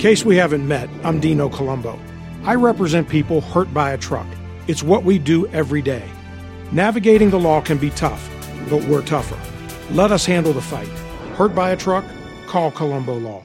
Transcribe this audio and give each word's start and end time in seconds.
case 0.00 0.24
we 0.24 0.34
haven't 0.34 0.66
met, 0.66 0.88
I'm 1.04 1.20
Dino 1.20 1.50
Colombo. 1.50 1.98
I 2.44 2.54
represent 2.54 3.06
people 3.06 3.42
hurt 3.42 3.72
by 3.74 3.92
a 3.92 3.98
truck. 3.98 4.26
It's 4.66 4.82
what 4.82 5.04
we 5.04 5.18
do 5.18 5.46
every 5.48 5.82
day. 5.82 6.02
Navigating 6.72 7.28
the 7.28 7.38
law 7.38 7.60
can 7.60 7.76
be 7.76 7.90
tough, 7.90 8.30
but 8.70 8.82
we're 8.84 9.02
tougher. 9.02 9.38
Let 9.94 10.10
us 10.10 10.24
handle 10.24 10.54
the 10.54 10.62
fight. 10.62 10.88
Hurt 11.36 11.54
by 11.54 11.72
a 11.72 11.76
truck? 11.76 12.06
Call 12.46 12.70
Colombo 12.70 13.18
Law. 13.18 13.44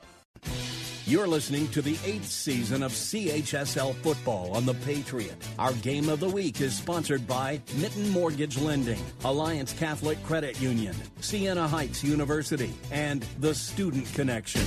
You're 1.11 1.27
listening 1.27 1.67
to 1.71 1.81
the 1.81 1.97
eighth 2.05 2.29
season 2.29 2.81
of 2.83 2.93
CHSL 2.93 3.95
football 3.95 4.55
on 4.55 4.65
The 4.65 4.75
Patriot. 4.75 5.35
Our 5.59 5.73
game 5.73 6.07
of 6.07 6.21
the 6.21 6.29
week 6.29 6.61
is 6.61 6.73
sponsored 6.73 7.27
by 7.27 7.59
Mitten 7.75 8.07
Mortgage 8.11 8.57
Lending, 8.57 9.03
Alliance 9.25 9.73
Catholic 9.73 10.23
Credit 10.23 10.57
Union, 10.61 10.95
Siena 11.19 11.67
Heights 11.67 12.01
University, 12.01 12.73
and 12.91 13.23
The 13.41 13.53
Student 13.53 14.05
Connection. 14.13 14.61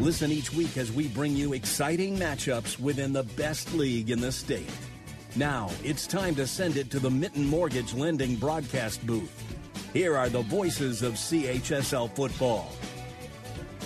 Listen 0.00 0.32
each 0.32 0.52
week 0.52 0.76
as 0.76 0.90
we 0.90 1.06
bring 1.06 1.36
you 1.36 1.52
exciting 1.52 2.18
matchups 2.18 2.76
within 2.80 3.12
the 3.12 3.22
best 3.22 3.72
league 3.74 4.10
in 4.10 4.20
the 4.20 4.32
state. 4.32 4.72
Now, 5.36 5.70
it's 5.84 6.08
time 6.08 6.34
to 6.34 6.48
send 6.48 6.76
it 6.76 6.90
to 6.90 6.98
the 6.98 7.12
Mitten 7.12 7.46
Mortgage 7.46 7.94
Lending 7.94 8.34
broadcast 8.34 9.06
booth. 9.06 9.40
Here 9.92 10.16
are 10.16 10.28
the 10.28 10.42
voices 10.42 11.02
of 11.02 11.12
CHSL 11.12 12.10
football. 12.16 12.72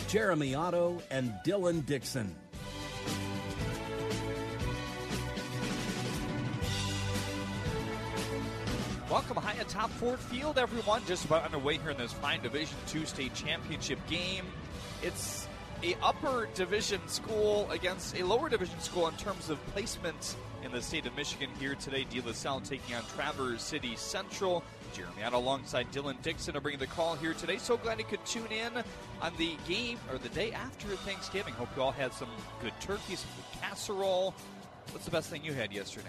Jeremy 0.09 0.55
Otto 0.55 1.03
and 1.11 1.35
Dylan 1.45 1.85
Dixon. 1.85 2.35
Welcome 9.11 9.37
high 9.37 9.61
atop 9.61 9.91
Ford 9.91 10.19
Field, 10.19 10.57
everyone. 10.57 11.03
Just 11.05 11.27
about 11.27 11.45
underway 11.45 11.77
here 11.77 11.91
in 11.91 11.99
this 11.99 12.15
fine 12.15 12.41
Division 12.41 12.75
Two 12.87 13.05
state 13.05 13.35
championship 13.35 13.99
game. 14.09 14.47
It's 15.03 15.47
a 15.83 15.95
upper 16.03 16.49
division 16.55 17.07
school 17.07 17.71
against 17.71 18.19
a 18.19 18.25
lower 18.25 18.49
division 18.49 18.81
school 18.81 19.09
in 19.09 19.15
terms 19.17 19.51
of 19.51 19.65
placement 19.69 20.37
in 20.65 20.73
the 20.73 20.81
state 20.81 21.05
of 21.05 21.15
Michigan 21.17 21.51
here 21.61 21.75
today. 21.75 22.07
De 22.09 22.23
La 22.23 22.33
Salle 22.33 22.63
taking 22.63 22.95
on 22.95 23.03
Traverse 23.15 23.63
City 23.63 23.95
Central. 23.97 24.65
Jeremy 24.99 25.23
out 25.23 25.33
alongside 25.33 25.91
Dylan 25.93 26.21
Dixon 26.23 26.55
to 26.55 26.61
bring 26.61 26.79
the 26.79 26.87
call 26.87 27.15
here 27.15 27.33
today. 27.33 27.57
So 27.59 27.77
glad 27.77 27.99
you 27.99 28.05
could 28.05 28.25
tune 28.27 28.51
in 28.51 28.73
on 29.23 29.33
the 29.39 29.57
game 29.69 29.99
or 30.11 30.19
the 30.19 30.29
day 30.31 30.51
after 30.53 30.89
Thanksgiving. 30.89 31.55
Hope 31.55 31.69
you 31.77 31.83
all 31.83 31.93
had 31.93 32.13
some 32.13 32.29
good 32.61 32.73
turkey, 32.81 33.15
some 33.15 33.31
good 33.37 33.61
casserole. 33.61 34.35
What's 34.91 35.05
the 35.05 35.13
best 35.13 35.31
thing 35.31 35.45
you 35.45 35.53
had 35.53 35.73
yesterday? 35.73 36.09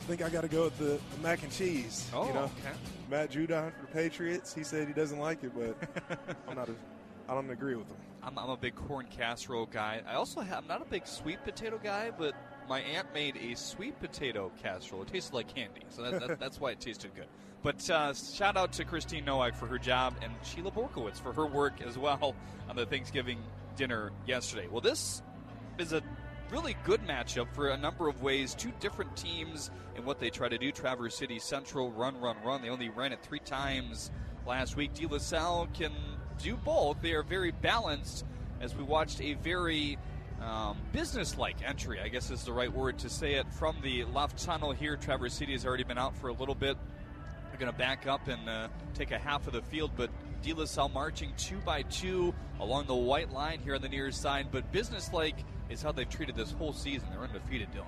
I 0.00 0.04
think 0.04 0.22
I 0.22 0.28
got 0.28 0.42
to 0.42 0.48
go 0.48 0.64
with 0.64 0.78
the, 0.78 1.00
mac 1.22 1.42
and 1.42 1.50
cheese. 1.50 2.08
Oh, 2.14 2.28
you 2.28 2.34
know, 2.34 2.40
okay. 2.44 2.76
Matt 3.10 3.32
Judon 3.32 3.72
for 3.72 3.80
the 3.82 3.92
Patriots. 3.92 4.54
He 4.54 4.62
said 4.62 4.86
he 4.86 4.94
doesn't 4.94 5.18
like 5.18 5.42
it, 5.42 5.52
but 5.56 5.76
I'm 6.48 6.56
not. 6.56 6.68
A, 6.68 6.74
I 7.28 7.34
don't 7.34 7.50
agree 7.50 7.74
with 7.74 7.88
him. 7.88 7.96
I'm, 8.22 8.38
I'm 8.38 8.50
a 8.50 8.56
big 8.56 8.74
corn 8.74 9.06
casserole 9.10 9.66
guy. 9.66 10.02
I 10.08 10.14
also 10.14 10.40
have, 10.40 10.62
I'm 10.62 10.68
not 10.68 10.82
a 10.82 10.90
big 10.90 11.06
sweet 11.06 11.42
potato 11.44 11.80
guy, 11.82 12.10
but 12.16 12.34
my 12.70 12.80
aunt 12.82 13.12
made 13.12 13.36
a 13.36 13.56
sweet 13.56 13.98
potato 14.00 14.52
casserole. 14.62 15.02
It 15.02 15.08
tasted 15.08 15.34
like 15.34 15.52
candy, 15.52 15.82
so 15.88 16.02
that, 16.02 16.26
that, 16.26 16.38
that's 16.38 16.60
why 16.60 16.70
it 16.70 16.80
tasted 16.80 17.12
good. 17.16 17.26
But 17.62 17.90
uh, 17.90 18.14
shout 18.14 18.56
out 18.56 18.72
to 18.74 18.84
Christine 18.84 19.24
Nowak 19.24 19.56
for 19.56 19.66
her 19.66 19.76
job 19.76 20.14
and 20.22 20.32
Sheila 20.44 20.70
Borkowitz 20.70 21.20
for 21.20 21.32
her 21.32 21.46
work 21.46 21.82
as 21.82 21.98
well 21.98 22.34
on 22.68 22.76
the 22.76 22.86
Thanksgiving 22.86 23.42
dinner 23.76 24.12
yesterday. 24.24 24.68
Well, 24.70 24.80
this 24.80 25.20
is 25.78 25.92
a 25.92 26.00
really 26.50 26.76
good 26.84 27.04
matchup 27.06 27.52
for 27.52 27.70
a 27.70 27.76
number 27.76 28.08
of 28.08 28.22
ways. 28.22 28.54
Two 28.54 28.72
different 28.78 29.16
teams 29.16 29.72
and 29.96 30.06
what 30.06 30.20
they 30.20 30.30
try 30.30 30.48
to 30.48 30.56
do. 30.56 30.70
Traverse 30.70 31.16
City 31.16 31.40
Central 31.40 31.90
run, 31.90 32.18
run, 32.20 32.36
run. 32.44 32.62
They 32.62 32.68
only 32.68 32.88
ran 32.88 33.12
it 33.12 33.18
three 33.20 33.40
times 33.40 34.12
last 34.46 34.76
week. 34.76 34.94
De 34.94 35.06
La 35.06 35.18
Salle 35.18 35.68
can 35.74 35.92
do 36.38 36.56
both. 36.56 37.02
They 37.02 37.12
are 37.14 37.24
very 37.24 37.50
balanced 37.50 38.24
as 38.60 38.76
we 38.76 38.84
watched 38.84 39.20
a 39.20 39.34
very 39.34 39.98
um, 40.40 40.76
business-like 40.92 41.56
entry, 41.66 42.00
I 42.00 42.08
guess 42.08 42.30
is 42.30 42.44
the 42.44 42.52
right 42.52 42.72
word 42.72 42.98
to 43.00 43.08
say 43.08 43.34
it, 43.34 43.46
from 43.52 43.76
the 43.82 44.04
left 44.04 44.42
tunnel 44.42 44.72
here. 44.72 44.96
Traverse 44.96 45.34
City 45.34 45.52
has 45.52 45.66
already 45.66 45.84
been 45.84 45.98
out 45.98 46.16
for 46.16 46.28
a 46.28 46.32
little 46.32 46.54
bit. 46.54 46.76
They're 47.50 47.60
going 47.60 47.72
to 47.72 47.78
back 47.78 48.06
up 48.06 48.26
and 48.28 48.48
uh, 48.48 48.68
take 48.94 49.10
a 49.10 49.18
half 49.18 49.46
of 49.46 49.52
the 49.52 49.62
field, 49.62 49.90
but 49.96 50.10
De 50.42 50.52
La 50.54 50.64
Salle 50.64 50.88
marching 50.88 51.32
two 51.36 51.58
by 51.58 51.82
two 51.82 52.34
along 52.58 52.86
the 52.86 52.94
white 52.94 53.30
line 53.32 53.60
here 53.60 53.74
on 53.74 53.82
the 53.82 53.88
near 53.88 54.10
side. 54.10 54.48
But 54.50 54.70
business-like 54.72 55.36
is 55.68 55.82
how 55.82 55.92
they've 55.92 56.08
treated 56.08 56.36
this 56.36 56.52
whole 56.52 56.72
season. 56.72 57.08
They're 57.10 57.22
undefeated, 57.22 57.68
Dylan. 57.72 57.86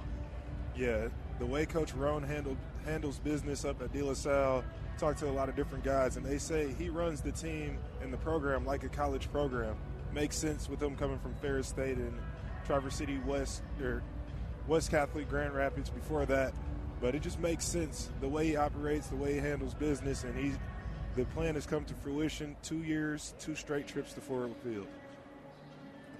Yeah, 0.76 1.08
the 1.38 1.46
way 1.46 1.66
Coach 1.66 1.94
Rohn 1.94 2.22
handled, 2.22 2.56
handles 2.84 3.18
business 3.18 3.64
up 3.64 3.80
at 3.82 3.92
De 3.92 4.02
La 4.02 4.14
Salle, 4.14 4.64
talked 4.98 5.18
to 5.20 5.28
a 5.28 5.32
lot 5.32 5.48
of 5.48 5.56
different 5.56 5.84
guys, 5.84 6.16
and 6.16 6.24
they 6.24 6.38
say 6.38 6.74
he 6.78 6.88
runs 6.90 7.20
the 7.20 7.32
team 7.32 7.78
and 8.02 8.12
the 8.12 8.18
program 8.18 8.66
like 8.66 8.84
a 8.84 8.88
college 8.88 9.30
program. 9.32 9.76
Makes 10.12 10.36
sense 10.36 10.68
with 10.68 10.78
them 10.78 10.96
coming 10.96 11.18
from 11.18 11.34
Ferris 11.36 11.68
State 11.68 11.96
and 11.96 12.18
Traverse 12.72 12.94
City 12.94 13.20
West 13.26 13.62
or 13.82 14.02
West 14.66 14.90
Catholic 14.90 15.28
Grand 15.28 15.52
Rapids 15.52 15.90
before 15.90 16.24
that. 16.24 16.54
But 17.02 17.14
it 17.14 17.20
just 17.20 17.38
makes 17.38 17.66
sense 17.66 18.10
the 18.22 18.28
way 18.28 18.46
he 18.46 18.56
operates, 18.56 19.08
the 19.08 19.16
way 19.16 19.34
he 19.34 19.40
handles 19.40 19.74
business, 19.74 20.24
and 20.24 20.34
he 20.34 20.52
the 21.14 21.26
plan 21.26 21.54
has 21.54 21.66
come 21.66 21.84
to 21.84 21.94
fruition. 21.96 22.56
Two 22.62 22.78
years, 22.78 23.34
two 23.38 23.54
straight 23.54 23.86
trips 23.86 24.14
to 24.14 24.22
Ford 24.22 24.54
Field. 24.64 24.86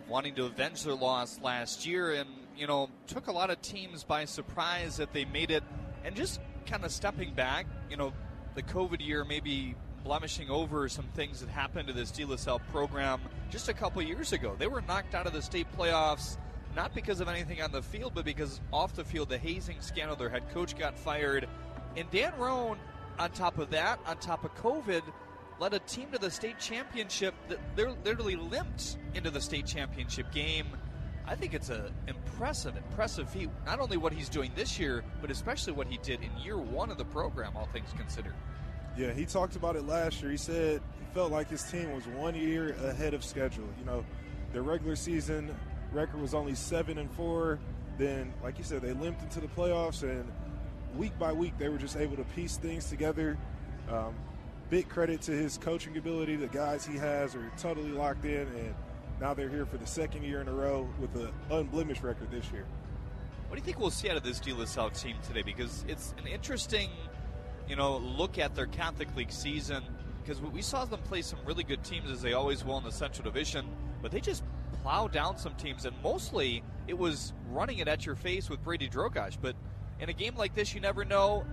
wanting 0.08 0.34
to 0.34 0.44
avenge 0.44 0.84
their 0.84 0.94
loss 0.94 1.40
last 1.42 1.86
year 1.86 2.12
and, 2.12 2.28
you 2.56 2.66
know, 2.66 2.90
took 3.06 3.28
a 3.28 3.32
lot 3.32 3.48
of 3.48 3.60
teams 3.62 4.04
by 4.04 4.24
surprise 4.24 4.98
that 4.98 5.12
they 5.12 5.24
made 5.24 5.50
it 5.50 5.62
and 6.04 6.14
just 6.14 6.40
kind 6.66 6.84
of 6.84 6.92
stepping 6.92 7.32
back, 7.32 7.66
you 7.90 7.96
know, 7.96 8.12
the 8.54 8.62
COVID 8.62 9.04
year 9.04 9.24
maybe 9.24 9.74
blemishing 10.04 10.50
over 10.50 10.88
some 10.88 11.06
things 11.14 11.40
that 11.40 11.48
happened 11.48 11.88
to 11.88 11.94
this 11.94 12.10
De 12.10 12.24
La 12.24 12.36
Salle 12.36 12.60
program 12.70 13.20
just 13.50 13.68
a 13.68 13.74
couple 13.74 14.02
years 14.02 14.32
ago. 14.32 14.54
They 14.58 14.66
were 14.66 14.82
knocked 14.82 15.14
out 15.14 15.26
of 15.26 15.32
the 15.32 15.42
state 15.42 15.66
playoffs 15.76 16.36
not 16.74 16.94
because 16.94 17.20
of 17.20 17.28
anything 17.28 17.60
on 17.62 17.70
the 17.70 17.82
field, 17.82 18.12
but 18.14 18.24
because 18.24 18.60
off 18.72 18.94
the 18.94 19.04
field, 19.04 19.28
the 19.28 19.38
hazing 19.38 19.80
scandal, 19.80 20.16
their 20.16 20.28
head 20.28 20.48
coach 20.52 20.76
got 20.78 20.98
fired. 20.98 21.48
And 21.96 22.10
Dan 22.10 22.32
Rohn, 22.38 22.78
on 23.18 23.30
top 23.32 23.58
of 23.58 23.70
that, 23.70 24.00
on 24.06 24.16
top 24.18 24.44
of 24.44 24.54
COVID, 24.56 25.02
led 25.60 25.74
a 25.74 25.78
team 25.80 26.10
to 26.12 26.18
the 26.18 26.30
state 26.30 26.58
championship 26.58 27.34
that 27.48 27.58
they're 27.76 27.92
literally 28.04 28.36
limped 28.36 28.96
into 29.14 29.30
the 29.30 29.40
state 29.40 29.66
championship 29.66 30.32
game. 30.32 30.66
I 31.26 31.34
think 31.34 31.54
it's 31.54 31.68
an 31.68 31.92
impressive, 32.08 32.76
impressive 32.76 33.28
feat. 33.28 33.48
Not 33.66 33.78
only 33.78 33.96
what 33.96 34.12
he's 34.12 34.28
doing 34.28 34.50
this 34.56 34.78
year, 34.78 35.04
but 35.20 35.30
especially 35.30 35.74
what 35.74 35.86
he 35.86 35.98
did 35.98 36.20
in 36.22 36.36
year 36.42 36.58
one 36.58 36.90
of 36.90 36.98
the 36.98 37.04
program, 37.04 37.56
all 37.56 37.66
things 37.66 37.92
considered. 37.96 38.34
Yeah, 38.96 39.12
he 39.12 39.24
talked 39.24 39.56
about 39.56 39.76
it 39.76 39.86
last 39.86 40.20
year. 40.22 40.30
He 40.30 40.36
said 40.36 40.82
he 40.98 41.14
felt 41.14 41.32
like 41.32 41.48
his 41.48 41.62
team 41.62 41.92
was 41.92 42.06
one 42.06 42.34
year 42.34 42.76
ahead 42.84 43.14
of 43.14 43.24
schedule. 43.24 43.64
You 43.78 43.86
know, 43.86 44.04
their 44.52 44.62
regular 44.62 44.96
season 44.96 45.54
record 45.92 46.20
was 46.20 46.34
only 46.34 46.54
seven 46.54 46.98
and 46.98 47.10
four. 47.12 47.58
Then, 47.98 48.32
like 48.42 48.58
you 48.58 48.64
said, 48.64 48.82
they 48.82 48.92
limped 48.92 49.22
into 49.22 49.40
the 49.40 49.48
playoffs, 49.48 50.02
and 50.02 50.30
week 50.96 51.18
by 51.18 51.32
week 51.32 51.56
they 51.58 51.68
were 51.68 51.78
just 51.78 51.96
able 51.96 52.16
to 52.16 52.24
piece 52.24 52.56
things 52.56 52.88
together. 52.88 53.38
Um, 53.90 54.14
big 54.70 54.88
credit 54.88 55.20
to 55.22 55.32
his 55.32 55.58
coaching 55.58 55.96
ability. 55.96 56.36
The 56.36 56.46
guys 56.46 56.86
he 56.86 56.96
has 56.96 57.34
are 57.34 57.50
totally 57.58 57.92
locked 57.92 58.24
in, 58.24 58.46
and 58.46 58.74
now 59.20 59.34
they're 59.34 59.48
here 59.48 59.66
for 59.66 59.76
the 59.76 59.86
second 59.86 60.24
year 60.24 60.40
in 60.40 60.48
a 60.48 60.52
row 60.52 60.88
with 61.00 61.14
an 61.16 61.30
unblemished 61.50 62.02
record 62.02 62.30
this 62.30 62.50
year. 62.52 62.64
What 63.48 63.56
do 63.56 63.60
you 63.60 63.64
think 63.66 63.78
we'll 63.78 63.90
see 63.90 64.08
out 64.08 64.16
of 64.16 64.22
this 64.22 64.40
De 64.40 64.52
La 64.54 64.64
Salle 64.64 64.90
team 64.90 65.16
today? 65.26 65.42
Because 65.42 65.84
it's 65.86 66.14
an 66.18 66.26
interesting, 66.26 66.88
you 67.68 67.76
know, 67.76 67.98
look 67.98 68.38
at 68.38 68.54
their 68.54 68.66
Catholic 68.66 69.14
League 69.16 69.32
season. 69.32 69.82
because 70.22 70.40
we 70.40 70.62
saw 70.62 70.84
them 70.84 71.00
play 71.02 71.20
some 71.22 71.38
really 71.44 71.64
good 71.64 71.82
teams 71.82 72.10
as 72.10 72.22
they 72.22 72.32
always 72.32 72.64
will 72.64 72.78
in 72.78 72.84
the 72.84 72.92
Central 72.92 73.24
Division, 73.24 73.66
but 74.00 74.12
they 74.12 74.20
just 74.20 74.44
plow 74.82 75.08
down 75.08 75.36
some 75.36 75.54
teams, 75.54 75.84
and 75.84 75.94
mostly 76.02 76.62
it 76.86 76.96
was 76.96 77.32
running 77.50 77.78
it 77.78 77.88
at 77.88 78.06
your 78.06 78.14
face 78.14 78.48
with 78.48 78.62
Brady 78.62 78.88
Drogosh. 78.88 79.36
But 79.40 79.56
in 80.00 80.08
a 80.08 80.12
game 80.12 80.36
like 80.36 80.54
this, 80.54 80.74
you 80.74 80.80
never 80.80 81.04
know. 81.04 81.44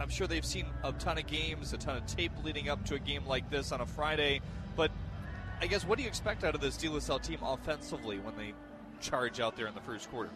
I'm 0.00 0.08
sure 0.08 0.26
they've 0.26 0.44
seen 0.44 0.66
a 0.82 0.92
ton 0.92 1.18
of 1.18 1.26
games, 1.26 1.72
a 1.72 1.78
ton 1.78 1.96
of 1.96 2.06
tape 2.06 2.32
leading 2.44 2.68
up 2.68 2.84
to 2.86 2.94
a 2.94 2.98
game 2.98 3.24
like 3.26 3.50
this 3.50 3.72
on 3.72 3.80
a 3.80 3.86
Friday. 3.86 4.40
But 4.76 4.90
I 5.60 5.66
guess 5.66 5.84
what 5.84 5.98
do 5.98 6.02
you 6.02 6.08
expect 6.08 6.44
out 6.44 6.54
of 6.54 6.60
this 6.60 6.82
La 7.08 7.18
team 7.18 7.38
offensively 7.42 8.18
when 8.18 8.36
they 8.36 8.52
charge 9.00 9.38
out 9.38 9.56
there 9.56 9.66
in 9.66 9.74
the 9.74 9.80
first 9.80 10.10
quarter? 10.10 10.30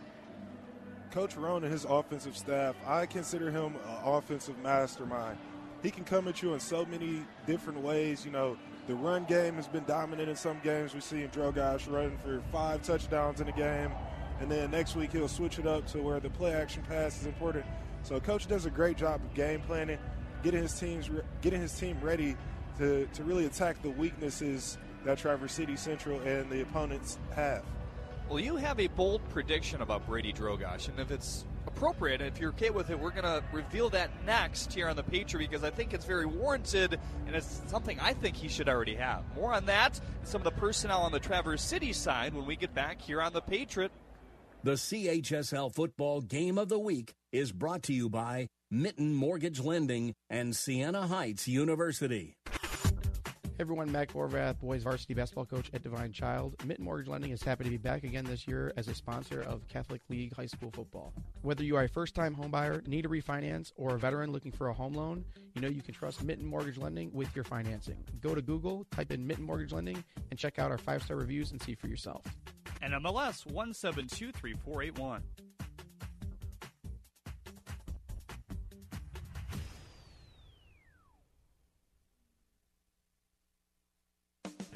Coach 1.10 1.36
Rohn 1.36 1.62
and 1.64 1.72
his 1.72 1.84
offensive 1.84 2.36
staff, 2.36 2.74
I 2.86 3.06
consider 3.06 3.50
him 3.50 3.74
an 3.74 4.04
offensive 4.04 4.58
mastermind. 4.58 5.38
He 5.82 5.90
can 5.90 6.04
come 6.04 6.26
at 6.28 6.42
you 6.42 6.54
in 6.54 6.60
so 6.60 6.84
many 6.86 7.22
different 7.46 7.80
ways. 7.80 8.24
You 8.24 8.30
know, 8.30 8.56
the 8.86 8.94
run 8.94 9.24
game 9.24 9.54
has 9.54 9.68
been 9.68 9.84
dominant 9.84 10.28
in 10.28 10.36
some 10.36 10.58
games. 10.62 10.94
We 10.94 11.00
see 11.00 11.26
Drogosh 11.32 11.90
running 11.90 12.18
for 12.18 12.42
five 12.52 12.82
touchdowns 12.82 13.40
in 13.40 13.48
a 13.48 13.52
game, 13.52 13.92
and 14.40 14.50
then 14.50 14.70
next 14.70 14.96
week 14.96 15.12
he'll 15.12 15.28
switch 15.28 15.58
it 15.58 15.66
up 15.66 15.86
to 15.88 15.98
where 15.98 16.20
the 16.20 16.30
play 16.30 16.52
action 16.52 16.82
pass 16.88 17.20
is 17.20 17.26
important. 17.26 17.64
So 18.02 18.20
coach 18.20 18.46
does 18.46 18.66
a 18.66 18.70
great 18.70 18.96
job 18.96 19.20
of 19.22 19.34
game 19.34 19.60
planning, 19.66 19.98
getting 20.42 20.62
his 20.62 20.78
teams 20.78 21.10
getting 21.42 21.60
his 21.60 21.76
team 21.78 21.98
ready 22.00 22.36
to, 22.78 23.08
to 23.14 23.24
really 23.24 23.46
attack 23.46 23.82
the 23.82 23.90
weaknesses 23.90 24.78
that 25.04 25.18
Traverse 25.18 25.52
City 25.52 25.76
Central 25.76 26.20
and 26.20 26.50
the 26.50 26.62
opponents 26.62 27.18
have. 27.34 27.64
Well, 28.28 28.40
you 28.40 28.56
have 28.56 28.80
a 28.80 28.88
bold 28.88 29.20
prediction 29.28 29.82
about 29.82 30.04
Brady 30.04 30.32
Drogosh, 30.32 30.88
and 30.88 30.98
if 30.98 31.12
it's 31.12 31.44
appropriate, 31.68 32.20
if 32.20 32.40
you're 32.40 32.50
okay 32.50 32.70
with 32.70 32.90
it, 32.90 32.98
we're 32.98 33.12
going 33.12 33.22
to 33.22 33.40
reveal 33.52 33.88
that 33.90 34.10
next 34.24 34.72
here 34.72 34.88
on 34.88 34.96
the 34.96 35.04
Patriot 35.04 35.48
because 35.48 35.62
I 35.62 35.70
think 35.70 35.94
it's 35.94 36.04
very 36.04 36.26
warranted, 36.26 36.98
and 37.28 37.36
it's 37.36 37.62
something 37.68 38.00
I 38.00 38.14
think 38.14 38.34
he 38.34 38.48
should 38.48 38.68
already 38.68 38.96
have. 38.96 39.22
More 39.36 39.52
on 39.52 39.66
that 39.66 40.00
and 40.18 40.26
some 40.26 40.40
of 40.40 40.44
the 40.44 40.60
personnel 40.60 41.02
on 41.02 41.12
the 41.12 41.20
Traverse 41.20 41.62
City 41.62 41.92
side 41.92 42.34
when 42.34 42.46
we 42.46 42.56
get 42.56 42.74
back 42.74 43.00
here 43.00 43.22
on 43.22 43.32
the 43.32 43.40
Patriot. 43.40 43.92
The 44.64 44.72
CHSL 44.72 45.72
Football 45.72 46.22
Game 46.22 46.58
of 46.58 46.68
the 46.68 46.80
Week 46.80 47.14
is 47.30 47.52
brought 47.52 47.84
to 47.84 47.92
you 47.92 48.08
by 48.08 48.48
Mitten 48.72 49.14
Mortgage 49.14 49.60
Lending 49.60 50.14
and 50.28 50.56
Siena 50.56 51.06
Heights 51.06 51.46
University. 51.46 52.34
Everyone, 53.58 53.90
Mac 53.90 54.12
Horvath, 54.12 54.60
boys 54.60 54.82
varsity 54.82 55.14
basketball 55.14 55.46
coach 55.46 55.70
at 55.72 55.82
Divine 55.82 56.12
Child. 56.12 56.62
Mitten 56.66 56.84
Mortgage 56.84 57.08
Lending 57.08 57.30
is 57.30 57.42
happy 57.42 57.64
to 57.64 57.70
be 57.70 57.78
back 57.78 58.04
again 58.04 58.26
this 58.26 58.46
year 58.46 58.70
as 58.76 58.86
a 58.86 58.94
sponsor 58.94 59.40
of 59.40 59.66
Catholic 59.66 60.02
League 60.10 60.34
High 60.36 60.44
School 60.44 60.70
Football. 60.70 61.14
Whether 61.40 61.64
you 61.64 61.74
are 61.76 61.84
a 61.84 61.88
first 61.88 62.14
time 62.14 62.36
homebuyer, 62.36 62.86
need 62.86 63.06
a 63.06 63.08
refinance, 63.08 63.72
or 63.76 63.94
a 63.94 63.98
veteran 63.98 64.30
looking 64.30 64.52
for 64.52 64.68
a 64.68 64.74
home 64.74 64.92
loan, 64.92 65.24
you 65.54 65.62
know 65.62 65.68
you 65.68 65.80
can 65.80 65.94
trust 65.94 66.22
Mitten 66.22 66.44
Mortgage 66.44 66.76
Lending 66.76 67.10
with 67.14 67.34
your 67.34 67.44
financing. 67.44 67.96
Go 68.20 68.34
to 68.34 68.42
Google, 68.42 68.84
type 68.90 69.10
in 69.10 69.26
Mitten 69.26 69.44
Mortgage 69.44 69.72
Lending, 69.72 70.04
and 70.30 70.38
check 70.38 70.58
out 70.58 70.70
our 70.70 70.76
five 70.76 71.02
star 71.02 71.16
reviews 71.16 71.52
and 71.52 71.62
see 71.62 71.74
for 71.74 71.88
yourself. 71.88 72.24
NMLS 72.82 73.46
1723481. 73.46 75.22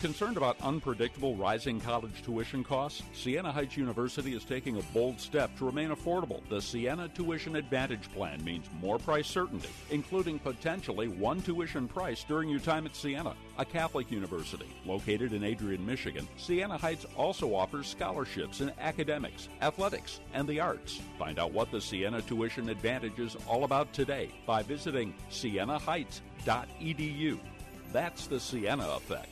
Concerned 0.01 0.37
about 0.39 0.57
unpredictable 0.63 1.37
rising 1.37 1.79
college 1.79 2.23
tuition 2.23 2.65
costs? 2.65 3.03
Siena 3.13 3.53
Heights 3.53 3.77
University 3.77 4.33
is 4.33 4.45
taking 4.45 4.79
a 4.79 4.83
bold 4.95 5.21
step 5.21 5.55
to 5.59 5.67
remain 5.67 5.91
affordable. 5.91 6.41
The 6.49 6.63
Siena 6.63 7.09
Tuition 7.09 7.57
Advantage 7.57 8.11
Plan 8.15 8.43
means 8.43 8.65
more 8.81 8.99
price 8.99 9.27
certainty, 9.27 9.69
including 9.91 10.39
potentially 10.39 11.09
one 11.09 11.43
tuition 11.43 11.87
price 11.87 12.25
during 12.25 12.49
your 12.49 12.61
time 12.61 12.87
at 12.87 12.97
Siena, 12.97 13.35
a 13.59 13.65
Catholic 13.67 14.11
university 14.11 14.75
located 14.87 15.35
in 15.35 15.45
Adrian, 15.45 15.85
Michigan. 15.85 16.27
Siena 16.39 16.79
Heights 16.79 17.05
also 17.15 17.55
offers 17.55 17.87
scholarships 17.87 18.63
in 18.63 18.73
academics, 18.81 19.51
athletics, 19.61 20.21
and 20.33 20.49
the 20.49 20.61
arts. 20.61 21.03
Find 21.19 21.39
out 21.39 21.53
what 21.53 21.71
the 21.71 21.81
Siena 21.81 22.23
Tuition 22.23 22.71
Advantage 22.71 23.19
is 23.19 23.37
all 23.47 23.65
about 23.65 23.93
today 23.93 24.31
by 24.47 24.63
visiting 24.63 25.13
sienaheights.edu. 25.31 27.39
That's 27.93 28.29
the 28.29 28.41
Siena 28.41 28.89
effect. 28.97 29.30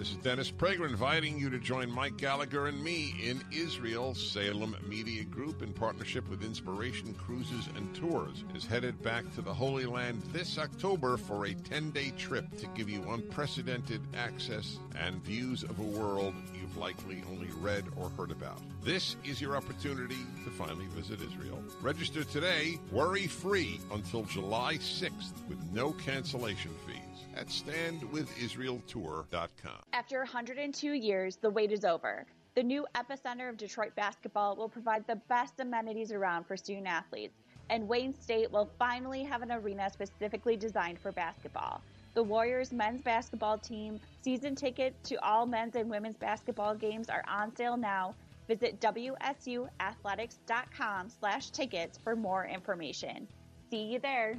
This 0.00 0.12
is 0.12 0.16
Dennis 0.16 0.50
Prager 0.50 0.88
inviting 0.88 1.38
you 1.38 1.50
to 1.50 1.58
join 1.58 1.90
Mike 1.90 2.16
Gallagher 2.16 2.68
and 2.68 2.82
me 2.82 3.14
in 3.22 3.44
Israel. 3.52 4.14
Salem 4.14 4.74
Media 4.88 5.24
Group, 5.24 5.60
in 5.60 5.74
partnership 5.74 6.26
with 6.30 6.42
Inspiration 6.42 7.12
Cruises 7.12 7.68
and 7.76 7.94
Tours, 7.94 8.44
is 8.54 8.64
headed 8.64 9.02
back 9.02 9.30
to 9.34 9.42
the 9.42 9.52
Holy 9.52 9.84
Land 9.84 10.22
this 10.32 10.56
October 10.56 11.18
for 11.18 11.44
a 11.44 11.52
10 11.52 11.90
day 11.90 12.12
trip 12.16 12.46
to 12.56 12.66
give 12.68 12.88
you 12.88 13.02
unprecedented 13.10 14.00
access 14.16 14.78
and 14.98 15.22
views 15.22 15.64
of 15.64 15.78
a 15.78 15.82
world 15.82 16.32
you've 16.58 16.78
likely 16.78 17.22
only 17.30 17.50
read 17.60 17.84
or 17.98 18.08
heard 18.08 18.30
about. 18.30 18.62
This 18.82 19.16
is 19.22 19.38
your 19.38 19.54
opportunity 19.54 20.24
to 20.44 20.50
finally 20.50 20.86
visit 20.96 21.20
Israel. 21.20 21.62
Register 21.82 22.24
today, 22.24 22.78
worry 22.90 23.26
free, 23.26 23.80
until 23.92 24.22
July 24.22 24.76
6th 24.76 25.46
with 25.46 25.62
no 25.74 25.92
cancellation 25.92 26.70
fees 26.86 26.89
at 27.36 27.48
standwithisraeltour.com. 27.48 29.82
After 29.92 30.18
102 30.18 30.92
years, 30.92 31.36
the 31.36 31.50
wait 31.50 31.72
is 31.72 31.84
over. 31.84 32.24
The 32.54 32.62
new 32.62 32.86
epicenter 32.94 33.48
of 33.48 33.56
Detroit 33.56 33.94
basketball 33.94 34.54
will 34.56 34.68
provide 34.68 35.06
the 35.06 35.16
best 35.28 35.60
amenities 35.60 36.12
around 36.12 36.44
for 36.44 36.56
student 36.56 36.88
athletes, 36.88 37.38
and 37.70 37.86
Wayne 37.86 38.18
State 38.20 38.50
will 38.50 38.68
finally 38.78 39.22
have 39.22 39.42
an 39.42 39.52
arena 39.52 39.88
specifically 39.90 40.56
designed 40.56 40.98
for 40.98 41.12
basketball. 41.12 41.80
The 42.14 42.24
Warriors 42.24 42.72
men's 42.72 43.02
basketball 43.02 43.58
team 43.58 44.00
season 44.20 44.56
tickets 44.56 45.08
to 45.08 45.14
all 45.24 45.46
men's 45.46 45.76
and 45.76 45.88
women's 45.88 46.16
basketball 46.16 46.74
games 46.74 47.08
are 47.08 47.22
on 47.28 47.54
sale 47.54 47.76
now. 47.76 48.16
Visit 48.48 48.80
wsuathletics.com 48.80 51.08
slash 51.08 51.50
tickets 51.50 52.00
for 52.02 52.16
more 52.16 52.46
information. 52.46 53.28
See 53.70 53.84
you 53.84 54.00
there. 54.00 54.34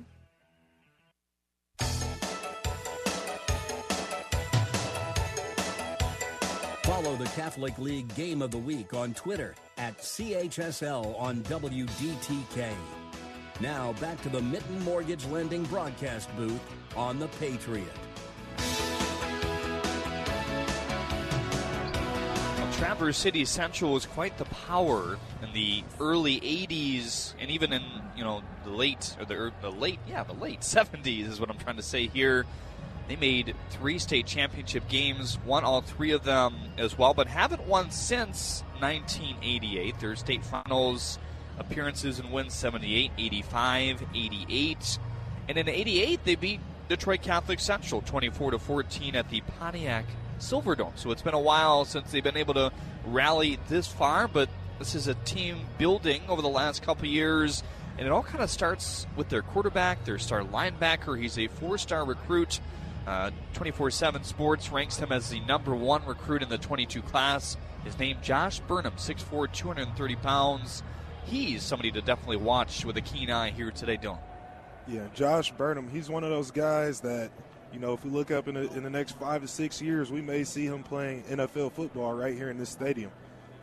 Follow 6.92 7.16
the 7.16 7.24
Catholic 7.28 7.78
League 7.78 8.14
Game 8.16 8.42
of 8.42 8.52
the 8.52 8.58
Week 8.58 8.94
on 8.94 9.14
Twitter 9.14 9.56
at 9.78 9.98
CHSL 10.00 11.18
on 11.18 11.42
WDTK. 11.44 12.74
Now 13.62 13.94
back 13.94 14.22
to 14.24 14.30
the 14.30 14.42
Mitten 14.42 14.84
Mortgage 14.84 15.26
Lending 15.28 15.64
broadcast 15.64 16.28
booth 16.36 16.60
on 16.98 17.18
the 17.18 17.30
Patriot. 17.40 17.88
Traverse 22.74 23.18
City 23.18 23.46
Central 23.46 23.94
was 23.94 24.06
quite 24.06 24.38
the 24.38 24.44
power 24.44 25.18
in 25.42 25.54
the 25.54 25.86
early 26.02 26.42
'80s, 26.42 27.36
and 27.40 27.50
even 27.50 27.72
in 27.72 27.84
you 28.18 28.26
know 28.26 28.42
the 28.66 28.70
late 28.70 29.16
or 29.18 29.24
the, 29.24 29.36
er, 29.36 29.54
the 29.62 29.72
late 29.72 30.00
yeah 30.10 30.24
the 30.24 30.34
late 30.34 30.60
'70s 30.60 31.30
is 31.30 31.40
what 31.40 31.50
I'm 31.50 31.58
trying 31.58 31.78
to 31.78 31.84
say 31.84 32.08
here. 32.08 32.46
They 33.08 33.16
made 33.16 33.56
three 33.72 34.00
state 34.00 34.26
championship 34.26 34.88
games, 34.88 35.38
won 35.46 35.64
all 35.64 35.82
three 35.82 36.12
of 36.12 36.24
them 36.24 36.56
as 36.78 36.98
well, 36.98 37.14
but 37.14 37.28
haven't 37.28 37.68
won 37.68 37.92
since 37.92 38.64
1988. 38.80 40.00
Their 40.00 40.16
state 40.16 40.44
finals 40.46 41.20
appearances 41.60 42.20
and 42.20 42.32
wins 42.32 42.54
78, 42.54 43.12
85, 43.18 44.04
88. 44.14 45.00
And 45.50 45.58
in 45.58 45.68
88, 45.68 46.24
they 46.24 46.36
beat 46.36 46.60
Detroit 46.88 47.22
Catholic 47.22 47.60
Central 47.60 48.02
24 48.02 48.52
to 48.52 48.60
14 48.60 49.16
at 49.16 49.30
the 49.30 49.42
Pontiac 49.42 50.06
Silverdome. 50.40 50.98
So 50.98 51.12
it's 51.12 51.22
been 51.22 51.34
a 51.34 51.40
while 51.40 51.86
since 51.86 52.12
they've 52.12 52.24
been 52.24 52.38
able 52.38 52.54
to 52.56 52.72
rally 53.06 53.60
this 53.70 53.88
far, 53.88 54.28
but 54.28 54.50
this 54.80 54.96
is 54.96 55.08
a 55.08 55.14
team 55.14 55.60
building 55.78 56.22
over 56.28 56.42
the 56.42 56.50
last 56.50 56.82
couple 56.82 57.06
years. 57.06 57.64
And 57.98 58.08
it 58.08 58.12
all 58.12 58.24
kind 58.24 58.44
of 58.44 58.50
starts 58.50 59.06
with 59.16 59.30
their 59.30 59.42
quarterback, 59.42 60.06
their 60.06 60.18
star 60.18 60.42
linebacker. 60.42 61.20
He's 61.20 61.38
a 61.38 61.48
four 61.48 61.78
star 61.78 62.04
recruit 62.04 62.60
24 63.06 63.88
uh, 63.88 63.90
7 63.90 64.24
Sports 64.24 64.72
ranks 64.72 64.98
him 64.98 65.12
as 65.12 65.30
the 65.30 65.40
number 65.42 65.74
one 65.76 66.06
recruit 66.06 66.44
in 66.44 66.50
the 66.50 66.58
22 66.58 67.02
class. 67.02 67.58
His 67.84 67.98
name, 67.98 68.18
Josh 68.22 68.60
Burnham, 68.60 68.94
6'4, 68.94 69.52
230 69.52 70.16
pounds. 70.18 70.84
He's 71.26 71.64
somebody 71.64 71.92
to 71.92 72.02
definitely 72.02 72.38
watch 72.38 72.86
with 72.86 72.98
a 72.98 73.02
keen 73.02 73.32
eye 73.32 73.52
here 73.52 73.72
today, 73.72 73.98
Dylan. 73.98 74.20
Yeah, 74.88 75.08
Josh 75.14 75.52
Burnham, 75.52 75.90
he's 75.90 76.10
one 76.10 76.24
of 76.24 76.30
those 76.30 76.52
guys 76.52 77.00
that, 77.02 77.32
you 77.74 77.80
know, 77.80 77.94
if 77.94 78.04
we 78.04 78.12
look 78.12 78.32
up 78.32 78.48
in 78.48 78.56
the, 78.56 78.72
in 78.74 78.84
the 78.84 78.90
next 78.90 79.18
five 79.18 79.42
to 79.42 79.48
six 79.48 79.82
years, 79.82 80.12
we 80.12 80.22
may 80.22 80.44
see 80.44 80.66
him 80.66 80.84
playing 80.84 81.24
NFL 81.24 81.72
football 81.72 82.14
right 82.14 82.36
here 82.36 82.50
in 82.50 82.58
this 82.58 82.70
stadium. 82.70 83.12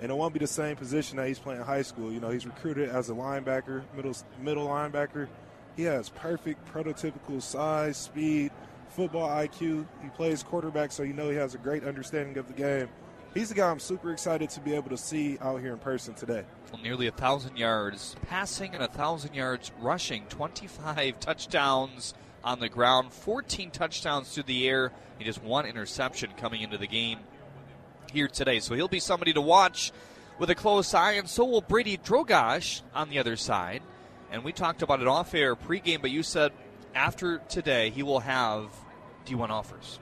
And 0.00 0.12
it 0.12 0.14
won't 0.14 0.32
be 0.32 0.38
the 0.38 0.46
same 0.46 0.76
position 0.76 1.16
that 1.16 1.26
he's 1.26 1.40
playing 1.40 1.60
in 1.60 1.66
high 1.66 1.82
school. 1.82 2.12
You 2.12 2.20
know, 2.20 2.30
he's 2.30 2.46
recruited 2.46 2.88
as 2.88 3.10
a 3.10 3.14
linebacker, 3.14 3.82
middle 3.96 4.14
middle 4.40 4.68
linebacker. 4.68 5.28
He 5.76 5.82
has 5.84 6.08
perfect 6.08 6.72
prototypical 6.72 7.42
size, 7.42 7.96
speed, 7.96 8.52
football 8.98 9.28
IQ. 9.28 9.86
He 10.02 10.08
plays 10.08 10.42
quarterback, 10.42 10.90
so 10.90 11.04
you 11.04 11.12
know 11.12 11.28
he 11.28 11.36
has 11.36 11.54
a 11.54 11.58
great 11.58 11.84
understanding 11.84 12.36
of 12.36 12.48
the 12.48 12.52
game. 12.52 12.88
He's 13.32 13.48
the 13.48 13.54
guy 13.54 13.70
I'm 13.70 13.78
super 13.78 14.10
excited 14.10 14.50
to 14.50 14.60
be 14.60 14.74
able 14.74 14.90
to 14.90 14.96
see 14.96 15.38
out 15.40 15.60
here 15.60 15.72
in 15.72 15.78
person 15.78 16.14
today. 16.14 16.42
Well, 16.72 16.82
nearly 16.82 17.06
a 17.06 17.12
thousand 17.12 17.56
yards 17.56 18.16
passing 18.26 18.74
and 18.74 18.82
a 18.82 18.88
thousand 18.88 19.34
yards 19.34 19.70
rushing, 19.78 20.24
25 20.26 21.20
touchdowns, 21.20 22.14
on 22.42 22.58
the 22.58 22.68
ground, 22.68 23.12
14 23.12 23.70
touchdowns 23.70 24.34
through 24.34 24.42
the 24.44 24.68
air, 24.68 24.90
and 25.18 25.24
just 25.24 25.44
one 25.44 25.64
interception 25.64 26.30
coming 26.36 26.62
into 26.62 26.76
the 26.76 26.88
game 26.88 27.20
here 28.12 28.26
today. 28.26 28.58
So 28.58 28.74
he'll 28.74 28.88
be 28.88 28.98
somebody 28.98 29.32
to 29.34 29.40
watch 29.40 29.92
with 30.40 30.50
a 30.50 30.56
close 30.56 30.92
eye, 30.92 31.12
and 31.12 31.28
so 31.28 31.44
will 31.44 31.60
Brady 31.60 31.98
Drogosh 31.98 32.82
on 32.96 33.10
the 33.10 33.20
other 33.20 33.36
side. 33.36 33.80
And 34.32 34.42
we 34.42 34.50
talked 34.50 34.82
about 34.82 35.00
it 35.00 35.06
off 35.06 35.34
air 35.34 35.54
pregame, 35.54 36.00
but 36.00 36.10
you 36.10 36.24
said 36.24 36.50
after 36.96 37.38
today 37.48 37.90
he 37.90 38.02
will 38.02 38.20
have 38.20 38.72
D1 39.28 39.50
offers. 39.50 39.98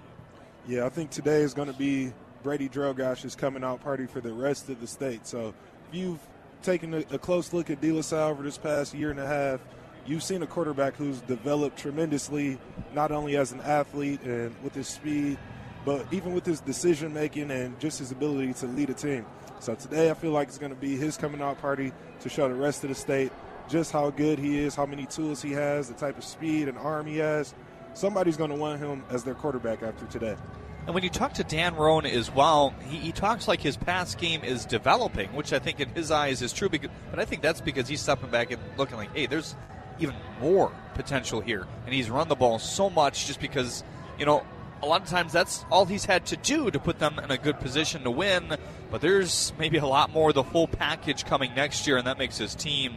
Yeah, 0.69 0.87
I 0.87 0.89
think 0.89 1.11
today 1.11 1.43
is 1.43 1.55
going 1.55 1.69
to 1.71 1.79
be 1.79 2.13
Brady 2.43 2.69
Drogosh's 2.69 3.35
coming 3.35 3.65
out 3.65 3.83
party 3.83 4.07
for 4.07 4.21
the 4.21 4.33
rest 4.33 4.69
of 4.69 4.81
the 4.81 4.87
state. 4.87 5.27
So 5.27 5.49
if 5.49 5.55
you've 5.95 6.21
taken 6.63 6.95
a, 6.95 6.99
a 7.11 7.19
close 7.19 7.53
look 7.53 7.71
at 7.71 7.81
De 7.81 7.93
La 7.93 8.03
Salle 8.03 8.31
over 8.31 8.43
this 8.43 8.59
past 8.59 8.95
year 8.95 9.11
and 9.11 9.21
a 9.21 9.27
half, 9.27 9.61
you've 10.07 10.23
seen 10.23 10.43
a 10.43 10.47
quarterback 10.47 10.95
who's 10.97 11.21
developed 11.23 11.79
tremendously, 11.79 12.59
not 12.95 13.11
only 13.11 13.37
as 13.37 13.53
an 13.53 13.61
athlete 13.63 14.23
and 14.23 14.55
with 14.63 14.75
his 14.75 14.87
speed, 14.87 15.39
but 15.85 16.07
even 16.13 16.33
with 16.33 16.45
his 16.45 16.61
decision 16.61 17.13
making 17.13 17.51
and 17.51 17.79
just 17.81 17.99
his 17.99 18.11
ability 18.11 18.53
to 18.55 18.67
lead 18.67 18.91
a 18.91 18.95
team. 18.95 19.25
So 19.61 19.75
today, 19.75 20.11
I 20.11 20.15
feel 20.15 20.33
like 20.33 20.49
it's 20.49 20.59
going 20.59 20.75
to 20.75 20.81
be 20.81 20.97
his 20.97 21.17
coming 21.17 21.41
out 21.41 21.61
party 21.61 21.93
to 22.21 22.29
show 22.29 22.49
the 22.49 22.55
rest 22.55 22.85
of 22.85 22.91
the 22.91 22.95
state 22.95 23.33
just 23.69 23.91
how 23.91 24.11
good 24.11 24.39
he 24.39 24.59
is, 24.59 24.75
how 24.75 24.87
many 24.87 25.07
tools 25.07 25.43
he 25.43 25.53
has, 25.53 25.89
the 25.89 25.95
type 25.95 26.19
of 26.19 26.25
speed 26.25 26.69
and 26.69 26.79
arm 26.79 27.07
he 27.07 27.19
has. 27.19 27.55
Somebody's 27.97 28.37
going 28.37 28.51
to 28.51 28.57
want 28.57 28.79
him 28.79 29.03
as 29.09 29.25
their 29.25 29.33
quarterback 29.33 29.83
after 29.83 30.05
today. 30.05 30.37
And 30.85 30.95
when 30.95 31.03
you 31.03 31.09
talk 31.09 31.33
to 31.35 31.45
Dan 31.45 31.75
Rohn 31.75 32.05
as 32.05 32.31
well, 32.31 32.75
he, 32.87 32.99
he, 32.99 33.11
talks 33.11 33.49
like 33.49 33.63
his 33.63 33.79
pass 33.79 34.15
game 34.15 34.45
is 34.45 34.67
developing, 34.67 35.33
which 35.33 35.55
I 35.55 35.59
think 35.59 35.81
in 35.81 35.89
his 35.89 36.11
eyes 36.11 36.43
is 36.43 36.53
true. 36.53 36.69
Because, 36.69 36.91
but 37.11 37.19
I 37.19 37.25
think 37.25 37.41
that's 37.41 37.63
because 37.63 37.89
he's 37.89 38.03
stepping 38.03 38.29
back 38.29 38.51
and 38.51 38.61
looking 38.77 38.99
like, 38.99 39.17
hey, 39.17 39.25
there's 39.25 39.57
even 39.99 40.15
more 40.43 40.71
potential 40.93 41.41
here. 41.41 41.67
And 41.87 41.95
he's 41.95 42.11
run 42.11 42.29
the 42.29 42.35
ball 42.35 42.59
so 42.59 42.91
much 42.91 43.29
just 43.29 43.41
because, 43.41 43.83
you 44.19 44.27
know, 44.27 44.45
a 44.83 44.87
lot 44.87 45.01
of 45.01 45.09
times 45.09 45.33
that's 45.33 45.65
all 45.71 45.87
he's 45.87 46.05
had 46.05 46.27
to 46.27 46.37
do 46.37 46.71
to 46.71 46.79
put 46.79 46.99
them 46.99 47.19
in 47.19 47.31
a 47.31 47.39
good 47.39 47.59
position 47.61 48.05
to 48.05 48.11
win. 48.11 48.59
But 48.91 49.01
there's 49.01 49.55
maybe 49.59 49.79
a 49.79 49.87
lot 49.87 50.11
more 50.13 50.29
of 50.29 50.35
the 50.35 50.45
full 50.45 50.69
package 50.69 51.25
coming 51.25 51.55
next 51.55 51.87
year, 51.87 51.97
and 51.97 52.07
that 52.07 52.19
makes 52.19 52.37
his 52.37 52.55
team 52.55 52.97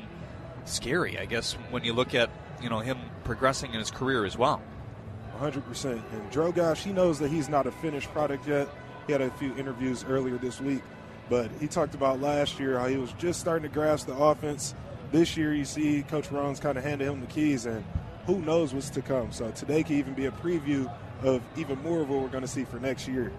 scary, 0.65 1.17
I 1.17 1.23
guess, 1.23 1.53
when 1.71 1.85
you 1.85 1.93
look 1.93 2.13
at 2.13 2.29
you 2.61 2.69
know 2.69 2.79
him 2.79 2.97
progressing 3.23 3.73
in 3.73 3.79
his 3.79 3.91
career 3.91 4.25
as 4.25 4.37
well. 4.37 4.61
100%. 5.39 5.91
And 5.91 6.31
Drogosh, 6.31 6.77
he 6.77 6.91
knows 6.91 7.19
that 7.19 7.29
he's 7.29 7.49
not 7.49 7.67
a 7.67 7.71
finished 7.71 8.11
product 8.11 8.47
yet. 8.47 8.67
He 9.07 9.13
had 9.13 9.21
a 9.21 9.31
few 9.31 9.55
interviews 9.55 10.05
earlier 10.07 10.37
this 10.37 10.61
week, 10.61 10.83
but 11.29 11.49
he 11.59 11.67
talked 11.67 11.95
about 11.95 12.21
last 12.21 12.59
year 12.59 12.77
how 12.77 12.87
he 12.87 12.97
was 12.97 13.11
just 13.13 13.39
starting 13.39 13.69
to 13.69 13.73
grasp 13.73 14.07
the 14.07 14.15
offense. 14.15 14.75
This 15.11 15.35
year, 15.35 15.53
you 15.53 15.65
see 15.65 16.03
Coach 16.03 16.29
Rohn's 16.31 16.59
kind 16.59 16.77
of 16.77 16.83
handed 16.83 17.07
him 17.07 17.21
the 17.21 17.27
keys, 17.27 17.65
and 17.65 17.83
who 18.27 18.39
knows 18.39 18.73
what's 18.73 18.91
to 18.91 19.01
come. 19.01 19.31
So 19.31 19.49
today 19.51 19.81
can 19.81 19.95
even 19.95 20.13
be 20.13 20.27
a 20.27 20.31
preview 20.31 20.91
of 21.23 21.41
even 21.57 21.81
more 21.81 22.01
of 22.01 22.09
what 22.09 22.21
we're 22.21 22.27
going 22.27 22.43
to 22.43 22.47
see 22.47 22.63
for 22.63 22.79
next 22.79 23.07
year. 23.07 23.31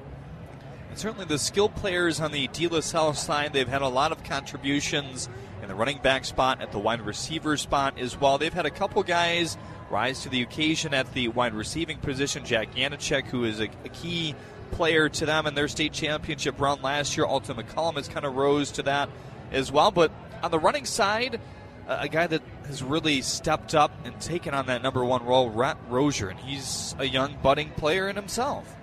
And 0.89 0.99
certainly 0.99 1.27
the 1.27 1.39
skilled 1.39 1.77
players 1.77 2.21
on 2.21 2.33
the 2.33 2.49
De 2.49 2.67
La 2.67 2.81
Salle 2.81 3.15
side, 3.15 3.53
they've 3.53 3.69
had 3.69 3.83
a 3.83 3.89
lot 3.89 4.11
of 4.11 4.25
contributions 4.25 5.29
in 5.63 5.69
the 5.69 5.75
running 5.77 5.99
back 5.99 6.25
spot, 6.25 6.61
at 6.61 6.73
the 6.73 6.81
wide 6.81 7.01
receiver 7.03 7.57
spot 7.57 7.99
as 8.01 8.21
well. 8.21 8.39
They've 8.39 8.53
had 8.53 8.67
a 8.67 8.71
couple 8.71 9.03
guys 9.05 9.57
rise 9.91 10.23
to 10.23 10.29
the 10.29 10.43
occasion 10.43 10.95
at 10.95 11.13
the 11.15 11.29
wide 11.29 11.55
receiving 11.55 11.99
position. 11.99 12.45
Jack 12.45 12.75
Yanachek, 12.75 13.25
who 13.27 13.45
is 13.45 13.61
a, 13.61 13.69
a 13.85 13.89
key 13.89 14.35
player 14.71 15.09
to 15.09 15.27
them 15.27 15.47
in 15.47 15.55
their 15.55 15.69
state 15.69 15.93
championship 15.93 16.61
run 16.61 16.81
last 16.83 17.17
year. 17.17 17.27
Alton 17.27 17.57
McCollum 17.57 17.97
has 17.97 18.09
kind 18.09 18.25
of 18.25 18.37
rose 18.37 18.71
to 18.73 18.83
that 18.85 19.09
as 19.53 19.73
well. 19.73 19.91
But 19.91 20.13
on 20.43 20.51
the 20.51 20.59
running 20.59 20.85
side, 20.85 21.41
a 21.89 22.09
guy 22.09 22.27
that 22.27 22.43
has 22.67 22.83
really 22.83 23.21
stepped 23.21 23.75
up 23.75 23.91
and 24.05 24.19
taken 24.21 24.55
on 24.55 24.67
that 24.67 24.83
number 24.83 25.05
one 25.05 25.25
role, 25.25 25.51
Rhett 25.51 25.77
Rozier, 25.89 26.29
and 26.29 26.39
he's 26.39 26.95
a 26.99 27.05
young 27.05 27.37
budding 27.43 27.71
player 27.71 28.09
in 28.09 28.17
himself. 28.17 28.77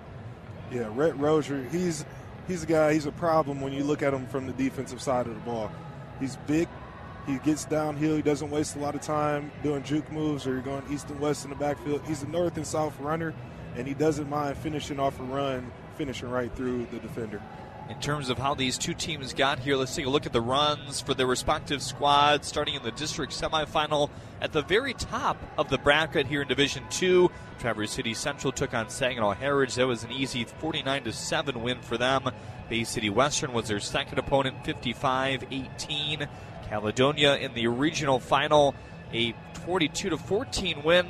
Yeah, 0.70 0.90
Rhett 0.94 1.16
Rozier, 1.16 1.66
he's 1.72 2.04
he's 2.46 2.62
a 2.62 2.66
guy. 2.66 2.92
He's 2.92 3.06
a 3.06 3.12
problem 3.12 3.60
when 3.60 3.72
you 3.72 3.84
look 3.84 4.02
at 4.02 4.12
him 4.12 4.26
from 4.26 4.46
the 4.46 4.52
defensive 4.52 5.00
side 5.00 5.26
of 5.26 5.34
the 5.34 5.40
ball. 5.40 5.70
He's 6.20 6.36
big. 6.46 6.68
He 7.28 7.36
gets 7.38 7.66
downhill. 7.66 8.16
He 8.16 8.22
doesn't 8.22 8.50
waste 8.50 8.74
a 8.76 8.78
lot 8.78 8.94
of 8.94 9.02
time 9.02 9.52
doing 9.62 9.82
juke 9.82 10.10
moves 10.10 10.46
or 10.46 10.60
going 10.60 10.82
east 10.90 11.10
and 11.10 11.20
west 11.20 11.44
in 11.44 11.50
the 11.50 11.56
backfield. 11.56 12.00
He's 12.06 12.22
a 12.22 12.28
north 12.28 12.56
and 12.56 12.66
south 12.66 12.98
runner, 13.00 13.34
and 13.76 13.86
he 13.86 13.92
doesn't 13.92 14.30
mind 14.30 14.56
finishing 14.56 14.98
off 14.98 15.20
a 15.20 15.22
run, 15.24 15.70
finishing 15.96 16.30
right 16.30 16.50
through 16.56 16.86
the 16.86 16.98
defender 16.98 17.42
in 17.88 17.98
terms 18.00 18.28
of 18.28 18.38
how 18.38 18.54
these 18.54 18.76
two 18.76 18.94
teams 18.94 19.32
got 19.32 19.58
here. 19.58 19.76
Let's 19.76 19.94
take 19.94 20.06
a 20.06 20.10
look 20.10 20.26
at 20.26 20.32
the 20.32 20.40
runs 20.40 21.00
for 21.00 21.14
their 21.14 21.26
respective 21.26 21.82
squads, 21.82 22.46
starting 22.46 22.74
in 22.74 22.82
the 22.82 22.90
district 22.90 23.32
semifinal 23.32 24.10
at 24.40 24.52
the 24.52 24.62
very 24.62 24.94
top 24.94 25.42
of 25.56 25.70
the 25.70 25.78
bracket 25.78 26.26
here 26.26 26.42
in 26.42 26.48
Division 26.48 26.84
Two. 26.90 27.30
Traverse 27.58 27.90
City 27.90 28.14
Central 28.14 28.52
took 28.52 28.74
on 28.74 28.88
Saginaw 28.88 29.34
Heritage. 29.34 29.76
That 29.76 29.86
was 29.86 30.04
an 30.04 30.12
easy 30.12 30.44
49 30.44 31.04
to 31.04 31.12
7 31.12 31.62
win 31.62 31.80
for 31.80 31.96
them. 31.96 32.30
Bay 32.68 32.84
City 32.84 33.10
Western 33.10 33.52
was 33.52 33.68
their 33.68 33.80
second 33.80 34.18
opponent, 34.18 34.64
55 34.64 35.44
18. 35.50 36.28
Caledonia 36.68 37.36
in 37.36 37.54
the 37.54 37.66
regional 37.68 38.18
final, 38.18 38.74
a 39.12 39.34
42 39.64 40.10
to 40.10 40.16
14 40.16 40.82
win. 40.82 41.06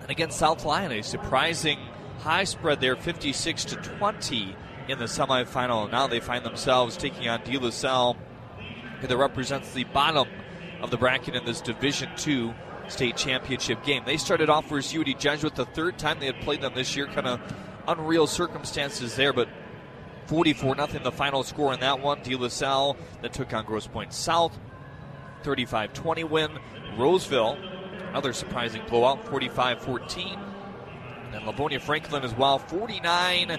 And 0.00 0.10
against 0.10 0.38
South 0.38 0.64
Lyon, 0.64 0.92
a 0.92 1.02
surprising 1.02 1.78
high 2.18 2.44
spread 2.44 2.80
there, 2.80 2.96
56 2.96 3.64
to 3.66 3.76
20 3.76 4.56
in 4.88 4.98
the 4.98 5.06
semifinal. 5.06 5.90
Now 5.90 6.06
they 6.06 6.20
find 6.20 6.44
themselves 6.44 6.96
taking 6.96 7.28
on 7.28 7.42
De 7.42 7.58
La 7.58 7.70
Salle, 7.70 8.16
that 9.08 9.16
represents 9.16 9.72
the 9.72 9.84
bottom 9.84 10.28
of 10.80 10.90
the 10.90 10.96
bracket 10.96 11.34
in 11.34 11.44
this 11.44 11.60
Division 11.60 12.10
Two 12.16 12.54
state 12.88 13.16
championship 13.16 13.82
game. 13.84 14.02
They 14.04 14.16
started 14.16 14.50
off 14.50 14.68
versus 14.68 14.96
UD 14.96 15.18
Jesuit 15.18 15.54
the 15.54 15.66
third 15.66 15.98
time 15.98 16.20
they 16.20 16.26
had 16.26 16.40
played 16.40 16.60
them 16.60 16.74
this 16.74 16.96
year. 16.96 17.06
Kind 17.06 17.26
of 17.26 17.40
unreal 17.88 18.26
circumstances 18.26 19.16
there, 19.16 19.32
but 19.32 19.48
44 20.26 20.74
nothing 20.74 21.02
the 21.02 21.12
final 21.12 21.42
score 21.42 21.72
in 21.74 21.80
that 21.80 22.00
one. 22.00 22.22
De 22.22 22.36
La 22.36 22.48
Salle 22.48 22.96
that 23.22 23.32
took 23.32 23.52
on 23.52 23.64
Grosse 23.64 23.86
Pointe 23.86 24.12
South, 24.12 24.58
35-20 25.42 26.28
win. 26.28 26.50
Roseville, 26.96 27.58
another 28.08 28.32
surprising 28.32 28.82
blowout, 28.88 29.24
45-14. 29.26 30.38
And 31.24 31.34
then 31.34 31.46
Livonia 31.46 31.80
Franklin 31.80 32.22
as 32.22 32.34
well, 32.34 32.58
49 32.58 33.58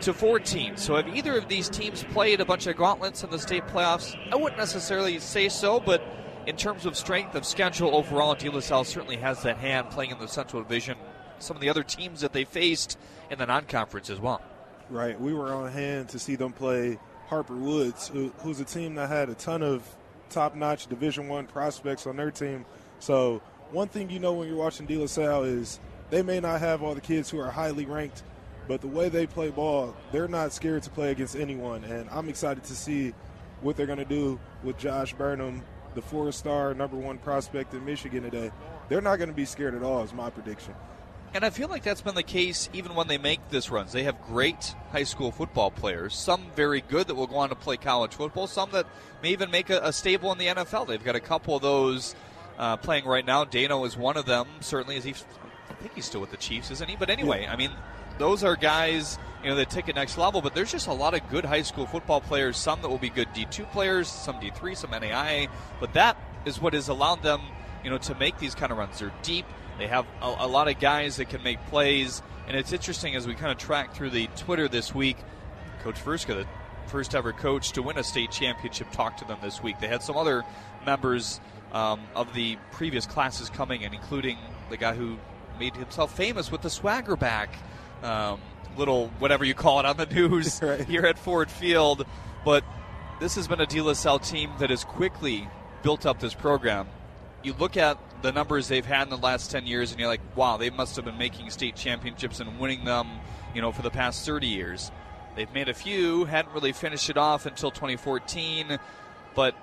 to 0.00 0.12
14. 0.12 0.76
So 0.76 0.96
have 0.96 1.08
either 1.08 1.36
of 1.36 1.48
these 1.48 1.68
teams 1.68 2.04
played 2.04 2.40
a 2.40 2.44
bunch 2.44 2.66
of 2.66 2.76
gauntlets 2.76 3.24
in 3.24 3.30
the 3.30 3.38
state 3.38 3.66
playoffs? 3.66 4.16
I 4.32 4.36
wouldn't 4.36 4.58
necessarily 4.58 5.18
say 5.18 5.48
so, 5.48 5.80
but 5.80 6.02
in 6.46 6.56
terms 6.56 6.86
of 6.86 6.96
strength 6.96 7.34
of 7.34 7.44
schedule 7.44 7.94
overall, 7.94 8.34
De 8.34 8.48
La 8.48 8.60
Salle 8.60 8.84
certainly 8.84 9.16
has 9.16 9.42
that 9.42 9.58
hand 9.58 9.90
playing 9.90 10.10
in 10.10 10.18
the 10.18 10.28
Central 10.28 10.62
Division. 10.62 10.96
Some 11.38 11.56
of 11.56 11.60
the 11.60 11.68
other 11.68 11.82
teams 11.82 12.20
that 12.22 12.32
they 12.32 12.44
faced 12.44 12.98
in 13.30 13.38
the 13.38 13.46
non-conference 13.46 14.10
as 14.10 14.18
well. 14.18 14.40
Right. 14.90 15.20
We 15.20 15.34
were 15.34 15.52
on 15.52 15.70
hand 15.70 16.08
to 16.10 16.18
see 16.18 16.36
them 16.36 16.52
play 16.52 16.98
Harper 17.26 17.56
Woods, 17.56 18.08
who, 18.08 18.32
who's 18.38 18.60
a 18.60 18.64
team 18.64 18.94
that 18.94 19.08
had 19.08 19.28
a 19.28 19.34
ton 19.34 19.62
of 19.62 19.86
top-notch 20.30 20.86
Division 20.86 21.28
One 21.28 21.46
prospects 21.46 22.06
on 22.06 22.16
their 22.16 22.30
team. 22.30 22.64
So 22.98 23.42
one 23.70 23.88
thing 23.88 24.10
you 24.10 24.18
know 24.18 24.32
when 24.32 24.48
you're 24.48 24.56
watching 24.56 24.86
De 24.86 24.96
La 24.96 25.06
Salle 25.06 25.44
is 25.44 25.78
they 26.10 26.22
may 26.22 26.40
not 26.40 26.60
have 26.60 26.82
all 26.82 26.94
the 26.94 27.00
kids 27.00 27.28
who 27.28 27.38
are 27.38 27.50
highly 27.50 27.84
ranked 27.84 28.22
but 28.68 28.82
the 28.82 28.86
way 28.86 29.08
they 29.08 29.26
play 29.26 29.48
ball, 29.48 29.96
they're 30.12 30.28
not 30.28 30.52
scared 30.52 30.82
to 30.82 30.90
play 30.90 31.10
against 31.10 31.34
anyone. 31.34 31.82
And 31.84 32.08
I'm 32.10 32.28
excited 32.28 32.62
to 32.64 32.76
see 32.76 33.14
what 33.62 33.76
they're 33.76 33.86
going 33.86 33.98
to 33.98 34.04
do 34.04 34.38
with 34.62 34.76
Josh 34.76 35.14
Burnham, 35.14 35.62
the 35.94 36.02
four 36.02 36.30
star 36.30 36.74
number 36.74 36.96
one 36.96 37.16
prospect 37.18 37.72
in 37.72 37.84
Michigan 37.84 38.22
today. 38.22 38.52
They're 38.88 39.00
not 39.00 39.16
going 39.16 39.30
to 39.30 39.34
be 39.34 39.46
scared 39.46 39.74
at 39.74 39.82
all, 39.82 40.02
is 40.02 40.12
my 40.12 40.28
prediction. 40.28 40.74
And 41.34 41.44
I 41.44 41.50
feel 41.50 41.68
like 41.68 41.82
that's 41.82 42.00
been 42.00 42.14
the 42.14 42.22
case 42.22 42.70
even 42.72 42.94
when 42.94 43.06
they 43.06 43.18
make 43.18 43.50
this 43.50 43.70
runs. 43.70 43.92
They 43.92 44.04
have 44.04 44.20
great 44.22 44.74
high 44.92 45.04
school 45.04 45.30
football 45.30 45.70
players, 45.70 46.14
some 46.14 46.46
very 46.56 46.80
good 46.80 47.06
that 47.08 47.14
will 47.14 47.26
go 47.26 47.36
on 47.36 47.50
to 47.50 47.54
play 47.54 47.76
college 47.76 48.14
football, 48.14 48.46
some 48.46 48.70
that 48.72 48.86
may 49.22 49.30
even 49.30 49.50
make 49.50 49.68
a, 49.68 49.80
a 49.82 49.92
stable 49.92 50.32
in 50.32 50.38
the 50.38 50.46
NFL. 50.46 50.86
They've 50.86 51.04
got 51.04 51.16
a 51.16 51.20
couple 51.20 51.56
of 51.56 51.62
those 51.62 52.14
uh, 52.58 52.76
playing 52.78 53.04
right 53.04 53.24
now. 53.24 53.44
Dano 53.44 53.84
is 53.84 53.96
one 53.96 54.16
of 54.16 54.26
them. 54.26 54.48
Certainly, 54.60 54.96
is 54.96 55.04
he? 55.04 55.14
I 55.68 55.74
think 55.74 55.94
he's 55.94 56.06
still 56.06 56.20
with 56.20 56.30
the 56.30 56.38
Chiefs, 56.38 56.70
isn't 56.70 56.88
he? 56.88 56.96
But 56.96 57.10
anyway. 57.10 57.46
I 57.46 57.56
mean, 57.56 57.70
those 58.18 58.42
are 58.42 58.56
guys 58.56 59.18
you 59.42 59.50
know 59.50 59.56
that 59.56 59.70
take 59.70 59.88
it 59.88 59.94
next 59.94 60.18
level. 60.18 60.40
But 60.40 60.54
there's 60.54 60.72
just 60.72 60.86
a 60.86 60.92
lot 60.92 61.14
of 61.14 61.28
good 61.30 61.44
high 61.44 61.62
school 61.62 61.86
football 61.86 62.20
players. 62.20 62.56
Some 62.56 62.82
that 62.82 62.88
will 62.88 62.98
be 62.98 63.10
good 63.10 63.28
D2 63.34 63.70
players, 63.70 64.08
some 64.08 64.36
D3, 64.40 64.76
some 64.76 64.90
NAIA. 64.90 65.48
But 65.80 65.92
that 65.94 66.16
is 66.44 66.60
what 66.60 66.74
has 66.74 66.88
allowed 66.88 67.22
them, 67.22 67.40
you 67.84 67.90
know, 67.90 67.98
to 67.98 68.14
make 68.14 68.38
these 68.38 68.54
kind 68.54 68.72
of 68.72 68.78
runs. 68.78 68.98
They're 68.98 69.12
deep. 69.22 69.46
They 69.78 69.86
have 69.86 70.06
a, 70.20 70.34
a 70.40 70.48
lot 70.48 70.68
of 70.68 70.78
guys 70.80 71.16
that 71.16 71.28
can 71.28 71.42
make 71.42 71.64
plays. 71.66 72.22
And 72.46 72.56
it's 72.56 72.72
interesting 72.72 73.14
as 73.14 73.26
we 73.26 73.34
kind 73.34 73.52
of 73.52 73.58
track 73.58 73.94
through 73.94 74.10
the 74.10 74.26
Twitter 74.36 74.68
this 74.68 74.94
week. 74.94 75.16
Coach 75.82 75.96
Verska, 76.04 76.34
the 76.34 76.46
first 76.88 77.14
ever 77.14 77.32
coach 77.32 77.72
to 77.72 77.82
win 77.82 77.98
a 77.98 78.04
state 78.04 78.30
championship, 78.30 78.90
talked 78.90 79.20
to 79.20 79.24
them 79.24 79.38
this 79.42 79.62
week. 79.62 79.78
They 79.80 79.86
had 79.86 80.02
some 80.02 80.16
other 80.16 80.44
members 80.84 81.40
um, 81.72 82.00
of 82.14 82.32
the 82.34 82.56
previous 82.72 83.06
classes 83.06 83.48
coming 83.50 83.82
in, 83.82 83.94
including 83.94 84.38
the 84.70 84.76
guy 84.76 84.94
who 84.94 85.18
made 85.60 85.76
himself 85.76 86.16
famous 86.16 86.50
with 86.50 86.62
the 86.62 86.70
swagger 86.70 87.16
back 87.16 87.50
um, 88.02 88.40
little 88.76 89.08
whatever 89.18 89.44
you 89.44 89.54
call 89.54 89.80
it 89.80 89.86
on 89.86 89.96
the 89.96 90.06
news 90.14 90.60
right. 90.62 90.84
here 90.86 91.06
at 91.06 91.18
Ford 91.18 91.50
Field. 91.50 92.06
But 92.44 92.64
this 93.20 93.34
has 93.34 93.48
been 93.48 93.60
a 93.60 93.66
De 93.66 93.80
La 93.80 93.92
Salle 93.92 94.18
team 94.18 94.50
that 94.58 94.70
has 94.70 94.84
quickly 94.84 95.48
built 95.82 96.06
up 96.06 96.20
this 96.20 96.34
program. 96.34 96.88
You 97.42 97.54
look 97.54 97.76
at 97.76 97.98
the 98.22 98.32
numbers 98.32 98.68
they've 98.68 98.84
had 98.84 99.04
in 99.04 99.10
the 99.10 99.16
last 99.16 99.50
10 99.50 99.66
years 99.66 99.90
and 99.92 100.00
you're 100.00 100.08
like, 100.08 100.20
wow, 100.36 100.56
they 100.56 100.70
must 100.70 100.96
have 100.96 101.04
been 101.04 101.18
making 101.18 101.50
state 101.50 101.76
championships 101.76 102.40
and 102.40 102.58
winning 102.58 102.84
them, 102.84 103.08
you 103.54 103.62
know, 103.62 103.72
for 103.72 103.82
the 103.82 103.90
past 103.90 104.26
30 104.26 104.46
years. 104.46 104.90
They've 105.36 105.52
made 105.52 105.68
a 105.68 105.74
few, 105.74 106.24
hadn't 106.24 106.52
really 106.52 106.72
finished 106.72 107.10
it 107.10 107.16
off 107.16 107.46
until 107.46 107.70
2014, 107.70 108.78
but 109.36 109.54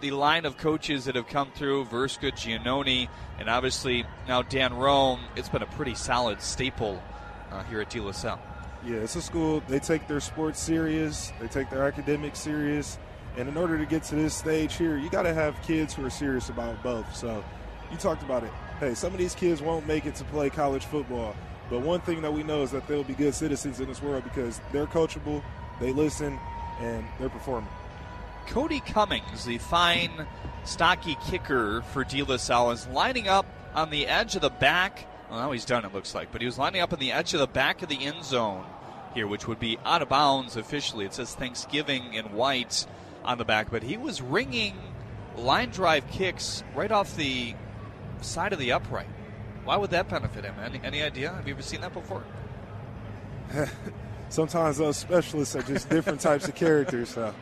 the 0.00 0.10
line 0.10 0.44
of 0.44 0.58
coaches 0.58 1.06
that 1.06 1.14
have 1.14 1.28
come 1.28 1.50
through, 1.52 1.86
Verska, 1.86 2.32
Giannone, 2.32 3.08
and 3.38 3.48
obviously 3.48 4.04
now 4.28 4.42
Dan 4.42 4.74
Rohn, 4.74 5.20
it's 5.34 5.48
been 5.48 5.62
a 5.62 5.66
pretty 5.66 5.94
solid 5.94 6.42
staple 6.42 7.02
uh, 7.50 7.62
here 7.64 7.80
at 7.80 7.88
De 7.88 8.00
La 8.00 8.12
Salle. 8.12 8.40
Yeah, 8.84 8.96
it's 8.96 9.16
a 9.16 9.22
school. 9.22 9.62
They 9.66 9.78
take 9.78 10.06
their 10.08 10.20
sports 10.20 10.60
serious. 10.60 11.32
They 11.40 11.48
take 11.48 11.70
their 11.70 11.84
academics 11.84 12.40
serious. 12.40 12.98
And 13.36 13.48
in 13.48 13.56
order 13.56 13.76
to 13.78 13.86
get 13.86 14.04
to 14.04 14.14
this 14.14 14.34
stage 14.34 14.76
here, 14.76 14.96
you 14.96 15.10
got 15.10 15.22
to 15.22 15.34
have 15.34 15.60
kids 15.62 15.94
who 15.94 16.04
are 16.04 16.10
serious 16.10 16.48
about 16.50 16.80
both. 16.82 17.14
So 17.14 17.42
you 17.90 17.96
talked 17.96 18.22
about 18.22 18.44
it. 18.44 18.50
Hey, 18.80 18.94
some 18.94 19.12
of 19.12 19.18
these 19.18 19.34
kids 19.34 19.60
won't 19.60 19.86
make 19.86 20.06
it 20.06 20.14
to 20.16 20.24
play 20.24 20.50
college 20.50 20.84
football. 20.84 21.34
But 21.70 21.80
one 21.80 22.00
thing 22.00 22.22
that 22.22 22.32
we 22.32 22.42
know 22.42 22.62
is 22.62 22.70
that 22.72 22.86
they'll 22.86 23.04
be 23.04 23.14
good 23.14 23.34
citizens 23.34 23.80
in 23.80 23.88
this 23.88 24.02
world 24.02 24.24
because 24.24 24.60
they're 24.72 24.86
coachable, 24.86 25.42
they 25.80 25.92
listen, 25.92 26.38
and 26.80 27.04
they're 27.18 27.28
performing. 27.28 27.70
Cody 28.46 28.80
Cummings, 28.80 29.44
the 29.44 29.58
fine, 29.58 30.26
stocky 30.64 31.16
kicker 31.26 31.82
for 31.92 32.04
De 32.04 32.22
La 32.22 32.36
Salle, 32.36 32.72
is 32.72 32.86
lining 32.88 33.26
up 33.26 33.46
on 33.74 33.90
the 33.90 34.06
edge 34.06 34.36
of 34.36 34.42
the 34.42 34.50
back. 34.50 35.06
Well, 35.30 35.40
now 35.40 35.52
he's 35.52 35.64
done, 35.64 35.84
it 35.84 35.94
looks 35.94 36.14
like. 36.14 36.30
But 36.30 36.42
he 36.42 36.46
was 36.46 36.58
lining 36.58 36.82
up 36.82 36.92
on 36.92 36.98
the 36.98 37.12
edge 37.12 37.32
of 37.32 37.40
the 37.40 37.46
back 37.46 37.82
of 37.82 37.88
the 37.88 38.04
end 38.04 38.22
zone 38.22 38.64
here, 39.14 39.26
which 39.26 39.48
would 39.48 39.58
be 39.58 39.78
out 39.84 40.02
of 40.02 40.10
bounds 40.10 40.56
officially. 40.56 41.06
It 41.06 41.14
says 41.14 41.34
Thanksgiving 41.34 42.14
in 42.14 42.32
white 42.32 42.86
on 43.24 43.38
the 43.38 43.44
back, 43.44 43.70
but 43.70 43.82
he 43.82 43.96
was 43.96 44.20
ringing 44.20 44.76
line 45.36 45.70
drive 45.70 46.08
kicks 46.10 46.62
right 46.74 46.92
off 46.92 47.16
the 47.16 47.54
side 48.20 48.52
of 48.52 48.58
the 48.58 48.72
upright. 48.72 49.08
Why 49.64 49.76
would 49.76 49.90
that 49.90 50.08
benefit 50.08 50.44
him? 50.44 50.54
Any, 50.62 50.80
any 50.84 51.02
idea? 51.02 51.32
Have 51.32 51.48
you 51.48 51.54
ever 51.54 51.62
seen 51.62 51.80
that 51.80 51.94
before? 51.94 52.22
sometimes 54.28 54.78
those 54.78 54.96
specialists 54.96 55.56
are 55.56 55.62
just 55.62 55.88
different 55.88 56.20
types 56.20 56.48
of 56.48 56.54
characters. 56.54 57.10
So 57.10 57.34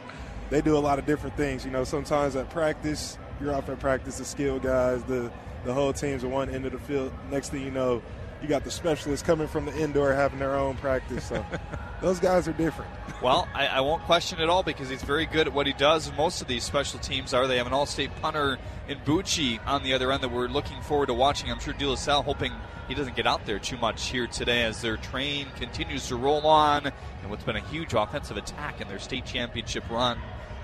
they 0.51 0.61
do 0.61 0.77
a 0.77 0.79
lot 0.79 0.99
of 0.99 1.07
different 1.07 1.37
things. 1.37 1.65
You 1.65 1.71
know, 1.71 1.85
sometimes 1.85 2.37
at 2.37 2.51
practice, 2.51 3.19
you're 3.41 3.55
off 3.55 3.69
at 3.69 3.81
practice, 3.81 4.19
the 4.19 4.25
skill 4.25 4.59
guys, 4.59 5.03
the 5.05 5.31
the 5.65 5.73
whole 5.73 5.93
team's 5.93 6.25
at 6.25 6.31
one 6.31 6.51
end 6.51 6.67
of 6.67 6.73
the 6.73 6.79
field. 6.79 7.13
Next 7.31 7.51
thing 7.51 7.63
you 7.63 7.71
know, 7.71 8.03
you 8.43 8.49
got 8.49 8.65
the 8.65 8.71
specialists 8.71 9.25
coming 9.25 9.47
from 9.47 9.67
the 9.67 9.77
indoor 9.79 10.13
having 10.13 10.39
their 10.39 10.55
own 10.55 10.77
practice. 10.77 11.25
So 11.25 11.45
those 12.01 12.19
guys 12.19 12.49
are 12.49 12.53
different. 12.53 12.91
Well, 13.23 13.49
I, 13.55 13.69
I, 13.69 13.81
won't 13.81 14.03
question 14.03 14.41
it 14.41 14.49
all 14.49 14.65
because 14.65 14.89
he's 14.89 15.03
very 15.03 15.27
good 15.27 15.47
at 15.47 15.53
what 15.53 15.67
he 15.67 15.73
does. 15.73 16.11
Most 16.17 16.43
of 16.43 16.49
these 16.49 16.65
special 16.65 16.99
teams 16.99 17.33
are. 17.33 17.47
They 17.47 17.59
have 17.59 17.69
an 17.69 17.73
all-state 17.73 18.11
punter 18.21 18.59
in 18.89 18.99
Bucci 19.01 19.61
on 19.65 19.85
the 19.85 19.95
other 19.95 20.11
end 20.11 20.25
that 20.25 20.33
we're 20.33 20.49
looking 20.49 20.81
forward 20.83 21.07
to 21.07 21.15
watching. 21.15 21.51
I'm 21.51 21.61
sure 21.61 21.73
De 21.73 21.87
La 21.87 21.95
Salle 21.95 22.23
hoping 22.23 22.53
he 22.89 22.95
doesn't 22.95 23.15
get 23.15 23.27
out 23.27 23.47
there 23.47 23.61
too 23.61 23.77
much 23.77 24.09
here 24.09 24.27
today 24.27 24.65
as 24.65 24.83
their 24.83 24.97
train 24.97 25.47
continues 25.57 26.09
to 26.09 26.17
roll 26.17 26.47
on 26.47 26.87
and 26.87 27.31
what's 27.31 27.45
been 27.45 27.57
a 27.57 27.69
huge 27.69 27.95
offensive 27.95 28.37
attack 28.37 28.81
in 28.81 28.89
their 28.89 28.99
state 28.99 29.25
championship 29.25 29.89
run 29.89 30.19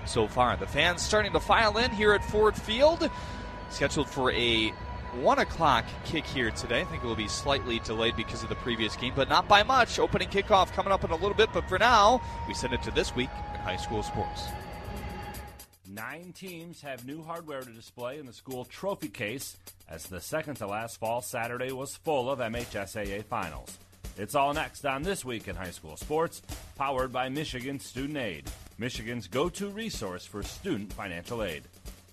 so 0.05 0.27
far. 0.27 0.57
The 0.57 0.67
fans 0.67 1.01
starting 1.01 1.31
to 1.33 1.39
file 1.39 1.77
in 1.77 1.91
here 1.91 2.13
at 2.13 2.23
Ford 2.25 2.55
Field, 2.55 3.09
scheduled 3.69 4.09
for 4.09 4.31
a 4.31 4.73
1 5.15 5.39
o'clock 5.39 5.85
kick 6.05 6.25
here 6.25 6.51
today. 6.51 6.81
I 6.81 6.83
think 6.85 7.03
it 7.03 7.07
will 7.07 7.15
be 7.15 7.27
slightly 7.27 7.79
delayed 7.79 8.15
because 8.15 8.43
of 8.43 8.49
the 8.49 8.55
previous 8.55 8.95
game, 8.95 9.13
but 9.15 9.29
not 9.29 9.47
by 9.47 9.63
much. 9.63 9.99
Opening 9.99 10.29
kickoff 10.29 10.71
coming 10.73 10.91
up 10.91 11.03
in 11.03 11.11
a 11.11 11.15
little 11.15 11.33
bit, 11.33 11.49
but 11.53 11.67
for 11.67 11.79
now, 11.79 12.21
we 12.47 12.53
send 12.53 12.73
it 12.73 12.81
to 12.83 12.91
this 12.91 13.15
week 13.15 13.29
in 13.53 13.59
high 13.61 13.77
school 13.77 14.03
sports. 14.03 14.43
Nine 15.87 16.33
teams 16.33 16.81
have 16.81 17.05
new 17.05 17.23
hardware 17.23 17.61
to 17.61 17.71
display 17.71 18.19
in 18.19 18.25
the 18.25 18.33
school 18.33 18.65
trophy 18.65 19.09
case 19.09 19.57
as 19.89 20.05
the 20.05 20.21
second 20.21 20.55
to 20.55 20.67
last 20.67 20.99
fall 20.99 21.21
Saturday 21.21 21.71
was 21.71 21.95
full 21.95 22.29
of 22.29 22.39
MHSAA 22.39 23.25
finals. 23.25 23.77
It's 24.17 24.35
all 24.35 24.53
next 24.53 24.85
on 24.85 25.03
This 25.03 25.25
Week 25.25 25.47
in 25.47 25.55
High 25.55 25.71
School 25.71 25.97
Sports, 25.97 26.41
powered 26.75 27.11
by 27.11 27.29
Michigan 27.29 27.79
Student 27.79 28.17
Aid, 28.17 28.49
Michigan's 28.79 29.27
go 29.27 29.49
to 29.49 29.67
resource 29.67 30.25
for 30.25 30.41
student 30.41 30.93
financial 30.93 31.43
aid. 31.43 31.63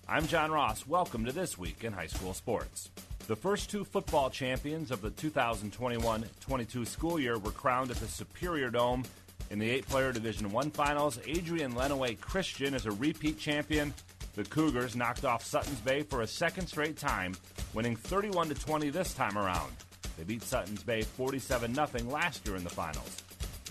I'm 0.09 0.25
John 0.25 0.51
Ross. 0.51 0.87
Welcome 0.87 1.25
to 1.25 1.33
This 1.33 1.57
Week 1.57 1.83
in 1.83 1.91
High 1.91 2.07
School 2.07 2.33
Sports. 2.33 2.91
The 3.27 3.35
first 3.35 3.69
two 3.69 3.83
football 3.83 4.29
champions 4.29 4.89
of 4.89 5.01
the 5.01 5.09
2021 5.09 6.23
22 6.39 6.85
school 6.85 7.19
year 7.19 7.37
were 7.37 7.51
crowned 7.51 7.91
at 7.91 7.97
the 7.97 8.07
Superior 8.07 8.69
Dome. 8.69 9.03
In 9.49 9.59
the 9.59 9.69
eight 9.69 9.85
player 9.85 10.13
Division 10.13 10.49
I 10.55 10.69
finals, 10.69 11.19
Adrian 11.27 11.73
Lenawee 11.73 12.17
Christian 12.21 12.73
is 12.73 12.85
a 12.85 12.91
repeat 12.91 13.37
champion. 13.37 13.93
The 14.35 14.45
Cougars 14.45 14.95
knocked 14.95 15.25
off 15.25 15.43
Sutton's 15.43 15.81
Bay 15.81 16.03
for 16.03 16.21
a 16.21 16.27
second 16.27 16.67
straight 16.67 16.97
time, 16.97 17.35
winning 17.73 17.97
31 17.97 18.47
20 18.47 18.89
this 18.91 19.13
time 19.13 19.37
around. 19.37 19.73
They 20.17 20.23
beat 20.23 20.43
Sutton's 20.43 20.83
Bay 20.83 21.01
47 21.01 21.75
0 21.75 21.87
last 22.05 22.47
year 22.47 22.55
in 22.55 22.63
the 22.63 22.69
finals. 22.69 23.23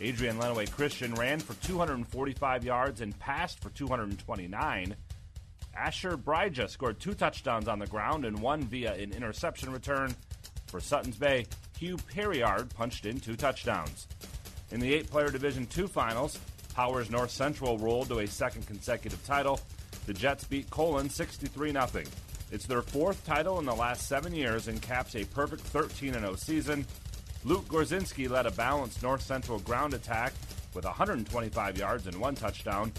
Adrian 0.03 0.37
Lenawee 0.37 0.70
Christian 0.70 1.14
ran 1.14 1.40
for 1.40 1.55
245 1.66 2.62
yards 2.62 3.01
and 3.01 3.18
passed 3.18 3.62
for 3.62 3.70
229. 3.70 4.94
Asher 5.77 6.17
Bryja 6.17 6.69
scored 6.69 6.99
two 6.99 7.15
touchdowns 7.15 7.69
on 7.69 7.79
the 7.79 7.87
ground 7.87 8.25
and 8.25 8.41
one 8.41 8.62
via 8.62 8.95
an 8.95 9.12
interception 9.12 9.71
return. 9.71 10.15
For 10.67 10.81
Sutton's 10.81 11.17
Bay, 11.17 11.47
Hugh 11.79 11.97
Perriard 11.97 12.71
punched 12.75 13.07
in 13.07 13.21
two 13.21 13.37
touchdowns. 13.37 14.09
In 14.71 14.81
the 14.81 14.93
eight 14.93 15.11
player 15.11 15.29
Division 15.29 15.69
II 15.77 15.87
finals, 15.87 16.39
Powers 16.75 17.11
North 17.11 17.31
Central 17.31 17.79
rolled 17.79 18.09
to 18.09 18.19
a 18.19 18.27
second 18.27 18.67
consecutive 18.67 19.25
title. 19.25 19.61
The 20.07 20.15
Jets 20.15 20.45
beat 20.45 20.69
Colon 20.71 21.09
63 21.09 21.73
0. 21.73 21.89
It's 22.51 22.67
their 22.67 22.83
fourth 22.83 23.25
title 23.25 23.59
in 23.59 23.65
the 23.65 23.75
last 23.75 24.09
seven 24.09 24.35
years 24.35 24.69
and 24.69 24.81
caps 24.81 25.15
a 25.17 25.25
perfect 25.25 25.62
13 25.62 26.12
0 26.12 26.35
season. 26.37 26.87
Luke 27.45 27.67
Gorzinski 27.69 28.29
led 28.29 28.47
a 28.47 28.51
balanced 28.51 29.03
North 29.03 29.23
Central 29.23 29.59
ground 29.61 29.95
attack 29.95 30.33
with 30.75 30.85
125 30.85 31.79
yards 31.79 32.07
and 32.07 32.21
one 32.21 32.35
touchdown. 32.35 32.93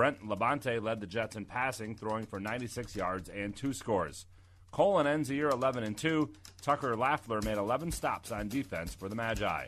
Brent 0.00 0.24
Labonte 0.26 0.82
led 0.82 0.98
the 0.98 1.06
Jets 1.06 1.36
in 1.36 1.44
passing, 1.44 1.94
throwing 1.94 2.24
for 2.24 2.40
96 2.40 2.96
yards 2.96 3.28
and 3.28 3.54
two 3.54 3.74
scores. 3.74 4.24
Colon 4.72 5.06
ends 5.06 5.28
the 5.28 5.34
year 5.34 5.50
11 5.50 5.84
and 5.84 5.94
2. 5.94 6.26
Tucker 6.62 6.94
Laffler 6.94 7.44
made 7.44 7.58
11 7.58 7.92
stops 7.92 8.32
on 8.32 8.48
defense 8.48 8.94
for 8.94 9.10
the 9.10 9.14
Magi. 9.14 9.66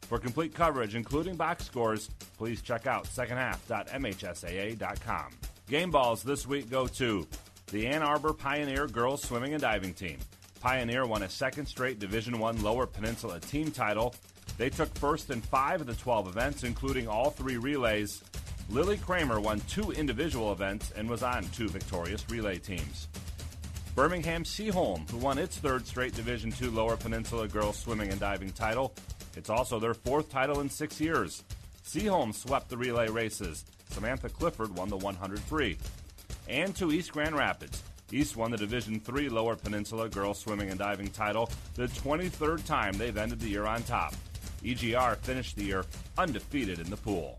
For 0.00 0.18
complete 0.18 0.54
coverage, 0.54 0.94
including 0.94 1.36
box 1.36 1.66
scores, 1.66 2.08
please 2.38 2.62
check 2.62 2.86
out 2.86 3.04
secondhalf.mhsaa.com. 3.04 5.32
Game 5.68 5.90
balls 5.90 6.22
this 6.22 6.46
week 6.46 6.70
go 6.70 6.86
to 6.86 7.26
the 7.70 7.86
Ann 7.86 8.02
Arbor 8.02 8.32
Pioneer 8.32 8.86
girls 8.86 9.22
swimming 9.22 9.52
and 9.52 9.60
diving 9.60 9.92
team. 9.92 10.16
Pioneer 10.62 11.04
won 11.04 11.24
a 11.24 11.28
second 11.28 11.66
straight 11.66 11.98
Division 11.98 12.38
One 12.38 12.62
Lower 12.62 12.86
Peninsula 12.86 13.38
team 13.38 13.70
title. 13.70 14.14
They 14.56 14.70
took 14.70 14.94
first 14.94 15.28
in 15.28 15.42
five 15.42 15.82
of 15.82 15.86
the 15.86 15.94
12 15.94 16.28
events, 16.28 16.64
including 16.64 17.06
all 17.06 17.28
three 17.28 17.58
relays. 17.58 18.22
Lily 18.70 18.96
Kramer 18.96 19.40
won 19.40 19.60
two 19.68 19.90
individual 19.92 20.50
events 20.50 20.90
and 20.96 21.08
was 21.08 21.22
on 21.22 21.44
two 21.48 21.68
victorious 21.68 22.24
relay 22.30 22.58
teams. 22.58 23.08
Birmingham 23.94 24.42
Seaholm, 24.42 25.08
who 25.10 25.18
won 25.18 25.38
its 25.38 25.58
third 25.58 25.86
straight 25.86 26.14
Division 26.14 26.52
II 26.60 26.68
Lower 26.68 26.96
Peninsula 26.96 27.46
girls 27.46 27.78
swimming 27.78 28.10
and 28.10 28.18
diving 28.18 28.50
title. 28.50 28.92
It's 29.36 29.50
also 29.50 29.78
their 29.78 29.94
fourth 29.94 30.30
title 30.30 30.60
in 30.60 30.68
six 30.68 31.00
years. 31.00 31.44
Seaholm 31.84 32.34
swept 32.34 32.70
the 32.70 32.76
relay 32.76 33.08
races. 33.08 33.64
Samantha 33.90 34.28
Clifford 34.28 34.76
won 34.76 34.88
the 34.88 34.96
100 34.96 35.38
free. 35.40 35.78
And 36.48 36.74
to 36.76 36.90
East 36.90 37.12
Grand 37.12 37.36
Rapids. 37.36 37.82
East 38.10 38.36
won 38.36 38.50
the 38.50 38.56
Division 38.56 39.00
III 39.08 39.28
Lower 39.28 39.54
Peninsula 39.54 40.08
girls 40.08 40.38
swimming 40.38 40.70
and 40.70 40.78
diving 40.78 41.08
title, 41.08 41.50
the 41.74 41.86
23rd 41.86 42.64
time 42.66 42.94
they've 42.94 43.16
ended 43.16 43.40
the 43.40 43.48
year 43.48 43.66
on 43.66 43.82
top. 43.84 44.14
EGR 44.64 45.16
finished 45.18 45.56
the 45.56 45.64
year 45.64 45.84
undefeated 46.18 46.80
in 46.80 46.90
the 46.90 46.96
pool. 46.96 47.38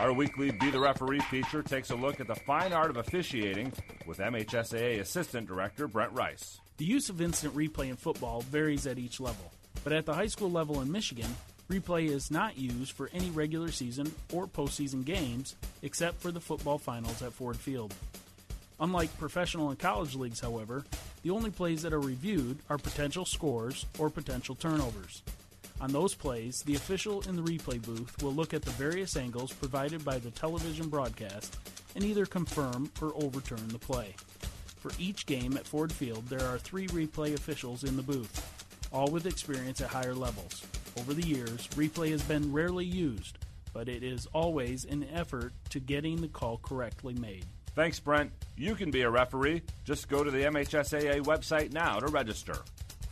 Our 0.00 0.12
weekly 0.12 0.50
Be 0.50 0.72
the 0.72 0.80
Referee 0.80 1.20
feature 1.20 1.62
takes 1.62 1.90
a 1.90 1.94
look 1.94 2.18
at 2.18 2.26
the 2.26 2.34
fine 2.34 2.72
art 2.72 2.90
of 2.90 2.96
officiating 2.96 3.72
with 4.06 4.18
MHSAA 4.18 4.98
Assistant 4.98 5.46
Director 5.46 5.86
Brent 5.86 6.10
Rice. 6.12 6.60
The 6.78 6.84
use 6.84 7.08
of 7.10 7.20
instant 7.20 7.54
replay 7.54 7.90
in 7.90 7.96
football 7.96 8.40
varies 8.40 8.88
at 8.88 8.98
each 8.98 9.20
level, 9.20 9.52
but 9.84 9.92
at 9.92 10.04
the 10.04 10.14
high 10.14 10.26
school 10.26 10.50
level 10.50 10.80
in 10.80 10.90
Michigan, 10.90 11.36
Replay 11.70 12.08
is 12.08 12.28
not 12.28 12.58
used 12.58 12.90
for 12.90 13.08
any 13.14 13.30
regular 13.30 13.70
season 13.70 14.12
or 14.32 14.48
postseason 14.48 15.04
games 15.04 15.54
except 15.82 16.20
for 16.20 16.32
the 16.32 16.40
football 16.40 16.76
finals 16.76 17.22
at 17.22 17.32
Ford 17.32 17.56
Field. 17.56 17.94
Unlike 18.80 19.16
professional 19.18 19.70
and 19.70 19.78
college 19.78 20.16
leagues, 20.16 20.40
however, 20.40 20.84
the 21.22 21.30
only 21.30 21.50
plays 21.50 21.82
that 21.82 21.92
are 21.92 22.00
reviewed 22.00 22.58
are 22.68 22.78
potential 22.78 23.24
scores 23.24 23.86
or 24.00 24.10
potential 24.10 24.56
turnovers. 24.56 25.22
On 25.80 25.90
those 25.90 26.14
plays, 26.14 26.62
the 26.62 26.76
official 26.76 27.20
in 27.22 27.36
the 27.36 27.42
replay 27.42 27.82
booth 27.82 28.22
will 28.22 28.32
look 28.32 28.54
at 28.54 28.62
the 28.62 28.70
various 28.72 29.16
angles 29.16 29.52
provided 29.52 30.04
by 30.04 30.18
the 30.18 30.30
television 30.30 30.88
broadcast 30.88 31.56
and 31.94 32.04
either 32.04 32.26
confirm 32.26 32.90
or 33.02 33.12
overturn 33.16 33.68
the 33.68 33.78
play. 33.78 34.14
For 34.78 34.92
each 34.98 35.26
game 35.26 35.56
at 35.56 35.66
Ford 35.66 35.92
Field, 35.92 36.28
there 36.28 36.46
are 36.46 36.58
three 36.58 36.86
replay 36.88 37.34
officials 37.34 37.84
in 37.84 37.96
the 37.96 38.02
booth, 38.02 38.88
all 38.92 39.10
with 39.10 39.26
experience 39.26 39.80
at 39.80 39.88
higher 39.88 40.14
levels. 40.14 40.64
Over 40.98 41.14
the 41.14 41.26
years, 41.26 41.66
replay 41.68 42.10
has 42.10 42.22
been 42.22 42.52
rarely 42.52 42.84
used, 42.84 43.38
but 43.72 43.88
it 43.88 44.02
is 44.02 44.26
always 44.32 44.84
an 44.84 45.06
effort 45.12 45.52
to 45.70 45.80
getting 45.80 46.20
the 46.20 46.28
call 46.28 46.58
correctly 46.58 47.14
made. 47.14 47.44
Thanks, 47.74 47.98
Brent. 47.98 48.30
You 48.56 48.76
can 48.76 48.92
be 48.92 49.02
a 49.02 49.10
referee. 49.10 49.62
Just 49.84 50.08
go 50.08 50.22
to 50.22 50.30
the 50.30 50.42
MHSAA 50.42 51.22
website 51.22 51.72
now 51.72 51.98
to 51.98 52.06
register. 52.06 52.58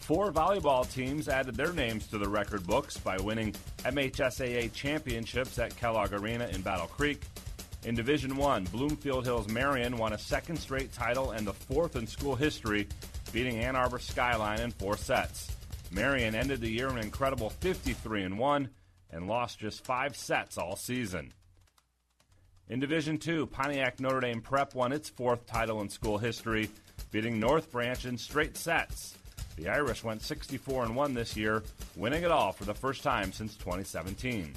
Four 0.02 0.32
volleyball 0.32 0.92
teams 0.92 1.28
added 1.28 1.54
their 1.54 1.72
names 1.72 2.08
to 2.08 2.18
the 2.18 2.28
record 2.28 2.66
books 2.66 2.96
by 2.96 3.18
winning 3.18 3.54
MHSAA 3.84 4.72
championships 4.72 5.60
at 5.60 5.76
Kellogg 5.76 6.12
Arena 6.12 6.48
in 6.48 6.60
Battle 6.60 6.88
Creek. 6.88 7.22
In 7.84 7.94
Division 7.94 8.36
One, 8.36 8.64
Bloomfield 8.64 9.24
Hills 9.24 9.48
Marian 9.48 9.96
won 9.96 10.12
a 10.12 10.18
second 10.18 10.56
straight 10.56 10.92
title 10.92 11.30
and 11.30 11.46
the 11.46 11.52
fourth 11.52 11.94
in 11.94 12.08
school 12.08 12.34
history, 12.34 12.88
beating 13.32 13.60
Ann 13.60 13.76
Arbor 13.76 14.00
Skyline 14.00 14.58
in 14.58 14.72
four 14.72 14.96
sets. 14.96 15.56
Marian 15.92 16.34
ended 16.34 16.60
the 16.60 16.70
year 16.70 16.88
an 16.88 16.98
incredible 16.98 17.50
53 17.50 18.24
and 18.24 18.40
1 18.40 18.68
and 19.12 19.28
lost 19.28 19.60
just 19.60 19.84
five 19.84 20.16
sets 20.16 20.58
all 20.58 20.74
season. 20.74 21.32
In 22.68 22.80
Division 22.80 23.18
Two, 23.18 23.46
Pontiac 23.46 24.00
Notre 24.00 24.18
Dame 24.18 24.40
Prep 24.40 24.74
won 24.74 24.90
its 24.90 25.08
fourth 25.08 25.46
title 25.46 25.80
in 25.80 25.88
school 25.88 26.18
history, 26.18 26.70
beating 27.12 27.38
North 27.38 27.70
Branch 27.70 28.04
in 28.04 28.18
straight 28.18 28.56
sets. 28.56 29.16
The 29.56 29.68
Irish 29.68 30.02
went 30.02 30.22
64 30.22 30.84
and 30.84 30.96
1 30.96 31.14
this 31.14 31.36
year, 31.36 31.62
winning 31.96 32.22
it 32.22 32.30
all 32.30 32.52
for 32.52 32.64
the 32.64 32.74
first 32.74 33.02
time 33.02 33.32
since 33.32 33.54
2017. 33.56 34.52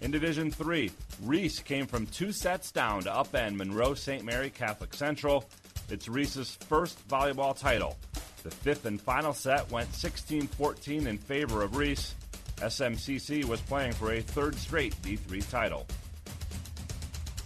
In 0.00 0.10
Division 0.12 0.50
3, 0.50 0.92
Reese 1.24 1.58
came 1.58 1.86
from 1.86 2.06
two 2.06 2.30
sets 2.30 2.70
down 2.70 3.02
to 3.02 3.10
upend 3.10 3.56
Monroe 3.56 3.94
St. 3.94 4.24
Mary 4.24 4.50
Catholic 4.50 4.94
Central. 4.94 5.44
It's 5.90 6.08
Reese's 6.08 6.56
first 6.68 7.06
volleyball 7.08 7.58
title. 7.58 7.96
The 8.44 8.50
fifth 8.50 8.86
and 8.86 9.00
final 9.00 9.32
set 9.32 9.68
went 9.72 9.92
16 9.92 10.46
14 10.46 11.06
in 11.08 11.18
favor 11.18 11.62
of 11.62 11.76
Reese. 11.76 12.14
SMCC 12.58 13.44
was 13.44 13.60
playing 13.60 13.92
for 13.92 14.12
a 14.12 14.20
third 14.20 14.54
straight 14.56 14.94
D3 15.02 15.50
title. 15.50 15.86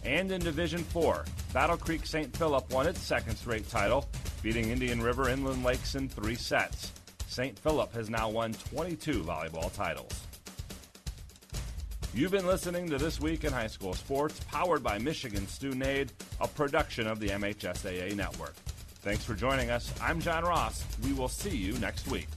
And 0.04 0.30
in 0.30 0.40
Division 0.42 0.82
4, 0.84 1.24
Battle 1.54 1.76
Creek 1.76 2.04
St. 2.04 2.36
Philip 2.36 2.70
won 2.70 2.86
its 2.86 3.00
second 3.00 3.36
straight 3.36 3.68
title, 3.70 4.06
beating 4.42 4.70
Indian 4.70 5.00
River 5.00 5.28
Inland 5.28 5.64
Lakes 5.64 5.94
in 5.94 6.08
three 6.08 6.34
sets. 6.34 6.92
St. 7.28 7.58
Philip 7.58 7.92
has 7.94 8.10
now 8.10 8.28
won 8.28 8.52
22 8.52 9.22
volleyball 9.22 9.72
titles. 9.74 10.12
You've 12.14 12.32
been 12.32 12.46
listening 12.46 12.90
to 12.90 12.98
This 12.98 13.20
Week 13.20 13.44
in 13.44 13.52
High 13.52 13.68
School 13.68 13.94
Sports, 13.94 14.38
powered 14.50 14.82
by 14.82 14.98
Michigan 14.98 15.46
Student 15.48 15.86
Aid, 15.86 16.12
a 16.40 16.48
production 16.48 17.06
of 17.06 17.20
the 17.20 17.28
MHSAA 17.28 18.14
Network. 18.14 18.54
Thanks 19.00 19.24
for 19.24 19.34
joining 19.34 19.70
us. 19.70 19.92
I'm 20.00 20.20
John 20.20 20.44
Ross. 20.44 20.84
We 21.02 21.14
will 21.14 21.28
see 21.28 21.56
you 21.56 21.72
next 21.78 22.08
week. 22.08 22.28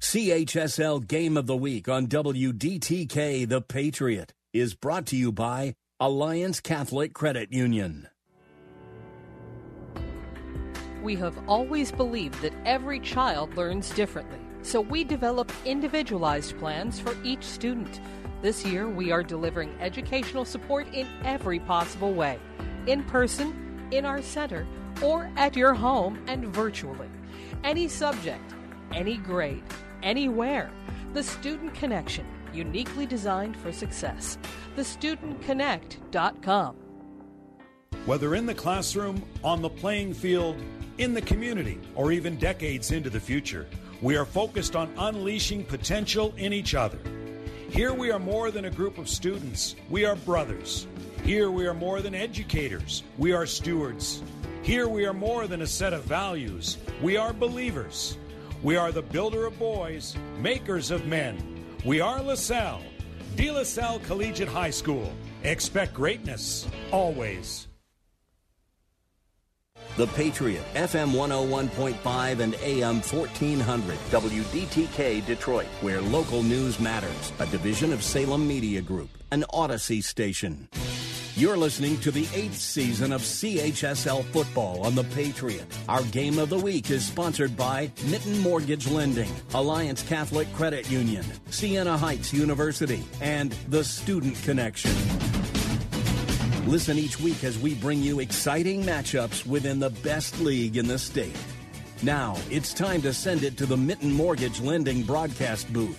CHSL 0.00 1.06
Game 1.06 1.36
of 1.36 1.46
the 1.46 1.56
Week 1.56 1.88
on 1.88 2.06
WDTK 2.06 3.48
The 3.48 3.60
Patriot 3.60 4.32
is 4.52 4.74
brought 4.74 5.06
to 5.06 5.16
you 5.16 5.30
by 5.32 5.74
Alliance 5.98 6.60
Catholic 6.60 7.14
Credit 7.14 7.52
Union. 7.52 8.08
We 11.02 11.16
have 11.16 11.38
always 11.48 11.90
believed 11.90 12.42
that 12.42 12.52
every 12.66 13.00
child 13.00 13.56
learns 13.56 13.90
differently, 13.90 14.38
so 14.62 14.80
we 14.80 15.02
develop 15.02 15.50
individualized 15.64 16.58
plans 16.58 17.00
for 17.00 17.16
each 17.24 17.42
student. 17.42 18.00
This 18.42 18.66
year, 18.66 18.88
we 18.88 19.10
are 19.10 19.22
delivering 19.22 19.74
educational 19.80 20.44
support 20.44 20.92
in 20.92 21.06
every 21.24 21.58
possible 21.58 22.12
way 22.12 22.38
in 22.86 23.02
person, 23.04 23.88
in 23.90 24.04
our 24.04 24.22
center, 24.22 24.66
or 25.02 25.30
at 25.36 25.56
your 25.56 25.74
home 25.74 26.22
and 26.26 26.46
virtually. 26.46 27.08
Any 27.64 27.88
subject, 27.88 28.54
any 28.92 29.16
grade, 29.16 29.62
anywhere. 30.02 30.70
The 31.12 31.22
Student 31.22 31.74
Connection, 31.74 32.26
uniquely 32.52 33.06
designed 33.06 33.56
for 33.56 33.72
success. 33.72 34.38
TheStudentConnect.com. 34.76 36.76
Whether 38.06 38.34
in 38.34 38.46
the 38.46 38.54
classroom, 38.54 39.22
on 39.44 39.60
the 39.60 39.68
playing 39.68 40.14
field, 40.14 40.56
in 41.00 41.14
the 41.14 41.22
community, 41.22 41.80
or 41.94 42.12
even 42.12 42.36
decades 42.36 42.92
into 42.92 43.08
the 43.08 43.18
future, 43.18 43.66
we 44.02 44.18
are 44.18 44.26
focused 44.26 44.76
on 44.76 44.92
unleashing 44.98 45.64
potential 45.64 46.34
in 46.36 46.52
each 46.52 46.74
other. 46.74 46.98
Here 47.70 47.94
we 47.94 48.10
are 48.10 48.18
more 48.18 48.50
than 48.50 48.66
a 48.66 48.70
group 48.70 48.98
of 48.98 49.08
students, 49.08 49.76
we 49.88 50.04
are 50.04 50.14
brothers. 50.14 50.86
Here 51.24 51.50
we 51.50 51.66
are 51.66 51.72
more 51.72 52.02
than 52.02 52.14
educators, 52.14 53.02
we 53.16 53.32
are 53.32 53.46
stewards. 53.46 54.22
Here 54.60 54.88
we 54.88 55.06
are 55.06 55.14
more 55.14 55.46
than 55.46 55.62
a 55.62 55.66
set 55.66 55.94
of 55.94 56.04
values, 56.04 56.76
we 57.00 57.16
are 57.16 57.32
believers. 57.32 58.18
We 58.62 58.76
are 58.76 58.92
the 58.92 59.00
builder 59.00 59.46
of 59.46 59.58
boys, 59.58 60.14
makers 60.38 60.90
of 60.90 61.06
men. 61.06 61.64
We 61.82 62.02
are 62.02 62.22
LaSalle, 62.22 62.82
De 63.36 63.50
La 63.50 63.62
Salle 63.62 64.00
Collegiate 64.00 64.48
High 64.48 64.68
School. 64.68 65.10
Expect 65.44 65.94
greatness, 65.94 66.68
always. 66.92 67.69
The 69.96 70.06
Patriot, 70.08 70.62
FM 70.74 71.12
101.5 71.12 72.40
and 72.40 72.54
AM 72.56 73.00
1400, 73.00 73.98
WDTK 74.10 75.26
Detroit, 75.26 75.66
where 75.80 76.00
local 76.00 76.42
news 76.42 76.80
matters. 76.80 77.32
A 77.38 77.46
division 77.46 77.92
of 77.92 78.02
Salem 78.02 78.46
Media 78.46 78.80
Group, 78.80 79.10
an 79.30 79.44
Odyssey 79.52 80.00
station. 80.00 80.68
You're 81.36 81.56
listening 81.56 81.98
to 82.00 82.10
the 82.10 82.28
eighth 82.34 82.56
season 82.56 83.12
of 83.12 83.22
CHSL 83.22 84.24
football 84.26 84.84
on 84.84 84.94
The 84.94 85.04
Patriot. 85.04 85.64
Our 85.88 86.02
game 86.04 86.38
of 86.38 86.50
the 86.50 86.58
week 86.58 86.90
is 86.90 87.06
sponsored 87.06 87.56
by 87.56 87.90
Mitten 88.08 88.38
Mortgage 88.40 88.88
Lending, 88.88 89.30
Alliance 89.54 90.02
Catholic 90.02 90.52
Credit 90.54 90.90
Union, 90.90 91.24
Siena 91.50 91.96
Heights 91.96 92.32
University, 92.32 93.04
and 93.20 93.52
The 93.68 93.84
Student 93.84 94.42
Connection. 94.42 94.92
Listen 96.70 96.98
each 96.98 97.18
week 97.18 97.42
as 97.42 97.58
we 97.58 97.74
bring 97.74 98.00
you 98.00 98.20
exciting 98.20 98.84
matchups 98.84 99.44
within 99.44 99.80
the 99.80 99.90
best 99.90 100.38
league 100.38 100.76
in 100.76 100.86
the 100.86 101.00
state. 101.00 101.36
Now, 102.04 102.36
it's 102.48 102.72
time 102.72 103.02
to 103.02 103.12
send 103.12 103.42
it 103.42 103.56
to 103.56 103.66
the 103.66 103.76
Mitten 103.76 104.12
Mortgage 104.12 104.60
Lending 104.60 105.02
broadcast 105.02 105.72
booth. 105.72 105.98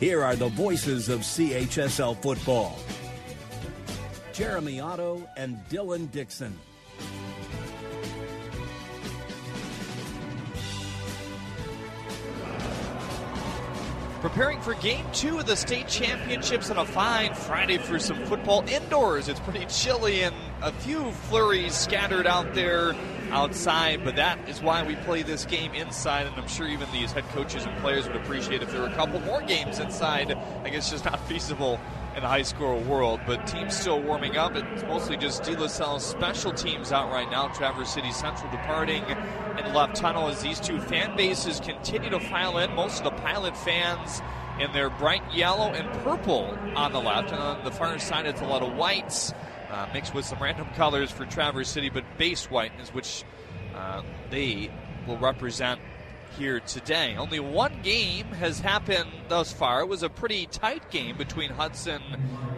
Here 0.00 0.20
are 0.24 0.34
the 0.34 0.48
voices 0.48 1.08
of 1.08 1.20
CHSL 1.20 2.20
football. 2.20 2.76
Jeremy 4.32 4.80
Otto 4.80 5.24
and 5.36 5.56
Dylan 5.68 6.10
Dixon. 6.10 6.58
Preparing 14.20 14.60
for 14.60 14.74
game 14.74 15.06
two 15.14 15.38
of 15.38 15.46
the 15.46 15.56
state 15.56 15.88
championships 15.88 16.68
on 16.70 16.76
a 16.76 16.84
fine 16.84 17.32
Friday 17.32 17.78
for 17.78 17.98
some 17.98 18.22
football 18.26 18.62
indoors. 18.68 19.28
It's 19.28 19.40
pretty 19.40 19.64
chilly 19.64 20.22
and 20.22 20.34
a 20.60 20.70
few 20.72 21.10
flurries 21.10 21.72
scattered 21.72 22.26
out 22.26 22.52
there 22.52 22.94
outside, 23.30 24.04
but 24.04 24.16
that 24.16 24.46
is 24.46 24.60
why 24.60 24.82
we 24.82 24.94
play 24.96 25.22
this 25.22 25.46
game 25.46 25.72
inside. 25.72 26.26
And 26.26 26.36
I'm 26.36 26.48
sure 26.48 26.68
even 26.68 26.86
these 26.92 27.12
head 27.12 27.24
coaches 27.30 27.64
and 27.64 27.74
players 27.78 28.06
would 28.08 28.16
appreciate 28.16 28.62
if 28.62 28.70
there 28.70 28.82
were 28.82 28.88
a 28.88 28.94
couple 28.94 29.20
more 29.20 29.40
games 29.40 29.78
inside. 29.78 30.32
I 30.32 30.68
guess 30.68 30.82
it's 30.82 30.90
just 30.90 31.06
not 31.06 31.18
feasible 31.26 31.80
in 32.14 32.22
a 32.22 32.28
high 32.28 32.42
score 32.42 32.76
world, 32.76 33.20
but 33.26 33.46
teams 33.46 33.74
still 33.74 34.02
warming 34.02 34.36
up. 34.36 34.54
It's 34.54 34.82
mostly 34.82 35.16
just 35.16 35.44
De 35.44 35.58
La 35.58 35.66
Salle 35.66 35.98
special 35.98 36.52
teams 36.52 36.92
out 36.92 37.10
right 37.10 37.30
now. 37.30 37.48
Traverse 37.48 37.94
City 37.94 38.12
Central 38.12 38.50
departing 38.50 39.02
the 39.64 39.70
left 39.70 39.96
tunnel 39.96 40.28
as 40.28 40.42
these 40.42 40.60
two 40.60 40.80
fan 40.80 41.16
bases 41.16 41.60
continue 41.60 42.10
to 42.10 42.20
file 42.20 42.58
in. 42.58 42.74
Most 42.74 42.98
of 42.98 43.04
the 43.04 43.22
pilot 43.22 43.56
fans 43.56 44.20
in 44.60 44.72
their 44.72 44.90
bright 44.90 45.22
yellow 45.32 45.72
and 45.72 45.90
purple 46.02 46.56
on 46.76 46.92
the 46.92 47.00
left, 47.00 47.32
and 47.32 47.40
on 47.40 47.64
the 47.64 47.70
far 47.70 47.98
side 47.98 48.26
it's 48.26 48.40
a 48.40 48.46
lot 48.46 48.62
of 48.62 48.74
whites. 48.76 49.32
Uh, 49.70 49.88
mixed 49.94 50.14
with 50.14 50.24
some 50.24 50.42
random 50.42 50.66
colors 50.74 51.10
for 51.10 51.24
Traverse 51.24 51.68
City, 51.68 51.90
but 51.90 52.04
base 52.18 52.50
white 52.50 52.72
is 52.80 52.92
which 52.92 53.24
uh, 53.74 54.02
they 54.28 54.70
will 55.06 55.18
represent 55.18 55.80
here 56.36 56.60
today. 56.60 57.16
Only 57.16 57.40
one 57.40 57.80
game 57.82 58.26
has 58.26 58.60
happened 58.60 59.10
thus 59.28 59.52
far. 59.52 59.80
It 59.80 59.88
was 59.88 60.02
a 60.02 60.08
pretty 60.08 60.46
tight 60.46 60.90
game 60.90 61.16
between 61.16 61.50
Hudson 61.50 62.02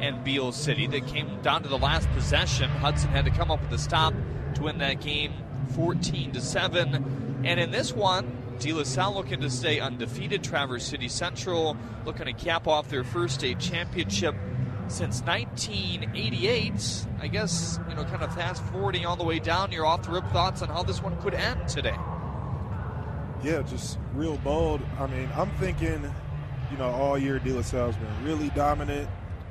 and 0.01 0.25
Beal 0.25 0.53
City 0.53 0.87
that 0.89 1.07
came 1.07 1.41
down 1.43 1.63
to 1.63 1.69
the 1.69 1.79
last 1.79 2.09
possession. 2.11 2.69
Hudson 2.71 3.11
had 3.11 3.25
to 3.27 3.31
come 3.31 3.51
up 3.51 3.61
with 3.61 3.73
a 3.73 3.79
stop 3.79 4.15
to 4.55 4.63
win 4.63 4.79
that 4.79 5.01
game 5.01 5.33
14 5.75 6.33
to 6.33 6.41
7. 6.41 7.43
And 7.45 7.61
in 7.61 7.71
this 7.71 7.93
one, 7.93 8.57
De 8.59 8.73
La 8.73 8.85
Salle 8.85 9.15
looking 9.15 9.41
to 9.41 9.51
stay 9.51 9.81
undefeated. 9.81 10.45
Traverse 10.45 10.85
City 10.85 11.09
Central 11.09 11.77
looking 12.05 12.27
to 12.27 12.33
cap 12.33 12.69
off 12.69 12.89
their 12.89 13.05
first 13.05 13.35
state 13.35 13.59
championship 13.59 14.35
since 14.89 15.23
1988. 15.23 17.07
I 17.21 17.27
guess, 17.29 17.81
you 17.89 17.95
know, 17.95 18.05
kind 18.05 18.23
of 18.23 18.35
fast 18.35 18.63
forwarding 18.65 19.07
all 19.07 19.17
the 19.17 19.25
way 19.25 19.39
down, 19.39 19.73
your 19.73 19.87
off 19.87 20.03
the 20.03 20.11
rip 20.11 20.29
thoughts 20.31 20.63
on 20.63 20.69
how 20.69 20.83
this 20.83 21.03
one 21.03 21.21
could 21.23 21.35
end 21.35 21.69
today. 21.69 21.97
Yeah, 23.43 23.63
just 23.63 23.99
real 24.15 24.37
bold. 24.39 24.81
I 25.01 25.07
mean, 25.09 25.29
I'm 25.35 25.51
thinking, 25.59 26.15
you 26.71 26.77
know, 26.79 26.91
all 26.91 27.19
year 27.19 27.39
De 27.39 27.53
La 27.53 27.63
Salle's 27.63 27.97
been 27.97 28.25
really 28.25 28.51
dominant. 28.51 29.09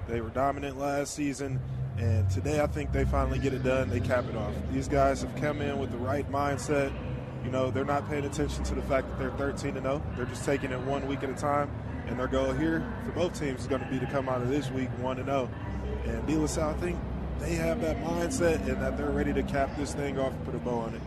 They 0.08 0.22
were 0.22 0.30
dominant 0.30 0.78
last 0.78 1.14
season, 1.14 1.60
and 2.02 2.28
today 2.32 2.60
I 2.60 2.68
think 2.68 2.92
they 2.92 3.06
finally 3.06 3.38
get 3.38 3.54
it 3.54 3.64
done. 3.64 3.90
They 3.90 4.00
cap 4.00 4.26
it 4.28 4.36
off. 4.36 4.54
These 4.72 4.88
guys 4.88 5.22
have 5.22 5.36
come 5.36 5.62
in 5.62 5.78
with 5.78 5.92
the 5.92 5.98
right 5.98 6.30
mindset. 6.32 6.92
You 7.46 7.52
know, 7.52 7.70
they're 7.70 7.86
not 7.86 8.10
paying 8.10 8.26
attention 8.26 8.64
to 8.66 8.76
the 8.76 8.82
fact 8.82 9.08
that 9.08 9.20
they're 9.20 9.32
13 9.38 9.78
and 9.78 9.86
0. 9.86 10.02
They're 10.16 10.26
just 10.26 10.44
taking 10.44 10.72
it 10.72 10.80
one 10.82 11.08
week 11.08 11.24
at 11.24 11.30
a 11.30 11.36
time. 11.36 11.70
And 12.08 12.20
their 12.20 12.28
goal 12.28 12.54
here 12.54 12.84
for 13.06 13.12
both 13.12 13.40
teams 13.40 13.62
is 13.62 13.68
going 13.68 13.84
to 13.84 13.88
be 13.88 14.00
to 14.00 14.08
come 14.08 14.28
out 14.28 14.42
of 14.42 14.50
this 14.50 14.70
week 14.72 14.90
1 14.98 15.18
and 15.18 15.28
0. 15.28 15.50
And 16.06 16.26
De 16.26 16.36
La 16.36 16.48
Salle, 16.48 16.72
I 16.72 16.74
think 16.74 17.00
they 17.40 17.54
have 17.54 17.82
that 17.82 17.98
mindset 18.04 18.68
and 18.68 18.82
that 18.82 18.98
they're 18.98 19.12
ready 19.12 19.34
to 19.34 19.44
cap 19.44 19.70
this 19.78 19.94
thing 19.94 20.20
off 20.20 20.34
and 20.34 20.44
put 20.44 20.56
a 20.56 20.60
bow 20.60 20.80
on 20.80 20.96
it. 20.96 21.02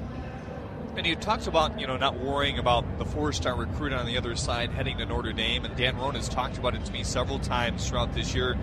And 0.96 1.04
you 1.04 1.16
talked 1.16 1.48
about, 1.48 1.80
you 1.80 1.88
know, 1.88 1.96
not 1.96 2.20
worrying 2.20 2.61
about 2.61 2.98
the 2.98 3.04
four-star 3.04 3.57
recruit 3.57 3.92
on 3.92 4.07
the 4.07 4.16
other 4.16 4.37
side 4.37 4.70
heading 4.70 4.98
to 4.98 5.07
Notre 5.07 5.33
Dame, 5.33 5.64
and 5.64 5.74
Dan 5.76 5.96
Rohn 5.96 6.14
has 6.14 6.28
talked 6.28 6.57
about 6.57 6.76
it 6.76 6.85
to 6.85 6.92
me 6.92 7.02
several 7.02 7.40
times 7.40 7.88
throughout 7.88 8.14
this 8.14 8.33
year. 8.33 8.57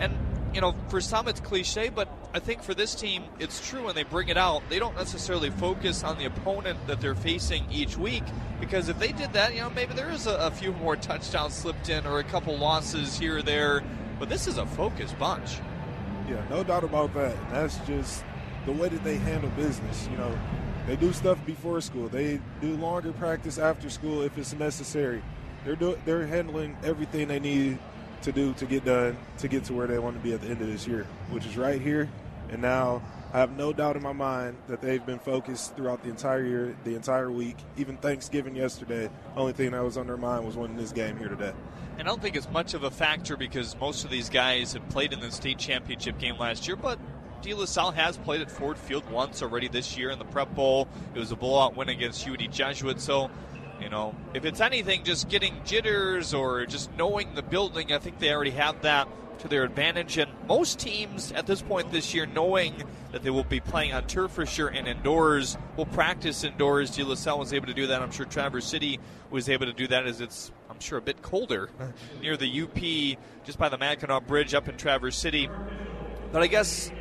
And, 0.00 0.12
you 0.54 0.60
know, 0.60 0.74
for 0.88 1.00
some 1.00 1.28
it's 1.28 1.40
cliche, 1.40 1.88
but 1.88 2.08
I 2.34 2.38
think 2.38 2.62
for 2.62 2.74
this 2.74 2.94
team, 2.94 3.24
it's 3.38 3.66
true 3.68 3.84
when 3.84 3.94
they 3.94 4.02
bring 4.02 4.28
it 4.28 4.36
out. 4.36 4.62
They 4.68 4.78
don't 4.78 4.96
necessarily 4.96 5.50
focus 5.50 6.02
on 6.04 6.18
the 6.18 6.24
opponent 6.24 6.78
that 6.86 7.00
they're 7.00 7.14
facing 7.14 7.70
each 7.70 7.96
week, 7.96 8.24
because 8.60 8.88
if 8.88 8.98
they 8.98 9.12
did 9.12 9.32
that, 9.32 9.54
you 9.54 9.60
know, 9.60 9.70
maybe 9.70 9.94
there 9.94 10.10
is 10.10 10.26
a, 10.26 10.34
a 10.36 10.50
few 10.50 10.72
more 10.72 10.96
touchdowns 10.96 11.54
slipped 11.54 11.88
in 11.88 12.06
or 12.06 12.18
a 12.18 12.24
couple 12.24 12.56
losses 12.56 13.18
here 13.18 13.38
or 13.38 13.42
there. 13.42 13.82
But 14.18 14.28
this 14.28 14.46
is 14.46 14.58
a 14.58 14.66
focused 14.66 15.18
bunch. 15.18 15.58
Yeah, 16.28 16.44
no 16.50 16.62
doubt 16.62 16.84
about 16.84 17.14
that. 17.14 17.34
That's 17.50 17.78
just 17.86 18.22
the 18.66 18.72
way 18.72 18.88
that 18.88 19.02
they 19.02 19.16
handle 19.16 19.50
business. 19.50 20.08
You 20.10 20.18
know, 20.18 20.38
they 20.86 20.96
do 20.96 21.12
stuff 21.12 21.38
before 21.46 21.80
school. 21.80 22.08
They 22.08 22.40
do 22.60 22.76
longer 22.76 23.12
practice 23.12 23.58
after 23.58 23.88
school 23.88 24.22
if 24.22 24.36
it's 24.36 24.52
necessary. 24.52 25.22
They're 25.64 25.76
do, 25.76 25.98
they're 26.04 26.26
handling 26.26 26.76
everything 26.84 27.28
they 27.28 27.40
need 27.40 27.78
to 28.22 28.32
do 28.32 28.52
to 28.54 28.66
get 28.66 28.84
done 28.84 29.16
to 29.38 29.48
get 29.48 29.64
to 29.64 29.72
where 29.72 29.86
they 29.86 29.98
want 29.98 30.16
to 30.16 30.22
be 30.22 30.32
at 30.32 30.40
the 30.40 30.48
end 30.48 30.60
of 30.60 30.66
this 30.66 30.86
year, 30.86 31.06
which 31.30 31.46
is 31.46 31.56
right 31.56 31.80
here 31.80 32.08
and 32.50 32.60
now. 32.60 33.02
I 33.32 33.38
have 33.38 33.56
no 33.56 33.72
doubt 33.72 33.94
in 33.94 34.02
my 34.02 34.12
mind 34.12 34.56
that 34.66 34.80
they've 34.80 35.04
been 35.06 35.20
focused 35.20 35.76
throughout 35.76 36.02
the 36.02 36.08
entire 36.08 36.44
year, 36.44 36.76
the 36.82 36.96
entire 36.96 37.30
week, 37.30 37.56
even 37.76 37.96
Thanksgiving 37.96 38.56
yesterday. 38.56 39.08
Only 39.36 39.52
thing 39.52 39.70
that 39.70 39.84
was 39.84 39.96
on 39.96 40.08
their 40.08 40.16
mind 40.16 40.44
was 40.44 40.56
winning 40.56 40.76
this 40.76 40.90
game 40.90 41.16
here 41.16 41.28
today. 41.28 41.52
And 41.96 42.08
I 42.08 42.10
don't 42.10 42.20
think 42.20 42.34
it's 42.34 42.50
much 42.50 42.74
of 42.74 42.82
a 42.82 42.90
factor 42.90 43.36
because 43.36 43.76
most 43.78 44.04
of 44.04 44.10
these 44.10 44.28
guys 44.28 44.72
have 44.72 44.88
played 44.88 45.12
in 45.12 45.20
the 45.20 45.30
state 45.30 45.58
championship 45.58 46.18
game 46.18 46.38
last 46.38 46.66
year, 46.66 46.74
but 46.74 46.98
De 47.42 47.54
La 47.54 47.66
Salle 47.66 47.92
has 47.92 48.16
played 48.18 48.40
at 48.40 48.50
Ford 48.50 48.76
Field 48.76 49.08
once 49.10 49.42
already 49.42 49.68
this 49.68 49.96
year 49.96 50.10
in 50.10 50.18
the 50.18 50.24
Prep 50.26 50.52
Bowl. 50.54 50.88
It 51.14 51.18
was 51.18 51.30
a 51.30 51.36
blowout 51.36 51.76
win 51.76 51.88
against 51.88 52.28
UD 52.28 52.50
Jesuit. 52.50 53.00
So, 53.00 53.30
you 53.80 53.88
know, 53.88 54.14
if 54.34 54.44
it's 54.44 54.60
anything, 54.60 55.04
just 55.04 55.28
getting 55.28 55.54
jitters 55.64 56.34
or 56.34 56.66
just 56.66 56.94
knowing 56.96 57.34
the 57.34 57.42
building, 57.42 57.92
I 57.92 57.98
think 57.98 58.18
they 58.18 58.32
already 58.32 58.50
have 58.52 58.82
that 58.82 59.08
to 59.40 59.48
their 59.48 59.64
advantage. 59.64 60.18
And 60.18 60.30
most 60.46 60.78
teams 60.78 61.32
at 61.32 61.46
this 61.46 61.62
point 61.62 61.90
this 61.90 62.14
year, 62.14 62.26
knowing 62.26 62.74
that 63.12 63.22
they 63.22 63.30
will 63.30 63.44
be 63.44 63.60
playing 63.60 63.92
on 63.92 64.06
turf 64.06 64.32
for 64.32 64.46
sure 64.46 64.68
and 64.68 64.86
indoors, 64.86 65.56
will 65.76 65.86
practice 65.86 66.44
indoors. 66.44 66.90
De 66.90 67.02
La 67.02 67.14
Salle 67.14 67.38
was 67.38 67.52
able 67.52 67.66
to 67.66 67.74
do 67.74 67.86
that. 67.88 68.02
I'm 68.02 68.10
sure 68.10 68.26
Traverse 68.26 68.66
City 68.66 69.00
was 69.30 69.48
able 69.48 69.66
to 69.66 69.72
do 69.72 69.86
that 69.88 70.06
as 70.06 70.20
it's, 70.20 70.52
I'm 70.68 70.80
sure, 70.80 70.98
a 70.98 71.02
bit 71.02 71.22
colder 71.22 71.70
near 72.20 72.36
the 72.36 72.62
UP, 72.62 73.18
just 73.44 73.58
by 73.58 73.68
the 73.68 73.78
Mackinac 73.78 74.26
Bridge 74.26 74.54
up 74.54 74.68
in 74.68 74.76
Traverse 74.76 75.16
City. 75.16 75.48
But 76.32 76.42
I 76.42 76.46
guess 76.46 76.92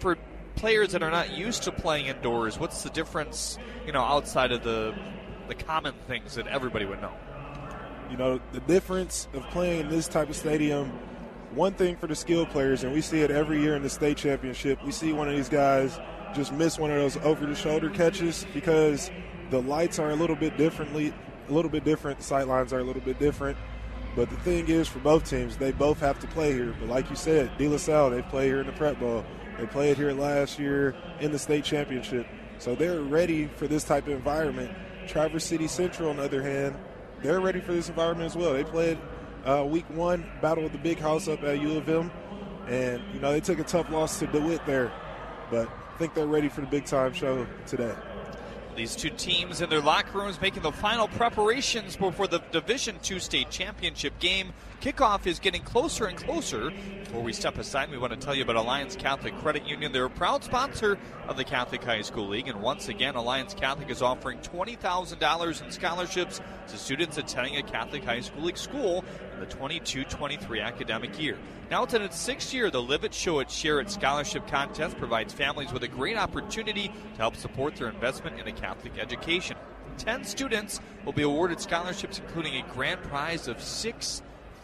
for 0.00 0.16
players 0.56 0.92
that 0.92 1.02
are 1.02 1.10
not 1.10 1.36
used 1.36 1.64
to 1.64 1.72
playing 1.72 2.06
indoors, 2.06 2.58
what's 2.58 2.82
the 2.82 2.90
difference, 2.90 3.58
you 3.86 3.92
know, 3.92 4.02
outside 4.02 4.52
of 4.52 4.62
the 4.62 4.94
the 5.48 5.54
common 5.54 5.94
things 6.06 6.34
that 6.34 6.46
everybody 6.46 6.84
would 6.84 7.00
know? 7.00 7.12
You 8.10 8.16
know, 8.16 8.40
the 8.52 8.60
difference 8.60 9.28
of 9.32 9.42
playing 9.50 9.80
in 9.80 9.88
this 9.88 10.08
type 10.08 10.28
of 10.28 10.36
stadium, 10.36 10.90
one 11.54 11.72
thing 11.74 11.96
for 11.96 12.06
the 12.06 12.14
skilled 12.14 12.50
players, 12.50 12.84
and 12.84 12.92
we 12.92 13.00
see 13.00 13.20
it 13.20 13.30
every 13.30 13.60
year 13.60 13.74
in 13.74 13.82
the 13.82 13.90
state 13.90 14.16
championship, 14.16 14.82
we 14.84 14.92
see 14.92 15.12
one 15.12 15.28
of 15.28 15.34
these 15.34 15.48
guys 15.48 15.98
just 16.34 16.52
miss 16.52 16.78
one 16.78 16.90
of 16.90 16.96
those 16.96 17.16
over 17.18 17.46
the 17.46 17.54
shoulder 17.54 17.90
catches 17.90 18.46
because 18.54 19.10
the 19.50 19.60
lights 19.60 19.98
are 19.98 20.10
a 20.10 20.16
little 20.16 20.36
bit 20.36 20.56
differently 20.56 21.12
a 21.48 21.52
little 21.52 21.70
bit 21.70 21.84
different, 21.84 22.18
the 22.18 22.24
sight 22.24 22.48
lines 22.48 22.72
are 22.72 22.78
a 22.78 22.84
little 22.84 23.02
bit 23.02 23.18
different. 23.18 23.56
But 24.14 24.28
the 24.30 24.36
thing 24.36 24.68
is, 24.68 24.88
for 24.88 24.98
both 24.98 25.28
teams, 25.28 25.56
they 25.56 25.72
both 25.72 26.00
have 26.00 26.18
to 26.20 26.26
play 26.28 26.52
here. 26.52 26.74
But 26.78 26.88
like 26.88 27.08
you 27.08 27.16
said, 27.16 27.56
De 27.56 27.68
La 27.68 27.78
Salle, 27.78 28.10
they 28.10 28.22
play 28.22 28.46
here 28.46 28.60
in 28.60 28.66
the 28.66 28.72
Prep 28.72 28.98
Bowl. 29.00 29.24
They 29.58 29.66
played 29.66 29.96
here 29.96 30.12
last 30.12 30.58
year 30.58 30.94
in 31.20 31.32
the 31.32 31.38
state 31.38 31.64
championship. 31.64 32.26
So 32.58 32.74
they're 32.74 33.00
ready 33.00 33.46
for 33.46 33.66
this 33.66 33.84
type 33.84 34.06
of 34.06 34.12
environment. 34.12 34.70
Traverse 35.12 35.44
City 35.44 35.68
Central, 35.68 36.08
on 36.08 36.16
the 36.16 36.22
other 36.22 36.42
hand, 36.42 36.74
they're 37.20 37.40
ready 37.40 37.60
for 37.60 37.72
this 37.72 37.90
environment 37.90 38.30
as 38.30 38.34
well. 38.34 38.54
They 38.54 38.64
played 38.64 38.98
uh, 39.44 39.62
week 39.68 39.84
one, 39.90 40.24
Battle 40.40 40.64
of 40.64 40.72
the 40.72 40.78
Big 40.78 40.98
House 40.98 41.28
up 41.28 41.42
at 41.42 41.60
U 41.60 41.76
of 41.76 41.86
M. 41.86 42.10
And, 42.66 43.02
you 43.12 43.20
know, 43.20 43.30
they 43.30 43.40
took 43.40 43.58
a 43.58 43.64
tough 43.64 43.90
loss 43.90 44.18
to 44.20 44.26
DeWitt 44.26 44.64
there. 44.64 44.90
But 45.50 45.68
I 45.68 45.98
think 45.98 46.14
they're 46.14 46.26
ready 46.26 46.48
for 46.48 46.62
the 46.62 46.66
big 46.66 46.86
time 46.86 47.12
show 47.12 47.46
today. 47.66 47.94
These 48.74 48.96
two 48.96 49.10
teams 49.10 49.60
in 49.60 49.68
their 49.68 49.82
locker 49.82 50.16
rooms 50.16 50.40
making 50.40 50.62
the 50.62 50.72
final 50.72 51.08
preparations 51.08 51.94
before 51.94 52.26
the 52.26 52.38
Division 52.50 52.98
II 53.08 53.18
state 53.18 53.50
championship 53.50 54.18
game. 54.18 54.54
Kickoff 54.82 55.28
is 55.28 55.38
getting 55.38 55.62
closer 55.62 56.06
and 56.06 56.16
closer. 56.18 56.72
Before 57.04 57.22
we 57.22 57.32
step 57.32 57.56
aside, 57.56 57.88
we 57.88 57.98
want 57.98 58.14
to 58.14 58.18
tell 58.18 58.34
you 58.34 58.42
about 58.42 58.56
Alliance 58.56 58.96
Catholic 58.96 59.32
Credit 59.38 59.64
Union. 59.64 59.92
They're 59.92 60.06
a 60.06 60.10
proud 60.10 60.42
sponsor 60.42 60.98
of 61.28 61.36
the 61.36 61.44
Catholic 61.44 61.84
High 61.84 62.00
School 62.00 62.26
League. 62.26 62.48
And 62.48 62.60
once 62.60 62.88
again, 62.88 63.14
Alliance 63.14 63.54
Catholic 63.54 63.90
is 63.90 64.02
offering 64.02 64.40
$20,000 64.40 65.64
in 65.64 65.70
scholarships 65.70 66.40
to 66.66 66.76
students 66.76 67.16
attending 67.16 67.58
a 67.58 67.62
Catholic 67.62 68.02
High 68.02 68.22
School 68.22 68.42
League 68.42 68.58
school 68.58 69.04
in 69.34 69.38
the 69.38 69.46
22 69.46 70.02
23 70.02 70.58
academic 70.58 71.16
year. 71.22 71.38
Now 71.70 71.84
it's 71.84 71.94
in 71.94 72.02
its 72.02 72.18
sixth 72.18 72.52
year, 72.52 72.68
the 72.68 72.82
Live 72.82 73.04
It 73.04 73.14
Show 73.14 73.38
It 73.38 73.52
Share 73.52 73.78
It 73.78 73.88
Scholarship 73.88 74.48
Contest 74.48 74.98
provides 74.98 75.32
families 75.32 75.72
with 75.72 75.84
a 75.84 75.88
great 75.88 76.16
opportunity 76.16 76.88
to 76.88 77.18
help 77.18 77.36
support 77.36 77.76
their 77.76 77.88
investment 77.88 78.40
in 78.40 78.48
a 78.48 78.52
Catholic 78.52 78.98
education. 78.98 79.56
10 79.98 80.24
students 80.24 80.80
will 81.04 81.12
be 81.12 81.22
awarded 81.22 81.60
scholarships, 81.60 82.18
including 82.18 82.56
a 82.56 82.66
grand 82.74 83.00
prize 83.04 83.46
of 83.46 83.62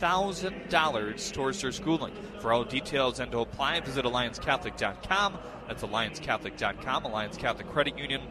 $6,000 0.01 1.33
towards 1.33 1.63
their 1.63 1.73
schooling. 1.73 2.13
For 2.41 2.53
all 2.53 2.65
details 2.65 3.21
and 3.21 3.31
to 3.33 3.41
apply, 3.41 3.81
visit 3.81 4.05
AllianceCatholic.com. 4.05 5.39
That's 5.67 5.83
AllianceCatholic.com. 5.83 7.05
Alliance 7.05 7.37
Catholic 7.37 7.69
Credit 7.69 7.99
Union 7.99 8.23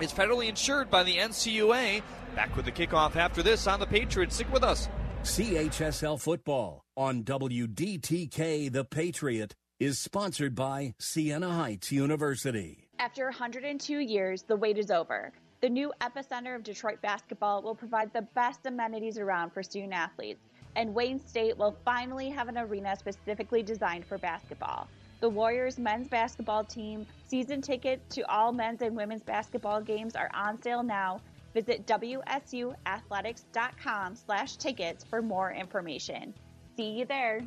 is 0.00 0.12
federally 0.12 0.48
insured 0.48 0.90
by 0.90 1.02
the 1.02 1.16
NCUA. 1.16 2.02
Back 2.34 2.56
with 2.56 2.64
the 2.64 2.72
kickoff 2.72 3.16
after 3.16 3.42
this 3.42 3.66
on 3.66 3.80
the 3.80 3.86
Patriots. 3.86 4.34
Stick 4.34 4.52
with 4.52 4.64
us. 4.64 4.88
CHSL 5.22 6.20
football 6.20 6.84
on 6.96 7.24
WDTK 7.24 8.72
The 8.72 8.84
Patriot 8.84 9.54
is 9.80 9.98
sponsored 9.98 10.54
by 10.54 10.94
Siena 10.98 11.50
Heights 11.50 11.92
University. 11.92 12.88
After 12.98 13.24
102 13.24 13.98
years, 13.98 14.42
the 14.42 14.56
wait 14.56 14.78
is 14.78 14.90
over. 14.90 15.32
The 15.60 15.68
new 15.68 15.92
epicenter 16.00 16.54
of 16.54 16.62
Detroit 16.62 17.00
basketball 17.00 17.62
will 17.62 17.74
provide 17.74 18.12
the 18.12 18.22
best 18.22 18.66
amenities 18.66 19.18
around 19.18 19.50
for 19.50 19.62
student 19.62 19.92
athletes, 19.92 20.40
and 20.76 20.94
Wayne 20.94 21.18
State 21.26 21.56
will 21.56 21.76
finally 21.84 22.28
have 22.30 22.48
an 22.48 22.58
arena 22.58 22.96
specifically 22.96 23.62
designed 23.62 24.04
for 24.04 24.18
basketball. 24.18 24.88
The 25.20 25.28
Warriors 25.28 25.78
men's 25.78 26.08
basketball 26.08 26.64
team 26.64 27.06
season 27.26 27.60
tickets 27.60 28.14
to 28.14 28.22
all 28.30 28.52
men's 28.52 28.82
and 28.82 28.96
women's 28.96 29.24
basketball 29.24 29.80
games 29.80 30.14
are 30.14 30.30
on 30.32 30.62
sale 30.62 30.82
now. 30.82 31.20
Visit 31.54 31.86
wsuathletics.com 31.86 34.14
slash 34.14 34.56
tickets 34.56 35.04
for 35.04 35.22
more 35.22 35.50
information. 35.50 36.34
See 36.76 36.90
you 36.90 37.04
there. 37.04 37.42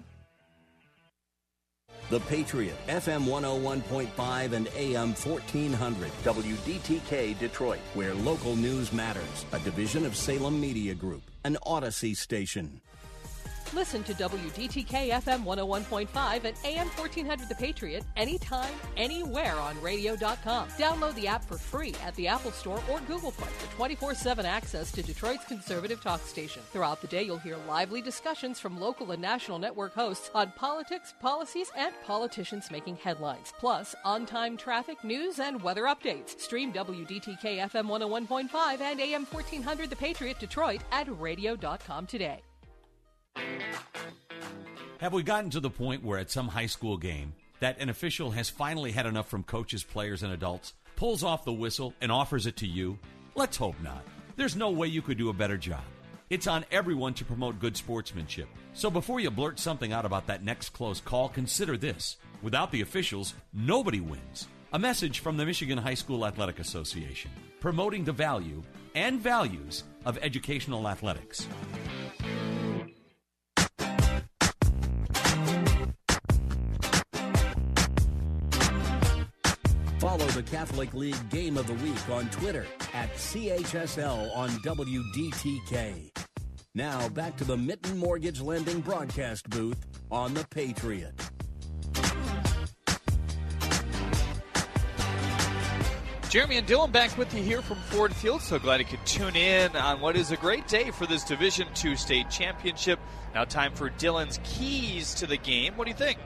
The 2.09 2.19
Patriot, 2.21 2.75
FM 2.87 3.25
101.5 3.25 4.51
and 4.51 4.67
AM 4.75 5.13
1400, 5.13 6.11
WDTK 6.23 7.37
Detroit, 7.39 7.79
where 7.93 8.13
local 8.13 8.57
news 8.57 8.91
matters. 8.91 9.45
A 9.53 9.59
division 9.59 10.05
of 10.05 10.17
Salem 10.17 10.59
Media 10.59 10.93
Group, 10.93 11.21
an 11.45 11.57
Odyssey 11.63 12.13
station. 12.13 12.81
Listen 13.73 14.03
to 14.03 14.13
WDTK 14.13 15.11
FM 15.11 15.45
101.5 15.45 16.43
and 16.43 16.57
AM 16.65 16.87
1400 16.89 17.47
The 17.47 17.55
Patriot 17.55 18.03
anytime, 18.17 18.73
anywhere 18.97 19.55
on 19.55 19.81
radio.com. 19.81 20.67
Download 20.69 21.15
the 21.15 21.27
app 21.27 21.45
for 21.45 21.57
free 21.57 21.95
at 22.03 22.13
the 22.15 22.27
Apple 22.27 22.51
Store 22.51 22.81
or 22.91 22.99
Google 23.01 23.31
Play 23.31 23.47
for 23.47 23.73
24 23.77 24.13
7 24.15 24.45
access 24.45 24.91
to 24.91 25.01
Detroit's 25.01 25.45
conservative 25.45 26.01
talk 26.01 26.19
station. 26.21 26.61
Throughout 26.73 26.99
the 26.99 27.07
day, 27.07 27.23
you'll 27.23 27.37
hear 27.37 27.55
lively 27.65 28.01
discussions 28.01 28.59
from 28.59 28.77
local 28.77 29.11
and 29.11 29.21
national 29.21 29.57
network 29.57 29.93
hosts 29.93 30.29
on 30.35 30.51
politics, 30.57 31.13
policies, 31.21 31.71
and 31.77 31.93
politicians 32.05 32.71
making 32.71 32.97
headlines. 32.97 33.53
Plus, 33.57 33.95
on 34.03 34.25
time 34.25 34.57
traffic, 34.57 35.01
news, 35.03 35.39
and 35.39 35.61
weather 35.61 35.83
updates. 35.83 36.37
Stream 36.41 36.73
WDTK 36.73 37.59
FM 37.71 37.87
101.5 37.87 38.81
and 38.81 38.99
AM 38.99 39.25
1400 39.25 39.89
The 39.89 39.95
Patriot 39.95 40.39
Detroit 40.39 40.81
at 40.91 41.07
radio.com 41.21 42.05
today. 42.05 42.41
Have 45.01 45.13
we 45.13 45.23
gotten 45.23 45.49
to 45.49 45.59
the 45.59 45.71
point 45.71 46.03
where 46.03 46.19
at 46.19 46.29
some 46.29 46.47
high 46.47 46.67
school 46.67 46.95
game 46.95 47.33
that 47.59 47.79
an 47.79 47.89
official 47.89 48.29
has 48.29 48.51
finally 48.51 48.91
had 48.91 49.07
enough 49.07 49.27
from 49.27 49.41
coaches, 49.41 49.83
players, 49.83 50.21
and 50.21 50.31
adults, 50.31 50.73
pulls 50.95 51.23
off 51.23 51.43
the 51.43 51.51
whistle, 51.51 51.95
and 52.01 52.11
offers 52.11 52.45
it 52.45 52.57
to 52.57 52.67
you? 52.67 52.99
Let's 53.33 53.57
hope 53.57 53.81
not. 53.81 54.03
There's 54.35 54.55
no 54.55 54.69
way 54.69 54.89
you 54.89 55.01
could 55.01 55.17
do 55.17 55.29
a 55.29 55.33
better 55.33 55.57
job. 55.57 55.81
It's 56.29 56.45
on 56.45 56.65
everyone 56.71 57.15
to 57.15 57.25
promote 57.25 57.59
good 57.59 57.75
sportsmanship. 57.75 58.47
So 58.73 58.91
before 58.91 59.19
you 59.19 59.31
blurt 59.31 59.59
something 59.59 59.91
out 59.91 60.05
about 60.05 60.27
that 60.27 60.43
next 60.43 60.69
close 60.69 61.01
call, 61.01 61.29
consider 61.29 61.77
this. 61.77 62.17
Without 62.43 62.71
the 62.71 62.81
officials, 62.81 63.33
nobody 63.53 64.01
wins. 64.01 64.47
A 64.71 64.77
message 64.77 65.21
from 65.21 65.35
the 65.35 65.47
Michigan 65.47 65.79
High 65.79 65.95
School 65.95 66.27
Athletic 66.27 66.59
Association, 66.59 67.31
promoting 67.59 68.03
the 68.03 68.13
value 68.13 68.61
and 68.93 69.19
values 69.19 69.83
of 70.05 70.19
educational 70.21 70.87
athletics. 70.87 71.47
Follow 80.01 80.25
the 80.29 80.41
Catholic 80.41 80.95
League 80.95 81.29
Game 81.29 81.57
of 81.57 81.67
the 81.67 81.75
Week 81.75 82.09
on 82.09 82.27
Twitter 82.31 82.65
at 82.91 83.13
CHSL 83.13 84.35
on 84.35 84.49
WDTK. 84.49 86.09
Now 86.73 87.07
back 87.09 87.37
to 87.37 87.43
the 87.43 87.55
Mitten 87.55 87.99
Mortgage 87.99 88.41
Lending 88.41 88.81
broadcast 88.81 89.47
booth 89.51 89.85
on 90.09 90.33
the 90.33 90.43
Patriot. 90.49 91.13
Jeremy 96.29 96.57
and 96.57 96.65
Dylan 96.65 96.91
back 96.91 97.15
with 97.15 97.31
you 97.35 97.43
here 97.43 97.61
from 97.61 97.77
Ford 97.77 98.15
Field. 98.15 98.41
So 98.41 98.57
glad 98.57 98.79
you 98.79 98.87
could 98.87 99.05
tune 99.05 99.35
in 99.35 99.75
on 99.75 100.01
what 100.01 100.15
is 100.15 100.31
a 100.31 100.37
great 100.37 100.67
day 100.67 100.89
for 100.89 101.05
this 101.05 101.23
Division 101.23 101.67
Two 101.75 101.95
state 101.95 102.27
championship. 102.31 102.99
Now, 103.35 103.43
time 103.43 103.75
for 103.75 103.91
Dylan's 103.91 104.39
keys 104.43 105.13
to 105.13 105.27
the 105.27 105.37
game. 105.37 105.77
What 105.77 105.85
do 105.85 105.91
you 105.91 105.97
think? 105.97 106.17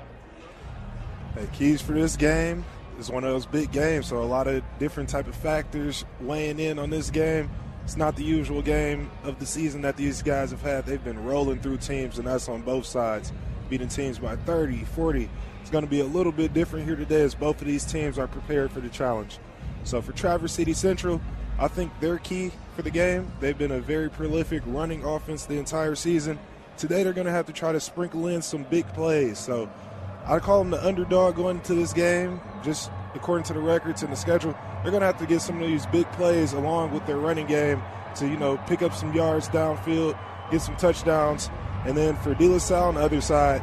Hey, 1.34 1.50
keys 1.52 1.82
for 1.82 1.92
this 1.92 2.16
game 2.16 2.64
is 3.00 3.10
one 3.10 3.24
of 3.24 3.32
those 3.32 3.46
big 3.46 3.72
games, 3.72 4.08
so 4.08 4.22
a 4.22 4.24
lot 4.24 4.48
of 4.48 4.64
different 4.80 5.10
type 5.10 5.28
of 5.28 5.36
factors 5.36 6.06
weighing 6.22 6.60
in 6.60 6.80
on 6.80 6.90
this 6.90 7.10
game. 7.10 7.50
It's 7.84 7.98
not 7.98 8.16
the 8.16 8.24
usual 8.24 8.62
game 8.62 9.12
of 9.24 9.40
the 9.40 9.46
season 9.46 9.82
that 9.82 9.96
these 9.96 10.24
guys 10.24 10.52
have 10.52 10.62
had. 10.62 10.86
They've 10.86 11.04
been 11.04 11.24
rolling 11.24 11.60
through 11.60 11.78
teams, 11.78 12.18
and 12.18 12.28
that's 12.28 12.50
on 12.50 12.62
both 12.62 12.86
sides, 12.86 13.32
beating 13.70 13.90
teams 13.90 14.18
by 14.18 14.36
30, 14.38 14.86
40. 14.86 15.30
It's 15.62 15.70
going 15.70 15.84
to 15.84 15.90
be 15.90 16.00
a 16.00 16.06
little 16.06 16.32
bit 16.32 16.54
different 16.54 16.86
here 16.86 16.96
today 16.96 17.22
as 17.22 17.36
both 17.36 17.62
of 17.62 17.68
these 17.68 17.86
teams 17.86 18.18
are 18.18 18.28
prepared 18.28 18.72
for 18.72 18.80
the 18.80 18.90
challenge. 18.90 19.40
So 19.84 20.02
for 20.02 20.14
Traverse 20.14 20.54
City 20.54 20.74
Central, 20.74 21.22
I 21.60 21.68
think 21.68 21.92
their 22.00 22.18
key 22.18 22.52
for 22.76 22.82
the 22.82 22.92
game, 22.92 23.32
they've 23.40 23.58
been 23.58 23.72
a 23.72 23.80
very 23.80 24.10
prolific 24.10 24.64
running 24.66 25.04
offense 25.04 25.46
the 25.46 25.58
entire 25.58 25.96
season. 25.96 26.40
Today 26.78 27.04
they're 27.04 27.14
going 27.14 27.28
to 27.28 27.32
have 27.32 27.46
to 27.46 27.54
try 27.54 27.72
to 27.72 27.80
sprinkle 27.80 28.28
in 28.28 28.42
some 28.42 28.64
big 28.64 28.86
plays. 28.94 29.40
So 29.40 29.70
I 30.28 30.40
call 30.40 30.60
them 30.60 30.72
the 30.72 30.86
underdog 30.86 31.36
going 31.36 31.58
into 31.58 31.76
this 31.76 31.94
game, 31.94 32.42
just 32.64 32.92
according 33.14 33.44
to 33.46 33.54
the 33.54 33.60
records 33.60 34.02
and 34.02 34.12
the 34.12 34.18
schedule. 34.18 34.56
They're 34.82 34.92
going 34.92 35.02
to 35.02 35.08
have 35.08 35.20
to 35.20 35.26
get 35.26 35.42
some 35.42 35.62
of 35.62 35.68
these 35.68 35.86
big 35.88 36.12
plays 36.14 36.54
along 36.54 36.92
with 36.92 37.06
their 37.06 37.18
running 37.18 37.46
game 37.46 37.82
to, 38.16 38.28
you 38.28 38.38
know, 38.38 38.58
pick 38.68 38.82
up 38.82 38.94
some 38.94 39.14
yards 39.14 39.50
downfield, 39.50 40.18
get 40.52 40.62
some 40.62 40.76
touchdowns. 40.78 41.50
And 41.86 41.96
then 41.96 42.16
for 42.18 42.34
De 42.34 42.48
La 42.48 42.58
Salle 42.58 42.90
on 42.90 42.96
the 42.96 43.02
other 43.02 43.22
side, 43.22 43.62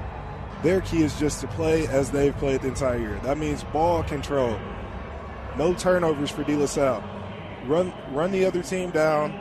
their 0.62 0.80
key 0.80 1.02
is 1.02 1.18
just 1.18 1.40
to 1.40 1.48
play 1.48 1.88
as 1.88 2.12
they've 2.12 2.36
played 2.36 2.62
the 2.62 2.68
entire 2.68 2.98
year. 2.98 3.20
That 3.24 3.38
means 3.38 3.64
ball 3.64 4.04
control. 4.04 4.56
No 5.58 5.74
turnovers 5.74 6.30
for 6.30 6.44
De 6.44 6.54
La 6.54 6.66
Salle. 6.66 7.02
Run, 7.66 7.92
run 8.12 8.30
the 8.30 8.44
other 8.44 8.62
team 8.62 8.90
down 8.90 9.32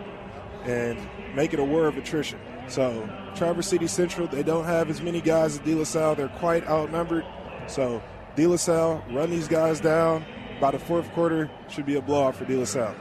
and 0.64 1.00
make 1.36 1.54
it 1.54 1.60
a 1.60 1.64
war 1.64 1.88
of 1.88 1.98
attrition. 1.98 2.40
So 2.68 3.08
Traverse 3.36 3.68
City 3.68 3.88
Central, 3.88 4.28
they 4.28 4.44
don't 4.44 4.66
have 4.66 4.90
as 4.90 5.02
many 5.02 5.22
guys 5.22 5.56
as 5.56 5.60
De 5.60 5.74
La 5.74 5.84
Salle. 5.84 6.16
They're 6.16 6.28
quite 6.28 6.68
outnumbered. 6.68 7.26
So 7.68 8.02
De 8.36 8.48
La 8.48 8.58
Salle, 8.58 9.04
run 9.12 9.30
these 9.30 9.48
guys 9.48 9.80
down. 9.80 10.26
By 10.60 10.72
the 10.72 10.80
fourth 10.80 11.12
quarter, 11.14 11.50
should 11.70 11.86
be 11.88 11.96
a 11.96 12.02
blowout 12.02 12.36
for 12.36 12.46
De 12.46 12.56
La 12.56 12.66
Salle. 12.66 12.96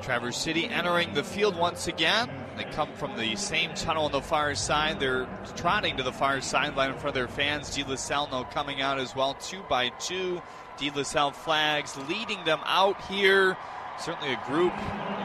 Traverse 0.00 0.36
City 0.36 0.66
entering 0.66 1.14
the 1.14 1.24
field 1.24 1.56
once 1.56 1.88
again. 1.88 2.30
They 2.56 2.64
come 2.64 2.92
from 2.94 3.16
the 3.16 3.36
same 3.36 3.74
tunnel 3.74 4.04
on 4.04 4.12
the 4.12 4.20
far 4.20 4.54
side. 4.54 5.00
They're 5.00 5.26
trotting 5.56 5.96
to 5.96 6.02
the 6.02 6.12
far 6.12 6.40
sideline 6.40 6.92
in 6.92 6.98
front 6.98 7.08
of 7.08 7.14
their 7.14 7.28
fans. 7.28 7.74
De 7.74 7.84
La 7.84 7.96
Salle 7.96 8.28
now 8.30 8.44
coming 8.44 8.80
out 8.80 8.98
as 8.98 9.14
well, 9.14 9.34
two 9.34 9.62
by 9.68 9.88
two. 9.98 10.40
De 10.78 10.90
La 10.90 11.02
Salle 11.02 11.32
flags 11.32 11.96
leading 12.08 12.42
them 12.44 12.60
out 12.64 13.00
here. 13.02 13.56
Certainly 13.98 14.32
a 14.34 14.46
group 14.46 14.72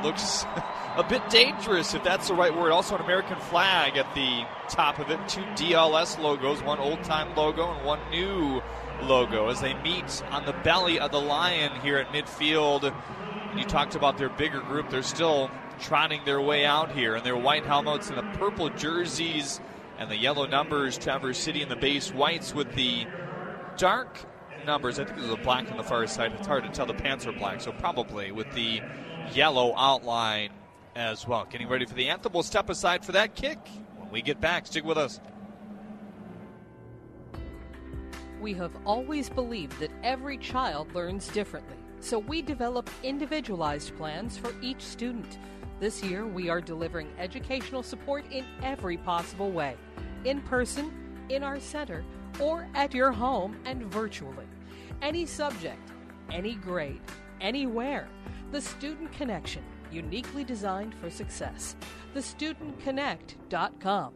looks 0.04 0.46
a 0.96 1.06
bit 1.08 1.28
dangerous, 1.30 1.94
if 1.94 2.04
that's 2.04 2.28
the 2.28 2.34
right 2.34 2.56
word. 2.56 2.72
Also, 2.72 2.96
an 2.96 3.02
American 3.02 3.38
flag 3.38 3.98
at 3.98 4.14
the 4.16 4.46
top 4.70 5.00
of 5.00 5.10
it. 5.10 5.20
Two 5.28 5.42
DLS 5.56 6.20
logos, 6.20 6.62
one 6.64 6.80
old 6.80 7.04
time 7.04 7.36
logo 7.36 7.72
and 7.74 7.86
one 7.86 8.00
new 8.12 8.62
logo 9.02 9.48
as 9.48 9.62
they 9.62 9.74
meet 9.76 10.24
on 10.32 10.46
the 10.46 10.54
belly 10.64 11.00
of 11.00 11.12
the 11.12 11.20
lion 11.20 11.72
here 11.82 11.98
at 11.98 12.08
midfield. 12.10 12.94
You 13.56 13.64
talked 13.64 13.96
about 13.96 14.18
their 14.18 14.30
bigger 14.30 14.62
group. 14.62 14.90
They're 14.90 15.02
still 15.02 15.50
trotting 15.80 16.22
their 16.26 16.42
way 16.42 16.66
out 16.66 16.92
here 16.92 17.16
in 17.16 17.24
their 17.24 17.38
white 17.38 17.66
helmets 17.66 18.10
and 18.10 18.18
the 18.18 18.38
purple 18.38 18.70
jerseys 18.70 19.60
and 19.98 20.10
the 20.10 20.18
yellow 20.18 20.46
numbers. 20.46 20.98
Traverse 20.98 21.38
City 21.38 21.62
in 21.62 21.70
the 21.70 21.76
base 21.76 22.14
whites 22.14 22.54
with 22.54 22.74
the 22.76 23.08
dark 23.78 24.20
numbers. 24.70 25.00
I 25.00 25.04
think 25.04 25.18
there's 25.18 25.32
a 25.34 25.38
black 25.38 25.72
on 25.72 25.78
the 25.78 25.84
far 25.84 26.06
side. 26.06 26.32
It's 26.38 26.46
hard 26.46 26.64
to 26.64 26.70
tell. 26.70 26.86
The 26.86 26.94
pants 26.94 27.26
are 27.26 27.32
black, 27.32 27.60
so 27.60 27.72
probably 27.72 28.32
with 28.32 28.52
the 28.54 28.82
yellow 29.34 29.74
outline 29.76 30.52
as 30.96 31.28
well. 31.28 31.48
Getting 31.50 31.68
ready 31.68 31.88
for 31.88 31.96
the 31.96 32.08
anthem. 32.08 32.34
We'll 32.34 32.44
step 32.44 32.70
aside 32.70 33.04
for 33.04 33.14
that 33.14 33.34
kick 33.34 33.58
when 33.98 34.12
we 34.12 34.22
get 34.22 34.40
back. 34.40 34.68
Stick 34.68 34.86
with 34.86 34.98
us. 35.00 35.20
We 38.40 38.54
have 38.54 38.72
always 38.86 39.28
believed 39.28 39.80
that 39.80 39.90
every 40.04 40.38
child 40.38 40.94
learns 40.94 41.28
differently, 41.30 41.76
so 42.00 42.20
we 42.20 42.44
develop 42.44 42.92
individualized 43.02 43.98
plans 43.98 44.38
for 44.38 44.54
each 44.62 44.82
student. 44.82 45.40
This 45.80 46.04
year, 46.04 46.28
we 46.28 46.48
are 46.48 46.62
delivering 46.62 47.10
educational 47.18 47.82
support 47.82 48.24
in 48.32 48.46
every 48.62 48.98
possible 48.98 49.50
way 49.50 49.76
in 50.26 50.42
person, 50.42 50.92
in 51.30 51.44
our 51.44 51.60
center, 51.60 52.04
or 52.40 52.68
at 52.76 52.94
your 52.94 53.12
home 53.12 53.58
and 53.66 53.82
virtually. 53.92 54.46
Any 55.02 55.26
subject, 55.26 55.80
any 56.30 56.56
grade, 56.56 57.00
anywhere. 57.40 58.10
The 58.52 58.60
Student 58.60 59.14
Connection, 59.14 59.64
uniquely 59.92 60.44
designed 60.44 60.94
for 60.96 61.10
success. 61.10 61.78
TheStudentConnect.com. 62.14 64.14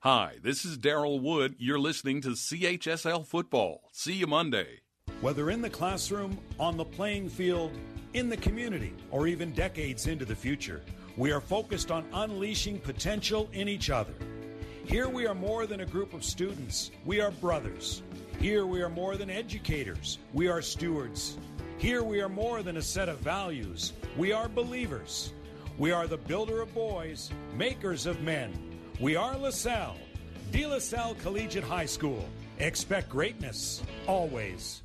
Hi, 0.00 0.34
this 0.42 0.66
is 0.66 0.76
Daryl 0.76 1.22
Wood. 1.22 1.54
You're 1.58 1.78
listening 1.78 2.20
to 2.22 2.30
CHSL 2.30 3.26
Football. 3.26 3.80
See 3.92 4.12
you 4.12 4.26
Monday. 4.26 4.80
Whether 5.22 5.50
in 5.50 5.62
the 5.62 5.70
classroom, 5.70 6.38
on 6.60 6.76
the 6.76 6.84
playing 6.84 7.30
field, 7.30 7.72
in 8.12 8.28
the 8.28 8.36
community, 8.36 8.92
or 9.10 9.26
even 9.26 9.52
decades 9.52 10.08
into 10.08 10.26
the 10.26 10.36
future, 10.36 10.82
we 11.16 11.32
are 11.32 11.40
focused 11.40 11.90
on 11.90 12.04
unleashing 12.12 12.80
potential 12.80 13.48
in 13.54 13.66
each 13.66 13.88
other. 13.88 14.12
Here 14.84 15.08
we 15.08 15.26
are 15.26 15.34
more 15.34 15.66
than 15.66 15.80
a 15.80 15.86
group 15.86 16.12
of 16.12 16.22
students, 16.22 16.90
we 17.06 17.22
are 17.22 17.30
brothers. 17.30 18.02
Here 18.40 18.66
we 18.66 18.82
are 18.82 18.88
more 18.88 19.16
than 19.16 19.30
educators, 19.30 20.18
we 20.32 20.48
are 20.48 20.62
stewards. 20.62 21.38
Here 21.78 22.02
we 22.02 22.20
are 22.20 22.28
more 22.28 22.62
than 22.62 22.76
a 22.76 22.82
set 22.82 23.08
of 23.08 23.18
values, 23.18 23.92
we 24.16 24.32
are 24.32 24.48
believers. 24.48 25.32
We 25.76 25.90
are 25.90 26.06
the 26.06 26.16
builder 26.16 26.62
of 26.62 26.72
boys, 26.72 27.30
makers 27.56 28.06
of 28.06 28.22
men. 28.22 28.52
We 29.00 29.16
are 29.16 29.36
LaSalle, 29.36 29.96
De 30.52 30.66
La 30.66 30.78
Salle 30.78 31.16
Collegiate 31.16 31.64
High 31.64 31.86
School. 31.86 32.28
Expect 32.60 33.08
greatness, 33.08 33.82
always. 34.06 34.82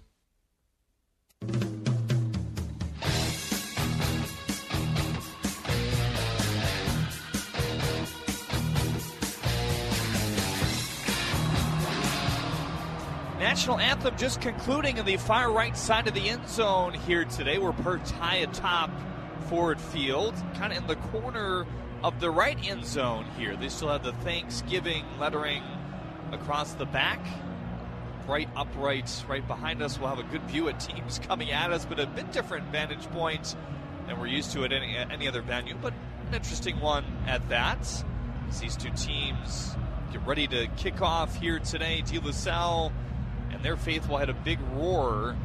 National 13.40 13.80
anthem 13.80 14.18
just 14.18 14.42
concluding 14.42 14.98
in 14.98 15.06
the 15.06 15.16
far 15.16 15.50
right 15.50 15.78
side 15.78 16.10
of 16.10 16.14
the 16.14 16.28
end 16.28 16.46
zone 16.50 16.94
here 16.94 17.24
today. 17.24 17.58
We're 17.58 17.72
perched 17.72 18.12
high 18.12 18.36
atop 18.36 18.92
Ford 19.48 19.80
Field, 19.80 20.36
kind 20.56 20.74
of 20.74 20.80
in 20.80 20.88
the 20.88 20.98
corner 20.98 21.66
of 22.04 22.20
the 22.20 22.30
right 22.30 22.58
end 22.70 22.84
zone 22.86 23.26
here. 23.38 23.56
They 23.56 23.70
still 23.70 23.88
have 23.88 24.04
the 24.04 24.12
Thanksgiving 24.12 25.06
lettering 25.22 25.64
across 26.34 26.74
the 26.74 26.86
back. 26.86 27.26
Right 28.28 28.50
upright, 28.58 29.24
right 29.30 29.48
behind 29.48 29.82
us. 29.82 29.98
We'll 29.98 30.10
have 30.10 30.20
a 30.20 30.24
good 30.24 30.44
view 30.44 30.68
at 30.68 30.82
teams 30.82 31.20
coming 31.20 31.52
at 31.52 31.72
us, 31.72 31.86
but 31.86 31.98
a 31.98 32.08
bit 32.08 32.34
different 32.34 32.68
vantage 32.74 33.10
point 33.12 33.56
than 34.06 34.20
we're 34.20 34.28
used 34.28 34.52
to 34.52 34.66
at 34.66 34.74
any, 34.74 34.98
any 34.98 35.30
other 35.30 35.42
venue. 35.42 35.76
But 35.82 35.94
an 36.28 36.36
interesting 36.36 36.82
one 36.82 37.06
at 37.26 37.48
that. 37.48 37.80
As 38.50 38.60
these 38.60 38.76
two 38.76 38.92
teams 38.98 39.78
get 40.12 40.28
ready 40.28 40.46
to 40.48 40.68
kick 40.76 41.02
off 41.02 41.38
here 41.38 41.60
today, 41.60 42.02
De 42.02 42.20
La 42.20 42.32
Salle 42.32 42.92
and 43.52 43.64
their 43.64 43.78
faithful 43.78 44.18
had 44.18 44.30
a 44.30 44.34
big 44.34 44.60
roar 44.74 45.36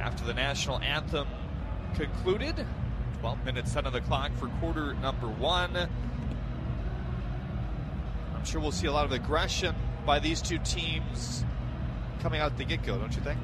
after 0.00 0.24
the 0.24 0.34
national 0.34 0.78
anthem 0.80 1.26
concluded. 1.94 2.66
12 3.20 3.44
minutes 3.44 3.76
on 3.76 3.92
the 3.92 4.00
clock 4.00 4.32
for 4.36 4.48
quarter 4.60 4.94
number 4.94 5.28
one. 5.28 5.76
I'm 5.76 5.88
sure 8.44 8.60
we'll 8.60 8.72
see 8.72 8.88
a 8.88 8.92
lot 8.92 9.04
of 9.04 9.12
aggression 9.12 9.76
by 10.04 10.18
these 10.18 10.42
two 10.42 10.58
teams 10.58 11.44
coming 12.20 12.40
out 12.40 12.58
the 12.58 12.64
get 12.64 12.82
go, 12.82 12.98
don't 12.98 13.14
you 13.14 13.22
think? 13.22 13.38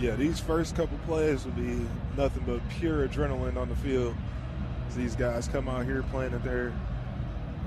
Yeah, 0.00 0.16
these 0.16 0.40
first 0.40 0.74
couple 0.74 0.96
plays 1.06 1.44
will 1.44 1.52
be 1.52 1.86
nothing 2.16 2.44
but 2.46 2.66
pure 2.70 3.06
adrenaline 3.06 3.56
on 3.56 3.68
the 3.68 3.76
field. 3.76 4.16
These 4.96 5.16
guys 5.16 5.48
come 5.48 5.68
out 5.68 5.84
here 5.84 6.02
playing 6.10 6.32
at 6.34 6.44
their 6.44 6.72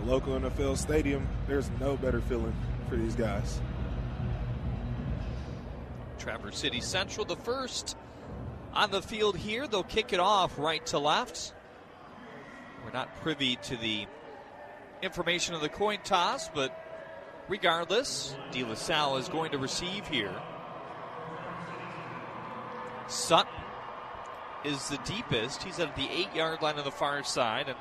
local 0.05 0.39
NFL 0.39 0.77
stadium, 0.77 1.27
there's 1.47 1.69
no 1.79 1.97
better 1.97 2.21
feeling 2.21 2.53
for 2.89 2.95
these 2.95 3.15
guys. 3.15 3.59
Traverse 6.25 6.57
City 6.57 6.81
Central, 6.81 7.23
the 7.23 7.35
first 7.35 7.95
on 8.73 8.89
the 8.89 8.99
field 9.03 9.37
here. 9.37 9.67
They'll 9.67 9.83
kick 9.83 10.11
it 10.11 10.19
off 10.19 10.57
right 10.57 10.83
to 10.87 10.97
left. 10.97 11.53
We're 12.83 12.91
not 12.91 13.15
privy 13.17 13.57
to 13.57 13.77
the 13.77 14.07
information 15.03 15.53
of 15.53 15.61
the 15.61 15.69
coin 15.69 15.99
toss, 16.03 16.49
but 16.49 16.75
regardless, 17.47 18.35
De 18.49 18.63
La 18.63 18.73
Salle 18.73 19.17
is 19.17 19.29
going 19.29 19.51
to 19.51 19.59
receive 19.59 20.07
here. 20.07 20.33
Sutton 23.07 23.53
is 24.63 24.89
the 24.89 24.97
deepest. 25.05 25.61
He's 25.61 25.77
at 25.79 25.95
the 25.95 26.09
eight 26.09 26.33
yard 26.33 26.59
line 26.63 26.79
on 26.79 26.85
the 26.85 26.91
far 26.91 27.23
side. 27.23 27.67
And 27.67 27.77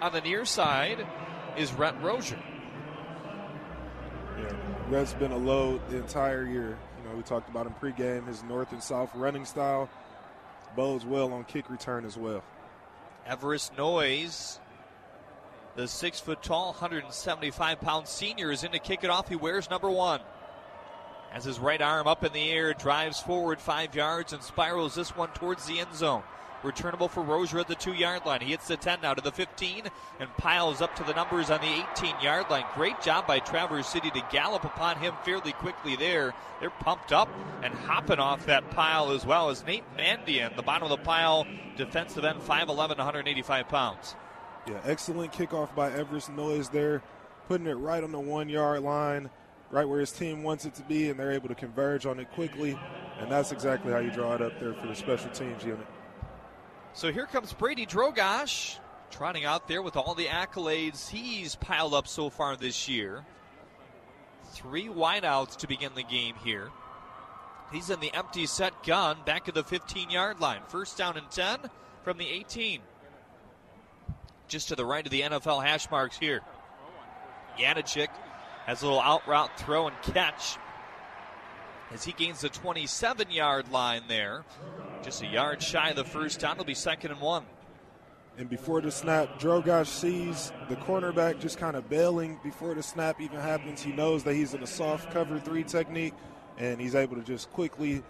on 0.00 0.12
the 0.12 0.20
near 0.20 0.44
side 0.44 1.06
is 1.56 1.72
Rhett 1.72 2.02
Rozier. 2.02 2.42
Yeah, 4.36 4.52
Rhett's 4.88 5.14
been 5.14 5.30
a 5.30 5.36
load 5.36 5.80
the 5.90 5.98
entire 5.98 6.44
year. 6.44 6.76
Know, 7.14 7.18
we 7.18 7.22
talked 7.22 7.48
about 7.48 7.66
him 7.66 7.74
pregame, 7.80 8.26
his 8.26 8.42
north 8.42 8.72
and 8.72 8.82
south 8.82 9.14
running 9.14 9.44
style 9.44 9.88
bodes 10.74 11.04
well 11.04 11.32
on 11.32 11.44
kick 11.44 11.70
return 11.70 12.04
as 12.04 12.16
well. 12.16 12.42
Everest 13.24 13.76
Noyes, 13.76 14.58
the 15.76 15.86
six 15.86 16.18
foot 16.18 16.42
tall, 16.42 16.72
175 16.72 17.80
pound 17.80 18.08
senior, 18.08 18.50
is 18.50 18.64
in 18.64 18.72
to 18.72 18.80
kick 18.80 19.04
it 19.04 19.10
off. 19.10 19.28
He 19.28 19.36
wears 19.36 19.70
number 19.70 19.88
one. 19.88 20.20
As 21.34 21.44
his 21.44 21.58
right 21.58 21.82
arm 21.82 22.06
up 22.06 22.22
in 22.24 22.32
the 22.32 22.50
air, 22.50 22.74
drives 22.74 23.18
forward 23.18 23.60
five 23.60 23.96
yards 23.96 24.32
and 24.32 24.40
spirals 24.40 24.94
this 24.94 25.16
one 25.16 25.30
towards 25.30 25.66
the 25.66 25.80
end 25.80 25.92
zone. 25.92 26.22
Returnable 26.62 27.08
for 27.08 27.24
Rozier 27.24 27.58
at 27.58 27.68
the 27.68 27.74
two 27.74 27.92
yard 27.92 28.24
line. 28.24 28.40
He 28.40 28.52
hits 28.52 28.68
the 28.68 28.76
10 28.76 29.00
now 29.02 29.14
to 29.14 29.20
the 29.20 29.32
15 29.32 29.82
and 30.20 30.36
piles 30.38 30.80
up 30.80 30.94
to 30.96 31.04
the 31.04 31.12
numbers 31.12 31.50
on 31.50 31.60
the 31.60 31.84
18 31.92 32.20
yard 32.22 32.48
line. 32.48 32.64
Great 32.74 33.02
job 33.02 33.26
by 33.26 33.40
Traverse 33.40 33.88
City 33.88 34.10
to 34.12 34.22
gallop 34.30 34.64
upon 34.64 34.96
him 34.96 35.12
fairly 35.24 35.52
quickly 35.52 35.96
there. 35.96 36.32
They're 36.60 36.70
pumped 36.70 37.12
up 37.12 37.28
and 37.62 37.74
hopping 37.74 38.20
off 38.20 38.46
that 38.46 38.70
pile 38.70 39.10
as 39.10 39.26
well 39.26 39.50
as 39.50 39.66
Nate 39.66 39.84
Mandian, 39.98 40.54
the 40.54 40.62
bottom 40.62 40.90
of 40.90 40.96
the 40.96 41.04
pile, 41.04 41.46
defensive 41.76 42.24
end, 42.24 42.40
5'11, 42.40 42.96
185 42.96 43.68
pounds. 43.68 44.14
Yeah, 44.66 44.80
excellent 44.84 45.32
kickoff 45.32 45.74
by 45.74 45.92
Everest 45.92 46.30
Noyes 46.30 46.70
there, 46.70 47.02
putting 47.48 47.66
it 47.66 47.74
right 47.74 48.02
on 48.02 48.12
the 48.12 48.20
one 48.20 48.48
yard 48.48 48.82
line, 48.82 49.28
right 49.70 49.88
where 49.88 50.00
his 50.00 50.12
team 50.12 50.42
wants 50.42 50.64
it 50.64 50.74
to 50.74 50.82
be, 50.82 51.10
and 51.10 51.18
they're 51.18 51.32
able 51.32 51.48
to 51.48 51.54
converge 51.54 52.06
on 52.06 52.20
it 52.20 52.30
quickly. 52.32 52.78
And 53.20 53.30
that's 53.30 53.52
exactly 53.52 53.92
how 53.92 53.98
you 53.98 54.10
draw 54.10 54.34
it 54.34 54.42
up 54.42 54.58
there 54.60 54.74
for 54.74 54.86
the 54.86 54.94
special 54.94 55.30
teams 55.30 55.64
unit. 55.64 55.86
So 56.92 57.12
here 57.12 57.26
comes 57.26 57.52
Brady 57.52 57.86
Drogosh 57.86 58.78
trotting 59.10 59.44
out 59.44 59.68
there 59.68 59.82
with 59.82 59.96
all 59.96 60.14
the 60.14 60.26
accolades 60.26 61.08
he's 61.08 61.54
piled 61.56 61.94
up 61.94 62.08
so 62.08 62.30
far 62.30 62.56
this 62.56 62.88
year. 62.88 63.24
Three 64.52 64.86
wideouts 64.86 65.56
to 65.58 65.68
begin 65.68 65.92
the 65.94 66.02
game 66.02 66.34
here. 66.44 66.70
He's 67.72 67.90
in 67.90 68.00
the 68.00 68.14
empty 68.14 68.46
set 68.46 68.84
gun 68.84 69.18
back 69.24 69.48
at 69.48 69.54
the 69.54 69.64
15 69.64 70.10
yard 70.10 70.40
line. 70.40 70.60
First 70.68 70.96
down 70.96 71.16
and 71.16 71.30
10 71.30 71.58
from 72.02 72.18
the 72.18 72.28
18. 72.28 72.80
Just 74.46 74.68
to 74.68 74.76
the 74.76 74.84
right 74.84 75.04
of 75.04 75.10
the 75.10 75.22
NFL 75.22 75.64
hash 75.64 75.90
marks 75.90 76.16
here. 76.16 76.40
Yanachik 77.58 78.08
has 78.66 78.82
a 78.82 78.86
little 78.86 79.00
out 79.00 79.26
route 79.26 79.58
throw 79.58 79.86
and 79.86 80.02
catch 80.02 80.56
as 81.92 82.04
he 82.04 82.12
gains 82.12 82.40
the 82.40 82.48
27 82.48 83.30
yard 83.30 83.70
line 83.70 84.02
there. 84.08 84.44
Just 85.02 85.22
a 85.22 85.26
yard 85.26 85.62
shy 85.62 85.90
of 85.90 85.96
the 85.96 86.04
first 86.04 86.40
down. 86.40 86.52
It'll 86.52 86.64
be 86.64 86.74
second 86.74 87.12
and 87.12 87.20
one. 87.20 87.44
And 88.36 88.50
before 88.50 88.80
the 88.80 88.90
snap, 88.90 89.38
Drogosh 89.38 89.86
sees 89.86 90.52
the 90.68 90.74
cornerback 90.74 91.38
just 91.38 91.56
kind 91.56 91.76
of 91.76 91.88
bailing 91.88 92.40
before 92.42 92.74
the 92.74 92.82
snap 92.82 93.20
even 93.20 93.38
happens. 93.38 93.80
He 93.80 93.92
knows 93.92 94.24
that 94.24 94.34
he's 94.34 94.54
in 94.54 94.62
a 94.62 94.66
soft 94.66 95.12
cover 95.12 95.38
three 95.38 95.62
technique, 95.62 96.14
and 96.58 96.80
he's 96.80 96.96
able 96.96 97.14
to 97.14 97.22
just 97.22 97.52
quickly 97.52 98.02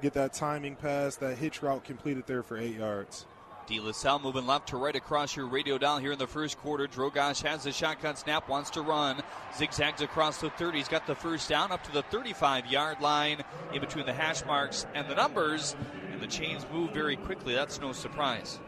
get 0.00 0.12
that 0.12 0.32
timing 0.32 0.76
pass, 0.76 1.16
that 1.16 1.38
hitch 1.38 1.60
route 1.60 1.82
completed 1.82 2.24
there 2.26 2.44
for 2.44 2.56
eight 2.56 2.76
yards. 2.76 3.26
De 3.66 3.80
La 3.80 3.92
Salle 3.92 4.18
moving 4.18 4.46
left 4.46 4.68
to 4.68 4.76
right 4.76 4.94
across 4.94 5.34
your 5.34 5.46
radio 5.46 5.78
dial 5.78 5.98
here 5.98 6.12
in 6.12 6.18
the 6.18 6.26
first 6.26 6.58
quarter. 6.58 6.86
Drogosh 6.86 7.42
has 7.42 7.62
the 7.62 7.72
shotgun 7.72 8.14
snap, 8.14 8.48
wants 8.48 8.68
to 8.70 8.82
run, 8.82 9.22
zigzags 9.56 10.02
across 10.02 10.38
the 10.38 10.50
30. 10.50 10.78
He's 10.78 10.88
got 10.88 11.06
the 11.06 11.14
first 11.14 11.48
down 11.48 11.72
up 11.72 11.82
to 11.84 11.92
the 11.92 12.02
35 12.02 12.66
yard 12.66 13.00
line 13.00 13.42
in 13.72 13.80
between 13.80 14.04
the 14.04 14.12
hash 14.12 14.44
marks 14.44 14.86
and 14.94 15.08
the 15.08 15.14
numbers. 15.14 15.74
And 16.12 16.20
the 16.20 16.26
chains 16.26 16.66
move 16.70 16.90
very 16.90 17.16
quickly. 17.16 17.54
That's 17.54 17.80
no 17.80 17.92
surprise. 17.92 18.60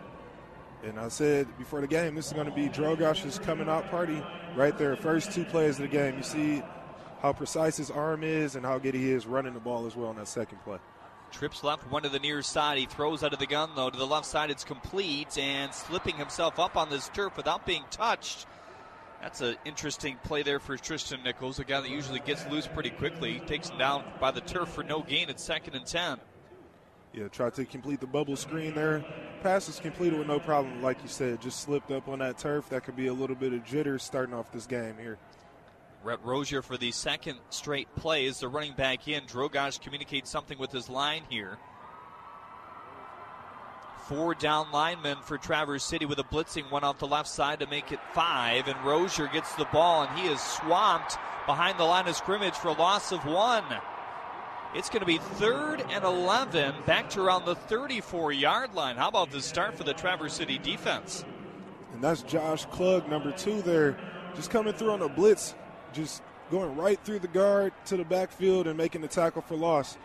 And 0.82 0.98
I 0.98 1.08
said 1.08 1.46
before 1.58 1.80
the 1.82 1.86
game, 1.86 2.14
this 2.14 2.28
is 2.28 2.32
going 2.32 2.48
to 2.48 2.54
be 2.54 2.68
Drogosh's 2.68 3.38
coming 3.38 3.68
out 3.68 3.90
party 3.90 4.22
right 4.54 4.76
there. 4.78 4.96
First 4.96 5.32
two 5.32 5.44
plays 5.44 5.76
of 5.76 5.82
the 5.82 5.88
game. 5.88 6.16
You 6.16 6.22
see 6.22 6.62
how 7.20 7.34
precise 7.34 7.76
his 7.76 7.90
arm 7.90 8.22
is 8.22 8.56
and 8.56 8.64
how 8.64 8.78
good 8.78 8.94
he 8.94 9.10
is 9.10 9.26
running 9.26 9.52
the 9.52 9.60
ball 9.60 9.86
as 9.86 9.94
well 9.94 10.08
on 10.08 10.16
that 10.16 10.28
second 10.28 10.58
play. 10.64 10.78
Trips 11.36 11.62
left, 11.62 11.90
one 11.90 12.02
to 12.02 12.08
the 12.08 12.18
near 12.18 12.40
side. 12.40 12.78
He 12.78 12.86
throws 12.86 13.22
out 13.22 13.34
of 13.34 13.38
the 13.38 13.46
gun, 13.46 13.68
though. 13.76 13.90
To 13.90 13.98
the 13.98 14.06
left 14.06 14.24
side, 14.24 14.50
it's 14.50 14.64
complete 14.64 15.36
and 15.36 15.72
slipping 15.74 16.16
himself 16.16 16.58
up 16.58 16.78
on 16.78 16.88
this 16.88 17.10
turf 17.10 17.36
without 17.36 17.66
being 17.66 17.84
touched. 17.90 18.46
That's 19.20 19.42
an 19.42 19.56
interesting 19.66 20.16
play 20.24 20.42
there 20.42 20.58
for 20.58 20.78
Tristan 20.78 21.22
Nichols, 21.22 21.58
a 21.58 21.64
guy 21.64 21.82
that 21.82 21.90
usually 21.90 22.20
gets 22.20 22.46
loose 22.46 22.66
pretty 22.66 22.88
quickly. 22.88 23.40
Takes 23.40 23.68
him 23.68 23.76
down 23.76 24.04
by 24.18 24.30
the 24.30 24.40
turf 24.40 24.70
for 24.70 24.82
no 24.82 25.02
gain 25.02 25.28
at 25.28 25.38
second 25.38 25.74
and 25.74 25.84
10. 25.84 26.18
Yeah, 27.12 27.28
tried 27.28 27.52
to 27.54 27.66
complete 27.66 28.00
the 28.00 28.06
bubble 28.06 28.36
screen 28.36 28.74
there. 28.74 29.04
Pass 29.42 29.68
is 29.68 29.78
completed 29.78 30.18
with 30.18 30.28
no 30.28 30.40
problem, 30.40 30.82
like 30.82 31.02
you 31.02 31.08
said. 31.08 31.42
Just 31.42 31.60
slipped 31.60 31.90
up 31.90 32.08
on 32.08 32.20
that 32.20 32.38
turf. 32.38 32.70
That 32.70 32.84
could 32.84 32.96
be 32.96 33.08
a 33.08 33.12
little 33.12 33.36
bit 33.36 33.52
of 33.52 33.62
jitter 33.62 34.00
starting 34.00 34.34
off 34.34 34.52
this 34.52 34.66
game 34.66 34.94
here. 34.98 35.18
Rhett 36.06 36.24
Rozier 36.24 36.62
for 36.62 36.76
the 36.76 36.92
second 36.92 37.40
straight 37.50 37.92
play 37.96 38.26
is 38.26 38.38
the 38.38 38.46
running 38.46 38.74
back 38.74 39.08
in. 39.08 39.24
Drogosh 39.24 39.80
communicates 39.80 40.30
something 40.30 40.56
with 40.56 40.70
his 40.70 40.88
line 40.88 41.22
here. 41.28 41.58
Four 44.06 44.36
down 44.36 44.70
linemen 44.70 45.18
for 45.24 45.36
Traverse 45.36 45.82
City 45.82 46.06
with 46.06 46.20
a 46.20 46.24
blitzing 46.24 46.70
one 46.70 46.84
off 46.84 47.00
the 47.00 47.08
left 47.08 47.28
side 47.28 47.58
to 47.58 47.66
make 47.66 47.90
it 47.90 47.98
five. 48.12 48.68
And 48.68 48.80
Rozier 48.84 49.26
gets 49.26 49.52
the 49.56 49.64
ball 49.72 50.04
and 50.04 50.16
he 50.16 50.28
is 50.28 50.40
swamped 50.40 51.18
behind 51.44 51.76
the 51.76 51.84
line 51.84 52.06
of 52.06 52.14
scrimmage 52.14 52.54
for 52.54 52.68
a 52.68 52.72
loss 52.72 53.10
of 53.10 53.26
one. 53.26 53.64
It's 54.76 54.88
going 54.88 55.00
to 55.00 55.06
be 55.06 55.18
third 55.18 55.84
and 55.90 56.04
11, 56.04 56.74
back 56.86 57.10
to 57.10 57.22
around 57.22 57.46
the 57.46 57.56
34 57.56 58.30
yard 58.30 58.74
line. 58.74 58.96
How 58.96 59.08
about 59.08 59.32
the 59.32 59.42
start 59.42 59.76
for 59.76 59.82
the 59.82 59.94
Traverse 59.94 60.34
City 60.34 60.58
defense? 60.58 61.24
And 61.92 62.04
that's 62.04 62.22
Josh 62.22 62.64
Klug, 62.66 63.08
number 63.08 63.32
two 63.32 63.60
there, 63.62 63.98
just 64.36 64.50
coming 64.50 64.72
through 64.72 64.92
on 64.92 65.02
a 65.02 65.08
blitz, 65.08 65.54
just 65.96 66.22
going 66.50 66.76
right 66.76 67.00
through 67.02 67.18
the 67.18 67.28
guard 67.28 67.72
to 67.86 67.96
the 67.96 68.04
backfield 68.04 68.66
and 68.66 68.76
making 68.76 69.00
the 69.00 69.08
tackle 69.08 69.42
for 69.42 69.56
loss. 69.56 69.96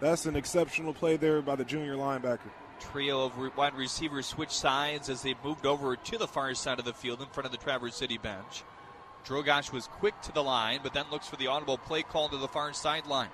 That's 0.00 0.26
an 0.26 0.36
exceptional 0.36 0.92
play 0.92 1.16
there 1.16 1.42
by 1.42 1.56
the 1.56 1.64
junior 1.64 1.96
linebacker. 1.96 2.50
Trio 2.78 3.24
of 3.24 3.56
wide 3.56 3.74
receivers 3.74 4.26
switch 4.26 4.50
sides 4.50 5.08
as 5.08 5.22
they 5.22 5.34
moved 5.42 5.66
over 5.66 5.96
to 5.96 6.18
the 6.18 6.28
far 6.28 6.54
side 6.54 6.78
of 6.78 6.84
the 6.84 6.92
field 6.92 7.20
in 7.20 7.26
front 7.26 7.46
of 7.46 7.52
the 7.52 7.58
Traverse 7.58 7.96
City 7.96 8.18
bench. 8.18 8.62
Drogosh 9.26 9.72
was 9.72 9.88
quick 9.88 10.20
to 10.22 10.32
the 10.32 10.42
line, 10.42 10.80
but 10.82 10.94
then 10.94 11.06
looks 11.10 11.26
for 11.26 11.36
the 11.36 11.48
audible 11.48 11.78
play 11.78 12.02
call 12.02 12.28
to 12.28 12.36
the 12.36 12.46
far 12.46 12.72
sideline. 12.72 13.30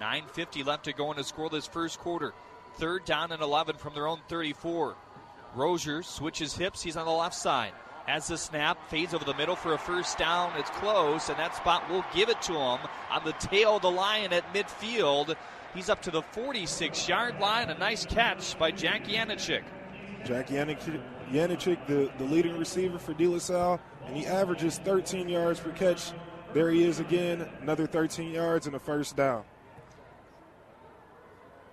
9.50 0.00 0.64
left 0.64 0.84
to 0.84 0.92
go 0.94 1.10
in 1.10 1.18
to 1.18 1.24
score 1.24 1.50
this 1.50 1.66
first 1.66 1.98
quarter. 1.98 2.32
Third 2.76 3.04
down 3.04 3.32
and 3.32 3.42
11 3.42 3.76
from 3.76 3.92
their 3.92 4.06
own 4.06 4.20
34. 4.28 4.96
Rozier 5.54 6.02
switches 6.02 6.56
hips. 6.56 6.82
He's 6.82 6.96
on 6.96 7.04
the 7.04 7.12
left 7.12 7.34
side. 7.34 7.72
Has 8.06 8.26
the 8.26 8.36
snap, 8.36 8.90
fades 8.90 9.14
over 9.14 9.24
the 9.24 9.34
middle 9.34 9.54
for 9.54 9.74
a 9.74 9.78
first 9.78 10.18
down. 10.18 10.52
It's 10.58 10.70
close, 10.70 11.28
and 11.28 11.38
that 11.38 11.54
spot 11.54 11.88
will 11.88 12.04
give 12.12 12.28
it 12.28 12.42
to 12.42 12.52
him 12.52 12.78
on 13.10 13.24
the 13.24 13.32
tail 13.34 13.76
of 13.76 13.82
the 13.82 13.90
Lion 13.90 14.32
at 14.32 14.52
midfield. 14.52 15.36
He's 15.72 15.88
up 15.88 16.02
to 16.02 16.10
the 16.10 16.22
46 16.22 17.08
yard 17.08 17.38
line. 17.40 17.70
A 17.70 17.78
nice 17.78 18.04
catch 18.04 18.58
by 18.58 18.72
Jack 18.72 19.04
Yanachik. 19.04 19.62
Jack 20.24 20.48
Yanicic, 20.48 21.86
the, 21.86 22.10
the 22.18 22.24
leading 22.24 22.58
receiver 22.58 22.98
for 22.98 23.14
De 23.14 23.26
La 23.26 23.38
Salle, 23.38 23.80
and 24.06 24.16
he 24.16 24.26
averages 24.26 24.78
13 24.78 25.28
yards 25.28 25.60
per 25.60 25.70
catch. 25.70 26.12
There 26.52 26.70
he 26.70 26.84
is 26.84 27.00
again, 27.00 27.48
another 27.62 27.86
13 27.86 28.32
yards 28.32 28.66
and 28.66 28.76
a 28.76 28.78
first 28.78 29.16
down. 29.16 29.44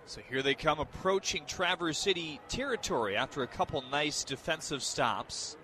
So 0.05 0.21
here 0.27 0.41
they 0.41 0.55
come 0.55 0.79
approaching 0.79 1.45
Traverse 1.45 1.99
City 1.99 2.39
territory 2.47 3.15
after 3.15 3.43
a 3.43 3.47
couple 3.47 3.83
nice 3.91 4.23
defensive 4.23 4.81
stops. 4.81 5.55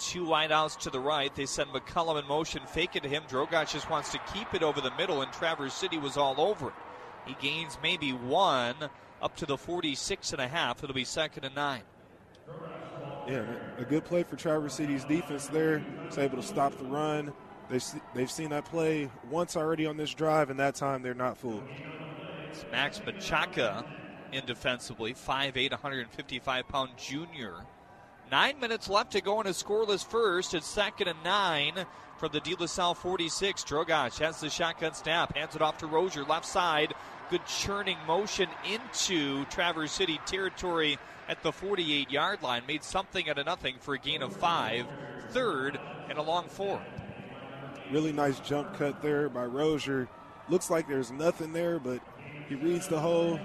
Two 0.00 0.24
wideouts 0.24 0.78
to 0.78 0.90
the 0.90 0.98
right. 0.98 1.32
They 1.34 1.44
send 1.44 1.70
McCullum 1.70 2.20
in 2.20 2.26
motion, 2.26 2.62
fake 2.66 2.96
it 2.96 3.02
to 3.02 3.08
him. 3.08 3.22
Drogosh 3.28 3.72
just 3.72 3.90
wants 3.90 4.10
to 4.12 4.18
keep 4.32 4.54
it 4.54 4.62
over 4.62 4.80
the 4.80 4.90
middle, 4.96 5.20
and 5.20 5.30
Traverse 5.30 5.74
City 5.74 5.98
was 5.98 6.16
all 6.16 6.40
over 6.40 6.68
it. 6.68 6.74
He 7.26 7.36
gains 7.40 7.76
maybe 7.82 8.12
one 8.12 8.76
up 9.20 9.36
to 9.36 9.46
the 9.46 9.58
46 9.58 10.32
and 10.32 10.40
a 10.40 10.48
half. 10.48 10.82
It'll 10.82 10.94
be 10.94 11.04
second 11.04 11.44
and 11.44 11.54
nine. 11.54 11.82
Yeah, 13.28 13.44
a 13.76 13.84
good 13.84 14.04
play 14.04 14.22
for 14.22 14.36
Traverse 14.36 14.74
City's 14.74 15.04
defense 15.04 15.48
there. 15.48 15.84
It's 16.06 16.16
able 16.16 16.38
to 16.38 16.42
stop 16.42 16.76
the 16.78 16.84
run. 16.84 17.32
They've, 17.68 17.84
they've 18.14 18.30
seen 18.30 18.50
that 18.50 18.64
play 18.64 19.10
once 19.30 19.54
already 19.54 19.86
on 19.86 19.98
this 19.98 20.14
drive, 20.14 20.48
and 20.48 20.58
that 20.58 20.74
time 20.74 21.02
they're 21.02 21.14
not 21.14 21.36
fooled. 21.36 21.62
It's 22.50 22.64
Max 22.72 23.00
Machaka 23.00 23.84
in 24.32 24.46
defensively, 24.46 25.12
5'8, 25.12 25.70
155 25.70 26.68
pound 26.68 26.90
junior. 26.96 27.54
Nine 28.30 28.60
minutes 28.60 28.88
left 28.88 29.10
to 29.12 29.20
go 29.20 29.40
in 29.40 29.48
a 29.48 29.50
scoreless 29.50 30.06
first. 30.06 30.54
It's 30.54 30.66
second 30.66 31.08
and 31.08 31.18
nine 31.24 31.84
from 32.16 32.30
the 32.30 32.38
De 32.38 32.54
La 32.54 32.66
Salle 32.66 32.94
46. 32.94 33.64
Drogosh 33.64 34.18
has 34.18 34.40
the 34.40 34.48
shotgun 34.48 34.94
snap, 34.94 35.34
hands 35.34 35.56
it 35.56 35.62
off 35.62 35.78
to 35.78 35.88
Rozier, 35.88 36.22
left 36.22 36.46
side. 36.46 36.94
Good 37.28 37.44
churning 37.46 37.96
motion 38.06 38.48
into 38.70 39.44
Traverse 39.46 39.90
City 39.90 40.20
territory 40.26 40.96
at 41.28 41.42
the 41.42 41.50
48 41.50 42.08
yard 42.08 42.40
line. 42.40 42.62
Made 42.68 42.84
something 42.84 43.28
out 43.28 43.38
of 43.38 43.46
nothing 43.46 43.76
for 43.80 43.94
a 43.94 43.98
gain 43.98 44.22
of 44.22 44.36
five. 44.36 44.86
Third 45.30 45.80
and 46.08 46.16
a 46.16 46.22
long 46.22 46.46
four. 46.46 46.80
Really 47.90 48.12
nice 48.12 48.38
jump 48.38 48.74
cut 48.74 49.02
there 49.02 49.28
by 49.28 49.44
Rozier. 49.44 50.08
Looks 50.48 50.70
like 50.70 50.86
there's 50.86 51.10
nothing 51.10 51.52
there, 51.52 51.80
but 51.80 52.00
he 52.48 52.54
reads 52.54 52.86
the 52.86 53.00
hole, 53.00 53.40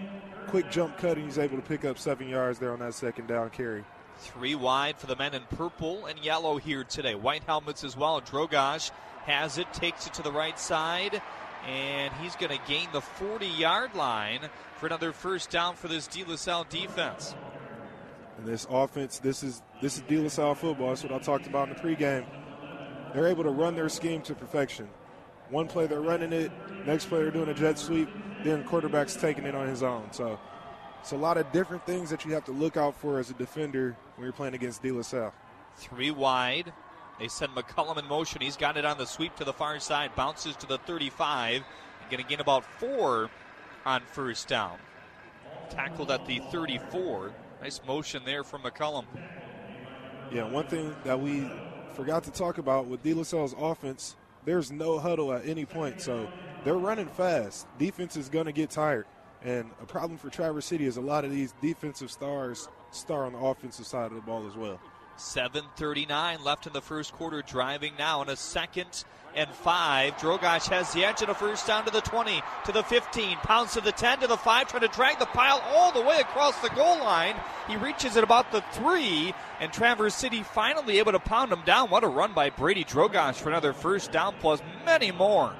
quick 0.47 0.69
jump 0.69 0.95
cut, 0.99 1.17
and 1.17 1.25
he's 1.25 1.39
able 1.39 1.57
to 1.57 1.63
pick 1.63 1.85
up 1.85 1.97
seven 1.97 2.29
yards 2.29 2.59
there 2.59 2.71
on 2.71 2.79
that 2.79 2.93
second 2.93 3.27
down 3.27 3.49
carry. 3.49 3.83
Three 4.17 4.55
wide 4.55 4.97
for 4.97 5.07
the 5.07 5.15
men 5.15 5.33
in 5.33 5.43
purple 5.55 6.05
and 6.05 6.17
yellow 6.19 6.57
here 6.57 6.83
today. 6.83 7.15
White 7.15 7.43
helmets 7.43 7.83
as 7.83 7.97
well. 7.97 8.21
Drogosh 8.21 8.91
has 9.25 9.57
it, 9.57 9.71
takes 9.73 10.07
it 10.07 10.13
to 10.15 10.21
the 10.21 10.31
right 10.31 10.57
side, 10.59 11.21
and 11.67 12.13
he's 12.21 12.35
going 12.35 12.51
to 12.51 12.63
gain 12.67 12.87
the 12.93 13.01
40 13.01 13.45
yard 13.47 13.93
line 13.95 14.41
for 14.77 14.87
another 14.87 15.11
first 15.11 15.49
down 15.49 15.75
for 15.75 15.87
this 15.87 16.07
De 16.07 16.23
La 16.23 16.35
Salle 16.35 16.65
defense. 16.69 17.35
And 18.37 18.45
this 18.45 18.67
offense, 18.69 19.19
this 19.19 19.43
is 19.43 19.61
this 19.81 19.97
is 19.97 20.03
De 20.03 20.17
La 20.17 20.29
Salle 20.29 20.55
football. 20.55 20.89
That's 20.89 21.03
what 21.03 21.13
I 21.13 21.19
talked 21.19 21.47
about 21.47 21.69
in 21.69 21.75
the 21.75 21.79
pregame. 21.79 22.25
They're 23.13 23.27
able 23.27 23.43
to 23.43 23.49
run 23.49 23.75
their 23.75 23.89
scheme 23.89 24.21
to 24.23 24.35
perfection. 24.35 24.89
One 25.49 25.67
play 25.67 25.87
they're 25.87 26.01
running 26.01 26.33
it, 26.33 26.51
next 26.85 27.05
play 27.05 27.19
they're 27.19 27.31
doing 27.31 27.49
a 27.49 27.53
jet 27.53 27.77
sweep, 27.77 28.09
then 28.43 28.63
quarterback's 28.63 29.15
taking 29.15 29.45
it 29.45 29.55
on 29.55 29.67
his 29.67 29.83
own. 29.83 30.11
So 30.11 30.39
it's 30.99 31.11
a 31.11 31.17
lot 31.17 31.37
of 31.37 31.51
different 31.51 31.85
things 31.85 32.09
that 32.09 32.25
you 32.25 32.33
have 32.33 32.45
to 32.45 32.51
look 32.51 32.77
out 32.77 32.95
for 32.95 33.19
as 33.19 33.29
a 33.29 33.33
defender 33.35 33.95
when 34.15 34.25
you're 34.25 34.33
playing 34.33 34.53
against 34.53 34.81
De 34.81 34.91
La 34.91 35.01
Salle. 35.01 35.33
Three 35.77 36.11
wide. 36.11 36.71
They 37.19 37.27
send 37.27 37.53
McCullum 37.53 37.97
in 37.97 38.07
motion. 38.07 38.41
He's 38.41 38.57
got 38.57 38.77
it 38.77 38.85
on 38.85 38.97
the 38.97 39.05
sweep 39.05 39.35
to 39.37 39.45
the 39.45 39.53
far 39.53 39.79
side, 39.79 40.15
bounces 40.15 40.55
to 40.57 40.67
the 40.67 40.77
35. 40.79 41.63
Going 42.09 42.21
to 42.21 42.29
gain 42.29 42.39
about 42.39 42.65
four 42.79 43.29
on 43.85 44.01
first 44.01 44.47
down. 44.47 44.77
Tackled 45.69 46.11
at 46.11 46.25
the 46.25 46.39
34. 46.51 47.33
Nice 47.61 47.81
motion 47.87 48.23
there 48.25 48.43
from 48.43 48.61
McCullum. 48.61 49.05
Yeah, 50.31 50.43
one 50.43 50.67
thing 50.67 50.95
that 51.03 51.19
we 51.19 51.49
forgot 51.93 52.23
to 52.25 52.31
talk 52.31 52.57
about 52.57 52.87
with 52.87 53.01
De 53.01 53.13
La 53.13 53.23
Salle's 53.23 53.55
offense, 53.57 54.15
there's 54.43 54.71
no 54.71 54.99
huddle 54.99 55.31
at 55.33 55.45
any 55.47 55.65
point. 55.65 56.01
So 56.01 56.29
they're 56.63 56.77
running 56.77 57.07
fast. 57.07 57.67
Defense 57.77 58.17
is 58.17 58.29
going 58.29 58.45
to 58.45 58.51
get 58.51 58.69
tired. 58.69 59.05
And 59.43 59.69
a 59.81 59.85
problem 59.85 60.17
for 60.17 60.29
Traverse 60.29 60.65
City 60.65 60.85
is 60.85 60.97
a 60.97 61.01
lot 61.01 61.23
of 61.23 61.31
these 61.31 61.53
defensive 61.61 62.11
stars 62.11 62.67
star 62.95 63.25
on 63.25 63.33
the 63.33 63.39
offensive 63.39 63.85
side 63.85 64.07
of 64.07 64.15
the 64.15 64.21
ball 64.21 64.47
as 64.47 64.55
well. 64.55 64.79
7.39 65.17 66.43
left 66.43 66.67
in 66.67 66.73
the 66.73 66.81
first 66.81 67.13
quarter, 67.13 67.41
driving 67.41 67.93
now 67.97 68.21
in 68.21 68.29
a 68.29 68.35
second 68.35 69.05
and 69.35 69.49
five. 69.49 70.17
Drogosh 70.17 70.69
has 70.69 70.91
the 70.93 71.05
edge 71.05 71.21
of 71.21 71.27
the 71.27 71.33
first 71.33 71.67
down 71.67 71.85
to 71.85 71.91
the 71.91 72.01
20, 72.01 72.41
to 72.65 72.71
the 72.71 72.83
15, 72.83 73.37
pounds 73.37 73.73
to 73.73 73.81
the 73.81 73.91
10, 73.91 74.19
to 74.19 74.27
the 74.27 74.37
5, 74.37 74.67
trying 74.67 74.81
to 74.81 74.87
drag 74.89 75.19
the 75.19 75.25
pile 75.27 75.61
all 75.67 75.91
the 75.91 76.01
way 76.01 76.17
across 76.19 76.59
the 76.61 76.69
goal 76.69 76.99
line. 76.99 77.35
He 77.67 77.77
reaches 77.77 78.17
at 78.17 78.23
about 78.23 78.51
the 78.51 78.61
3, 78.73 79.33
and 79.59 79.71
Traverse 79.71 80.15
City 80.15 80.43
finally 80.43 80.99
able 80.99 81.11
to 81.11 81.19
pound 81.19 81.51
him 81.51 81.61
down. 81.65 81.89
What 81.89 82.03
a 82.03 82.07
run 82.07 82.33
by 82.33 82.49
Brady 82.49 82.83
Drogosh 82.83 83.35
for 83.35 83.49
another 83.49 83.73
first 83.73 84.11
down, 84.11 84.35
plus 84.39 84.61
many 84.85 85.11
more. 85.11 85.53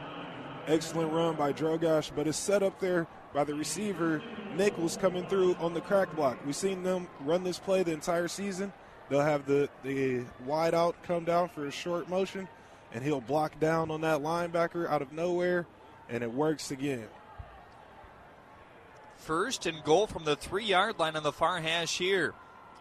Excellent 0.68 1.14
run 1.14 1.36
by 1.36 1.54
Drogosh, 1.54 2.12
but 2.16 2.28
it's 2.28 2.38
set 2.38 2.64
up 2.64 2.80
there 2.80 3.06
by 3.34 3.44
the 3.44 3.54
receiver 3.54 4.22
Nichols 4.56 4.98
coming 4.98 5.28
through 5.28 5.54
on 5.56 5.76
the 5.76 5.82
crack 5.82 6.16
block. 6.16 6.44
We've 6.44 6.56
seen 6.56 6.82
them 6.82 7.08
run 7.22 7.44
this 7.44 7.60
play 7.60 7.84
the 7.84 7.92
entire 7.92 8.28
season. 8.28 8.74
They'll 9.10 9.22
have 9.22 9.46
the, 9.46 9.70
the 9.84 10.24
wide 10.44 10.74
out 10.74 10.96
come 11.04 11.24
down 11.24 11.50
for 11.50 11.68
a 11.68 11.72
short 11.72 12.10
motion, 12.10 12.48
and 12.94 13.04
he'll 13.04 13.22
block 13.22 13.60
down 13.60 13.92
on 13.92 14.02
that 14.02 14.22
linebacker 14.22 14.90
out 14.90 15.04
of 15.04 15.14
nowhere, 15.14 15.68
and 16.10 16.24
it 16.24 16.34
works 16.34 16.72
again. 16.72 17.08
First 19.18 19.68
and 19.68 19.84
goal 19.84 20.08
from 20.08 20.24
the 20.24 20.36
three 20.36 20.66
yard 20.66 20.98
line 20.98 21.16
on 21.16 21.24
the 21.24 21.32
far 21.32 21.62
hash 21.62 21.98
here. 21.98 22.34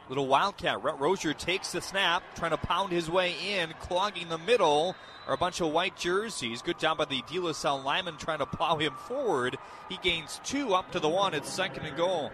Little 0.09 0.27
Wildcat. 0.27 0.83
Rozier 0.83 1.33
takes 1.33 1.73
the 1.73 1.81
snap, 1.81 2.23
trying 2.37 2.51
to 2.51 2.57
pound 2.57 2.93
his 2.93 3.11
way 3.11 3.35
in, 3.57 3.73
clogging 3.81 4.29
the 4.29 4.39
middle 4.39 4.95
are 5.27 5.35
a 5.35 5.39
bunch 5.39 5.61
of 5.61 5.73
white 5.73 5.97
jerseys. 5.97 6.63
Good 6.63 6.79
job 6.79 6.99
by 6.99 7.07
the 7.07 7.23
De 7.31 7.39
La 7.39 7.53
Salle 7.53 7.83
lineman 7.83 8.17
trying 8.17 8.39
to 8.39 8.47
plow 8.47 8.77
him 8.77 8.93
forward. 9.09 9.57
He 9.89 9.99
gains 10.03 10.41
two 10.45 10.75
up 10.75 10.93
to 10.93 11.01
the 11.01 11.09
one. 11.09 11.35
It's 11.35 11.51
second 11.51 11.87
and 11.87 11.97
goal. 11.97 12.31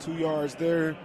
Two 0.00 0.14
yards 0.14 0.54
there. 0.56 0.96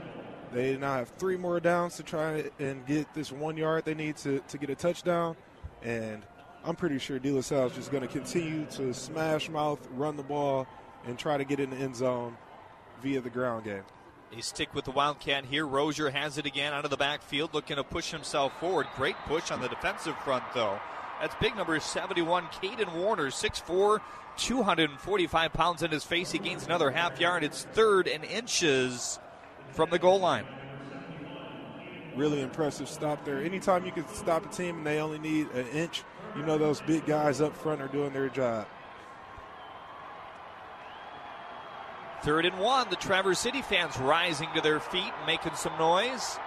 They 0.51 0.77
now 0.77 0.95
have 0.95 1.09
three 1.17 1.37
more 1.37 1.59
downs 1.59 1.97
to 1.97 2.03
try 2.03 2.49
and 2.59 2.85
get 2.85 3.13
this 3.13 3.31
one 3.31 3.57
yard 3.57 3.85
they 3.85 3.93
need 3.93 4.17
to, 4.17 4.39
to 4.47 4.57
get 4.57 4.69
a 4.69 4.75
touchdown. 4.75 5.35
And 5.83 6.23
I'm 6.63 6.75
pretty 6.75 6.99
sure 6.99 7.19
De 7.19 7.31
La 7.31 7.41
Salle 7.41 7.67
is 7.67 7.73
just 7.73 7.91
going 7.91 8.01
to 8.01 8.09
continue 8.09 8.65
to 8.71 8.93
smash 8.93 9.49
mouth, 9.49 9.79
run 9.91 10.15
the 10.17 10.23
ball, 10.23 10.67
and 11.05 11.17
try 11.17 11.37
to 11.37 11.45
get 11.45 11.59
in 11.59 11.69
the 11.69 11.77
end 11.77 11.95
zone 11.95 12.37
via 13.01 13.21
the 13.21 13.29
ground 13.29 13.65
game. 13.65 13.83
They 14.33 14.41
stick 14.41 14.75
with 14.75 14.85
the 14.85 14.91
Wildcat 14.91 15.45
here. 15.45 15.65
Rozier 15.65 16.09
has 16.09 16.37
it 16.37 16.45
again 16.45 16.73
out 16.73 16.83
of 16.83 16.91
the 16.91 16.97
backfield, 16.97 17.53
looking 17.53 17.77
to 17.77 17.83
push 17.83 18.11
himself 18.11 18.57
forward. 18.59 18.87
Great 18.95 19.15
push 19.25 19.51
on 19.51 19.61
the 19.61 19.69
defensive 19.69 20.17
front, 20.19 20.43
though. 20.53 20.79
That's 21.21 21.35
big 21.35 21.55
number 21.55 21.79
71, 21.79 22.43
Caden 22.45 22.93
Warner, 22.93 23.27
6'4, 23.27 23.99
245 24.37 25.53
pounds 25.53 25.81
in 25.81 25.91
his 25.91 26.03
face. 26.03 26.31
He 26.31 26.39
gains 26.39 26.65
another 26.65 26.91
half 26.91 27.19
yard. 27.19 27.43
It's 27.43 27.63
third 27.63 28.07
and 28.07 28.23
inches 28.23 29.17
from 29.71 29.89
the 29.89 29.97
goal 29.97 30.19
line. 30.19 30.45
Really 32.15 32.41
impressive 32.41 32.89
stop 32.89 33.23
there. 33.25 33.43
Anytime 33.43 33.85
you 33.85 33.91
can 33.91 34.07
stop 34.09 34.45
a 34.45 34.49
team 34.49 34.77
and 34.77 34.85
they 34.85 34.99
only 34.99 35.19
need 35.19 35.49
an 35.51 35.67
inch, 35.67 36.03
you 36.35 36.43
know 36.43 36.57
those 36.57 36.81
big 36.81 37.05
guys 37.05 37.41
up 37.41 37.55
front 37.55 37.81
are 37.81 37.87
doing 37.87 38.11
their 38.13 38.29
job. 38.29 38.67
Third 42.23 42.45
and 42.45 42.57
one. 42.59 42.89
The 42.89 42.95
Traverse 42.95 43.39
City 43.39 43.61
fans 43.61 43.97
rising 43.97 44.49
to 44.55 44.61
their 44.61 44.79
feet 44.79 45.13
making 45.25 45.55
some 45.55 45.77
noise. 45.77 46.37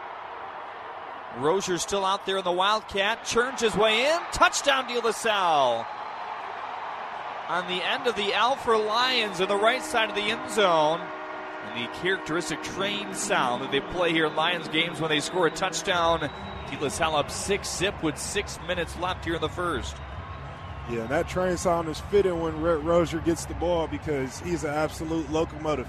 Rozier 1.38 1.78
still 1.78 2.04
out 2.04 2.26
there 2.26 2.38
in 2.38 2.44
the 2.44 2.52
Wildcat. 2.52 3.24
Churns 3.24 3.60
his 3.60 3.76
way 3.76 4.06
in. 4.06 4.18
Touchdown, 4.32 4.88
De 4.88 5.00
La 5.00 5.12
Salle. 5.12 5.86
On 7.48 7.66
the 7.66 7.82
end 7.86 8.06
of 8.06 8.16
the 8.16 8.32
Alpha 8.34 8.72
Lions 8.72 9.40
on 9.40 9.48
the 9.48 9.56
right 9.56 9.82
side 9.82 10.08
of 10.08 10.16
the 10.16 10.22
end 10.22 10.50
zone. 10.50 11.00
And 11.66 11.84
the 11.84 11.92
characteristic 11.98 12.62
train 12.62 13.14
sound 13.14 13.62
that 13.62 13.70
they 13.70 13.80
play 13.80 14.12
here 14.12 14.26
in 14.26 14.34
Lions 14.34 14.68
games 14.68 15.00
when 15.00 15.10
they 15.10 15.20
score 15.20 15.46
a 15.46 15.50
touchdown. 15.50 16.30
De 16.70 16.78
La 16.80 16.88
Salle 16.88 17.16
up 17.16 17.30
six 17.30 17.76
zip 17.76 18.00
with 18.02 18.18
six 18.18 18.58
minutes 18.66 18.98
left 18.98 19.24
here 19.24 19.34
in 19.36 19.40
the 19.40 19.48
first. 19.48 19.96
Yeah, 20.90 21.06
that 21.06 21.28
train 21.28 21.56
sound 21.56 21.88
is 21.88 22.00
fitting 22.10 22.40
when 22.40 22.60
Rhett 22.60 22.82
Rozier 22.82 23.20
gets 23.20 23.44
the 23.44 23.54
ball 23.54 23.86
because 23.86 24.40
he's 24.40 24.64
an 24.64 24.74
absolute 24.74 25.30
locomotive. 25.30 25.88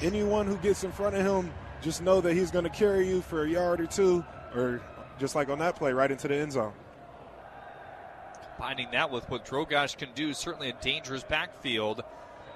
Anyone 0.00 0.46
who 0.46 0.56
gets 0.56 0.84
in 0.84 0.92
front 0.92 1.14
of 1.14 1.22
him, 1.22 1.52
just 1.82 2.00
know 2.02 2.20
that 2.22 2.32
he's 2.32 2.50
going 2.50 2.64
to 2.64 2.70
carry 2.70 3.06
you 3.06 3.20
for 3.20 3.44
a 3.44 3.48
yard 3.48 3.80
or 3.80 3.86
two, 3.86 4.24
or 4.54 4.80
just 5.18 5.34
like 5.34 5.50
on 5.50 5.58
that 5.58 5.76
play, 5.76 5.92
right 5.92 6.10
into 6.10 6.28
the 6.28 6.36
end 6.36 6.52
zone. 6.52 6.72
Finding 8.56 8.90
that 8.92 9.10
with 9.10 9.28
what 9.28 9.44
Drogosh 9.44 9.98
can 9.98 10.08
do, 10.14 10.32
certainly 10.32 10.70
a 10.70 10.74
dangerous 10.80 11.24
backfield. 11.24 12.02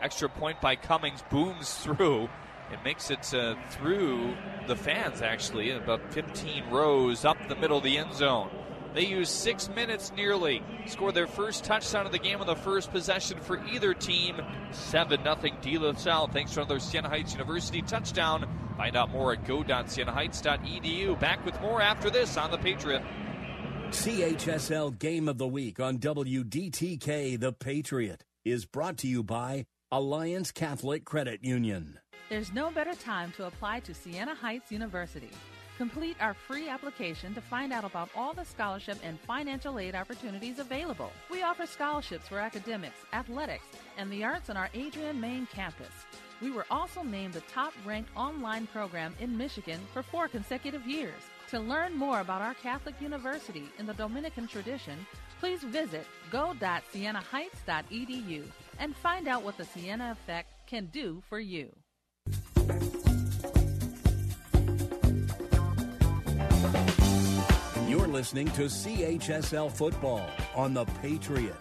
Extra 0.00 0.30
point 0.30 0.60
by 0.62 0.76
Cummings 0.76 1.22
booms 1.30 1.74
through. 1.74 2.30
It 2.72 2.82
makes 2.84 3.10
it 3.10 3.34
uh, 3.34 3.54
through 3.70 4.34
the 4.66 4.76
fans, 4.76 5.20
actually, 5.20 5.72
about 5.72 6.00
15 6.12 6.70
rows 6.70 7.24
up 7.26 7.36
the 7.48 7.56
middle 7.56 7.78
of 7.78 7.84
the 7.84 7.98
end 7.98 8.14
zone. 8.14 8.50
They 8.96 9.04
used 9.04 9.30
six 9.30 9.68
minutes 9.68 10.10
nearly. 10.16 10.62
Scored 10.86 11.14
their 11.14 11.26
first 11.26 11.64
touchdown 11.64 12.06
of 12.06 12.12
the 12.12 12.18
game 12.18 12.40
on 12.40 12.46
the 12.46 12.56
first 12.56 12.90
possession 12.90 13.38
for 13.38 13.62
either 13.66 13.92
team. 13.92 14.40
7 14.70 15.22
0 15.22 15.36
De 15.60 15.76
La 15.76 15.92
Salle 15.92 16.28
thanks 16.28 16.54
to 16.54 16.60
another 16.60 16.78
Siena 16.78 17.10
Heights 17.10 17.34
University 17.34 17.82
touchdown. 17.82 18.48
Find 18.78 18.96
out 18.96 19.10
more 19.10 19.34
at 19.34 19.46
go.sienaheights.edu. 19.46 21.20
Back 21.20 21.44
with 21.44 21.60
more 21.60 21.82
after 21.82 22.08
this 22.08 22.38
on 22.38 22.50
The 22.50 22.56
Patriot. 22.56 23.02
CHSL 23.90 24.98
Game 24.98 25.28
of 25.28 25.36
the 25.36 25.46
Week 25.46 25.78
on 25.78 25.98
WDTK 25.98 27.38
The 27.38 27.52
Patriot 27.52 28.24
is 28.46 28.64
brought 28.64 28.96
to 28.98 29.08
you 29.08 29.22
by 29.22 29.66
Alliance 29.92 30.50
Catholic 30.52 31.04
Credit 31.04 31.44
Union. 31.44 32.00
There's 32.30 32.54
no 32.54 32.70
better 32.70 32.94
time 32.94 33.30
to 33.32 33.46
apply 33.46 33.80
to 33.80 33.92
Siena 33.92 34.34
Heights 34.34 34.72
University. 34.72 35.28
Complete 35.76 36.16
our 36.20 36.32
free 36.32 36.70
application 36.70 37.34
to 37.34 37.42
find 37.42 37.70
out 37.70 37.84
about 37.84 38.08
all 38.16 38.32
the 38.32 38.44
scholarship 38.44 38.96
and 39.02 39.20
financial 39.20 39.78
aid 39.78 39.94
opportunities 39.94 40.58
available. 40.58 41.12
We 41.30 41.42
offer 41.42 41.66
scholarships 41.66 42.28
for 42.28 42.38
academics, 42.38 42.96
athletics, 43.12 43.66
and 43.98 44.10
the 44.10 44.24
arts 44.24 44.48
on 44.48 44.56
our 44.56 44.70
Adrian 44.72 45.20
main 45.20 45.44
campus. 45.46 45.92
We 46.40 46.50
were 46.50 46.64
also 46.70 47.02
named 47.02 47.34
the 47.34 47.42
top 47.42 47.74
ranked 47.84 48.08
online 48.16 48.66
program 48.68 49.14
in 49.20 49.36
Michigan 49.36 49.80
for 49.92 50.02
four 50.02 50.28
consecutive 50.28 50.86
years. 50.86 51.20
To 51.50 51.60
learn 51.60 51.94
more 51.94 52.20
about 52.20 52.40
our 52.40 52.54
Catholic 52.54 52.94
University 53.00 53.64
in 53.78 53.84
the 53.84 53.92
Dominican 53.94 54.48
tradition, 54.48 55.06
please 55.40 55.62
visit 55.62 56.06
go.sienaheights.edu 56.30 58.44
and 58.78 58.96
find 58.96 59.28
out 59.28 59.42
what 59.42 59.58
the 59.58 59.66
Siena 59.66 60.12
Effect 60.12 60.48
can 60.66 60.86
do 60.86 61.22
for 61.28 61.38
you. 61.38 61.70
You're 67.96 68.08
listening 68.08 68.48
to 68.48 68.64
CHSL 68.64 69.72
Football 69.72 70.28
on 70.54 70.74
The 70.74 70.84
Patriot. 71.00 71.56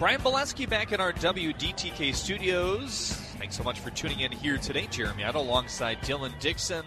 Brian 0.00 0.20
Bolesky 0.20 0.68
back 0.68 0.90
in 0.90 1.00
our 1.00 1.12
WDTK 1.12 2.12
studios. 2.12 3.12
Thanks 3.38 3.56
so 3.56 3.62
much 3.62 3.78
for 3.78 3.90
tuning 3.90 4.20
in 4.20 4.32
here 4.32 4.58
today, 4.58 4.88
Jeremy 4.90 5.22
alongside 5.22 6.00
Dylan 6.00 6.36
Dixon. 6.40 6.84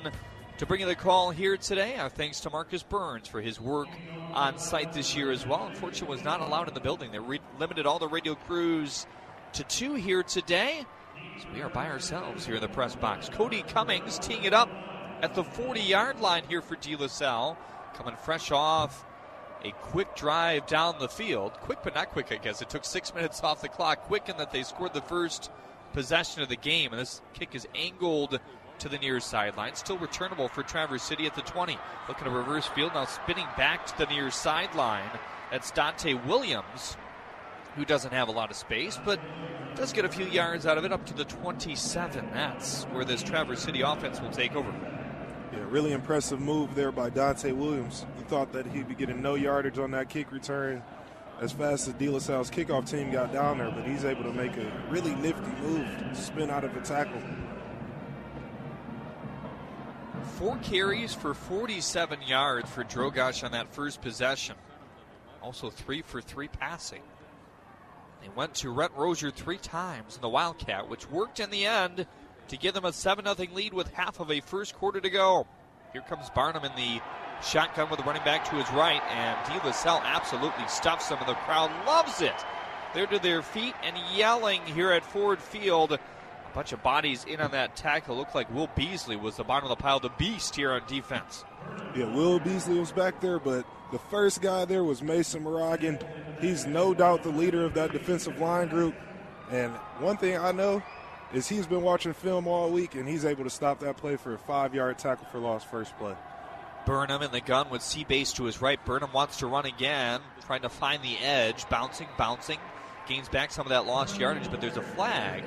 To 0.58 0.66
bring 0.66 0.82
you 0.82 0.88
the 0.88 0.94
call 0.94 1.32
here 1.32 1.56
today, 1.56 1.96
our 1.96 2.10
thanks 2.10 2.42
to 2.42 2.50
Marcus 2.50 2.84
Burns 2.84 3.30
for 3.30 3.40
his 3.40 3.62
work 3.62 3.88
on 4.34 4.60
site 4.60 4.92
this 4.92 5.16
year 5.16 5.32
as 5.32 5.48
well. 5.48 5.68
Unfortunately, 5.68 6.18
was 6.18 6.26
not 6.26 6.42
allowed 6.42 6.68
in 6.68 6.74
the 6.74 6.82
building. 6.82 7.14
They 7.14 7.20
re- 7.20 7.40
limited 7.58 7.86
all 7.86 7.98
the 7.98 8.10
radio 8.10 8.36
crews 8.36 9.08
to 9.54 9.64
two 9.64 9.94
here 9.94 10.22
today. 10.22 10.86
So 11.40 11.48
we 11.54 11.62
are 11.62 11.70
by 11.70 11.88
ourselves 11.88 12.46
here 12.46 12.56
in 12.56 12.62
the 12.62 12.68
press 12.68 12.94
box. 12.94 13.30
Cody 13.30 13.62
Cummings 13.62 14.20
teeing 14.20 14.44
it 14.44 14.54
up 14.54 14.70
at 15.22 15.34
the 15.36 15.44
40 15.44 15.82
yard 15.82 16.20
line 16.20 16.44
here 16.48 16.62
for 16.62 16.76
De 16.76 16.96
La 16.96 17.08
Salle. 17.08 17.58
Coming 17.96 18.16
fresh 18.16 18.52
off 18.52 19.06
a 19.64 19.72
quick 19.72 20.16
drive 20.16 20.68
down 20.68 20.96
the 21.00 21.10
field. 21.10 21.54
Quick, 21.54 21.80
but 21.84 21.96
not 21.96 22.12
quick, 22.12 22.32
I 22.32 22.38
guess. 22.38 22.62
It 22.62 22.70
took 22.70 22.86
six 22.86 23.14
minutes 23.16 23.44
off 23.44 23.62
the 23.62 23.70
clock. 23.70 24.04
Quick 24.04 24.30
in 24.30 24.38
that 24.38 24.52
they 24.52 24.64
scored 24.64 24.94
the 24.94 25.02
first 25.02 25.52
possession 25.94 26.42
of 26.42 26.50
the 26.50 26.56
game. 26.56 26.92
And 26.92 27.00
this 27.00 27.22
kick 27.34 27.56
is 27.56 27.68
angled 27.76 28.40
to 28.80 28.90
the 28.90 28.98
near 29.00 29.20
sideline. 29.20 29.76
Still 29.76 29.98
returnable 29.98 30.48
for 30.48 30.64
Traverse 30.64 31.04
City 31.04 31.26
at 31.26 31.36
the 31.36 31.42
20. 31.42 31.78
Looking 32.08 32.26
to 32.26 32.30
reverse 32.30 32.68
field 32.68 32.94
now, 32.94 33.06
spinning 33.06 33.48
back 33.58 33.86
to 33.88 33.98
the 33.98 34.06
near 34.06 34.30
sideline. 34.30 35.10
That's 35.52 35.72
Dante 35.72 36.14
Williams, 36.14 36.98
who 37.76 37.86
doesn't 37.86 38.14
have 38.14 38.28
a 38.28 38.32
lot 38.32 38.52
of 38.52 38.58
space, 38.58 39.00
but 39.04 39.20
does 39.76 39.94
get 39.94 40.06
a 40.06 40.10
few 40.10 40.26
yards 40.26 40.66
out 40.66 40.78
of 40.78 40.86
it 40.86 40.92
up 40.92 41.06
to 41.06 41.14
the 41.14 41.26
27. 41.26 42.30
That's 42.34 42.84
where 42.86 43.06
this 43.06 43.24
Traverse 43.24 43.62
City 43.62 43.82
offense 43.82 44.20
will 44.20 44.32
take 44.32 44.56
over. 44.56 44.72
Yeah, 45.58 45.66
really 45.72 45.92
impressive 45.92 46.40
move 46.40 46.76
there 46.76 46.92
by 46.92 47.10
Dante 47.10 47.52
Williams. 47.52 48.06
You 48.20 48.26
thought 48.26 48.54
that 48.54 48.68
he'd 48.68 48.88
be 48.88 48.94
getting 48.94 49.24
no 49.24 49.34
yardage 49.34 49.80
on 49.80 49.90
that 49.92 50.08
kick 50.08 50.32
return 50.32 50.84
as 51.42 51.52
fast 51.52 51.88
as 51.88 51.96
De 51.96 52.10
La 52.10 52.20
Salle's 52.20 52.52
kickoff 52.52 52.88
team 52.88 53.12
got 53.12 53.34
down 53.34 53.58
there, 53.58 53.72
but 53.72 53.84
he's 53.84 54.06
able 54.06 54.24
to 54.24 54.32
make 54.32 54.56
a 54.58 54.72
really 54.90 55.16
nifty 55.16 55.50
move, 55.62 55.88
spin 56.14 56.52
out 56.52 56.64
of 56.64 56.76
the 56.76 56.82
tackle. 56.82 57.22
Four 60.38 60.58
carries 60.58 61.16
for 61.16 61.34
47 61.34 62.22
yards 62.22 62.70
for 62.70 62.84
Drogosh 62.84 63.44
on 63.44 63.52
that 63.54 63.74
first 63.74 64.02
possession. 64.02 64.56
Also 65.42 65.72
three 65.72 66.04
for 66.04 66.22
three 66.22 66.50
passing. 66.50 67.02
They 68.22 68.30
went 68.30 68.54
to 68.56 68.70
Rhett 68.70 68.96
Rozier 68.96 69.32
three 69.32 69.58
times 69.58 70.18
in 70.18 70.22
the 70.22 70.30
Wildcat, 70.30 70.88
which 70.88 71.10
worked 71.10 71.40
in 71.40 71.50
the 71.50 71.66
end 71.66 72.06
to 72.48 72.58
give 72.58 72.74
them 72.74 72.86
a 72.86 72.94
7 72.94 73.26
0 73.26 73.48
lead 73.54 73.74
with 73.74 73.92
half 73.94 74.20
of 74.20 74.32
a 74.32 74.40
first 74.40 74.76
quarter 74.76 75.00
to 75.00 75.10
go. 75.10 75.48
Here 75.94 76.02
comes 76.02 76.30
Barnum 76.30 76.66
in 76.66 76.76
the 76.76 77.02
shotgun 77.44 77.90
with 77.90 78.00
the 78.00 78.06
running 78.06 78.24
back 78.24 78.46
to 78.50 78.56
his 78.56 78.70
right, 78.72 79.02
and 79.10 79.38
De 79.48 79.66
La 79.66 79.72
Salle 79.72 80.02
absolutely 80.04 80.68
stuffs 80.68 81.10
them, 81.10 81.20
and 81.20 81.28
the 81.28 81.34
crowd 81.36 81.72
loves 81.86 82.22
it. 82.22 82.34
They're 82.94 83.08
to 83.08 83.20
their 83.20 83.42
feet 83.42 83.76
and 83.84 83.96
yelling 84.16 84.62
here 84.66 84.92
at 84.92 85.04
Ford 85.04 85.40
Field. 85.42 85.94
A 85.94 86.00
bunch 86.54 86.72
of 86.72 86.82
bodies 86.82 87.26
in 87.26 87.40
on 87.42 87.52
that 87.52 87.76
tackle. 87.76 88.18
Looked 88.18 88.34
like 88.34 88.52
Will 88.54 88.70
Beasley 88.76 89.16
was 89.16 89.36
the 89.36 89.44
bottom 89.44 89.70
of 89.70 89.78
the 89.78 89.82
pile, 89.82 90.00
the 90.00 90.10
beast 90.18 90.56
here 90.56 90.72
on 90.72 90.82
defense. 90.88 91.44
Yeah, 91.96 92.14
Will 92.14 92.40
Beasley 92.40 92.80
was 92.80 92.92
back 92.92 93.20
there, 93.22 93.40
but 93.40 93.66
the 93.92 94.00
first 94.00 94.42
guy 94.42 94.66
there 94.66 94.84
was 94.84 95.02
Mason 95.02 95.44
Moragan. 95.44 96.00
He's 96.42 96.66
no 96.66 96.94
doubt 96.94 97.24
the 97.24 97.30
leader 97.30 97.64
of 97.64 97.74
that 97.76 97.92
defensive 97.92 98.40
line 98.40 98.70
group. 98.70 98.96
And 99.52 99.72
one 100.00 100.18
thing 100.18 100.38
I 100.38 100.52
know 100.52 100.82
is 101.34 101.48
he's 101.48 101.68
been 101.68 101.82
watching 101.82 102.14
film 102.14 102.48
all 102.48 102.72
week, 102.72 102.96
and 102.96 103.08
he's 103.08 103.26
able 103.26 103.44
to 103.44 103.50
stop 103.50 103.80
that 103.80 103.98
play 103.98 104.16
for 104.16 104.34
a 104.34 104.38
five-yard 104.38 104.98
tackle 104.98 105.28
for 105.32 105.40
loss 105.40 105.64
first 105.64 105.98
play. 105.98 106.16
Burnham 106.86 107.22
in 107.22 107.32
the 107.32 107.42
gun 107.42 107.70
with 107.70 107.82
C 107.82 108.06
base 108.06 108.32
to 108.34 108.46
his 108.46 108.62
right. 108.62 108.84
Burnham 108.86 109.12
wants 109.12 109.38
to 109.38 109.48
run 109.48 109.66
again, 109.66 110.22
trying 110.46 110.62
to 110.62 110.70
find 110.70 111.04
the 111.04 111.18
edge, 111.18 111.68
bouncing, 111.70 112.08
bouncing, 112.18 112.60
gains 113.08 113.28
back 113.28 113.52
some 113.52 113.66
of 113.66 113.70
that 113.70 113.86
lost 113.86 114.18
yardage, 114.18 114.50
but 114.50 114.62
there's 114.62 114.78
a 114.78 114.82
flag 114.82 115.44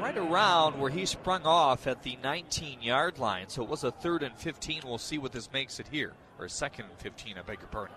right 0.00 0.16
around 0.16 0.78
where 0.78 0.90
he 0.90 1.04
sprung 1.04 1.42
off 1.44 1.86
at 1.86 2.02
the 2.02 2.16
19 2.22 2.82
yard 2.82 3.18
line. 3.18 3.48
So 3.48 3.62
it 3.62 3.68
was 3.68 3.84
a 3.84 3.90
third 3.90 4.22
and 4.22 4.36
15. 4.36 4.82
We'll 4.84 4.98
see 4.98 5.18
what 5.18 5.32
this 5.32 5.52
makes 5.52 5.80
it 5.80 5.88
here. 5.90 6.12
Or 6.38 6.44
a 6.44 6.50
second 6.50 6.86
and 6.86 6.98
15, 6.98 7.36
I 7.38 7.42
beg 7.42 7.58
your 7.58 7.68
pardon. 7.68 7.96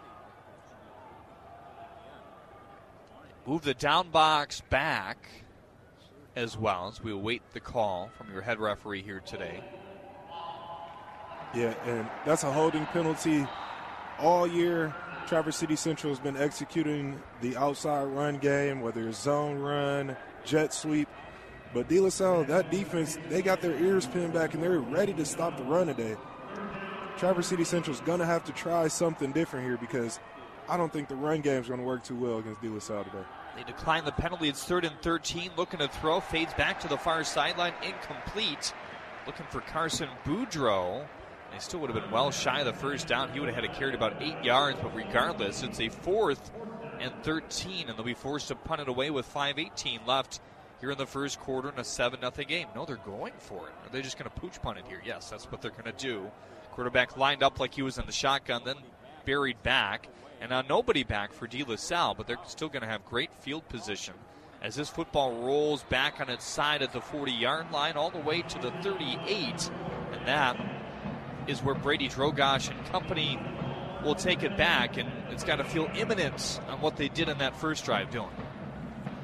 Move 3.46 3.62
the 3.62 3.74
down 3.74 4.10
box 4.10 4.62
back 4.70 5.28
as 6.36 6.58
well 6.58 6.88
as 6.88 7.04
we 7.04 7.12
await 7.12 7.42
the 7.54 7.60
call 7.60 8.10
from 8.18 8.32
your 8.32 8.42
head 8.42 8.60
referee 8.60 9.02
here 9.02 9.22
today. 9.26 9.64
Yeah, 11.54 11.74
and 11.86 12.08
that's 12.26 12.44
a 12.44 12.52
holding 12.52 12.86
penalty 12.88 13.46
all 14.20 14.48
year. 14.48 14.96
Traverse 15.28 15.58
City 15.58 15.76
Central 15.76 16.12
has 16.12 16.20
been 16.20 16.38
executing 16.38 17.22
the 17.42 17.58
outside 17.58 18.06
run 18.06 18.38
game, 18.38 18.82
whether 18.82 19.08
it's 19.08 19.22
zone 19.22 19.60
run, 19.60 20.16
jet 20.46 20.74
sweep. 20.74 21.10
But 21.74 21.88
De 21.88 22.00
La 22.00 22.10
Salle, 22.10 22.44
that 22.46 22.70
defense, 22.70 23.18
they 23.30 23.42
got 23.42 23.62
their 23.62 23.78
ears 23.78 24.06
pinned 24.06 24.34
back 24.34 24.54
and 24.54 24.64
they're 24.64 24.80
ready 24.80 25.14
to 25.14 25.26
stop 25.26 25.58
the 25.58 25.64
run 25.64 25.88
today. 25.88 26.16
Traverse 27.18 27.48
City 27.48 27.64
Central's 27.64 28.02
going 28.02 28.20
to 28.20 28.26
have 28.26 28.44
to 28.46 28.52
try 28.52 28.88
something 28.88 29.32
different 29.32 29.66
here 29.66 29.78
because 29.78 30.20
I 30.68 30.78
don't 30.78 30.92
think 30.92 31.08
the 31.08 31.16
run 31.16 31.42
game's 31.42 31.68
going 31.68 31.80
to 31.80 31.86
work 31.86 32.04
too 32.04 32.16
well 32.16 32.40
against 32.40 32.62
De 32.62 32.70
La 32.70 32.80
Salle 32.80 33.04
today. 33.04 33.24
They 33.56 33.64
decline 33.64 34.06
the 34.06 34.12
penalty. 34.12 34.50
It's 34.50 34.64
third 34.64 34.86
and 34.86 35.00
13. 35.02 35.52
Looking 35.58 35.80
to 35.80 35.88
throw. 35.88 36.20
Fades 36.20 36.54
back 36.54 36.80
to 36.82 36.88
the 36.88 36.98
far 36.98 37.24
sideline. 37.24 37.74
Incomplete. 37.84 38.74
Looking 39.26 39.46
for 39.50 39.62
Carson 39.62 40.10
Boudreau. 40.26 41.06
They 41.52 41.60
still 41.60 41.82
would 41.82 41.92
have 41.92 42.02
been 42.02 42.12
well 42.12 42.32
shy 42.32 42.60
of 42.60 42.66
the 42.66 42.74
first 42.74 43.08
down. 43.08 43.32
He 43.34 43.40
would 43.40 43.50
have 43.50 43.64
had 43.64 43.72
to 43.72 43.80
carry 43.80 43.94
about 43.94 44.22
eight 44.22 44.42
yards, 44.44 44.80
but 44.82 44.96
regardless, 44.96 45.64
it's 45.64 45.82
a 45.82 45.90
fourth 45.90 46.50
and 47.00 47.12
13, 47.24 47.90
and 47.90 47.98
they'll 47.98 48.06
be 48.06 48.14
forced 48.14 48.48
to 48.48 48.56
punt 48.56 48.82
it 48.82 48.88
away 48.88 49.10
with 49.10 49.32
5.18 49.32 50.08
left 50.08 50.40
here 50.80 50.92
in 50.92 50.98
the 50.98 51.06
first 51.06 51.40
quarter 51.40 51.70
in 51.70 51.78
a 51.78 51.84
7 51.84 52.20
0 52.20 52.32
game. 52.48 52.68
No, 52.74 52.86
they're 52.86 52.96
going 52.96 53.34
for 53.38 53.68
it. 53.68 53.74
Are 53.86 53.92
they 53.92 54.02
just 54.02 54.18
going 54.18 54.30
to 54.32 54.40
pooch 54.40 54.62
punt 54.62 54.80
it 54.80 54.86
here? 54.88 55.02
Yes, 55.06 55.30
that's 55.30 55.52
what 55.52 55.62
they're 55.62 55.72
going 55.72 55.84
to 55.84 55.92
do. 55.92 56.32
Quarterback 56.72 57.18
lined 57.18 57.44
up 57.44 57.60
like 57.60 57.74
he 57.74 57.82
was 57.82 57.98
in 57.98 58.06
the 58.06 58.12
shotgun, 58.12 58.62
then 58.64 58.78
buried 59.26 59.62
back. 59.62 60.08
And 60.42 60.50
now 60.50 60.64
nobody 60.68 61.04
back 61.04 61.32
for 61.32 61.48
De 61.48 61.64
La 61.64 61.76
Salle, 61.76 62.16
but 62.16 62.26
they're 62.28 62.38
still 62.48 62.68
going 62.68 62.82
to 62.82 62.88
have 62.88 63.06
great 63.06 63.32
field 63.36 63.68
position 63.70 64.16
as 64.62 64.76
this 64.76 64.90
football 64.90 65.34
rolls 65.42 65.84
back 65.84 66.20
on 66.20 66.30
its 66.30 66.46
side 66.46 66.82
at 66.82 66.94
the 66.94 67.02
40 67.02 67.32
yard 67.32 67.72
line 67.72 67.96
all 67.96 68.10
the 68.10 68.20
way 68.20 68.42
to 68.42 68.60
the 68.60 68.72
38. 68.82 69.72
And 70.12 70.28
that 70.28 70.60
is 71.48 71.62
where 71.62 71.76
Brady 71.76 72.10
Drogosh 72.10 72.70
and 72.70 72.86
company 72.88 73.40
will 74.04 74.16
take 74.16 74.42
it 74.42 74.58
back, 74.58 74.98
and 74.98 75.10
it's 75.30 75.44
got 75.44 75.58
to 75.58 75.64
feel 75.64 75.90
imminent 75.96 76.60
on 76.68 76.82
what 76.82 76.98
they 76.98 77.08
did 77.08 77.30
in 77.30 77.38
that 77.38 77.56
first 77.56 77.86
drive, 77.86 78.10
Dylan. 78.10 78.30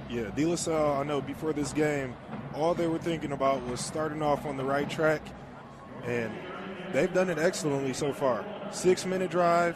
Yeah, 0.10 0.30
De 0.36 0.46
La 0.46 0.56
Salle, 0.56 1.02
I 1.02 1.04
know 1.04 1.20
before 1.20 1.52
this 1.52 1.74
game, 1.74 2.16
all 2.54 2.74
they 2.74 2.88
were 2.88 3.00
thinking 3.00 3.32
about 3.32 3.66
was 3.68 3.80
starting 3.80 4.22
off 4.22 4.46
on 4.46 4.56
the 4.56 4.64
right 4.64 4.90
track, 4.90 5.22
and 6.06 6.32
they've 6.94 7.14
done 7.14 7.30
it 7.30 7.40
excellently 7.40 7.94
so 7.94 8.14
far. 8.14 8.46
Six 8.72 9.06
minute 9.06 9.32
drive, 9.32 9.76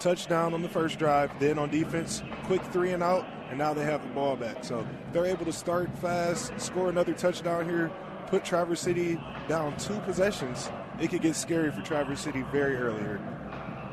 touchdown 0.00 0.54
on 0.54 0.62
the 0.62 0.68
first 0.68 0.98
drive, 0.98 1.30
then 1.38 1.58
on 1.58 1.70
defense, 1.70 2.22
quick 2.44 2.62
three 2.72 2.92
and 2.92 3.02
out, 3.02 3.26
and 3.50 3.58
now 3.58 3.72
they 3.74 3.84
have 3.84 4.02
the 4.02 4.08
ball 4.14 4.36
back. 4.36 4.64
So 4.64 4.86
they're 5.12 5.26
able 5.26 5.44
to 5.44 5.52
start 5.52 5.96
fast, 5.98 6.58
score 6.58 6.88
another 6.88 7.12
touchdown 7.12 7.68
here, 7.68 7.90
put 8.26 8.44
Traverse 8.44 8.80
City 8.80 9.20
down 9.48 9.76
two 9.76 9.98
possessions 10.00 10.70
it 11.00 11.08
could 11.08 11.22
get 11.22 11.34
scary 11.34 11.70
for 11.70 11.80
Traverse 11.80 12.20
City 12.20 12.42
very 12.52 12.76
early 12.76 13.00
here. 13.00 13.20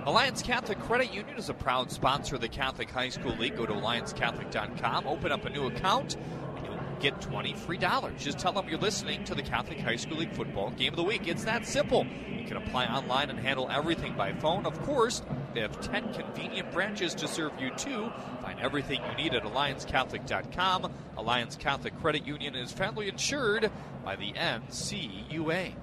Alliance 0.05 0.41
Catholic 0.41 0.79
Credit 0.79 1.13
Union 1.13 1.37
is 1.37 1.49
a 1.49 1.53
proud 1.53 1.89
sponsor 1.89 2.35
of 2.35 2.41
the 2.41 2.49
Catholic 2.49 2.89
High 2.89 3.09
School 3.09 3.35
League. 3.37 3.55
Go 3.55 3.65
to 3.65 3.73
alliancecatholic.com, 3.73 5.07
open 5.07 5.31
up 5.31 5.45
a 5.45 5.49
new 5.49 5.67
account, 5.67 6.15
and 6.15 6.65
you'll 6.65 6.79
get 6.99 7.19
20 7.21 7.53
free 7.53 7.77
dollars. 7.77 8.21
Just 8.21 8.39
tell 8.39 8.51
them 8.51 8.67
you're 8.67 8.77
listening 8.77 9.23
to 9.25 9.35
the 9.35 9.41
Catholic 9.41 9.79
High 9.79 9.95
School 9.95 10.17
League 10.17 10.33
football 10.33 10.71
game 10.71 10.93
of 10.93 10.97
the 10.97 11.03
week. 11.03 11.27
It's 11.27 11.45
that 11.45 11.65
simple. 11.65 12.05
You 12.05 12.45
can 12.45 12.57
apply 12.57 12.85
online 12.87 13.29
and 13.29 13.39
handle 13.39 13.69
everything 13.69 14.15
by 14.15 14.33
phone. 14.33 14.65
Of 14.65 14.81
course, 14.83 15.21
they 15.57 15.63
have 15.63 15.81
10 15.81 16.13
convenient 16.13 16.71
branches 16.71 17.15
to 17.15 17.27
serve 17.27 17.51
you 17.59 17.71
too. 17.71 18.11
Find 18.43 18.59
everything 18.59 19.01
you 19.09 19.23
need 19.23 19.33
at 19.33 19.41
alliancecatholic.com. 19.41 20.93
Alliance 21.17 21.55
Catholic 21.55 21.99
Credit 21.99 22.27
Union 22.27 22.53
is 22.53 22.71
federally 22.71 23.09
insured 23.09 23.71
by 24.05 24.15
the 24.15 24.33
NCUA. 24.33 25.73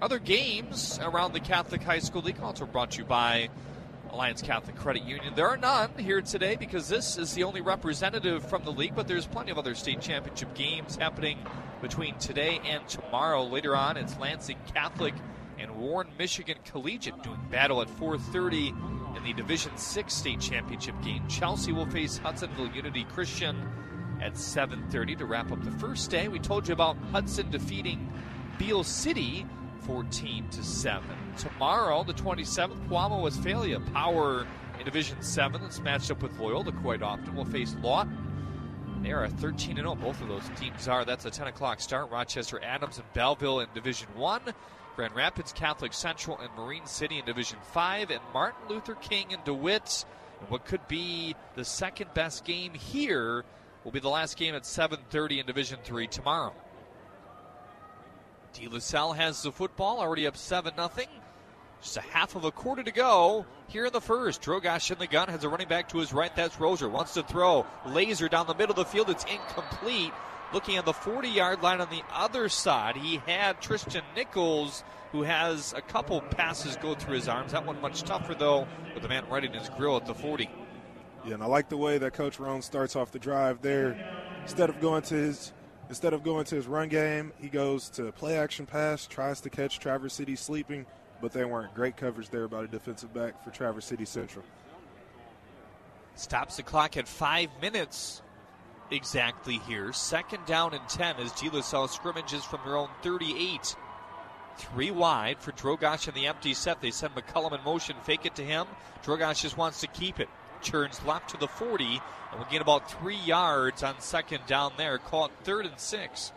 Other 0.00 0.20
games 0.20 1.00
around 1.02 1.32
the 1.32 1.40
Catholic 1.40 1.82
High 1.82 1.98
School 1.98 2.22
League 2.22 2.38
also 2.40 2.64
brought 2.64 2.92
to 2.92 2.98
you 2.98 3.04
by 3.04 3.48
Alliance 4.12 4.40
Catholic 4.40 4.76
Credit 4.76 5.02
Union. 5.02 5.34
There 5.34 5.48
are 5.48 5.56
none 5.56 5.90
here 5.98 6.20
today 6.20 6.54
because 6.54 6.88
this 6.88 7.18
is 7.18 7.34
the 7.34 7.42
only 7.42 7.60
representative 7.60 8.48
from 8.48 8.62
the 8.62 8.70
league, 8.70 8.94
but 8.94 9.08
there's 9.08 9.26
plenty 9.26 9.50
of 9.50 9.58
other 9.58 9.74
state 9.74 10.00
championship 10.00 10.54
games 10.54 10.94
happening 10.94 11.38
between 11.82 12.16
today 12.18 12.60
and 12.64 12.86
tomorrow. 12.86 13.42
Later 13.42 13.74
on, 13.74 13.96
it's 13.96 14.16
Lansing 14.20 14.58
Catholic 14.72 15.14
and 15.58 15.74
Warren 15.76 16.08
Michigan 16.18 16.56
Collegiate 16.64 17.22
doing 17.22 17.40
battle 17.50 17.82
at 17.82 17.88
4:30 17.88 18.68
in 19.16 19.24
the 19.24 19.32
Division 19.32 19.76
6 19.76 20.14
state 20.14 20.40
championship 20.40 20.94
game. 21.02 21.26
Chelsea 21.28 21.72
will 21.72 21.86
face 21.86 22.18
Hudsonville 22.18 22.74
Unity 22.74 23.04
Christian 23.04 23.56
at 24.20 24.36
7:30 24.36 25.16
to 25.16 25.26
wrap 25.26 25.52
up 25.52 25.62
the 25.62 25.70
first 25.72 26.10
day. 26.10 26.28
We 26.28 26.38
told 26.38 26.68
you 26.68 26.74
about 26.74 26.96
Hudson 27.12 27.50
defeating 27.50 28.12
Beal 28.58 28.84
City 28.84 29.46
14 29.80 30.48
to 30.50 30.62
7. 30.62 31.04
Tomorrow, 31.36 32.04
the 32.04 32.12
27th, 32.12 32.88
Pewamo-Westphalia 32.88 33.80
Power 33.92 34.46
in 34.78 34.84
Division 34.84 35.22
7 35.22 35.60
that's 35.60 35.80
matched 35.80 36.10
up 36.10 36.22
with 36.22 36.38
Loyola 36.38 36.72
quite 36.72 37.02
often 37.02 37.34
will 37.34 37.44
face 37.44 37.74
Lawton. 37.80 38.16
They 39.02 39.12
are 39.12 39.24
a 39.24 39.30
13 39.30 39.76
0. 39.76 39.94
Both 39.94 40.20
of 40.20 40.28
those 40.28 40.48
teams 40.56 40.88
are. 40.88 41.04
That's 41.04 41.24
a 41.24 41.30
10 41.30 41.46
o'clock 41.46 41.80
start. 41.80 42.10
Rochester 42.10 42.60
Adams 42.62 42.98
and 42.98 43.12
Belleville 43.14 43.60
in 43.60 43.68
Division 43.72 44.08
1. 44.14 44.42
Grand 44.98 45.14
Rapids 45.14 45.52
Catholic 45.52 45.92
Central 45.92 46.38
and 46.38 46.52
Marine 46.56 46.84
City 46.84 47.20
in 47.20 47.24
Division 47.24 47.60
5. 47.70 48.10
And 48.10 48.20
Martin 48.34 48.60
Luther 48.68 48.96
King 48.96 49.32
and 49.32 49.44
DeWitt. 49.44 50.04
And 50.40 50.50
what 50.50 50.64
could 50.64 50.88
be 50.88 51.36
the 51.54 51.64
second 51.64 52.12
best 52.14 52.44
game 52.44 52.74
here 52.74 53.44
will 53.84 53.92
be 53.92 54.00
the 54.00 54.08
last 54.08 54.36
game 54.36 54.56
at 54.56 54.64
7.30 54.64 55.38
in 55.38 55.46
Division 55.46 55.78
3 55.84 56.08
tomorrow. 56.08 56.52
De 58.54 58.66
La 58.66 58.80
Salle 58.80 59.12
has 59.12 59.40
the 59.40 59.52
football, 59.52 60.00
already 60.00 60.26
up 60.26 60.36
7 60.36 60.74
0. 60.74 60.90
Just 61.80 61.96
a 61.96 62.00
half 62.00 62.34
of 62.34 62.44
a 62.44 62.50
quarter 62.50 62.82
to 62.82 62.90
go 62.90 63.46
here 63.68 63.86
in 63.86 63.92
the 63.92 64.00
first. 64.00 64.42
Drogosh 64.42 64.90
in 64.90 64.98
the 64.98 65.06
gun 65.06 65.28
has 65.28 65.44
a 65.44 65.48
running 65.48 65.68
back 65.68 65.88
to 65.90 65.98
his 65.98 66.12
right. 66.12 66.34
That's 66.34 66.58
Rozier. 66.58 66.88
Wants 66.88 67.14
to 67.14 67.22
throw. 67.22 67.64
Laser 67.86 68.28
down 68.28 68.48
the 68.48 68.54
middle 68.54 68.72
of 68.72 68.76
the 68.78 68.84
field. 68.84 69.10
It's 69.10 69.24
incomplete. 69.26 70.12
Looking 70.52 70.76
at 70.76 70.86
the 70.86 70.94
40 70.94 71.28
yard 71.28 71.62
line 71.62 71.80
on 71.80 71.90
the 71.90 72.02
other 72.10 72.48
side, 72.48 72.96
he 72.96 73.18
had 73.26 73.60
Tristan 73.60 74.02
Nichols, 74.16 74.82
who 75.12 75.22
has 75.22 75.74
a 75.76 75.82
couple 75.82 76.20
passes 76.22 76.76
go 76.76 76.94
through 76.94 77.16
his 77.16 77.28
arms. 77.28 77.52
That 77.52 77.66
one 77.66 77.80
much 77.80 78.02
tougher, 78.02 78.34
though, 78.34 78.66
with 78.94 79.02
the 79.02 79.08
man 79.08 79.28
right 79.28 79.44
in 79.44 79.52
his 79.52 79.68
grill 79.70 79.96
at 79.96 80.06
the 80.06 80.14
40. 80.14 80.48
Yeah, 81.26 81.34
and 81.34 81.42
I 81.42 81.46
like 81.46 81.68
the 81.68 81.76
way 81.76 81.98
that 81.98 82.14
Coach 82.14 82.38
Rohn 82.38 82.62
starts 82.62 82.96
off 82.96 83.10
the 83.10 83.18
drive 83.18 83.60
there. 83.60 83.98
Instead 84.42 84.70
of 84.70 84.80
going 84.80 85.02
to 85.02 85.14
his 85.14 85.52
instead 85.90 86.12
of 86.12 86.22
going 86.22 86.44
to 86.46 86.54
his 86.54 86.66
run 86.66 86.88
game, 86.88 87.32
he 87.38 87.48
goes 87.48 87.88
to 87.90 88.12
play 88.12 88.38
action 88.38 88.66
pass, 88.66 89.06
tries 89.06 89.40
to 89.42 89.50
catch 89.50 89.78
Traverse 89.78 90.14
City 90.14 90.36
sleeping, 90.36 90.86
but 91.20 91.32
they 91.32 91.44
weren't 91.44 91.74
great 91.74 91.96
coverage 91.96 92.28
there 92.28 92.48
by 92.48 92.62
the 92.62 92.68
defensive 92.68 93.12
back 93.12 93.42
for 93.42 93.50
Traverse 93.50 93.86
City 93.86 94.04
Central. 94.04 94.44
Stops 96.14 96.56
the 96.56 96.62
clock 96.62 96.96
at 96.96 97.06
five 97.08 97.48
minutes 97.60 98.22
exactly 98.90 99.58
here. 99.58 99.92
Second 99.92 100.44
down 100.46 100.74
and 100.74 100.88
10 100.88 101.16
as 101.16 101.32
De 101.32 101.50
La 101.50 101.60
Salle 101.60 101.88
scrimmages 101.88 102.44
from 102.44 102.60
their 102.64 102.76
own 102.76 102.88
38. 103.02 103.76
Three 104.56 104.90
wide 104.90 105.38
for 105.38 105.52
Drogosh 105.52 106.08
in 106.08 106.14
the 106.14 106.26
empty 106.26 106.54
set. 106.54 106.80
They 106.80 106.90
send 106.90 107.14
McCullum 107.14 107.56
in 107.56 107.64
motion, 107.64 107.96
fake 108.02 108.26
it 108.26 108.34
to 108.36 108.44
him. 108.44 108.66
Drogosh 109.04 109.42
just 109.42 109.56
wants 109.56 109.80
to 109.80 109.86
keep 109.86 110.18
it. 110.18 110.28
Turns 110.62 111.00
left 111.04 111.30
to 111.30 111.36
the 111.36 111.46
40, 111.46 112.00
and 112.32 112.40
we 112.40 112.46
get 112.50 112.60
about 112.60 112.90
three 112.90 113.16
yards 113.18 113.82
on 113.82 114.00
second 114.00 114.40
down 114.46 114.72
there. 114.76 114.98
Caught 114.98 115.30
third 115.44 115.66
and 115.66 115.78
six. 115.78 116.32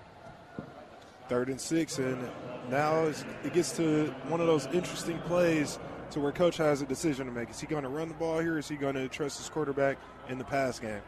Third 1.28 1.50
and 1.50 1.60
six, 1.60 1.98
and 1.98 2.30
now 2.70 3.06
it 3.44 3.54
gets 3.54 3.76
to 3.78 4.14
one 4.28 4.40
of 4.40 4.48
those 4.48 4.68
interesting 4.68 5.18
plays 5.20 5.80
to 6.12 6.20
where 6.20 6.32
coach 6.32 6.58
has 6.58 6.82
a 6.82 6.86
decision 6.86 7.26
to 7.26 7.32
make. 7.32 7.50
Is 7.50 7.60
he 7.60 7.68
going 7.68 7.84
to 7.84 7.90
run 7.90 8.10
the 8.10 8.14
ball 8.14 8.40
here? 8.40 8.58
Is 8.58 8.68
he 8.68 8.76
going 8.76 8.96
to 8.96 9.08
trust 9.08 9.38
his 9.38 9.50
quarterback 9.50 9.98
in 10.30 10.38
the 10.38 10.44
pass 10.44 10.78
game? 10.78 11.02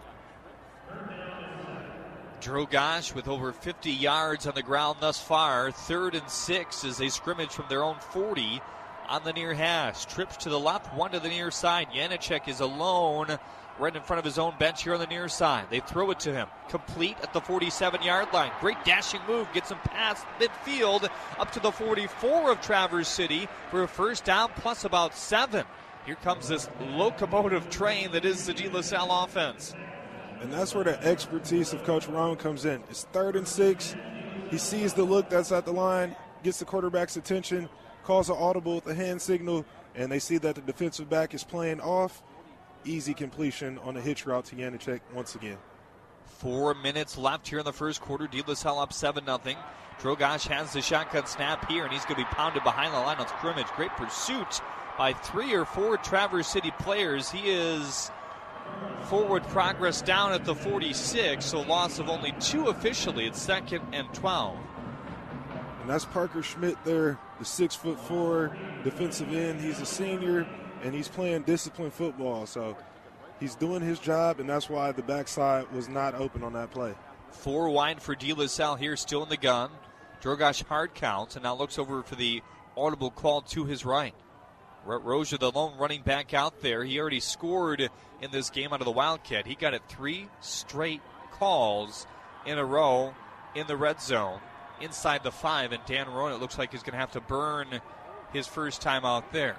Drogosh 2.44 3.16
with 3.16 3.30
over 3.30 3.54
50 3.54 3.89
yards 3.89 4.48
on 4.48 4.54
the 4.54 4.62
ground 4.62 4.98
thus 5.00 5.20
far. 5.20 5.72
Third 5.72 6.14
and 6.14 6.30
six 6.30 6.84
as 6.84 6.98
they 6.98 7.08
scrimmage 7.08 7.52
from 7.52 7.66
their 7.70 7.84
own 7.84 7.96
40 8.12 8.62
on 9.08 9.24
the 9.24 9.32
near 9.32 9.54
hash. 9.54 10.06
Trips 10.06 10.38
to 10.38 10.50
the 10.50 10.60
left, 10.60 10.94
one 10.94 11.12
to 11.12 11.22
the 11.22 11.30
near 11.30 11.52
side. 11.52 11.88
Janicek 11.94 12.50
is 12.50 12.60
alone 12.60 13.39
right 13.80 13.96
in 13.96 14.02
front 14.02 14.20
of 14.20 14.26
his 14.26 14.38
own 14.38 14.54
bench 14.60 14.84
here 14.84 14.94
on 14.94 15.00
the 15.00 15.08
near 15.08 15.30
side. 15.30 15.66
They 15.70 15.80
throw 15.80 16.12
it 16.12 16.20
to 16.22 16.34
him. 16.34 16.48
Complete 16.70 17.18
at 17.24 17.34
the 17.34 17.41
47 17.41 18.02
yard 18.04 18.28
line. 18.34 18.52
Great 18.60 18.84
dashing 18.84 19.22
move. 19.28 19.48
Gets 19.54 19.72
him 19.72 19.80
past 19.86 20.26
midfield 20.39 21.10
up 21.39 21.52
to 21.54 21.60
the 21.60 21.72
44 21.72 22.52
of 22.52 22.62
Traverse 22.62 23.08
City 23.08 23.48
for 23.72 23.84
a 23.84 23.88
first 23.88 24.26
down 24.26 24.52
plus 24.58 24.84
about 24.84 25.16
seven. 25.16 25.66
Here 26.06 26.16
comes 26.16 26.50
this 26.50 26.70
locomotive 26.82 27.70
train 27.70 28.12
that 28.12 28.26
is 28.26 28.46
the 28.46 28.54
De 28.54 28.68
La 28.70 28.82
Salle 28.82 29.24
offense. 29.24 29.74
And 30.44 30.52
that's 30.52 30.76
where 30.76 30.84
the 30.84 31.02
expertise 31.02 31.72
of 31.72 31.86
Coach 31.86 32.06
Rohn 32.08 32.36
comes 32.36 32.66
in. 32.66 32.84
It's 32.89 33.06
third 33.14 33.38
and 33.38 33.48
six. 33.48 33.96
He 34.52 34.58
sees 34.58 34.94
the 34.94 35.06
look 35.06 35.30
that's 35.30 35.54
at 35.54 35.64
the 35.64 35.72
line, 35.72 36.18
gets 36.44 36.60
the 36.60 36.66
quarterback's 36.66 37.16
attention, 37.16 37.70
calls 38.04 38.30
an 38.30 38.36
audible 38.38 38.76
with 38.76 38.88
a 38.88 38.94
hand 38.94 39.22
signal, 39.22 39.66
and 39.96 40.12
they 40.12 40.20
see 40.20 40.38
that 40.39 40.56
the 40.56 40.62
defensive 40.62 41.10
back 41.10 41.34
is 41.34 41.46
playing 41.46 41.80
off. 41.80 42.22
Easy 42.84 43.14
completion 43.14 43.80
on 43.80 43.94
the 43.94 44.02
hitch 44.02 44.26
route 44.26 44.44
to 44.44 44.58
Janicek 44.58 45.00
once 45.14 45.36
again. 45.36 45.58
Four 46.26 46.74
minutes 46.74 47.18
left 47.18 47.48
here 47.48 47.60
in 47.60 47.66
the 47.66 47.72
first 47.72 48.02
quarter. 48.02 48.28
De 48.28 48.44
La 48.46 48.54
Salle 48.54 48.80
up 48.80 48.91
7 48.91 49.26
0. 49.26 49.39
Drogosh 50.02 50.46
has 50.48 50.74
the 50.74 50.82
shotgun 50.82 51.26
snap 51.26 51.70
here, 51.72 51.86
and 51.86 51.94
he's 51.94 52.04
going 52.04 52.20
to 52.20 52.26
be 52.26 52.36
pounded 52.36 52.66
behind 52.66 52.94
the 52.94 53.00
line 53.00 53.18
of 53.20 53.30
scrimmage. 53.30 53.68
Great 53.78 53.91
pursuit 53.91 54.60
by 54.98 55.14
three 55.14 55.54
or 55.54 55.64
four 55.64 55.96
Traverse 55.96 56.48
City 56.48 56.72
players. 56.80 57.32
He 57.32 57.50
is 57.50 58.12
forward 59.05 59.43
progress 59.43 60.01
down 60.01 60.32
at 60.32 60.45
the 60.45 60.55
46, 60.55 61.43
so 61.45 61.61
loss 61.61 61.99
of 61.99 62.09
only 62.09 62.34
two 62.39 62.68
officially. 62.68 63.28
at 63.28 63.36
second 63.36 63.82
and 63.93 64.11
12. 64.14 64.57
And 65.82 65.89
that's 65.89 66.05
Parker 66.05 66.41
Schmidt 66.41 66.78
there, 66.86 67.20
the 67.39 67.45
six 67.45 67.76
foot 67.76 67.99
four 67.99 68.55
defensive 68.84 69.34
end. 69.34 69.59
He's 69.59 69.82
a 69.82 69.86
senior 69.86 70.47
and 70.82 70.93
he's 70.93 71.07
playing 71.07 71.43
disciplined 71.43 71.93
football. 71.93 72.45
So 72.45 72.78
he's 73.39 73.55
doing 73.55 73.82
his 73.82 73.99
job, 73.99 74.39
and 74.39 74.49
that's 74.49 74.70
why 74.70 74.91
the 74.91 75.03
backside 75.03 75.70
was 75.72 75.89
not 75.89 76.16
open 76.16 76.43
on 76.43 76.53
that 76.53 76.72
play. 76.72 76.93
Four 77.32 77.70
wide 77.70 78.01
for 78.01 78.16
De 78.16 78.32
La 78.34 78.47
Salle 78.47 78.76
here, 78.76 78.95
still 78.95 79.24
in 79.24 79.30
the 79.30 79.38
gun. 79.38 79.72
Drogosh 80.22 80.64
hard 80.66 80.93
counts 80.93 81.36
and 81.36 81.43
now 81.43 81.55
looks 81.55 81.78
over 81.78 82.01
for 82.03 82.16
the 82.16 82.41
audible 82.78 83.11
call 83.11 83.41
to 83.41 83.66
his 83.66 83.84
right. 83.84 84.16
Rozier, 84.86 85.38
the 85.38 85.51
lone 85.51 85.77
running 85.77 86.01
back 86.01 86.34
out 86.34 86.61
there, 86.61 86.84
he 86.84 86.99
already 86.99 87.19
scored 87.19 87.81
in 88.21 88.31
this 88.31 88.49
game 88.49 88.73
out 88.73 88.81
of 88.81 88.86
the 88.86 88.91
Wildcat. 88.91 89.47
He 89.47 89.55
got 89.55 89.73
it 89.73 89.81
three 89.88 90.29
straight 90.41 91.01
calls 91.31 92.05
in 92.45 92.57
a 92.57 92.65
row 92.65 93.13
in 93.55 93.67
the 93.67 93.77
red 93.77 94.01
zone 94.01 94.39
inside 94.81 95.23
the 95.23 95.31
five, 95.31 95.71
and 95.71 95.81
Dan 95.86 96.09
Rohn, 96.09 96.31
it 96.31 96.39
looks 96.39 96.57
like 96.57 96.71
he's 96.71 96.84
going 96.84 96.93
to 96.93 96.99
have 96.99 97.11
to 97.11 97.21
burn 97.21 97.67
his 98.34 98.47
first 98.47 98.81
time 98.81 99.05
out 99.05 99.31
there. 99.31 99.55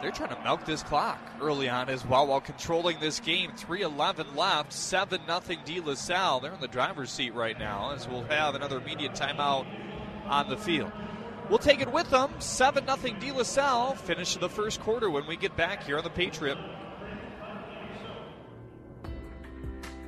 They're 0.00 0.12
trying 0.12 0.36
to 0.36 0.42
milk 0.42 0.66
this 0.66 0.82
clock 0.82 1.18
early 1.40 1.68
on 1.68 1.88
as 1.88 2.04
well 2.04 2.26
while 2.26 2.40
controlling 2.40 3.00
this 3.00 3.20
game. 3.20 3.52
3.11 3.52 4.36
left, 4.36 4.72
7 4.72 5.20
0 5.26 5.40
De 5.64 5.80
La 5.80 5.94
Salle. 5.94 6.40
They're 6.40 6.52
in 6.52 6.60
the 6.60 6.68
driver's 6.68 7.10
seat 7.10 7.32
right 7.32 7.58
now 7.58 7.92
as 7.92 8.06
we'll 8.06 8.24
have 8.24 8.54
another 8.54 8.78
immediate 8.78 9.14
timeout 9.14 9.66
on 10.26 10.50
the 10.50 10.58
field. 10.58 10.92
We'll 11.50 11.58
take 11.58 11.80
it 11.80 11.92
with 11.92 12.08
them. 12.10 12.32
7 12.38 12.86
0 12.86 13.16
De 13.20 13.32
La 13.32 13.42
Salle. 13.42 13.94
Finish 13.94 14.36
the 14.36 14.48
first 14.48 14.80
quarter 14.80 15.10
when 15.10 15.26
we 15.26 15.36
get 15.36 15.56
back 15.56 15.84
here 15.84 15.98
on 15.98 16.04
the 16.04 16.10
Patriot. 16.10 16.56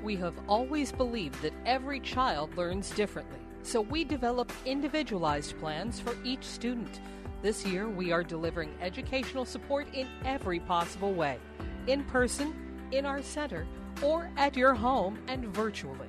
We 0.03 0.17
have 0.17 0.35
always 0.49 0.93
believed 0.93 1.43
that 1.43 1.53
every 1.67 2.01
child 2.01 2.57
learns 2.57 2.91
differently, 2.91 3.41
so 3.63 3.81
we 3.81 4.05
develop 4.05 4.53
individualized 4.65 5.59
plans 5.59 6.01
for 6.01 6.17
each 6.25 6.45
student. 6.45 7.01
This 7.43 7.67
year, 7.67 7.89
we 7.89 8.13
are 8.13 8.25
delivering 8.25 8.73
educational 8.81 9.45
support 9.45 9.87
in 9.93 10.09
every 10.25 10.61
possible 10.61 11.13
way 11.13 11.39
in 11.87 12.03
person, 12.05 12.55
in 12.93 13.07
our 13.07 13.23
center, 13.23 13.67
or 14.03 14.31
at 14.37 14.57
your 14.57 14.75
home 14.75 15.19
and 15.29 15.47
virtually. 15.55 16.09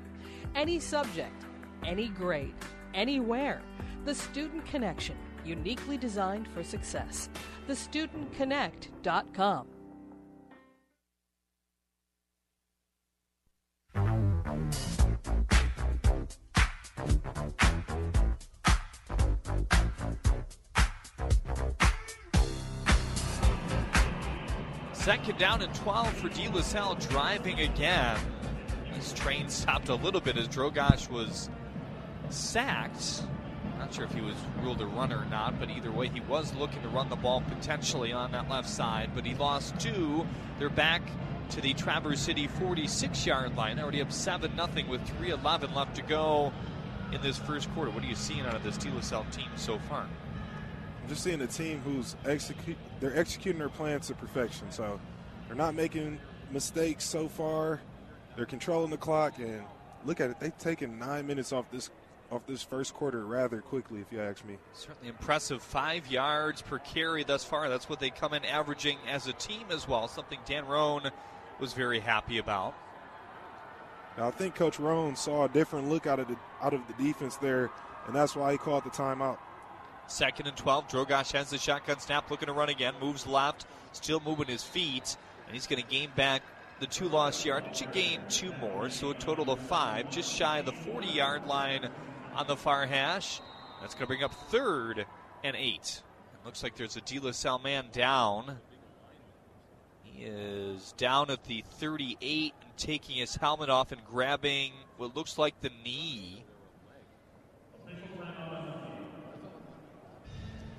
Any 0.56 0.80
subject, 0.80 1.46
any 1.84 2.08
grade, 2.10 2.56
anywhere. 2.94 3.62
The 4.06 4.16
Student 4.16 4.66
Connection, 4.66 5.18
uniquely 5.46 5.98
designed 5.98 6.48
for 6.48 6.64
success. 6.64 7.30
TheStudentConnect.com. 7.68 9.68
Second 25.08 25.38
down 25.38 25.62
and 25.62 25.74
12 25.74 26.14
for 26.16 26.28
De 26.28 26.50
La 26.50 26.62
Salle 26.62 26.96
driving 26.96 27.62
again. 27.62 28.20
This 28.94 29.14
train 29.14 29.48
stopped 29.48 29.88
a 29.88 29.96
little 29.96 30.20
bit 30.20 30.36
as 30.36 30.50
Drogosh 30.50 31.10
was 31.10 31.50
sacked. 32.30 33.24
Not 33.78 33.94
sure 33.94 34.06
if 34.06 34.14
he 34.14 34.22
was 34.22 34.36
ruled 34.62 34.82
a 34.82 34.86
runner 34.86 35.20
or 35.20 35.26
not, 35.26 35.60
but 35.60 35.70
either 35.70 35.92
way, 35.92 36.10
he 36.10 36.20
was 36.22 36.54
looking 36.56 36.82
to 36.82 36.90
run 36.90 37.10
the 37.10 37.16
ball 37.16 37.44
potentially 37.48 38.12
on 38.12 38.32
that 38.32 38.50
left 38.50 38.70
side, 38.70 39.12
but 39.14 39.26
he 39.26 39.36
lost 39.36 39.80
two. 39.80 40.26
They're 40.60 40.70
back 40.70 41.02
to 41.52 41.62
the 41.62 41.74
Traverse 41.74 42.20
City 42.20 42.48
46 42.48 43.26
yard 43.26 43.56
line. 43.56 43.80
Already 43.80 44.02
up 44.02 44.12
7 44.12 44.56
0 44.56 44.90
with 44.90 45.02
3.11 45.20 45.76
left 45.76 45.96
to 45.96 46.02
go 46.02 46.52
in 47.14 47.22
this 47.22 47.38
first 47.38 47.72
quarter. 47.74 47.92
What 47.92 48.04
are 48.04 48.08
you 48.08 48.16
seeing 48.16 48.42
out 48.42 48.56
of 48.56 48.64
this 48.64 48.78
La 49.12 49.24
team 49.24 49.50
so 49.56 49.80
far? 49.90 50.02
I'm 50.02 51.10
just 51.10 51.24
seeing 51.24 51.42
a 51.42 51.48
team 51.48 51.82
who's 51.86 52.16
execute 52.26 52.78
they're 53.00 53.18
executing 53.18 53.60
their 53.60 53.70
plans 53.70 54.08
to 54.08 54.14
perfection. 54.14 54.72
So 54.72 55.00
they're 55.48 55.56
not 55.56 55.76
making 55.76 56.20
mistakes 56.52 57.06
so 57.06 57.28
far. 57.28 57.80
They're 58.36 58.46
controlling 58.46 58.92
the 58.92 58.98
clock 58.98 59.40
and 59.40 59.64
look 60.06 60.20
at 60.20 60.30
it. 60.30 60.40
They've 60.40 60.58
taken 60.58 61.00
nine 61.00 61.26
minutes 61.26 61.54
off 61.54 61.72
this 61.72 61.90
off 62.32 62.46
this 62.46 62.62
first 62.62 62.94
quarter 62.94 63.26
rather 63.26 63.62
quickly, 63.62 64.02
if 64.02 64.12
you 64.12 64.22
ask 64.22 64.46
me. 64.46 64.58
Certainly 64.74 65.10
impressive. 65.10 65.62
Five 65.62 66.08
yards 66.12 66.62
per 66.62 66.80
carry 66.80 67.24
thus 67.24 67.44
far. 67.44 67.70
That's 67.70 67.90
what 67.90 68.00
they 68.00 68.10
come 68.10 68.34
in 68.34 68.44
averaging 68.46 68.98
as 69.10 69.28
a 69.28 69.34
team 69.34 69.68
as 69.72 69.88
well. 69.88 70.08
Something 70.08 70.40
Dan 70.46 70.66
Rohn 70.66 71.10
was 71.60 71.74
very 71.74 72.00
happy 72.00 72.38
about. 72.38 72.76
Now, 74.18 74.28
I 74.28 74.32
think 74.32 74.56
Coach 74.56 74.80
Rohn 74.80 75.16
saw 75.16 75.46
a 75.46 75.50
different 75.50 75.90
look 75.90 76.08
out 76.08 76.20
of 76.20 76.28
the 76.28 76.38
out 76.62 76.74
of 76.74 76.82
the 76.88 77.04
defense 77.04 77.38
there, 77.38 77.70
and 78.08 78.16
that's 78.16 78.36
why 78.36 78.52
he 78.52 78.58
called 78.58 78.84
the 78.84 78.90
timeout. 78.90 79.38
Second 80.08 80.48
and 80.48 80.58
12. 80.58 80.88
Drogosh 80.88 81.34
has 81.34 81.50
the 81.50 81.58
shotgun 81.58 82.00
snap, 82.00 82.32
looking 82.32 82.48
to 82.48 82.54
run 82.54 82.70
again. 82.70 82.94
Moves 83.02 83.28
left, 83.28 83.66
still 83.92 84.22
moving 84.26 84.48
his 84.48 84.64
feet, 84.64 85.18
and 85.46 85.54
he's 85.54 85.68
going 85.68 85.82
to 85.82 85.88
gain 85.88 86.10
back 86.16 86.42
the 86.80 86.88
two 86.88 87.10
lost 87.10 87.46
yards. 87.46 87.78
Should 87.78 87.92
gain 87.92 88.22
two 88.30 88.54
more, 88.60 88.90
so 88.90 89.12
a 89.12 89.14
total 89.14 89.52
of 89.52 89.60
five, 89.60 90.10
just 90.10 90.34
shy 90.34 90.60
of 90.60 90.66
the 90.66 90.72
40 90.72 91.08
yard 91.08 91.46
line 91.46 91.90
on 92.38 92.48
the 92.48 92.56
far 92.56 92.86
hash. 92.86 93.42
That's 93.82 93.94
going 93.96 94.04
to 94.04 94.08
bring 94.08 94.24
up 94.24 94.34
third 94.50 95.06
and 95.44 95.56
eight. 95.56 96.02
It 96.34 96.46
looks 96.46 96.64
like 96.64 96.76
there's 96.76 96.96
a 96.96 97.02
De 97.02 97.20
La 97.20 97.32
Salle 97.32 97.60
man 97.60 97.88
down. 97.92 98.60
He 100.04 100.24
is 100.24 100.94
down 100.98 101.32
at 101.32 101.44
the 101.46 101.64
38 101.80 102.54
and 102.62 102.78
taking 102.78 103.18
his 103.18 103.36
helmet 103.36 103.70
off 103.70 103.92
and 103.92 104.04
grabbing 104.06 104.72
what 104.98 105.16
looks 105.16 105.38
like 105.38 105.60
the 105.62 105.72
knee. 105.84 106.44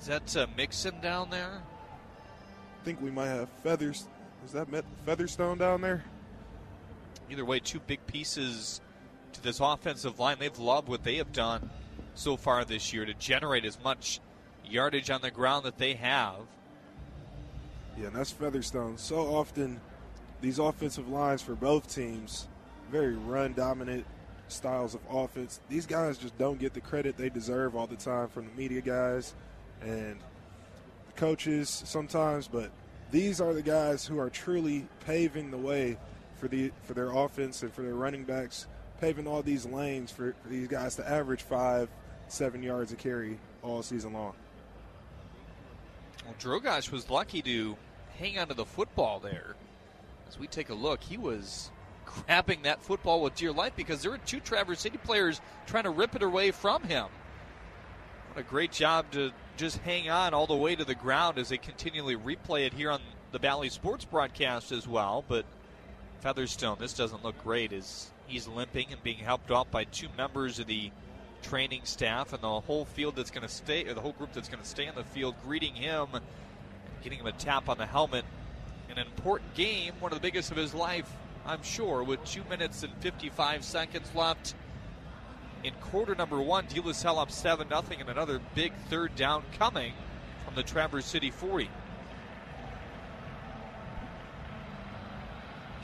Is 0.01 0.07
that 0.07 0.37
uh, 0.37 0.47
Mixon 0.57 1.01
down 1.01 1.29
there? 1.29 1.61
I 2.81 2.85
think 2.85 3.01
we 3.03 3.11
might 3.11 3.27
have 3.27 3.49
feathers. 3.65 4.07
Is 4.45 4.53
that 4.53 4.71
Met- 4.71 4.85
Featherstone 5.05 5.59
down 5.59 5.81
there? 5.81 6.05
Either 7.29 7.45
way, 7.45 7.59
two 7.59 7.81
big 7.81 8.07
pieces 8.07 8.81
to 9.39 9.45
this 9.45 9.61
offensive 9.61 10.19
line. 10.19 10.37
They've 10.39 10.59
loved 10.59 10.89
what 10.89 11.05
they 11.05 11.17
have 11.17 11.33
done 11.33 11.71
so 12.15 12.37
far 12.37 12.65
this 12.65 12.93
year 12.93 13.05
to 13.05 13.15
generate 13.15 13.65
as 13.65 13.83
much 13.83 14.21
yardage 14.65 15.11
on 15.11 15.23
the 15.23 15.31
ground 15.31 15.65
that 15.65 15.79
they 15.79 15.95
have. 15.95 16.37
Yeah, 17.99 18.09
and 18.09 18.17
that's 18.17 18.31
Featherstone. 18.31 18.99
So 18.99 19.19
often, 19.19 19.81
these 20.41 20.59
offensive 20.59 21.09
lines 21.09 21.43
for 21.43 21.55
both 21.55 21.93
teams, 21.93 22.47
very 22.91 23.17
run 23.17 23.55
dominant 23.55 24.05
styles 24.49 24.95
of 24.95 25.01
offense. 25.11 25.61
These 25.69 25.87
guys 25.87 26.19
just 26.19 26.37
don't 26.39 26.59
get 26.59 26.75
the 26.75 26.81
credit 26.81 27.17
they 27.17 27.29
deserve 27.29 27.77
all 27.77 27.87
the 27.87 27.97
time 27.97 28.29
from 28.29 28.47
the 28.47 28.53
media 28.53 28.81
guys 28.81 29.35
and 29.83 30.17
the 31.07 31.13
coaches 31.17 31.69
sometimes, 31.87 32.49
but 32.49 32.71
these 33.11 33.41
are 33.41 33.53
the 33.53 33.63
guys 33.63 34.07
who 34.07 34.19
are 34.19 34.31
truly 34.31 34.87
paving 35.07 35.51
the 35.51 35.57
way 35.57 35.97
for 36.37 36.49
the 36.49 36.71
for 36.85 36.95
their 36.95 37.11
offense 37.11 37.63
and 37.63 37.73
for 37.73 37.83
their 37.83 37.95
running 37.95 38.25
backs, 38.25 38.67
paving 39.01 39.27
all 39.27 39.43
these 39.43 39.67
lanes 39.67 40.11
for, 40.11 40.35
for 40.43 40.49
these 40.49 40.69
guys 40.69 40.97
to 40.97 41.09
average 41.09 41.43
five, 41.43 41.89
seven 42.29 42.63
yards 42.63 42.93
a 42.93 42.97
carry 42.97 43.39
all 43.63 43.83
season 43.83 44.13
long. 44.13 44.35
Well, 46.25 46.35
Drogosh 46.39 46.91
was 46.91 47.09
lucky 47.09 47.43
to 47.43 47.77
hang 48.19 48.39
onto 48.39 48.55
the 48.55 48.65
football 48.65 49.21
there. 49.21 49.55
As 50.29 50.39
we 50.39 50.47
take 50.47 50.69
a 50.69 50.75
look, 50.75 51.03
he 51.03 51.17
was 51.17 51.71
grabbing 52.05 52.63
that 52.63 52.83
football 52.83 53.23
with 53.23 53.35
dear 53.35 53.53
life 53.53 53.73
because 53.77 54.03
there 54.03 54.11
were 54.11 54.19
two 54.19 54.41
Traverse 54.41 54.81
City 54.81 54.99
players 54.99 55.41
trying 55.67 55.85
to 55.85 55.91
rip 55.91 56.15
it 56.15 56.23
away 56.23 56.51
from 56.51 56.83
him. 56.83 57.07
What 58.33 58.41
a 58.41 58.43
great 58.43 58.73
job 58.73 59.11
to 59.13 59.33
just 59.57 59.79
hang 59.79 60.11
on 60.11 60.35
all 60.35 60.47
the 60.47 60.57
way 60.57 60.77
to 60.77 60.85
the 60.85 60.95
ground 60.95 61.39
as 61.39 61.49
they 61.49 61.59
continually 61.59 62.17
replay 62.17 62.67
it 62.67 62.73
here 62.73 62.91
on 62.91 63.01
the 63.33 63.39
Valley 63.39 63.69
Sports 63.69 64.05
broadcast 64.05 64.73
as 64.73 64.87
well. 64.87 65.25
But 65.27 65.45
Featherstone, 66.21 66.77
this 66.79 66.93
doesn't 66.93 67.25
look 67.25 67.43
great 67.43 67.73
as 67.73 68.11
he's 68.29 68.47
limping 68.47 68.87
and 68.93 69.03
being 69.03 69.19
helped 69.19 69.51
off 69.51 69.71
by 69.71 69.85
two 69.85 70.09
members 70.17 70.59
of 70.59 70.67
the 70.67 70.91
training 71.43 71.83
staff 71.85 72.33
and 72.33 72.43
the 72.43 72.61
whole 72.61 72.85
field 72.85 73.17
that's 73.17 73.31
going 73.31 73.47
to 73.47 73.53
stay, 73.53 73.85
or 73.85 73.95
the 73.95 74.01
whole 74.01 74.13
group 74.13 74.33
that's 74.33 74.49
going 74.49 74.63
to 74.63 74.69
stay 74.69 74.87
on 74.87 74.95
the 74.95 75.05
field, 75.05 75.35
greeting 75.45 75.75
him, 75.75 76.09
getting 77.03 77.19
him 77.19 77.27
a 77.27 77.33
tap 77.33 77.69
on 77.69 77.79
the 77.79 77.87
helmet. 77.87 78.25
In 78.91 78.99
an 78.99 79.07
important 79.07 79.55
game, 79.55 79.93
one 80.01 80.13
of 80.13 80.17
the 80.19 80.23
biggest 80.23 80.51
of 80.51 80.57
his 80.57 80.75
life, 80.75 81.11
I'm 81.47 81.63
sure, 81.63 82.03
with 82.03 82.25
two 82.25 82.45
minutes 82.45 82.83
and 82.83 82.93
55 83.01 83.65
seconds 83.65 84.15
left 84.15 84.55
in 85.65 85.75
quarter 85.75 86.15
number 86.15 86.41
one. 86.41 86.67
De 86.67 86.81
La 86.81 86.93
Salle 86.93 87.19
up 87.19 87.31
7 87.31 87.69
0, 87.69 87.83
and 87.99 88.09
another 88.09 88.41
big 88.55 88.73
third 88.89 89.15
down 89.15 89.43
coming 89.59 89.93
from 90.45 90.55
the 90.55 90.63
Traverse 90.63 91.07
City 91.07 91.31
40. 91.31 91.69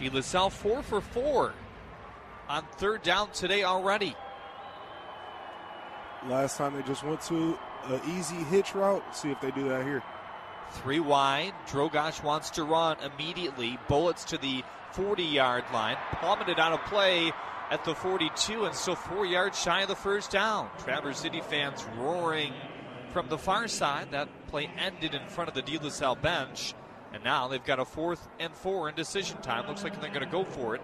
De 0.01 0.11
La 0.11 0.21
Salle 0.21 0.51
4 0.51 0.83
for 0.83 1.01
4 1.01 1.53
on 2.49 2.65
third 2.77 3.03
down 3.03 3.31
today 3.33 3.65
already. 3.65 4.15
Last 6.29 6.57
time 6.57 6.75
they 6.75 6.83
just 6.83 7.05
went 7.05 7.21
to 7.23 7.59
an 7.87 8.01
easy 8.17 8.37
hitch 8.37 8.75
route. 8.75 9.05
See 9.15 9.31
if 9.31 9.41
they 9.41 9.51
do 9.51 9.69
that 9.69 9.85
here. 9.85 10.03
Three 10.73 11.01
wide. 11.01 11.53
Drogosh 11.69 12.23
wants 12.23 12.51
to 12.51 12.65
run 12.65 12.97
immediately. 13.01 13.79
Bullets 13.89 14.25
to 14.25 14.39
the 14.39 14.65
40 14.93 15.23
yard 15.23 15.65
line. 15.73 15.97
Plummeted 16.15 16.59
out 16.59 16.73
of 16.73 16.81
play 16.87 17.33
at 17.71 17.85
the 17.85 17.95
42 17.95 18.65
and 18.65 18.75
still 18.75 18.97
four 18.97 19.27
yards 19.27 19.61
shy 19.61 19.83
of 19.83 19.89
the 19.89 19.97
first 19.97 20.31
down. 20.31 20.69
Traverse 20.79 21.19
City 21.19 21.41
fans 21.41 21.85
roaring 21.99 22.53
from 23.13 23.29
the 23.29 23.39
far 23.39 23.69
side. 23.69 24.11
That 24.13 24.29
play 24.49 24.71
ended 24.79 25.15
in 25.15 25.27
front 25.29 25.49
of 25.49 25.55
the 25.55 25.63
De 25.63 25.79
La 25.79 25.91
Salle 25.91 26.17
bench. 26.17 26.75
And 27.13 27.23
now 27.23 27.49
they've 27.49 27.63
got 27.63 27.79
a 27.79 27.85
fourth 27.85 28.27
and 28.41 28.53
four 28.55 28.89
in 28.89 28.95
decision 28.95 29.41
time. 29.43 29.69
Looks 29.69 29.85
like 29.85 30.01
they're 30.01 30.11
going 30.11 30.25
to 30.25 30.27
go 30.27 30.45
for 30.45 30.75
it 30.75 30.81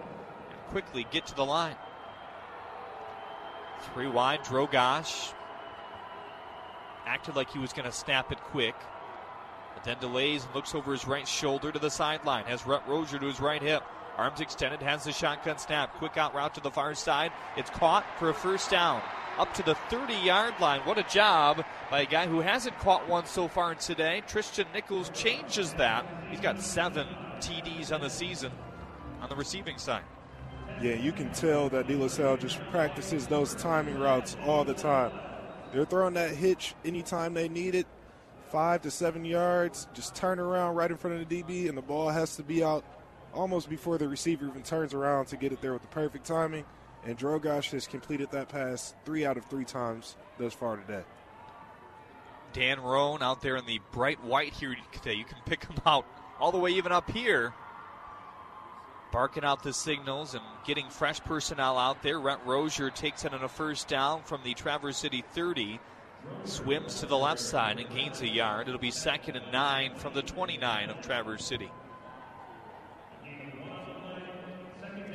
quickly 0.71 1.05
get 1.11 1.25
to 1.27 1.35
the 1.35 1.45
line. 1.45 1.75
Three 3.93 4.07
wide, 4.07 4.43
Drogosh 4.43 5.33
acted 7.05 7.35
like 7.35 7.49
he 7.49 7.59
was 7.59 7.73
going 7.73 7.85
to 7.85 7.91
snap 7.91 8.31
it 8.31 8.39
quick, 8.39 8.75
but 9.73 9.83
then 9.83 9.97
delays 9.99 10.45
and 10.45 10.55
looks 10.55 10.73
over 10.73 10.91
his 10.91 11.05
right 11.05 11.27
shoulder 11.27 11.71
to 11.71 11.79
the 11.79 11.89
sideline. 11.89 12.45
Has 12.45 12.65
Rhett 12.65 12.87
Rozier 12.87 13.19
to 13.19 13.25
his 13.25 13.39
right 13.39 13.61
hip. 13.61 13.83
Arms 14.17 14.39
extended, 14.39 14.81
has 14.81 15.03
the 15.03 15.11
shotgun 15.11 15.57
snap. 15.57 15.95
Quick 15.95 16.17
out 16.17 16.35
route 16.35 16.53
to 16.55 16.61
the 16.61 16.71
far 16.71 16.93
side. 16.93 17.31
It's 17.57 17.69
caught 17.69 18.05
for 18.19 18.29
a 18.29 18.33
first 18.33 18.69
down. 18.69 19.01
Up 19.37 19.53
to 19.55 19.63
the 19.63 19.75
30 19.89 20.13
yard 20.13 20.53
line. 20.59 20.81
What 20.81 20.97
a 20.97 21.03
job 21.03 21.65
by 21.89 22.01
a 22.01 22.05
guy 22.05 22.27
who 22.27 22.41
hasn't 22.41 22.77
caught 22.79 23.07
one 23.07 23.25
so 23.25 23.47
far 23.47 23.75
today. 23.75 24.21
Tristan 24.27 24.67
Nichols 24.73 25.09
changes 25.09 25.73
that. 25.73 26.05
He's 26.29 26.41
got 26.41 26.61
seven 26.61 27.07
TDs 27.39 27.93
on 27.93 28.01
the 28.01 28.09
season 28.09 28.51
on 29.21 29.29
the 29.29 29.35
receiving 29.35 29.77
side. 29.77 30.03
Yeah, 30.81 30.95
you 30.95 31.11
can 31.11 31.31
tell 31.31 31.69
that 31.69 31.87
De 31.87 31.95
La 31.95 32.07
Salle 32.07 32.37
just 32.37 32.59
practices 32.71 33.27
those 33.27 33.53
timing 33.53 33.99
routes 33.99 34.35
all 34.47 34.63
the 34.63 34.73
time. 34.73 35.11
They're 35.71 35.85
throwing 35.85 36.15
that 36.15 36.31
hitch 36.31 36.73
anytime 36.83 37.35
they 37.35 37.47
need 37.47 37.75
it, 37.75 37.85
five 38.49 38.81
to 38.81 38.91
seven 38.91 39.23
yards, 39.23 39.87
just 39.93 40.15
turn 40.15 40.39
around 40.39 40.73
right 40.73 40.89
in 40.89 40.97
front 40.97 41.21
of 41.21 41.29
the 41.29 41.43
DB, 41.43 41.69
and 41.69 41.77
the 41.77 41.83
ball 41.83 42.09
has 42.09 42.35
to 42.37 42.43
be 42.43 42.63
out 42.63 42.83
almost 43.31 43.69
before 43.69 43.99
the 43.99 44.07
receiver 44.07 44.47
even 44.47 44.63
turns 44.63 44.95
around 44.95 45.27
to 45.27 45.37
get 45.37 45.51
it 45.51 45.61
there 45.61 45.73
with 45.73 45.83
the 45.83 45.87
perfect 45.89 46.25
timing. 46.25 46.65
And 47.05 47.15
Drogosh 47.15 47.71
has 47.71 47.85
completed 47.85 48.31
that 48.31 48.49
pass 48.49 48.95
three 49.05 49.23
out 49.23 49.37
of 49.37 49.45
three 49.45 49.65
times 49.65 50.15
thus 50.39 50.53
far 50.53 50.77
today. 50.77 51.03
Dan 52.53 52.79
Rohn 52.79 53.21
out 53.21 53.41
there 53.41 53.55
in 53.55 53.65
the 53.67 53.79
bright 53.91 54.23
white 54.23 54.53
here 54.53 54.75
today. 54.91 55.13
You 55.13 55.25
can 55.25 55.37
pick 55.45 55.63
him 55.63 55.77
out 55.85 56.05
all 56.39 56.51
the 56.51 56.57
way 56.57 56.71
even 56.71 56.91
up 56.91 57.09
here. 57.11 57.53
Barking 59.11 59.43
out 59.43 59.61
the 59.61 59.73
signals 59.73 60.33
and 60.33 60.43
getting 60.65 60.89
fresh 60.89 61.19
personnel 61.21 61.77
out 61.77 62.01
there. 62.01 62.19
Rhett 62.19 62.39
Rozier 62.45 62.89
takes 62.89 63.25
it 63.25 63.33
on 63.33 63.43
a 63.43 63.49
first 63.49 63.87
down 63.87 64.23
from 64.23 64.41
the 64.43 64.53
Traverse 64.53 64.97
City 64.97 65.23
30. 65.33 65.79
Swims 66.45 66.99
to 66.99 67.07
the 67.07 67.17
left 67.17 67.41
side 67.41 67.79
and 67.79 67.89
gains 67.89 68.21
a 68.21 68.27
yard. 68.27 68.67
It'll 68.67 68.79
be 68.79 68.91
second 68.91 69.35
and 69.35 69.51
nine 69.51 69.95
from 69.95 70.13
the 70.13 70.21
29 70.21 70.89
of 70.89 71.01
Traverse 71.01 71.43
City. 71.43 71.69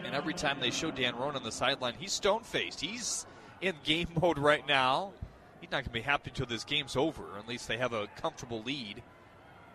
And 0.04 0.14
every 0.14 0.34
time 0.34 0.60
they 0.60 0.70
show 0.70 0.90
Dan 0.90 1.16
Rohn 1.16 1.34
on 1.34 1.42
the 1.42 1.52
sideline, 1.52 1.94
he's 1.98 2.12
stone 2.12 2.42
faced. 2.42 2.80
He's 2.80 3.26
in 3.60 3.74
game 3.82 4.08
mode 4.20 4.38
right 4.38 4.66
now. 4.66 5.12
He's 5.60 5.70
not 5.70 5.78
going 5.78 5.84
to 5.84 5.90
be 5.90 6.00
happy 6.02 6.30
until 6.30 6.46
this 6.46 6.64
game's 6.64 6.96
over. 6.96 7.22
Least 7.48 7.66
they 7.66 7.78
have 7.78 7.92
a 7.92 8.08
comfortable 8.20 8.62
lead. 8.62 9.02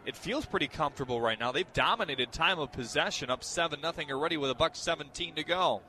It 0.05 0.15
feels 0.15 0.45
pretty 0.45 0.67
comfortable 0.67 1.21
right 1.21 1.39
now. 1.39 1.51
They've 1.51 1.71
dominated 1.73 2.31
time 2.31 2.57
of 2.57 2.71
possession, 2.71 3.29
up 3.29 3.43
7 3.43 3.79
0 3.81 3.93
already 4.11 4.37
with 4.37 4.49
a 4.49 4.55
buck 4.55 4.75
17 4.75 5.35
to 5.35 5.43
go. 5.43 5.81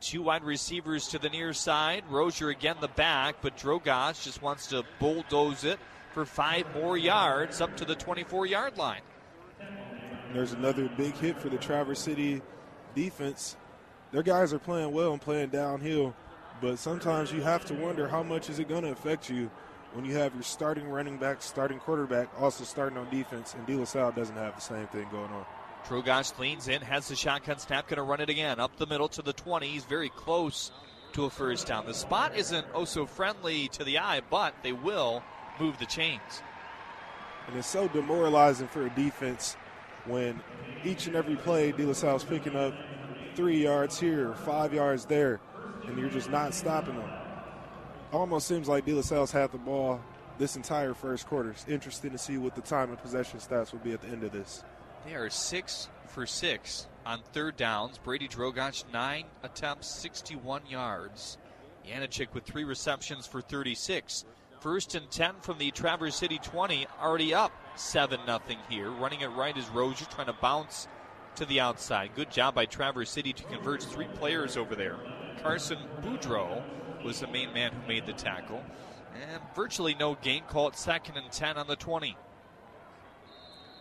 Two 0.00 0.22
wide 0.22 0.44
receivers 0.44 1.08
to 1.08 1.18
the 1.18 1.28
near 1.28 1.52
side. 1.52 2.04
Rozier 2.08 2.50
again 2.50 2.76
the 2.80 2.88
back, 2.88 3.36
but 3.40 3.56
Drogosh 3.56 4.22
just 4.22 4.42
wants 4.42 4.68
to 4.68 4.84
bulldoze 5.00 5.64
it 5.64 5.78
for 6.12 6.24
five 6.24 6.66
more 6.74 6.96
yards 6.96 7.60
up 7.60 7.76
to 7.78 7.84
the 7.84 7.94
24 7.94 8.46
yard 8.46 8.78
line. 8.78 9.00
There's 10.32 10.52
another 10.52 10.88
big 10.96 11.14
hit 11.14 11.38
for 11.38 11.48
the 11.48 11.58
Traverse 11.58 12.00
City 12.00 12.42
defense. 12.94 13.56
Their 14.12 14.22
guys 14.22 14.52
are 14.52 14.58
playing 14.58 14.92
well 14.92 15.12
and 15.12 15.20
playing 15.20 15.48
downhill, 15.48 16.14
but 16.60 16.78
sometimes 16.78 17.32
you 17.32 17.40
have 17.42 17.64
to 17.66 17.74
wonder 17.74 18.06
how 18.06 18.22
much 18.22 18.48
is 18.48 18.58
it 18.60 18.68
going 18.68 18.82
to 18.82 18.90
affect 18.90 19.28
you 19.28 19.50
when 19.94 20.04
you 20.04 20.14
have 20.16 20.34
your 20.34 20.42
starting 20.42 20.88
running 20.88 21.16
back, 21.16 21.40
starting 21.40 21.78
quarterback 21.78 22.28
also 22.40 22.64
starting 22.64 22.98
on 22.98 23.08
defense, 23.10 23.54
and 23.54 23.64
De 23.66 23.76
La 23.76 23.84
Salle 23.84 24.12
doesn't 24.12 24.36
have 24.36 24.54
the 24.56 24.60
same 24.60 24.86
thing 24.88 25.06
going 25.10 25.30
on. 25.30 25.46
Drogosh 25.86 26.36
leans 26.38 26.68
in, 26.68 26.82
has 26.82 27.08
the 27.08 27.16
shotgun 27.16 27.58
snap, 27.58 27.88
going 27.88 27.98
to 27.98 28.02
run 28.02 28.20
it 28.20 28.28
again 28.28 28.58
up 28.58 28.76
the 28.76 28.86
middle 28.86 29.08
to 29.08 29.22
the 29.22 29.32
20. 29.32 29.68
He's 29.68 29.84
very 29.84 30.08
close 30.08 30.72
to 31.12 31.26
a 31.26 31.30
first 31.30 31.68
down. 31.68 31.86
The 31.86 31.94
spot 31.94 32.36
isn't 32.36 32.66
oh 32.74 32.84
so 32.84 33.06
friendly 33.06 33.68
to 33.68 33.84
the 33.84 33.98
eye, 33.98 34.20
but 34.30 34.54
they 34.62 34.72
will 34.72 35.22
move 35.60 35.78
the 35.78 35.86
chains. 35.86 36.42
And 37.46 37.56
it's 37.56 37.68
so 37.68 37.86
demoralizing 37.88 38.66
for 38.68 38.86
a 38.86 38.90
defense 38.90 39.56
when 40.06 40.40
each 40.84 41.06
and 41.06 41.14
every 41.14 41.36
play 41.36 41.70
De 41.70 41.84
La 41.84 41.92
Salle's 41.92 42.24
picking 42.24 42.56
up 42.56 42.74
three 43.36 43.62
yards 43.62 44.00
here, 44.00 44.34
five 44.34 44.74
yards 44.74 45.04
there, 45.04 45.40
and 45.86 45.98
you're 45.98 46.10
just 46.10 46.30
not 46.30 46.52
stopping 46.52 46.96
them. 46.96 47.10
Almost 48.14 48.46
seems 48.46 48.68
like 48.68 48.84
De 48.84 48.92
La 48.92 49.02
Salle's 49.02 49.32
had 49.32 49.50
the 49.50 49.58
ball 49.58 50.00
this 50.38 50.54
entire 50.54 50.94
first 50.94 51.26
quarter. 51.26 51.50
It's 51.50 51.66
interesting 51.66 52.12
to 52.12 52.18
see 52.18 52.38
what 52.38 52.54
the 52.54 52.60
time 52.60 52.90
and 52.90 52.98
possession 53.02 53.40
stats 53.40 53.72
will 53.72 53.80
be 53.80 53.92
at 53.92 54.02
the 54.02 54.06
end 54.06 54.22
of 54.22 54.30
this. 54.30 54.62
They 55.04 55.16
are 55.16 55.28
six 55.28 55.88
for 56.06 56.24
six 56.24 56.86
on 57.04 57.22
third 57.32 57.56
downs. 57.56 57.98
Brady 57.98 58.28
Drogosh, 58.28 58.84
nine 58.92 59.24
attempts, 59.42 59.88
61 59.88 60.62
yards. 60.68 61.38
Yanachik 61.84 62.32
with 62.34 62.44
three 62.44 62.62
receptions 62.62 63.26
for 63.26 63.40
36. 63.40 64.24
First 64.60 64.94
and 64.94 65.10
10 65.10 65.40
from 65.40 65.58
the 65.58 65.72
Traverse 65.72 66.14
City 66.14 66.38
20, 66.38 66.86
already 67.02 67.34
up 67.34 67.50
7 67.74 68.20
0 68.24 68.40
here. 68.70 68.90
Running 68.90 69.22
it 69.22 69.30
right 69.32 69.56
is 69.56 69.68
Rozier 69.70 70.06
trying 70.06 70.28
to 70.28 70.34
bounce 70.34 70.86
to 71.34 71.44
the 71.46 71.58
outside. 71.58 72.14
Good 72.14 72.30
job 72.30 72.54
by 72.54 72.66
Traverse 72.66 73.10
City 73.10 73.32
to 73.32 73.42
convert 73.42 73.82
three 73.82 74.06
players 74.14 74.56
over 74.56 74.76
there. 74.76 74.98
Carson 75.42 75.78
Boudreau 76.00 76.62
was 77.04 77.20
the 77.20 77.26
main 77.28 77.52
man 77.52 77.72
who 77.72 77.86
made 77.86 78.06
the 78.06 78.12
tackle. 78.12 78.62
And 79.14 79.40
virtually 79.54 79.94
no 79.94 80.16
gain. 80.16 80.42
Call 80.48 80.68
it 80.68 80.76
second 80.76 81.16
and 81.16 81.30
10 81.30 81.56
on 81.56 81.66
the 81.66 81.76
20. 81.76 82.16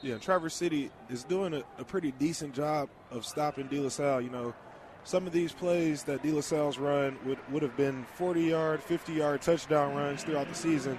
Yeah, 0.02 0.18
Traverse 0.18 0.54
City 0.54 0.92
is 1.10 1.24
doing 1.24 1.54
a, 1.54 1.64
a 1.80 1.86
pretty 1.86 2.12
decent 2.12 2.54
job 2.54 2.90
of 3.10 3.26
stopping 3.26 3.68
De 3.68 3.80
La 3.80 3.90
Salle. 3.90 4.22
You 4.22 4.30
know, 4.30 4.54
some 5.06 5.26
of 5.26 5.34
these 5.34 5.54
plays 5.54 6.04
that 6.04 6.22
De 6.22 6.32
La 6.32 6.42
Salle's 6.42 6.78
run 6.78 7.18
would, 7.26 7.40
would 7.52 7.64
have 7.64 7.78
been 7.78 8.06
40 8.16 8.42
yard, 8.42 8.84
50 8.84 9.14
yard 9.14 9.42
touchdown 9.42 9.96
runs 9.96 10.24
throughout 10.24 10.50
the 10.50 10.56
season. 10.56 10.98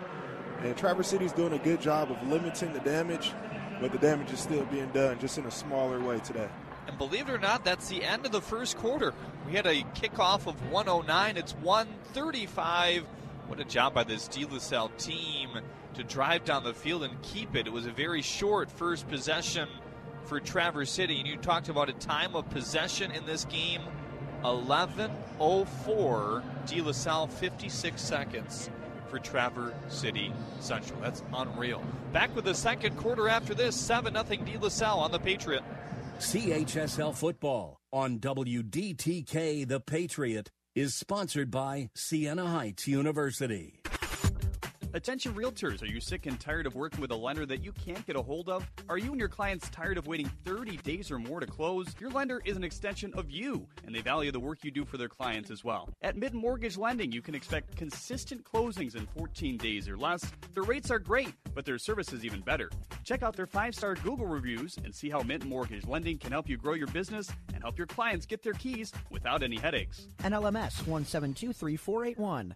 And 0.63 0.77
Traverse 0.77 1.09
City's 1.09 1.33
doing 1.33 1.53
a 1.53 1.59
good 1.59 1.83
job 1.83 2.11
of 2.11 2.27
limiting 2.27 2.73
the 2.73 2.81
damage, 2.81 3.33
but 3.81 3.93
the 3.93 3.99
damage 3.99 4.33
is 4.33 4.41
still 4.41 4.65
being 4.67 4.89
done 4.89 5.19
just 5.19 5.37
in 5.37 5.45
a 5.45 5.51
smaller 5.51 6.01
way 6.01 6.19
today. 6.21 6.49
And 6.87 6.99
believe 6.99 7.29
it 7.29 7.33
or 7.33 7.39
not, 7.39 7.65
that's 7.65 7.89
the 7.89 8.03
end 8.03 8.27
of 8.27 8.33
the 8.33 8.41
first 8.41 8.77
quarter. 8.77 9.15
We 9.47 9.53
had 9.53 9.67
a 9.67 9.83
kickoff 9.95 10.47
of 10.47 10.71
109. 10.71 11.37
It's 11.37 11.53
135. 11.57 13.05
What 13.47 13.61
a 13.61 13.65
job 13.65 13.95
by 13.95 14.05
this 14.05 14.29
De 14.29 14.45
La 14.45 14.59
Salle 14.59 14.91
team 14.99 15.51
to 15.95 16.05
drive 16.05 16.45
down 16.45 16.65
the 16.65 16.75
field 16.75 17.05
and 17.05 17.23
keep 17.23 17.57
it. 17.57 17.67
It 17.67 17.73
was 17.73 17.87
a 17.87 17.91
very 17.91 18.23
short 18.23 18.71
first 18.71 19.09
possession 19.09 19.69
for 20.25 20.41
Traverse 20.41 20.91
City. 20.91 21.19
And 21.19 21.27
you 21.27 21.37
talked 21.37 21.69
about 21.69 21.89
a 21.89 21.95
time 21.95 22.35
of 22.35 22.49
possession 22.51 23.11
in 23.11 23.25
this 23.27 23.45
game 23.45 23.83
11.04. 24.43 26.43
De 26.67 26.81
La 26.81 26.93
Salle, 26.93 27.27
56 27.27 28.01
seconds 28.01 28.71
for 29.09 29.19
Traverse 29.19 29.75
City 29.89 30.33
Central. 30.61 30.99
That's 31.01 31.23
unreal. 31.33 31.83
Back 32.13 32.35
with 32.35 32.47
the 32.47 32.55
second 32.55 32.97
quarter 32.97 33.29
after 33.29 33.55
this 33.55 33.77
7 33.77 34.15
0 34.15 34.25
De 34.25 34.59
La 34.59 34.69
Salle 34.69 35.01
on 35.01 35.13
the 35.13 35.19
Patriot. 35.19 35.63
CHSL 36.19 37.15
football 37.15 37.81
on 37.93 38.19
WDTK 38.21 39.67
The 39.67 39.81
Patriot 39.81 40.51
is 40.75 40.95
sponsored 40.95 41.51
by 41.51 41.91
Siena 41.95 42.47
Heights 42.47 42.87
University. 42.87 43.84
Attention 44.95 45.35
realtors, 45.35 45.83
are 45.83 45.87
you 45.87 45.99
sick 45.99 46.27
and 46.27 46.39
tired 46.39 46.69
of 46.69 46.77
working 46.77 47.01
with 47.01 47.11
a 47.11 47.17
lender 47.17 47.45
that 47.47 47.65
you 47.65 47.73
can't 47.73 48.07
get 48.07 48.15
a 48.15 48.23
hold 48.23 48.49
of? 48.49 48.65
Are 48.89 48.97
you 48.97 49.11
and 49.11 49.19
your 49.19 49.29
clients 49.29 49.69
tired 49.71 49.99
of 49.99 50.07
waiting 50.07 50.31
30 50.45 50.77
days 50.85 51.11
or 51.11 51.19
more 51.19 51.41
to 51.41 51.49
close? 51.49 51.97
Your 51.99 52.11
lender 52.11 52.41
is 52.45 52.57
an 52.57 52.63
extension 52.63 53.13
of 53.15 53.29
you, 53.29 53.67
and 53.85 53.93
they 53.93 54.03
value 54.03 54.31
the 54.31 54.39
work 54.39 54.63
you 54.63 54.71
do 54.71 54.85
for 54.85 54.97
their 54.97 55.09
clients 55.09 55.51
as 55.51 55.65
well. 55.65 55.89
At 56.03 56.17
Mint 56.17 56.33
Mortgage 56.33 56.79
Lending, 56.79 57.11
you 57.11 57.23
can 57.23 57.35
expect 57.35 57.75
consistent 57.75 58.45
closings 58.45 58.95
in 58.95 59.09
14 59.19 59.57
days 59.57 59.89
or 59.89 59.97
less. 59.97 60.31
Their 60.55 60.63
rates 60.63 60.93
are 60.93 61.01
great, 61.01 61.35
but 61.57 61.65
their 61.65 61.77
service 61.77 62.13
is 62.13 62.25
even 62.25 62.41
better. 62.43 62.71
Check 63.03 63.25
out 63.25 63.35
their 63.35 63.49
five 63.49 63.75
star 63.75 63.97
Google 63.97 64.27
reviews 64.27 64.79
and 64.85 64.95
see 64.95 65.11
how 65.11 65.23
Mint 65.23 65.45
Mortgage 65.45 65.89
Lending 65.89 66.19
can 66.19 66.31
help 66.31 66.49
you 66.49 66.57
grow 66.57 66.75
your 66.75 66.93
business 66.93 67.33
and 67.53 67.65
help 67.65 67.79
your 67.79 67.89
clients 67.89 68.27
get 68.27 68.45
their 68.45 68.53
keys 68.53 68.93
without 69.11 69.43
any 69.43 69.59
headaches. 69.59 70.07
NLMS 70.21 70.85
1723481. 70.85 72.55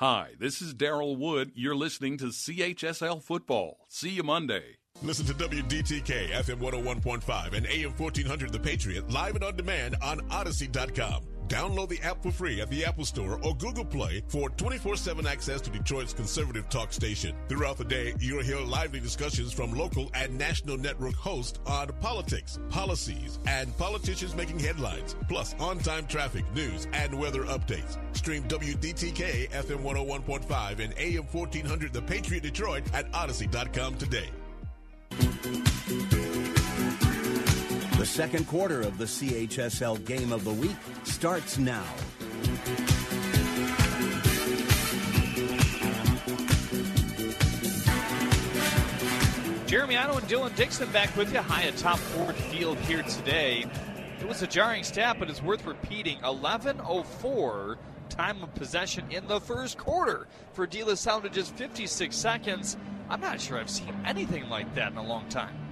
Hi, 0.00 0.34
this 0.38 0.62
is 0.62 0.74
Daryl 0.74 1.18
Wood. 1.18 1.50
You're 1.56 1.74
listening 1.74 2.18
to 2.18 2.26
CHSL 2.26 3.20
Football. 3.20 3.78
See 3.88 4.10
you 4.10 4.22
Monday. 4.22 4.76
Listen 5.02 5.26
to 5.26 5.34
WDTK 5.34 6.30
FM 6.30 6.60
101.5 6.60 7.52
and 7.52 7.66
AM 7.66 7.92
1400 7.96 8.52
The 8.52 8.60
Patriot 8.60 9.10
live 9.10 9.34
and 9.34 9.42
on 9.42 9.56
demand 9.56 9.96
on 10.00 10.20
Audacy.com. 10.28 11.37
Download 11.48 11.88
the 11.88 12.00
app 12.02 12.22
for 12.22 12.30
free 12.30 12.60
at 12.60 12.68
the 12.68 12.84
Apple 12.84 13.04
Store 13.04 13.40
or 13.42 13.54
Google 13.56 13.84
Play 13.84 14.22
for 14.28 14.50
24-7 14.50 15.24
access 15.24 15.60
to 15.62 15.70
Detroit's 15.70 16.12
conservative 16.12 16.68
talk 16.68 16.92
station. 16.92 17.34
Throughout 17.48 17.78
the 17.78 17.84
day, 17.84 18.14
you'll 18.20 18.42
hear 18.42 18.60
lively 18.60 19.00
discussions 19.00 19.52
from 19.52 19.72
local 19.72 20.10
and 20.14 20.36
national 20.36 20.76
network 20.76 21.14
hosts 21.14 21.58
on 21.66 21.88
politics, 22.00 22.58
policies, 22.68 23.38
and 23.46 23.76
politicians 23.78 24.34
making 24.34 24.58
headlines, 24.58 25.16
plus 25.28 25.54
on-time 25.58 26.06
traffic, 26.06 26.44
news, 26.54 26.86
and 26.92 27.18
weather 27.18 27.44
updates. 27.44 27.96
Stream 28.14 28.42
WDTK 28.44 29.50
FM 29.50 29.82
101.5 29.82 30.80
and 30.80 30.94
AM 30.98 31.24
1400 31.32 31.92
The 31.92 32.02
Patriot 32.02 32.42
Detroit 32.42 32.84
at 32.92 33.10
Audacy.com 33.12 33.96
today. 33.96 34.28
The 37.98 38.06
second 38.06 38.46
quarter 38.46 38.80
of 38.82 38.96
the 38.96 39.06
CHSL 39.06 40.04
Game 40.04 40.30
of 40.30 40.44
the 40.44 40.52
Week 40.52 40.76
starts 41.02 41.58
now. 41.58 41.82
Jeremy 49.66 49.96
Otto 49.96 50.16
and 50.16 50.28
Dylan 50.28 50.54
Dixon 50.54 50.88
back 50.92 51.16
with 51.16 51.32
you 51.32 51.40
high 51.40 51.62
atop 51.62 51.98
Ford 51.98 52.36
Field 52.36 52.78
here 52.78 53.02
today. 53.02 53.66
It 54.20 54.28
was 54.28 54.42
a 54.42 54.46
jarring 54.46 54.84
stat, 54.84 55.16
but 55.18 55.28
it's 55.28 55.42
worth 55.42 55.66
repeating. 55.66 56.18
11.04 56.18 57.78
time 58.10 58.44
of 58.44 58.54
possession 58.54 59.06
in 59.10 59.26
the 59.26 59.40
first 59.40 59.76
quarter 59.76 60.28
for 60.52 60.68
De 60.68 60.84
La 60.84 60.94
to 60.94 61.28
just 61.28 61.52
56 61.56 62.14
seconds. 62.14 62.76
I'm 63.10 63.20
not 63.20 63.40
sure 63.40 63.58
I've 63.58 63.68
seen 63.68 63.92
anything 64.06 64.48
like 64.48 64.72
that 64.76 64.92
in 64.92 64.98
a 64.98 65.02
long 65.04 65.28
time. 65.28 65.67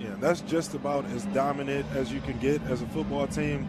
Yeah, 0.00 0.14
that's 0.18 0.40
just 0.42 0.74
about 0.74 1.04
as 1.06 1.24
dominant 1.26 1.86
as 1.94 2.12
you 2.12 2.20
can 2.20 2.38
get 2.38 2.62
as 2.62 2.82
a 2.82 2.86
football 2.86 3.26
team. 3.26 3.66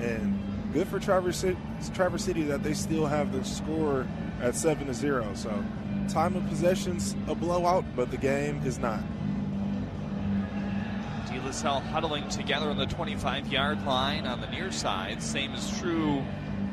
And 0.00 0.38
good 0.72 0.88
for 0.88 0.98
Traverse 0.98 1.38
City, 1.38 1.56
Traverse 1.94 2.24
City 2.24 2.42
that 2.44 2.62
they 2.62 2.74
still 2.74 3.06
have 3.06 3.32
the 3.32 3.44
score 3.44 4.06
at 4.40 4.54
7 4.54 4.86
to 4.86 4.94
0. 4.94 5.30
So, 5.34 5.64
time 6.08 6.36
of 6.36 6.46
possession's 6.48 7.14
a 7.28 7.34
blowout, 7.34 7.84
but 7.96 8.10
the 8.10 8.16
game 8.16 8.62
is 8.64 8.78
not. 8.78 9.00
De 11.26 11.40
La 11.40 11.50
Salle 11.52 11.80
huddling 11.80 12.28
together 12.28 12.68
on 12.68 12.76
the 12.76 12.86
25 12.86 13.48
yard 13.48 13.84
line 13.86 14.26
on 14.26 14.40
the 14.40 14.48
near 14.48 14.72
side. 14.72 15.22
Same 15.22 15.54
is 15.54 15.78
true 15.78 16.24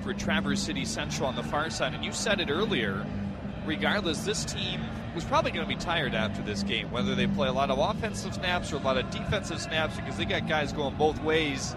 for 0.01 0.13
Traverse 0.13 0.61
City 0.61 0.85
Central 0.85 1.27
on 1.27 1.35
the 1.35 1.43
far 1.43 1.69
side. 1.69 1.93
And 1.93 2.03
you 2.03 2.11
said 2.11 2.39
it 2.39 2.49
earlier, 2.49 3.05
regardless, 3.65 4.23
this 4.23 4.45
team 4.45 4.81
was 5.15 5.23
probably 5.23 5.51
going 5.51 5.65
to 5.65 5.73
be 5.73 5.79
tired 5.79 6.13
after 6.13 6.41
this 6.41 6.61
game, 6.61 6.91
whether 6.91 7.15
they 7.15 7.25
play 7.25 7.47
a 7.47 7.53
lot 7.53 7.71
of 7.71 7.79
offensive 7.79 8.33
snaps 8.33 8.73
or 8.73 8.75
a 8.75 8.79
lot 8.79 8.97
of 8.97 9.09
defensive 9.09 9.61
snaps, 9.61 9.95
because 9.95 10.17
they 10.17 10.25
got 10.25 10.47
guys 10.47 10.73
going 10.73 10.93
both 10.95 11.21
ways. 11.23 11.73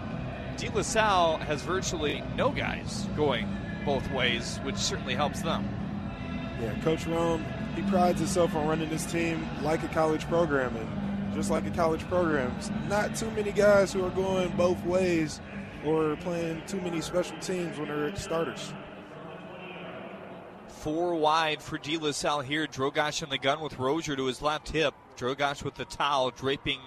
De 0.57 0.69
La 0.71 0.81
Salle 0.81 1.37
has 1.37 1.61
virtually 1.61 2.21
no 2.35 2.51
guys 2.51 3.07
going 3.15 3.47
both 3.85 4.11
ways, 4.11 4.59
which 4.63 4.75
certainly 4.75 5.15
helps 5.15 5.41
them. 5.41 5.67
Yeah, 6.61 6.77
Coach 6.81 7.07
Rohn, 7.07 7.45
he 7.75 7.81
prides 7.83 8.19
himself 8.19 8.53
on 8.55 8.67
running 8.67 8.89
this 8.89 9.09
team 9.09 9.47
like 9.61 9.81
a 9.83 9.87
college 9.87 10.25
program, 10.25 10.75
and 10.75 11.33
just 11.33 11.49
like 11.49 11.65
a 11.65 11.71
college 11.71 12.05
program, 12.09 12.53
not 12.89 13.15
too 13.15 13.31
many 13.31 13.53
guys 13.53 13.93
who 13.93 14.05
are 14.05 14.09
going 14.09 14.49
both 14.57 14.83
ways 14.83 15.39
or 15.85 16.17
playing 16.17 16.61
too 16.67 16.81
many 16.81 16.99
special 16.99 17.37
teams 17.37 17.77
when 17.77 17.87
they're 17.87 18.13
starters. 18.17 18.73
Four 20.79 21.15
wide 21.15 21.61
for 21.61 21.77
De 21.77 21.97
La 21.97 22.11
Salle 22.11 22.39
here. 22.39 22.65
Drogosh 22.65 23.21
in 23.21 23.29
the 23.29 23.37
gun 23.37 23.59
with 23.59 23.77
Rozier 23.77 24.15
to 24.15 24.27
his 24.27 24.41
left 24.41 24.69
hip. 24.69 24.93
Drogosh 25.17 25.61
with 25.61 25.75
the 25.75 25.83
towel 25.83 26.31
draping 26.31 26.79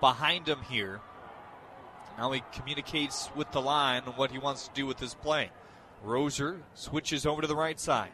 behind 0.00 0.48
him 0.48 0.58
here. 0.68 1.00
Now 2.18 2.32
he 2.32 2.42
communicates 2.52 3.30
with 3.36 3.52
the 3.52 3.60
line 3.60 4.02
what 4.16 4.32
he 4.32 4.38
wants 4.38 4.66
to 4.66 4.74
do 4.74 4.84
with 4.84 4.98
this 4.98 5.14
play. 5.14 5.52
Rozier 6.02 6.60
switches 6.74 7.24
over 7.24 7.40
to 7.40 7.46
the 7.46 7.54
right 7.54 7.78
side. 7.78 8.10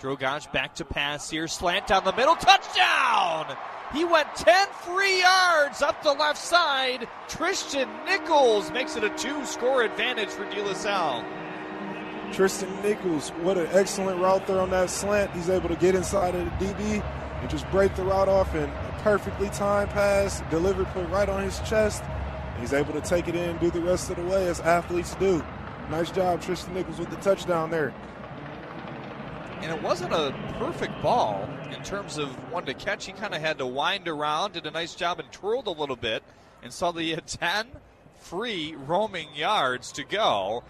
Drogosh 0.00 0.50
back 0.52 0.74
to 0.76 0.86
pass 0.86 1.28
here. 1.28 1.48
Slant 1.48 1.88
down 1.88 2.04
the 2.04 2.14
middle. 2.14 2.36
Touchdown! 2.36 3.54
He 3.92 4.06
went 4.06 4.34
10 4.36 4.68
free 4.68 5.20
yards 5.20 5.82
up 5.82 6.02
the 6.02 6.14
left 6.14 6.38
side. 6.38 7.06
Tristan 7.28 7.90
Nichols 8.06 8.70
makes 8.70 8.96
it 8.96 9.04
a 9.04 9.10
two 9.18 9.44
score 9.44 9.82
advantage 9.82 10.30
for 10.30 10.48
De 10.48 10.62
La 10.62 10.72
Salle. 10.72 11.22
Tristan 12.32 12.74
Nichols, 12.82 13.28
what 13.42 13.58
an 13.58 13.68
excellent 13.72 14.18
route 14.18 14.46
there 14.46 14.58
on 14.58 14.70
that 14.70 14.88
slant. 14.88 15.30
He's 15.32 15.50
able 15.50 15.68
to 15.68 15.76
get 15.76 15.94
inside 15.94 16.34
of 16.34 16.44
the 16.44 16.64
DB 16.64 17.04
and 17.40 17.50
just 17.50 17.70
break 17.70 17.94
the 17.94 18.04
route 18.04 18.28
off 18.28 18.54
and 18.54 18.64
a 18.64 19.00
perfectly 19.02 19.50
timed 19.50 19.90
pass, 19.90 20.42
delivered, 20.50 20.86
put 20.88 21.06
right 21.10 21.28
on 21.28 21.42
his 21.42 21.58
chest. 21.60 22.02
He's 22.58 22.72
able 22.72 22.94
to 22.94 23.02
take 23.02 23.28
it 23.28 23.34
in 23.34 23.50
and 23.50 23.60
do 23.60 23.70
the 23.70 23.82
rest 23.82 24.08
of 24.10 24.16
the 24.16 24.24
way 24.24 24.48
as 24.48 24.60
athletes 24.60 25.14
do. 25.16 25.44
Nice 25.90 26.10
job, 26.10 26.40
Tristan 26.40 26.72
Nichols, 26.74 26.98
with 26.98 27.10
the 27.10 27.16
touchdown 27.16 27.70
there. 27.70 27.92
And 29.60 29.70
it 29.70 29.82
wasn't 29.82 30.14
a 30.14 30.34
perfect 30.58 31.02
ball 31.02 31.48
in 31.70 31.82
terms 31.82 32.16
of 32.16 32.30
one 32.50 32.64
to 32.64 32.74
catch. 32.74 33.04
He 33.04 33.12
kind 33.12 33.34
of 33.34 33.40
had 33.40 33.58
to 33.58 33.66
wind 33.66 34.08
around, 34.08 34.54
did 34.54 34.66
a 34.66 34.70
nice 34.70 34.94
job, 34.94 35.20
and 35.20 35.30
twirled 35.32 35.66
a 35.66 35.70
little 35.70 35.96
bit, 35.96 36.22
and 36.62 36.72
saw 36.72 36.92
that 36.92 37.02
he 37.02 37.10
had 37.10 37.26
10 37.26 37.66
free 38.20 38.74
roaming 38.86 39.28
yards 39.34 39.92
to 39.92 40.04
go. 40.04 40.62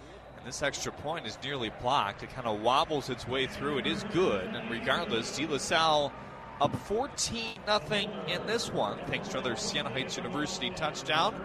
And 0.43 0.49
this 0.49 0.61
extra 0.61 0.91
point 0.91 1.25
is 1.25 1.39
nearly 1.45 1.71
blocked. 1.81 2.25
It 2.25 2.31
kind 2.31 2.49
of 2.49 2.63
wobbles 2.63 3.09
its 3.09 3.29
way 3.29 3.47
through. 3.47 3.79
It 3.79 3.87
is 3.87 4.03
good. 4.13 4.47
And 4.47 4.69
regardless, 4.69 5.37
De 5.37 5.47
La 5.47 5.59
Salle 5.59 6.13
up 6.61 6.75
14 6.75 7.59
nothing 7.65 8.11
in 8.27 8.45
this 8.45 8.73
one, 8.73 8.99
thanks 9.07 9.29
to 9.29 9.39
another 9.39 9.55
Siena 9.55 9.91
Heights 9.91 10.17
University 10.17 10.71
touchdown. 10.71 11.37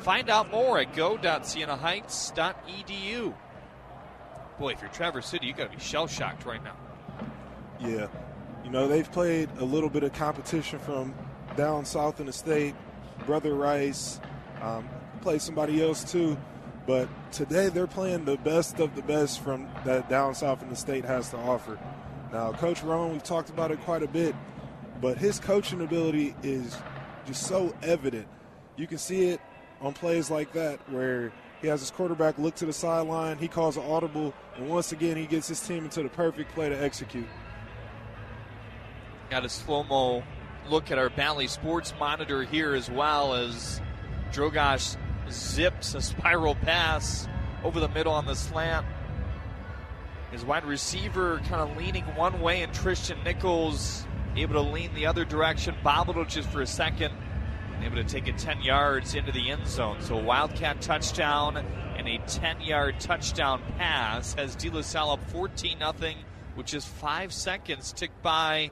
Find 0.00 0.28
out 0.28 0.50
more 0.50 0.80
at 0.80 0.94
go.sienaheights.edu. 0.94 3.34
Boy, 4.58 4.72
if 4.72 4.82
you're 4.82 4.90
Traverse 4.90 5.28
City, 5.28 5.46
you 5.46 5.54
got 5.54 5.72
to 5.72 5.78
be 5.78 5.82
shell 5.82 6.06
shocked 6.06 6.44
right 6.44 6.62
now. 6.62 6.76
Yeah. 7.80 8.08
You 8.64 8.70
know, 8.70 8.86
they've 8.86 9.10
played 9.10 9.48
a 9.60 9.64
little 9.64 9.88
bit 9.88 10.02
of 10.02 10.12
competition 10.12 10.78
from 10.78 11.14
down 11.56 11.86
south 11.86 12.20
in 12.20 12.26
the 12.26 12.34
state. 12.34 12.74
Brother 13.24 13.54
Rice, 13.54 14.20
um, 14.60 14.86
played 15.22 15.40
somebody 15.40 15.82
else 15.82 16.04
too. 16.04 16.36
But 16.86 17.08
today 17.30 17.68
they're 17.68 17.86
playing 17.86 18.24
the 18.24 18.36
best 18.36 18.80
of 18.80 18.94
the 18.96 19.02
best 19.02 19.40
from 19.40 19.68
that 19.84 20.08
down 20.08 20.34
south 20.34 20.62
in 20.62 20.68
the 20.68 20.76
state 20.76 21.04
has 21.04 21.30
to 21.30 21.36
offer. 21.36 21.78
Now, 22.32 22.52
Coach 22.52 22.82
Rohn, 22.82 23.12
we've 23.12 23.22
talked 23.22 23.50
about 23.50 23.70
it 23.70 23.80
quite 23.82 24.02
a 24.02 24.08
bit, 24.08 24.34
but 25.00 25.18
his 25.18 25.38
coaching 25.38 25.80
ability 25.82 26.34
is 26.42 26.76
just 27.26 27.44
so 27.44 27.74
evident. 27.82 28.26
You 28.76 28.86
can 28.86 28.98
see 28.98 29.28
it 29.28 29.40
on 29.80 29.92
plays 29.92 30.30
like 30.30 30.52
that 30.54 30.80
where 30.90 31.32
he 31.60 31.68
has 31.68 31.80
his 31.80 31.90
quarterback 31.90 32.38
look 32.38 32.56
to 32.56 32.66
the 32.66 32.72
sideline, 32.72 33.38
he 33.38 33.46
calls 33.46 33.76
an 33.76 33.84
audible, 33.84 34.34
and 34.56 34.68
once 34.68 34.90
again 34.90 35.16
he 35.16 35.26
gets 35.26 35.46
his 35.46 35.60
team 35.60 35.84
into 35.84 36.02
the 36.02 36.08
perfect 36.08 36.52
play 36.52 36.68
to 36.68 36.82
execute. 36.82 37.28
Got 39.30 39.44
a 39.44 39.48
slow 39.48 39.84
mo 39.84 40.24
look 40.68 40.90
at 40.90 40.98
our 40.98 41.10
Bally 41.10 41.46
Sports 41.46 41.94
monitor 42.00 42.42
here 42.42 42.74
as 42.74 42.90
well 42.90 43.34
as 43.34 43.80
Drogosh 44.32 44.96
zips 45.32 45.94
a 45.94 46.00
spiral 46.00 46.54
pass 46.54 47.28
over 47.64 47.80
the 47.80 47.88
middle 47.88 48.12
on 48.12 48.26
the 48.26 48.34
slant. 48.34 48.86
His 50.30 50.44
wide 50.44 50.64
receiver 50.64 51.38
kind 51.48 51.70
of 51.70 51.76
leaning 51.76 52.04
one 52.16 52.40
way, 52.40 52.62
and 52.62 52.72
Tristan 52.72 53.22
Nichols 53.24 54.06
able 54.36 54.54
to 54.54 54.60
lean 54.60 54.94
the 54.94 55.06
other 55.06 55.24
direction, 55.24 55.74
bobbled 55.82 56.16
it 56.16 56.28
just 56.28 56.48
for 56.48 56.62
a 56.62 56.66
second, 56.66 57.14
able 57.82 57.96
to 57.96 58.04
take 58.04 58.28
it 58.28 58.38
10 58.38 58.62
yards 58.62 59.14
into 59.14 59.32
the 59.32 59.50
end 59.50 59.66
zone. 59.66 60.00
So 60.00 60.18
a 60.18 60.22
Wildcat 60.22 60.80
touchdown 60.80 61.56
and 61.56 62.08
a 62.08 62.18
10 62.26 62.60
yard 62.62 62.98
touchdown 63.00 63.62
pass 63.76 64.34
has 64.34 64.56
De 64.56 64.70
La 64.70 64.82
Salle 64.82 65.12
up 65.12 65.30
14 65.30 65.78
0, 65.78 66.14
which 66.54 66.74
is 66.74 66.84
five 66.84 67.32
seconds 67.32 67.92
ticked 67.92 68.22
by 68.22 68.70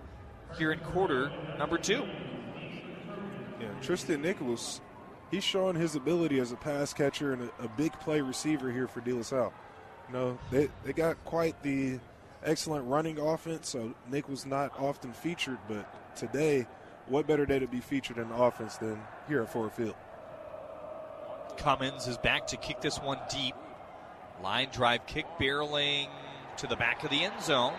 here 0.59 0.73
in 0.73 0.79
quarter 0.81 1.31
number 1.59 1.79
two. 1.79 2.05
Yeah, 3.61 3.69
Tristan 3.83 4.23
Nichols, 4.23 4.81
he's 5.31 5.45
showing 5.45 5.77
his 5.77 5.95
ability 5.95 6.39
as 6.41 6.53
a 6.53 6.57
pass 6.57 6.93
catcher 6.93 7.33
and 7.33 7.43
a, 7.43 7.65
a 7.65 7.69
big 7.69 7.93
play 8.01 8.21
receiver 8.21 8.71
here 8.71 8.89
for 8.89 9.01
De 9.01 9.13
La 9.13 9.23
Salle. 9.23 9.53
You 10.09 10.15
know, 10.15 10.39
they, 10.51 10.69
they 10.85 10.93
got 10.93 11.23
quite 11.25 11.63
the 11.63 11.99
excellent 12.45 12.87
running 12.89 13.19
offense, 13.19 13.69
so 13.69 13.95
Nick 14.11 14.29
was 14.29 14.47
not 14.47 14.79
often 14.79 15.13
featured, 15.13 15.59
but 15.69 16.17
today, 16.17 16.67
what 17.07 17.27
better 17.27 17.47
day 17.47 17.59
to 17.59 17.67
be 17.67 17.81
featured 17.81 18.19
in 18.19 18.29
the 18.29 18.35
offense 18.35 18.77
than 18.77 19.01
here 19.29 19.43
at 19.43 19.53
Ford 19.53 19.73
Field? 19.73 19.95
Cummins 21.57 22.07
is 22.07 22.17
back 22.19 22.47
to 22.49 22.57
kick 22.57 22.81
this 22.81 22.99
one 22.99 23.19
deep. 23.31 23.55
Line 24.43 24.69
drive 24.73 25.07
kick 25.07 25.27
barreling 25.39 26.09
to 26.57 26.67
the 26.67 26.77
back 26.77 27.05
of 27.05 27.11
the 27.11 27.23
end 27.25 27.43
zone. 27.43 27.75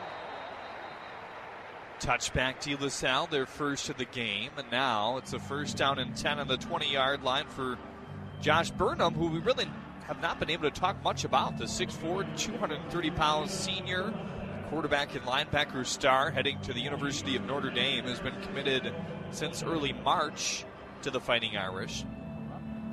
Touchback 2.01 2.59
De 2.61 2.75
La 2.75 2.89
Salle, 2.89 3.27
their 3.27 3.45
first 3.45 3.87
of 3.89 3.97
the 3.97 4.05
game, 4.05 4.49
and 4.57 4.65
now 4.71 5.17
it's 5.17 5.33
a 5.33 5.39
first 5.39 5.77
down 5.77 5.99
and 5.99 6.17
10 6.17 6.39
on 6.39 6.47
the 6.47 6.57
20 6.57 6.91
yard 6.91 7.23
line 7.23 7.45
for 7.49 7.77
Josh 8.41 8.71
Burnham, 8.71 9.13
who 9.13 9.27
we 9.27 9.37
really 9.37 9.67
have 10.07 10.19
not 10.19 10.39
been 10.39 10.49
able 10.49 10.63
to 10.63 10.71
talk 10.71 11.01
much 11.03 11.25
about. 11.25 11.59
The 11.59 11.65
6'4, 11.65 12.35
230 12.35 13.11
pound 13.11 13.51
senior 13.51 14.11
quarterback 14.71 15.13
and 15.13 15.23
linebacker 15.25 15.85
star 15.85 16.31
heading 16.31 16.59
to 16.61 16.73
the 16.73 16.79
University 16.79 17.35
of 17.35 17.45
Notre 17.45 17.69
Dame 17.69 18.05
has 18.05 18.19
been 18.19 18.39
committed 18.41 18.91
since 19.29 19.61
early 19.61 19.93
March 19.93 20.65
to 21.03 21.11
the 21.11 21.19
Fighting 21.19 21.55
Irish. 21.55 22.03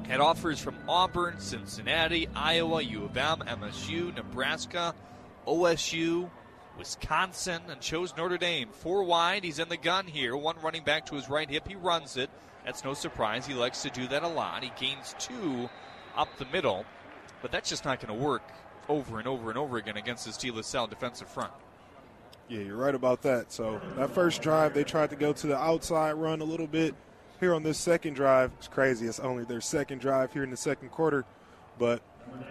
Had 0.06 0.20
offers 0.20 0.60
from 0.60 0.76
Auburn, 0.86 1.40
Cincinnati, 1.40 2.28
Iowa, 2.34 2.82
U 2.82 3.06
of 3.06 3.16
M, 3.16 3.38
MSU, 3.46 4.14
Nebraska, 4.14 4.94
OSU, 5.46 6.30
Wisconsin, 6.78 7.60
and 7.68 7.80
chose 7.80 8.14
Notre 8.16 8.38
Dame. 8.38 8.68
Four 8.70 9.02
wide, 9.02 9.44
he's 9.44 9.58
in 9.58 9.68
the 9.68 9.76
gun 9.76 10.06
here. 10.06 10.36
One 10.36 10.56
running 10.62 10.84
back 10.84 11.06
to 11.06 11.16
his 11.16 11.28
right 11.28 11.50
hip, 11.50 11.66
he 11.66 11.74
runs 11.74 12.16
it. 12.16 12.30
That's 12.64 12.84
no 12.84 12.94
surprise. 12.94 13.46
He 13.46 13.54
likes 13.54 13.82
to 13.82 13.90
do 13.90 14.06
that 14.08 14.22
a 14.22 14.28
lot. 14.28 14.62
He 14.62 14.72
gains 14.78 15.14
two 15.18 15.68
up 16.16 16.28
the 16.38 16.46
middle, 16.46 16.84
but 17.42 17.50
that's 17.50 17.68
just 17.68 17.84
not 17.84 18.00
going 18.00 18.16
to 18.16 18.24
work 18.24 18.42
over 18.88 19.18
and 19.18 19.26
over 19.26 19.50
and 19.50 19.58
over 19.58 19.76
again 19.76 19.96
against 19.96 20.24
this 20.24 20.36
De 20.36 20.50
La 20.50 20.62
Salle 20.62 20.86
defensive 20.86 21.28
front. 21.28 21.52
Yeah, 22.48 22.60
you're 22.60 22.76
right 22.76 22.94
about 22.94 23.22
that. 23.22 23.52
So 23.52 23.80
that 23.96 24.10
first 24.10 24.40
drive, 24.40 24.72
they 24.72 24.84
tried 24.84 25.10
to 25.10 25.16
go 25.16 25.32
to 25.32 25.46
the 25.46 25.56
outside 25.56 26.12
run 26.12 26.40
a 26.40 26.44
little 26.44 26.66
bit. 26.66 26.94
Here 27.40 27.54
on 27.54 27.62
this 27.62 27.78
second 27.78 28.14
drive, 28.14 28.50
it's 28.58 28.68
crazy. 28.68 29.06
It's 29.06 29.20
only 29.20 29.44
their 29.44 29.60
second 29.60 30.00
drive 30.00 30.32
here 30.32 30.42
in 30.42 30.50
the 30.50 30.56
second 30.56 30.90
quarter, 30.90 31.24
but 31.78 32.02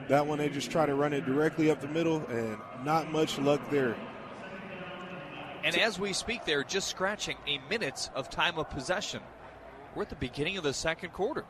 that 0.08 0.26
one 0.26 0.38
they 0.38 0.50
just 0.50 0.72
try 0.72 0.86
to 0.86 0.96
run 0.96 1.14
it 1.14 1.26
directly 1.26 1.70
up 1.70 1.82
the 1.82 1.88
middle, 1.88 2.26
and 2.28 2.58
not 2.86 3.12
much 3.12 3.38
luck 3.38 3.62
there. 3.70 3.96
And 5.64 5.78
as 5.78 6.00
we 6.00 6.14
speak, 6.14 6.46
they're 6.46 6.64
just 6.64 6.88
scratching 6.88 7.38
a 7.48 7.60
minute 7.70 8.10
of 8.16 8.30
time 8.30 8.58
of 8.58 8.70
possession. 8.70 9.22
We're 9.96 10.04
at 10.04 10.10
the 10.10 10.16
beginning 10.16 10.58
of 10.58 10.64
the 10.64 10.74
second 10.74 11.12
quarter. 11.12 11.46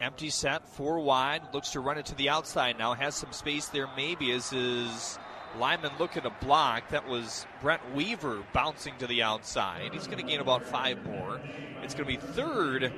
Empty 0.00 0.30
set, 0.30 0.68
four 0.68 1.00
wide, 1.00 1.42
looks 1.54 1.70
to 1.70 1.80
run 1.80 1.98
it 1.98 2.06
to 2.06 2.14
the 2.14 2.28
outside 2.28 2.78
now, 2.78 2.94
has 2.94 3.14
some 3.14 3.32
space 3.32 3.68
there 3.68 3.88
maybe 3.96 4.30
as 4.32 4.50
his 4.50 5.18
lineman 5.58 5.92
looking 5.98 6.22
to 6.22 6.30
block. 6.40 6.88
That 6.90 7.08
was 7.08 7.46
Brent 7.62 7.80
Weaver 7.94 8.44
bouncing 8.52 8.94
to 8.98 9.06
the 9.06 9.22
outside. 9.22 9.94
He's 9.94 10.06
going 10.06 10.18
to 10.18 10.24
gain 10.24 10.40
about 10.40 10.64
five 10.64 11.02
more. 11.04 11.40
It's 11.82 11.94
going 11.94 12.06
to 12.06 12.20
be 12.20 12.26
third 12.34 12.92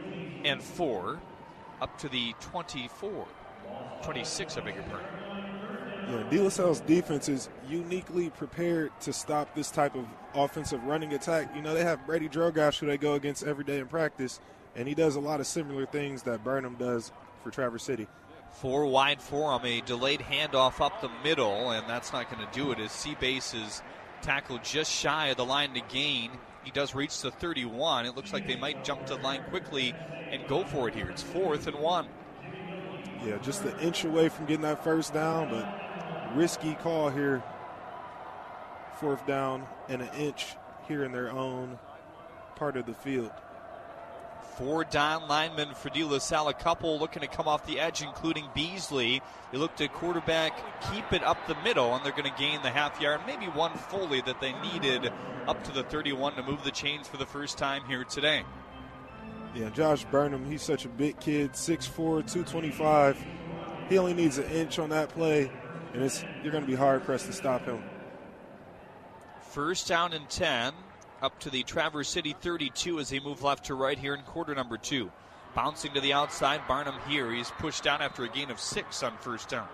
and 0.44 0.62
four 0.62 1.20
up 1.80 1.96
to 1.98 2.08
the 2.08 2.34
24. 2.40 3.26
26, 4.02 4.56
I 4.56 4.60
beg 4.60 4.74
your 4.74 4.84
pardon. 4.84 5.27
Yeah, 6.08 6.22
De 6.30 6.40
La 6.40 6.48
Salle's 6.48 6.80
defense 6.80 7.28
is 7.28 7.50
uniquely 7.68 8.30
prepared 8.30 8.98
to 9.00 9.12
stop 9.12 9.54
this 9.54 9.70
type 9.70 9.94
of 9.94 10.06
offensive 10.34 10.82
running 10.84 11.12
attack. 11.12 11.54
You 11.54 11.60
know, 11.60 11.74
they 11.74 11.84
have 11.84 12.06
Brady 12.06 12.30
Drogosh 12.30 12.78
who 12.78 12.86
they 12.86 12.96
go 12.96 13.12
against 13.12 13.44
every 13.44 13.64
day 13.64 13.78
in 13.78 13.88
practice, 13.88 14.40
and 14.74 14.88
he 14.88 14.94
does 14.94 15.16
a 15.16 15.20
lot 15.20 15.40
of 15.40 15.46
similar 15.46 15.84
things 15.84 16.22
that 16.22 16.42
Burnham 16.42 16.76
does 16.76 17.12
for 17.42 17.50
Traverse 17.50 17.82
City. 17.82 18.06
Four 18.52 18.86
wide 18.86 19.20
for 19.20 19.54
him, 19.54 19.66
a 19.66 19.82
delayed 19.82 20.20
handoff 20.20 20.80
up 20.80 21.02
the 21.02 21.10
middle, 21.22 21.70
and 21.70 21.86
that's 21.88 22.12
not 22.12 22.30
going 22.30 22.44
to 22.46 22.52
do 22.52 22.72
it 22.72 22.78
as 22.78 22.90
Seabase 22.90 23.54
is 23.54 23.82
tackled 24.22 24.64
just 24.64 24.90
shy 24.90 25.26
of 25.26 25.36
the 25.36 25.44
line 25.44 25.74
to 25.74 25.80
gain. 25.88 26.30
He 26.64 26.70
does 26.70 26.94
reach 26.94 27.20
the 27.20 27.30
31. 27.30 28.06
It 28.06 28.16
looks 28.16 28.32
like 28.32 28.46
they 28.46 28.56
might 28.56 28.82
jump 28.82 29.04
to 29.06 29.16
the 29.16 29.22
line 29.22 29.42
quickly 29.50 29.94
and 30.30 30.46
go 30.48 30.64
for 30.64 30.88
it 30.88 30.94
here. 30.94 31.08
It's 31.10 31.22
fourth 31.22 31.66
and 31.66 31.78
one. 31.78 32.08
Yeah, 33.24 33.36
just 33.38 33.64
an 33.64 33.78
inch 33.80 34.04
away 34.04 34.28
from 34.28 34.46
getting 34.46 34.62
that 34.62 34.82
first 34.82 35.12
down, 35.12 35.50
but 35.50 35.87
risky 36.34 36.74
call 36.74 37.10
here. 37.10 37.42
Fourth 39.00 39.26
down 39.26 39.66
and 39.88 40.02
an 40.02 40.08
inch 40.18 40.46
here 40.88 41.04
in 41.04 41.12
their 41.12 41.30
own 41.30 41.78
part 42.56 42.76
of 42.76 42.86
the 42.86 42.94
field. 42.94 43.30
Four 44.56 44.82
down 44.82 45.28
linemen 45.28 45.74
for 45.74 45.88
De 45.90 46.02
La 46.02 46.18
Salle. 46.18 46.48
A 46.48 46.54
couple 46.54 46.98
looking 46.98 47.22
to 47.22 47.28
come 47.28 47.46
off 47.46 47.64
the 47.64 47.78
edge, 47.78 48.02
including 48.02 48.48
Beasley. 48.54 49.22
They 49.52 49.58
looked 49.58 49.80
at 49.80 49.92
quarterback, 49.92 50.52
keep 50.90 51.12
it 51.12 51.22
up 51.22 51.38
the 51.46 51.54
middle, 51.62 51.94
and 51.94 52.04
they're 52.04 52.10
going 52.10 52.24
to 52.24 52.36
gain 52.36 52.60
the 52.62 52.70
half 52.70 53.00
yard, 53.00 53.20
maybe 53.24 53.46
one 53.46 53.76
fully 53.76 54.20
that 54.22 54.40
they 54.40 54.52
needed 54.72 55.12
up 55.46 55.62
to 55.64 55.72
the 55.72 55.84
31 55.84 56.34
to 56.34 56.42
move 56.42 56.64
the 56.64 56.72
chains 56.72 57.06
for 57.06 57.18
the 57.18 57.26
first 57.26 57.56
time 57.56 57.84
here 57.86 58.02
today. 58.02 58.42
Yeah, 59.54 59.70
Josh 59.70 60.04
Burnham, 60.06 60.44
he's 60.44 60.62
such 60.62 60.84
a 60.84 60.88
big 60.88 61.20
kid, 61.20 61.52
6'4, 61.52 61.94
225. 61.94 63.24
He 63.88 63.96
only 63.96 64.14
needs 64.14 64.38
an 64.38 64.44
inch 64.50 64.78
on 64.78 64.90
that 64.90 65.08
play, 65.08 65.50
and 65.98 66.06
it's 66.06 66.24
you're 66.44 66.52
going 66.52 66.62
to 66.62 66.70
be 66.70 66.76
hard 66.76 67.02
pressed 67.02 67.26
to 67.26 67.32
stop 67.32 67.64
him. 67.64 67.82
First 69.50 69.88
down 69.88 70.12
and 70.12 70.28
10 70.30 70.72
up 71.22 71.40
to 71.40 71.50
the 71.50 71.64
Traverse 71.64 72.08
City 72.08 72.36
32 72.40 73.00
as 73.00 73.10
they 73.10 73.18
move 73.18 73.42
left 73.42 73.64
to 73.64 73.74
right 73.74 73.98
here 73.98 74.14
in 74.14 74.22
quarter 74.22 74.54
number 74.54 74.76
two. 74.76 75.10
Bouncing 75.56 75.92
to 75.94 76.00
the 76.00 76.12
outside, 76.12 76.60
Burnham 76.68 76.94
here. 77.08 77.32
He's 77.32 77.50
pushed 77.50 77.82
down 77.82 78.00
after 78.00 78.22
a 78.22 78.28
gain 78.28 78.48
of 78.52 78.60
six 78.60 79.02
on 79.02 79.16
first 79.18 79.48
down. 79.48 79.66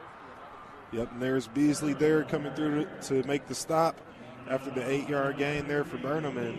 Yep, 0.93 1.13
and 1.13 1.21
there's 1.21 1.47
Beasley 1.47 1.93
there 1.93 2.25
coming 2.25 2.55
through 2.55 2.87
to 3.03 3.23
make 3.25 3.47
the 3.47 3.55
stop 3.55 4.01
after 4.49 4.71
the 4.71 4.89
eight 4.89 5.07
yard 5.07 5.37
gain 5.37 5.69
there 5.69 5.85
for 5.85 5.99
Burnham. 5.99 6.39
And 6.39 6.59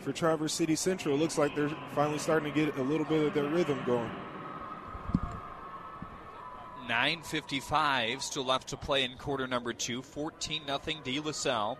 for 0.00 0.12
Traverse 0.12 0.52
City 0.52 0.76
Central, 0.76 1.14
it 1.14 1.18
looks 1.18 1.38
like 1.38 1.56
they're 1.56 1.74
finally 1.94 2.18
starting 2.18 2.52
to 2.52 2.66
get 2.66 2.76
a 2.76 2.82
little 2.82 3.06
bit 3.06 3.24
of 3.24 3.32
their 3.32 3.44
rhythm 3.44 3.82
going. 3.86 4.10
9.55 6.88 8.22
still 8.22 8.44
left 8.44 8.68
to 8.68 8.76
play 8.76 9.04
in 9.04 9.16
quarter 9.16 9.46
number 9.46 9.72
two. 9.72 10.02
14 10.02 10.62
0 10.66 10.80
De 11.04 11.20
La 11.20 11.32
Salle. 11.32 11.78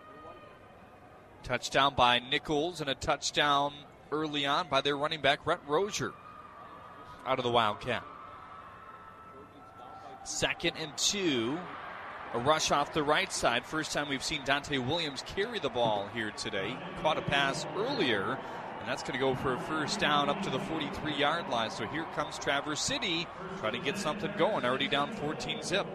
Touchdown 1.43 1.95
by 1.95 2.19
Nichols 2.19 2.81
and 2.81 2.91
a 2.91 2.95
touchdown 2.95 3.73
early 4.11 4.47
on 4.47 4.69
by 4.69 4.81
their 4.81 4.97
running 4.97 5.21
back, 5.21 5.47
Rhett 5.47 5.61
Rozier, 5.67 6.13
out 7.27 7.39
of 7.39 7.45
the 7.45 7.51
Wildcat. 7.51 8.03
Second 10.25 10.73
and 10.81 10.97
two. 10.97 11.59
A 12.35 12.39
rush 12.39 12.71
off 12.71 12.93
the 12.93 13.03
right 13.03 13.33
side. 13.33 13.65
First 13.65 13.93
time 13.93 14.09
we've 14.09 14.23
seen 14.23 14.43
Dante 14.45 14.77
Williams 14.79 15.23
carry 15.27 15.59
the 15.59 15.69
ball 15.69 16.09
here 16.13 16.33
today. 16.33 16.77
Caught 17.01 17.19
a 17.19 17.23
pass 17.23 17.65
earlier, 17.77 18.37
and 18.87 18.93
that's 18.93 19.03
going 19.03 19.15
to 19.15 19.19
go 19.19 19.35
for 19.35 19.55
a 19.55 19.59
first 19.63 19.99
down 19.99 20.29
up 20.29 20.41
to 20.43 20.49
the 20.49 20.61
43 20.61 21.15
yard 21.15 21.49
line. 21.49 21.73
So 21.73 21.89
here 21.89 22.05
comes 22.15 22.39
Traverse 22.39 22.81
City 22.81 23.27
trying 23.59 23.73
to 23.73 23.81
get 23.81 23.99
something 23.99 24.31
going. 24.39 24.65
Already 24.65 24.87
down 24.87 25.13
14 25.13 25.61
zip. 25.65 25.89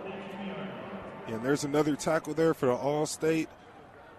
And 1.27 1.41
there's 1.41 1.63
another 1.63 1.95
tackle 1.95 2.33
there 2.33 2.53
for 2.53 2.65
the 2.65 2.73
All 2.73 3.05
State 3.05 3.47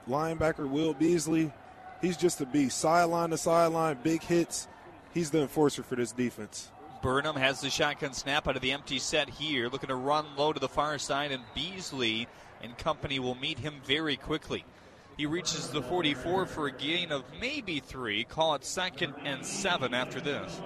linebacker 0.08 0.66
Will 0.66 0.94
Beasley. 0.94 1.52
He's 2.00 2.16
just 2.16 2.40
a 2.40 2.46
beast. 2.46 2.78
Sideline 2.78 3.28
to 3.28 3.36
sideline, 3.36 3.98
big 4.02 4.22
hits. 4.22 4.68
He's 5.12 5.30
the 5.30 5.42
enforcer 5.42 5.82
for 5.82 5.96
this 5.96 6.12
defense. 6.12 6.70
Burnham 7.02 7.36
has 7.36 7.60
the 7.60 7.68
shotgun 7.68 8.14
snap 8.14 8.48
out 8.48 8.56
of 8.56 8.62
the 8.62 8.72
empty 8.72 8.98
set 8.98 9.28
here, 9.28 9.68
looking 9.68 9.88
to 9.88 9.96
run 9.96 10.24
low 10.38 10.50
to 10.50 10.60
the 10.60 10.68
far 10.68 10.96
side, 10.96 11.30
and 11.30 11.42
Beasley 11.54 12.26
and 12.62 12.78
company 12.78 13.18
will 13.18 13.34
meet 13.34 13.58
him 13.58 13.82
very 13.84 14.16
quickly. 14.16 14.64
He 15.16 15.26
reaches 15.26 15.68
the 15.68 15.82
44 15.82 16.46
for 16.46 16.66
a 16.66 16.72
gain 16.72 17.12
of 17.12 17.24
maybe 17.40 17.80
three. 17.80 18.24
Call 18.24 18.54
it 18.54 18.64
second 18.64 19.14
and 19.24 19.44
seven 19.44 19.94
after 19.94 20.20
this. 20.20 20.60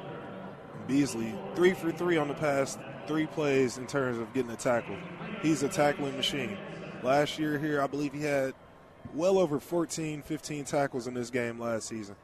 Beasley, 0.87 1.35
three 1.55 1.75
for 1.75 1.91
three 1.91 2.17
on 2.17 2.29
the 2.29 2.35
past 2.35 2.79
three 3.07 3.27
plays 3.27 3.79
in 3.79 3.87
terms 3.87 4.19
of 4.19 4.33
getting 4.33 4.51
a 4.51 4.57
tackle. 4.57 4.97
He's 5.43 5.63
a 5.63 5.69
tackling 5.69 6.17
machine. 6.17 6.57
Last 7.03 7.39
year 7.39 7.59
here, 7.59 7.83
I 7.83 7.87
believe 7.87 8.13
he 8.13 8.23
had 8.23 8.55
well 9.15 9.39
over 9.39 9.59
14, 9.59 10.23
15 10.23 10.65
tackles 10.65 11.07
in 11.07 11.15
this 11.15 11.31
game 11.31 11.59
last 11.59 11.89
season. 11.89 12.17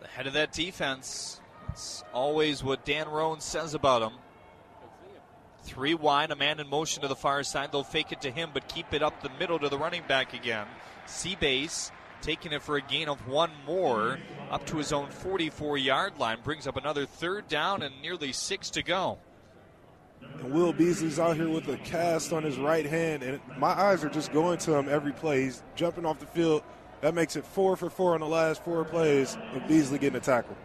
The 0.00 0.08
head 0.08 0.26
of 0.26 0.32
that 0.32 0.52
defense. 0.52 1.40
It's 1.68 2.04
always 2.12 2.62
what 2.62 2.84
Dan 2.84 3.08
Rohn 3.08 3.40
says 3.40 3.74
about 3.74 4.02
him. 4.02 4.12
Three 5.62 5.94
wide, 5.94 6.30
a 6.30 6.36
man 6.36 6.60
in 6.60 6.68
motion 6.68 7.02
to 7.02 7.08
the 7.08 7.16
far 7.16 7.42
side. 7.42 7.70
They'll 7.72 7.84
fake 7.84 8.12
it 8.12 8.20
to 8.22 8.30
him, 8.30 8.50
but 8.52 8.68
keep 8.68 8.92
it 8.92 9.02
up 9.02 9.22
the 9.22 9.30
middle 9.38 9.58
to 9.58 9.68
the 9.68 9.78
running 9.78 10.02
back 10.08 10.34
again. 10.34 10.66
Seabase 11.06 11.90
taking 12.20 12.52
it 12.52 12.62
for 12.62 12.76
a 12.76 12.82
gain 12.82 13.08
of 13.08 13.26
one 13.28 13.50
more 13.66 14.18
up 14.50 14.64
to 14.66 14.76
his 14.76 14.92
own 14.92 15.10
44 15.10 15.78
yard 15.78 16.18
line. 16.18 16.38
Brings 16.42 16.66
up 16.66 16.76
another 16.76 17.06
third 17.06 17.48
down 17.48 17.82
and 17.82 17.94
nearly 18.02 18.32
six 18.32 18.70
to 18.70 18.82
go. 18.82 19.18
And 20.20 20.52
Will 20.52 20.72
Beasley's 20.72 21.18
out 21.18 21.36
here 21.36 21.48
with 21.48 21.68
a 21.68 21.76
cast 21.78 22.32
on 22.32 22.42
his 22.42 22.56
right 22.58 22.86
hand, 22.86 23.22
and 23.22 23.40
my 23.58 23.68
eyes 23.70 24.04
are 24.04 24.08
just 24.08 24.32
going 24.32 24.58
to 24.58 24.74
him 24.74 24.88
every 24.88 25.12
play. 25.12 25.42
He's 25.42 25.62
jumping 25.74 26.06
off 26.06 26.18
the 26.20 26.26
field. 26.26 26.62
That 27.00 27.14
makes 27.14 27.34
it 27.34 27.44
four 27.44 27.76
for 27.76 27.90
four 27.90 28.14
on 28.14 28.20
the 28.20 28.26
last 28.26 28.62
four 28.62 28.84
plays 28.84 29.36
of 29.54 29.66
Beasley 29.66 29.98
getting 29.98 30.16
a 30.16 30.20
tackle. 30.20 30.56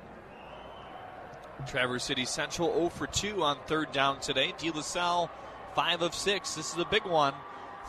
Traverse 1.66 2.04
City 2.04 2.26
Central 2.26 2.74
0 2.74 2.90
for 2.90 3.08
2 3.08 3.44
on 3.44 3.58
third 3.66 3.92
down 3.92 4.20
today. 4.20 4.54
De 4.58 4.72
La 4.72 4.82
Salle 4.82 5.30
5 5.76 6.02
of 6.02 6.14
6. 6.14 6.56
This 6.56 6.74
is 6.74 6.80
a 6.80 6.86
big 6.86 7.06
one. 7.06 7.34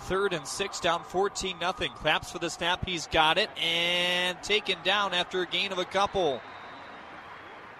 Third 0.03 0.33
and 0.33 0.47
six 0.47 0.81
down 0.81 1.03
14 1.05 1.59
nothing. 1.59 1.93
Claps 1.93 2.31
for 2.31 2.39
the 2.39 2.49
snap. 2.49 2.85
He's 2.87 3.07
got 3.09 3.37
it 3.37 3.51
and 3.59 4.41
taken 4.43 4.79
down 4.85 5.13
after 5.13 5.43
a 5.43 5.47
gain 5.47 5.73
of 5.73 5.79
a 5.79 5.85
couple. 5.85 6.41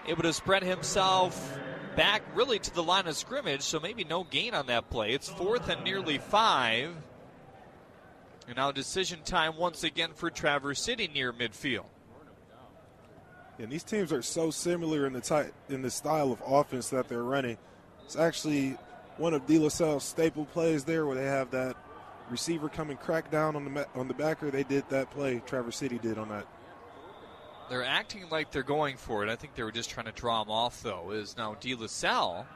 Able 0.07 0.23
to 0.23 0.33
spread 0.33 0.63
himself 0.63 1.59
back 1.97 2.23
really 2.35 2.59
to 2.59 2.75
the 2.75 2.83
line 2.83 3.07
of 3.07 3.17
scrimmage, 3.17 3.63
so 3.63 3.81
maybe 3.81 4.05
no 4.05 4.25
gain 4.25 4.55
on 4.55 4.67
that 4.67 4.91
play. 4.91 5.13
It's 5.13 5.29
fourth 5.29 5.69
and 5.69 5.83
nearly 5.85 6.19
five. 6.19 6.95
And 8.47 8.57
now 8.57 8.73
decision 8.73 9.21
time 9.25 9.57
once 9.57 9.85
again 9.85 10.11
for 10.15 10.31
Traverse 10.31 10.81
City 10.81 11.09
near 11.13 11.33
midfield. 11.33 11.87
And 13.59 13.71
these 13.71 13.83
teams 13.83 14.13
are 14.13 14.23
so 14.23 14.51
similar 14.51 15.07
in 15.07 15.13
the 15.13 15.21
type 15.21 15.53
in 15.69 15.83
the 15.83 15.91
style 15.91 16.31
of 16.33 16.43
offense 16.47 16.91
that 16.91 17.09
they're 17.09 17.25
running. 17.25 17.59
It's 18.05 18.17
actually 18.17 18.77
one 19.17 19.35
of 19.35 19.47
De 19.47 19.59
La 19.59 19.69
Salle's 19.69 20.05
staple 20.05 20.45
plays 20.47 20.85
there, 20.85 21.07
where 21.07 21.17
they 21.17 21.25
have 21.25 21.51
that 21.51 21.77
receiver 22.31 22.69
coming 22.69 22.97
crack 22.97 23.31
down 23.31 23.57
on 23.57 23.75
the 23.75 23.87
on 23.95 24.07
the 24.09 24.15
backer. 24.15 24.51
They 24.51 24.63
did 24.63 24.89
that 24.91 25.11
play. 25.11 25.43
Traverse 25.45 25.77
City 25.77 25.99
did 25.99 26.19
on 26.19 26.29
that. 26.29 26.47
They're 27.69 27.85
acting 27.85 28.31
like 28.31 28.51
they're 28.51 28.63
going 28.63 28.97
for 28.97 29.25
it. 29.25 29.29
I 29.29 29.37
think 29.37 29.55
they 29.55 29.63
were 29.63 29.73
just 29.73 29.91
trying 29.91 30.07
to 30.07 30.13
draw 30.13 30.43
them 30.43 30.51
off, 30.51 30.83
though. 30.83 31.11
Is 31.11 31.37
now 31.37 31.55
De 31.61 31.75
La 31.75 31.87
Salle 31.87 32.47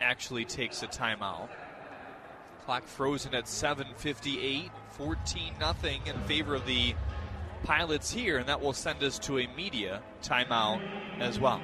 actually 0.00 0.44
takes 0.44 0.82
a 0.82 0.86
timeout. 0.86 1.48
Clock 2.64 2.86
frozen 2.86 3.34
at 3.34 3.44
7:58, 3.44 4.70
14 4.92 5.54
nothing 5.58 6.00
in 6.06 6.18
favor 6.20 6.54
of 6.54 6.64
the 6.66 6.94
Pilots 7.62 8.10
here, 8.10 8.38
and 8.38 8.48
that 8.48 8.60
will 8.60 8.72
send 8.72 9.02
us 9.02 9.18
to 9.20 9.38
a 9.38 9.46
media 9.56 10.02
timeout 10.22 10.80
as 11.20 11.38
well. 11.38 11.60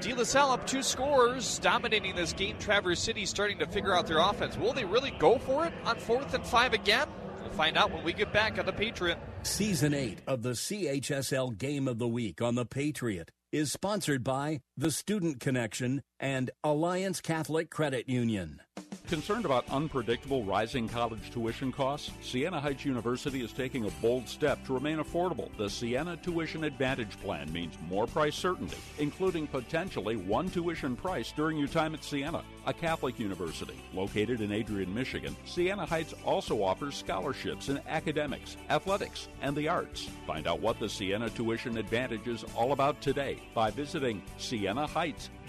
De 0.00 0.14
La 0.14 0.24
Salle 0.24 0.52
up 0.52 0.66
two 0.66 0.82
scores, 0.82 1.58
dominating 1.60 2.14
this 2.14 2.32
game. 2.32 2.58
Traverse 2.58 3.00
City 3.00 3.24
starting 3.24 3.58
to 3.58 3.66
figure 3.66 3.94
out 3.94 4.06
their 4.06 4.18
offense. 4.18 4.56
Will 4.56 4.72
they 4.74 4.84
really 4.84 5.12
go 5.18 5.38
for 5.38 5.64
it 5.66 5.72
on 5.84 5.96
fourth 5.96 6.34
and 6.34 6.46
five 6.46 6.74
again? 6.74 7.08
We'll 7.40 7.50
find 7.50 7.78
out 7.78 7.92
when 7.92 8.04
we 8.04 8.12
get 8.12 8.32
back 8.32 8.58
on 8.58 8.66
the 8.66 8.72
Patriot. 8.72 9.18
Season 9.42 9.94
8 9.94 10.18
of 10.26 10.42
the 10.42 10.50
CHSL 10.50 11.56
Game 11.56 11.88
of 11.88 11.98
the 11.98 12.08
Week 12.08 12.42
on 12.42 12.56
the 12.56 12.66
Patriot 12.66 13.30
is 13.52 13.72
sponsored 13.72 14.22
by 14.22 14.60
The 14.76 14.90
Student 14.90 15.40
Connection 15.40 16.02
and 16.20 16.50
Alliance 16.64 17.20
Catholic 17.20 17.70
Credit 17.70 18.08
Union. 18.08 18.60
Concerned 19.08 19.44
about 19.44 19.70
unpredictable 19.70 20.42
rising 20.42 20.88
college 20.88 21.30
tuition 21.30 21.70
costs? 21.70 22.10
Siena 22.22 22.60
Heights 22.60 22.84
University 22.84 23.40
is 23.40 23.52
taking 23.52 23.86
a 23.86 23.90
bold 24.02 24.28
step 24.28 24.66
to 24.66 24.74
remain 24.74 24.98
affordable. 24.98 25.48
The 25.56 25.70
Siena 25.70 26.16
Tuition 26.16 26.64
Advantage 26.64 27.16
Plan 27.20 27.52
means 27.52 27.76
more 27.88 28.08
price 28.08 28.34
certainty, 28.34 28.78
including 28.98 29.46
potentially 29.46 30.16
one 30.16 30.50
tuition 30.50 30.96
price 30.96 31.30
during 31.30 31.56
your 31.56 31.68
time 31.68 31.94
at 31.94 32.02
Siena, 32.02 32.42
a 32.66 32.72
Catholic 32.72 33.20
university 33.20 33.80
located 33.94 34.40
in 34.40 34.50
Adrian, 34.50 34.92
Michigan. 34.92 35.36
Siena 35.44 35.86
Heights 35.86 36.14
also 36.24 36.60
offers 36.60 36.96
scholarships 36.96 37.68
in 37.68 37.80
academics, 37.86 38.56
athletics, 38.70 39.28
and 39.40 39.54
the 39.54 39.68
arts. 39.68 40.08
Find 40.26 40.48
out 40.48 40.58
what 40.58 40.80
the 40.80 40.88
Siena 40.88 41.30
Tuition 41.30 41.78
Advantage 41.78 42.26
is 42.26 42.44
all 42.56 42.72
about 42.72 43.00
today 43.00 43.38
by 43.54 43.70
visiting 43.70 44.20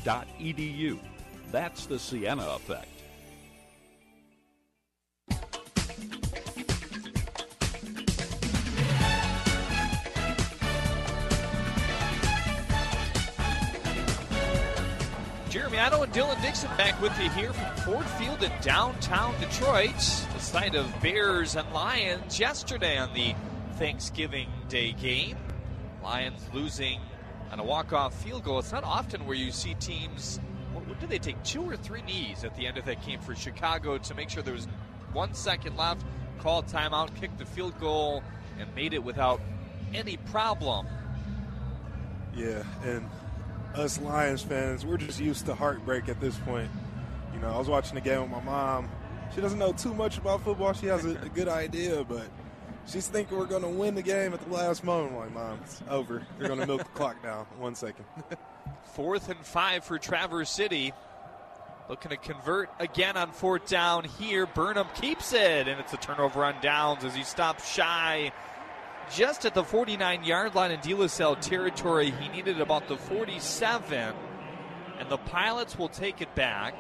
sienaheights.edu. 0.04 1.00
That's 1.52 1.86
the 1.86 2.00
Siena 2.00 2.46
effect. 2.56 2.88
Jeremy 15.50 15.80
Otto 15.80 16.04
and 16.04 16.14
Dylan 16.14 16.40
Dixon 16.42 16.70
back 16.78 17.02
with 17.02 17.18
you 17.20 17.30
here 17.32 17.54
from 17.54 17.76
Ford 17.78 18.06
Field 18.06 18.44
in 18.44 18.52
downtown 18.62 19.34
Detroit, 19.40 19.96
the 19.96 20.40
site 20.40 20.76
of 20.76 20.94
Bears 21.02 21.56
and 21.56 21.72
Lions 21.74 22.40
yesterday 22.40 22.98
on 22.98 23.14
the 23.14 23.34
Thanksgiving 23.76 24.50
Day 24.68 24.92
game. 24.92 25.38
Lions 26.04 26.42
losing 26.54 27.00
on 27.52 27.60
a 27.60 27.64
walk-off 27.64 28.14
field 28.24 28.44
goal. 28.44 28.60
It's 28.60 28.72
not 28.72 28.84
often 28.84 29.26
where 29.26 29.36
you 29.36 29.52
see 29.52 29.74
teams. 29.76 30.40
What, 30.74 30.88
what 30.88 31.00
did 31.00 31.10
they 31.10 31.20
take? 31.20 31.42
Two 31.44 31.62
or 31.62 31.76
three 31.76 32.02
knees 32.02 32.44
at 32.44 32.56
the 32.56 32.68
end 32.68 32.78
of 32.78 32.86
that 32.86 33.06
game 33.06 33.20
for 33.20 33.36
Chicago 33.36 33.98
to 33.98 34.14
make 34.14 34.30
sure 34.30 34.44
there 34.44 34.54
was 34.54 34.68
one 35.14 35.34
second 35.34 35.78
left, 35.78 36.06
called 36.40 36.68
timeout, 36.68 37.16
kicked 37.16 37.38
the 37.40 37.46
field 37.46 37.80
goal, 37.80 38.24
and 38.60 38.74
made 38.76 38.94
it 38.94 39.04
without 39.04 39.42
any 39.94 40.18
problem. 40.18 40.86
Yeah, 42.36 42.64
and 42.84 43.10
us 43.76 44.00
Lions 44.00 44.42
fans, 44.42 44.86
we're 44.86 44.98
just 44.98 45.20
used 45.20 45.46
to 45.46 45.56
heartbreak 45.56 46.10
at 46.10 46.20
this 46.20 46.38
point. 46.40 46.70
You 47.34 47.40
know, 47.40 47.50
I 47.50 47.58
was 47.58 47.70
watching 47.70 47.96
the 47.96 48.02
game 48.02 48.22
with 48.22 48.32
my 48.32 48.42
mom. 48.42 48.90
She 49.34 49.42
doesn't 49.42 49.60
know 49.60 49.74
too 49.74 49.94
much 49.94 50.18
about 50.18 50.44
football. 50.44 50.74
She 50.74 50.88
has 50.88 51.06
a, 51.06 51.12
a 51.22 51.30
good 51.30 51.48
idea, 51.48 52.04
but 52.04 52.28
she's 52.88 53.08
thinking 53.08 53.38
we're 53.38 53.46
going 53.46 53.64
to 53.64 53.70
win 53.70 53.96
the 53.96 54.02
game 54.02 54.34
at 54.34 54.42
the 54.42 54.54
last 54.54 54.84
moment. 54.84 55.14
I'm 55.14 55.20
like, 55.20 55.34
mom, 55.34 55.60
it's 55.64 55.82
over. 55.90 56.26
They're 56.38 56.48
going 56.48 56.60
to 56.60 56.68
milk 56.68 56.84
the 56.84 56.90
clock 56.90 57.18
now. 57.24 57.48
One 57.58 57.76
second. 57.76 58.06
Fourth 58.94 59.30
and 59.30 59.46
five 59.46 59.84
for 59.84 60.00
Traverse 60.00 60.50
City. 60.50 60.94
Looking 61.90 62.10
to 62.10 62.18
convert 62.18 62.70
again 62.80 63.16
on 63.16 63.32
fourth 63.32 63.68
down 63.68 64.04
here. 64.04 64.46
Burnham 64.46 64.88
keeps 65.00 65.32
it, 65.32 65.68
and 65.70 65.80
it's 65.80 65.94
a 65.94 65.98
turnover 65.98 66.44
on 66.44 66.56
downs 66.62 67.06
as 67.06 67.16
he 67.16 67.24
stops 67.24 67.72
shy 67.72 68.34
just 69.16 69.46
at 69.46 69.54
the 69.54 69.64
49 69.64 70.26
yard 70.26 70.54
line 70.54 70.72
in 70.72 70.80
De 70.82 70.94
La 70.94 71.08
Salle 71.08 71.38
territory. 71.38 72.12
He 72.12 72.28
needed 72.30 72.60
about 72.60 72.90
the 72.90 72.98
47, 72.98 74.14
and 75.00 75.10
the 75.10 75.18
Pilots 75.18 75.78
will 75.78 75.88
take 75.88 76.22
it 76.22 76.34
back 76.36 76.76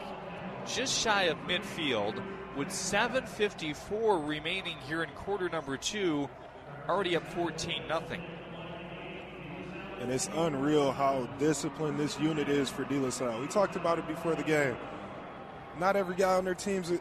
just 0.66 0.94
shy 1.02 1.24
of 1.24 1.38
midfield 1.48 2.22
with 2.58 2.70
7.54 2.70 4.28
remaining 4.28 4.78
here 4.88 5.04
in 5.04 5.10
quarter 5.12 5.48
number 5.48 5.78
two, 5.78 6.28
already 6.90 7.16
up 7.16 7.26
14 7.34 7.88
nothing. 7.88 8.22
And 10.02 10.12
it's 10.12 10.28
unreal 10.34 10.92
how 10.92 11.30
disciplined 11.38 12.00
this 12.00 12.20
unit 12.20 12.50
is 12.50 12.70
for 12.70 12.84
De 12.86 12.96
La 12.96 13.12
Salle. 13.12 13.40
We 13.40 13.48
talked 13.48 13.76
about 13.76 14.00
it 14.00 14.08
before 14.08 14.34
the 14.34 14.44
game. 14.44 14.76
Not 15.80 15.96
every 15.96 16.16
guy 16.16 16.34
on 16.34 16.46
their 16.46 16.56
teams 16.56 16.92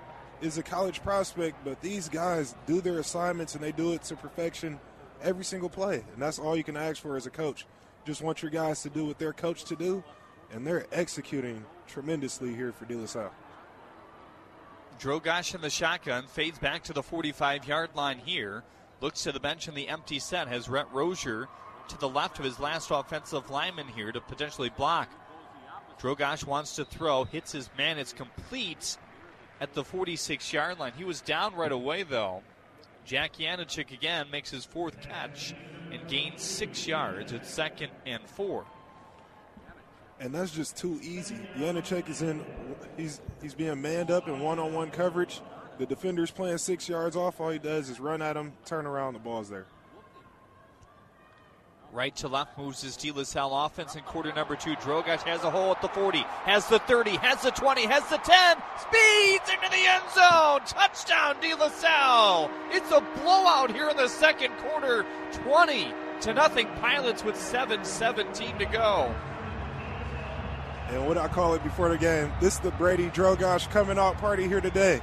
is 0.43 0.59
a 0.59 0.62
college 0.62 1.03
prospect, 1.03 1.57
but 1.65 1.81
these 1.81 2.11
guys 2.11 2.55
do 2.66 2.83
their 2.83 2.99
assignments 2.99 3.55
and 3.55 3.65
they 3.65 3.73
do 3.73 3.95
it 3.95 4.03
to 4.05 4.16
perfection 4.16 4.78
every 5.23 5.45
single 5.45 5.70
play. 5.70 6.05
And 6.12 6.20
that's 6.20 6.39
all 6.39 6.55
you 6.55 6.65
can 6.65 6.77
ask 6.77 7.01
for 7.01 7.16
as 7.16 7.27
a 7.27 7.31
coach. 7.31 7.66
Just 8.05 8.20
want 8.20 8.43
your 8.43 8.51
guys 8.51 8.83
to 8.83 8.91
do 8.91 9.07
what 9.07 9.19
they're 9.19 9.33
coached 9.33 9.66
to 9.69 9.77
do, 9.77 10.05
and 10.53 10.66
they're 10.66 10.87
executing 10.93 11.65
tremendously 11.87 12.55
here 12.55 12.73
for 12.73 12.85
De 12.85 12.95
La 12.95 13.07
Salle. 13.07 13.33
Drogosh 14.98 15.55
in 15.55 15.60
the 15.60 15.70
shotgun 15.70 16.27
fades 16.27 16.59
back 16.59 16.82
to 16.85 16.93
the 16.93 17.02
45 17.02 17.66
yard 17.66 17.90
line 17.94 18.18
here. 18.18 18.62
Looks 19.01 19.23
to 19.24 19.32
the 19.32 19.40
bench 19.40 19.68
in 19.68 19.74
the 19.74 19.89
empty 19.89 20.18
set. 20.18 20.48
Has 20.48 20.68
Rhett 20.68 20.86
Rozier 20.93 21.48
to 21.89 21.98
the 21.98 22.09
left 22.09 22.39
of 22.39 22.44
his 22.44 22.59
last 22.59 22.90
offensive 22.90 23.51
lineman 23.51 23.89
here 23.89 24.10
to 24.10 24.20
potentially 24.20 24.70
block. 24.70 25.10
Drogosh 26.01 26.44
wants 26.44 26.77
to 26.77 26.85
throw, 26.85 27.24
hits 27.24 27.52
his 27.52 27.70
man. 27.77 27.98
It's 27.98 28.12
complete 28.12 28.97
at 29.60 29.73
the 29.73 29.85
46 29.85 30.52
yard 30.52 30.78
line. 30.78 30.93
He 30.97 31.05
was 31.05 31.20
down 31.20 31.55
right 31.55 31.73
away, 31.73 32.02
though. 32.02 32.43
Jack 33.05 33.35
Yanachik 33.35 33.93
again 33.93 34.27
makes 34.31 34.51
his 34.51 34.64
fourth 34.64 35.01
catch 35.01 35.55
and 35.93 36.06
gains 36.09 36.43
six 36.43 36.86
yards. 36.86 37.32
It's 37.32 37.48
second 37.48 37.93
and 38.05 38.23
four. 38.24 38.64
And 40.18 40.34
that's 40.34 40.51
just 40.51 40.76
too 40.76 40.98
easy. 41.02 41.36
Yanachik 41.59 42.09
is 42.09 42.22
in, 42.22 42.44
he's, 42.97 43.20
he's 43.43 43.55
being 43.55 43.80
manned 43.82 44.10
up 44.10 44.28
in 44.28 44.40
one 44.40 44.59
on 44.59 44.72
one 44.72 44.90
coverage. 44.90 45.40
The 45.78 45.84
defender's 45.84 46.30
playing 46.30 46.59
six 46.59 46.88
yards 46.88 47.16
off. 47.16 47.40
All 47.40 47.51
he 47.51 47.59
does 47.59 47.90
is 47.90 48.01
run 48.01 48.22
at 48.22 48.36
him, 48.36 48.55
turn 48.64 48.86
around, 48.86 49.12
the 49.12 49.18
ball's 49.18 49.51
there. 49.51 49.66
Right 51.93 52.14
to 52.16 52.28
left 52.28 52.59
moves 52.59 52.82
his 52.82 52.97
De 52.97 53.10
La 53.10 53.22
Salle 53.22 53.64
offense 53.64 53.94
in 53.94 54.02
quarter 54.02 54.32
number 54.34 54.56
two. 54.56 54.74
Drogosh 54.76 55.22
has 55.22 55.44
a 55.44 55.51
hole 55.51 55.70
at 55.70 55.80
the 55.80 55.88
40, 55.88 56.18
has 56.44 56.66
the 56.66 56.78
30, 56.80 57.16
has 57.16 57.43
the 57.43 57.51
20, 57.51 57.86
has 57.86 58.05
the 58.10 58.18
10, 58.18 58.56
speeds 58.80 59.51
into 59.51 59.70
the 59.70 59.86
end 59.86 60.05
zone. 60.12 60.60
Touchdown, 60.66 61.36
De 61.40 61.55
La 61.55 61.68
Salle. 61.68 62.51
It's 62.70 62.90
a 62.90 63.01
blowout 63.22 63.70
here 63.70 63.88
in 63.88 63.97
the 63.97 64.09
second 64.09 64.52
quarter. 64.59 65.06
20 65.32 65.93
to 66.22 66.34
nothing. 66.34 66.66
Pilots 66.80 67.24
with 67.24 67.36
7.17 67.36 68.59
to 68.59 68.66
go. 68.66 69.14
And 70.88 71.04
what 71.06 71.18
I 71.18 71.26
call 71.26 71.54
it 71.54 71.64
before 71.64 71.88
the 71.88 71.98
game, 71.98 72.32
this 72.40 72.54
is 72.54 72.60
the 72.60 72.70
Brady 72.72 73.08
Drogosh 73.08 73.68
coming 73.70 73.98
out 73.98 74.18
party 74.18 74.46
here 74.46 74.60
today. 74.60 75.00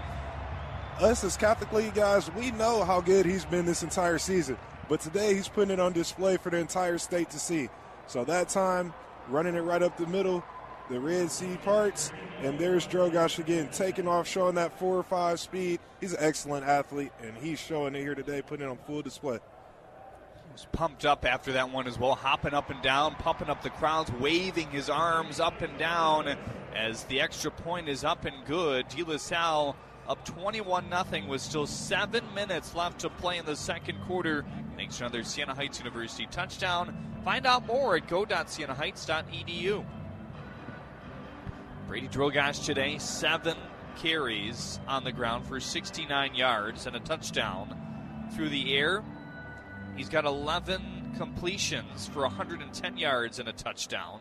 Us 1.01 1.23
as 1.25 1.35
Catholic 1.35 1.73
League 1.73 1.93
guys, 1.93 2.31
we 2.33 2.51
know 2.51 2.85
how 2.85 3.01
good 3.01 3.25
he's 3.25 3.43
been 3.43 3.65
this 3.65 3.83
entire 3.83 4.17
season. 4.17 4.57
But 4.87 5.01
today 5.01 5.33
he's 5.33 5.49
putting 5.49 5.71
it 5.71 5.79
on 5.81 5.91
display 5.91 6.37
for 6.37 6.49
the 6.49 6.57
entire 6.57 6.97
state 6.97 7.29
to 7.31 7.39
see. 7.39 7.67
So 8.07 8.23
that 8.25 8.47
time, 8.47 8.93
running 9.27 9.55
it 9.55 9.61
right 9.61 9.81
up 9.81 9.97
the 9.97 10.07
middle, 10.07 10.43
the 10.89 10.99
Red 10.99 11.29
Sea 11.31 11.57
parts, 11.63 12.11
and 12.41 12.57
there's 12.57 12.87
Drogosh 12.87 13.39
again, 13.39 13.69
taking 13.71 14.07
off, 14.07 14.27
showing 14.27 14.55
that 14.55 14.77
four 14.79 14.97
or 14.97 15.03
five 15.03 15.39
speed. 15.39 15.79
He's 15.99 16.13
an 16.13 16.19
excellent 16.21 16.65
athlete, 16.65 17.11
and 17.21 17.35
he's 17.37 17.59
showing 17.59 17.95
it 17.95 18.01
here 18.01 18.15
today, 18.15 18.41
putting 18.41 18.65
it 18.65 18.69
on 18.69 18.77
full 18.85 19.01
display. 19.01 19.39
Was 20.53 20.67
pumped 20.71 21.03
up 21.03 21.25
after 21.25 21.53
that 21.53 21.71
one 21.71 21.87
as 21.87 21.97
well, 21.97 22.13
hopping 22.13 22.53
up 22.53 22.69
and 22.69 22.79
down, 22.83 23.15
pumping 23.15 23.49
up 23.49 23.63
the 23.63 23.71
crowds, 23.71 24.11
waving 24.19 24.69
his 24.69 24.87
arms 24.87 25.39
up 25.39 25.63
and 25.63 25.75
down 25.79 26.37
as 26.75 27.05
the 27.05 27.21
extra 27.21 27.49
point 27.49 27.89
is 27.89 28.03
up 28.03 28.25
and 28.25 28.45
good. 28.45 28.87
De 28.87 29.03
La 29.03 29.17
Salle 29.17 29.75
up 30.07 30.23
21 30.25 30.91
0 30.91 31.27
with 31.27 31.41
still 31.41 31.65
seven 31.65 32.23
minutes 32.35 32.75
left 32.75 32.99
to 32.99 33.09
play 33.09 33.39
in 33.39 33.45
the 33.45 33.55
second 33.55 33.99
quarter. 34.01 34.45
To 34.77 35.05
another 35.05 35.23
Siena 35.23 35.55
Heights 35.55 35.79
University 35.79 36.27
touchdown. 36.29 36.93
Find 37.23 37.47
out 37.47 37.65
more 37.65 37.95
at 37.95 38.07
go.sienaheights.edu. 38.07 39.85
Brady 41.87 42.07
Drogosh 42.09 42.65
today, 42.65 42.97
seven 42.97 43.55
carries 43.95 44.79
on 44.87 45.03
the 45.05 45.11
ground 45.13 45.47
for 45.47 45.59
69 45.59 46.35
yards 46.35 46.85
and 46.85 46.95
a 46.97 46.99
touchdown. 46.99 47.79
Through 48.35 48.49
the 48.49 48.75
air, 48.75 49.03
he's 49.95 50.09
got 50.09 50.25
11 50.25 51.15
completions 51.17 52.07
for 52.07 52.21
110 52.21 52.97
yards 52.97 53.39
and 53.39 53.47
a 53.49 53.53
touchdown. 53.53 54.19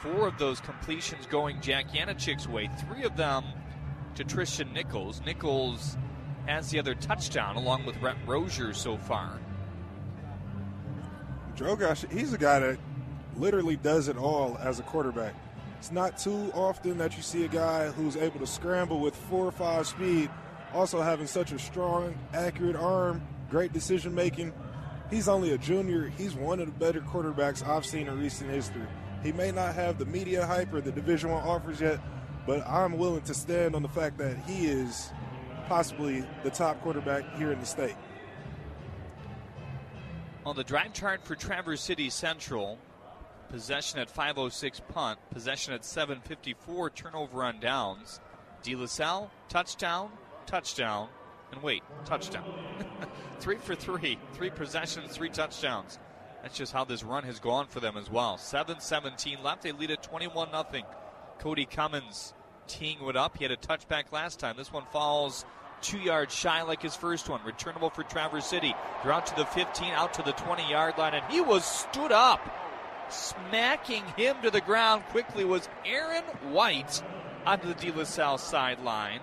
Four 0.00 0.28
of 0.28 0.38
those 0.38 0.60
completions 0.60 1.26
going 1.26 1.60
Jack 1.60 1.90
Yanachik's 1.90 2.48
way, 2.48 2.70
three 2.86 3.04
of 3.04 3.16
them 3.16 3.44
to 4.14 4.24
Tristan 4.24 4.72
Nichols. 4.72 5.20
Nichols 5.24 5.96
has 6.46 6.70
the 6.70 6.78
other 6.78 6.94
touchdown 6.94 7.56
along 7.56 7.86
with 7.86 8.00
Rhett 8.00 8.16
Rozier 8.26 8.72
so 8.72 8.96
far. 8.96 9.40
Drogosh, 11.56 12.10
he's 12.12 12.32
a 12.32 12.38
guy 12.38 12.58
that 12.60 12.78
literally 13.36 13.76
does 13.76 14.08
it 14.08 14.16
all 14.16 14.56
as 14.58 14.78
a 14.78 14.82
quarterback. 14.82 15.34
It's 15.78 15.92
not 15.92 16.18
too 16.18 16.50
often 16.54 16.98
that 16.98 17.16
you 17.16 17.22
see 17.22 17.44
a 17.44 17.48
guy 17.48 17.88
who's 17.88 18.16
able 18.16 18.40
to 18.40 18.46
scramble 18.46 19.00
with 19.00 19.14
four 19.14 19.46
or 19.46 19.52
five 19.52 19.86
speed, 19.86 20.30
also 20.74 21.00
having 21.00 21.26
such 21.26 21.52
a 21.52 21.58
strong, 21.58 22.14
accurate 22.34 22.76
arm, 22.76 23.22
great 23.50 23.72
decision 23.72 24.14
making. 24.14 24.52
He's 25.10 25.28
only 25.28 25.52
a 25.52 25.58
junior. 25.58 26.12
He's 26.18 26.34
one 26.34 26.58
of 26.60 26.66
the 26.66 26.72
better 26.72 27.00
quarterbacks 27.00 27.66
I've 27.66 27.86
seen 27.86 28.08
in 28.08 28.18
recent 28.18 28.50
history. 28.50 28.82
He 29.22 29.32
may 29.32 29.52
not 29.52 29.74
have 29.74 29.98
the 29.98 30.06
media 30.06 30.44
hype 30.44 30.72
or 30.72 30.80
the 30.80 30.92
Division 30.92 31.30
One 31.30 31.42
offers 31.42 31.80
yet, 31.80 32.00
but 32.46 32.66
I'm 32.66 32.98
willing 32.98 33.22
to 33.22 33.34
stand 33.34 33.74
on 33.74 33.82
the 33.82 33.88
fact 33.88 34.18
that 34.18 34.36
he 34.46 34.66
is 34.66 35.10
possibly 35.68 36.24
the 36.42 36.50
top 36.50 36.80
quarterback 36.82 37.36
here 37.36 37.52
in 37.52 37.60
the 37.60 37.66
state. 37.66 37.96
On 40.44 40.54
the 40.54 40.64
drive 40.64 40.92
chart 40.92 41.24
for 41.24 41.34
Traverse 41.34 41.80
City 41.80 42.08
Central, 42.08 42.78
possession 43.48 43.98
at 43.98 44.10
506 44.10 44.80
punt, 44.88 45.18
possession 45.30 45.72
at 45.74 45.84
754 45.84 46.90
turnover 46.90 47.42
on 47.42 47.58
downs. 47.58 48.20
De 48.62 48.74
La 48.74 48.86
Salle, 48.86 49.30
touchdown, 49.48 50.10
touchdown, 50.46 51.08
and 51.52 51.62
wait, 51.62 51.82
touchdown. 52.04 52.44
three 53.40 53.56
for 53.56 53.74
three, 53.74 54.18
three 54.34 54.50
possessions, 54.50 55.16
three 55.16 55.30
touchdowns. 55.30 55.98
That's 56.42 56.56
just 56.56 56.72
how 56.72 56.84
this 56.84 57.02
run 57.02 57.24
has 57.24 57.40
gone 57.40 57.66
for 57.66 57.80
them 57.80 57.96
as 57.96 58.10
well. 58.10 58.38
7 58.38 58.80
17 58.80 59.42
left. 59.42 59.62
They 59.62 59.72
lead 59.72 59.90
at 59.90 60.02
21 60.02 60.50
0. 60.50 60.64
Cody 61.38 61.66
Cummins 61.66 62.34
teeing 62.66 62.98
it 63.00 63.16
up. 63.16 63.36
He 63.36 63.44
had 63.44 63.50
a 63.50 63.56
touchback 63.56 64.12
last 64.12 64.38
time. 64.38 64.56
This 64.56 64.72
one 64.72 64.84
falls 64.92 65.44
two 65.82 65.98
yards 65.98 66.34
shy 66.34 66.62
like 66.62 66.82
his 66.82 66.96
first 66.96 67.28
one. 67.28 67.40
Returnable 67.44 67.90
for 67.90 68.02
Traverse 68.02 68.46
City. 68.46 68.74
They're 69.02 69.12
out 69.12 69.26
to 69.26 69.36
the 69.36 69.44
15, 69.46 69.92
out 69.92 70.14
to 70.14 70.22
the 70.22 70.32
20 70.32 70.70
yard 70.70 70.98
line, 70.98 71.14
and 71.14 71.24
he 71.32 71.40
was 71.40 71.64
stood 71.64 72.12
up. 72.12 72.40
Smacking 73.08 74.04
him 74.16 74.36
to 74.42 74.50
the 74.50 74.60
ground 74.60 75.04
quickly 75.10 75.44
was 75.44 75.68
Aaron 75.84 76.24
White 76.52 77.02
onto 77.44 77.68
the 77.68 77.74
De 77.74 77.92
La 77.92 78.04
Salle 78.04 78.38
sideline. 78.38 79.20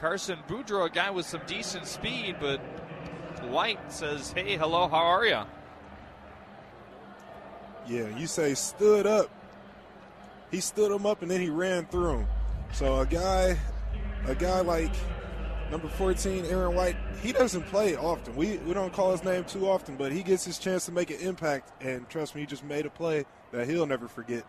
Carson 0.00 0.38
Boudreaux, 0.46 0.86
a 0.86 0.90
guy 0.90 1.10
with 1.10 1.26
some 1.26 1.40
decent 1.46 1.86
speed, 1.86 2.36
but 2.40 2.60
White 3.48 3.92
says, 3.92 4.30
Hey, 4.32 4.56
hello, 4.56 4.86
how 4.86 4.98
are 4.98 5.26
you? 5.26 5.40
Yeah, 7.88 8.16
you 8.16 8.26
say 8.26 8.54
stood 8.54 9.06
up. 9.06 9.30
He 10.50 10.60
stood 10.60 10.92
him 10.92 11.04
up 11.04 11.22
and 11.22 11.30
then 11.30 11.40
he 11.40 11.48
ran 11.50 11.86
through 11.86 12.18
him. 12.18 12.26
So 12.72 13.00
a 13.00 13.06
guy, 13.06 13.58
a 14.26 14.34
guy 14.34 14.60
like 14.60 14.92
number 15.70 15.88
14, 15.88 16.44
Aaron 16.46 16.74
White, 16.74 16.96
he 17.22 17.32
doesn't 17.32 17.62
play 17.66 17.96
often. 17.96 18.36
We 18.36 18.58
we 18.58 18.74
don't 18.74 18.92
call 18.92 19.12
his 19.12 19.24
name 19.24 19.44
too 19.44 19.68
often, 19.68 19.96
but 19.96 20.12
he 20.12 20.22
gets 20.22 20.44
his 20.44 20.58
chance 20.58 20.86
to 20.86 20.92
make 20.92 21.10
an 21.10 21.18
impact. 21.18 21.72
And 21.82 22.08
trust 22.08 22.34
me, 22.34 22.42
he 22.42 22.46
just 22.46 22.64
made 22.64 22.86
a 22.86 22.90
play 22.90 23.24
that 23.52 23.66
he'll 23.68 23.86
never 23.86 24.06
forget. 24.06 24.44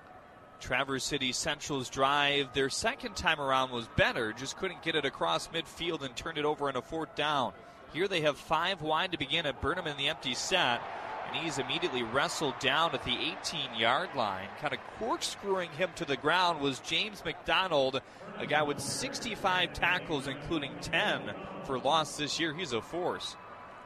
Traverse 0.60 1.04
City 1.04 1.32
Central's 1.32 1.90
drive, 1.90 2.54
their 2.54 2.70
second 2.70 3.16
time 3.16 3.40
around 3.40 3.72
was 3.72 3.88
better, 3.96 4.34
just 4.34 4.58
couldn't 4.58 4.84
get 4.84 4.96
it 4.96 5.06
across 5.06 5.48
midfield 5.48 6.02
and 6.04 6.16
turn 6.16 6.38
it 6.38 6.46
over 6.46 6.70
in 6.70 6.76
a 6.76 6.82
fourth 6.82 7.16
down. 7.16 7.54
Here 7.94 8.08
they 8.08 8.22
have 8.22 8.38
five 8.38 8.82
wide 8.82 9.12
to 9.14 9.18
begin 9.18 9.46
at 9.46 9.62
Burnham 9.62 9.88
in 9.88 9.98
the 9.98 10.10
empty 10.10 10.36
set, 10.36 10.82
and 11.28 11.44
he's 11.44 11.58
immediately 11.58 12.04
wrestled 12.04 12.60
down 12.60 12.94
at 12.94 13.04
the 13.04 13.18
18 13.42 13.80
yard 13.80 14.10
line. 14.16 14.48
Kind 14.60 14.74
of 14.74 14.80
corkscrewing 15.00 15.70
him 15.72 15.90
to 15.96 16.06
the 16.06 16.18
ground 16.18 16.60
was 16.62 16.80
James 16.80 17.24
McDonald, 17.26 18.02
a 18.38 18.46
guy 18.46 18.62
with 18.62 18.80
65 18.80 19.74
tackles, 19.74 20.28
including 20.28 20.72
10 20.82 21.22
for 21.64 21.80
loss 21.80 22.18
this 22.18 22.40
year. 22.40 22.54
He's 22.54 22.74
a 22.74 22.82
force. 22.82 23.36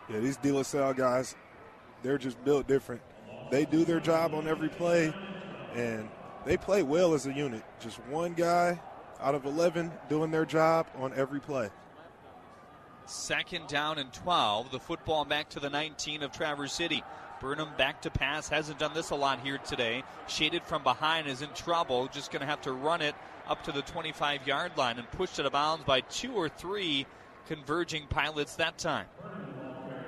Yeah, 0.10 0.20
these 0.20 0.38
De 0.38 0.52
La 0.52 0.64
Salle 0.64 0.94
guys, 0.94 1.36
they're 2.02 2.18
just 2.18 2.44
built 2.44 2.68
different. 2.68 3.02
They 3.52 3.66
do 3.66 3.86
their 3.86 4.00
job 4.00 4.34
on 4.34 4.48
every 4.48 4.70
play, 4.70 5.14
and 5.76 6.10
they 6.46 6.58
play 6.58 6.84
well 6.84 7.14
as 7.14 7.26
a 7.26 7.34
unit. 7.34 7.64
Just 7.80 7.98
one 8.10 8.34
guy 8.34 8.80
out 9.22 9.36
of 9.36 9.46
11 9.46 9.92
doing 10.10 10.32
their 10.32 10.46
job 10.46 10.88
on 10.98 11.14
every 11.16 11.40
play. 11.40 11.70
Second 13.06 13.68
down 13.68 13.98
and 13.98 14.12
12. 14.14 14.72
The 14.72 14.80
football 14.80 15.26
back 15.26 15.50
to 15.50 15.60
the 15.60 15.70
19 15.70 16.24
of 16.24 16.32
Traverse 16.32 16.74
City. 16.74 17.04
Burnham 17.42 17.70
back 17.78 18.02
to 18.04 18.10
pass. 18.10 18.48
Hasn't 18.48 18.80
done 18.80 18.94
this 18.94 19.10
a 19.10 19.16
lot 19.16 19.42
here 19.42 19.58
today. 19.58 20.04
Shaded 20.28 20.64
from 20.64 20.84
behind 20.84 21.28
is 21.28 21.42
in 21.42 21.50
trouble. 21.50 22.08
Just 22.08 22.32
going 22.32 22.40
to 22.40 22.46
have 22.46 22.62
to 22.62 22.72
run 22.72 23.02
it 23.02 23.16
up 23.48 23.64
to 23.66 23.72
the 23.72 23.82
25 23.82 24.48
yard 24.48 24.72
line 24.78 24.98
and 24.98 25.10
pushed 25.12 25.40
it 25.40 25.42
out 25.42 25.48
of 25.48 25.52
bounds 25.54 25.84
by 25.84 26.02
two 26.02 26.34
or 26.34 26.48
three 26.48 27.06
converging 27.48 28.08
pilots 28.08 28.56
that 28.56 28.78
time. 28.78 29.08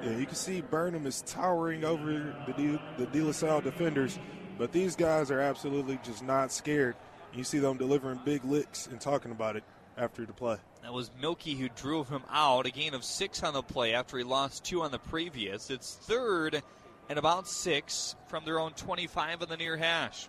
Yeah, 0.01 0.17
you 0.17 0.25
can 0.25 0.35
see 0.35 0.61
Burnham 0.61 1.05
is 1.05 1.21
towering 1.23 1.83
over 1.83 2.35
the 2.47 2.53
De, 2.53 2.81
the 2.97 3.05
De 3.07 3.21
La 3.21 3.31
Salle 3.31 3.61
defenders, 3.61 4.19
but 4.57 4.71
these 4.71 4.95
guys 4.95 5.31
are 5.31 5.39
absolutely 5.39 5.99
just 6.03 6.23
not 6.23 6.51
scared. 6.51 6.95
You 7.33 7.43
see 7.43 7.59
them 7.59 7.77
delivering 7.77 8.19
big 8.23 8.43
licks 8.45 8.87
and 8.87 8.99
talking 8.99 9.31
about 9.31 9.55
it 9.55 9.63
after 9.97 10.25
the 10.25 10.33
play. 10.33 10.57
That 10.83 10.93
was 10.93 11.09
Milky 11.19 11.55
who 11.55 11.69
drove 11.69 12.09
him 12.09 12.23
out. 12.31 12.65
A 12.65 12.71
gain 12.71 12.93
of 12.93 13.03
six 13.03 13.43
on 13.43 13.53
the 13.53 13.63
play 13.63 13.93
after 13.93 14.17
he 14.17 14.23
lost 14.23 14.63
two 14.63 14.83
on 14.83 14.91
the 14.91 14.99
previous. 14.99 15.69
It's 15.69 15.95
third 15.95 16.61
and 17.09 17.19
about 17.19 17.47
six 17.47 18.15
from 18.27 18.45
their 18.45 18.59
own 18.59 18.71
25 18.73 19.41
of 19.41 19.49
the 19.49 19.57
near 19.57 19.77
hash. 19.77 20.27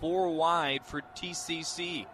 Four 0.00 0.34
wide 0.34 0.84
for 0.84 1.00
TCC. 1.16 2.06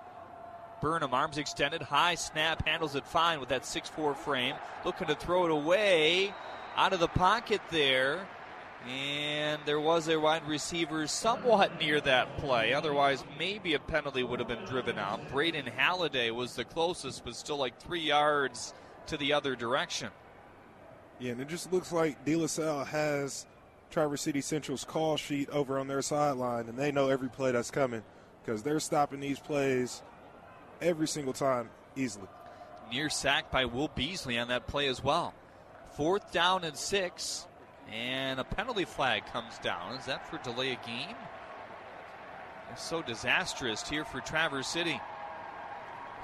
Burnham, 0.81 1.15
arms 1.15 1.39
extended, 1.39 1.83
high 1.83 2.15
snap, 2.15 2.67
handles 2.67 2.95
it 2.95 3.07
fine 3.07 3.41
with 3.41 3.49
that 3.49 3.65
6 3.65 3.89
4 3.91 4.15
frame. 4.15 4.55
Looking 4.85 5.07
to 5.07 5.15
throw 5.15 5.47
it 5.47 5.51
away 5.51 6.35
out 6.77 6.93
of 6.93 7.01
the 7.01 7.09
pocket 7.09 7.61
there. 7.71 8.27
And 8.89 9.61
there 9.65 9.81
was 9.81 10.09
a 10.09 10.21
wide 10.21 10.47
receiver 10.47 11.07
somewhat 11.07 11.81
near 11.81 12.01
that 12.03 12.37
play. 12.39 12.75
Otherwise, 12.75 13.25
maybe 13.39 13.75
a 13.75 13.79
penalty 13.79 14.23
would 14.23 14.41
have 14.41 14.49
been 14.49 14.65
driven 14.67 14.99
out. 14.99 15.31
Braden 15.31 15.67
Halliday 15.67 16.31
was 16.31 16.55
the 16.55 16.65
closest, 16.65 17.25
but 17.25 17.35
still 17.35 17.57
like 17.57 17.81
three 17.81 18.03
yards 18.03 18.75
to 19.07 19.17
the 19.17 19.33
other 19.33 19.57
direction. 19.57 20.11
Yeah, 21.19 21.33
and 21.33 21.41
it 21.41 21.49
just 21.49 21.73
looks 21.73 21.93
like 21.93 22.25
De 22.25 22.37
La 22.37 22.47
Salle 22.47 22.85
has 22.85 23.47
Traverse 23.91 24.23
City 24.23 24.41
Central's 24.41 24.85
call 24.85 25.17
sheet 25.17 25.49
over 25.51 25.79
on 25.79 25.89
their 25.89 26.03
sideline, 26.03 26.69
and 26.69 26.77
they 26.77 26.93
know 26.93 27.09
every 27.09 27.29
play 27.29 27.53
that's 27.53 27.71
coming 27.71 28.03
because 28.45 28.63
they're 28.63 28.81
stopping 28.81 29.21
these 29.21 29.39
plays 29.39 30.03
every 30.83 31.09
single 31.09 31.33
time 31.33 31.71
easily. 31.97 32.27
Near 32.93 33.09
sack 33.09 33.51
by 33.51 33.65
Will 33.65 33.89
Beasley 33.89 34.39
on 34.39 34.49
that 34.49 34.67
play 34.67 34.89
as 34.89 35.03
well. 35.03 35.33
Fourth 35.97 36.33
down 36.33 36.65
and 36.65 36.77
six, 36.77 37.47
and 37.93 38.41
a 38.41 38.45
penalty 38.45 38.85
flag 38.85 39.25
comes 39.27 39.59
down. 39.59 39.95
Is 39.95 40.07
that 40.07 40.29
for 40.29 40.39
delay 40.39 40.73
a 40.73 40.87
game? 40.87 41.17
It's 42.73 42.83
so 42.83 43.03
disastrous 43.03 43.89
here 43.89 44.05
for 44.05 44.21
Traverse 44.21 44.69
City. 44.69 45.01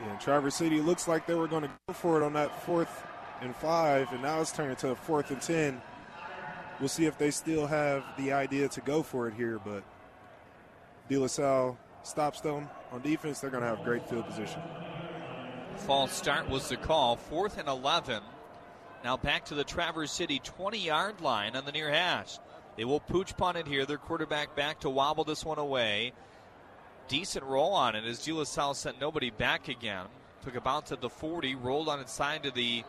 Yeah, 0.01 0.17
Traverse 0.17 0.55
City 0.55 0.81
looks 0.81 1.07
like 1.07 1.27
they 1.27 1.35
were 1.35 1.49
going 1.49 1.63
to 1.63 1.71
go 1.87 1.93
for 1.93 2.21
it 2.21 2.25
on 2.25 2.33
that 2.33 2.63
fourth 2.65 3.07
and 3.41 3.55
five, 3.55 4.11
and 4.13 4.23
now 4.23 4.41
it's 4.41 4.53
turned 4.53 4.71
into 4.71 4.89
a 4.89 4.95
fourth 4.95 5.31
and 5.31 5.41
ten. 5.41 5.81
We'll 6.79 6.89
see 6.89 7.05
if 7.05 7.19
they 7.19 7.31
still 7.31 7.67
have 7.67 8.05
the 8.17 8.33
idea 8.33 8.69
to 8.69 8.81
go 8.81 9.03
for 9.03 9.29
it 9.29 9.35
here, 9.35 9.61
but 9.63 9.85
De 11.09 11.19
La 11.19 11.27
Salle 11.27 11.79
stops 12.03 12.41
them 12.41 12.69
on 12.91 13.03
defense. 13.03 13.41
They're 13.41 13.51
going 13.51 13.63
to 13.63 13.69
have 13.69 13.85
great 13.85 14.09
field 14.09 14.27
position. 14.27 14.63
False 15.77 16.13
start 16.13 16.49
was 16.49 16.69
the 16.69 16.77
call. 16.77 17.17
Fourth 17.17 17.59
and 17.59 17.69
11. 17.69 18.23
Now 19.03 19.17
back 19.17 19.47
to 19.47 19.55
the 19.55 19.65
Traverse 19.65 20.13
City 20.13 20.41
20 20.43 20.79
yard 20.79 21.21
line 21.21 21.57
on 21.57 21.65
the 21.65 21.73
near 21.73 21.91
hash. 21.91 22.39
They 22.77 22.85
will 22.85 23.01
pooch 23.01 23.37
punt 23.37 23.57
it 23.57 23.67
here. 23.67 23.87
Their 23.87 23.99
quarterback 23.99 24.55
back 24.55 24.81
to 24.81 24.91
wobble 24.91 25.25
this 25.25 25.45
one 25.45 25.59
away. 25.59 26.13
Decent 27.09 27.45
roll 27.45 27.73
on 27.73 27.97
it 27.97 28.05
as 28.05 28.25
De 28.25 28.33
La 28.33 28.45
Salle 28.45 28.75
sent 28.75 29.01
nobody 29.01 29.31
back 29.31 29.69
again. 29.69 30.07
Took 30.45 30.55
a 30.55 30.61
bounce 30.61 30.93
at 30.93 31.01
the 31.01 31.11
40, 31.11 31.57
rolled 31.57 31.89
on 31.89 32.01
its 32.01 32.13
side 32.13 32.45
to 32.45 32.51
the 32.51 32.85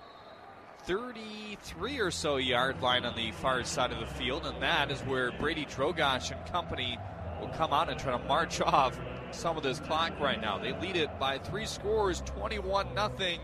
33 0.83 1.99
or 1.99 2.11
so 2.11 2.37
yard 2.37 2.81
line 2.81 3.05
on 3.05 3.15
the 3.15 3.31
far 3.31 3.63
side 3.63 3.91
of 3.91 3.99
the 3.99 4.05
field, 4.05 4.45
and 4.45 4.61
that 4.61 4.91
is 4.91 4.99
where 5.01 5.31
Brady 5.31 5.65
Drogosh 5.65 6.31
and 6.31 6.51
company 6.51 6.97
will 7.39 7.49
come 7.49 7.73
out 7.73 7.89
and 7.89 7.99
try 7.99 8.17
to 8.17 8.23
march 8.25 8.61
off 8.61 8.97
some 9.31 9.57
of 9.57 9.63
this 9.63 9.79
clock 9.79 10.19
right 10.19 10.39
now. 10.39 10.57
They 10.57 10.73
lead 10.79 10.95
it 10.95 11.19
by 11.19 11.37
three 11.39 11.65
scores, 11.65 12.21
21 12.21 12.93
nothing. 12.93 13.39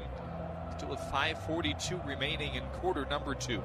Still 0.77 0.89
with 0.89 0.99
5:42 0.99 1.99
remaining 2.05 2.53
in 2.53 2.63
quarter 2.79 3.05
number 3.05 3.33
two. 3.33 3.63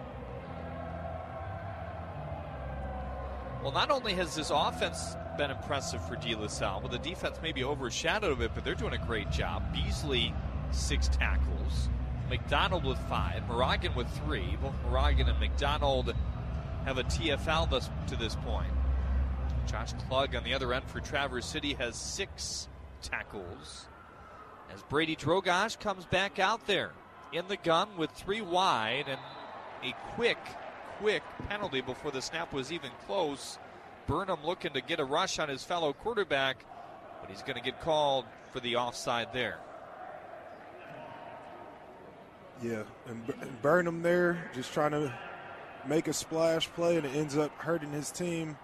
Well, 3.62 3.72
not 3.72 3.90
only 3.90 4.14
has 4.14 4.34
this 4.34 4.50
offense 4.50 5.14
been 5.36 5.50
impressive 5.50 6.02
for 6.08 6.16
De 6.16 6.34
La 6.34 6.46
Salle, 6.46 6.80
but 6.80 6.90
the 6.90 6.98
defense 6.98 7.38
maybe 7.42 7.64
overshadowed 7.64 8.32
a 8.32 8.36
bit, 8.36 8.52
but 8.54 8.64
they're 8.64 8.74
doing 8.74 8.94
a 8.94 9.06
great 9.06 9.30
job. 9.30 9.62
Beasley, 9.74 10.34
six 10.70 11.08
tackles. 11.08 11.90
McDonald 12.30 12.84
with 12.84 12.98
five. 13.10 13.46
Moragan 13.46 13.94
with 13.94 14.08
three. 14.24 14.56
Both 14.62 14.74
Moragan 14.84 15.28
and 15.28 15.38
McDonald 15.38 16.14
have 16.86 16.96
a 16.96 17.04
TFL 17.04 17.70
this, 17.70 17.90
to 18.06 18.16
this 18.16 18.36
point. 18.36 18.72
Josh 19.66 19.92
Klug 20.08 20.34
on 20.34 20.44
the 20.44 20.54
other 20.54 20.72
end 20.72 20.86
for 20.86 21.00
Traverse 21.00 21.46
City 21.46 21.74
has 21.74 21.94
six 21.94 22.68
tackles. 23.02 23.86
As 24.74 24.82
Brady 24.84 25.14
Drogosh 25.14 25.78
comes 25.78 26.06
back 26.06 26.38
out 26.38 26.66
there 26.66 26.92
in 27.32 27.48
the 27.48 27.56
gun 27.56 27.88
with 27.96 28.10
three 28.10 28.40
wide 28.40 29.04
and 29.08 29.20
a 29.82 29.94
quick, 30.14 30.38
quick 30.98 31.22
penalty 31.48 31.80
before 31.80 32.10
the 32.10 32.22
snap 32.22 32.52
was 32.52 32.70
even 32.70 32.90
close. 33.06 33.58
Burnham 34.06 34.44
looking 34.44 34.72
to 34.72 34.80
get 34.80 35.00
a 35.00 35.04
rush 35.04 35.38
on 35.38 35.48
his 35.48 35.64
fellow 35.64 35.92
quarterback, 35.92 36.64
but 37.20 37.30
he's 37.30 37.42
going 37.42 37.56
to 37.56 37.62
get 37.62 37.80
called 37.80 38.26
for 38.52 38.60
the 38.60 38.76
offside 38.76 39.32
there. 39.32 39.58
Yeah, 42.62 42.82
and, 43.08 43.22
and 43.40 43.62
Burnham 43.62 44.02
there 44.02 44.50
just 44.54 44.72
trying 44.72 44.92
to 44.92 45.12
make 45.86 46.06
a 46.06 46.12
splash 46.12 46.68
play, 46.68 46.96
and 46.96 47.06
it 47.06 47.14
ends 47.14 47.36
up 47.36 47.50
hurting 47.58 47.92
his 47.92 48.10
team. 48.10 48.56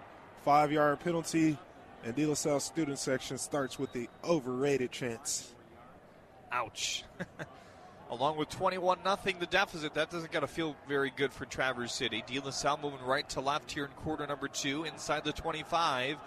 Five 0.45 0.71
yard 0.71 1.01
penalty, 1.01 1.57
and 2.03 2.15
De 2.15 2.25
La 2.25 2.33
Salle 2.33 2.61
student 2.61 2.97
section 2.97 3.37
starts 3.37 3.77
with 3.77 3.91
the 3.91 4.07
overrated 4.23 4.91
chants. 4.91 5.53
Ouch. 6.51 7.03
Along 8.11 8.37
with 8.37 8.49
21 8.49 8.99
nothing, 9.05 9.37
the 9.39 9.45
deficit. 9.45 9.93
That 9.93 10.09
doesn't 10.09 10.31
got 10.31 10.39
to 10.39 10.47
feel 10.47 10.75
very 10.87 11.11
good 11.15 11.31
for 11.31 11.45
Traverse 11.45 11.93
City. 11.93 12.23
De 12.25 12.39
La 12.39 12.49
Salle 12.49 12.79
moving 12.81 13.01
right 13.05 13.27
to 13.29 13.41
left 13.41 13.71
here 13.71 13.85
in 13.85 13.91
quarter 13.91 14.25
number 14.25 14.47
two, 14.47 14.83
inside 14.85 15.23
the 15.23 15.31
25. 15.31 16.17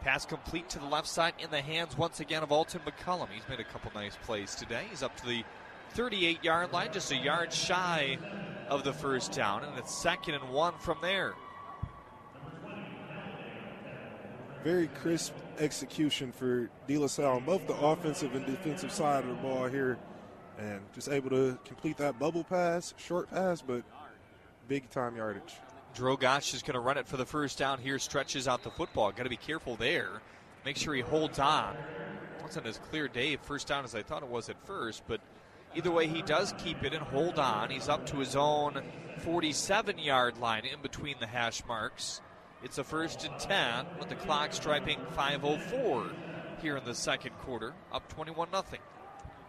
Pass 0.00 0.24
complete 0.24 0.70
to 0.70 0.78
the 0.78 0.86
left 0.86 1.06
side 1.06 1.34
in 1.38 1.50
the 1.50 1.60
hands 1.60 1.98
once 1.98 2.20
again 2.20 2.42
of 2.42 2.50
Alton 2.50 2.80
McCullum. 2.86 3.28
He's 3.34 3.46
made 3.48 3.60
a 3.60 3.64
couple 3.64 3.90
nice 3.94 4.16
plays 4.22 4.54
today. 4.54 4.84
He's 4.88 5.02
up 5.02 5.16
to 5.18 5.26
the 5.26 5.44
38 5.90 6.42
yard 6.42 6.72
line, 6.72 6.92
just 6.92 7.12
a 7.12 7.16
yard 7.16 7.52
shy 7.52 8.18
of 8.68 8.84
the 8.84 8.92
first 8.92 9.32
down, 9.32 9.64
and 9.64 9.76
it's 9.78 9.94
second 9.94 10.34
and 10.34 10.50
one 10.50 10.74
from 10.78 10.98
there. 11.02 11.34
Very 14.64 14.88
crisp 14.88 15.34
execution 15.58 16.32
for 16.32 16.70
De 16.86 16.98
La 16.98 17.06
Salle 17.06 17.36
on 17.36 17.44
both 17.44 17.66
the 17.66 17.74
offensive 17.74 18.34
and 18.34 18.46
defensive 18.46 18.92
side 18.92 19.24
of 19.24 19.30
the 19.30 19.36
ball 19.36 19.66
here, 19.66 19.98
and 20.58 20.80
just 20.94 21.08
able 21.08 21.30
to 21.30 21.58
complete 21.64 21.96
that 21.98 22.18
bubble 22.18 22.44
pass, 22.44 22.94
short 22.96 23.30
pass, 23.30 23.62
but 23.62 23.82
big 24.66 24.90
time 24.90 25.16
yardage. 25.16 25.54
Drogosh 25.96 26.54
is 26.54 26.62
going 26.62 26.74
to 26.74 26.80
run 26.80 26.98
it 26.98 27.06
for 27.06 27.16
the 27.16 27.24
first 27.24 27.58
down 27.58 27.78
here, 27.78 27.98
stretches 27.98 28.46
out 28.46 28.62
the 28.62 28.70
football. 28.70 29.10
Got 29.10 29.24
to 29.24 29.30
be 29.30 29.36
careful 29.36 29.76
there. 29.76 30.20
Make 30.64 30.76
sure 30.76 30.94
he 30.94 31.00
holds 31.00 31.38
on. 31.38 31.76
Wasn't 32.42 32.66
as 32.66 32.78
clear 32.78 33.08
day 33.08 33.36
first 33.36 33.66
down 33.66 33.84
as 33.84 33.94
I 33.94 34.02
thought 34.02 34.22
it 34.22 34.28
was 34.28 34.48
at 34.48 34.64
first, 34.66 35.02
but 35.08 35.20
Either 35.74 35.90
way, 35.90 36.06
he 36.06 36.22
does 36.22 36.54
keep 36.58 36.82
it 36.82 36.94
and 36.94 37.02
hold 37.02 37.38
on. 37.38 37.70
He's 37.70 37.88
up 37.88 38.06
to 38.06 38.16
his 38.16 38.34
own 38.34 38.82
47 39.18 39.98
yard 39.98 40.38
line 40.38 40.64
in 40.64 40.80
between 40.80 41.16
the 41.20 41.26
hash 41.26 41.62
marks. 41.66 42.20
It's 42.62 42.78
a 42.78 42.84
first 42.84 43.24
and 43.24 43.38
10 43.38 43.86
with 43.98 44.08
the 44.08 44.16
clock 44.16 44.52
striping 44.52 44.98
5.04 45.16 46.10
here 46.60 46.76
in 46.76 46.84
the 46.84 46.94
second 46.94 47.32
quarter, 47.38 47.74
up 47.92 48.08
21 48.08 48.48
0. 48.50 48.64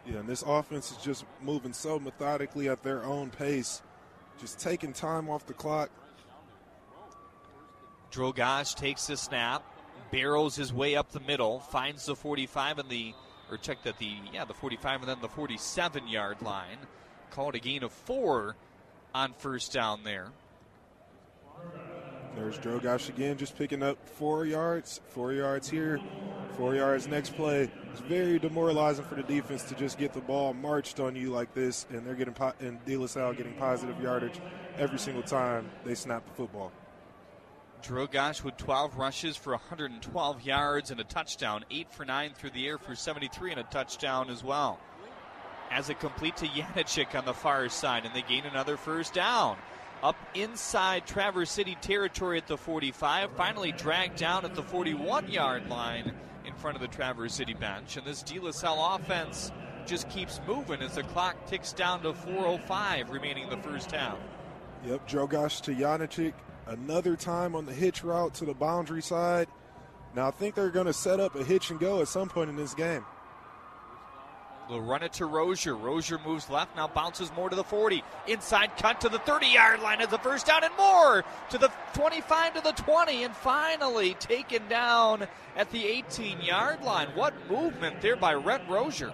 Yeah, 0.10 0.20
and 0.20 0.28
this 0.28 0.44
offense 0.46 0.92
is 0.92 0.98
just 0.98 1.26
moving 1.42 1.74
so 1.74 2.00
methodically 2.00 2.68
at 2.68 2.82
their 2.82 3.04
own 3.04 3.30
pace, 3.30 3.82
just 4.40 4.60
taking 4.60 4.92
time 4.92 5.30
off 5.30 5.46
the 5.46 5.54
clock. 5.54 5.90
Drogosh 8.12 8.76
takes 8.76 9.06
the 9.06 9.18
snap, 9.18 9.64
barrels 10.12 10.56
his 10.56 10.74
way 10.74 10.96
up 10.96 11.12
the 11.12 11.20
middle, 11.20 11.60
finds 11.60 12.08
the 12.08 12.16
45 12.16 12.80
and 12.80 12.90
the, 12.90 13.14
or 13.52 13.58
check 13.58 13.84
that 13.84 14.00
the, 14.00 14.12
yeah, 14.34 14.46
the 14.46 14.54
45 14.54 15.02
and 15.02 15.10
then 15.10 15.22
the 15.22 15.30
47 15.30 16.08
yard 16.08 16.42
line. 16.42 16.80
Called 17.30 17.54
a 17.54 17.60
gain 17.60 17.84
of 17.84 17.92
four 17.92 18.56
on 19.14 19.34
first 19.34 19.72
down 19.72 20.04
there. 20.04 20.30
There's 22.40 22.58
Drogosh 22.58 23.10
again, 23.10 23.38
just 23.38 23.58
picking 23.58 23.84
up 23.84 23.98
four 24.08 24.46
yards, 24.46 25.02
four 25.10 25.34
yards 25.34 25.70
here, 25.70 26.00
four 26.56 26.74
yards 26.74 27.06
next 27.06 27.36
play. 27.36 27.70
It's 27.92 28.00
very 28.00 28.40
demoralizing 28.40 29.04
for 29.04 29.16
the 29.16 29.24
defense 29.24 29.64
to 29.64 29.76
just 29.76 29.98
get 29.98 30.14
the 30.14 30.22
ball 30.22 30.54
marched 30.54 31.02
on 31.02 31.18
you 31.18 31.32
like 31.32 31.54
this, 31.54 31.86
and 31.90 32.08
they're 32.08 32.16
getting 32.16 32.34
po- 32.34 32.54
and 32.62 32.84
De 32.86 32.96
La 32.96 33.08
Salle 33.08 33.34
getting 33.34 33.54
positive 33.56 34.02
yardage 34.02 34.40
every 34.78 34.98
single 34.98 35.22
time 35.22 35.70
they 35.84 35.94
snap 35.94 36.26
the 36.26 36.32
football. 36.32 36.72
Drogosh 37.84 38.42
with 38.42 38.56
12 38.56 38.98
rushes 38.98 39.36
for 39.36 39.52
112 39.52 40.42
yards 40.42 40.92
and 40.92 41.00
a 41.02 41.04
touchdown, 41.04 41.66
8 41.70 41.92
for 41.92 42.06
9 42.06 42.34
through 42.36 42.52
the 42.52 42.66
air 42.68 42.78
for 42.78 42.96
73 42.96 43.52
and 43.52 43.60
a 43.60 43.64
touchdown 43.64 44.30
as 44.30 44.44
well. 44.46 44.80
As 45.72 45.90
it 45.90 46.00
complete 46.00 46.38
to 46.38 46.48
Yanachik 46.48 47.16
on 47.16 47.26
the 47.26 47.34
far 47.34 47.68
side, 47.68 48.06
and 48.06 48.16
they 48.16 48.22
gain 48.22 48.46
another 48.46 48.78
first 48.78 49.14
down. 49.14 49.58
Up 50.02 50.16
inside 50.34 51.06
Traverse 51.06 51.52
City 51.52 51.76
territory 51.82 52.38
at 52.38 52.48
the 52.48 52.58
45, 52.58 53.32
finally 53.36 53.74
dragged 53.74 54.18
down 54.18 54.46
at 54.46 54.56
the 54.56 54.64
41 54.64 55.30
yard 55.30 55.68
line 55.68 56.14
in 56.46 56.54
front 56.54 56.76
of 56.76 56.82
the 56.82 56.88
Traverse 56.88 57.34
City 57.34 57.54
bench. 57.54 57.98
And 57.98 58.06
this 58.06 58.24
De 58.24 58.40
La 58.40 58.52
Salle 58.52 58.96
offense 58.96 59.52
just 59.86 60.10
keeps 60.10 60.40
moving 60.48 60.82
as 60.82 60.96
the 60.96 61.04
clock 61.04 61.36
ticks 61.48 61.74
down 61.74 62.02
to 62.04 62.14
4.05 62.14 63.12
remaining 63.12 63.44
in 63.44 63.50
the 63.50 63.58
first 63.58 63.92
half. 63.92 64.18
Yep, 64.86 65.10
Drogosh 65.10 65.62
to 65.64 65.76
Yanachik 65.76 66.34
another 66.68 67.16
time 67.16 67.56
on 67.56 67.66
the 67.66 67.74
hitch 67.74 68.04
route 68.04 68.34
to 68.36 68.46
the 68.46 68.54
boundary 68.54 69.02
side. 69.02 69.48
Now, 70.16 70.28
I 70.28 70.32
think 70.32 70.56
they're 70.56 70.70
going 70.70 70.86
to 70.86 70.94
set 70.94 71.20
up 71.20 71.36
a 71.36 71.44
hitch 71.44 71.72
and 71.72 71.80
go 71.80 72.02
at 72.02 72.08
some 72.08 72.30
point 72.30 72.50
in 72.50 72.56
this 72.56 72.74
game. 72.74 73.04
They'll 74.70 74.82
run 74.82 75.02
it 75.02 75.14
to 75.14 75.26
Rozier. 75.26 75.76
Rozier 75.76 76.20
moves 76.24 76.48
left, 76.48 76.76
now 76.76 76.88
bounces 76.88 77.32
more 77.36 77.50
to 77.50 77.56
the 77.56 77.64
40. 77.64 78.04
Inside 78.28 78.78
cut 78.78 79.02
to 79.02 79.10
the 79.10 79.18
30 79.20 79.48
yard 79.48 79.82
line 79.82 80.00
as 80.00 80.10
the 80.10 80.20
first 80.20 80.46
down 80.46 80.64
and 80.64 80.74
more 80.78 81.26
to 81.50 81.58
the 81.58 81.72
25 81.96 82.54
to 82.54 82.62
the 82.62 82.72
20, 82.74 83.24
and 83.24 83.36
finally 83.36 84.14
taken 84.16 84.68
down 84.68 85.28
at 85.58 85.72
the 85.72 85.84
18 85.84 86.42
yard 86.42 86.84
line. 86.84 87.08
What 87.16 87.34
movement 87.50 88.00
there 88.02 88.16
by 88.16 88.36
Rhett 88.36 88.62
Rozier. 88.70 89.12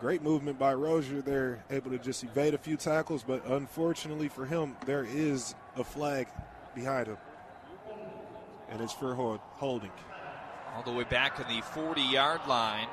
Great 0.00 0.22
movement 0.22 0.58
by 0.58 0.74
Rozier. 0.74 1.22
They're 1.22 1.64
able 1.70 1.90
to 1.90 1.98
just 1.98 2.22
evade 2.22 2.52
a 2.52 2.58
few 2.58 2.76
tackles, 2.76 3.22
but 3.22 3.46
unfortunately 3.46 4.28
for 4.28 4.44
him, 4.44 4.76
there 4.84 5.04
is 5.04 5.54
a 5.76 5.84
flag 5.84 6.28
behind 6.74 7.06
him. 7.06 7.16
And 8.68 8.82
it's 8.82 8.92
for 8.92 9.14
holding. 9.14 9.92
All 10.74 10.82
the 10.82 10.92
way 10.92 11.04
back 11.04 11.38
in 11.38 11.56
the 11.56 11.62
40 11.62 12.02
yard 12.02 12.40
line 12.46 12.88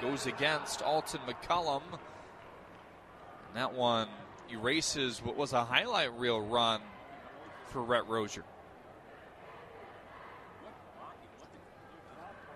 goes 0.00 0.26
against 0.26 0.82
Alton 0.82 1.20
McCullum. 1.26 1.82
And 1.90 3.56
that 3.56 3.74
one 3.74 4.08
erases 4.50 5.22
what 5.22 5.36
was 5.36 5.52
a 5.52 5.64
highlight 5.64 6.16
reel 6.18 6.40
run 6.40 6.80
for 7.68 7.82
Rhett 7.82 8.06
Rozier. 8.06 8.44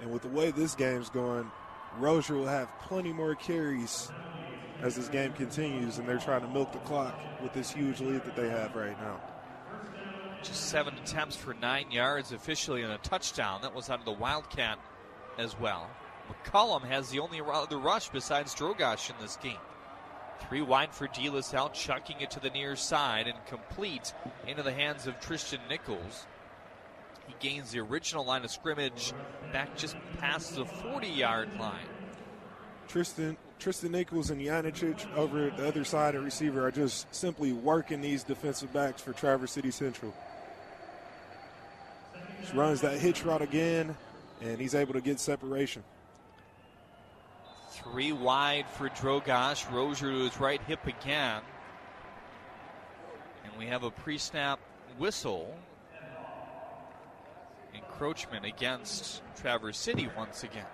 And 0.00 0.12
with 0.12 0.22
the 0.22 0.28
way 0.28 0.50
this 0.50 0.74
game's 0.74 1.08
going, 1.08 1.50
Rozier 1.98 2.36
will 2.36 2.46
have 2.46 2.68
plenty 2.80 3.12
more 3.12 3.34
carries 3.34 4.10
as 4.82 4.96
this 4.96 5.08
game 5.08 5.32
continues, 5.32 5.98
and 5.98 6.08
they're 6.08 6.18
trying 6.18 6.42
to 6.42 6.48
milk 6.48 6.72
the 6.72 6.78
clock 6.80 7.18
with 7.42 7.52
this 7.52 7.70
huge 7.70 8.00
lead 8.00 8.24
that 8.24 8.36
they 8.36 8.48
have 8.48 8.74
right 8.74 9.00
now. 9.00 9.20
Just 10.42 10.68
seven 10.68 10.94
attempts 10.94 11.36
for 11.36 11.54
nine 11.54 11.90
yards 11.90 12.32
officially 12.32 12.82
and 12.82 12.92
a 12.92 12.98
touchdown. 12.98 13.62
That 13.62 13.74
was 13.74 13.88
out 13.88 14.00
of 14.00 14.04
the 14.04 14.12
Wildcat 14.12 14.78
as 15.38 15.58
well. 15.58 15.88
McCullum 16.28 16.82
has 16.84 17.10
the 17.10 17.20
only 17.20 17.40
other 17.40 17.78
rush 17.78 18.08
besides 18.08 18.54
Drogosh 18.54 19.10
in 19.10 19.16
this 19.20 19.36
game. 19.36 19.58
Three 20.48 20.62
wide 20.62 20.92
for 20.92 21.08
La 21.22 21.40
Salle, 21.40 21.70
chucking 21.70 22.20
it 22.20 22.30
to 22.32 22.40
the 22.40 22.50
near 22.50 22.76
side 22.76 23.26
and 23.26 23.38
complete 23.46 24.12
into 24.46 24.62
the 24.62 24.72
hands 24.72 25.06
of 25.06 25.20
Tristan 25.20 25.60
Nichols. 25.68 26.26
He 27.26 27.34
gains 27.40 27.72
the 27.72 27.80
original 27.80 28.24
line 28.24 28.44
of 28.44 28.50
scrimmage 28.50 29.12
back 29.52 29.76
just 29.76 29.96
past 30.18 30.54
the 30.56 30.64
40 30.64 31.08
yard 31.08 31.48
line. 31.58 31.86
Tristan 32.88 33.36
Tristan 33.58 33.92
Nichols 33.92 34.30
and 34.30 34.40
Yanachik 34.40 35.10
over 35.16 35.48
the 35.50 35.66
other 35.66 35.84
side 35.84 36.14
of 36.14 36.24
receiver 36.24 36.66
are 36.66 36.70
just 36.70 37.12
simply 37.14 37.52
working 37.52 38.00
these 38.00 38.22
defensive 38.22 38.72
backs 38.72 39.00
for 39.00 39.12
Traverse 39.12 39.52
City 39.52 39.70
Central. 39.70 40.12
Just 42.40 42.52
runs 42.52 42.82
that 42.82 42.98
hitch 42.98 43.24
route 43.24 43.40
again, 43.40 43.96
and 44.42 44.60
he's 44.60 44.74
able 44.74 44.92
to 44.92 45.00
get 45.00 45.18
separation. 45.18 45.82
Three 47.82 48.12
wide 48.12 48.66
for 48.68 48.88
Drogosh. 48.88 49.70
Rozier 49.72 50.10
to 50.10 50.24
his 50.24 50.38
right 50.38 50.60
hip 50.62 50.86
again. 50.86 51.42
And 53.44 53.52
we 53.58 53.66
have 53.66 53.82
a 53.82 53.90
pre 53.90 54.16
snap 54.16 54.60
whistle. 54.96 55.52
Encroachment 57.74 58.44
against 58.44 59.22
Traverse 59.36 59.78
City 59.78 60.08
once 60.16 60.44
again. 60.44 60.66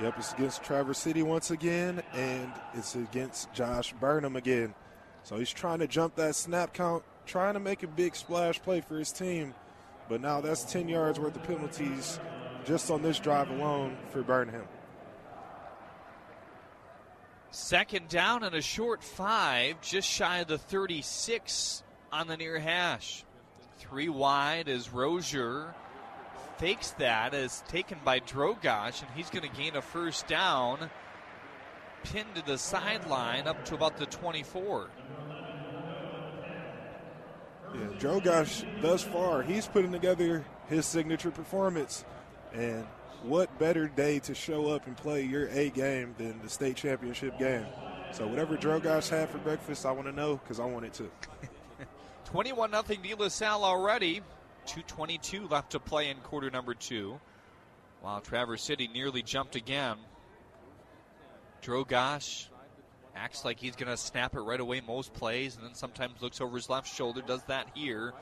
Yep, 0.00 0.14
it's 0.18 0.32
against 0.34 0.62
Traverse 0.62 0.98
City 0.98 1.22
once 1.22 1.50
again, 1.50 2.02
and 2.12 2.52
it's 2.74 2.94
against 2.94 3.50
Josh 3.54 3.94
Burnham 3.94 4.36
again. 4.36 4.74
So 5.22 5.38
he's 5.38 5.50
trying 5.50 5.78
to 5.78 5.86
jump 5.86 6.16
that 6.16 6.34
snap 6.34 6.74
count, 6.74 7.02
trying 7.24 7.54
to 7.54 7.60
make 7.60 7.82
a 7.82 7.86
big 7.86 8.14
splash 8.14 8.60
play 8.60 8.82
for 8.82 8.98
his 8.98 9.10
team. 9.10 9.54
But 10.08 10.20
now 10.20 10.42
that's 10.42 10.64
10 10.64 10.88
yards 10.88 11.18
worth 11.18 11.34
of 11.34 11.42
penalties 11.44 12.20
just 12.66 12.90
on 12.90 13.00
this 13.00 13.18
drive 13.18 13.48
alone 13.48 13.96
for 14.10 14.22
Burnham. 14.22 14.66
Second 17.56 18.08
down 18.08 18.42
and 18.42 18.54
a 18.54 18.60
short 18.60 19.02
five, 19.02 19.80
just 19.80 20.06
shy 20.06 20.40
of 20.40 20.46
the 20.46 20.58
36 20.58 21.82
on 22.12 22.28
the 22.28 22.36
near 22.36 22.58
hash. 22.58 23.24
Three 23.78 24.10
wide 24.10 24.68
as 24.68 24.92
Rozier 24.92 25.74
fakes 26.58 26.90
that 26.98 27.32
as 27.32 27.62
taken 27.66 27.98
by 28.04 28.20
Drogosh, 28.20 29.00
and 29.00 29.10
he's 29.16 29.30
going 29.30 29.50
to 29.50 29.56
gain 29.56 29.74
a 29.74 29.80
first 29.80 30.26
down, 30.26 30.90
pinned 32.04 32.34
to 32.34 32.44
the 32.44 32.58
sideline 32.58 33.48
up 33.48 33.64
to 33.64 33.74
about 33.74 33.96
the 33.96 34.04
24. 34.04 34.90
Yeah, 37.72 37.80
Drogosh, 37.98 38.82
thus 38.82 39.02
far, 39.02 39.42
he's 39.42 39.66
putting 39.66 39.92
together 39.92 40.44
his 40.68 40.84
signature 40.84 41.30
performance. 41.30 42.04
And 42.52 42.86
what 43.26 43.58
better 43.58 43.88
day 43.88 44.18
to 44.20 44.34
show 44.34 44.68
up 44.68 44.86
and 44.86 44.96
play 44.96 45.22
your 45.22 45.48
A 45.48 45.70
game 45.70 46.14
than 46.18 46.40
the 46.42 46.48
state 46.48 46.76
championship 46.76 47.38
game? 47.38 47.66
So 48.12 48.26
whatever 48.26 48.56
Drogosh 48.56 49.08
had 49.08 49.28
for 49.28 49.38
breakfast, 49.38 49.84
I 49.84 49.92
want 49.92 50.06
to 50.06 50.12
know 50.12 50.36
because 50.36 50.60
I 50.60 50.64
want 50.64 50.86
it 50.86 50.94
too. 50.94 51.10
21 52.26 52.70
nothing 52.70 53.02
De 53.02 53.14
La 53.14 53.28
Salle 53.28 53.64
already. 53.64 54.22
2.22 54.66 55.50
left 55.50 55.72
to 55.72 55.80
play 55.80 56.10
in 56.10 56.16
quarter 56.18 56.50
number 56.50 56.74
two. 56.74 57.18
While 58.00 58.20
Traverse 58.20 58.62
City 58.62 58.88
nearly 58.88 59.22
jumped 59.22 59.56
again. 59.56 59.96
Drogosh 61.62 62.48
acts 63.16 63.44
like 63.44 63.58
he's 63.58 63.76
going 63.76 63.90
to 63.90 63.96
snap 63.96 64.34
it 64.34 64.40
right 64.40 64.60
away 64.60 64.80
most 64.86 65.12
plays, 65.14 65.56
and 65.56 65.64
then 65.64 65.74
sometimes 65.74 66.20
looks 66.20 66.40
over 66.40 66.56
his 66.56 66.68
left 66.68 66.94
shoulder, 66.94 67.22
does 67.26 67.42
that 67.44 67.66
here. 67.74 68.12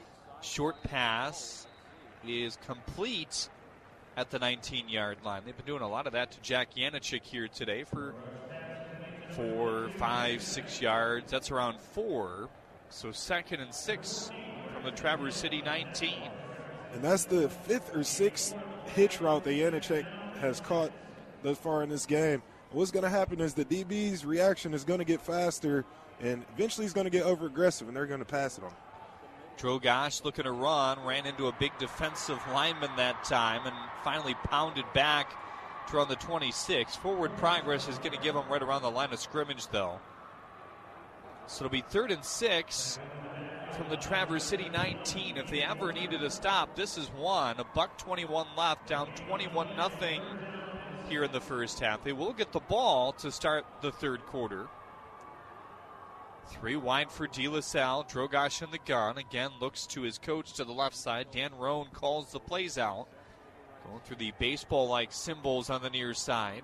Short 0.41 0.83
pass 0.85 1.67
is 2.27 2.57
complete 2.67 3.49
at 4.17 4.31
the 4.31 4.39
19 4.39 4.89
yard 4.89 5.19
line. 5.25 5.43
They've 5.45 5.57
been 5.57 5.67
doing 5.67 5.83
a 5.83 5.89
lot 5.89 6.07
of 6.07 6.13
that 6.13 6.33
to 6.33 6.41
Jack 6.41 6.75
Yanachik 6.75 7.23
here 7.23 7.49
today 7.49 7.85
for 7.85 8.15
four, 9.31 9.91
five, 9.97 10.43
six 10.43 10.81
yards. 10.81 11.31
That's 11.31 11.51
around 11.51 11.81
four. 11.81 12.49
So 12.91 13.11
second 13.13 13.61
and 13.61 13.75
six 13.75 14.31
from 14.73 14.85
the 14.85 14.93
Traverse 14.93 15.37
City 15.37 15.63
19. 15.63 16.15
And 16.93 17.03
that's 17.03 17.25
the 17.25 17.49
fifth 17.49 17.95
or 17.95 18.05
sixth 18.05 18.55
hitch 18.87 19.21
route 19.21 19.45
that 19.45 19.51
Yanachik 19.51 20.07
has 20.39 20.61
caught 20.61 20.93
thus 21.43 21.59
far 21.59 21.83
in 21.83 21.89
this 21.89 22.07
game. 22.07 22.43
What's 22.71 22.91
going 22.91 23.05
to 23.05 23.11
happen 23.11 23.41
is 23.41 23.55
the 23.55 23.65
DB's 23.65 24.25
reaction 24.25 24.75
is 24.75 24.85
going 24.85 24.99
to 24.99 25.05
get 25.05 25.21
faster, 25.21 25.85
and 26.21 26.45
eventually 26.57 26.85
he's 26.85 26.93
going 26.93 27.05
to 27.05 27.11
get 27.11 27.23
over 27.23 27.47
aggressive, 27.47 27.87
and 27.87 27.97
they're 27.97 28.07
going 28.07 28.21
to 28.21 28.25
pass 28.25 28.59
it 28.59 28.65
on. 28.65 28.73
Drogosh 29.59 30.25
looking 30.25 30.45
to 30.45 30.53
run, 30.53 31.05
ran 31.05 31.27
into 31.27 31.47
a 31.47 31.53
big 31.53 31.77
defensive 31.79 32.39
lineman 32.53 32.91
that 32.97 33.25
time, 33.25 33.67
and 33.67 33.75
finally 34.03 34.35
pounded 34.45 34.85
back 34.95 35.35
to 35.89 35.97
around 35.97 36.09
the 36.09 36.17
26. 36.17 36.97
Forward 36.97 37.37
progress 37.37 37.89
is 37.89 37.99
going 37.99 38.13
to 38.13 38.21
give 38.21 38.35
him 38.35 38.49
right 38.49 38.63
around 38.63 38.83
the 38.83 38.91
line 38.91 39.13
of 39.13 39.21
scrimmage, 39.21 39.69
though. 39.69 39.99
So 41.47 41.65
it'll 41.65 41.73
be 41.73 41.83
third 41.83 42.11
and 42.11 42.25
six 42.25 42.99
from 43.73 43.89
the 43.91 43.97
Traverse 43.97 44.45
City 44.45 44.69
19. 44.71 45.37
If 45.37 45.51
they 45.51 45.63
ever 45.63 45.93
needed 45.93 46.23
a 46.23 46.31
stop, 46.31 46.75
this 46.75 46.97
is 46.97 47.09
one. 47.09 47.59
A 47.59 47.65
buck 47.65 47.99
21 47.99 48.47
left, 48.57 48.87
down 48.87 49.09
21 49.27 49.77
nothing 49.77 50.23
here 51.09 51.25
in 51.25 51.33
the 51.33 51.41
first 51.41 51.81
half. 51.81 52.03
They 52.03 52.13
will 52.13 52.33
get 52.33 52.53
the 52.53 52.61
ball 52.61 53.13
to 53.15 53.31
start 53.31 53.67
the 53.83 53.93
third 53.93 54.25
quarter. 54.27 54.69
Three 56.49 56.77
wide 56.77 57.11
for 57.11 57.27
De 57.27 57.49
La 57.49 57.61
Salle. 57.61 58.05
Drogosh 58.05 58.63
in 58.63 58.71
the 58.71 58.79
gun. 58.79 59.19
Again, 59.19 59.51
looks 59.61 59.87
to 59.89 60.03
his 60.03 60.19
coach 60.19 60.55
to 60.55 60.65
the 60.65 60.73
left 60.73 60.97
side. 60.97 61.29
Dan 61.31 61.55
Rohn 61.57 61.89
calls 61.93 62.33
the 62.33 62.41
plays 62.41 62.79
out. 62.79 63.09
Going 63.87 64.01
through 64.01 64.17
the 64.17 64.33
baseball 64.39 64.89
like 64.89 65.13
symbols 65.13 65.71
on 65.71 65.83
the 65.83 65.91
near 65.91 66.15
side. 66.15 66.63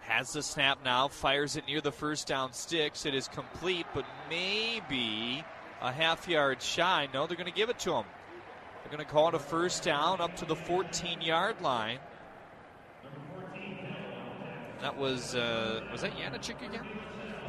Has 0.00 0.32
the 0.32 0.42
snap 0.42 0.78
now, 0.84 1.08
fires 1.08 1.56
it 1.56 1.66
near 1.66 1.82
the 1.82 1.92
first 1.92 2.26
down 2.26 2.52
sticks. 2.52 3.04
It 3.04 3.14
is 3.14 3.28
complete, 3.28 3.86
but 3.94 4.06
maybe 4.30 5.44
a 5.82 5.92
half 5.92 6.26
yard 6.26 6.62
shy. 6.62 7.08
No, 7.12 7.26
they're 7.26 7.36
going 7.36 7.50
to 7.50 7.56
give 7.56 7.68
it 7.68 7.78
to 7.80 7.92
him. 7.92 8.04
They're 8.82 8.92
going 8.92 9.04
to 9.04 9.10
call 9.10 9.28
it 9.28 9.34
a 9.34 9.38
first 9.38 9.82
down 9.82 10.20
up 10.20 10.34
to 10.36 10.46
the 10.46 10.56
14 10.56 11.20
yard 11.20 11.60
line. 11.60 11.98
That 14.80 14.96
was 14.96 15.34
uh, 15.34 15.82
was 15.92 16.02
that 16.02 16.12
Yanachik 16.12 16.66
again? 16.66 16.86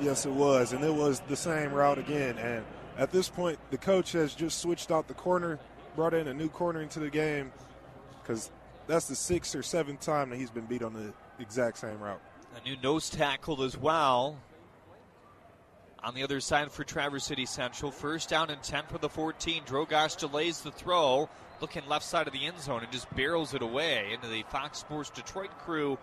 Yes, 0.02 0.26
it 0.26 0.32
was, 0.32 0.72
and 0.72 0.84
it 0.84 0.94
was 0.94 1.20
the 1.28 1.36
same 1.36 1.74
route 1.74 1.98
again. 1.98 2.38
And 2.38 2.66
at 2.98 3.12
this 3.12 3.30
point, 3.30 3.60
the 3.70 3.78
coach 3.78 4.14
has 4.14 4.34
just 4.34 4.60
switched 4.60 4.92
out 4.92 5.08
the 5.08 5.14
corner, 5.14 5.60
brought 5.96 6.14
in 6.14 6.28
a 6.30 6.34
new 6.34 6.48
corner 6.48 6.82
into 6.82 7.00
the 7.00 7.10
game, 7.10 7.52
because 8.22 8.50
that's 8.88 9.08
the 9.08 9.16
sixth 9.16 9.56
or 9.56 9.64
seventh 9.64 10.00
time 10.00 10.30
that 10.30 10.38
he's 10.38 10.52
been 10.52 10.66
beat 10.66 10.84
on 10.84 10.94
the 10.94 11.14
exact 11.42 11.80
same 11.80 12.00
route. 12.00 12.22
A 12.56 12.68
new 12.68 12.78
nose 12.82 13.10
tackle 13.10 13.62
as 13.62 13.78
well. 13.78 14.38
On 16.02 16.14
the 16.14 16.24
other 16.24 16.40
side 16.40 16.72
for 16.72 16.86
Traverse 16.86 17.26
City 17.26 17.46
Central, 17.46 17.92
first 17.92 18.30
down 18.30 18.50
and 18.50 18.64
10 18.64 18.86
for 18.88 18.98
the 19.00 19.10
14. 19.10 19.64
Drogosh 19.64 20.18
delays 20.18 20.62
the 20.62 20.72
throw, 20.72 21.30
looking 21.60 21.86
left 21.90 22.06
side 22.06 22.26
of 22.26 22.32
the 22.32 22.46
end 22.46 22.58
zone 22.58 22.84
and 22.84 22.92
just 22.92 23.14
barrels 23.16 23.54
it 23.54 23.62
away 23.62 24.14
into 24.14 24.30
the 24.30 24.44
Fox 24.44 24.80
Sports 24.80 25.10
Detroit 25.10 25.52
crew 25.60 25.98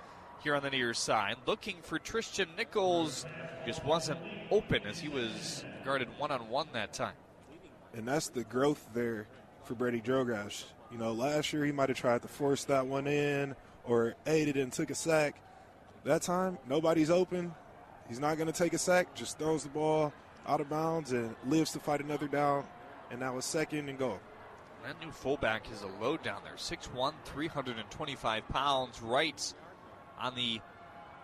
here 0.47 0.55
on 0.55 0.62
the 0.62 0.70
near 0.70 0.94
side. 0.94 1.35
Looking 1.44 1.74
for 1.82 1.98
Tristan 1.98 2.47
Nichols, 2.56 3.27
just 3.66 3.85
wasn't 3.85 4.20
open 4.52 4.86
as 4.86 4.97
he 4.97 5.09
was 5.09 5.64
guarded 5.85 6.06
one 6.18 6.31
on 6.31 6.48
one 6.48 6.68
that 6.73 6.93
time. 6.93 7.16
And 7.94 8.06
that's 8.06 8.28
the 8.28 8.44
growth 8.44 8.86
there 8.94 9.27
for 9.64 9.74
Brady 9.74 10.01
Drogosh. 10.01 10.62
You 10.93 10.98
know, 10.98 11.10
last 11.10 11.52
year 11.52 11.64
he 11.64 11.73
might 11.73 11.89
have 11.89 11.98
tried 11.98 12.23
to 12.23 12.28
force 12.28 12.62
that 12.66 12.86
one 12.86 13.09
in 13.09 13.56
or 13.82 14.14
aided 14.24 14.56
and 14.56 14.73
took 14.73 14.90
a 14.90 14.94
sack. 14.94 15.35
That 16.05 16.23
time, 16.23 16.59
nobody's 16.68 17.10
open. 17.10 17.52
He's 18.06 18.20
not 18.20 18.36
going 18.36 18.47
to 18.47 18.56
take 18.56 18.73
a 18.73 18.78
sack, 18.78 19.16
just 19.16 19.40
throws 19.40 19.64
the 19.64 19.70
ball 19.70 20.12
out 20.47 20.60
of 20.60 20.70
bounds 20.70 21.10
and 21.10 21.35
lives 21.48 21.73
to 21.73 21.81
fight 21.81 22.01
another 22.01 22.28
down. 22.28 22.64
And 23.10 23.18
now 23.18 23.36
a 23.36 23.43
second 23.43 23.89
and 23.89 23.98
goal. 23.98 24.20
That 24.85 25.01
new 25.05 25.10
fullback 25.10 25.68
is 25.73 25.82
a 25.82 25.89
load 26.01 26.23
down 26.23 26.43
there. 26.44 26.55
6'1, 26.55 27.14
325 27.24 28.48
pounds, 28.48 29.02
right 29.02 29.55
on 30.20 30.34
the 30.34 30.60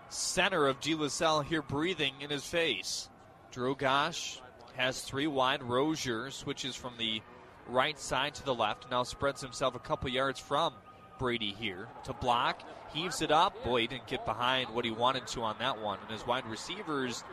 center 0.08 0.66
of 0.66 0.80
De 0.80 0.94
La 0.94 1.08
Salle 1.08 1.40
here, 1.40 1.62
breathing 1.62 2.14
in 2.20 2.30
his 2.30 2.44
face. 2.44 3.08
Drogosh 3.52 4.40
has 4.76 5.00
three 5.02 5.26
wide. 5.26 5.62
Rozier 5.62 6.30
switches 6.30 6.74
from 6.74 6.94
the 6.98 7.22
right 7.68 7.98
side 7.98 8.34
to 8.34 8.44
the 8.44 8.54
left, 8.54 8.90
now 8.90 9.02
spreads 9.02 9.40
himself 9.40 9.74
a 9.74 9.78
couple 9.78 10.10
yards 10.10 10.40
from 10.40 10.74
Brady 11.18 11.54
here 11.58 11.88
to 12.04 12.12
block, 12.12 12.62
heaves 12.92 13.22
it 13.22 13.30
up. 13.30 13.62
Boy, 13.64 13.82
he 13.82 13.86
didn't 13.86 14.06
get 14.06 14.24
behind 14.24 14.70
what 14.70 14.84
he 14.84 14.90
wanted 14.90 15.26
to 15.28 15.42
on 15.42 15.56
that 15.58 15.80
one, 15.80 15.98
and 16.02 16.10
his 16.10 16.26
wide 16.26 16.46
receivers 16.46 17.24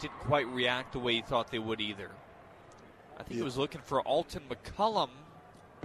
didn't 0.00 0.18
quite 0.20 0.46
react 0.48 0.92
the 0.92 0.98
way 0.98 1.14
he 1.14 1.22
thought 1.22 1.50
they 1.50 1.58
would 1.58 1.80
either. 1.80 2.10
I 3.18 3.22
think 3.22 3.36
he 3.36 3.42
was 3.42 3.56
looking 3.56 3.80
for 3.80 4.00
Alton 4.02 4.42
McCullum 4.48 5.10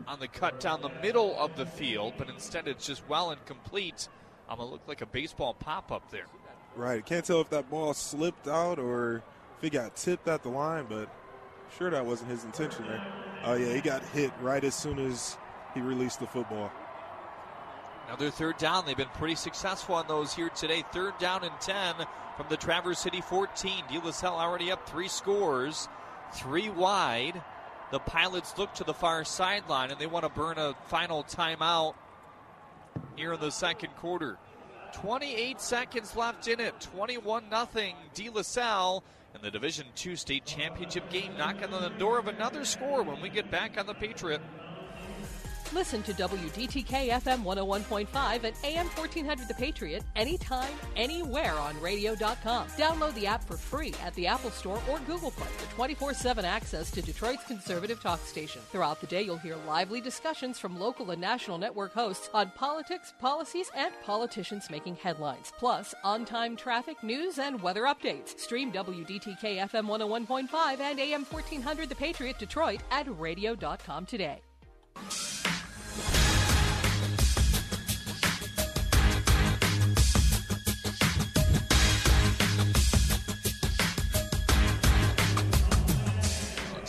on 0.07 0.19
the 0.19 0.27
cut 0.27 0.59
down 0.59 0.81
the 0.81 0.91
middle 1.01 1.37
of 1.39 1.55
the 1.55 1.65
field, 1.65 2.13
but 2.17 2.29
instead 2.29 2.67
it's 2.67 2.85
just 2.85 3.07
well 3.07 3.31
incomplete. 3.31 4.09
I'm 4.49 4.57
gonna 4.57 4.69
look 4.69 4.81
like 4.87 5.01
a 5.01 5.05
baseball 5.05 5.53
pop 5.53 5.91
up 5.91 6.09
there. 6.11 6.25
Right. 6.75 7.05
Can't 7.05 7.23
tell 7.23 7.41
if 7.41 7.49
that 7.51 7.69
ball 7.69 7.93
slipped 7.93 8.47
out 8.47 8.79
or 8.79 9.17
if 9.57 9.61
he 9.61 9.69
got 9.69 9.95
tipped 9.95 10.27
at 10.27 10.43
the 10.43 10.49
line, 10.49 10.85
but 10.89 11.09
sure 11.77 11.89
that 11.89 12.05
wasn't 12.05 12.31
his 12.31 12.43
intention 12.43 12.85
there. 12.87 13.05
Oh 13.45 13.53
yeah, 13.53 13.73
he 13.73 13.81
got 13.81 14.03
hit 14.05 14.31
right 14.41 14.63
as 14.63 14.75
soon 14.75 14.99
as 14.99 15.37
he 15.73 15.81
released 15.81 16.19
the 16.19 16.27
football. 16.27 16.71
Another 18.07 18.31
third 18.31 18.57
down. 18.57 18.85
They've 18.85 18.97
been 18.97 19.07
pretty 19.09 19.35
successful 19.35 19.95
on 19.95 20.07
those 20.07 20.33
here 20.33 20.49
today. 20.49 20.83
Third 20.91 21.17
down 21.19 21.43
and 21.43 21.59
10 21.61 21.95
from 22.35 22.45
the 22.49 22.57
Traverse 22.57 22.99
City 22.99 23.21
14. 23.21 23.85
De 23.89 23.99
La 23.99 24.11
Salle 24.11 24.39
already 24.39 24.71
up 24.71 24.87
three 24.87 25.07
scores, 25.07 25.87
three 26.33 26.69
wide. 26.69 27.41
The 27.91 27.99
Pilots 27.99 28.57
look 28.57 28.73
to 28.75 28.83
the 28.83 28.93
far 28.93 29.23
sideline 29.23 29.91
and 29.91 29.99
they 29.99 30.07
want 30.07 30.23
to 30.25 30.29
burn 30.29 30.57
a 30.57 30.75
final 30.87 31.23
timeout 31.23 31.93
here 33.15 33.33
in 33.33 33.39
the 33.39 33.51
second 33.51 33.95
quarter. 33.95 34.37
28 34.93 35.59
seconds 35.59 36.15
left 36.15 36.47
in 36.47 36.59
it. 36.59 36.79
21 36.79 37.45
0 37.49 37.93
De 38.13 38.29
La 38.29 38.41
Salle 38.41 39.03
in 39.35 39.41
the 39.41 39.51
Division 39.51 39.85
II 40.05 40.15
state 40.15 40.45
championship 40.45 41.09
game, 41.09 41.35
knocking 41.37 41.73
on 41.73 41.81
the 41.81 41.89
door 41.97 42.19
of 42.19 42.27
another 42.27 42.63
score 42.65 43.03
when 43.03 43.19
we 43.21 43.29
get 43.29 43.49
back 43.49 43.79
on 43.79 43.87
the 43.87 43.93
Patriot. 43.93 44.41
Listen 45.73 46.03
to 46.03 46.13
WDTK 46.13 47.09
FM 47.09 47.43
101.5 47.43 48.43
and 48.43 48.55
AM 48.63 48.85
1400 48.85 49.47
The 49.47 49.53
Patriot 49.55 50.03
anytime, 50.15 50.71
anywhere 50.95 51.53
on 51.53 51.79
radio.com. 51.81 52.67
Download 52.67 53.13
the 53.15 53.25
app 53.25 53.43
for 53.43 53.57
free 53.57 53.91
at 54.03 54.13
the 54.13 54.27
Apple 54.27 54.51
Store 54.51 54.79
or 54.89 54.99
Google 54.99 55.31
Play 55.31 55.47
for 55.57 55.73
24 55.73 56.13
7 56.13 56.45
access 56.45 56.91
to 56.91 57.01
Detroit's 57.01 57.43
conservative 57.45 57.99
talk 57.99 58.23
station. 58.23 58.61
Throughout 58.71 59.01
the 59.01 59.07
day, 59.07 59.23
you'll 59.23 59.37
hear 59.37 59.55
lively 59.67 59.99
discussions 59.99 60.59
from 60.59 60.79
local 60.79 61.09
and 61.09 61.19
national 61.19 61.57
network 61.57 61.93
hosts 61.93 62.29
on 62.35 62.51
politics, 62.55 63.13
policies, 63.19 63.71
and 63.75 63.93
politicians 64.03 64.69
making 64.69 64.95
headlines. 64.97 65.51
Plus, 65.57 65.95
on 66.03 66.23
time 66.23 66.55
traffic, 66.55 67.01
news, 67.01 67.39
and 67.39 67.59
weather 67.61 67.83
updates. 67.83 68.39
Stream 68.39 68.71
WDTK 68.71 69.57
FM 69.57 69.87
101.5 69.87 70.79
and 70.79 70.99
AM 70.99 71.25
1400 71.25 71.89
The 71.89 71.95
Patriot 71.95 72.37
Detroit 72.37 72.81
at 72.91 73.07
radio.com 73.19 74.05
today. 74.05 74.41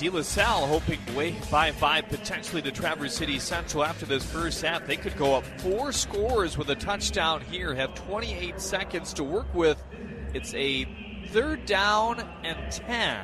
De 0.05 0.11
La 0.11 0.21
Salle 0.21 0.67
hoping 0.67 1.01
way 1.17 1.35
by 1.51 1.73
five 1.73 2.07
potentially 2.11 2.61
to 2.61 2.71
Traverse 2.71 3.15
City 3.15 3.39
Central 3.39 3.83
after 3.83 4.05
this 4.05 4.23
first 4.23 4.61
half. 4.61 4.87
They 4.87 4.99
could 4.99 5.17
go 5.17 5.35
up 5.35 5.47
four 5.63 5.93
scores 5.93 6.59
with 6.59 6.69
a 6.69 6.75
touchdown 6.75 7.41
here, 7.41 7.75
have 7.75 7.95
28 7.95 8.61
seconds 8.61 9.15
to 9.15 9.25
work 9.25 9.47
with. 9.55 9.83
It's 10.35 10.53
a 10.53 10.85
third 11.29 11.65
down 11.65 12.23
and 12.43 12.71
10 12.71 13.19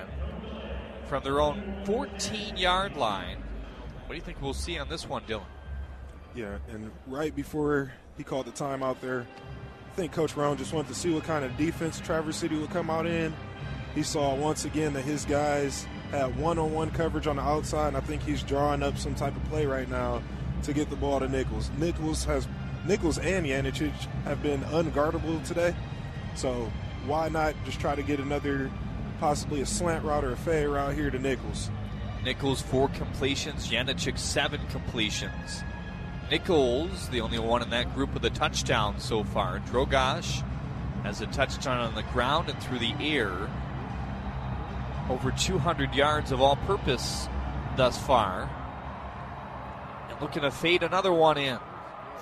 from 1.04 1.22
their 1.22 1.42
own 1.42 1.82
14 1.84 2.56
yard 2.56 2.96
line. 2.96 3.36
What 4.06 4.08
do 4.08 4.14
you 4.14 4.22
think 4.22 4.40
we'll 4.40 4.54
see 4.54 4.78
on 4.78 4.88
this 4.88 5.06
one, 5.06 5.22
Dylan? 5.24 5.44
Yeah, 6.34 6.56
and 6.72 6.90
right 7.06 7.36
before 7.36 7.92
he 8.16 8.24
called 8.24 8.46
the 8.46 8.52
timeout 8.52 9.00
there, 9.00 9.26
I 9.92 9.96
think 9.96 10.12
Coach 10.12 10.34
Rohn 10.34 10.56
just 10.56 10.72
wanted 10.72 10.88
to 10.88 10.94
see 10.94 11.12
what 11.12 11.24
kind 11.24 11.44
of 11.44 11.54
defense 11.58 12.00
Traverse 12.00 12.36
City 12.36 12.56
would 12.56 12.70
come 12.70 12.88
out 12.88 13.04
in. 13.04 13.34
He 13.94 14.02
saw 14.02 14.34
once 14.34 14.64
again 14.64 14.94
that 14.94 15.02
his 15.02 15.26
guys 15.26 15.86
had 16.10 16.36
one-on-one 16.36 16.90
coverage 16.90 17.26
on 17.26 17.36
the 17.36 17.42
outside, 17.42 17.88
and 17.88 17.96
I 17.96 18.00
think 18.00 18.22
he's 18.22 18.42
drawing 18.42 18.82
up 18.82 18.98
some 18.98 19.14
type 19.14 19.34
of 19.36 19.44
play 19.44 19.66
right 19.66 19.88
now 19.88 20.22
to 20.64 20.72
get 20.72 20.90
the 20.90 20.96
ball 20.96 21.20
to 21.20 21.28
Nichols. 21.28 21.70
Nichols 21.78 22.24
has 22.24 22.46
Nichols 22.86 23.18
and 23.18 23.46
Yanachik 23.46 23.92
have 24.24 24.42
been 24.42 24.60
unguardable 24.62 25.44
today, 25.46 25.74
so 26.34 26.70
why 27.06 27.28
not 27.28 27.54
just 27.64 27.80
try 27.80 27.94
to 27.94 28.02
get 28.02 28.20
another, 28.20 28.70
possibly 29.20 29.60
a 29.60 29.66
slant 29.66 30.04
route 30.04 30.24
or 30.24 30.32
a 30.32 30.36
fade 30.36 30.68
route 30.68 30.94
here 30.94 31.10
to 31.10 31.18
Nichols? 31.18 31.70
Nichols 32.24 32.60
four 32.60 32.88
completions, 32.88 33.68
Yanachik 33.68 34.18
seven 34.18 34.60
completions. 34.70 35.62
Nichols, 36.30 37.08
the 37.08 37.20
only 37.20 37.38
one 37.38 37.62
in 37.62 37.70
that 37.70 37.94
group 37.94 38.12
with 38.14 38.24
a 38.24 38.30
touchdown 38.30 39.00
so 39.00 39.24
far. 39.24 39.60
Drogosh 39.60 40.44
has 41.02 41.20
a 41.20 41.26
touchdown 41.28 41.78
on 41.78 41.94
the 41.94 42.02
ground 42.04 42.48
and 42.48 42.62
through 42.62 42.78
the 42.78 42.94
air 43.00 43.32
over 45.10 45.32
200 45.32 45.94
yards 45.94 46.30
of 46.30 46.40
all 46.40 46.56
purpose 46.56 47.28
thus 47.76 47.98
far. 47.98 48.48
And 50.08 50.20
looking 50.20 50.42
to 50.42 50.50
fade 50.50 50.82
another 50.82 51.12
one 51.12 51.36
in. 51.36 51.58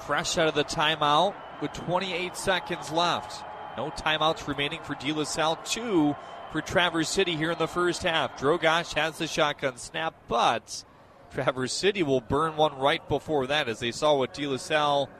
Fresh 0.07 0.39
out 0.39 0.49
of 0.49 0.55
the 0.55 0.65
timeout 0.65 1.35
with 1.61 1.73
28 1.75 2.35
seconds 2.35 2.91
left. 2.91 3.45
No 3.77 3.91
timeouts 3.91 4.49
remaining 4.49 4.81
for 4.83 4.95
De 4.95 5.13
La 5.13 5.25
Salle. 5.25 5.59
Two 5.65 6.17
for 6.51 6.63
Traverse 6.63 7.11
City 7.11 7.37
here 7.37 7.53
in 7.53 7.59
the 7.59 7.69
first 7.69 8.03
half. 8.03 8.41
Drogosh 8.41 8.95
has 8.95 9.19
the 9.19 9.27
shotgun 9.27 9.77
snap, 9.77 10.15
but 10.27 10.85
Traverse 11.31 11.75
City 11.75 12.03
will 12.03 12.23
burn 12.23 12.57
one 12.57 12.79
right 12.79 13.07
before 13.07 13.47
that 13.49 13.69
as 13.69 13.81
they 13.81 13.93
saw 13.93 14.17
what 14.17 14.33
De 14.33 14.47
La 14.47 14.57
Salle 14.57 15.11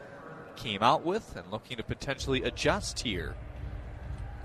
came 0.57 0.83
out 0.83 1.05
with 1.05 1.37
and 1.37 1.51
looking 1.53 1.77
to 1.77 1.83
potentially 1.83 2.43
adjust 2.43 3.01
here. 3.01 3.37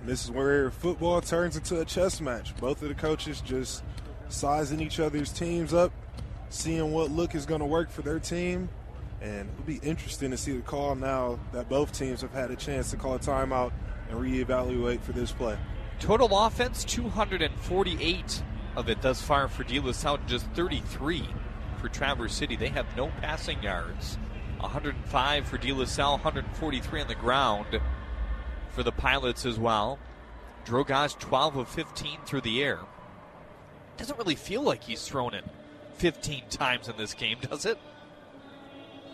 This 0.06 0.26
is 0.26 0.32
where 0.32 0.70
football 0.70 1.22
turns 1.22 1.56
into 1.56 1.80
a 1.80 1.86
chess 1.86 2.20
match. 2.20 2.56
Both 2.58 2.82
of 2.82 2.90
the 2.90 2.96
coaches 2.96 3.40
just 3.40 3.84
sizing 4.28 4.82
each 4.82 5.00
other's 5.00 5.32
teams 5.32 5.74
up, 5.74 5.94
seeing 6.50 6.92
what 6.92 7.10
look 7.10 7.36
is 7.36 7.46
going 7.46 7.62
to 7.62 7.66
work 7.66 7.90
for 7.90 8.02
their 8.02 8.20
team. 8.20 8.68
And 9.22 9.50
it'll 9.50 9.66
be 9.66 9.80
interesting 9.82 10.32
to 10.32 10.38
see 10.38 10.52
the 10.52 10.62
call 10.62 10.96
now 10.96 11.40
that 11.54 11.70
both 11.70 11.94
teams 11.94 12.22
have 12.22 12.34
had 12.34 12.52
a 12.52 12.58
chance 12.58 12.92
to 12.92 12.98
call 12.98 13.16
a 13.16 13.20
timeout 13.20 13.72
and 14.10 14.20
reevaluate 14.20 15.00
for 15.00 15.14
this 15.14 15.32
play. 15.32 15.58
Total 16.00 16.46
offense 16.46 16.84
248 16.84 18.44
of 18.76 18.90
it 18.90 19.02
thus 19.02 19.22
far 19.22 19.48
for 19.48 19.64
De 19.64 19.80
La 19.80 19.94
Salle, 19.94 20.20
just 20.28 20.46
33 20.48 21.24
for 21.80 21.88
Traverse 21.88 22.34
City. 22.34 22.58
They 22.58 22.68
have 22.70 22.88
no 22.98 23.08
passing 23.22 23.64
yards 23.64 24.18
105 24.60 25.48
for 25.48 25.58
De 25.58 25.72
La 25.72 25.86
Salle, 25.86 26.14
143 26.14 27.02
on 27.02 27.08
the 27.08 27.16
ground 27.16 27.80
for 28.74 28.84
the 28.84 28.91
Pilots 28.91 29.45
as 29.45 29.58
well. 29.60 30.00
Drogosh 30.66 31.18
12 31.20 31.58
of 31.58 31.68
15 31.70 32.20
through 32.26 32.41
the 32.41 32.64
air. 32.64 32.80
Doesn't 33.98 34.18
really 34.18 34.36
feel 34.36 34.62
like 34.62 34.84
he's 34.84 35.08
thrown 35.08 35.34
it 35.34 35.45
15 35.95 36.44
times 36.50 36.90
in 36.90 36.98
this 36.98 37.14
game, 37.14 37.38
does 37.50 37.66
it? 37.66 37.78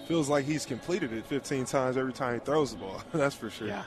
Feels 0.08 0.30
like 0.30 0.46
he's 0.46 0.66
completed 0.66 1.14
it 1.14 1.26
15 1.26 1.66
times 1.66 1.98
every 1.98 2.14
time 2.14 2.40
he 2.40 2.40
throws 2.40 2.72
the 2.72 2.78
ball. 2.78 3.04
That's 3.14 3.36
for 3.36 3.50
sure. 3.50 3.68
Yeah. 3.68 3.84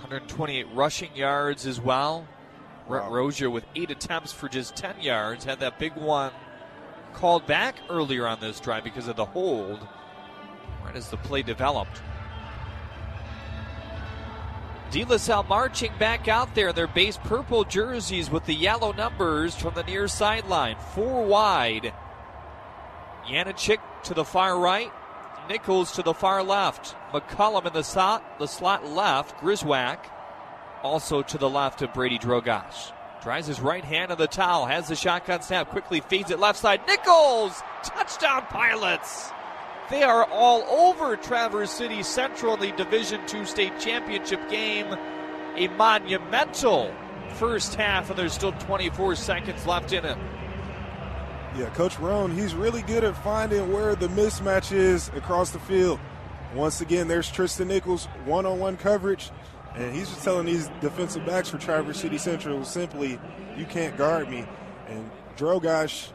128 0.00 0.66
rushing 0.72 1.14
yards 1.14 1.66
as 1.66 1.80
well. 1.80 2.26
Rhett 2.88 3.10
Rozier 3.10 3.50
with 3.50 3.64
eight 3.76 3.90
attempts 3.90 4.32
for 4.32 4.48
just 4.48 4.74
10 4.76 5.00
yards. 5.00 5.44
Had 5.44 5.60
that 5.60 5.78
big 5.78 5.94
one 5.94 6.32
called 7.12 7.46
back 7.46 7.76
earlier 7.90 8.26
on 8.26 8.40
this 8.40 8.58
drive 8.58 8.84
because 8.84 9.06
of 9.06 9.16
the 9.16 9.24
hold 9.24 9.86
right 10.84 10.96
as 10.96 11.08
the 11.10 11.16
play 11.18 11.42
developed. 11.42 12.00
De 14.92 15.06
La 15.06 15.16
Salle 15.16 15.42
marching 15.44 15.90
back 15.98 16.28
out 16.28 16.54
there 16.54 16.68
in 16.68 16.74
their 16.74 16.86
base 16.86 17.16
purple 17.24 17.64
jerseys 17.64 18.30
with 18.30 18.44
the 18.44 18.54
yellow 18.54 18.92
numbers 18.92 19.56
from 19.56 19.72
the 19.72 19.82
near 19.84 20.06
sideline. 20.06 20.76
Four 20.94 21.24
wide. 21.24 21.94
Yanachik 23.26 23.78
to 24.04 24.12
the 24.12 24.24
far 24.24 24.58
right. 24.58 24.92
Nichols 25.48 25.92
to 25.92 26.02
the 26.02 26.12
far 26.12 26.42
left. 26.42 26.94
McCullum 27.10 27.66
in 27.66 27.72
the 27.72 27.82
slot, 27.82 28.38
the 28.38 28.46
slot 28.46 28.86
left. 28.86 29.40
Griswack 29.40 29.98
also 30.82 31.22
to 31.22 31.38
the 31.38 31.48
left 31.48 31.80
of 31.80 31.94
Brady 31.94 32.18
Drogosh. 32.18 32.92
Tries 33.22 33.46
his 33.46 33.60
right 33.60 33.84
hand 33.84 34.12
on 34.12 34.18
the 34.18 34.26
towel, 34.26 34.66
has 34.66 34.88
the 34.88 34.96
shotgun 34.96 35.40
snap, 35.40 35.70
quickly 35.70 36.00
feeds 36.00 36.30
it 36.30 36.38
left 36.38 36.58
side. 36.58 36.82
Nichols! 36.86 37.62
Touchdown 37.82 38.42
Pilots! 38.50 39.30
They 39.92 40.04
are 40.04 40.24
all 40.24 40.62
over 40.62 41.16
Traverse 41.16 41.70
City 41.70 42.02
Central 42.02 42.54
in 42.54 42.60
the 42.60 42.72
Division 42.72 43.20
II 43.30 43.44
state 43.44 43.78
championship 43.78 44.40
game. 44.48 44.86
A 45.56 45.68
monumental 45.68 46.90
first 47.34 47.74
half, 47.74 48.08
and 48.08 48.18
there's 48.18 48.32
still 48.32 48.52
24 48.52 49.16
seconds 49.16 49.66
left 49.66 49.92
in 49.92 50.06
it. 50.06 50.16
Yeah, 51.58 51.68
Coach 51.74 51.98
Rohn, 51.98 52.30
he's 52.30 52.54
really 52.54 52.80
good 52.80 53.04
at 53.04 53.22
finding 53.22 53.70
where 53.70 53.94
the 53.94 54.08
mismatch 54.08 54.72
is 54.72 55.08
across 55.08 55.50
the 55.50 55.58
field. 55.58 56.00
Once 56.54 56.80
again, 56.80 57.06
there's 57.06 57.30
Tristan 57.30 57.68
Nichols, 57.68 58.06
one 58.24 58.46
on 58.46 58.58
one 58.58 58.78
coverage, 58.78 59.30
and 59.74 59.94
he's 59.94 60.08
just 60.08 60.24
telling 60.24 60.46
these 60.46 60.70
defensive 60.80 61.26
backs 61.26 61.50
for 61.50 61.58
Traverse 61.58 62.00
City 62.00 62.16
Central 62.16 62.64
simply, 62.64 63.20
you 63.58 63.66
can't 63.66 63.98
guard 63.98 64.30
me. 64.30 64.46
And 64.88 65.10
Drogosh 65.36 66.08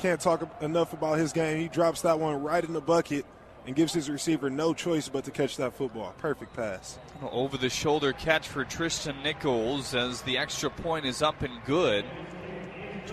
can't 0.00 0.20
talk 0.20 0.48
enough 0.62 0.94
about 0.94 1.18
his 1.18 1.32
game. 1.32 1.60
He 1.60 1.68
drops 1.68 2.02
that 2.02 2.18
one 2.18 2.42
right 2.42 2.64
in 2.64 2.72
the 2.72 2.80
bucket 2.80 3.24
and 3.66 3.76
gives 3.76 3.92
his 3.92 4.08
receiver 4.08 4.48
no 4.48 4.72
choice 4.72 5.10
but 5.10 5.24
to 5.24 5.30
catch 5.30 5.58
that 5.58 5.74
football. 5.74 6.14
Perfect 6.18 6.56
pass. 6.56 6.98
Over 7.30 7.58
the 7.58 7.68
shoulder 7.68 8.14
catch 8.14 8.48
for 8.48 8.64
Tristan 8.64 9.22
Nichols 9.22 9.94
as 9.94 10.22
the 10.22 10.38
extra 10.38 10.70
point 10.70 11.04
is 11.04 11.20
up 11.20 11.42
and 11.42 11.62
good. 11.66 12.06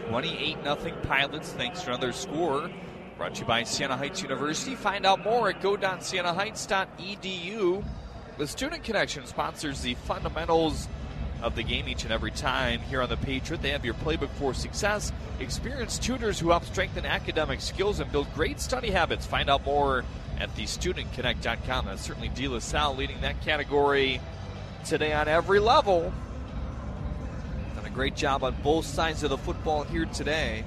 28 0.09 0.57
0 0.63 0.77
Pilots, 1.03 1.51
thanks 1.53 1.81
to 1.81 1.89
another 1.89 2.13
score. 2.13 2.71
Brought 3.17 3.35
to 3.35 3.41
you 3.41 3.47
by 3.47 3.63
Siena 3.63 3.97
Heights 3.97 4.21
University. 4.21 4.75
Find 4.75 5.05
out 5.05 5.21
more 5.23 5.49
at 5.49 5.61
go.sienaheights.edu. 5.61 7.85
The 8.37 8.47
Student 8.47 8.83
Connection 8.83 9.25
sponsors 9.25 9.81
the 9.81 9.95
fundamentals 9.95 10.87
of 11.41 11.55
the 11.55 11.63
game 11.63 11.87
each 11.87 12.03
and 12.03 12.11
every 12.11 12.31
time 12.31 12.79
here 12.81 13.01
on 13.01 13.09
the 13.09 13.17
Patriot. 13.17 13.61
They 13.61 13.69
have 13.69 13.85
your 13.85 13.93
playbook 13.93 14.29
for 14.31 14.53
success, 14.53 15.11
experienced 15.39 16.01
tutors 16.03 16.39
who 16.39 16.49
help 16.49 16.65
strengthen 16.65 17.05
academic 17.05 17.61
skills 17.61 17.99
and 17.99 18.11
build 18.11 18.33
great 18.33 18.59
study 18.59 18.91
habits. 18.91 19.25
Find 19.25 19.49
out 19.49 19.65
more 19.65 20.03
at 20.39 20.53
thestudentconnect.com. 20.55 21.85
That's 21.85 22.01
certainly 22.01 22.29
De 22.29 22.47
La 22.47 22.59
Salle 22.59 22.95
leading 22.95 23.21
that 23.21 23.41
category 23.41 24.21
today 24.85 25.13
on 25.13 25.27
every 25.27 25.59
level. 25.59 26.13
Done 27.75 27.85
a 27.85 27.89
great 27.89 28.15
job 28.15 28.43
on 28.43 28.55
both 28.63 28.85
sides 28.85 29.23
of 29.23 29.29
the 29.29 29.37
football 29.37 29.83
here 29.83 30.05
today. 30.05 30.63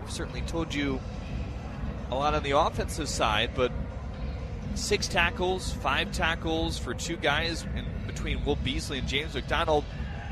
We've 0.00 0.10
certainly 0.10 0.42
told 0.42 0.74
you 0.74 1.00
a 2.10 2.14
lot 2.14 2.34
on 2.34 2.42
the 2.42 2.56
offensive 2.58 3.08
side, 3.08 3.50
but 3.54 3.72
six 4.74 5.08
tackles, 5.08 5.72
five 5.72 6.12
tackles 6.12 6.78
for 6.78 6.94
two 6.94 7.16
guys 7.16 7.64
in 7.76 7.86
between 8.06 8.44
Will 8.44 8.56
Beasley 8.56 8.98
and 8.98 9.08
James 9.08 9.34
McDonald. 9.34 9.84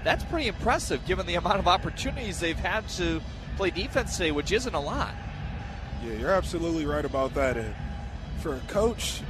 That's 0.05 0.25
pretty 0.25 0.49
impressive 0.49 1.05
given 1.07 1.27
the 1.27 1.35
amount 1.35 1.59
of 1.59 1.69
opportunities 1.69 2.41
they've 2.41 2.57
had 2.57 2.89
to 2.91 3.21
play 3.57 3.71
defense 3.71 4.17
today, 4.17 4.33
which 4.33 4.53
isn't 4.53 4.75
a 4.75 4.81
lot. 4.81 5.15
Yeah, 6.05 6.15
you're 6.15 6.31
absolutely 6.31 6.87
right 6.87 7.05
about 7.05 7.35
that. 7.35 7.57
And 7.57 7.75
for 8.41 8.57
a 8.57 8.61
coach, 8.61 9.21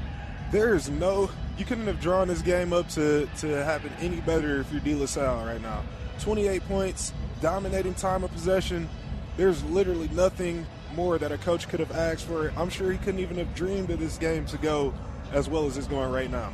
there 0.52 0.74
is 0.74 0.88
no 0.88 1.30
you 1.60 1.66
couldn't 1.66 1.86
have 1.86 2.00
drawn 2.00 2.26
this 2.28 2.40
game 2.40 2.72
up 2.72 2.88
to, 2.88 3.28
to 3.38 3.48
happen 3.64 3.92
any 4.00 4.20
better 4.22 4.60
if 4.60 4.72
you're 4.72 4.80
De 4.80 4.94
La 4.94 5.04
Salle 5.04 5.44
right 5.44 5.60
now. 5.60 5.82
28 6.20 6.66
points, 6.66 7.12
dominating 7.42 7.92
time 7.94 8.24
of 8.24 8.32
possession. 8.32 8.88
There's 9.36 9.62
literally 9.64 10.08
nothing 10.08 10.66
more 10.94 11.18
that 11.18 11.32
a 11.32 11.38
coach 11.38 11.68
could 11.68 11.78
have 11.80 11.92
asked 11.92 12.24
for. 12.24 12.50
I'm 12.56 12.70
sure 12.70 12.90
he 12.90 12.96
couldn't 12.96 13.20
even 13.20 13.36
have 13.36 13.54
dreamed 13.54 13.90
of 13.90 14.00
this 14.00 14.16
game 14.16 14.46
to 14.46 14.56
go 14.56 14.94
as 15.32 15.50
well 15.50 15.66
as 15.66 15.76
it's 15.76 15.86
going 15.86 16.10
right 16.10 16.30
now. 16.30 16.50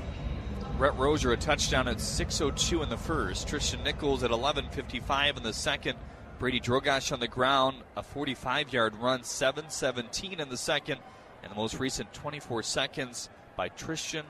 Rhett 0.79 0.95
Rozier 0.97 1.33
a 1.33 1.39
touchdown 1.39 1.89
at 1.89 1.97
6:02 1.97 2.83
in 2.83 2.91
the 2.91 2.99
first. 2.99 3.49
Tristan 3.49 3.83
Nichols 3.83 4.23
at 4.23 4.31
11:55 4.31 5.39
in 5.39 5.43
the 5.43 5.55
second. 5.55 5.99
Brady 6.39 6.61
Drogosh 6.61 7.13
on 7.13 7.21
the 7.21 7.29
ground, 7.29 7.83
a 7.97 8.03
45-yard 8.03 8.95
run, 8.97 9.23
7:17 9.23 10.39
in 10.39 10.51
the 10.51 10.57
second, 10.59 11.01
and 11.43 11.51
the 11.51 11.57
most 11.57 11.81
recent 11.81 12.13
24 12.13 12.63
seconds 12.63 13.31
by 13.57 13.71
Tristan 13.71 14.27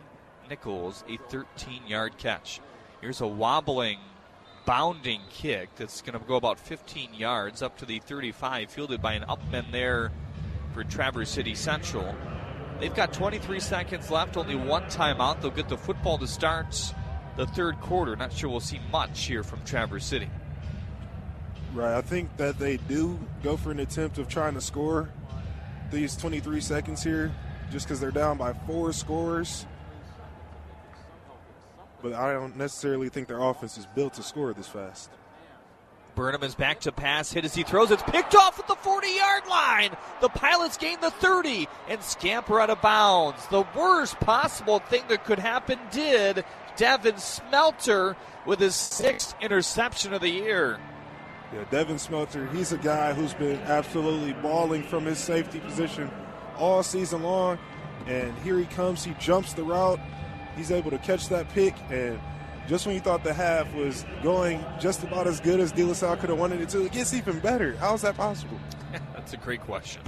Nichols, 0.48 1.02
a 1.08 1.16
13-yard 1.16 2.16
catch. 2.16 2.60
Here's 3.00 3.20
a 3.20 3.26
wobbling, 3.26 3.98
bounding 4.64 5.22
kick 5.28 5.74
that's 5.74 6.00
going 6.00 6.16
to 6.16 6.24
go 6.24 6.36
about 6.36 6.60
15 6.60 7.12
yards 7.12 7.60
up 7.60 7.76
to 7.78 7.84
the 7.84 7.98
35, 7.98 8.70
fielded 8.70 9.02
by 9.02 9.14
an 9.14 9.24
upman 9.24 9.72
there 9.72 10.12
for 10.72 10.84
Traverse 10.84 11.30
City 11.30 11.56
Central. 11.56 12.14
They've 12.80 12.94
got 12.94 13.12
23 13.12 13.58
seconds 13.60 14.10
left, 14.10 14.36
only 14.36 14.54
one 14.54 14.84
timeout. 14.84 15.40
They'll 15.40 15.50
get 15.50 15.68
the 15.68 15.78
football 15.78 16.18
to 16.18 16.26
start 16.26 16.94
the 17.36 17.46
third 17.46 17.80
quarter. 17.80 18.14
Not 18.16 18.32
sure 18.32 18.50
we'll 18.50 18.60
see 18.60 18.80
much 18.92 19.24
here 19.24 19.42
from 19.42 19.62
Traverse 19.64 20.04
City. 20.04 20.28
Right. 21.72 21.96
I 21.96 22.02
think 22.02 22.36
that 22.36 22.58
they 22.58 22.76
do 22.76 23.18
go 23.42 23.56
for 23.56 23.70
an 23.70 23.80
attempt 23.80 24.18
of 24.18 24.28
trying 24.28 24.54
to 24.54 24.60
score 24.60 25.10
these 25.90 26.16
23 26.16 26.60
seconds 26.60 27.02
here 27.02 27.32
just 27.70 27.86
because 27.86 27.98
they're 27.98 28.10
down 28.10 28.36
by 28.36 28.52
four 28.52 28.92
scores. 28.92 29.66
But 32.02 32.12
I 32.12 32.32
don't 32.34 32.56
necessarily 32.56 33.08
think 33.08 33.26
their 33.28 33.42
offense 33.42 33.78
is 33.78 33.86
built 33.86 34.14
to 34.14 34.22
score 34.22 34.52
this 34.52 34.68
fast. 34.68 35.10
Burnham 36.16 36.42
is 36.42 36.56
back 36.56 36.80
to 36.80 36.90
pass, 36.90 37.30
hit 37.30 37.44
as 37.44 37.54
he 37.54 37.62
throws. 37.62 37.92
It's 37.92 38.02
picked 38.02 38.34
off 38.34 38.58
at 38.58 38.66
the 38.66 38.74
40 38.74 39.06
yard 39.08 39.46
line. 39.48 39.90
The 40.20 40.30
Pilots 40.30 40.76
gain 40.76 40.98
the 41.00 41.10
30 41.12 41.68
and 41.88 42.02
scamper 42.02 42.58
out 42.58 42.70
of 42.70 42.80
bounds. 42.80 43.46
The 43.48 43.64
worst 43.76 44.18
possible 44.18 44.80
thing 44.80 45.04
that 45.08 45.24
could 45.24 45.38
happen 45.38 45.78
did. 45.92 46.44
Devin 46.76 47.18
Smelter 47.18 48.16
with 48.46 48.58
his 48.58 48.74
sixth 48.74 49.34
interception 49.40 50.12
of 50.12 50.22
the 50.22 50.28
year. 50.28 50.78
Yeah, 51.52 51.64
Devin 51.70 51.98
Smelter, 51.98 52.46
he's 52.48 52.72
a 52.72 52.78
guy 52.78 53.12
who's 53.12 53.34
been 53.34 53.60
absolutely 53.60 54.32
balling 54.32 54.82
from 54.82 55.04
his 55.04 55.18
safety 55.18 55.60
position 55.60 56.10
all 56.58 56.82
season 56.82 57.22
long. 57.22 57.58
And 58.06 58.36
here 58.38 58.58
he 58.58 58.66
comes. 58.66 59.04
He 59.04 59.14
jumps 59.20 59.52
the 59.52 59.62
route. 59.62 60.00
He's 60.56 60.70
able 60.70 60.90
to 60.90 60.98
catch 60.98 61.28
that 61.28 61.48
pick. 61.50 61.74
And 61.90 62.18
just 62.66 62.86
when 62.86 62.94
you 62.94 63.00
thought 63.00 63.22
the 63.22 63.32
half 63.32 63.72
was 63.74 64.04
going 64.22 64.64
just 64.80 65.02
about 65.02 65.26
as 65.26 65.40
good 65.40 65.60
as 65.60 65.72
De 65.72 65.84
La 65.84 65.92
Salle 65.92 66.16
could 66.16 66.30
have 66.30 66.38
wanted 66.38 66.60
it 66.60 66.68
to, 66.70 66.84
it 66.84 66.92
gets 66.92 67.14
even 67.14 67.38
better. 67.40 67.76
How 67.76 67.94
is 67.94 68.02
that 68.02 68.16
possible? 68.16 68.58
That's 69.14 69.32
a 69.32 69.36
great 69.36 69.60
question. 69.60 70.02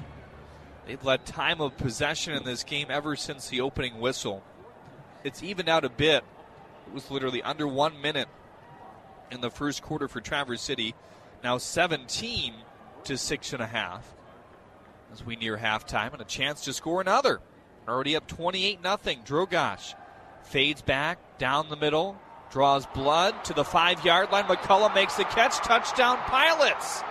They've 0.87 1.03
led 1.05 1.27
time 1.27 1.61
of 1.61 1.77
possession 1.77 2.33
in 2.33 2.45
this 2.45 2.65
game 2.65 2.89
ever 2.91 3.15
since 3.15 3.49
the 3.49 3.61
opening 3.61 4.01
whistle. 4.01 4.43
It's 5.23 5.43
evened 5.43 5.69
out 5.69 5.85
a 5.85 5.91
bit. 5.91 6.25
It 6.87 6.95
was 6.95 7.11
literally 7.11 7.43
under 7.43 7.69
one 7.69 8.01
minute 8.01 8.29
in 9.31 9.41
the 9.41 9.51
first 9.51 9.83
quarter 9.83 10.09
for 10.09 10.21
Traverse 10.21 10.63
City. 10.63 10.95
Now 11.45 11.59
17 11.59 12.55
to 13.05 13.17
six 13.19 13.53
and 13.53 13.63
a 13.63 13.67
half 13.67 14.07
as 15.13 15.25
we 15.25 15.37
near 15.37 15.57
halftime 15.57 16.13
and 16.13 16.23
a 16.23 16.25
chance 16.25 16.65
to 16.65 16.73
score 16.73 17.01
another. 17.01 17.41
Already 17.87 18.17
up 18.17 18.27
28 18.27 18.83
nothing. 18.83 19.21
Drogosh 19.25 19.95
fades 20.43 20.83
back 20.83 21.39
down 21.39 21.69
the 21.69 21.77
middle, 21.77 22.19
draws 22.51 22.87
blood 22.87 23.45
to 23.45 23.55
the 23.55 23.65
five 23.65 24.05
yard 24.05 24.31
line. 24.33 24.45
McCullum 24.45 24.95
makes 24.95 25.17
the 25.17 25.25
catch. 25.25 25.57
Touchdown, 25.59 26.19
Pilots. 26.27 27.03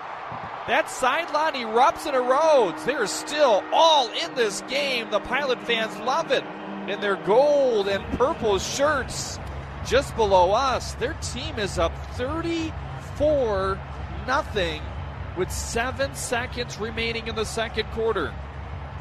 That 0.68 0.90
sideline 0.90 1.54
erupts 1.54 2.06
and 2.06 2.16
erodes. 2.16 2.84
They're 2.86 3.08
still 3.08 3.64
all 3.72 4.10
in 4.10 4.36
this 4.36 4.62
game. 4.70 5.10
The 5.12 5.22
Pilot 5.22 5.62
fans 5.62 5.98
love 6.00 6.32
it 6.32 6.44
in 6.90 7.00
their 7.00 7.16
gold 7.16 7.88
and 7.88 8.04
purple 8.18 8.60
shirts. 8.60 9.40
Just 9.86 10.16
below 10.18 10.52
us, 10.52 10.94
their 10.96 11.14
team 11.14 11.58
is 11.60 11.80
up 11.80 11.94
34 12.16 13.80
nothing 14.28 14.82
with 15.38 15.50
seven 15.50 16.14
seconds 16.14 16.78
remaining 16.78 17.28
in 17.28 17.36
the 17.36 17.46
second 17.46 17.86
quarter. 17.92 18.34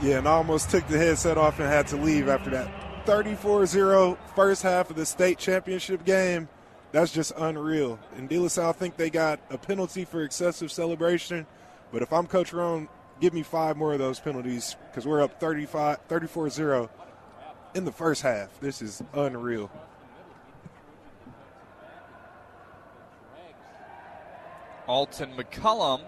Yeah, 0.00 0.18
and 0.18 0.28
I 0.28 0.32
almost 0.32 0.70
took 0.70 0.86
the 0.86 0.98
headset 0.98 1.36
off 1.36 1.58
and 1.58 1.68
had 1.68 1.88
to 1.88 1.96
leave 1.96 2.28
after 2.28 2.50
that 2.50 2.85
34-0 3.06 4.18
first 4.34 4.64
half 4.64 4.90
of 4.90 4.96
the 4.96 5.06
state 5.06 5.38
championship 5.38 6.04
game. 6.04 6.48
That's 6.90 7.12
just 7.12 7.32
unreal. 7.36 8.00
And 8.16 8.28
De 8.28 8.36
La 8.36 8.48
Salle 8.48 8.72
think 8.72 8.96
they 8.96 9.10
got 9.10 9.38
a 9.48 9.56
penalty 9.56 10.04
for 10.04 10.24
excessive 10.24 10.72
celebration, 10.72 11.46
but 11.92 12.02
if 12.02 12.12
I'm 12.12 12.26
Coach 12.26 12.52
Rohn, 12.52 12.88
give 13.20 13.32
me 13.32 13.44
five 13.44 13.76
more 13.76 13.92
of 13.92 14.00
those 14.00 14.18
penalties 14.18 14.74
because 14.90 15.06
we're 15.06 15.22
up 15.22 15.38
35, 15.38 16.08
34-0 16.08 16.88
in 17.76 17.84
the 17.84 17.92
first 17.92 18.22
half. 18.22 18.58
This 18.58 18.82
is 18.82 19.00
unreal. 19.14 19.70
Alton 24.88 25.32
McCullum 25.36 26.00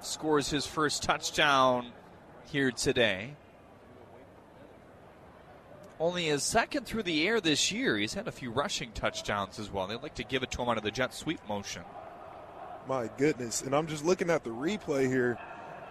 scores 0.00 0.50
his 0.50 0.66
first 0.66 1.02
touchdown 1.02 1.86
here 2.44 2.70
today. 2.70 3.34
Only 6.02 6.24
his 6.24 6.42
second 6.42 6.84
through 6.84 7.04
the 7.04 7.28
air 7.28 7.40
this 7.40 7.70
year. 7.70 7.96
He's 7.96 8.14
had 8.14 8.26
a 8.26 8.32
few 8.32 8.50
rushing 8.50 8.90
touchdowns 8.90 9.60
as 9.60 9.70
well. 9.70 9.86
They 9.86 9.94
like 9.94 10.16
to 10.16 10.24
give 10.24 10.42
it 10.42 10.50
to 10.50 10.60
him 10.60 10.68
out 10.68 10.76
of 10.76 10.82
the 10.82 10.90
jet 10.90 11.14
sweep 11.14 11.38
motion. 11.48 11.82
My 12.88 13.08
goodness. 13.18 13.62
And 13.62 13.72
I'm 13.72 13.86
just 13.86 14.04
looking 14.04 14.28
at 14.28 14.42
the 14.42 14.50
replay 14.50 15.06
here. 15.06 15.38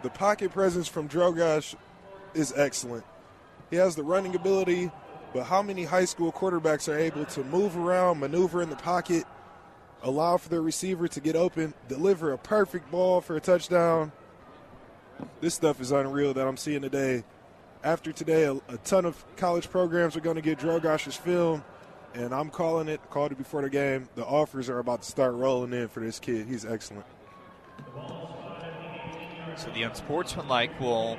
The 0.04 0.10
pocket 0.10 0.52
presence 0.52 0.90
from 0.90 1.08
Drogosh 1.08 1.76
is 2.34 2.54
excellent. 2.58 3.06
He 3.70 3.78
has 3.78 3.96
the 3.96 4.04
running 4.04 4.36
ability, 4.36 4.92
but 5.34 5.44
how 5.46 5.62
many 5.62 5.86
high 5.86 6.04
school 6.04 6.34
quarterbacks 6.34 6.94
are 6.94 7.00
able 7.00 7.24
to 7.24 7.44
move 7.46 7.78
around, 7.78 8.20
maneuver 8.20 8.62
in 8.62 8.70
the 8.70 8.76
pocket, 8.76 9.24
allow 10.04 10.36
for 10.36 10.50
their 10.50 10.62
receiver 10.62 11.08
to 11.08 11.22
get 11.22 11.38
open, 11.38 11.74
deliver 11.88 12.34
a 12.34 12.38
perfect 12.38 12.92
ball 12.92 13.22
for 13.22 13.38
a 13.38 13.40
touchdown? 13.40 14.12
This 15.40 15.54
stuff 15.54 15.80
is 15.80 15.94
unreal 15.94 16.34
that 16.34 16.46
I'm 16.46 16.58
seeing 16.58 16.82
today. 16.82 17.24
After 17.84 18.12
today, 18.12 18.44
a, 18.44 18.54
a 18.54 18.78
ton 18.84 19.06
of 19.06 19.24
college 19.38 19.70
programs 19.70 20.16
are 20.16 20.20
going 20.20 20.36
to 20.36 20.42
get 20.42 20.60
Drogosh's 20.60 21.16
film, 21.16 21.64
and 22.14 22.32
I'm 22.32 22.52
calling 22.52 22.88
it, 22.88 23.02
called 23.10 23.32
it 23.32 23.40
before 23.40 23.64
the 23.64 23.72
game. 23.72 24.08
The 24.14 24.24
offers 24.24 24.70
are 24.70 24.78
about 24.78 25.02
to 25.02 25.10
start 25.10 25.34
rolling 25.34 25.74
in 25.74 25.88
for 25.88 26.00
this 26.00 26.20
kid. 26.20 26.46
He's 26.48 26.64
excellent. 26.64 27.06
So 29.56 29.70
the 29.74 29.82
unsportsmanlike 29.82 30.80
will 30.80 31.18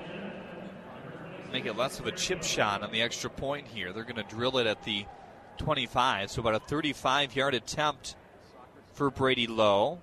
make 1.52 1.66
it 1.66 1.76
less 1.76 1.98
of 1.98 2.06
a 2.06 2.12
chip 2.12 2.44
shot 2.44 2.82
on 2.82 2.92
the 2.92 3.02
extra 3.02 3.28
point 3.28 3.66
here. 3.66 3.92
They're 3.92 4.04
going 4.04 4.16
to 4.16 4.34
drill 4.34 4.58
it 4.58 4.68
at 4.68 4.84
the 4.84 5.04
25, 5.58 6.30
so 6.30 6.40
about 6.40 6.54
a 6.54 6.60
35 6.60 7.34
yard 7.34 7.54
attempt 7.54 8.14
for 8.94 9.10
Brady 9.10 9.48
Lowe. 9.48 9.98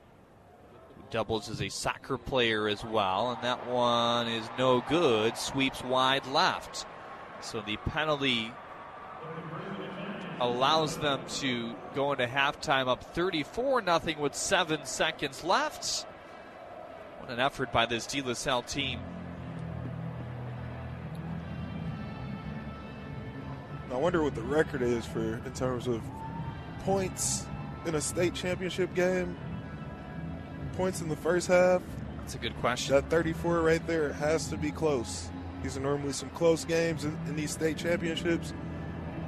Doubles 1.12 1.50
as 1.50 1.62
a 1.62 1.70
soccer 1.70 2.18
player 2.18 2.68
as 2.68 2.84
well, 2.84 3.32
and 3.32 3.44
that 3.44 3.68
one 3.68 4.28
is 4.28 4.48
no 4.58 4.82
good. 4.88 5.36
Sweeps 5.38 5.84
wide 5.84 6.26
left. 6.28 6.86
So 7.42 7.62
the 7.62 7.78
penalty 7.78 8.52
allows 10.40 10.98
them 10.98 11.22
to 11.28 11.76
go 11.96 12.12
into 12.12 12.26
halftime 12.28 12.88
up 12.88 13.04
34 13.16 13.82
nothing 13.82 14.20
with 14.20 14.36
seven 14.36 14.86
seconds 14.86 15.44
left. 15.44 16.06
What 17.20 17.32
an 17.32 17.40
effort 17.40 17.72
by 17.72 17.86
this 17.86 18.06
De 18.06 18.22
La 18.22 18.34
Salle 18.34 18.62
team. 18.62 19.00
I 23.92 23.98
wonder 23.98 24.22
what 24.22 24.36
the 24.36 24.42
record 24.42 24.84
is 24.84 25.06
for 25.06 25.42
in 25.46 25.54
terms 25.54 25.88
of 25.88 26.02
points 26.82 27.46
in 27.86 27.96
a 27.96 28.02
state 28.02 28.36
championship 28.36 28.94
game. 28.94 29.36
Points 30.80 31.02
in 31.02 31.10
the 31.10 31.16
first 31.18 31.50
half. 31.50 31.82
That's 32.20 32.36
a 32.36 32.38
good 32.38 32.56
question. 32.62 32.96
That 32.96 33.10
34 33.10 33.60
right 33.60 33.86
there 33.86 34.14
has 34.14 34.48
to 34.48 34.56
be 34.56 34.72
close. 34.72 35.30
These 35.62 35.76
are 35.76 35.82
normally 35.82 36.14
some 36.14 36.30
close 36.30 36.64
games 36.64 37.04
in, 37.04 37.18
in 37.28 37.36
these 37.36 37.52
state 37.52 37.76
championships. 37.76 38.54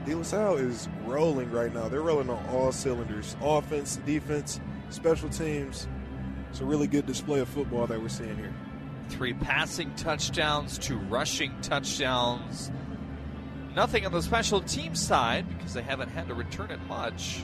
De 0.06 0.16
La 0.16 0.24
Salle 0.24 0.56
is 0.56 0.88
rolling 1.04 1.52
right 1.52 1.74
now. 1.74 1.90
They're 1.90 2.04
rolling 2.04 2.30
on 2.30 2.42
all 2.52 2.72
cylinders 2.72 3.36
offense, 3.42 3.98
defense, 4.06 4.62
special 4.92 5.28
teams. 5.28 5.90
It's 6.52 6.62
a 6.62 6.66
really 6.66 6.88
good 6.88 7.06
display 7.06 7.42
of 7.42 7.50
football 7.50 7.86
that 7.86 8.02
we're 8.02 8.08
seeing 8.08 8.38
here. 8.38 8.54
Three 9.10 9.34
passing 9.34 9.94
touchdowns, 9.96 10.78
two 10.78 11.00
rushing 11.00 11.52
touchdowns. 11.62 12.72
Nothing 13.76 14.06
on 14.06 14.14
the 14.14 14.22
special 14.22 14.62
team 14.62 14.96
side 14.96 15.46
because 15.58 15.74
they 15.74 15.82
haven't 15.82 16.12
had 16.12 16.30
to 16.30 16.34
return 16.34 16.72
it 16.72 16.80
much. 16.88 17.44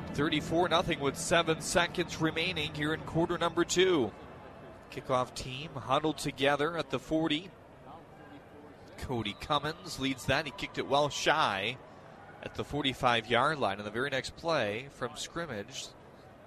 Up 0.00 0.16
34 0.16 0.70
0 0.70 0.98
with 0.98 1.18
seven 1.18 1.60
seconds 1.60 2.22
remaining 2.22 2.72
here 2.72 2.94
in 2.94 3.00
quarter 3.00 3.36
number 3.36 3.66
two. 3.66 4.10
Kickoff 4.90 5.34
team 5.34 5.68
huddled 5.74 6.16
together 6.16 6.78
at 6.78 6.88
the 6.88 6.98
40. 6.98 7.50
Cody 8.96 9.36
Cummins 9.42 10.00
leads 10.00 10.24
that. 10.24 10.46
He 10.46 10.52
kicked 10.52 10.78
it 10.78 10.88
well 10.88 11.10
shy 11.10 11.76
at 12.42 12.54
the 12.54 12.64
45 12.64 13.26
yard 13.26 13.58
line. 13.58 13.76
And 13.76 13.86
the 13.86 13.90
very 13.90 14.08
next 14.08 14.36
play 14.36 14.88
from 14.92 15.10
scrimmage, 15.16 15.88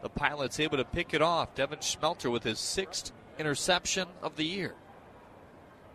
the 0.01 0.09
Pilots 0.09 0.59
able 0.59 0.77
to 0.77 0.83
pick 0.83 1.13
it 1.13 1.21
off. 1.21 1.53
Devin 1.53 1.77
Schmelter 1.77 2.31
with 2.31 2.41
his 2.41 2.57
sixth 2.57 3.11
interception 3.37 4.07
of 4.23 4.35
the 4.35 4.45
year. 4.45 4.73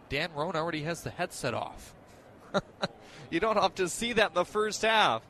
Dan 0.08 0.30
Rohn 0.32 0.54
already 0.54 0.82
has 0.82 1.02
the 1.02 1.10
headset 1.10 1.54
off. 1.54 1.92
you 3.30 3.40
don't 3.40 3.60
have 3.60 3.74
to 3.74 3.88
see 3.88 4.12
that 4.12 4.28
in 4.28 4.34
the 4.34 4.44
first 4.44 4.82
half. 4.82 5.22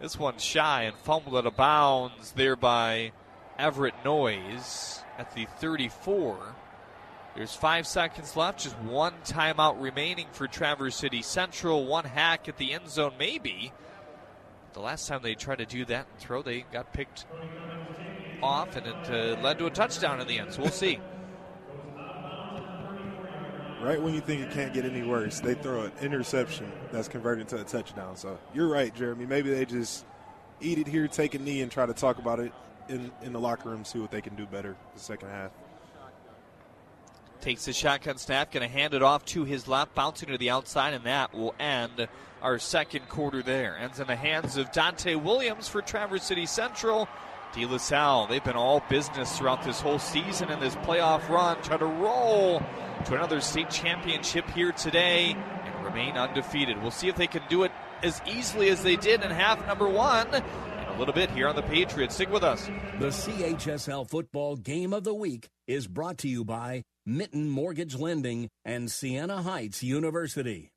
This 0.00 0.18
one 0.18 0.38
shy 0.38 0.82
and 0.82 0.96
fumbled 0.96 1.36
out 1.36 1.46
of 1.46 1.56
bounds 1.56 2.32
there 2.32 2.56
by 2.56 3.12
Everett 3.58 3.94
Noyes 4.04 5.02
at 5.18 5.34
the 5.34 5.46
34. 5.58 6.38
There's 7.36 7.54
five 7.54 7.86
seconds 7.86 8.36
left, 8.36 8.60
just 8.60 8.78
one 8.80 9.14
timeout 9.24 9.80
remaining 9.80 10.26
for 10.32 10.46
Traverse 10.46 10.94
City 10.94 11.22
Central. 11.22 11.86
One 11.86 12.04
hack 12.04 12.48
at 12.48 12.58
the 12.58 12.72
end 12.72 12.88
zone, 12.88 13.14
maybe. 13.18 13.72
The 14.72 14.80
last 14.80 15.08
time 15.08 15.20
they 15.22 15.34
tried 15.34 15.58
to 15.58 15.66
do 15.66 15.84
that 15.86 16.06
and 16.10 16.18
throw, 16.18 16.42
they 16.42 16.64
got 16.72 16.92
picked 16.92 17.26
off, 18.42 18.76
and 18.76 18.86
it 18.86 19.10
uh, 19.10 19.40
led 19.40 19.58
to 19.58 19.66
a 19.66 19.70
touchdown 19.70 20.20
in 20.20 20.28
the 20.28 20.38
end. 20.38 20.52
So 20.52 20.62
we'll 20.62 20.70
see. 20.70 21.00
Right 23.84 24.00
when 24.00 24.14
you 24.14 24.22
think 24.22 24.40
it 24.40 24.50
can't 24.50 24.72
get 24.72 24.86
any 24.86 25.02
worse, 25.02 25.40
they 25.40 25.52
throw 25.52 25.82
an 25.82 25.92
interception 26.00 26.72
that's 26.90 27.06
converted 27.06 27.42
into 27.42 27.60
a 27.60 27.64
touchdown. 27.64 28.16
So 28.16 28.38
you're 28.54 28.68
right, 28.68 28.94
Jeremy. 28.94 29.26
Maybe 29.26 29.50
they 29.50 29.66
just 29.66 30.06
eat 30.62 30.78
it 30.78 30.86
here, 30.86 31.06
take 31.06 31.34
a 31.34 31.38
knee, 31.38 31.60
and 31.60 31.70
try 31.70 31.84
to 31.84 31.92
talk 31.92 32.16
about 32.16 32.40
it 32.40 32.50
in, 32.88 33.12
in 33.22 33.34
the 33.34 33.38
locker 33.38 33.68
room, 33.68 33.84
see 33.84 33.98
what 33.98 34.10
they 34.10 34.22
can 34.22 34.36
do 34.36 34.46
better 34.46 34.74
the 34.94 35.00
second 35.00 35.28
half. 35.28 35.50
Takes 37.42 37.66
the 37.66 37.74
shotgun 37.74 38.16
snap, 38.16 38.52
going 38.52 38.66
to 38.66 38.74
hand 38.74 38.94
it 38.94 39.02
off 39.02 39.22
to 39.26 39.44
his 39.44 39.68
left, 39.68 39.94
bouncing 39.94 40.30
to 40.30 40.38
the 40.38 40.48
outside, 40.48 40.94
and 40.94 41.04
that 41.04 41.34
will 41.34 41.54
end 41.60 42.08
our 42.40 42.58
second 42.58 43.06
quarter 43.10 43.42
there. 43.42 43.76
Ends 43.76 44.00
in 44.00 44.06
the 44.06 44.16
hands 44.16 44.56
of 44.56 44.72
Dante 44.72 45.14
Williams 45.14 45.68
for 45.68 45.82
Traverse 45.82 46.24
City 46.24 46.46
Central. 46.46 47.06
De 47.54 47.64
La 47.66 47.76
Salle, 47.76 48.26
they've 48.26 48.42
been 48.42 48.56
all 48.56 48.82
business 48.88 49.38
throughout 49.38 49.62
this 49.62 49.80
whole 49.80 50.00
season 50.00 50.48
and 50.50 50.60
this 50.60 50.74
playoff 50.76 51.28
run. 51.28 51.56
Try 51.62 51.76
to 51.76 51.86
roll 51.86 52.60
to 53.04 53.14
another 53.14 53.40
state 53.40 53.70
championship 53.70 54.50
here 54.50 54.72
today 54.72 55.36
and 55.64 55.84
remain 55.84 56.16
undefeated. 56.16 56.82
We'll 56.82 56.90
see 56.90 57.08
if 57.08 57.14
they 57.14 57.28
can 57.28 57.42
do 57.48 57.62
it 57.62 57.70
as 58.02 58.20
easily 58.26 58.70
as 58.70 58.82
they 58.82 58.96
did 58.96 59.22
in 59.22 59.30
half 59.30 59.64
number 59.68 59.88
one 59.88 60.26
in 60.34 60.42
a 60.42 60.98
little 60.98 61.14
bit 61.14 61.30
here 61.30 61.46
on 61.46 61.54
the 61.54 61.62
Patriots. 61.62 62.16
Stick 62.16 62.30
with 62.30 62.42
us. 62.42 62.66
The 62.98 63.06
CHSL 63.06 64.10
Football 64.10 64.56
Game 64.56 64.92
of 64.92 65.04
the 65.04 65.14
Week 65.14 65.48
is 65.68 65.86
brought 65.86 66.18
to 66.18 66.28
you 66.28 66.44
by 66.44 66.82
Mint 67.06 67.34
Mortgage 67.34 67.94
Lending 67.94 68.48
and 68.64 68.90
Siena 68.90 69.42
Heights 69.42 69.80
University. 69.80 70.73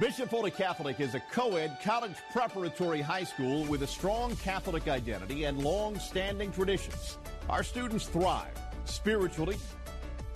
Bishop 0.00 0.28
Foley 0.28 0.50
Catholic 0.50 0.98
is 0.98 1.14
a 1.14 1.20
co 1.20 1.54
ed 1.54 1.78
college 1.84 2.16
preparatory 2.32 3.00
high 3.00 3.22
school 3.22 3.64
with 3.66 3.84
a 3.84 3.86
strong 3.86 4.34
Catholic 4.36 4.88
identity 4.88 5.44
and 5.44 5.62
long 5.62 5.96
standing 6.00 6.50
traditions. 6.50 7.18
Our 7.48 7.62
students 7.62 8.06
thrive 8.06 8.58
spiritually, 8.86 9.56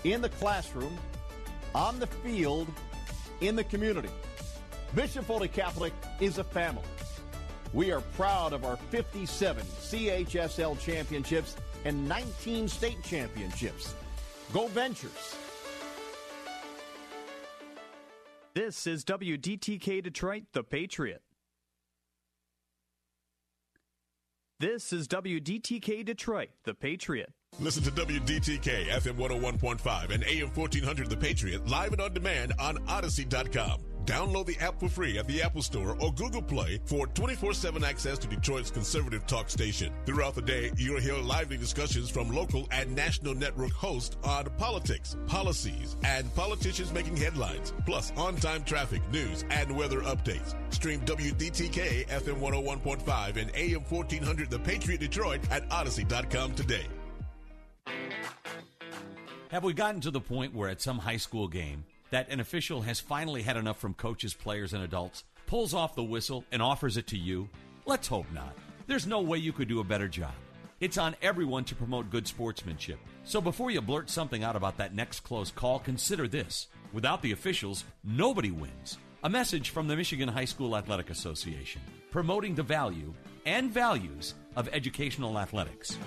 in 0.04 0.20
the 0.20 0.28
classroom, 0.28 0.96
on 1.74 1.98
the 1.98 2.06
field, 2.06 2.68
in 3.40 3.56
the 3.56 3.64
community. 3.64 4.10
Bishop 4.94 5.24
Foley 5.24 5.48
Catholic 5.48 5.92
is 6.20 6.38
a 6.38 6.44
family. 6.44 6.84
We 7.72 7.90
are 7.90 8.00
proud 8.16 8.52
of 8.52 8.64
our 8.64 8.76
57 8.76 9.64
CHSL 9.64 10.78
championships 10.78 11.56
and 11.84 12.08
19 12.08 12.68
state 12.68 13.02
championships. 13.02 13.92
Go 14.52 14.68
Ventures! 14.68 15.34
This 18.58 18.88
is 18.88 19.04
WDTK 19.04 20.02
Detroit, 20.02 20.46
The 20.52 20.64
Patriot. 20.64 21.22
This 24.58 24.92
is 24.92 25.06
WDTK 25.06 26.04
Detroit, 26.04 26.48
The 26.64 26.74
Patriot. 26.74 27.32
Listen 27.60 27.82
to 27.82 27.90
WDTK 27.90 28.86
FM 28.86 29.16
101.5 29.16 30.10
and 30.10 30.22
AM 30.24 30.48
1400 30.54 31.10
The 31.10 31.16
Patriot 31.16 31.66
live 31.66 31.90
and 31.90 32.00
on 32.00 32.14
demand 32.14 32.52
on 32.60 32.76
Audacy.com. 32.86 33.80
Download 34.04 34.46
the 34.46 34.56
app 34.60 34.78
for 34.78 34.88
free 34.88 35.18
at 35.18 35.26
the 35.26 35.42
Apple 35.42 35.60
Store 35.60 35.96
or 36.00 36.12
Google 36.14 36.40
Play 36.40 36.78
for 36.84 37.08
24-7 37.08 37.82
access 37.82 38.16
to 38.18 38.28
Detroit's 38.28 38.70
conservative 38.70 39.26
talk 39.26 39.50
station. 39.50 39.92
Throughout 40.06 40.36
the 40.36 40.42
day, 40.42 40.70
you'll 40.76 41.00
hear 41.00 41.16
lively 41.16 41.56
discussions 41.56 42.08
from 42.08 42.32
local 42.32 42.68
and 42.70 42.94
national 42.94 43.34
network 43.34 43.72
hosts 43.72 44.16
on 44.22 44.44
politics, 44.56 45.16
policies, 45.26 45.96
and 46.04 46.32
politicians 46.36 46.92
making 46.92 47.16
headlines, 47.16 47.74
plus 47.84 48.12
on-time 48.16 48.62
traffic, 48.62 49.02
news, 49.10 49.44
and 49.50 49.76
weather 49.76 50.00
updates. 50.02 50.54
Stream 50.72 51.00
WDTK 51.00 52.06
FM 52.06 52.40
101.5 52.40 53.36
and 53.36 53.50
AM 53.56 53.82
1400 53.82 54.48
The 54.48 54.60
Patriot 54.60 55.00
Detroit 55.00 55.40
at 55.50 55.68
Audacy.com 55.70 56.54
today. 56.54 56.86
Have 59.50 59.64
we 59.64 59.72
gotten 59.72 60.00
to 60.02 60.10
the 60.10 60.20
point 60.20 60.54
where 60.54 60.68
at 60.68 60.82
some 60.82 60.98
high 60.98 61.16
school 61.16 61.48
game 61.48 61.84
that 62.10 62.28
an 62.30 62.40
official 62.40 62.82
has 62.82 63.00
finally 63.00 63.42
had 63.42 63.56
enough 63.56 63.78
from 63.78 63.94
coaches, 63.94 64.34
players, 64.34 64.72
and 64.72 64.82
adults, 64.82 65.24
pulls 65.46 65.72
off 65.72 65.94
the 65.94 66.04
whistle, 66.04 66.44
and 66.52 66.60
offers 66.60 66.96
it 66.96 67.06
to 67.08 67.16
you? 67.16 67.48
Let's 67.86 68.08
hope 68.08 68.26
not. 68.32 68.54
There's 68.86 69.06
no 69.06 69.20
way 69.20 69.38
you 69.38 69.52
could 69.52 69.68
do 69.68 69.80
a 69.80 69.84
better 69.84 70.08
job. 70.08 70.34
It's 70.80 70.98
on 70.98 71.16
everyone 71.22 71.64
to 71.64 71.74
promote 71.74 72.10
good 72.10 72.26
sportsmanship. 72.28 72.98
So 73.24 73.40
before 73.40 73.70
you 73.70 73.80
blurt 73.80 74.10
something 74.10 74.44
out 74.44 74.54
about 74.54 74.76
that 74.76 74.94
next 74.94 75.20
close 75.20 75.50
call, 75.50 75.78
consider 75.78 76.28
this. 76.28 76.68
Without 76.92 77.20
the 77.22 77.32
officials, 77.32 77.84
nobody 78.04 78.50
wins. 78.50 78.98
A 79.24 79.28
message 79.28 79.70
from 79.70 79.88
the 79.88 79.96
Michigan 79.96 80.28
High 80.28 80.44
School 80.44 80.76
Athletic 80.76 81.10
Association, 81.10 81.82
promoting 82.10 82.54
the 82.54 82.62
value 82.62 83.12
and 83.44 83.70
values 83.70 84.34
of 84.54 84.68
educational 84.72 85.38
athletics. 85.38 85.98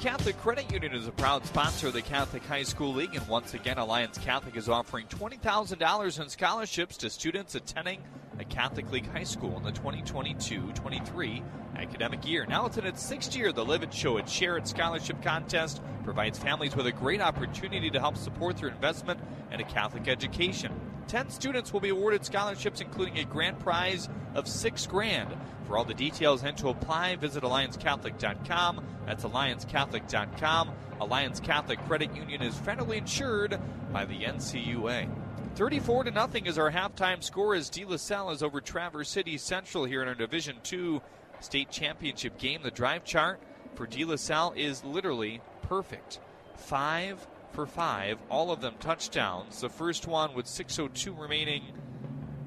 Catholic 0.00 0.38
Credit 0.38 0.72
Union 0.72 0.94
is 0.94 1.06
a 1.06 1.12
proud 1.12 1.44
sponsor 1.44 1.88
of 1.88 1.92
the 1.92 2.00
Catholic 2.00 2.42
High 2.46 2.62
School 2.62 2.94
League, 2.94 3.14
and 3.14 3.28
once 3.28 3.52
again, 3.52 3.76
Alliance 3.76 4.16
Catholic 4.16 4.56
is 4.56 4.66
offering 4.66 5.06
$20,000 5.08 6.22
in 6.22 6.28
scholarships 6.30 6.96
to 6.96 7.10
students 7.10 7.54
attending 7.54 8.02
a 8.40 8.44
Catholic 8.44 8.90
League 8.90 9.10
high 9.12 9.22
school 9.22 9.54
in 9.58 9.62
the 9.62 9.70
2022 9.70 10.72
23 10.72 11.42
academic 11.76 12.26
year. 12.26 12.46
Now 12.46 12.64
it's 12.64 12.78
in 12.78 12.86
its 12.86 13.04
sixth 13.04 13.36
year. 13.36 13.52
The 13.52 13.64
Live 13.64 13.82
It 13.82 13.92
Show 13.92 14.16
It 14.16 14.28
Share 14.28 14.56
It 14.56 14.66
Scholarship 14.66 15.22
Contest 15.22 15.82
provides 16.04 16.38
families 16.38 16.74
with 16.74 16.86
a 16.86 16.92
great 16.92 17.20
opportunity 17.20 17.90
to 17.90 18.00
help 18.00 18.16
support 18.16 18.56
their 18.56 18.70
investment 18.70 19.20
in 19.52 19.60
a 19.60 19.64
Catholic 19.64 20.08
education. 20.08 20.72
Ten 21.06 21.28
students 21.28 21.70
will 21.70 21.80
be 21.80 21.90
awarded 21.90 22.24
scholarships, 22.24 22.80
including 22.80 23.18
a 23.18 23.24
grand 23.24 23.58
prize 23.58 24.08
of 24.34 24.48
six 24.48 24.86
grand. 24.86 25.28
For 25.66 25.76
all 25.76 25.84
the 25.84 25.92
details 25.92 26.42
and 26.42 26.56
to 26.56 26.68
apply, 26.68 27.16
visit 27.16 27.42
AllianceCatholic.com. 27.42 28.84
That's 29.04 29.24
AllianceCatholic.com. 29.24 30.70
Alliance 31.00 31.40
Catholic 31.40 31.78
Credit 31.86 32.14
Union 32.16 32.42
is 32.42 32.54
federally 32.54 32.96
insured 32.96 33.58
by 33.92 34.04
the 34.04 34.20
NCUA. 34.20 35.08
34 35.54 36.04
to 36.04 36.10
nothing 36.10 36.46
is 36.46 36.58
our 36.58 36.70
halftime 36.70 37.22
score 37.22 37.54
as 37.54 37.68
De 37.68 37.84
La 37.84 37.96
Salle 37.96 38.30
is 38.30 38.42
over 38.42 38.60
Traverse 38.60 39.08
City 39.08 39.36
Central 39.36 39.84
here 39.84 40.02
in 40.02 40.08
our 40.08 40.14
Division 40.14 40.56
Two 40.62 41.02
state 41.40 41.70
championship 41.70 42.38
game. 42.38 42.62
The 42.62 42.70
drive 42.70 43.04
chart 43.04 43.40
for 43.74 43.86
De 43.86 44.04
La 44.04 44.16
Salle 44.16 44.52
is 44.56 44.84
literally 44.84 45.40
perfect. 45.62 46.20
Five 46.56 47.26
for 47.52 47.66
five, 47.66 48.18
all 48.30 48.50
of 48.50 48.60
them 48.60 48.74
touchdowns. 48.80 49.60
The 49.60 49.68
first 49.68 50.06
one 50.06 50.34
with 50.34 50.46
6.02 50.46 51.18
remaining 51.18 51.72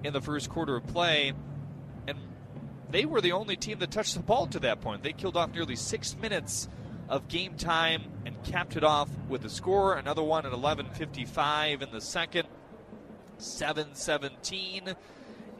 in 0.03 0.13
the 0.13 0.21
first 0.21 0.49
quarter 0.49 0.75
of 0.75 0.88
play. 0.88 1.34
And 2.07 2.17
they 2.89 3.05
were 3.05 3.21
the 3.21 3.34
only 3.34 3.55
team 3.55 3.80
that 3.80 3.91
touched 3.91 4.15
the 4.15 4.21
ball 4.21 4.47
to 4.47 4.59
that 4.59 4.81
point. 4.81 5.03
They 5.03 5.13
killed 5.13 5.38
off 5.38 5.53
nearly 5.53 5.75
six 5.75 6.15
minutes 6.15 6.69
of 7.09 7.27
game 7.27 7.55
time 7.55 8.03
and 8.25 8.41
capped 8.43 8.77
it 8.77 8.84
off 8.84 9.09
with 9.27 9.43
a 9.45 9.49
score. 9.49 9.95
Another 9.95 10.23
one 10.23 10.45
at 10.45 10.53
11.55 10.53 11.81
in 11.81 11.91
the 11.91 12.01
second. 12.01 12.47
7.17 13.39 14.95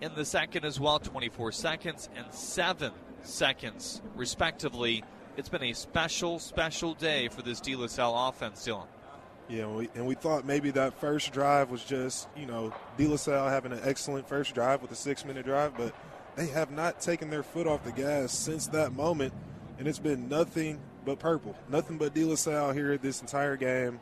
in 0.02 0.16
the 0.16 0.26
second 0.26 0.66
as 0.66 0.80
well, 0.80 1.00
24 1.00 1.52
seconds 1.52 2.10
and 2.16 2.32
7 2.34 2.92
seconds, 3.24 4.02
respectively. 4.16 5.04
It's 5.38 5.50
been 5.50 5.64
a 5.64 5.74
special, 5.74 6.40
special 6.40 6.94
day 6.94 7.30
for 7.30 7.42
this 7.42 7.60
De 7.60 7.76
La 7.76 7.88
Salle 7.88 8.30
offense, 8.30 8.66
Dylan. 8.68 8.86
Yeah, 9.50 9.64
and 9.64 9.76
we, 9.76 9.90
and 9.96 10.06
we 10.06 10.16
thought 10.16 10.46
maybe 10.46 10.72
that 10.72 10.94
first 11.00 11.34
drive 11.34 11.70
was 11.70 11.84
just, 11.84 12.28
you 12.36 12.46
know, 12.46 12.74
De 12.98 13.08
La 13.08 13.18
Salle 13.18 13.50
having 13.50 13.72
an 13.72 13.80
excellent 13.84 14.28
first 14.28 14.54
drive 14.56 14.82
with 14.82 14.92
a 14.92 14.96
six 14.96 15.26
minute 15.26 15.46
drive, 15.46 15.76
but 15.78 15.94
they 16.36 16.48
have 16.48 16.72
not 16.72 17.00
taken 17.02 17.30
their 17.30 17.44
foot 17.44 17.68
off 17.68 17.84
the 17.84 17.92
gas 17.92 18.32
since 18.32 18.68
that 18.68 18.94
moment, 18.94 19.34
and 19.78 19.88
it's 19.88 20.00
been 20.00 20.30
nothing 20.30 20.80
but 21.06 21.20
purple. 21.20 21.56
Nothing 21.70 21.98
but 21.98 22.14
De 22.14 22.24
La 22.24 22.36
Salle 22.36 22.72
here 22.72 22.98
this 22.98 23.22
entire 23.22 23.58
game. 23.58 24.00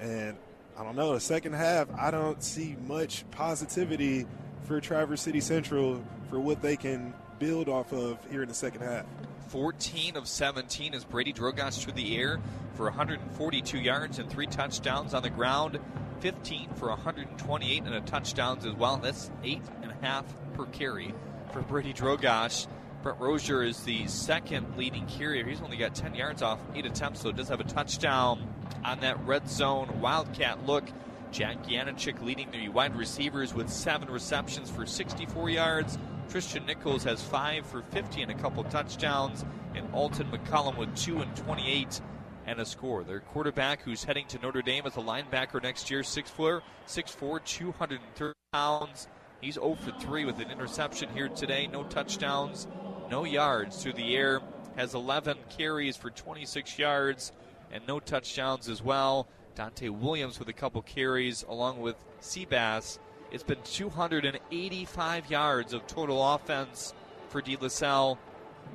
And 0.00 0.36
I 0.78 0.84
don't 0.84 0.94
know, 0.94 1.14
the 1.14 1.20
second 1.20 1.54
half, 1.54 1.88
I 1.98 2.10
don't 2.10 2.42
see 2.42 2.76
much 2.86 3.24
positivity 3.30 4.26
for 4.64 4.78
Traverse 4.78 5.22
City 5.22 5.40
Central 5.40 6.02
for 6.28 6.38
what 6.38 6.60
they 6.60 6.76
can 6.76 7.14
build 7.38 7.68
off 7.68 7.92
of 7.92 8.18
here 8.30 8.42
in 8.42 8.48
the 8.48 8.54
second 8.54 8.82
half. 8.82 9.06
14 9.48 10.16
of 10.16 10.28
17 10.28 10.92
as 10.92 11.04
Brady 11.04 11.32
Drogosh 11.32 11.82
through 11.82 11.94
the 11.94 12.18
air 12.18 12.40
for 12.74 12.84
142 12.86 13.78
yards 13.78 14.18
and 14.18 14.28
three 14.28 14.46
touchdowns 14.46 15.14
on 15.14 15.22
the 15.22 15.30
ground. 15.30 15.78
15 16.20 16.70
for 16.74 16.88
128 16.88 17.82
and 17.84 17.94
a 17.94 18.00
touchdowns 18.02 18.66
as 18.66 18.74
well. 18.74 18.98
That's 18.98 19.30
eight 19.44 19.62
and 19.82 19.92
a 19.92 20.06
half 20.06 20.24
per 20.54 20.66
carry 20.66 21.14
for 21.52 21.62
Brady 21.62 21.94
Drogosh. 21.94 22.66
Rhett 23.06 23.20
Rozier 23.20 23.62
is 23.62 23.84
the 23.84 24.04
second 24.08 24.76
leading 24.76 25.06
carrier. 25.06 25.46
He's 25.46 25.60
only 25.60 25.76
got 25.76 25.94
10 25.94 26.16
yards 26.16 26.42
off 26.42 26.58
eight 26.74 26.86
attempts, 26.86 27.20
so 27.20 27.30
does 27.30 27.48
have 27.48 27.60
a 27.60 27.64
touchdown 27.64 28.52
on 28.84 28.98
that 28.98 29.24
red 29.24 29.48
zone 29.48 30.00
Wildcat 30.00 30.66
look. 30.66 30.84
Jack 31.30 31.62
Yanachik 31.66 32.20
leading 32.20 32.50
the 32.50 32.68
wide 32.68 32.96
receivers 32.96 33.54
with 33.54 33.70
seven 33.70 34.10
receptions 34.10 34.70
for 34.70 34.86
64 34.86 35.50
yards. 35.50 35.98
Tristan 36.28 36.66
Nichols 36.66 37.04
has 37.04 37.22
five 37.22 37.64
for 37.64 37.82
50 37.92 38.22
and 38.22 38.32
a 38.32 38.34
couple 38.34 38.64
touchdowns, 38.64 39.44
and 39.76 39.88
Alton 39.94 40.26
McCollum 40.32 40.76
with 40.76 40.92
two 40.96 41.20
and 41.20 41.36
28 41.36 42.00
and 42.46 42.58
a 42.58 42.66
score. 42.66 43.04
Their 43.04 43.20
quarterback, 43.20 43.82
who's 43.82 44.02
heading 44.02 44.26
to 44.28 44.38
Notre 44.40 44.62
Dame 44.62 44.84
as 44.84 44.96
a 44.96 45.00
linebacker 45.00 45.62
next 45.62 45.92
year, 45.92 46.02
six 46.02 46.28
6'4", 46.32 46.60
6'4", 46.88 47.44
230 47.44 48.34
pounds. 48.52 49.06
He's 49.40 49.54
0 49.54 49.76
for 49.76 49.92
3 50.00 50.24
with 50.24 50.40
an 50.40 50.50
interception 50.50 51.08
here 51.10 51.28
today. 51.28 51.68
No 51.68 51.84
touchdowns, 51.84 52.66
no 53.10 53.24
yards 53.24 53.82
through 53.82 53.94
the 53.94 54.16
air. 54.16 54.40
Has 54.76 54.94
11 54.94 55.38
carries 55.56 55.96
for 55.96 56.10
26 56.10 56.78
yards 56.78 57.32
and 57.72 57.86
no 57.86 57.98
touchdowns 57.98 58.68
as 58.68 58.82
well. 58.82 59.26
Dante 59.54 59.88
Williams 59.88 60.38
with 60.38 60.48
a 60.48 60.52
couple 60.52 60.82
carries 60.82 61.42
along 61.48 61.80
with 61.80 61.96
Seabass. 62.20 62.98
It's 63.30 63.42
been 63.42 63.62
285 63.64 65.30
yards 65.30 65.72
of 65.72 65.86
total 65.86 66.34
offense 66.34 66.94
for 67.28 67.40
De 67.40 67.56
La 67.56 67.68
Salle 67.68 68.18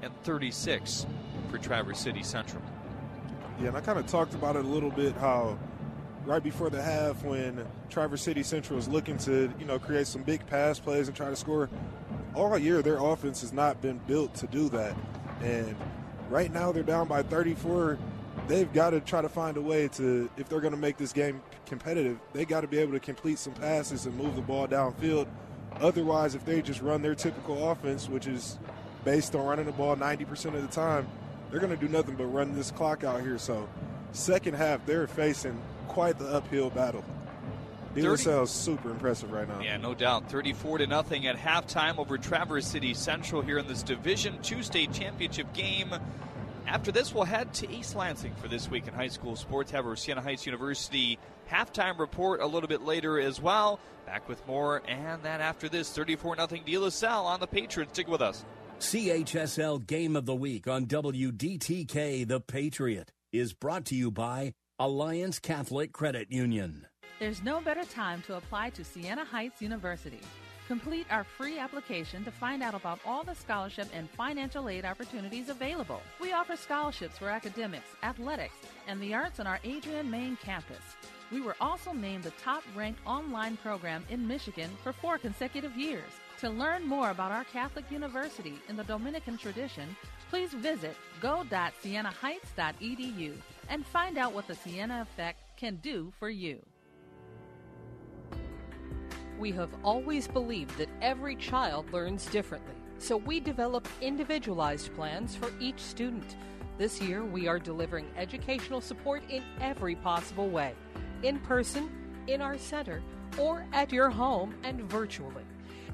and 0.02 0.12
36 0.24 1.06
for 1.50 1.58
Traverse 1.58 2.00
City 2.00 2.24
Central. 2.24 2.64
Yeah, 3.60 3.68
and 3.68 3.78
I 3.78 3.82
kind 3.82 4.00
of 4.00 4.08
talked 4.08 4.34
about 4.34 4.56
it 4.56 4.66
a 4.66 4.68
little 4.68 4.90
bit 4.90 5.16
how 5.16 5.58
right 6.26 6.44
before 6.44 6.70
the 6.70 6.82
half 6.82 7.24
when 7.24 7.66
Traverse 7.90 8.22
City 8.22 8.44
Central 8.44 8.78
is 8.78 8.88
looking 8.88 9.18
to, 9.20 9.52
you 9.60 9.66
know, 9.66 9.80
create 9.80 10.08
some 10.08 10.24
big 10.24 10.46
pass 10.48 10.80
plays 10.80 11.08
and 11.08 11.18
try 11.18 11.30
to 11.30 11.36
score, 11.36 11.70
all 12.36 12.58
year 12.58 12.82
their 12.82 12.98
offense 12.98 13.42
has 13.42 13.52
not 13.52 13.82
been 13.82 14.00
built 14.08 14.34
to 14.36 14.48
do 14.48 14.70
that. 14.70 14.96
And 15.42 15.76
right 16.30 16.52
now 16.52 16.72
they're 16.72 16.84
down 16.84 17.08
by 17.08 17.24
34. 17.24 17.98
They've 18.48 18.72
got 18.72 18.92
to 18.92 19.00
try 19.02 19.22
to 19.22 19.30
find 19.30 19.58
a 19.58 19.62
way 19.62 19.88
to, 19.90 20.30
if 20.38 20.48
they're 20.48 20.62
going 20.62 20.74
to 20.74 20.80
make 20.80 20.98
this 20.98 21.14
game 21.14 21.42
competitive, 21.66 22.20
they 22.34 22.46
got 22.46 22.62
to 22.62 22.68
be 22.68 22.78
able 22.78 22.94
to 22.94 23.00
complete 23.00 23.40
some 23.40 23.54
passes 23.54 24.06
and 24.06 24.16
move 24.18 24.36
the 24.36 24.42
ball 24.42 24.68
downfield. 24.68 25.28
Otherwise, 25.80 26.36
if 26.36 26.46
they 26.46 26.62
just 26.62 26.82
run 26.82 27.02
their 27.02 27.16
typical 27.16 27.72
offense, 27.72 28.08
which 28.08 28.28
is 28.28 28.60
based 29.04 29.36
on 29.36 29.46
running 29.46 29.66
the 29.66 29.72
ball 29.72 29.96
90% 29.96 30.54
of 30.54 30.62
the 30.62 30.68
time, 30.68 31.08
they're 31.50 31.60
going 31.60 31.78
to 31.78 31.86
do 31.86 31.92
nothing 31.92 32.16
but 32.16 32.26
run 32.26 32.54
this 32.56 32.72
clock 32.72 33.04
out 33.04 33.22
here. 33.22 33.38
So, 33.38 33.68
second 34.12 34.56
half, 34.56 34.86
they're 34.86 35.08
facing 35.08 35.60
quite 35.92 36.18
the 36.18 36.28
uphill 36.28 36.70
battle. 36.70 37.04
De 37.94 38.02
La 38.02 38.16
Salle 38.16 38.44
is 38.44 38.50
super 38.50 38.90
impressive 38.90 39.32
right 39.32 39.48
now. 39.48 39.60
Yeah, 39.60 39.76
no 39.76 39.94
doubt. 39.94 40.32
34 40.32 40.78
to 40.78 40.88
nothing 40.88 41.28
at 41.28 41.36
halftime 41.36 41.98
over 41.98 42.18
Traverse 42.18 42.66
City 42.66 42.94
Central 42.94 43.42
here 43.42 43.58
in 43.58 43.68
this 43.68 43.84
Division 43.84 44.42
Two 44.42 44.64
state 44.64 44.94
championship 44.94 45.52
game. 45.54 45.94
After 46.66 46.94
this, 46.94 47.14
we'll 47.14 47.26
head 47.26 47.54
to 47.56 47.70
East 47.70 47.96
Lansing 47.96 48.34
for 48.36 48.48
this 48.48 48.70
week 48.70 48.88
in 48.88 48.94
high 48.94 49.10
school 49.10 49.36
sports. 49.36 49.72
Have 49.72 49.86
our 49.86 49.98
Siena 49.98 50.22
Heights 50.22 50.46
University 50.46 51.20
halftime 51.52 52.00
report 52.00 52.40
a 52.40 52.48
little 52.48 52.70
bit 52.70 52.82
later 52.82 53.20
as 53.20 53.42
well. 53.42 53.78
Back 54.06 54.30
with 54.30 54.46
more, 54.48 54.82
and 54.88 55.22
then 55.24 55.42
after 55.42 55.68
this, 55.68 55.92
34 55.92 56.38
0 56.38 56.48
De 56.66 56.78
La 56.78 56.90
Salle 56.90 57.26
on 57.26 57.42
the 57.42 57.48
Patriots. 57.48 57.92
Stick 57.92 58.08
with 58.08 58.22
us. 58.22 58.46
CHSL 58.80 59.86
Game 59.86 60.16
of 60.16 60.26
the 60.26 60.36
Week 60.36 60.66
on 60.68 60.86
WDTK 60.86 62.26
The 62.26 62.40
Patriot 62.40 63.12
is 63.34 63.54
brought 63.54 63.86
to 63.86 63.96
you 63.96 64.10
by 64.10 64.54
Alliance 64.82 65.38
Catholic 65.38 65.94
Credit 65.94 66.32
Union. 66.32 66.88
There's 67.20 67.44
no 67.44 67.62
better 67.62 67.84
time 67.84 68.24
to 68.24 68.38
apply 68.38 68.72
to 68.72 68.84
Siena 68.84 69.24
Heights 69.24 69.62
University. 69.62 70.22
Complete 70.68 71.06
our 71.12 71.24
free 71.24 71.60
application 71.60 72.24
to 72.24 72.32
find 72.32 72.64
out 72.64 72.74
about 72.74 72.98
all 73.06 73.24
the 73.24 73.36
scholarship 73.36 73.88
and 73.94 74.10
financial 74.10 74.70
aid 74.70 74.84
opportunities 74.84 75.50
available. 75.50 76.02
We 76.20 76.34
offer 76.34 76.56
scholarships 76.56 77.20
for 77.20 77.30
academics, 77.30 77.90
athletics, 78.02 78.56
and 78.88 79.00
the 79.00 79.14
arts 79.14 79.40
on 79.40 79.46
our 79.46 79.60
Adrian, 79.64 80.10
Main 80.10 80.36
campus. 80.38 80.82
We 81.32 81.42
were 81.42 81.58
also 81.62 81.94
named 81.94 82.24
the 82.24 82.32
top 82.44 82.64
ranked 82.76 83.02
online 83.06 83.58
program 83.58 84.04
in 84.10 84.28
Michigan 84.28 84.72
for 84.82 84.94
four 84.94 85.20
consecutive 85.20 85.78
years. 85.78 86.10
To 86.40 86.50
learn 86.50 86.88
more 86.88 87.12
about 87.12 87.32
our 87.32 87.44
Catholic 87.44 87.86
University 87.92 88.56
in 88.68 88.78
the 88.78 88.84
Dominican 88.86 89.38
tradition, 89.38 89.96
please 90.32 90.54
visit 90.54 90.96
go.sienaheights.edu 91.22 93.34
and 93.70 93.86
find 93.86 94.18
out 94.18 94.34
what 94.34 94.48
the 94.48 94.56
Siena 94.56 95.02
Effect 95.02 95.40
can 95.58 95.78
do 95.78 96.12
for 96.20 96.30
you. 96.30 96.60
We 99.40 99.52
have 99.54 99.72
always 99.84 100.28
believed 100.28 100.78
that 100.78 100.90
every 101.02 101.36
child 101.36 101.92
learns 101.92 102.26
differently, 102.28 102.76
so 103.00 103.18
we 103.18 103.40
develop 103.40 103.88
individualized 104.02 104.94
plans 104.94 105.36
for 105.36 105.52
each 105.60 105.80
student. 105.80 106.36
This 106.78 107.02
year, 107.02 107.24
we 107.24 107.48
are 107.48 107.60
delivering 107.60 108.08
educational 108.18 108.82
support 108.82 109.24
in 109.30 109.44
every 109.60 109.96
possible 109.96 110.50
way 110.50 110.76
in 111.24 111.40
person, 111.40 111.90
in 112.28 112.42
our 112.42 112.58
center, 112.58 113.02
or 113.38 113.66
at 113.74 113.92
your 113.92 114.10
home 114.10 114.56
and 114.64 114.82
virtually. 114.90 115.46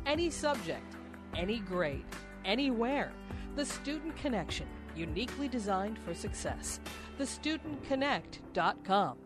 Any 0.06 0.30
subject, 0.30 0.96
any 1.36 1.60
grade, 1.60 2.06
anywhere. 2.46 3.12
The 3.56 3.66
Student 3.66 4.16
Connection, 4.18 4.68
uniquely 4.98 5.48
designed 5.48 5.98
for 6.00 6.14
success. 6.14 6.80
TheStudentConnect.com. 7.20 9.18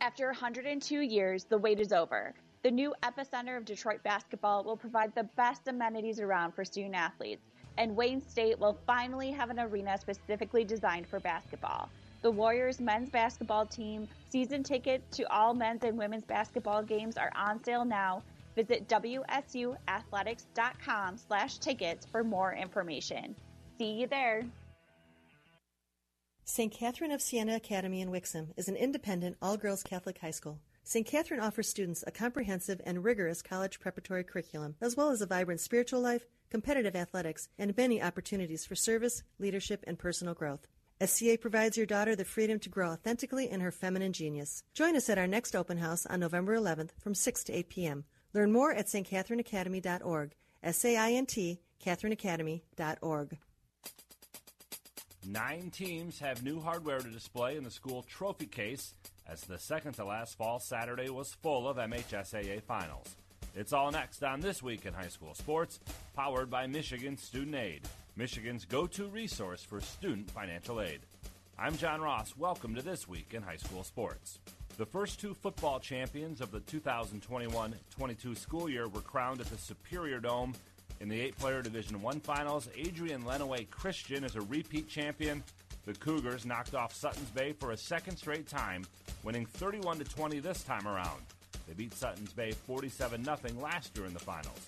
After 0.00 0.26
102 0.26 1.00
years, 1.00 1.44
the 1.44 1.58
wait 1.58 1.80
is 1.80 1.92
over. 1.92 2.34
The 2.62 2.70
new 2.70 2.94
epicenter 3.02 3.56
of 3.56 3.64
Detroit 3.64 4.02
basketball 4.02 4.64
will 4.64 4.76
provide 4.76 5.14
the 5.14 5.28
best 5.36 5.68
amenities 5.68 6.20
around 6.20 6.52
for 6.52 6.64
student 6.64 6.94
athletes, 6.94 7.46
and 7.78 7.94
Wayne 7.94 8.20
State 8.20 8.58
will 8.58 8.78
finally 8.86 9.30
have 9.30 9.50
an 9.50 9.60
arena 9.60 9.96
specifically 9.98 10.64
designed 10.64 11.06
for 11.06 11.20
basketball. 11.20 11.88
The 12.22 12.30
Warriors 12.30 12.80
men's 12.80 13.08
basketball 13.08 13.66
team 13.66 14.08
season 14.30 14.64
tickets 14.64 15.16
to 15.16 15.32
all 15.32 15.54
men's 15.54 15.84
and 15.84 15.96
women's 15.96 16.24
basketball 16.24 16.82
games 16.82 17.16
are 17.16 17.30
on 17.36 17.62
sale 17.62 17.84
now. 17.84 18.22
Visit 18.56 18.88
wsuathletics.com 18.88 21.18
slash 21.18 21.58
tickets 21.58 22.06
for 22.06 22.24
more 22.24 22.54
information. 22.54 23.36
See 23.78 23.92
you 23.92 24.06
there. 24.06 24.44
St. 26.44 26.72
Catherine 26.72 27.10
of 27.10 27.20
Siena 27.20 27.56
Academy 27.56 28.00
in 28.00 28.10
Wixom 28.10 28.48
is 28.56 28.68
an 28.68 28.76
independent 28.76 29.36
all-girls 29.42 29.82
Catholic 29.82 30.18
high 30.18 30.30
school. 30.30 30.60
St. 30.84 31.04
Catherine 31.04 31.40
offers 31.40 31.68
students 31.68 32.04
a 32.06 32.12
comprehensive 32.12 32.80
and 32.86 33.02
rigorous 33.02 33.42
college 33.42 33.80
preparatory 33.80 34.22
curriculum, 34.22 34.76
as 34.80 34.96
well 34.96 35.10
as 35.10 35.20
a 35.20 35.26
vibrant 35.26 35.60
spiritual 35.60 36.00
life, 36.00 36.24
competitive 36.48 36.94
athletics, 36.94 37.48
and 37.58 37.76
many 37.76 38.00
opportunities 38.00 38.64
for 38.64 38.76
service, 38.76 39.24
leadership, 39.38 39.82
and 39.86 39.98
personal 39.98 40.32
growth. 40.32 40.68
SCA 41.04 41.36
provides 41.36 41.76
your 41.76 41.84
daughter 41.84 42.16
the 42.16 42.24
freedom 42.24 42.58
to 42.60 42.70
grow 42.70 42.92
authentically 42.92 43.50
in 43.50 43.60
her 43.60 43.72
feminine 43.72 44.12
genius. 44.12 44.62
Join 44.72 44.96
us 44.96 45.10
at 45.10 45.18
our 45.18 45.26
next 45.26 45.54
open 45.54 45.78
house 45.78 46.06
on 46.06 46.20
November 46.20 46.56
11th 46.56 46.90
from 46.98 47.14
6 47.14 47.44
to 47.44 47.52
8 47.52 47.68
p.m. 47.68 48.04
Learn 48.32 48.52
more 48.52 48.72
at 48.72 48.86
stcatherineacademy.org. 48.86 50.34
S-A-I-N-T, 50.62 51.60
catherineacademy.org. 51.84 53.38
Nine 55.28 55.70
teams 55.70 56.20
have 56.20 56.44
new 56.44 56.60
hardware 56.60 57.00
to 57.00 57.10
display 57.10 57.56
in 57.56 57.64
the 57.64 57.70
school 57.70 58.04
trophy 58.08 58.46
case 58.46 58.94
as 59.28 59.40
the 59.40 59.58
second 59.58 59.94
to 59.94 60.04
last 60.04 60.38
fall 60.38 60.60
Saturday 60.60 61.10
was 61.10 61.34
full 61.42 61.68
of 61.68 61.78
MHSAA 61.78 62.62
finals. 62.62 63.16
It's 63.56 63.72
all 63.72 63.90
next 63.90 64.22
on 64.22 64.40
This 64.40 64.62
Week 64.62 64.86
in 64.86 64.94
High 64.94 65.08
School 65.08 65.34
Sports, 65.34 65.80
powered 66.14 66.48
by 66.48 66.68
Michigan 66.68 67.16
Student 67.16 67.56
Aid, 67.56 67.80
Michigan's 68.14 68.64
go 68.64 68.86
to 68.86 69.08
resource 69.08 69.64
for 69.64 69.80
student 69.80 70.30
financial 70.30 70.80
aid. 70.80 71.00
I'm 71.58 71.76
John 71.76 72.00
Ross. 72.00 72.36
Welcome 72.36 72.76
to 72.76 72.82
This 72.82 73.08
Week 73.08 73.34
in 73.34 73.42
High 73.42 73.56
School 73.56 73.82
Sports. 73.82 74.38
The 74.78 74.86
first 74.86 75.18
two 75.18 75.34
football 75.34 75.80
champions 75.80 76.40
of 76.40 76.52
the 76.52 76.60
2021 76.60 77.74
22 77.90 78.34
school 78.36 78.68
year 78.68 78.86
were 78.88 79.00
crowned 79.00 79.40
at 79.40 79.46
the 79.46 79.58
Superior 79.58 80.20
Dome. 80.20 80.54
In 81.00 81.08
the 81.08 81.20
eight 81.20 81.36
player 81.38 81.60
Division 81.60 82.00
One 82.00 82.20
finals, 82.20 82.68
Adrian 82.74 83.22
Lenawee 83.22 83.68
Christian 83.70 84.24
is 84.24 84.34
a 84.34 84.40
repeat 84.40 84.88
champion. 84.88 85.42
The 85.84 85.92
Cougars 85.92 86.46
knocked 86.46 86.74
off 86.74 86.94
Suttons 86.94 87.30
Bay 87.30 87.52
for 87.52 87.72
a 87.72 87.76
second 87.76 88.16
straight 88.16 88.48
time, 88.48 88.84
winning 89.22 89.46
31 89.46 89.98
20 89.98 90.38
this 90.40 90.62
time 90.64 90.88
around. 90.88 91.20
They 91.68 91.74
beat 91.74 91.92
Suttons 91.92 92.32
Bay 92.32 92.52
47 92.52 93.24
0 93.24 93.38
last 93.60 93.96
year 93.96 94.06
in 94.06 94.14
the 94.14 94.20
finals. 94.20 94.66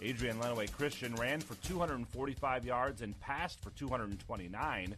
Adrian 0.00 0.38
Lenawee 0.38 0.72
Christian 0.72 1.14
ran 1.16 1.40
for 1.40 1.54
245 1.66 2.64
yards 2.64 3.02
and 3.02 3.18
passed 3.20 3.62
for 3.62 3.70
229. 3.70 4.96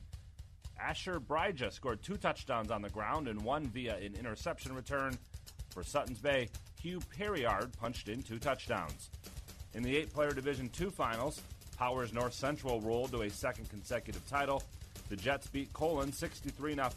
Asher 0.81 1.19
Bryja 1.19 1.73
scored 1.73 2.03
two 2.03 2.17
touchdowns 2.17 2.71
on 2.71 2.83
the 2.83 2.89
ground 2.91 3.27
and 3.27 3.43
one 3.43 3.67
via 3.67 3.97
an 3.97 4.15
interception 4.15 4.75
return. 4.75 5.19
For 5.71 5.83
Suttons 5.83 6.19
Bay, 6.21 6.49
Hugh 6.81 7.01
Perriard 7.17 7.73
punched 7.79 8.09
in 8.09 8.23
two 8.23 8.39
touchdowns. 8.39 9.11
In 9.75 9.83
the 9.83 9.97
eight 9.97 10.13
player 10.13 10.33
Division 10.33 10.71
II 10.81 10.91
finals, 10.91 11.41
Powers 11.77 12.13
North 12.13 12.35
Central 12.35 12.81
rolled 12.81 13.13
to 13.13 13.23
a 13.23 13.31
second 13.31 13.69
consecutive 13.69 14.27
title. 14.29 14.63
The 15.09 15.17
Jets 15.17 15.47
beat 15.47 15.73
Colon 15.73 16.13
63 16.13 16.75
0. 16.75 16.91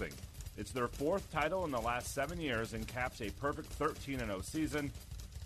It's 0.57 0.72
their 0.72 0.88
fourth 0.88 1.31
title 1.31 1.65
in 1.65 1.72
the 1.72 1.80
last 1.80 2.14
seven 2.14 2.39
years 2.39 2.73
and 2.73 2.88
caps 2.88 3.22
a 3.22 3.30
perfect 3.31 3.68
13 3.73 4.19
0 4.19 4.41
season. 4.41 4.91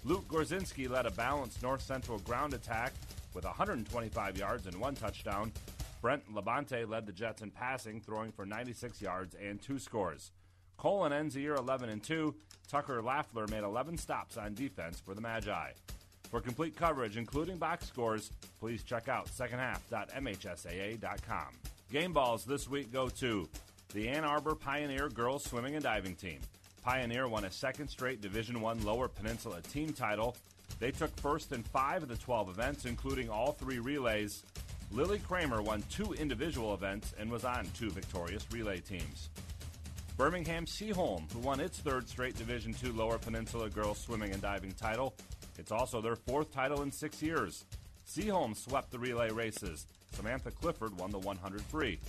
Luke 0.04 0.28
Gorzinski 0.28 0.90
led 0.90 1.06
a 1.06 1.12
balanced 1.12 1.62
North 1.64 1.82
Central 1.82 2.20
ground 2.20 2.54
attack 2.54 2.94
with 3.34 3.44
125 3.44 4.38
yards 4.38 4.68
and 4.68 4.80
one 4.80 4.96
touchdown. 4.96 5.52
Brent 6.02 6.24
Labonte 6.34 6.88
led 6.88 7.06
the 7.06 7.12
Jets 7.12 7.42
in 7.42 7.50
passing, 7.50 8.00
throwing 8.00 8.32
for 8.32 8.46
96 8.46 9.02
yards 9.02 9.36
and 9.36 9.62
two 9.62 9.80
scores. 9.80 10.32
Colon 10.78 11.12
ends 11.12 11.34
the 11.34 11.42
year 11.42 11.56
11 11.56 11.90
and 11.90 12.04
2. 12.04 12.36
Tucker 12.68 13.02
Laffler 13.02 13.50
made 13.50 13.64
11 13.64 13.98
stops 13.98 14.38
on 14.38 14.54
defense 14.54 15.00
for 15.00 15.16
the 15.16 15.22
Magi. 15.22 15.72
For 16.36 16.42
complete 16.42 16.76
coverage, 16.76 17.16
including 17.16 17.56
box 17.56 17.88
scores, 17.88 18.30
please 18.60 18.84
check 18.84 19.08
out 19.08 19.28
secondhalf.mhsaa.com. 19.28 21.46
Game 21.90 22.12
balls 22.12 22.44
this 22.44 22.70
week 22.70 22.92
go 22.92 23.08
to 23.08 23.48
the 23.94 24.10
Ann 24.10 24.26
Arbor 24.26 24.54
Pioneer 24.54 25.08
girls 25.08 25.46
swimming 25.46 25.76
and 25.76 25.84
diving 25.84 26.14
team. 26.14 26.42
Pioneer 26.84 27.30
won 27.30 27.46
a 27.46 27.52
second 27.52 27.88
straight 27.88 28.20
Division 28.20 28.60
One 28.60 28.84
Lower 28.84 29.08
Peninsula 29.08 29.62
team 29.62 29.94
title. 29.94 30.36
They 30.78 30.92
took 30.92 31.18
first 31.22 31.54
in 31.54 31.64
five 31.64 32.04
of 32.04 32.10
the 32.10 32.18
12 32.18 32.50
events, 32.50 32.84
including 32.84 33.30
all 33.30 33.54
three 33.54 33.80
relays. 33.80 34.44
Lily 34.92 35.20
Kramer 35.20 35.62
won 35.62 35.86
two 35.90 36.12
individual 36.16 36.74
events 36.74 37.14
and 37.18 37.32
was 37.32 37.46
on 37.46 37.66
two 37.78 37.92
victorious 37.92 38.46
relay 38.52 38.82
teams. 38.82 39.30
Birmingham 40.18 40.66
Seaholm, 40.66 41.32
who 41.34 41.40
won 41.40 41.62
its 41.62 41.80
third 41.80 42.08
straight 42.08 42.38
Division 42.38 42.74
II 42.84 42.92
Lower 42.92 43.18
Peninsula 43.18 43.70
girls 43.70 44.00
swimming 44.00 44.32
and 44.32 44.42
diving 44.42 44.72
title. 44.74 45.14
It's 45.58 45.72
also 45.72 46.02
their 46.02 46.16
fourth 46.16 46.54
title 46.54 46.82
in 46.82 46.92
six 46.92 47.22
years. 47.22 47.66
Seaholm 48.08 48.56
swept 48.56 48.92
the 48.92 49.00
relay 49.00 49.32
races. 49.32 49.88
Samantha 50.14 50.52
Clifford 50.52 50.98
won 50.98 51.12
the 51.12 51.20
100 51.20 51.62
free. 51.62 52.00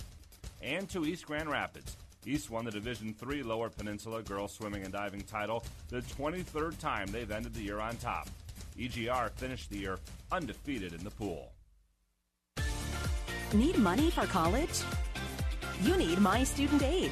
And 0.61 0.89
to 0.89 1.05
East 1.05 1.25
Grand 1.25 1.49
Rapids. 1.49 1.97
East 2.25 2.49
won 2.49 2.65
the 2.65 2.71
Division 2.71 3.15
III 3.25 3.43
Lower 3.43 3.69
Peninsula 3.69 4.21
girls 4.21 4.51
swimming 4.51 4.83
and 4.83 4.91
diving 4.91 5.21
title, 5.21 5.63
the 5.89 6.01
23rd 6.01 6.77
time 6.77 7.07
they've 7.07 7.31
ended 7.31 7.53
the 7.53 7.61
year 7.61 7.79
on 7.79 7.95
top. 7.97 8.27
EGR 8.77 9.31
finished 9.31 9.69
the 9.69 9.77
year 9.77 9.97
undefeated 10.31 10.93
in 10.93 11.03
the 11.03 11.11
pool. 11.11 11.51
Need 13.53 13.77
money 13.77 14.11
for 14.11 14.25
college? 14.25 14.81
You 15.81 15.95
need 15.95 16.19
My 16.19 16.43
Student 16.43 16.83
Aid. 16.83 17.11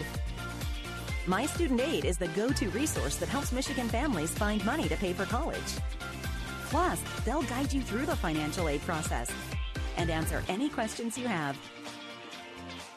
My 1.28 1.46
Student 1.46 1.82
Aid 1.82 2.04
is 2.04 2.18
the 2.18 2.28
go 2.30 2.50
to 2.50 2.70
resource 2.70 3.16
that 3.18 3.30
helps 3.30 3.52
Michigan 3.52 3.88
families 3.88 4.32
find 4.32 4.64
money 4.66 4.88
to 4.90 4.98
pay 4.98 5.14
for 5.14 5.26
college. 5.26 5.60
Plus, 6.76 7.00
they'll 7.24 7.42
guide 7.44 7.72
you 7.72 7.82
through 7.82 8.06
the 8.06 8.18
financial 8.18 8.68
aid 8.68 8.82
process 8.82 9.32
and 9.96 10.10
answer 10.10 10.44
any 10.50 10.68
questions 10.68 11.18
you 11.18 11.26
have. 11.26 11.56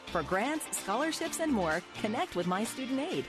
For 0.07 0.21
grants, 0.21 0.65
scholarships, 0.77 1.39
and 1.39 1.49
more, 1.49 1.81
connect 2.01 2.35
with 2.35 2.45
My 2.45 2.65
Student 2.65 2.99
Aid, 2.99 3.25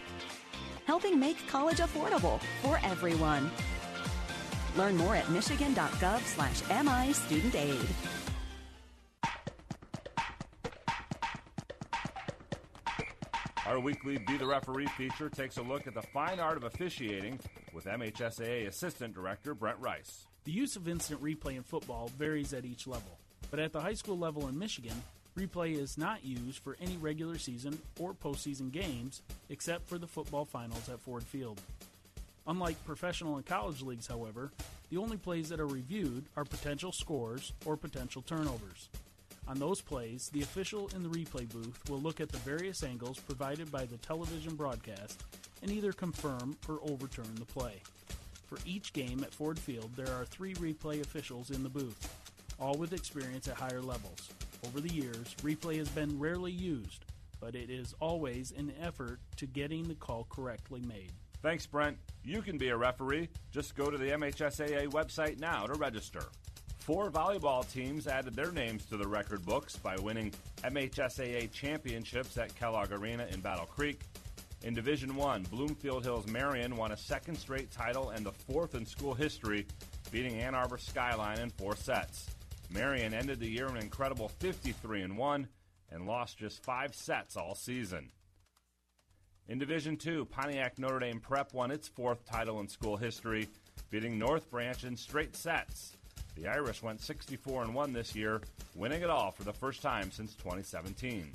helping 0.87 1.21
make 1.21 1.47
college 1.47 1.77
affordable 1.77 2.41
for 2.63 2.81
everyone. 2.83 3.49
Learn 4.77 4.97
more 4.97 5.15
at 5.15 5.31
michigan.gov 5.31 6.21
slash 6.23 6.63
MI 6.83 7.13
Student 7.13 7.55
Aid. 7.55 7.89
Our 13.67 13.79
weekly 13.79 14.19
Be 14.19 14.37
the 14.37 14.47
Referee 14.47 14.89
feature 14.89 15.29
takes 15.31 15.59
a 15.59 15.63
look 15.63 15.87
at 15.87 15.95
the 15.95 16.03
fine 16.03 16.41
art 16.41 16.57
of 16.57 16.65
officiating 16.65 17.39
with 17.73 17.85
MHSAA 17.85 18.67
Assistant 18.67 19.15
Director 19.15 19.55
Brent 19.55 19.79
Rice. 19.79 20.27
The 20.45 20.53
use 20.53 20.75
of 20.77 20.89
instant 20.89 21.23
replay 21.23 21.57
in 21.57 21.63
football 21.63 22.11
varies 22.19 22.53
at 22.53 22.65
each 22.65 22.87
level, 22.87 23.19
but 23.51 23.61
at 23.61 23.73
the 23.73 23.81
high 23.81 23.95
school 23.95 24.19
level 24.19 24.49
in 24.49 24.59
Michigan, 24.59 25.03
replay 25.37 25.77
is 25.77 25.99
not 25.99 26.25
used 26.25 26.59
for 26.59 26.77
any 26.81 26.97
regular 26.97 27.39
season 27.39 27.79
or 27.99 28.15
postseason 28.15 28.73
games 28.73 29.23
except 29.51 29.87
for 29.89 29.99
the 29.99 30.07
football 30.07 30.45
finals 30.45 30.89
at 30.89 31.01
Ford 31.01 31.23
Field. 31.25 31.61
Unlike 32.47 32.85
professional 32.87 33.37
and 33.37 33.45
college 33.45 33.83
leagues, 33.83 34.07
however, 34.07 34.51
The 34.91 34.97
only 34.97 35.19
plays 35.19 35.49
that 35.51 35.61
are 35.61 35.69
reviewed 35.69 36.25
are 36.37 36.45
potential 36.45 36.91
scores 36.91 37.53
or 37.65 37.77
potential 37.77 38.23
turnovers. 38.23 38.89
On 39.47 39.57
those 39.57 39.81
plays, 39.81 40.29
the 40.33 40.43
official 40.43 40.91
in 40.97 41.05
the 41.05 41.09
replay 41.09 41.49
booth 41.49 41.79
will 41.89 42.01
look 42.01 42.21
at 42.21 42.29
the 42.31 42.39
various 42.39 42.83
angles 42.83 43.21
provided 43.21 43.71
by 43.71 43.85
the 43.85 43.99
television 43.99 44.57
broadcast 44.57 45.23
and 45.63 45.71
either 45.71 45.93
confirm 45.93 46.57
or 46.69 46.81
overturn 46.83 47.37
the 47.37 47.45
play. 47.45 47.81
For 48.51 48.59
each 48.67 48.93
game 48.93 49.23
at 49.23 49.33
Ford 49.33 49.61
Field, 49.61 49.93
there 49.95 50.13
are 50.13 50.25
three 50.25 50.55
replay 50.55 51.01
officials 51.01 51.53
in 51.53 51.63
the 51.63 51.69
booth, 51.69 52.13
all 52.59 52.75
with 52.75 52.93
experience 52.93 53.47
at 53.47 53.55
higher 53.55 53.81
levels. 53.81 54.29
Over 54.67 54.81
the 54.81 54.93
years, 54.93 55.37
replay 55.43 55.77
has 55.77 55.89
been 55.89 56.19
rarely 56.19 56.51
used, 56.51 57.05
but 57.39 57.55
it 57.55 57.71
is 57.71 57.95
always 58.01 58.51
an 58.51 58.73
effort 58.83 59.21
to 59.37 59.47
getting 59.47 59.87
the 59.87 59.95
call 59.95 60.27
correctly 60.29 60.81
made. 60.81 61.13
Thanks, 61.43 61.65
Brent. 61.65 61.97
You 62.25 62.43
can 62.43 62.59
be 62.59 62.71
a 62.71 62.77
referee. 62.77 63.29
Just 63.53 63.77
go 63.77 63.89
to 63.89 63.97
the 63.97 64.11
MHSAA 64.11 64.89
website 64.89 65.39
now 65.39 65.67
to 65.67 65.75
register. 65.75 66.25
Four 66.79 67.09
volleyball 67.09 67.71
teams 67.73 68.09
added 68.09 68.35
their 68.35 68.51
names 68.51 68.85
to 68.87 68.97
the 68.97 69.07
record 69.07 69.47
books 69.47 69.77
by 69.77 69.95
winning 69.95 70.33
MHSAA 70.65 71.53
championships 71.53 72.37
at 72.37 72.53
Kellogg 72.57 72.91
Arena 72.91 73.29
in 73.31 73.39
Battle 73.41 73.67
Creek. 73.67 74.01
In 74.63 74.75
Division 74.75 75.17
1, 75.17 75.45
Bloomfield 75.45 76.05
Hills 76.05 76.27
Marian 76.27 76.77
won 76.77 76.93
a 76.93 76.97
second 76.97 77.37
straight 77.37 77.71
title 77.71 78.11
and 78.11 78.27
the 78.27 78.33
fourth 78.33 78.75
in 78.75 78.85
school 78.85 79.15
history, 79.15 79.67
beating 80.11 80.39
Ann 80.39 80.55
Arbor 80.55 80.77
Skyline 80.77 81.39
in 81.39 81.49
four 81.49 81.75
sets. 81.75 82.29
Marian 82.69 83.15
ended 83.15 83.41
the 83.41 83.49
year 83.49 83.69
an 83.69 83.79
incredible 83.79 84.29
53 84.29 85.01
and 85.01 85.17
1 85.17 85.49
and 85.91 86.07
lost 86.07 86.37
just 86.37 86.63
5 86.63 86.95
sets 86.95 87.39
all 87.39 87.55
season. 87.55 88.11
In 89.49 89.59
Division 89.59 89.97
2, 89.97 90.27
Pontiac 90.27 90.79
Notre 90.79 90.99
Dame 90.99 91.21
Prep 91.21 91.55
won 91.55 91.71
its 91.71 91.89
fourth 91.89 92.27
title 92.27 92.61
in 92.61 92.69
school 92.69 92.99
history, 92.99 93.49
beating 93.89 94.19
North 94.19 94.51
Branch 94.51 94.85
in 94.85 94.95
straight 94.95 95.35
sets. 95.35 95.97
The 96.37 96.49
Irish 96.49 96.83
went 96.83 97.01
64 97.01 97.63
and 97.63 97.75
1 97.75 97.93
this 97.95 98.15
year, 98.15 98.43
winning 98.75 99.01
it 99.01 99.11
all 99.11 99.31
for 99.31 99.43
the 99.43 99.55
first 99.55 99.81
time 99.81 100.13
since 100.13 100.35
2017. 100.35 101.33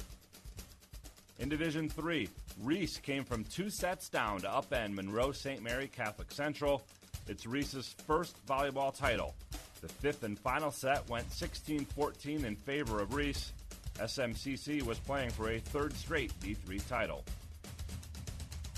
In 1.37 1.49
Division 1.49 1.89
3, 1.89 2.29
Reese 2.61 2.97
came 2.97 3.25
from 3.25 3.43
two 3.43 3.69
sets 3.69 4.07
down 4.07 4.39
to 4.41 4.47
upend 4.47 4.93
Monroe 4.93 5.33
St. 5.33 5.61
Mary 5.61 5.87
Catholic 5.87 6.31
Central. 6.31 6.85
It's 7.27 7.45
Reese's 7.45 7.93
first 8.07 8.37
volleyball 8.45 8.97
title. 8.97 9.35
The 9.81 9.89
fifth 9.89 10.23
and 10.23 10.39
final 10.39 10.71
set 10.71 11.07
went 11.09 11.29
16 11.31 11.85
14 11.85 12.45
in 12.45 12.55
favor 12.55 13.01
of 13.01 13.13
Reese. 13.13 13.51
SMCC 13.95 14.81
was 14.83 14.97
playing 14.99 15.29
for 15.31 15.51
a 15.51 15.59
third 15.59 15.93
straight 15.93 16.31
D3 16.39 16.87
title. 16.87 17.25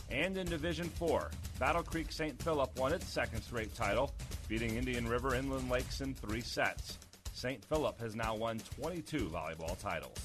And 0.10 0.38
in 0.38 0.48
Division 0.48 0.90
4, 0.90 1.30
Battle 1.60 1.84
Creek 1.84 2.12
St. 2.12 2.42
Philip 2.42 2.78
won 2.80 2.92
its 2.92 3.08
second 3.08 3.42
straight 3.44 3.76
title, 3.76 4.14
beating 4.48 4.76
Indian 4.76 5.08
River 5.08 5.36
Inland 5.36 5.70
Lakes 5.70 6.02
in 6.02 6.16
three 6.16 6.42
sets. 6.42 6.98
St. 7.34 7.64
Philip 7.66 8.00
has 8.00 8.16
now 8.16 8.36
won 8.36 8.60
22 8.80 9.30
volleyball 9.30 9.78
titles. 9.80 10.18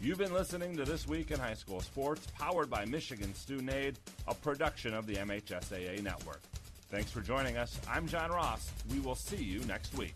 You've 0.00 0.18
been 0.18 0.32
listening 0.32 0.76
to 0.76 0.84
This 0.84 1.08
Week 1.08 1.32
in 1.32 1.40
High 1.40 1.54
School 1.54 1.80
Sports, 1.80 2.28
powered 2.38 2.70
by 2.70 2.84
Michigan 2.84 3.34
Student 3.34 3.72
Aid, 3.72 3.98
a 4.28 4.34
production 4.34 4.94
of 4.94 5.08
the 5.08 5.16
MHSAA 5.16 6.02
Network. 6.02 6.40
Thanks 6.88 7.10
for 7.10 7.20
joining 7.20 7.56
us. 7.56 7.80
I'm 7.90 8.06
John 8.06 8.30
Ross. 8.30 8.70
We 8.92 9.00
will 9.00 9.16
see 9.16 9.42
you 9.42 9.58
next 9.64 9.98
week. 9.98 10.14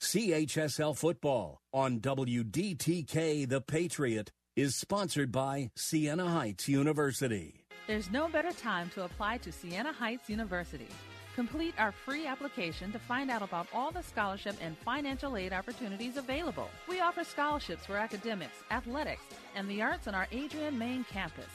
CHSL 0.00 0.96
football 0.96 1.60
on 1.72 1.98
WDTK 1.98 3.48
The 3.48 3.60
Patriot 3.60 4.30
is 4.54 4.76
sponsored 4.76 5.32
by 5.32 5.70
Siena 5.74 6.28
Heights 6.28 6.68
University. 6.68 7.64
There's 7.88 8.12
no 8.12 8.28
better 8.28 8.52
time 8.52 8.90
to 8.94 9.04
apply 9.04 9.38
to 9.38 9.50
Siena 9.50 9.92
Heights 9.92 10.30
University. 10.30 10.88
Complete 11.36 11.74
our 11.76 11.92
free 11.92 12.26
application 12.26 12.90
to 12.92 12.98
find 12.98 13.30
out 13.30 13.42
about 13.42 13.66
all 13.74 13.90
the 13.90 14.02
scholarship 14.02 14.56
and 14.62 14.74
financial 14.78 15.36
aid 15.36 15.52
opportunities 15.52 16.16
available. 16.16 16.70
We 16.88 17.00
offer 17.00 17.24
scholarships 17.24 17.84
for 17.84 17.98
academics, 17.98 18.56
athletics, 18.70 19.20
and 19.54 19.68
the 19.68 19.82
arts 19.82 20.08
on 20.08 20.14
our 20.14 20.26
Adrian 20.32 20.78
main 20.78 21.04
campus. 21.04 21.50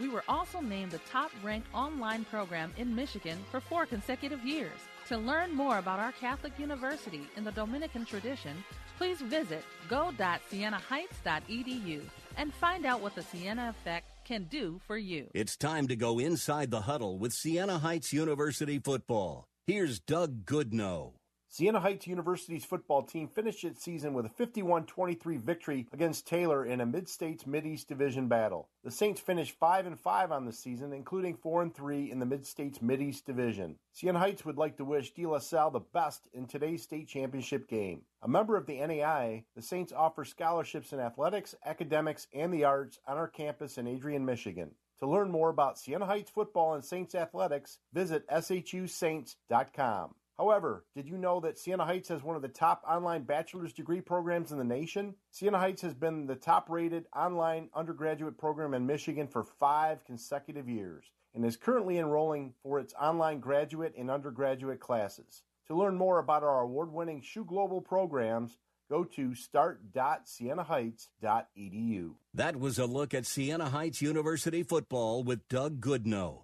We 0.00 0.08
were 0.08 0.24
also 0.26 0.62
named 0.62 0.92
the 0.92 1.00
top 1.00 1.30
ranked 1.44 1.68
online 1.74 2.24
program 2.24 2.72
in 2.78 2.94
Michigan 2.94 3.36
for 3.50 3.60
four 3.60 3.84
consecutive 3.84 4.42
years. 4.42 4.78
To 5.08 5.18
learn 5.18 5.54
more 5.54 5.76
about 5.76 6.00
our 6.00 6.12
Catholic 6.12 6.58
University 6.58 7.28
in 7.36 7.44
the 7.44 7.52
Dominican 7.52 8.06
tradition, 8.06 8.64
please 8.96 9.20
visit 9.20 9.64
go.sienaheights.edu 9.90 12.00
and 12.38 12.54
find 12.54 12.86
out 12.86 13.02
what 13.02 13.14
the 13.14 13.22
Siena 13.22 13.68
Effect 13.68 14.06
can 14.26 14.44
do 14.44 14.80
for 14.86 14.98
you. 14.98 15.30
It's 15.34 15.56
time 15.56 15.86
to 15.88 15.96
go 15.96 16.18
inside 16.18 16.70
the 16.70 16.82
huddle 16.82 17.16
with 17.16 17.32
Siena 17.32 17.78
Heights 17.78 18.12
University 18.12 18.78
football. 18.80 19.46
Here's 19.66 20.00
Doug 20.00 20.44
Goodnow. 20.44 21.12
Siena 21.56 21.80
Heights 21.80 22.06
University's 22.06 22.66
football 22.66 23.02
team 23.02 23.28
finished 23.28 23.64
its 23.64 23.82
season 23.82 24.12
with 24.12 24.26
a 24.26 24.28
51 24.28 24.84
23 24.84 25.38
victory 25.38 25.86
against 25.90 26.26
Taylor 26.26 26.66
in 26.66 26.82
a 26.82 26.84
Mid 26.84 27.08
States 27.08 27.46
Mid 27.46 27.64
East 27.64 27.88
Division 27.88 28.28
battle. 28.28 28.68
The 28.84 28.90
Saints 28.90 29.22
finished 29.22 29.56
5 29.58 29.86
and 29.86 29.98
5 29.98 30.32
on 30.32 30.44
the 30.44 30.52
season, 30.52 30.92
including 30.92 31.34
4 31.34 31.62
and 31.62 31.74
3 31.74 32.10
in 32.10 32.18
the 32.18 32.26
Mid 32.26 32.44
States 32.44 32.82
Mid 32.82 33.00
East 33.00 33.24
Division. 33.24 33.76
Siena 33.94 34.18
Heights 34.18 34.44
would 34.44 34.58
like 34.58 34.76
to 34.76 34.84
wish 34.84 35.14
De 35.14 35.24
La 35.24 35.38
Salle 35.38 35.70
the 35.70 35.80
best 35.80 36.28
in 36.34 36.44
today's 36.44 36.82
state 36.82 37.08
championship 37.08 37.68
game. 37.68 38.02
A 38.20 38.28
member 38.28 38.58
of 38.58 38.66
the 38.66 38.86
NAI, 38.86 39.44
the 39.54 39.62
Saints 39.62 39.94
offer 39.94 40.26
scholarships 40.26 40.92
in 40.92 41.00
athletics, 41.00 41.54
academics, 41.64 42.26
and 42.34 42.52
the 42.52 42.64
arts 42.64 42.98
on 43.08 43.16
our 43.16 43.28
campus 43.28 43.78
in 43.78 43.86
Adrian, 43.86 44.26
Michigan. 44.26 44.72
To 45.00 45.08
learn 45.08 45.30
more 45.30 45.48
about 45.48 45.78
Siena 45.78 46.04
Heights 46.04 46.30
football 46.30 46.74
and 46.74 46.84
Saints 46.84 47.14
athletics, 47.14 47.78
visit 47.94 48.28
shusaints.com. 48.28 50.14
However, 50.38 50.84
did 50.94 51.08
you 51.08 51.16
know 51.16 51.40
that 51.40 51.58
Siena 51.58 51.86
Heights 51.86 52.10
has 52.10 52.22
one 52.22 52.36
of 52.36 52.42
the 52.42 52.48
top 52.48 52.82
online 52.86 53.22
bachelor's 53.22 53.72
degree 53.72 54.02
programs 54.02 54.52
in 54.52 54.58
the 54.58 54.64
nation? 54.64 55.14
Siena 55.30 55.58
Heights 55.58 55.80
has 55.82 55.94
been 55.94 56.26
the 56.26 56.36
top 56.36 56.68
rated 56.68 57.06
online 57.16 57.70
undergraduate 57.74 58.36
program 58.36 58.74
in 58.74 58.86
Michigan 58.86 59.28
for 59.28 59.44
five 59.44 60.04
consecutive 60.04 60.68
years 60.68 61.06
and 61.34 61.42
is 61.44 61.56
currently 61.56 61.98
enrolling 61.98 62.52
for 62.62 62.78
its 62.78 62.92
online 63.00 63.40
graduate 63.40 63.94
and 63.96 64.10
undergraduate 64.10 64.80
classes. 64.80 65.42
To 65.68 65.74
learn 65.74 65.96
more 65.96 66.18
about 66.18 66.42
our 66.42 66.60
award 66.60 66.92
winning 66.92 67.22
SHU 67.22 67.46
Global 67.46 67.80
programs, 67.80 68.58
go 68.90 69.04
to 69.04 69.34
start.sienaheights.edu. 69.34 72.10
That 72.34 72.56
was 72.56 72.78
a 72.78 72.86
look 72.86 73.14
at 73.14 73.26
Siena 73.26 73.70
Heights 73.70 74.02
University 74.02 74.62
football 74.62 75.24
with 75.24 75.48
Doug 75.48 75.80
Goodnow. 75.80 76.42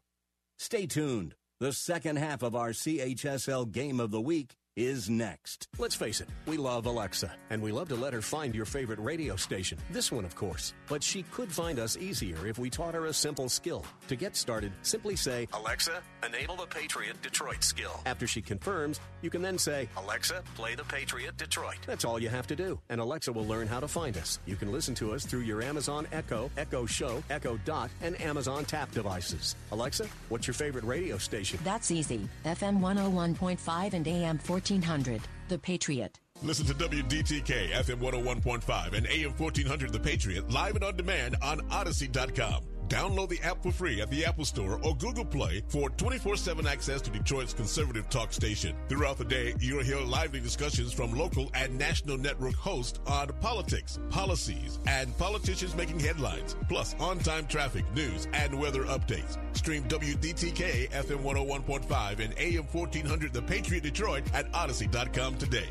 Stay 0.59 0.87
tuned. 0.87 1.35
The 1.63 1.73
second 1.73 2.17
half 2.17 2.43
of 2.43 2.57
our 2.57 2.71
CHSL 2.71 3.71
Game 3.71 4.01
of 4.01 4.11
the 4.11 4.21
Week 4.21 4.57
is 4.77 5.11
next. 5.11 5.69
Let's 5.79 5.95
face 5.95 6.21
it, 6.21 6.29
we 6.47 6.57
love 6.57 6.87
Alexa, 6.87 7.31
and 7.51 7.63
we 7.63 7.73
love 7.73 7.89
to 7.89 7.95
let 7.95 8.13
her 8.13 8.23
find 8.23 8.55
your 8.55 8.65
favorite 8.65 8.99
radio 8.99 9.37
station. 9.37 9.79
This 9.91 10.11
one, 10.11 10.25
of 10.25 10.35
course. 10.35 10.73
But 10.89 11.03
she 11.03 11.25
could 11.25 11.53
find 11.53 11.79
us 11.79 11.97
easier 11.97 12.47
if 12.47 12.59
we 12.59 12.71
taught 12.71 12.95
her 12.95 13.07
a 13.07 13.13
simple 13.13 13.49
skill. 13.49 13.85
To 14.09 14.17
get 14.17 14.35
started, 14.37 14.73
simply 14.83 15.17
say, 15.17 15.49
Alexa, 15.53 16.03
enable 16.27 16.57
the 16.57 16.67
Patriot 16.67 17.21
Detroit 17.23 17.63
skill. 17.63 18.01
After 18.07 18.27
she 18.27 18.41
confirms, 18.41 19.01
you 19.21 19.31
can 19.31 19.43
then 19.43 19.59
say, 19.59 19.89
Alexa, 19.97 20.43
play 20.55 20.75
the 20.75 20.85
Patriot 20.85 21.37
Detroit. 21.37 21.79
That's 21.87 22.05
all 22.05 22.19
you 22.19 22.29
have 22.29 22.47
to 22.47 22.57
do, 22.57 22.81
and 22.89 23.01
Alexa 23.01 23.33
will 23.33 23.47
learn 23.47 23.67
how 23.67 23.81
to 23.81 23.89
find 23.89 24.17
us. 24.17 24.39
You 24.47 24.57
can 24.57 24.73
listen 24.73 24.95
to 24.97 25.13
us 25.13 25.27
through 25.27 25.41
your 25.41 25.63
Amazon 25.63 26.07
Echo, 26.13 26.51
Echo 26.57 26.87
Show, 26.87 27.23
Echo 27.29 27.59
Dot, 27.65 27.91
and 28.01 28.19
Amazon 28.21 28.65
Tap 28.65 28.91
devices. 28.93 29.55
Alexa, 29.71 30.07
what's 30.31 30.47
your 30.47 30.55
favorite 30.55 30.85
radio 30.85 31.19
station? 31.19 31.59
That's 31.63 31.91
easy. 31.91 32.29
FM 32.45 32.81
101.5 32.81 33.93
and 33.93 34.09
AM 34.09 34.39
1400. 34.63 35.23
The 35.49 35.59
Patriot. 35.59 36.21
Listen 36.43 36.67
to 36.67 36.75
WDTK 36.75 37.71
FM 37.71 37.99
101.5 37.99 38.93
and 38.95 39.07
AM 39.09 39.33
1400 39.37 39.93
The 39.93 39.99
Patriot 40.01 40.51
live 40.51 40.77
and 40.77 40.85
on 40.85 40.97
demand 40.97 41.37
on 41.43 41.61
Audacy.com. 41.69 42.72
Download 42.93 43.31
the 43.31 43.41
app 43.41 43.63
for 43.63 43.73
free 43.73 44.03
at 44.03 44.11
the 44.11 44.23
Apple 44.23 44.45
Store 44.45 44.79
or 44.83 44.95
Google 44.97 45.25
Play 45.25 45.63
for 45.69 45.89
24-7 45.89 46.67
access 46.67 47.01
to 47.01 47.11
Detroit's 47.11 47.55
conservative 47.55 48.11
talk 48.11 48.35
station. 48.35 48.77
Throughout 48.91 49.17
the 49.17 49.25
day, 49.25 49.55
you'll 49.59 49.83
hear 49.83 49.99
lively 50.01 50.41
discussions 50.41 50.93
from 50.93 51.17
local 51.17 51.51
and 51.55 51.79
national 51.79 52.19
network 52.19 52.55
hosts 52.55 53.01
on 53.07 53.29
politics, 53.41 53.99
policies, 54.11 54.79
and 54.87 55.17
politicians 55.17 55.75
making 55.75 56.01
headlines, 56.01 56.55
plus 56.69 56.95
on-time 57.01 57.47
traffic, 57.47 57.91
news, 57.95 58.29
and 58.35 58.61
weather 58.61 58.83
updates. 58.83 59.39
Stream 59.57 59.85
WDTK 59.85 60.91
FM 60.91 61.23
101.5 61.23 62.21
and 62.21 62.35
AM 62.37 62.65
1400 62.65 63.33
The 63.33 63.41
Patriot 63.41 63.85
Detroit 63.85 64.25
at 64.35 64.53
Audacy.com 64.53 65.39
today. 65.39 65.71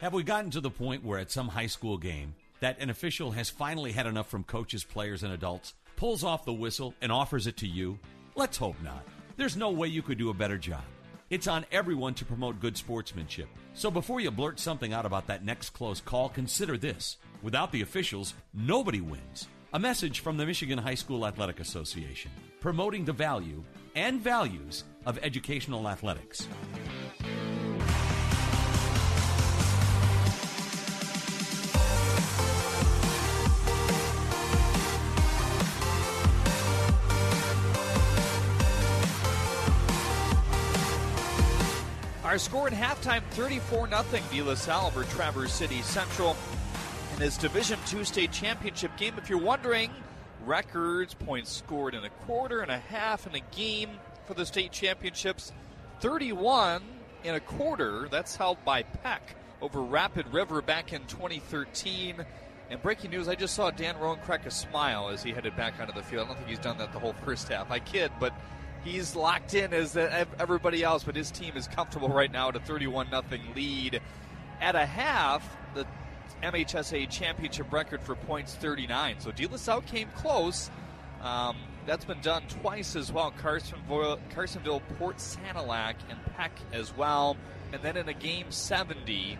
Have 0.00 0.14
we 0.14 0.24
gotten 0.24 0.50
to 0.50 0.60
the 0.60 0.70
point 0.70 1.04
where 1.04 1.20
at 1.20 1.30
some 1.30 1.46
high 1.46 1.66
school 1.68 1.96
game 1.96 2.34
that 2.60 2.80
an 2.80 2.90
official 2.90 3.32
has 3.32 3.50
finally 3.50 3.92
had 3.92 4.06
enough 4.06 4.28
from 4.28 4.44
coaches, 4.44 4.84
players, 4.84 5.22
and 5.22 5.32
adults, 5.32 5.74
pulls 5.96 6.24
off 6.24 6.44
the 6.44 6.52
whistle, 6.52 6.94
and 7.00 7.12
offers 7.12 7.46
it 7.46 7.56
to 7.58 7.66
you? 7.66 7.98
Let's 8.34 8.56
hope 8.56 8.76
not. 8.82 9.04
There's 9.36 9.56
no 9.56 9.70
way 9.70 9.88
you 9.88 10.02
could 10.02 10.18
do 10.18 10.30
a 10.30 10.34
better 10.34 10.58
job. 10.58 10.82
It's 11.30 11.46
on 11.46 11.66
everyone 11.70 12.14
to 12.14 12.24
promote 12.24 12.60
good 12.60 12.76
sportsmanship. 12.76 13.48
So 13.74 13.90
before 13.90 14.20
you 14.20 14.30
blurt 14.30 14.58
something 14.58 14.92
out 14.92 15.04
about 15.04 15.26
that 15.26 15.44
next 15.44 15.70
close 15.70 16.00
call, 16.00 16.28
consider 16.28 16.78
this. 16.78 17.18
Without 17.42 17.70
the 17.70 17.82
officials, 17.82 18.34
nobody 18.54 19.00
wins. 19.00 19.46
A 19.74 19.78
message 19.78 20.20
from 20.20 20.38
the 20.38 20.46
Michigan 20.46 20.78
High 20.78 20.94
School 20.94 21.26
Athletic 21.26 21.60
Association, 21.60 22.30
promoting 22.60 23.04
the 23.04 23.12
value 23.12 23.62
and 23.94 24.20
values 24.20 24.84
of 25.04 25.18
educational 25.22 25.88
athletics. 25.88 26.48
Our 42.28 42.36
score 42.36 42.66
at 42.66 42.74
halftime 42.74 43.22
34 43.30 43.88
0 43.88 44.04
De 44.30 44.42
La 44.42 44.54
Salle 44.54 44.88
over 44.88 45.02
Traverse 45.04 45.50
City 45.50 45.80
Central 45.80 46.36
in 47.14 47.20
this 47.20 47.38
Division 47.38 47.78
II 47.90 48.04
state 48.04 48.32
championship 48.32 48.94
game. 48.98 49.14
If 49.16 49.30
you're 49.30 49.38
wondering, 49.38 49.90
records, 50.44 51.14
points 51.14 51.50
scored 51.50 51.94
in 51.94 52.04
a 52.04 52.10
quarter 52.26 52.60
and 52.60 52.70
a 52.70 52.80
half 52.80 53.26
in 53.26 53.34
a 53.34 53.40
game 53.56 53.92
for 54.26 54.34
the 54.34 54.44
state 54.44 54.72
championships 54.72 55.54
31 56.00 56.82
in 57.24 57.34
a 57.34 57.40
quarter. 57.40 58.08
That's 58.10 58.36
held 58.36 58.62
by 58.62 58.82
Peck 58.82 59.34
over 59.62 59.80
Rapid 59.80 60.30
River 60.30 60.60
back 60.60 60.92
in 60.92 61.06
2013. 61.06 62.26
And 62.68 62.82
breaking 62.82 63.10
news, 63.10 63.26
I 63.28 63.36
just 63.36 63.54
saw 63.54 63.70
Dan 63.70 63.96
Rohn 63.96 64.18
crack 64.18 64.44
a 64.44 64.50
smile 64.50 65.08
as 65.08 65.22
he 65.22 65.32
headed 65.32 65.56
back 65.56 65.80
onto 65.80 65.94
the 65.94 66.02
field. 66.02 66.24
I 66.24 66.28
don't 66.28 66.36
think 66.36 66.50
he's 66.50 66.58
done 66.58 66.76
that 66.76 66.92
the 66.92 66.98
whole 66.98 67.14
first 67.24 67.48
half. 67.48 67.70
I 67.70 67.78
kid, 67.78 68.12
but 68.20 68.34
he's 68.84 69.14
locked 69.16 69.54
in 69.54 69.72
as 69.72 69.96
everybody 69.96 70.82
else, 70.82 71.04
but 71.04 71.16
his 71.16 71.30
team 71.30 71.56
is 71.56 71.68
comfortable 71.68 72.08
right 72.08 72.30
now 72.30 72.48
at 72.48 72.56
a 72.56 72.60
31 72.60 73.10
0 73.10 73.22
lead. 73.54 74.00
At 74.60 74.74
a 74.74 74.86
half, 74.86 75.56
the 75.74 75.86
MHSA 76.42 77.10
championship 77.10 77.72
record 77.72 78.02
for 78.02 78.14
points 78.14 78.54
39. 78.54 79.16
So 79.20 79.30
De 79.30 79.46
La 79.46 79.56
Salle 79.56 79.82
came 79.82 80.08
close. 80.16 80.70
Um, 81.22 81.56
that's 81.86 82.04
been 82.04 82.20
done 82.20 82.42
twice 82.48 82.96
as 82.96 83.12
well. 83.12 83.32
Carsonville, 83.40 84.18
Carsonville, 84.34 84.82
Port 84.98 85.16
Sanilac, 85.16 85.94
and 86.10 86.18
Peck 86.36 86.52
as 86.72 86.96
well. 86.96 87.36
And 87.72 87.82
then 87.82 87.96
in 87.96 88.08
a 88.08 88.14
game 88.14 88.50
70, 88.50 89.38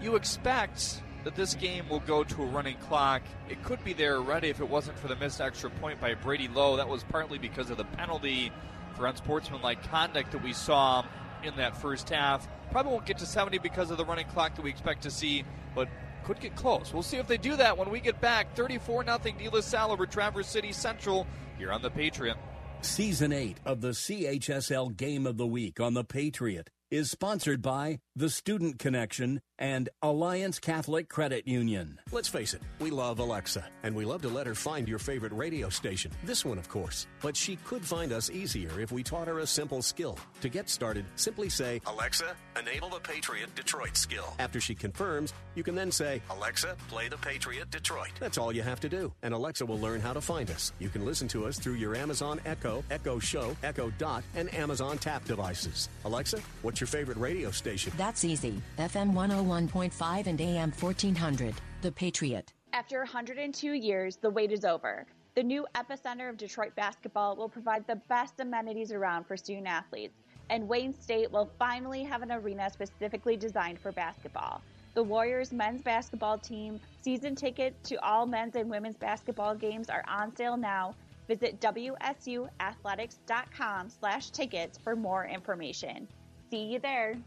you 0.00 0.16
expect 0.16 1.02
that 1.24 1.34
this 1.34 1.54
game 1.54 1.88
will 1.88 2.00
go 2.00 2.24
to 2.24 2.42
a 2.42 2.46
running 2.46 2.76
clock. 2.76 3.22
It 3.48 3.62
could 3.62 3.82
be 3.84 3.92
there 3.92 4.16
already 4.16 4.48
if 4.48 4.60
it 4.60 4.68
wasn't 4.68 4.98
for 4.98 5.08
the 5.08 5.16
missed 5.16 5.40
extra 5.40 5.70
point 5.70 6.00
by 6.00 6.14
Brady 6.14 6.48
Lowe. 6.48 6.76
That 6.76 6.88
was 6.88 7.04
partly 7.04 7.38
because 7.38 7.70
of 7.70 7.76
the 7.76 7.84
penalty 7.84 8.52
for 8.94 9.06
unsportsmanlike 9.06 9.82
conduct 9.90 10.32
that 10.32 10.42
we 10.42 10.52
saw 10.52 11.04
in 11.42 11.56
that 11.56 11.76
first 11.76 12.10
half. 12.10 12.48
Probably 12.70 12.92
won't 12.92 13.06
get 13.06 13.18
to 13.18 13.26
70 13.26 13.58
because 13.58 13.90
of 13.90 13.96
the 13.96 14.04
running 14.04 14.26
clock 14.26 14.54
that 14.56 14.62
we 14.62 14.70
expect 14.70 15.02
to 15.02 15.10
see, 15.10 15.44
but 15.74 15.88
could 16.24 16.40
get 16.40 16.54
close. 16.56 16.92
We'll 16.92 17.02
see 17.02 17.16
if 17.16 17.26
they 17.26 17.38
do 17.38 17.56
that 17.56 17.76
when 17.78 17.90
we 17.90 18.00
get 18.00 18.20
back. 18.20 18.54
34 18.54 19.04
0 19.04 19.18
De 19.18 19.48
La 19.48 19.60
Salle 19.60 19.92
over 19.92 20.06
Traverse 20.06 20.48
City 20.48 20.72
Central 20.72 21.26
here 21.56 21.72
on 21.72 21.80
The 21.82 21.90
Patriot. 21.90 22.36
Season 22.82 23.32
8 23.32 23.58
of 23.64 23.80
the 23.80 23.90
CHSL 23.90 24.96
Game 24.96 25.26
of 25.26 25.36
the 25.36 25.46
Week 25.46 25.80
on 25.80 25.94
The 25.94 26.04
Patriot 26.04 26.70
is 26.90 27.10
sponsored 27.10 27.60
by 27.60 28.00
The 28.16 28.30
Student 28.30 28.78
Connection 28.78 29.40
and 29.58 29.88
Alliance 30.02 30.58
Catholic 30.58 31.08
Credit 31.08 31.46
Union. 31.46 31.98
Let's 32.12 32.28
face 32.28 32.54
it, 32.54 32.62
we 32.78 32.90
love 32.90 33.18
Alexa, 33.18 33.64
and 33.82 33.94
we 33.94 34.04
love 34.04 34.22
to 34.22 34.28
let 34.28 34.46
her 34.46 34.54
find 34.54 34.88
your 34.88 35.00
favorite 35.00 35.32
radio 35.32 35.68
station. 35.68 36.12
This 36.24 36.44
one, 36.44 36.58
of 36.58 36.68
course. 36.68 37.06
But 37.20 37.36
she 37.36 37.56
could 37.64 37.84
find 37.84 38.12
us 38.12 38.30
easier 38.30 38.80
if 38.80 38.92
we 38.92 39.02
taught 39.02 39.28
her 39.28 39.40
a 39.40 39.46
simple 39.46 39.82
skill. 39.82 40.18
To 40.40 40.48
get 40.48 40.70
started, 40.70 41.04
simply 41.16 41.48
say, 41.48 41.80
Alexa, 41.86 42.36
enable 42.58 42.88
the 42.88 43.00
Patriot 43.00 43.54
Detroit 43.54 43.96
skill. 43.96 44.32
After 44.38 44.60
she 44.60 44.74
confirms, 44.74 45.34
you 45.56 45.62
can 45.62 45.74
then 45.74 45.90
say, 45.90 46.22
Alexa, 46.30 46.76
play 46.88 47.08
the 47.08 47.18
Patriot 47.18 47.70
Detroit. 47.70 48.12
That's 48.20 48.38
all 48.38 48.52
you 48.52 48.62
have 48.62 48.80
to 48.80 48.88
do, 48.88 49.12
and 49.22 49.34
Alexa 49.34 49.66
will 49.66 49.80
learn 49.80 50.00
how 50.00 50.12
to 50.12 50.20
find 50.20 50.50
us. 50.50 50.72
You 50.78 50.88
can 50.88 51.04
listen 51.04 51.28
to 51.28 51.46
us 51.46 51.58
through 51.58 51.74
your 51.74 51.96
Amazon 51.96 52.40
Echo, 52.46 52.84
Echo 52.90 53.18
Show, 53.18 53.56
Echo 53.62 53.92
Dot, 53.98 54.22
and 54.36 54.54
Amazon 54.54 54.98
Tap 54.98 55.24
devices. 55.24 55.88
Alexa, 56.04 56.40
what's 56.80 56.92
your 56.92 57.00
favorite 57.00 57.18
radio 57.18 57.50
station? 57.50 57.92
That's 57.96 58.24
easy. 58.24 58.62
FM 58.78 59.12
101.5 59.12 60.26
and 60.28 60.40
AM 60.40 60.70
1400. 60.70 61.56
The 61.82 61.90
Patriot. 61.90 62.52
After 62.72 62.98
102 62.98 63.72
years, 63.72 64.14
the 64.14 64.30
wait 64.30 64.52
is 64.52 64.64
over. 64.64 65.04
The 65.34 65.42
new 65.42 65.66
epicenter 65.74 66.30
of 66.30 66.36
Detroit 66.36 66.76
basketball 66.76 67.34
will 67.34 67.48
provide 67.48 67.84
the 67.88 67.96
best 68.08 68.38
amenities 68.38 68.92
around 68.92 69.24
for 69.24 69.36
student 69.36 69.66
athletes, 69.66 70.14
and 70.50 70.68
Wayne 70.68 70.92
State 70.92 71.32
will 71.32 71.50
finally 71.58 72.04
have 72.04 72.22
an 72.22 72.30
arena 72.30 72.70
specifically 72.70 73.36
designed 73.36 73.80
for 73.80 73.90
basketball. 73.90 74.62
The 74.94 75.02
Warriors 75.02 75.52
men's 75.52 75.82
basketball 75.82 76.38
team 76.38 76.78
season 77.02 77.34
ticket 77.34 77.74
to 77.84 77.96
all 78.06 78.24
men's 78.24 78.54
and 78.54 78.70
women's 78.70 78.96
basketball 78.96 79.56
games 79.56 79.90
are 79.90 80.04
on 80.06 80.36
sale 80.36 80.56
now. 80.56 80.94
Visit 81.26 81.60
wsuathletics.com 81.60 83.90
slash 83.90 84.30
tickets 84.30 84.78
for 84.78 84.94
more 84.94 85.26
information. 85.26 86.06
See 86.50 86.64
you 86.64 86.78
there. 86.78 87.18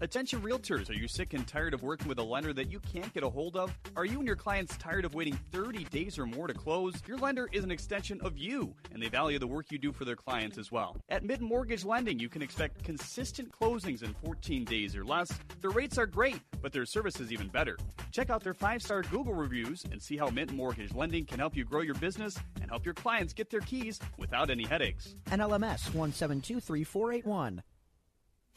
Attention 0.00 0.40
realtors, 0.42 0.88
are 0.90 0.94
you 0.94 1.08
sick 1.08 1.34
and 1.34 1.44
tired 1.44 1.74
of 1.74 1.82
working 1.82 2.06
with 2.06 2.20
a 2.20 2.22
lender 2.22 2.52
that 2.52 2.70
you 2.70 2.78
can't 2.78 3.12
get 3.12 3.24
a 3.24 3.28
hold 3.28 3.56
of? 3.56 3.76
Are 3.96 4.04
you 4.04 4.18
and 4.18 4.26
your 4.28 4.36
clients 4.36 4.76
tired 4.76 5.04
of 5.04 5.16
waiting 5.16 5.36
30 5.50 5.84
days 5.84 6.20
or 6.20 6.26
more 6.26 6.46
to 6.46 6.54
close? 6.54 6.94
Your 7.08 7.18
lender 7.18 7.48
is 7.52 7.64
an 7.64 7.72
extension 7.72 8.20
of 8.20 8.38
you, 8.38 8.72
and 8.92 9.02
they 9.02 9.08
value 9.08 9.40
the 9.40 9.46
work 9.48 9.72
you 9.72 9.78
do 9.78 9.90
for 9.90 10.04
their 10.04 10.14
clients 10.14 10.56
as 10.56 10.70
well. 10.70 10.96
At 11.08 11.24
Mint 11.24 11.40
Mortgage 11.40 11.84
Lending, 11.84 12.20
you 12.20 12.28
can 12.28 12.42
expect 12.42 12.84
consistent 12.84 13.50
closings 13.50 14.04
in 14.04 14.14
14 14.24 14.64
days 14.64 14.94
or 14.94 15.04
less. 15.04 15.36
Their 15.60 15.70
rates 15.70 15.98
are 15.98 16.06
great, 16.06 16.40
but 16.62 16.72
their 16.72 16.86
service 16.86 17.18
is 17.18 17.32
even 17.32 17.48
better. 17.48 17.76
Check 18.12 18.30
out 18.30 18.44
their 18.44 18.54
five 18.54 18.82
star 18.82 19.02
Google 19.02 19.34
reviews 19.34 19.84
and 19.90 20.00
see 20.00 20.16
how 20.16 20.28
Mint 20.28 20.52
Mortgage 20.52 20.94
Lending 20.94 21.26
can 21.26 21.40
help 21.40 21.56
you 21.56 21.64
grow 21.64 21.80
your 21.80 21.96
business 21.96 22.38
and 22.62 22.70
help 22.70 22.84
your 22.84 22.94
clients 22.94 23.32
get 23.32 23.50
their 23.50 23.62
keys 23.62 23.98
without 24.16 24.48
any 24.48 24.64
headaches. 24.64 25.16
NLMS 25.26 25.90
1723481. 25.90 27.62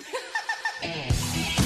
Alliance 0.83 1.60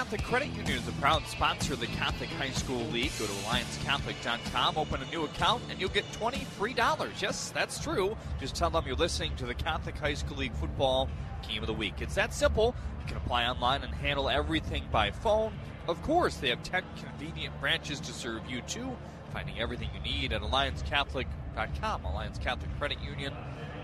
Catholic 0.00 0.22
Credit 0.22 0.48
Union 0.56 0.78
is 0.78 0.88
a 0.88 0.92
proud 0.92 1.22
sponsor 1.26 1.74
of 1.74 1.80
the 1.80 1.86
Catholic 1.88 2.30
High 2.30 2.52
School 2.52 2.82
League. 2.86 3.12
Go 3.18 3.26
to 3.26 3.32
alliancecatholic.com, 3.32 4.78
open 4.78 5.02
a 5.02 5.04
new 5.10 5.26
account, 5.26 5.62
and 5.68 5.78
you'll 5.78 5.90
get 5.90 6.10
$23. 6.12 7.20
Yes, 7.20 7.50
that's 7.50 7.78
true. 7.78 8.16
Just 8.40 8.56
tell 8.56 8.70
them 8.70 8.84
you're 8.86 8.96
listening 8.96 9.36
to 9.36 9.44
the 9.44 9.52
Catholic 9.52 9.98
High 9.98 10.14
School 10.14 10.38
League 10.38 10.54
football 10.54 11.10
game 11.46 11.62
of 11.62 11.66
the 11.66 11.74
week. 11.74 11.96
It's 12.00 12.14
that 12.14 12.32
simple. 12.32 12.74
You 13.02 13.08
can 13.08 13.18
apply 13.18 13.44
online 13.44 13.82
and 13.82 13.94
handle 13.94 14.30
everything 14.30 14.84
by 14.90 15.10
phone. 15.10 15.52
Of 15.86 16.00
course, 16.00 16.38
they 16.38 16.48
have 16.48 16.62
10 16.62 16.82
convenient 16.96 17.60
branches 17.60 18.00
to 18.00 18.14
serve 18.14 18.48
you 18.48 18.62
too. 18.62 18.96
Finding 19.34 19.60
everything 19.60 19.90
you 19.94 20.00
need 20.00 20.32
at 20.32 20.40
alliancecatholic.com. 20.40 22.06
Alliance 22.06 22.38
Catholic 22.38 22.74
Credit 22.78 22.98
Union 23.02 23.34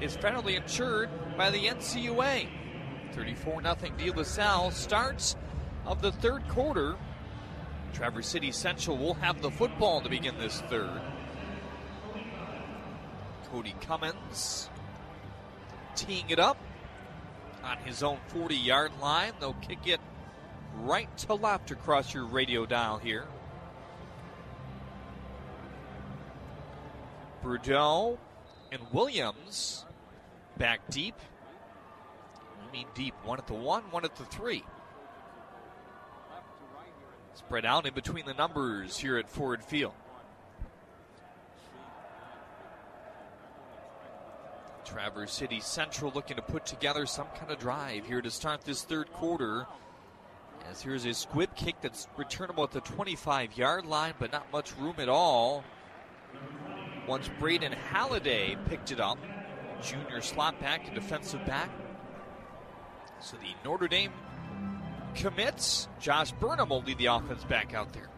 is 0.01 0.17
federally 0.17 0.57
insured 0.57 1.11
by 1.37 1.51
the 1.51 1.67
NCUA. 1.67 2.49
34 3.13 3.63
0 3.63 3.77
De 3.99 4.11
La 4.13 4.23
Salle 4.23 4.71
starts 4.71 5.37
of 5.87 6.03
the 6.03 6.13
third 6.13 6.47
quarter. 6.49 6.97
Traverse 7.93 8.27
City 8.27 8.53
Central 8.53 8.99
will 8.99 9.15
have 9.15 9.41
the 9.41 9.51
football 9.51 10.01
to 10.01 10.09
begin 10.09 10.39
this 10.39 10.61
third. 10.63 11.01
Cody 13.51 13.75
Cummins 13.81 14.69
teeing 15.95 16.29
it 16.29 16.39
up 16.39 16.59
on 17.65 17.79
his 17.79 18.03
own 18.03 18.19
40 18.29 18.55
yard 18.55 18.93
line. 19.01 19.33
They'll 19.41 19.55
kick 19.55 19.87
it 19.87 20.01
right 20.81 21.17
to 21.19 21.35
left 21.35 21.71
across 21.71 22.13
your 22.13 22.27
radio 22.27 22.67
dial 22.67 22.99
here. 22.99 23.25
Brudeau 27.43 28.19
and 28.73 28.83
Williams 28.93 29.85
back 30.59 30.81
deep. 30.91 31.15
I 32.69 32.73
mean 32.73 32.87
deep. 32.95 33.15
One 33.25 33.39
at 33.39 33.47
the 33.47 33.55
one, 33.55 33.83
one 33.91 34.05
at 34.05 34.17
the 34.17 34.25
three. 34.25 34.65
Spread 37.37 37.67
out 37.67 37.87
in 37.87 37.93
between 37.93 38.25
the 38.25 38.33
numbers 38.33 38.97
here 38.97 39.19
at 39.19 39.29
Ford 39.29 39.63
Field. 39.63 39.93
Traverse 44.87 45.35
City 45.35 45.61
Central 45.61 46.11
looking 46.15 46.37
to 46.37 46.43
put 46.43 46.65
together 46.65 47.05
some 47.05 47.27
kind 47.39 47.51
of 47.53 47.59
drive 47.59 48.07
here 48.07 48.23
to 48.23 48.31
start 48.31 48.63
this 48.63 48.85
third 48.85 49.13
quarter. 49.13 49.67
As 50.71 50.81
here's 50.81 51.05
a 51.05 51.13
squib 51.13 51.55
kick 51.55 51.77
that's 51.83 52.09
returnable 52.17 52.65
at 52.65 52.71
the 52.71 52.81
25 52.81 53.59
yard 53.59 53.85
line, 53.85 54.15
but 54.19 54.33
not 54.33 54.51
much 54.51 54.75
room 54.77 54.95
at 54.99 55.11
all. 55.11 55.63
Once 57.07 57.29
Braden 57.39 57.73
Halliday 57.73 58.57
picked 58.71 58.93
it 58.93 58.99
up, 58.99 59.19
junior 59.83 60.23
slot 60.23 60.59
back 60.59 60.87
and 60.87 60.95
defensive 60.95 61.45
back. 61.45 61.71
So 63.21 63.37
the 63.37 63.55
Notre 63.63 63.89
Dame 63.89 64.13
commits. 65.17 65.89
Josh 66.01 66.33
Burnham 66.33 66.69
will 66.69 66.83
lead 66.83 66.99
the 66.99 67.07
offense 67.07 67.45
back 67.45 67.75
out 67.75 67.93
there. 67.93 68.09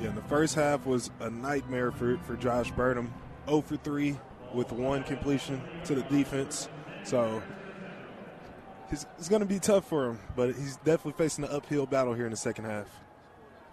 Yeah, 0.00 0.10
the 0.10 0.22
first 0.22 0.54
half 0.54 0.86
was 0.86 1.10
a 1.20 1.28
nightmare 1.28 1.90
for, 1.90 2.18
for 2.18 2.36
Josh 2.36 2.70
Burnham. 2.70 3.12
0 3.46 3.62
for 3.62 3.76
3 3.76 4.18
with 4.54 4.72
one 4.72 5.02
completion 5.04 5.60
to 5.84 5.94
the 5.94 6.02
defense. 6.02 6.68
So 7.04 7.42
it's, 8.90 9.06
it's 9.18 9.28
going 9.28 9.40
to 9.40 9.46
be 9.46 9.58
tough 9.58 9.88
for 9.88 10.08
him, 10.08 10.18
but 10.36 10.54
he's 10.54 10.76
definitely 10.78 11.12
facing 11.12 11.44
an 11.44 11.50
uphill 11.50 11.86
battle 11.86 12.14
here 12.14 12.24
in 12.24 12.30
the 12.30 12.36
second 12.36 12.64
half. 12.64 12.86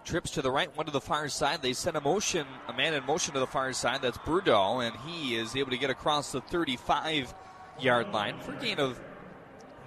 Trips 0.04 0.30
to 0.32 0.42
the 0.42 0.50
right, 0.50 0.74
one 0.76 0.86
to 0.86 0.92
the 0.92 1.00
far 1.00 1.28
side. 1.28 1.60
They 1.60 1.74
send 1.74 1.96
a 1.96 2.00
motion, 2.00 2.46
a 2.66 2.72
man 2.72 2.94
in 2.94 3.04
motion 3.04 3.34
to 3.34 3.40
the 3.40 3.46
far 3.46 3.72
side. 3.72 4.00
That's 4.00 4.16
Burdo, 4.18 4.84
and 4.86 4.96
he 5.06 5.36
is 5.36 5.54
able 5.54 5.70
to 5.70 5.78
get 5.78 5.90
across 5.90 6.32
the 6.32 6.40
35 6.40 7.34
yard 7.78 8.10
line 8.12 8.38
for 8.40 8.54
a 8.54 8.60
gain 8.60 8.78
of 8.78 8.98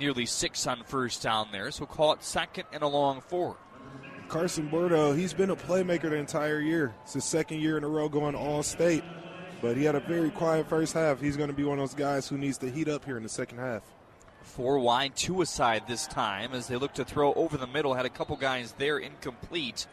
nearly 0.01 0.25
six 0.25 0.67
on 0.67 0.83
first 0.83 1.21
down 1.21 1.47
there. 1.51 1.71
So 1.71 1.85
call 1.85 2.11
it 2.13 2.23
second 2.23 2.65
and 2.73 2.83
a 2.83 2.87
long 2.87 3.21
four. 3.21 3.55
Carson 4.27 4.69
Burdo, 4.69 5.15
he's 5.15 5.33
been 5.33 5.49
a 5.49 5.55
playmaker 5.55 6.09
the 6.09 6.15
entire 6.15 6.59
year. 6.59 6.93
It's 7.03 7.13
his 7.13 7.23
second 7.23 7.59
year 7.59 7.77
in 7.77 7.83
a 7.83 7.87
row 7.87 8.09
going 8.09 8.33
all 8.33 8.63
state, 8.63 9.03
but 9.61 9.77
he 9.77 9.83
had 9.83 9.95
a 9.95 9.99
very 9.99 10.31
quiet 10.31 10.67
first 10.67 10.93
half. 10.93 11.19
He's 11.19 11.37
going 11.37 11.49
to 11.49 11.55
be 11.55 11.63
one 11.63 11.79
of 11.79 11.89
those 11.89 11.95
guys 11.97 12.27
who 12.27 12.37
needs 12.37 12.57
to 12.59 12.71
heat 12.71 12.87
up 12.87 13.05
here 13.05 13.17
in 13.17 13.23
the 13.23 13.29
second 13.29 13.59
half. 13.59 13.83
Four 14.41 14.79
wide, 14.79 15.15
two 15.15 15.41
aside 15.41 15.83
this 15.87 16.07
time 16.07 16.53
as 16.53 16.67
they 16.67 16.77
look 16.77 16.93
to 16.93 17.05
throw 17.05 17.33
over 17.33 17.57
the 17.57 17.67
middle. 17.67 17.93
Had 17.93 18.05
a 18.05 18.09
couple 18.09 18.35
guys 18.37 18.73
there 18.77 18.97
incomplete. 18.97 19.85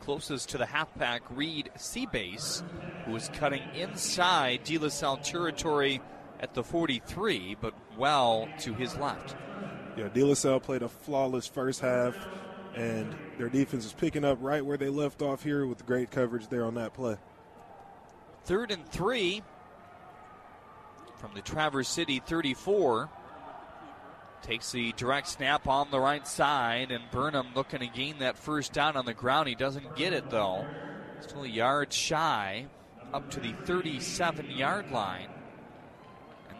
Closest 0.00 0.48
to 0.50 0.58
the 0.58 0.66
halfback, 0.66 1.22
Reed 1.30 1.70
Seabase, 1.76 2.62
who 3.04 3.12
was 3.12 3.28
cutting 3.28 3.62
inside 3.74 4.64
De 4.64 4.76
La 4.76 4.88
Salle 4.88 5.18
territory 5.18 6.00
at 6.42 6.54
the 6.54 6.62
43, 6.62 7.56
but 7.60 7.72
well 7.96 8.48
to 8.58 8.74
his 8.74 8.96
left. 8.96 9.36
Yeah, 9.96 10.08
De 10.08 10.24
La 10.24 10.34
Salle 10.34 10.60
played 10.60 10.82
a 10.82 10.88
flawless 10.88 11.46
first 11.46 11.80
half, 11.80 12.16
and 12.74 13.14
their 13.38 13.48
defense 13.48 13.84
is 13.84 13.92
picking 13.92 14.24
up 14.24 14.38
right 14.40 14.64
where 14.64 14.76
they 14.76 14.88
left 14.88 15.22
off 15.22 15.44
here 15.44 15.66
with 15.66 15.86
great 15.86 16.10
coverage 16.10 16.48
there 16.48 16.64
on 16.64 16.74
that 16.74 16.94
play. 16.94 17.16
Third 18.44 18.72
and 18.72 18.86
three 18.88 19.42
from 21.18 21.30
the 21.34 21.40
Traverse 21.40 21.88
City 21.88 22.20
34. 22.24 23.08
Takes 24.42 24.72
the 24.72 24.92
direct 24.96 25.28
snap 25.28 25.68
on 25.68 25.92
the 25.92 26.00
right 26.00 26.26
side, 26.26 26.90
and 26.90 27.04
Burnham 27.12 27.48
looking 27.54 27.78
to 27.78 27.86
gain 27.86 28.18
that 28.18 28.36
first 28.36 28.72
down 28.72 28.96
on 28.96 29.04
the 29.04 29.14
ground. 29.14 29.46
He 29.46 29.54
doesn't 29.54 29.94
get 29.94 30.12
it, 30.12 30.30
though. 30.30 30.66
Still 31.20 31.44
a 31.44 31.48
yard 31.48 31.92
shy, 31.92 32.66
up 33.14 33.30
to 33.30 33.38
the 33.38 33.52
37 33.52 34.50
yard 34.50 34.90
line. 34.90 35.28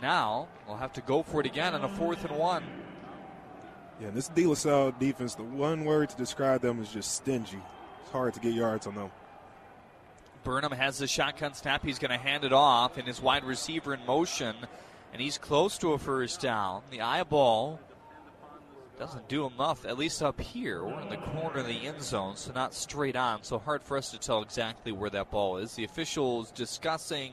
Now 0.02 0.48
we'll 0.66 0.76
have 0.76 0.92
to 0.94 1.00
go 1.00 1.22
for 1.22 1.40
it 1.40 1.46
again 1.46 1.74
on 1.74 1.84
a 1.84 1.88
fourth 1.88 2.24
and 2.24 2.36
one. 2.36 2.64
Yeah, 4.00 4.10
this 4.10 4.28
De 4.28 4.44
La 4.44 4.54
Salle 4.54 4.92
defense, 4.98 5.34
the 5.34 5.44
one 5.44 5.84
word 5.84 6.10
to 6.10 6.16
describe 6.16 6.60
them 6.60 6.82
is 6.82 6.92
just 6.92 7.14
stingy. 7.14 7.60
It's 8.02 8.10
hard 8.10 8.34
to 8.34 8.40
get 8.40 8.52
yards 8.52 8.86
on 8.86 8.96
them. 8.96 9.10
Burnham 10.42 10.72
has 10.72 10.98
the 10.98 11.06
shotgun 11.06 11.54
snap. 11.54 11.84
He's 11.84 12.00
going 12.00 12.10
to 12.10 12.18
hand 12.18 12.42
it 12.42 12.52
off, 12.52 12.98
and 12.98 13.06
his 13.06 13.22
wide 13.22 13.44
receiver 13.44 13.94
in 13.94 14.04
motion 14.04 14.56
and 15.12 15.20
he's 15.20 15.38
close 15.38 15.78
to 15.78 15.92
a 15.92 15.98
first 15.98 16.40
down. 16.40 16.82
The 16.90 17.02
eyeball 17.02 17.78
doesn't 18.98 19.28
do 19.28 19.46
enough, 19.46 19.84
at 19.84 19.98
least 19.98 20.22
up 20.22 20.40
here. 20.40 20.82
We're 20.84 21.00
in 21.00 21.10
the 21.10 21.16
corner 21.16 21.60
of 21.60 21.66
the 21.66 21.86
end 21.86 22.02
zone, 22.02 22.36
so 22.36 22.52
not 22.52 22.72
straight 22.72 23.16
on, 23.16 23.42
so 23.42 23.58
hard 23.58 23.82
for 23.82 23.96
us 23.96 24.10
to 24.12 24.18
tell 24.18 24.42
exactly 24.42 24.92
where 24.92 25.10
that 25.10 25.30
ball 25.30 25.58
is. 25.58 25.74
The 25.74 25.84
officials 25.84 26.50
discussing 26.50 27.32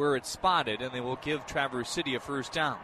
where 0.00 0.16
it's 0.16 0.30
spotted, 0.30 0.80
and 0.80 0.90
they 0.92 1.00
will 1.00 1.16
give 1.16 1.44
Traverse 1.44 1.90
City 1.90 2.14
a 2.14 2.20
first 2.20 2.52
down. 2.52 2.78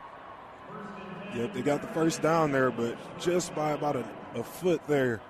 Yep, 1.35 1.55
they 1.55 1.63
got 1.63 1.81
the 1.81 1.89
first 1.89 2.21
down 2.21 2.53
there, 2.53 2.71
but 2.71 2.95
just 3.19 3.55
by 3.55 3.71
about 3.71 3.97
a, 3.97 4.05
a 4.35 4.45
foot 4.45 4.87
there. 4.87 5.23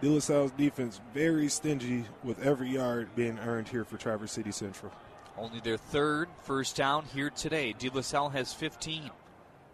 De 0.00 0.08
La 0.08 0.18
Salle's 0.18 0.50
defense 0.50 1.00
very 1.14 1.48
stingy 1.48 2.04
with 2.24 2.42
every 2.42 2.70
yard 2.70 3.08
being 3.14 3.38
earned 3.38 3.68
here 3.68 3.84
for 3.84 3.96
Traverse 3.96 4.32
City 4.32 4.50
Central. 4.50 4.90
Only 5.38 5.60
their 5.60 5.76
third 5.76 6.28
first 6.42 6.74
down 6.74 7.04
here 7.04 7.30
today. 7.30 7.76
De 7.78 7.90
La 7.90 8.00
Salle 8.00 8.30
has 8.30 8.52
15. 8.52 9.10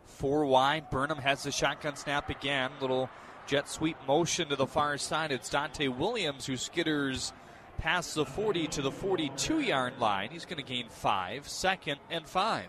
Four 0.05 0.45
wide. 0.45 0.91
Burnham 0.91 1.19
has 1.19 1.43
the 1.43 1.53
shotgun 1.53 1.97
snap 1.97 2.28
again. 2.28 2.70
Little 2.83 3.09
jet 3.47 3.66
sweep 3.66 3.97
motion 4.07 4.51
to 4.51 4.57
the 4.57 4.66
far 4.66 4.99
side. 4.99 5.33
It's 5.33 5.49
Dante 5.49 5.89
Williams 5.89 6.45
who 6.45 6.55
skitters 6.55 7.33
past 7.78 8.15
the 8.15 8.24
40 8.24 8.66
to 8.69 8.82
the 8.82 8.90
42 8.90 9.61
yard 9.61 9.98
line. 9.98 10.31
He's 10.31 10.44
going 10.44 10.62
to 10.62 10.69
gain 10.69 10.89
five. 10.89 11.48
Second 11.48 11.98
and 12.11 12.27
five. 12.27 12.66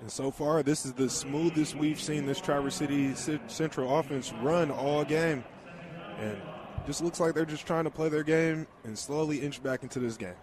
And 0.00 0.10
so 0.10 0.30
far, 0.30 0.62
this 0.62 0.84
is 0.84 0.92
the 0.92 1.08
smoothest 1.08 1.76
we've 1.76 2.00
seen 2.00 2.26
this 2.26 2.40
Traverse 2.40 2.74
City 2.74 3.14
Central 3.46 3.98
offense 3.98 4.32
run 4.42 4.70
all 4.70 5.04
game. 5.04 5.44
And 6.18 6.36
just 6.86 7.02
looks 7.02 7.20
like 7.20 7.34
they're 7.34 7.44
just 7.44 7.66
trying 7.66 7.84
to 7.84 7.90
play 7.90 8.08
their 8.08 8.22
game 8.22 8.66
and 8.84 8.98
slowly 8.98 9.40
inch 9.40 9.62
back 9.62 9.82
into 9.82 10.00
this 10.00 10.16
game. 10.16 10.34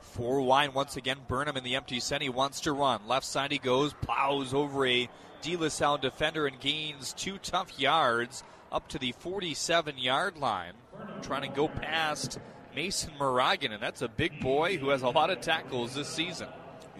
Four 0.00 0.42
wide 0.42 0.74
once 0.74 0.96
again. 0.96 1.18
Burnham 1.28 1.56
in 1.56 1.64
the 1.64 1.76
empty 1.76 2.00
set. 2.00 2.20
He 2.20 2.28
wants 2.28 2.60
to 2.62 2.72
run. 2.72 3.06
Left 3.06 3.24
side 3.24 3.52
he 3.52 3.58
goes, 3.58 3.94
plows 4.02 4.52
over 4.52 4.86
a 4.86 5.08
De 5.40 5.56
La 5.56 5.68
Salle 5.68 5.98
defender 5.98 6.46
and 6.46 6.60
gains 6.60 7.14
two 7.14 7.38
tough 7.38 7.78
yards 7.78 8.42
up 8.70 8.88
to 8.88 8.98
the 8.98 9.12
47 9.12 9.96
yard 9.98 10.36
line. 10.36 10.74
Trying 11.22 11.42
to 11.42 11.56
go 11.56 11.68
past 11.68 12.38
Mason 12.74 13.12
Moragan, 13.18 13.72
and 13.72 13.82
that's 13.82 14.02
a 14.02 14.08
big 14.08 14.40
boy 14.40 14.78
who 14.78 14.90
has 14.90 15.02
a 15.02 15.08
lot 15.08 15.30
of 15.30 15.40
tackles 15.40 15.94
this 15.94 16.08
season. 16.08 16.48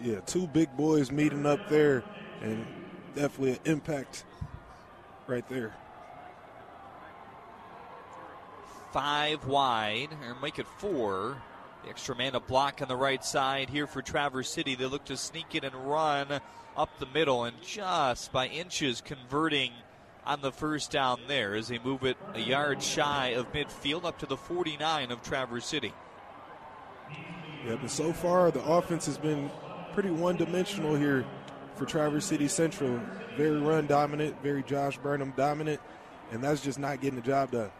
Yeah, 0.01 0.19
two 0.21 0.47
big 0.47 0.75
boys 0.75 1.11
meeting 1.11 1.45
up 1.45 1.69
there, 1.69 2.03
and 2.41 2.65
definitely 3.15 3.51
an 3.51 3.59
impact 3.65 4.25
right 5.27 5.47
there. 5.47 5.73
Five 8.91 9.45
wide, 9.45 10.09
or 10.25 10.35
make 10.41 10.59
it 10.59 10.67
four. 10.77 11.41
The 11.83 11.89
extra 11.89 12.15
man 12.15 12.33
to 12.33 12.39
block 12.39 12.81
on 12.81 12.87
the 12.87 12.95
right 12.95 13.23
side 13.23 13.69
here 13.69 13.87
for 13.87 14.01
Traverse 14.01 14.49
City. 14.49 14.75
They 14.75 14.85
look 14.85 15.05
to 15.05 15.17
sneak 15.17 15.55
it 15.55 15.63
and 15.63 15.73
run 15.73 16.27
up 16.77 16.89
the 16.99 17.07
middle, 17.07 17.45
and 17.45 17.59
just 17.61 18.31
by 18.31 18.47
inches 18.47 19.01
converting 19.01 19.71
on 20.25 20.41
the 20.41 20.51
first 20.51 20.91
down 20.91 21.19
there 21.27 21.55
as 21.55 21.67
they 21.67 21.79
move 21.79 22.03
it 22.03 22.17
a 22.33 22.39
yard 22.39 22.81
shy 22.81 23.29
of 23.29 23.51
midfield 23.53 24.05
up 24.05 24.19
to 24.19 24.25
the 24.25 24.37
49 24.37 25.11
of 25.11 25.21
Traverse 25.23 25.65
City. 25.65 25.93
Yeah, 27.65 27.77
but 27.81 27.89
so 27.89 28.13
far 28.13 28.51
the 28.51 28.63
offense 28.63 29.05
has 29.05 29.17
been 29.17 29.49
pretty 29.93 30.09
one 30.09 30.37
dimensional 30.37 30.95
here 30.95 31.25
for 31.75 31.85
Traverse 31.85 32.25
City 32.25 32.47
Central. 32.47 32.99
Very 33.37 33.59
run 33.59 33.87
dominant, 33.87 34.41
very 34.41 34.63
Josh 34.63 34.97
Burnham 34.97 35.33
dominant, 35.35 35.79
and 36.31 36.43
that's 36.43 36.61
just 36.61 36.79
not 36.79 37.01
getting 37.01 37.19
the 37.19 37.25
job 37.25 37.51
done. 37.51 37.71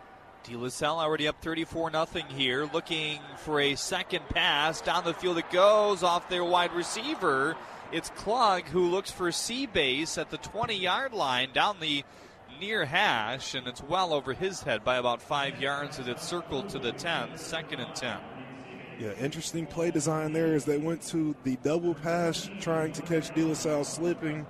De 0.44 0.56
La 0.56 0.70
Salle 0.70 1.00
already 1.00 1.28
up 1.28 1.40
34 1.42 1.92
0 1.92 2.06
here, 2.30 2.70
looking 2.74 3.20
for 3.38 3.60
a 3.60 3.76
second 3.76 4.28
pass. 4.30 4.82
Down 4.82 5.04
the 5.04 5.14
field 5.14 5.38
it 5.38 5.50
goes 5.52 6.02
off 6.02 6.30
their 6.30 6.44
wide 6.44 6.74
receiver. 6.74 7.56
It's 7.92 8.10
Klug 8.12 8.64
who 8.64 8.90
looks 8.90 9.12
for 9.12 9.30
Seabase 9.30 10.18
at 10.18 10.32
the 10.32 10.38
20 10.38 10.76
yard 10.76 11.14
line 11.14 11.50
down 11.54 11.80
the 11.80 12.04
near 12.62 12.86
hash, 12.86 13.56
and 13.56 13.68
it's 13.68 13.84
well 13.84 14.14
over 14.14 14.34
his 14.34 14.62
head 14.62 14.84
by 14.84 14.98
about 14.98 15.20
five 15.22 15.60
yards 15.60 16.00
as 16.00 16.08
it's 16.08 16.24
circled 16.24 16.70
to 16.70 16.80
the 16.80 16.92
10, 16.94 17.36
second 17.36 17.80
and 17.80 17.94
10. 17.96 18.18
Yeah, 19.00 19.14
interesting 19.20 19.66
play 19.66 19.90
design 19.90 20.32
there 20.32 20.54
as 20.54 20.64
they 20.64 20.78
went 20.78 21.02
to 21.08 21.36
the 21.44 21.58
double 21.64 21.96
pass, 21.96 22.50
trying 22.60 22.94
to 22.94 23.02
catch 23.02 23.34
De 23.34 23.44
La 23.44 23.56
Salle 23.56 23.84
slipping, 23.84 24.46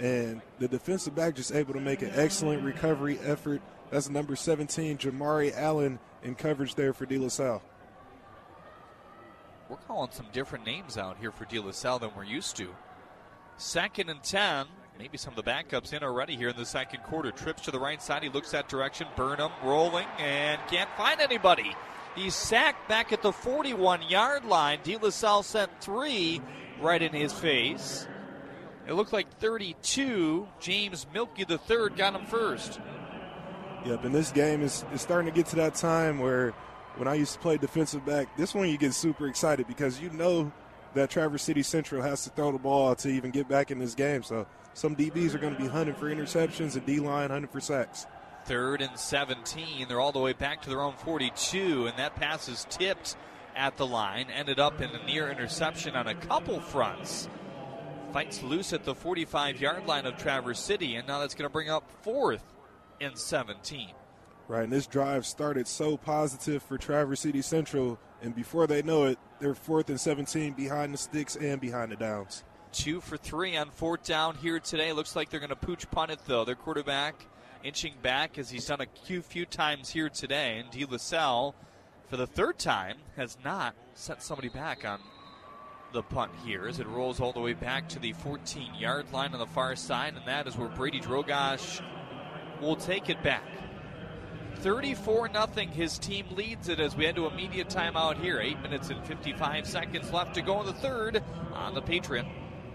and 0.00 0.42
the 0.58 0.66
defensive 0.66 1.14
back 1.14 1.36
just 1.36 1.52
able 1.52 1.72
to 1.74 1.80
make 1.80 2.02
an 2.02 2.10
excellent 2.14 2.64
recovery 2.64 3.20
effort 3.20 3.62
that's 3.90 4.10
number 4.10 4.34
17, 4.34 4.98
Jamari 4.98 5.56
Allen, 5.56 6.00
in 6.24 6.34
coverage 6.34 6.74
there 6.74 6.92
for 6.92 7.06
De 7.06 7.18
La 7.18 7.28
Salle. 7.28 7.62
We're 9.68 9.76
calling 9.76 10.10
some 10.10 10.26
different 10.32 10.66
names 10.66 10.98
out 10.98 11.18
here 11.20 11.30
for 11.30 11.44
De 11.44 11.60
La 11.60 11.70
Salle 11.70 12.00
than 12.00 12.10
we're 12.16 12.24
used 12.24 12.56
to. 12.56 12.74
Second 13.56 14.10
and 14.10 14.22
10. 14.24 14.66
Maybe 14.98 15.18
some 15.18 15.36
of 15.36 15.44
the 15.44 15.50
backups 15.50 15.92
in 15.92 16.04
already 16.04 16.36
here 16.36 16.50
in 16.50 16.56
the 16.56 16.64
second 16.64 17.02
quarter. 17.02 17.32
Trips 17.32 17.62
to 17.62 17.72
the 17.72 17.80
right 17.80 18.00
side. 18.00 18.22
He 18.22 18.28
looks 18.28 18.52
that 18.52 18.68
direction. 18.68 19.08
Burnham 19.16 19.50
rolling 19.64 20.06
and 20.18 20.60
can't 20.68 20.90
find 20.96 21.20
anybody. 21.20 21.74
He's 22.14 22.34
sacked 22.34 22.88
back 22.88 23.12
at 23.12 23.20
the 23.20 23.32
41 23.32 24.02
yard 24.08 24.44
line. 24.44 24.78
De 24.84 24.96
La 24.96 25.10
Salle 25.10 25.42
sent 25.42 25.70
three 25.80 26.40
right 26.80 27.02
in 27.02 27.12
his 27.12 27.32
face. 27.32 28.06
It 28.86 28.92
looked 28.92 29.12
like 29.12 29.28
32. 29.38 30.46
James 30.60 31.06
Milky 31.12 31.42
the 31.44 31.58
third 31.58 31.96
got 31.96 32.14
him 32.14 32.26
first. 32.26 32.78
Yep, 33.84 34.04
and 34.04 34.14
this 34.14 34.30
game 34.30 34.62
is, 34.62 34.84
is 34.92 35.02
starting 35.02 35.30
to 35.30 35.36
get 35.36 35.46
to 35.46 35.56
that 35.56 35.74
time 35.74 36.18
where 36.20 36.52
when 36.96 37.08
I 37.08 37.14
used 37.14 37.32
to 37.32 37.38
play 37.40 37.56
defensive 37.56 38.06
back, 38.06 38.36
this 38.36 38.54
one 38.54 38.68
you 38.68 38.78
get 38.78 38.94
super 38.94 39.26
excited 39.26 39.66
because 39.66 40.00
you 40.00 40.10
know 40.10 40.52
that 40.94 41.10
Traverse 41.10 41.42
City 41.42 41.62
Central 41.62 42.00
has 42.00 42.22
to 42.24 42.30
throw 42.30 42.52
the 42.52 42.58
ball 42.58 42.94
to 42.94 43.08
even 43.08 43.32
get 43.32 43.48
back 43.48 43.72
in 43.72 43.80
this 43.80 43.94
game. 43.94 44.22
So 44.22 44.46
some 44.74 44.96
DBs 44.96 45.34
are 45.34 45.38
going 45.38 45.54
to 45.54 45.60
be 45.60 45.68
hunting 45.68 45.94
for 45.94 46.14
interceptions 46.14 46.74
and 46.74 46.84
D 46.84 46.98
line 46.98 47.30
hunting 47.30 47.50
for 47.50 47.60
sacks. 47.60 48.06
Third 48.44 48.82
and 48.82 48.98
17. 48.98 49.88
They're 49.88 50.00
all 50.00 50.12
the 50.12 50.18
way 50.18 50.34
back 50.34 50.62
to 50.62 50.68
their 50.68 50.82
own 50.82 50.94
42, 50.94 51.86
and 51.86 51.96
that 51.98 52.16
pass 52.16 52.48
is 52.48 52.66
tipped 52.68 53.16
at 53.56 53.76
the 53.76 53.86
line. 53.86 54.26
Ended 54.30 54.58
up 54.58 54.80
in 54.80 54.90
a 54.90 55.06
near 55.06 55.30
interception 55.30 55.94
on 55.96 56.08
a 56.08 56.14
couple 56.14 56.60
fronts. 56.60 57.28
Fights 58.12 58.42
loose 58.42 58.72
at 58.72 58.84
the 58.84 58.94
45 58.94 59.60
yard 59.60 59.86
line 59.86 60.06
of 60.06 60.16
Traverse 60.16 60.60
City, 60.60 60.96
and 60.96 61.06
now 61.06 61.20
that's 61.20 61.34
going 61.34 61.48
to 61.48 61.52
bring 61.52 61.70
up 61.70 61.90
fourth 62.02 62.44
and 63.00 63.16
17. 63.16 63.90
Right, 64.46 64.64
and 64.64 64.72
this 64.72 64.86
drive 64.86 65.24
started 65.24 65.66
so 65.66 65.96
positive 65.96 66.62
for 66.62 66.76
Traverse 66.76 67.20
City 67.20 67.42
Central, 67.42 67.98
and 68.20 68.34
before 68.34 68.66
they 68.66 68.82
know 68.82 69.04
it, 69.04 69.18
they're 69.38 69.54
fourth 69.54 69.88
and 69.88 69.98
17 69.98 70.52
behind 70.52 70.92
the 70.92 70.98
sticks 70.98 71.36
and 71.36 71.60
behind 71.60 71.92
the 71.92 71.96
downs. 71.96 72.44
Two 72.74 73.00
for 73.00 73.16
three 73.16 73.56
on 73.56 73.70
fourth 73.70 74.02
down 74.02 74.34
here 74.34 74.58
today. 74.58 74.92
Looks 74.92 75.14
like 75.14 75.30
they're 75.30 75.38
going 75.38 75.50
to 75.50 75.56
pooch 75.56 75.88
punt 75.92 76.10
it, 76.10 76.18
though. 76.26 76.44
Their 76.44 76.56
quarterback 76.56 77.14
inching 77.62 77.94
back 78.02 78.36
as 78.36 78.50
he's 78.50 78.66
done 78.66 78.80
a 78.80 79.20
few, 79.22 79.46
times 79.46 79.90
here 79.90 80.08
today. 80.08 80.58
And 80.58 80.70
De 80.72 80.84
La 80.84 80.96
Salle, 80.96 81.54
for 82.08 82.16
the 82.16 82.26
third 82.26 82.58
time, 82.58 82.96
has 83.14 83.38
not 83.44 83.76
sent 83.94 84.22
somebody 84.22 84.48
back 84.48 84.84
on 84.84 84.98
the 85.92 86.02
punt 86.02 86.32
here 86.44 86.66
as 86.66 86.80
it 86.80 86.88
rolls 86.88 87.20
all 87.20 87.32
the 87.32 87.38
way 87.38 87.52
back 87.52 87.88
to 87.90 88.00
the 88.00 88.12
14 88.12 88.74
yard 88.74 89.06
line 89.12 89.32
on 89.34 89.38
the 89.38 89.46
far 89.46 89.76
side. 89.76 90.14
And 90.16 90.26
that 90.26 90.48
is 90.48 90.56
where 90.56 90.68
Brady 90.68 91.00
Drogosh 91.00 91.80
will 92.60 92.76
take 92.76 93.08
it 93.08 93.22
back. 93.22 93.48
34 94.56 95.30
0. 95.32 95.46
His 95.72 95.96
team 96.00 96.26
leads 96.32 96.68
it 96.68 96.80
as 96.80 96.96
we 96.96 97.04
head 97.04 97.14
to 97.14 97.28
immediate 97.28 97.68
timeout 97.68 98.20
here. 98.20 98.40
Eight 98.40 98.60
minutes 98.62 98.90
and 98.90 99.04
55 99.06 99.64
seconds 99.64 100.12
left 100.12 100.34
to 100.34 100.42
go 100.42 100.58
in 100.58 100.66
the 100.66 100.72
third 100.72 101.22
on 101.52 101.74
the 101.74 101.82
Patriot. 101.82 102.26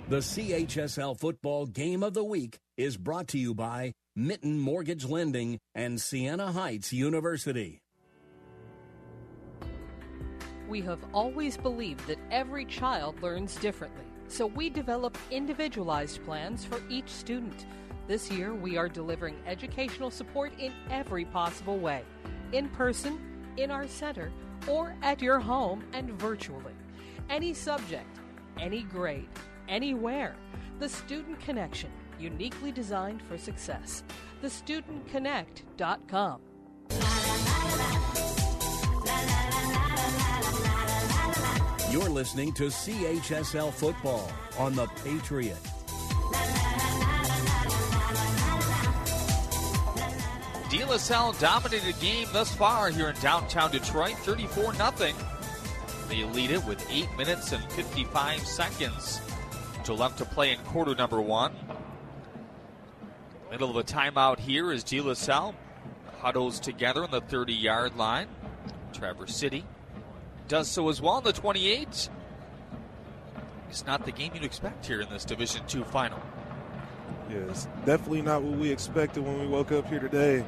The 0.10 0.22
CHSL 0.22 1.20
Football 1.20 1.68
Game 1.68 2.02
of 2.02 2.16
the 2.16 2.24
Week 2.24 2.58
is 2.78 2.98
brought 2.98 3.28
to 3.28 3.38
you 3.38 3.54
by 3.54 3.94
Mint 4.16 4.44
Mortgage 4.44 5.06
Lending 5.06 5.60
and 5.76 6.02
Siena 6.02 6.52
Heights 6.52 6.92
University. 6.92 7.84
We 10.68 10.82
have 10.82 10.98
always 11.14 11.58
believed 11.58 12.08
that 12.08 12.18
every 12.32 12.66
child 12.66 13.22
learns 13.22 13.54
differently, 13.58 14.04
so 14.28 14.48
we 14.48 14.72
develop 14.72 15.16
individualized 15.30 16.26
plans 16.26 16.66
for 16.66 16.82
each 16.90 17.10
student. 17.10 17.68
This 18.08 18.32
year, 18.32 18.56
we 18.56 18.78
are 18.78 18.90
delivering 18.90 19.36
educational 19.46 20.10
support 20.10 20.52
in 20.58 20.74
every 20.90 21.26
possible 21.26 21.78
way 21.78 22.04
in 22.52 22.68
person, 22.70 23.20
in 23.58 23.70
our 23.70 23.88
center, 23.88 24.32
or 24.68 24.96
at 25.04 25.22
your 25.22 25.40
home 25.40 25.84
and 25.94 26.14
virtually. 26.14 26.74
Any 27.30 27.54
subject, 27.54 28.10
any 28.58 28.82
grade, 28.82 29.30
anywhere. 29.70 30.36
The 30.80 30.90
Student 30.90 31.40
Connection, 31.40 31.90
uniquely 32.20 32.72
designed 32.72 33.22
for 33.22 33.38
success. 33.38 34.04
TheStudentConnect.com. 34.44 36.42
You're 41.92 42.10
listening 42.10 42.54
to 42.54 42.66
CHSL 42.66 43.74
Football 43.74 44.32
on 44.58 44.76
The 44.76 44.88
Patriot. 45.04 45.58
De 50.70 50.86
La 50.86 50.98
Salle 50.98 51.34
dominated 51.40 51.96
the 51.96 52.00
game 52.00 52.28
thus 52.32 52.54
far 52.54 52.90
here 52.90 53.10
in 53.10 53.16
downtown 53.22 53.72
Detroit, 53.72 54.14
34 54.20 54.76
0. 54.76 54.92
They 56.08 56.24
lead 56.26 56.52
it 56.52 56.64
with 56.66 56.86
8 56.92 57.08
minutes 57.18 57.52
and 57.52 57.64
55 57.72 58.40
seconds 58.42 59.20
to 59.90 59.96
left 59.96 60.20
to 60.20 60.26
play 60.26 60.52
in 60.52 60.60
quarter 60.60 60.94
number 60.94 61.20
one. 61.20 61.52
Middle 63.50 63.72
of 63.72 63.76
a 63.76 63.84
timeout 63.84 64.38
here 64.38 64.72
as 64.72 64.84
De 64.84 65.02
La 65.02 65.16
Salle 65.16 65.56
huddles 66.20 66.60
together 66.60 67.04
on 67.04 67.10
the 67.10 67.22
30 67.22 67.54
yard 67.54 67.98
line. 67.98 68.28
Traverse 68.94 69.36
City 69.36 69.66
does 70.48 70.68
so 70.68 70.90
as 70.90 71.02
well 71.02 71.18
in 71.18 71.24
the 71.24 71.34
28. 71.34 72.08
It's 73.68 73.86
not 73.88 74.06
the 74.06 74.12
game 74.12 74.32
you'd 74.36 74.44
expect 74.44 74.86
here 74.86 75.02
in 75.02 75.10
this 75.10 75.26
Division 75.26 75.66
Two 75.66 75.84
final. 75.86 76.20
Yes, 77.28 77.68
definitely 77.84 78.22
not 78.22 78.44
what 78.44 78.60
we 78.60 78.72
expected 78.72 79.24
when 79.24 79.40
we 79.40 79.48
woke 79.48 79.72
up 79.72 79.88
here 79.88 80.00
today. 80.00 80.46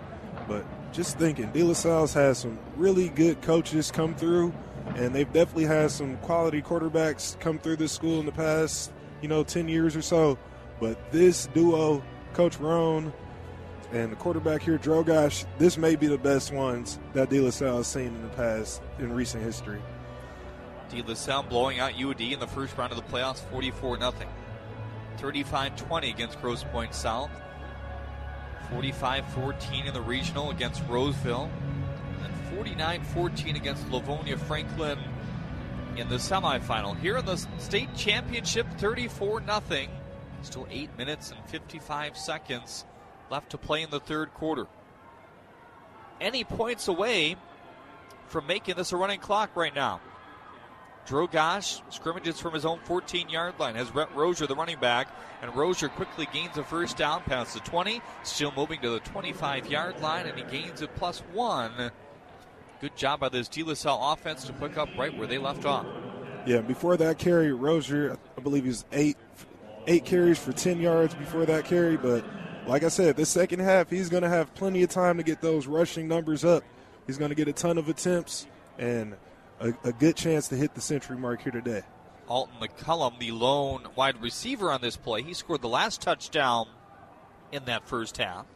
But 0.47 0.63
just 0.93 1.17
thinking, 1.17 1.51
De 1.51 1.63
La 1.63 1.73
Salle's 1.73 2.13
has 2.13 2.37
some 2.37 2.59
really 2.77 3.09
good 3.09 3.41
coaches 3.41 3.89
come 3.89 4.13
through, 4.13 4.53
and 4.95 5.15
they've 5.15 5.33
definitely 5.33 5.65
had 5.65 5.89
some 5.89 6.17
quality 6.17 6.61
quarterbacks 6.61 7.39
come 7.39 7.57
through 7.57 7.77
this 7.77 7.91
school 7.91 8.19
in 8.19 8.27
the 8.27 8.31
past, 8.31 8.91
you 9.21 9.27
know, 9.27 9.43
10 9.43 9.67
years 9.67 9.95
or 9.95 10.01
so. 10.01 10.37
But 10.79 11.11
this 11.11 11.47
duo, 11.47 12.03
Coach 12.33 12.57
Rohn 12.59 13.13
and 13.91 14.11
the 14.11 14.15
quarterback 14.15 14.61
here, 14.61 14.77
Drogosh, 14.77 15.45
this 15.57 15.77
may 15.77 15.95
be 15.95 16.07
the 16.07 16.17
best 16.17 16.51
ones 16.51 16.99
that 17.13 17.29
De 17.29 17.39
La 17.39 17.49
Salle 17.49 17.77
has 17.77 17.87
seen 17.87 18.07
in 18.07 18.21
the 18.21 18.29
past 18.29 18.81
in 18.99 19.13
recent 19.13 19.43
history. 19.43 19.81
De 20.89 21.01
La 21.03 21.13
Salle 21.13 21.43
blowing 21.43 21.79
out 21.79 21.93
UD 21.93 22.21
in 22.21 22.39
the 22.39 22.47
first 22.47 22.77
round 22.77 22.91
of 22.91 22.97
the 22.97 23.03
playoffs 23.03 23.39
44 23.51 23.99
0. 23.99 24.13
35 25.17 25.75
20 25.75 26.09
against 26.09 26.41
Grosse 26.41 26.63
Pointe 26.63 26.95
South. 26.95 27.29
45 28.71 29.25
14 29.33 29.85
in 29.85 29.93
the 29.93 30.01
regional 30.01 30.49
against 30.49 30.81
Roseville. 30.87 31.49
And 32.23 32.33
49 32.55 33.03
14 33.03 33.55
against 33.55 33.89
Livonia 33.91 34.37
Franklin 34.37 34.97
in 35.97 36.09
the 36.09 36.15
semifinal. 36.15 36.97
Here 36.99 37.17
in 37.17 37.25
the 37.25 37.37
state 37.57 37.93
championship, 37.95 38.67
34 38.77 39.43
0. 39.45 39.87
Still 40.43 40.67
8 40.69 40.97
minutes 40.97 41.31
and 41.31 41.39
55 41.49 42.17
seconds 42.17 42.85
left 43.29 43.51
to 43.51 43.57
play 43.57 43.83
in 43.83 43.89
the 43.89 43.99
third 43.99 44.33
quarter. 44.33 44.67
Any 46.19 46.43
points 46.43 46.87
away 46.87 47.35
from 48.27 48.47
making 48.47 48.75
this 48.75 48.91
a 48.91 48.97
running 48.97 49.19
clock 49.19 49.55
right 49.55 49.73
now. 49.73 50.01
Drogosh 51.07 51.81
scrimmages 51.91 52.39
from 52.39 52.53
his 52.53 52.65
own 52.65 52.79
14 52.85 53.29
yard 53.29 53.55
line. 53.59 53.75
Has 53.75 53.93
Rhett 53.93 54.13
Rozier, 54.15 54.47
the 54.47 54.55
running 54.55 54.79
back, 54.79 55.07
and 55.41 55.55
Rozier 55.55 55.89
quickly 55.89 56.27
gains 56.31 56.57
a 56.57 56.63
first 56.63 56.97
down 56.97 57.23
past 57.23 57.53
the 57.53 57.59
20. 57.61 58.01
Still 58.23 58.53
moving 58.55 58.81
to 58.81 58.91
the 58.91 58.99
25 58.99 59.67
yard 59.67 59.99
line, 59.99 60.27
and 60.27 60.37
he 60.37 60.43
gains 60.45 60.81
a 60.81 60.87
plus 60.87 61.19
one. 61.33 61.91
Good 62.81 62.97
job 62.97 63.19
by 63.19 63.29
this 63.29 63.47
De 63.47 63.61
La 63.61 63.75
Salle 63.75 64.11
offense 64.11 64.43
to 64.45 64.53
pick 64.53 64.75
up 64.75 64.89
right 64.97 65.15
where 65.15 65.27
they 65.27 65.37
left 65.37 65.65
off. 65.65 65.85
Yeah, 66.47 66.61
before 66.61 66.97
that 66.97 67.19
carry, 67.19 67.53
Rozier, 67.53 68.17
I 68.35 68.41
believe 68.41 68.65
he's 68.65 68.85
eight 68.91 69.17
eight 69.85 70.03
carries 70.03 70.39
for 70.39 70.51
10 70.51 70.81
yards 70.81 71.13
before 71.13 71.45
that 71.45 71.65
carry. 71.65 71.95
But 71.95 72.25
like 72.65 72.83
I 72.83 72.87
said, 72.87 73.17
the 73.17 73.25
second 73.25 73.59
half, 73.59 73.91
he's 73.91 74.09
going 74.09 74.23
to 74.23 74.29
have 74.29 74.53
plenty 74.55 74.81
of 74.81 74.89
time 74.89 75.17
to 75.17 75.23
get 75.23 75.41
those 75.41 75.67
rushing 75.67 76.07
numbers 76.07 76.43
up. 76.43 76.63
He's 77.05 77.19
going 77.19 77.29
to 77.29 77.35
get 77.35 77.47
a 77.47 77.53
ton 77.53 77.77
of 77.77 77.87
attempts 77.87 78.47
and 78.79 79.15
a, 79.59 79.73
a 79.83 79.93
good 79.93 80.15
chance 80.15 80.47
to 80.47 80.55
hit 80.55 80.73
the 80.73 80.81
century 80.81 81.17
mark 81.17 81.43
here 81.43 81.51
today. 81.51 81.83
Alton 82.27 82.55
McCullum, 82.59 83.19
the 83.19 83.31
lone 83.31 83.87
wide 83.95 84.19
receiver 84.21 84.71
on 84.71 84.81
this 84.81 84.97
play, 84.97 85.21
he 85.21 85.35
scored 85.35 85.61
the 85.61 85.69
last 85.69 86.01
touchdown 86.01 86.67
in 87.51 87.65
that 87.65 87.87
first 87.87 88.17
half. 88.17 88.47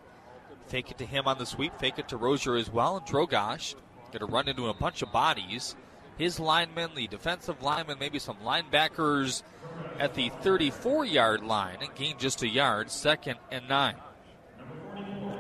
Fake 0.68 0.90
it 0.90 0.98
to 0.98 1.06
him 1.06 1.28
on 1.28 1.38
the 1.38 1.46
sweep, 1.46 1.78
fake 1.80 2.00
it 2.00 2.08
to 2.08 2.18
Rozier 2.18 2.56
as 2.56 2.72
well, 2.72 2.98
and 2.98 3.06
Drogosh 3.06 3.76
going 4.18 4.30
to 4.30 4.34
run 4.34 4.48
into 4.48 4.68
a 4.68 4.74
bunch 4.74 5.02
of 5.02 5.12
bodies. 5.12 5.76
His 6.18 6.40
linemen, 6.40 6.92
the 6.96 7.08
defensive 7.08 7.62
linemen, 7.62 7.98
maybe 8.00 8.20
some 8.20 8.38
linebackers 8.38 9.44
at 10.00 10.14
the 10.14 10.30
34 10.42 11.06
yard 11.06 11.44
line 11.44 11.78
and 11.82 11.94
gain 11.96 12.18
just 12.18 12.42
a 12.42 12.48
yard, 12.48 12.90
second 12.90 13.38
and 13.52 13.68
nine. 13.68 13.96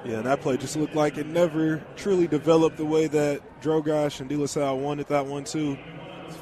Yeah, 0.03 0.22
that 0.22 0.41
play 0.41 0.57
just 0.57 0.76
looked 0.76 0.93
like 0.93 1.18
it 1.18 1.26
never 1.26 1.81
truly 1.95 2.27
developed 2.27 2.77
the 2.77 2.85
way 2.85 3.07
that 3.07 3.61
Drogosh 3.61 4.19
and 4.19 4.30
De 4.30 4.35
La 4.35 4.45
Salle 4.45 4.77
wanted 4.77 5.07
that 5.07 5.26
one 5.26 5.45
too. 5.45 5.77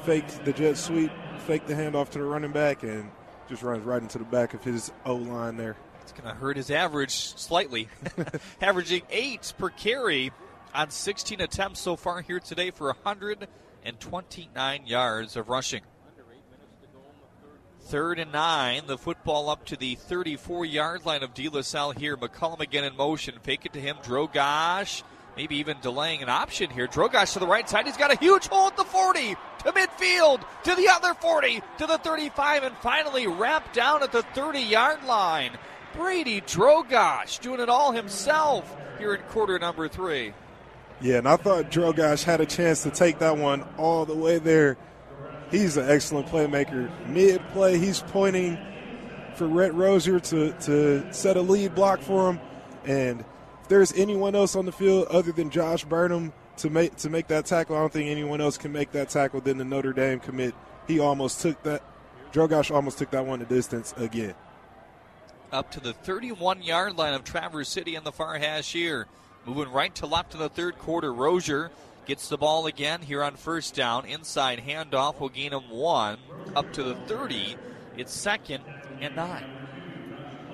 Faked 0.04 0.44
the 0.44 0.52
jet 0.52 0.76
sweep, 0.76 1.12
faked 1.46 1.68
the 1.68 1.74
handoff 1.74 2.10
to 2.10 2.18
the 2.18 2.24
running 2.24 2.52
back, 2.52 2.82
and 2.82 3.10
just 3.48 3.62
runs 3.62 3.84
right 3.84 4.02
into 4.02 4.18
the 4.18 4.24
back 4.24 4.52
of 4.52 4.64
his 4.64 4.92
O 5.06 5.14
line 5.14 5.56
there. 5.56 5.76
It's 6.02 6.12
going 6.12 6.28
to 6.28 6.34
hurt 6.34 6.56
his 6.56 6.70
average 6.70 7.12
slightly, 7.12 7.88
averaging 8.60 9.02
eight 9.10 9.54
per 9.56 9.70
carry 9.70 10.32
on 10.74 10.90
16 10.90 11.40
attempts 11.40 11.80
so 11.80 11.96
far 11.96 12.20
here 12.20 12.40
today 12.40 12.70
for 12.70 12.88
129 12.88 14.86
yards 14.86 15.36
of 15.36 15.48
rushing. 15.48 15.82
Third 17.82 18.18
and 18.18 18.32
nine. 18.32 18.86
The 18.86 18.96
football 18.96 19.50
up 19.50 19.66
to 19.66 19.76
the 19.76 19.94
34 19.94 20.64
yard 20.64 21.04
line 21.04 21.22
of 21.22 21.34
De 21.34 21.48
La 21.48 21.60
Salle 21.60 21.92
here. 21.92 22.16
McCullum 22.16 22.60
again 22.60 22.84
in 22.84 22.96
motion. 22.96 23.34
Fake 23.42 23.66
it 23.66 23.74
to 23.74 23.80
him. 23.80 23.96
Drogosh. 24.02 25.02
Maybe 25.36 25.56
even 25.56 25.76
delaying 25.82 26.22
an 26.22 26.28
option 26.28 26.70
here. 26.70 26.86
Drogosh 26.86 27.34
to 27.34 27.40
the 27.40 27.46
right 27.46 27.68
side. 27.68 27.86
He's 27.86 27.96
got 27.96 28.12
a 28.12 28.16
huge 28.16 28.46
hole 28.46 28.68
at 28.68 28.76
the 28.76 28.84
40 28.84 29.36
to 29.64 29.72
midfield 29.72 30.42
to 30.62 30.74
the 30.74 30.88
other 30.88 31.12
40 31.14 31.60
to 31.78 31.86
the 31.86 31.98
35 31.98 32.62
and 32.62 32.76
finally 32.78 33.26
wrapped 33.26 33.74
down 33.74 34.02
at 34.02 34.12
the 34.12 34.22
30 34.22 34.60
yard 34.60 35.04
line. 35.04 35.50
Brady 35.94 36.40
Drogosh 36.40 37.40
doing 37.40 37.60
it 37.60 37.68
all 37.68 37.92
himself 37.92 38.74
here 38.98 39.14
in 39.14 39.20
quarter 39.24 39.58
number 39.58 39.88
three. 39.88 40.32
Yeah, 41.04 41.18
and 41.18 41.28
I 41.28 41.36
thought 41.36 41.70
Drogosh 41.70 42.24
had 42.24 42.40
a 42.40 42.46
chance 42.46 42.82
to 42.82 42.90
take 42.90 43.20
that 43.20 43.36
one 43.36 43.62
all 43.78 44.04
the 44.06 44.16
way 44.16 44.38
there 44.38 44.76
he's 45.50 45.76
an 45.76 45.88
excellent 45.88 46.28
playmaker. 46.28 46.90
Mid 47.08 47.40
play, 47.48 47.78
he's 47.78 48.00
pointing 48.00 48.58
for 49.34 49.46
Rhett 49.46 49.74
Rozier 49.74 50.20
to, 50.20 50.52
to 50.52 51.12
set 51.12 51.36
a 51.36 51.42
lead 51.42 51.74
block 51.74 52.00
for 52.00 52.30
him. 52.30 52.40
And 52.84 53.20
if 53.62 53.68
there's 53.68 53.92
anyone 53.92 54.34
else 54.34 54.56
on 54.56 54.66
the 54.66 54.72
field 54.72 55.06
other 55.08 55.32
than 55.32 55.50
Josh 55.50 55.84
Burnham 55.84 56.32
to 56.58 56.70
make 56.70 56.96
to 56.96 57.10
make 57.10 57.28
that 57.28 57.46
tackle, 57.46 57.76
I 57.76 57.80
don't 57.80 57.92
think 57.92 58.10
anyone 58.10 58.40
else 58.40 58.58
can 58.58 58.72
make 58.72 58.92
that 58.92 59.08
tackle 59.08 59.40
than 59.40 59.58
the 59.58 59.64
Notre 59.64 59.92
Dame 59.92 60.20
commit. 60.20 60.54
He 60.86 60.98
almost 60.98 61.40
took 61.40 61.62
that. 61.62 61.82
Drogosh 62.32 62.74
almost 62.74 62.98
took 62.98 63.10
that 63.10 63.24
one 63.24 63.38
to 63.38 63.44
distance 63.44 63.94
again. 63.96 64.34
Up 65.52 65.70
to 65.70 65.80
the 65.80 65.92
31 65.92 66.62
yard 66.62 66.96
line 66.96 67.14
of 67.14 67.22
Traverse 67.22 67.68
City 67.68 67.94
in 67.94 68.02
the 68.02 68.10
far 68.10 68.38
hash 68.38 68.72
here. 68.72 69.06
Moving 69.46 69.72
right 69.72 69.94
to 69.96 70.06
left 70.06 70.34
in 70.34 70.40
the 70.40 70.48
third 70.48 70.78
quarter. 70.78 71.12
Rozier 71.12 71.70
gets 72.06 72.28
the 72.28 72.38
ball 72.38 72.66
again 72.66 73.02
here 73.02 73.22
on 73.22 73.36
first 73.36 73.74
down. 73.74 74.06
Inside 74.06 74.60
handoff 74.60 75.20
will 75.20 75.28
gain 75.28 75.52
him 75.52 75.68
one. 75.70 76.18
Up 76.56 76.72
to 76.72 76.82
the 76.82 76.94
30. 76.94 77.56
It's 77.96 78.12
second 78.12 78.64
and 79.00 79.14
nine. 79.16 79.44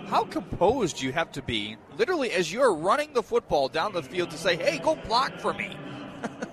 How 0.07 0.25
composed 0.25 1.01
you 1.01 1.12
have 1.12 1.31
to 1.33 1.43
be, 1.43 1.77
literally, 1.97 2.33
as 2.33 2.53
you're 2.53 2.75
running 2.75 3.12
the 3.12 3.23
football 3.23 3.69
down 3.69 3.93
the 3.93 4.03
field 4.03 4.33
to 4.33 4.39
say, 4.39 4.57
hey, 4.57 4.79
go 4.79 4.97
block 4.97 5.39
for 5.39 5.55
me. 5.55 5.77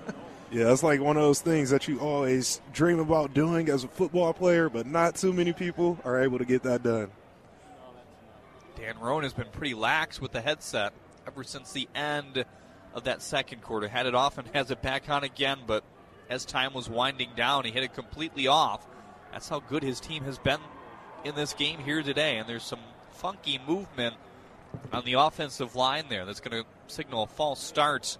Yeah, 0.49 0.71
it's 0.71 0.81
like 0.81 1.01
one 1.01 1.17
of 1.17 1.23
those 1.23 1.41
things 1.41 1.71
that 1.71 1.89
you 1.89 1.99
always 1.99 2.61
dream 2.71 2.99
about 2.99 3.33
doing 3.33 3.69
as 3.69 3.83
a 3.83 3.89
football 3.89 4.33
player, 4.33 4.69
but 4.69 4.87
not 4.87 5.15
too 5.15 5.33
many 5.33 5.51
people 5.51 5.99
are 6.05 6.23
able 6.23 6.37
to 6.37 6.45
get 6.45 6.63
that 6.63 6.83
done. 6.83 7.11
Dan 8.77 8.97
Rohn 8.97 9.23
has 9.23 9.33
been 9.33 9.49
pretty 9.51 9.73
lax 9.73 10.21
with 10.21 10.31
the 10.31 10.39
headset 10.39 10.93
ever 11.27 11.43
since 11.43 11.73
the 11.73 11.89
end 11.93 12.45
of 12.93 13.03
that 13.03 13.21
second 13.21 13.61
quarter. 13.61 13.87
Had 13.87 14.05
it 14.05 14.15
off 14.15 14.37
and 14.37 14.47
has 14.53 14.71
it 14.71 14.81
back 14.81 15.09
on 15.09 15.23
again, 15.23 15.59
but 15.67 15.83
as 16.29 16.45
time 16.45 16.73
was 16.73 16.89
winding 16.89 17.31
down, 17.35 17.65
he 17.65 17.71
hit 17.71 17.83
it 17.83 17.93
completely 17.93 18.47
off. 18.47 18.87
That's 19.31 19.49
how 19.49 19.59
good 19.59 19.83
his 19.83 19.99
team 19.99 20.23
has 20.23 20.39
been 20.39 20.59
in 21.23 21.35
this 21.35 21.53
game 21.53 21.79
here 21.79 22.01
today. 22.01 22.37
And 22.37 22.47
there's 22.47 22.63
some 22.63 22.79
funky 23.11 23.59
movement 23.67 24.15
on 24.93 25.03
the 25.05 25.13
offensive 25.13 25.75
line 25.75 26.05
there 26.09 26.25
that's 26.25 26.39
going 26.39 26.63
to 26.63 26.67
signal 26.87 27.23
a 27.23 27.27
false 27.27 27.61
start 27.61 28.17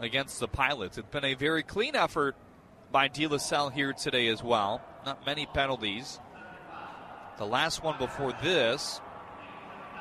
against 0.00 0.40
the 0.40 0.48
Pilots. 0.48 0.98
It's 0.98 1.08
been 1.08 1.24
a 1.24 1.34
very 1.34 1.62
clean 1.62 1.94
effort 1.94 2.36
by 2.90 3.08
De 3.08 3.26
La 3.26 3.36
Salle 3.36 3.70
here 3.70 3.92
today 3.92 4.28
as 4.28 4.42
well. 4.42 4.80
Not 5.06 5.24
many 5.24 5.46
penalties. 5.46 6.18
The 7.38 7.46
last 7.46 7.82
one 7.82 7.98
before 7.98 8.32
this 8.42 9.00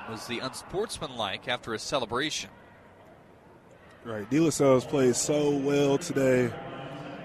was 0.10 0.27
the 0.27 0.40
unsportsmanlike 0.40 1.48
after 1.48 1.73
a 1.73 1.80
celebration. 1.80 2.49
Right. 4.03 4.30
De 4.30 4.40
La 4.40 4.49
Salle's 4.49 4.86
played 4.86 5.15
so 5.15 5.52
well 5.57 5.98
today. 5.98 6.52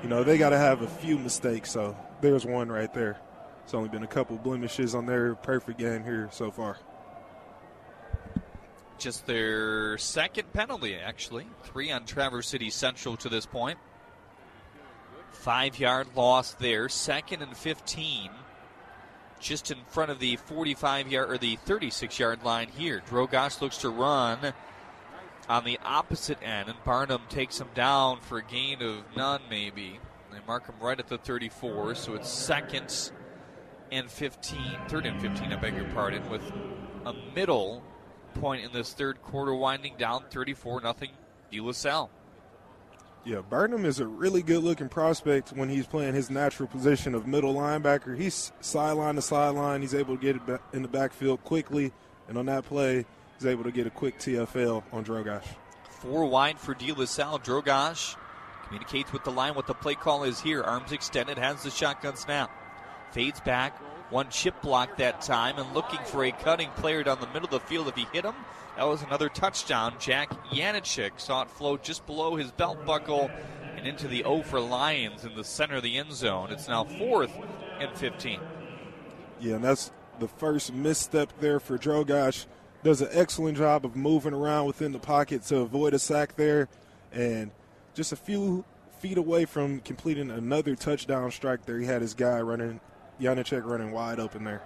You 0.02 0.08
know, 0.08 0.22
they 0.22 0.36
got 0.36 0.50
to 0.50 0.58
have 0.58 0.82
a 0.82 0.86
few 0.86 1.18
mistakes, 1.18 1.70
so 1.70 1.96
there's 2.20 2.44
one 2.44 2.70
right 2.70 2.92
there. 2.92 3.18
It's 3.62 3.72
only 3.72 3.88
been 3.88 4.02
a 4.02 4.08
couple 4.08 4.36
blemishes 4.36 4.94
on 4.94 5.06
their 5.06 5.34
perfect 5.34 5.78
game 5.78 6.04
here 6.04 6.28
so 6.30 6.50
far. 6.50 6.76
Just 8.98 9.26
their 9.26 9.96
second 9.98 10.52
penalty, 10.52 10.94
actually. 10.96 11.46
Three 11.62 11.90
on 11.90 12.04
Traverse 12.04 12.48
City 12.48 12.70
Central 12.70 13.16
to 13.18 13.28
this 13.28 13.46
point. 13.46 13.78
Five 15.30 15.78
yard 15.78 16.08
loss 16.14 16.54
there. 16.54 16.88
Second 16.88 17.42
and 17.42 17.56
15. 17.56 18.30
Just 19.44 19.70
in 19.70 19.76
front 19.88 20.10
of 20.10 20.20
the 20.20 20.36
45 20.36 21.12
yard 21.12 21.30
or 21.30 21.36
the 21.36 21.56
36 21.56 22.18
yard 22.18 22.42
line 22.44 22.68
here. 22.68 23.02
Drogosh 23.06 23.60
looks 23.60 23.76
to 23.78 23.90
run 23.90 24.54
on 25.50 25.64
the 25.64 25.78
opposite 25.84 26.38
end, 26.42 26.70
and 26.70 26.82
Burnham 26.82 27.20
takes 27.28 27.60
him 27.60 27.68
down 27.74 28.20
for 28.20 28.38
a 28.38 28.42
gain 28.42 28.80
of 28.80 29.04
none, 29.14 29.42
maybe. 29.50 30.00
They 30.32 30.38
mark 30.46 30.66
him 30.66 30.76
right 30.80 30.98
at 30.98 31.08
the 31.08 31.18
34, 31.18 31.94
so 31.94 32.14
it's 32.14 32.30
second 32.30 33.12
and 33.92 34.10
15, 34.10 34.58
third 34.88 35.04
and 35.04 35.20
15, 35.20 35.52
I 35.52 35.56
beg 35.56 35.76
your 35.76 35.84
pardon, 35.92 36.26
with 36.30 36.42
a 37.04 37.12
middle 37.34 37.82
point 38.32 38.64
in 38.64 38.72
this 38.72 38.94
third 38.94 39.20
quarter 39.22 39.54
winding 39.54 39.96
down 39.98 40.24
34 40.30 40.80
nothing 40.80 41.10
De 41.50 41.60
La 41.60 41.72
Salle. 41.72 42.10
Yeah, 43.24 43.40
Burnham 43.40 43.86
is 43.86 44.00
a 44.00 44.06
really 44.06 44.42
good 44.42 44.62
looking 44.62 44.90
prospect 44.90 45.50
when 45.50 45.70
he's 45.70 45.86
playing 45.86 46.14
his 46.14 46.28
natural 46.28 46.68
position 46.68 47.14
of 47.14 47.26
middle 47.26 47.54
linebacker. 47.54 48.18
He's 48.18 48.52
sideline 48.60 49.14
to 49.14 49.22
sideline. 49.22 49.80
He's 49.80 49.94
able 49.94 50.16
to 50.16 50.20
get 50.20 50.36
it 50.36 50.60
in 50.74 50.82
the 50.82 50.88
backfield 50.88 51.42
quickly, 51.42 51.90
and 52.28 52.36
on 52.36 52.44
that 52.46 52.66
play, 52.66 53.06
he's 53.38 53.46
able 53.46 53.64
to 53.64 53.72
get 53.72 53.86
a 53.86 53.90
quick 53.90 54.18
TFL 54.18 54.82
on 54.92 55.06
Drogosh. 55.06 55.46
Four 55.88 56.26
wide 56.26 56.58
for 56.58 56.74
De 56.74 56.92
La 56.92 57.06
Salle. 57.06 57.38
Drogosh 57.38 58.14
communicates 58.66 59.10
with 59.10 59.24
the 59.24 59.32
line 59.32 59.54
what 59.54 59.66
the 59.66 59.74
play 59.74 59.94
call 59.94 60.24
is 60.24 60.38
here. 60.38 60.62
Arms 60.62 60.92
extended, 60.92 61.38
has 61.38 61.62
the 61.62 61.70
shotgun 61.70 62.16
snap. 62.16 62.50
Fades 63.12 63.40
back, 63.40 63.78
one 64.12 64.28
chip 64.28 64.60
block 64.60 64.98
that 64.98 65.22
time, 65.22 65.58
and 65.58 65.72
looking 65.72 66.00
for 66.04 66.24
a 66.24 66.32
cutting 66.32 66.68
player 66.76 67.02
down 67.02 67.20
the 67.20 67.26
middle 67.28 67.44
of 67.44 67.50
the 67.50 67.60
field. 67.60 67.88
If 67.88 67.94
he 67.94 68.06
hit 68.12 68.26
him, 68.26 68.34
that 68.76 68.86
was 68.86 69.02
another 69.02 69.28
touchdown. 69.28 69.94
Jack 69.98 70.30
Yanachik 70.50 71.18
saw 71.18 71.42
it 71.42 71.50
float 71.50 71.82
just 71.82 72.06
below 72.06 72.36
his 72.36 72.50
belt 72.52 72.84
buckle 72.84 73.30
and 73.76 73.86
into 73.86 74.08
the 74.08 74.24
O 74.24 74.42
for 74.42 74.60
Lions 74.60 75.24
in 75.24 75.34
the 75.34 75.44
center 75.44 75.76
of 75.76 75.82
the 75.82 75.96
end 75.96 76.12
zone. 76.12 76.50
It's 76.50 76.68
now 76.68 76.84
fourth 76.84 77.32
and 77.80 77.90
15. 77.96 78.40
Yeah, 79.40 79.56
and 79.56 79.64
that's 79.64 79.92
the 80.18 80.28
first 80.28 80.72
misstep 80.72 81.32
there 81.40 81.60
for 81.60 81.78
Drogosh. 81.78 82.46
Does 82.82 83.00
an 83.00 83.08
excellent 83.12 83.56
job 83.56 83.84
of 83.84 83.96
moving 83.96 84.34
around 84.34 84.66
within 84.66 84.92
the 84.92 84.98
pocket 84.98 85.42
to 85.44 85.58
avoid 85.58 85.94
a 85.94 85.98
sack 85.98 86.36
there, 86.36 86.68
and 87.12 87.50
just 87.94 88.12
a 88.12 88.16
few 88.16 88.64
feet 88.98 89.18
away 89.18 89.44
from 89.44 89.80
completing 89.80 90.30
another 90.30 90.74
touchdown 90.74 91.30
strike 91.30 91.64
there. 91.64 91.78
He 91.78 91.86
had 91.86 92.02
his 92.02 92.14
guy 92.14 92.40
running, 92.40 92.80
Yanachik 93.20 93.64
running 93.64 93.92
wide 93.92 94.20
open 94.20 94.44
there. 94.44 94.62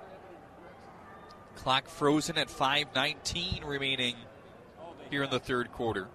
Clock 1.58 1.88
frozen 1.88 2.38
at 2.38 2.46
5.19 2.46 3.66
remaining 3.66 4.14
here 5.10 5.24
in 5.24 5.30
the 5.30 5.40
third 5.40 5.72
quarter. 5.72 6.06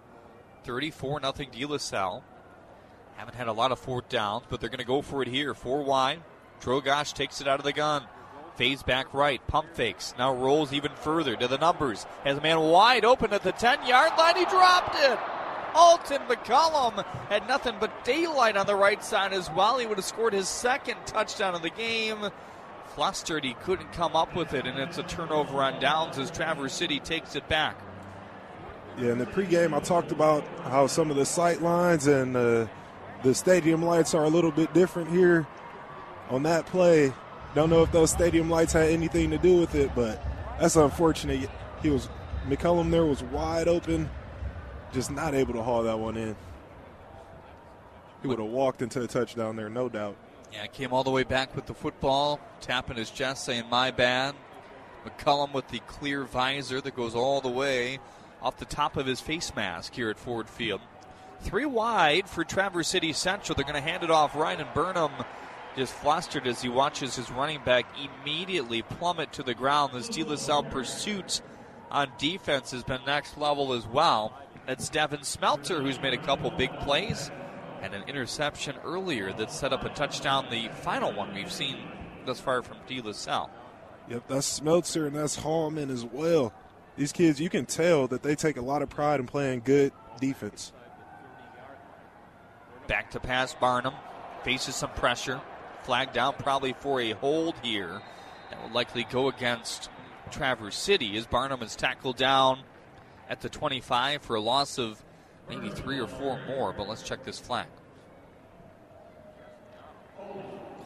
34 0.64 1.20
nothing 1.20 1.50
De 1.52 1.66
La 1.66 1.78
Salle. 1.78 2.24
Haven't 3.18 3.36
had 3.36 3.50
a 3.50 3.54
lot 3.54 3.74
of 3.74 3.78
fourth 3.78 4.08
downs, 4.08 4.46
but 4.50 4.62
they're 4.62 4.70
going 4.70 4.80
to 4.80 4.86
go 4.86 5.02
for 5.02 5.22
it 5.22 5.28
here. 5.28 5.54
Four 5.54 5.84
wide. 5.84 6.24
Drogosh 6.62 7.14
takes 7.14 7.42
it 7.42 7.48
out 7.50 7.60
of 7.60 7.66
the 7.66 7.74
gun. 7.74 8.06
Fades 8.56 8.84
back 8.84 9.14
right. 9.14 9.46
Pump 9.46 9.76
fakes. 9.76 10.14
Now 10.18 10.34
rolls 10.34 10.72
even 10.72 10.94
further 10.96 11.36
to 11.36 11.48
the 11.50 11.58
numbers. 11.58 12.06
Has 12.24 12.38
a 12.38 12.42
man 12.42 12.62
wide 12.62 13.04
open 13.04 13.34
at 13.34 13.44
the 13.44 13.52
10 13.52 13.86
yard 13.86 14.14
line. 14.18 14.38
He 14.38 14.46
dropped 14.46 14.96
it. 14.96 15.20
Alton 15.76 16.22
McCollum 16.30 17.04
had 17.28 17.46
nothing 17.50 17.76
but 17.82 18.06
daylight 18.06 18.56
on 18.56 18.66
the 18.66 18.76
right 18.76 19.04
side 19.04 19.34
as 19.34 19.52
well. 19.52 19.78
He 19.78 19.88
would 19.88 19.98
have 19.98 20.06
scored 20.06 20.32
his 20.32 20.48
second 20.48 20.98
touchdown 21.06 21.54
of 21.54 21.64
the 21.64 21.70
game. 21.70 22.30
Flustered, 22.96 23.44
he 23.44 23.56
couldn't 23.56 23.92
come 23.92 24.16
up 24.16 24.36
with 24.36 24.54
it, 24.54 24.68
and 24.68 24.78
it's 24.78 25.00
a 25.00 25.04
turnover 25.04 25.64
on 25.64 25.80
downs 25.80 26.20
as 26.20 26.30
Traverse 26.30 26.74
City 26.74 27.00
takes 27.00 27.36
it 27.36 27.48
back. 27.50 27.76
Yeah, 29.00 29.14
in 29.14 29.18
the 29.18 29.26
pregame, 29.26 29.74
I 29.74 29.80
talked 29.80 30.12
about 30.12 30.44
how 30.66 30.86
some 30.86 31.10
of 31.10 31.18
the 31.18 31.26
sight 31.26 31.64
lines 31.64 32.06
and 32.06 32.38
uh, 32.38 32.68
the 33.24 33.34
stadium 33.34 33.84
lights 33.84 34.14
are 34.14 34.26
a 34.26 34.30
little 34.30 34.52
bit 34.52 34.72
different 34.74 35.10
here. 35.10 35.48
On 36.30 36.44
that 36.44 36.68
play, 36.68 37.12
don't 37.56 37.72
know 37.72 37.82
if 37.82 37.92
those 37.92 38.12
stadium 38.12 38.50
lights 38.50 38.74
had 38.74 38.90
anything 38.90 39.32
to 39.32 39.40
do 39.40 39.60
with 39.60 39.74
it, 39.74 39.92
but 39.96 40.24
that's 40.60 40.76
unfortunate. 40.76 41.50
He 41.82 41.90
was 41.90 42.10
McCullum 42.48 42.92
there 42.92 43.06
was 43.06 43.24
wide 43.24 43.68
open, 43.68 44.10
just 44.92 45.10
not 45.10 45.34
able 45.34 45.54
to 45.54 45.64
haul 45.64 45.84
that 45.84 45.98
one 45.98 46.16
in. 46.16 46.36
He 48.22 48.28
would 48.28 48.40
have 48.40 48.50
walked 48.50 48.84
into 48.84 49.02
a 49.02 49.08
touchdown 49.08 49.56
there, 49.56 49.70
no 49.70 49.90
doubt. 49.90 50.16
Yeah, 50.54 50.68
came 50.68 50.94
all 50.94 51.04
the 51.04 51.10
way 51.10 51.24
back 51.24 51.56
with 51.56 51.66
the 51.66 51.74
football, 51.74 52.40
tapping 52.62 52.98
his 52.98 53.10
chest, 53.10 53.44
saying, 53.44 53.64
My 53.72 53.90
bad. 53.90 54.36
McCullum 55.04 55.52
with 55.52 55.68
the 55.70 55.80
clear 55.80 56.24
visor 56.24 56.80
that 56.80 56.96
goes 56.96 57.16
all 57.16 57.42
the 57.42 57.50
way 57.50 58.00
off 58.42 58.58
the 58.58 58.66
top 58.66 58.96
of 58.96 59.06
his 59.06 59.20
face 59.20 59.54
mask 59.56 59.96
here 59.96 60.10
at 60.10 60.20
Ford 60.20 60.48
Field. 60.48 60.80
Three 61.42 61.66
wide 61.66 62.30
for 62.30 62.44
Traverse 62.44 62.88
City 62.88 63.14
Central. 63.14 63.56
They're 63.56 63.66
going 63.66 63.76
to 63.76 63.82
hand 63.82 64.04
it 64.04 64.12
off. 64.12 64.36
Ryan 64.36 64.62
and 64.62 64.74
Burnham 64.74 65.12
just 65.76 65.94
flustered 65.94 66.46
as 66.46 66.62
he 66.62 66.70
watches 66.70 67.16
his 67.16 67.32
running 67.32 67.62
back 67.66 67.86
immediately 68.22 68.84
plummet 68.84 69.34
to 69.34 69.44
the 69.44 69.56
ground. 69.56 69.94
This 69.94 70.08
De 70.08 70.24
La 70.24 70.36
Salle 70.36 70.64
pursuit 70.64 71.42
on 71.90 72.12
defense 72.20 72.72
has 72.72 72.84
been 72.84 73.02
next 73.06 73.38
level 73.38 73.74
as 73.74 73.88
well. 73.88 74.40
It's 74.68 74.88
Devin 74.88 75.24
Smelter 75.24 75.82
who's 75.82 76.00
made 76.00 76.14
a 76.14 76.18
couple 76.18 76.52
big 76.52 76.72
plays 76.80 77.32
and 77.84 77.94
an 77.94 78.04
interception 78.08 78.78
earlier 78.86 79.34
that 79.34 79.52
set 79.52 79.74
up 79.74 79.84
a 79.84 79.90
touchdown, 79.90 80.48
the 80.50 80.70
final 80.70 81.12
one 81.12 81.34
we've 81.34 81.52
seen 81.52 81.78
thus 82.26 82.40
far 82.40 82.64
from 82.64 82.78
De 82.88 83.02
La 83.02 83.12
Salle. 83.12 83.52
Yep, 84.10 84.24
that's 84.30 84.60
Smeltzer 84.60 85.06
and 85.06 85.16
that's 85.16 85.36
Hallman 85.36 85.90
as 85.92 86.06
well. 86.06 86.54
These 86.96 87.12
kids, 87.12 87.42
you 87.42 87.50
can 87.50 87.66
tell 87.66 88.08
that 88.08 88.24
they 88.24 88.36
take 88.36 88.56
a 88.56 88.62
lot 88.62 88.82
of 88.82 88.90
pride 88.90 89.20
in 89.20 89.26
playing 89.26 89.64
good 89.66 89.92
defense. 90.22 90.72
Back 92.88 93.12
to 93.12 93.20
pass 93.20 93.54
Burnham. 93.54 93.94
Faces 94.44 94.76
some 94.76 94.92
pressure. 94.92 95.42
Flag 95.84 96.14
down 96.14 96.36
probably 96.40 96.74
for 96.80 97.02
a 97.02 97.12
hold 97.12 97.56
here. 97.62 98.02
That 98.50 98.62
will 98.62 98.74
likely 98.74 99.06
go 99.10 99.28
against 99.28 99.90
Traverse 100.32 100.78
City 100.78 101.18
as 101.18 101.26
Burnham 101.26 101.62
is 101.62 101.76
tackled 101.76 102.16
down 102.16 102.60
at 103.30 103.42
the 103.42 103.50
25 103.50 104.22
for 104.22 104.36
a 104.36 104.42
loss 104.42 104.78
of 104.78 105.04
maybe 105.50 105.70
three 105.70 106.00
or 106.00 106.08
four 106.08 106.40
more, 106.48 106.74
but 106.74 106.88
let's 106.88 107.04
check 107.04 107.24
this 107.24 107.40
flag. 107.40 107.68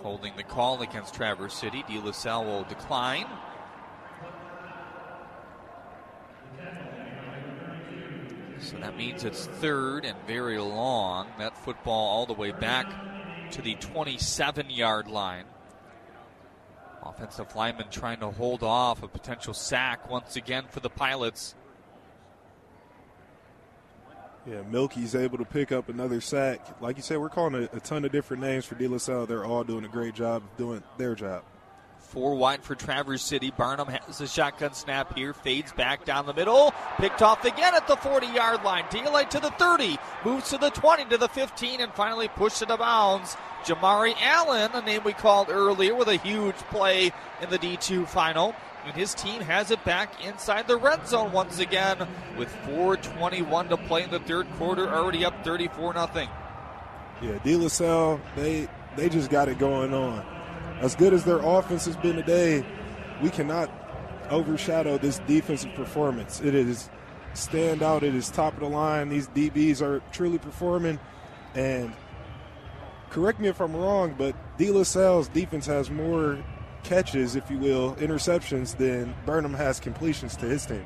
Holding 0.01 0.35
the 0.37 0.43
call 0.43 0.81
against 0.81 1.13
Traverse 1.15 1.53
City. 1.53 1.83
De 1.87 1.99
La 1.99 2.11
Salle 2.11 2.45
will 2.45 2.63
decline. 2.63 3.27
So 8.59 8.77
that 8.77 8.97
means 8.97 9.23
it's 9.23 9.45
third 9.45 10.05
and 10.05 10.17
very 10.25 10.57
long. 10.57 11.27
That 11.37 11.57
football 11.57 12.07
all 12.07 12.25
the 12.25 12.33
way 12.33 12.51
back 12.51 12.87
to 13.51 13.61
the 13.61 13.75
27 13.75 14.69
yard 14.69 15.07
line. 15.07 15.45
Offensive 17.03 17.55
lineman 17.55 17.89
trying 17.89 18.19
to 18.19 18.31
hold 18.31 18.63
off 18.63 19.03
a 19.03 19.07
potential 19.07 19.53
sack 19.53 20.09
once 20.09 20.35
again 20.35 20.65
for 20.69 20.79
the 20.79 20.89
Pilots. 20.89 21.55
Yeah, 24.49 24.61
Milky's 24.61 25.13
able 25.13 25.37
to 25.39 25.45
pick 25.45 25.73
up 25.73 25.89
another 25.89 26.21
sack. 26.21 26.61
Like 26.81 26.95
you 26.95 27.03
said, 27.03 27.17
we're 27.17 27.27
calling 27.27 27.55
a, 27.55 27.75
a 27.75 27.81
ton 27.81 28.05
of 28.05 28.13
different 28.13 28.41
names 28.41 28.65
for 28.65 28.75
De 28.75 28.87
La 28.87 28.97
Salle. 28.97 29.25
They're 29.25 29.43
all 29.43 29.65
doing 29.65 29.83
a 29.83 29.89
great 29.89 30.15
job 30.15 30.43
of 30.43 30.57
doing 30.57 30.83
their 30.97 31.15
job. 31.15 31.43
Four 31.99 32.35
wide 32.35 32.63
for 32.63 32.73
Traverse 32.73 33.21
City. 33.21 33.51
Burnham 33.51 33.89
has 33.89 34.21
a 34.21 34.27
shotgun 34.27 34.73
snap 34.73 35.13
here, 35.17 35.33
fades 35.33 35.73
back 35.73 36.05
down 36.05 36.25
the 36.25 36.33
middle, 36.33 36.73
picked 36.95 37.21
off 37.21 37.43
again 37.43 37.75
at 37.75 37.85
the 37.89 37.97
40 37.97 38.27
yard 38.27 38.63
line. 38.63 38.85
Daylight 38.89 39.29
to 39.31 39.41
the 39.41 39.51
30, 39.51 39.97
moves 40.23 40.49
to 40.51 40.57
the 40.57 40.69
20 40.69 41.03
to 41.05 41.17
the 41.17 41.27
15, 41.27 41.81
and 41.81 41.93
finally 41.93 42.29
pushed 42.29 42.61
it 42.61 42.71
of 42.71 42.79
bounds. 42.79 43.35
Jamari 43.65 44.15
Allen, 44.21 44.71
a 44.73 44.81
name 44.81 45.03
we 45.03 45.11
called 45.11 45.49
earlier, 45.49 45.93
with 45.93 46.07
a 46.07 46.15
huge 46.15 46.55
play 46.55 47.11
in 47.41 47.49
the 47.49 47.59
D2 47.59 48.07
final. 48.07 48.55
And 48.87 48.95
his 48.95 49.13
team 49.13 49.41
has 49.41 49.69
it 49.69 49.83
back 49.83 50.25
inside 50.25 50.67
the 50.67 50.77
red 50.77 51.07
zone 51.07 51.31
once 51.31 51.59
again 51.59 52.07
with 52.37 52.51
4.21 52.65 53.69
to 53.69 53.77
play 53.77 54.03
in 54.03 54.09
the 54.09 54.19
third 54.19 54.49
quarter, 54.53 54.89
already 54.89 55.25
up 55.25 55.43
34 55.43 55.93
0. 55.93 56.27
Yeah, 57.21 57.37
De 57.43 57.55
La 57.55 57.67
Salle, 57.67 58.19
they, 58.35 58.67
they 58.95 59.09
just 59.09 59.29
got 59.29 59.49
it 59.49 59.59
going 59.59 59.93
on 59.93 60.25
as 60.81 60.95
good 60.95 61.13
as 61.13 61.23
their 61.23 61.39
offense 61.39 61.85
has 61.85 61.97
been 61.97 62.15
today, 62.15 62.63
we 63.21 63.29
cannot 63.29 63.69
overshadow 64.29 64.97
this 64.97 65.19
defensive 65.19 65.73
performance. 65.73 66.41
It 66.41 66.53
is 66.53 66.89
standout. 67.33 68.03
It 68.03 68.13
is 68.13 68.29
top 68.29 68.53
of 68.53 68.59
the 68.59 68.69
line. 68.69 69.09
These 69.09 69.27
DBs 69.29 69.81
are 69.81 70.01
truly 70.11 70.37
performing. 70.37 70.99
And 71.55 71.93
correct 73.09 73.39
me 73.39 73.47
if 73.47 73.59
I'm 73.59 73.75
wrong, 73.75 74.15
but 74.17 74.35
De 74.57 74.69
La 74.71 74.83
Salle's 74.83 75.29
defense 75.29 75.65
has 75.65 75.89
more 75.89 76.37
catches, 76.83 77.35
if 77.35 77.49
you 77.49 77.57
will, 77.57 77.95
interceptions 77.95 78.75
than 78.77 79.13
Burnham 79.25 79.53
has 79.53 79.79
completions 79.79 80.35
to 80.37 80.45
his 80.45 80.65
team. 80.65 80.85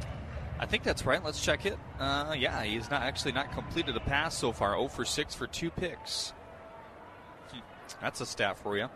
I 0.59 0.65
think 0.65 0.83
that's 0.83 1.05
right. 1.05 1.23
Let's 1.23 1.43
check 1.43 1.65
it. 1.65 1.77
Uh, 1.99 2.35
yeah, 2.37 2.63
he's 2.63 2.89
not 2.91 3.01
actually 3.01 3.31
not 3.31 3.51
completed 3.51 3.95
a 3.95 3.99
pass 3.99 4.37
so 4.37 4.51
far. 4.51 4.75
0 4.75 4.89
for 4.89 5.05
6 5.05 5.33
for 5.33 5.47
two 5.47 5.71
picks. 5.71 6.33
Hmm. 7.51 7.59
That's 7.99 8.21
a 8.21 8.25
stat 8.25 8.59
for 8.59 8.77
you. 8.77 8.87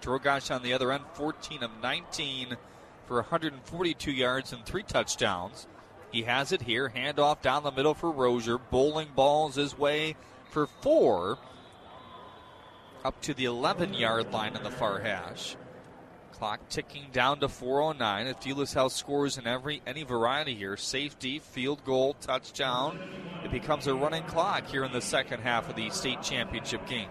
Drogosh 0.00 0.54
on 0.54 0.62
the 0.62 0.72
other 0.72 0.92
end, 0.92 1.04
14 1.14 1.62
of 1.62 1.70
19 1.82 2.56
for 3.06 3.16
142 3.16 4.12
yards 4.12 4.52
and 4.52 4.64
three 4.64 4.82
touchdowns. 4.82 5.66
He 6.12 6.22
has 6.22 6.52
it 6.52 6.62
here. 6.62 6.92
Handoff 6.94 7.40
down 7.40 7.64
the 7.64 7.72
middle 7.72 7.94
for 7.94 8.10
Rozier. 8.10 8.58
Bowling 8.58 9.08
balls 9.14 9.56
his 9.56 9.76
way 9.76 10.14
for 10.50 10.66
four. 10.66 11.38
Up 13.04 13.20
to 13.22 13.34
the 13.34 13.46
11 13.46 13.94
yard 13.94 14.32
line 14.32 14.54
in 14.54 14.62
the 14.62 14.70
far 14.70 15.00
hash. 15.00 15.56
Clock 16.42 16.68
ticking 16.68 17.06
down 17.12 17.38
to 17.38 17.48
409. 17.48 18.26
If 18.26 18.40
De 18.40 18.52
La 18.52 18.64
Salle 18.64 18.90
scores 18.90 19.38
in 19.38 19.46
every 19.46 19.80
any 19.86 20.02
variety 20.02 20.56
here, 20.56 20.76
safety, 20.76 21.38
field 21.38 21.84
goal, 21.84 22.14
touchdown, 22.14 22.98
it 23.44 23.52
becomes 23.52 23.86
a 23.86 23.94
running 23.94 24.24
clock 24.24 24.66
here 24.66 24.82
in 24.82 24.90
the 24.90 25.00
second 25.00 25.42
half 25.42 25.70
of 25.70 25.76
the 25.76 25.88
state 25.90 26.20
championship 26.20 26.84
game. 26.88 27.08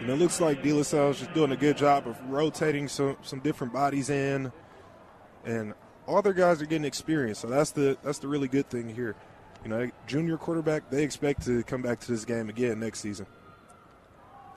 And 0.00 0.10
it 0.10 0.16
looks 0.16 0.40
like 0.40 0.60
De 0.60 0.72
La 0.72 0.82
Salle 0.82 1.10
is 1.10 1.20
just 1.20 1.34
doing 1.34 1.52
a 1.52 1.56
good 1.56 1.76
job 1.76 2.08
of 2.08 2.20
rotating 2.28 2.88
some, 2.88 3.16
some 3.22 3.38
different 3.38 3.72
bodies 3.72 4.10
in. 4.10 4.50
And 5.44 5.74
all 6.08 6.20
their 6.20 6.32
guys 6.32 6.60
are 6.60 6.66
getting 6.66 6.84
experience. 6.84 7.38
So 7.38 7.46
that's 7.46 7.70
the 7.70 7.96
that's 8.02 8.18
the 8.18 8.26
really 8.26 8.48
good 8.48 8.68
thing 8.68 8.92
here. 8.92 9.14
You 9.62 9.70
know, 9.70 9.88
junior 10.08 10.36
quarterback, 10.36 10.90
they 10.90 11.04
expect 11.04 11.44
to 11.44 11.62
come 11.62 11.80
back 11.80 12.00
to 12.00 12.10
this 12.10 12.24
game 12.24 12.48
again 12.48 12.80
next 12.80 12.98
season. 12.98 13.28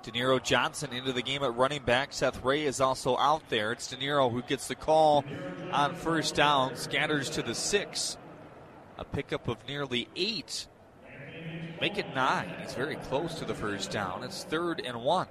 Deniro 0.03 0.41
Johnson 0.41 0.93
into 0.93 1.11
the 1.11 1.21
game 1.21 1.43
at 1.43 1.55
running 1.55 1.83
back. 1.83 2.13
Seth 2.13 2.43
Ray 2.43 2.65
is 2.65 2.79
also 2.81 3.17
out 3.17 3.47
there. 3.49 3.71
It's 3.71 3.93
Deniro 3.93 4.31
who 4.31 4.41
gets 4.41 4.67
the 4.67 4.75
call 4.75 5.25
on 5.71 5.95
first 5.95 6.35
down, 6.35 6.75
scatters 6.75 7.29
to 7.31 7.41
the 7.41 7.55
six. 7.55 8.17
A 8.97 9.03
pickup 9.03 9.47
of 9.47 9.57
nearly 9.67 10.07
eight 10.15 10.67
Make 11.81 11.97
it 11.97 12.13
nine. 12.13 12.53
He's 12.61 12.73
very 12.73 12.95
close 12.95 13.35
to 13.35 13.45
the 13.45 13.55
first 13.55 13.91
down. 13.91 14.23
It's 14.23 14.43
third 14.43 14.81
and 14.85 15.01
one. 15.01 15.27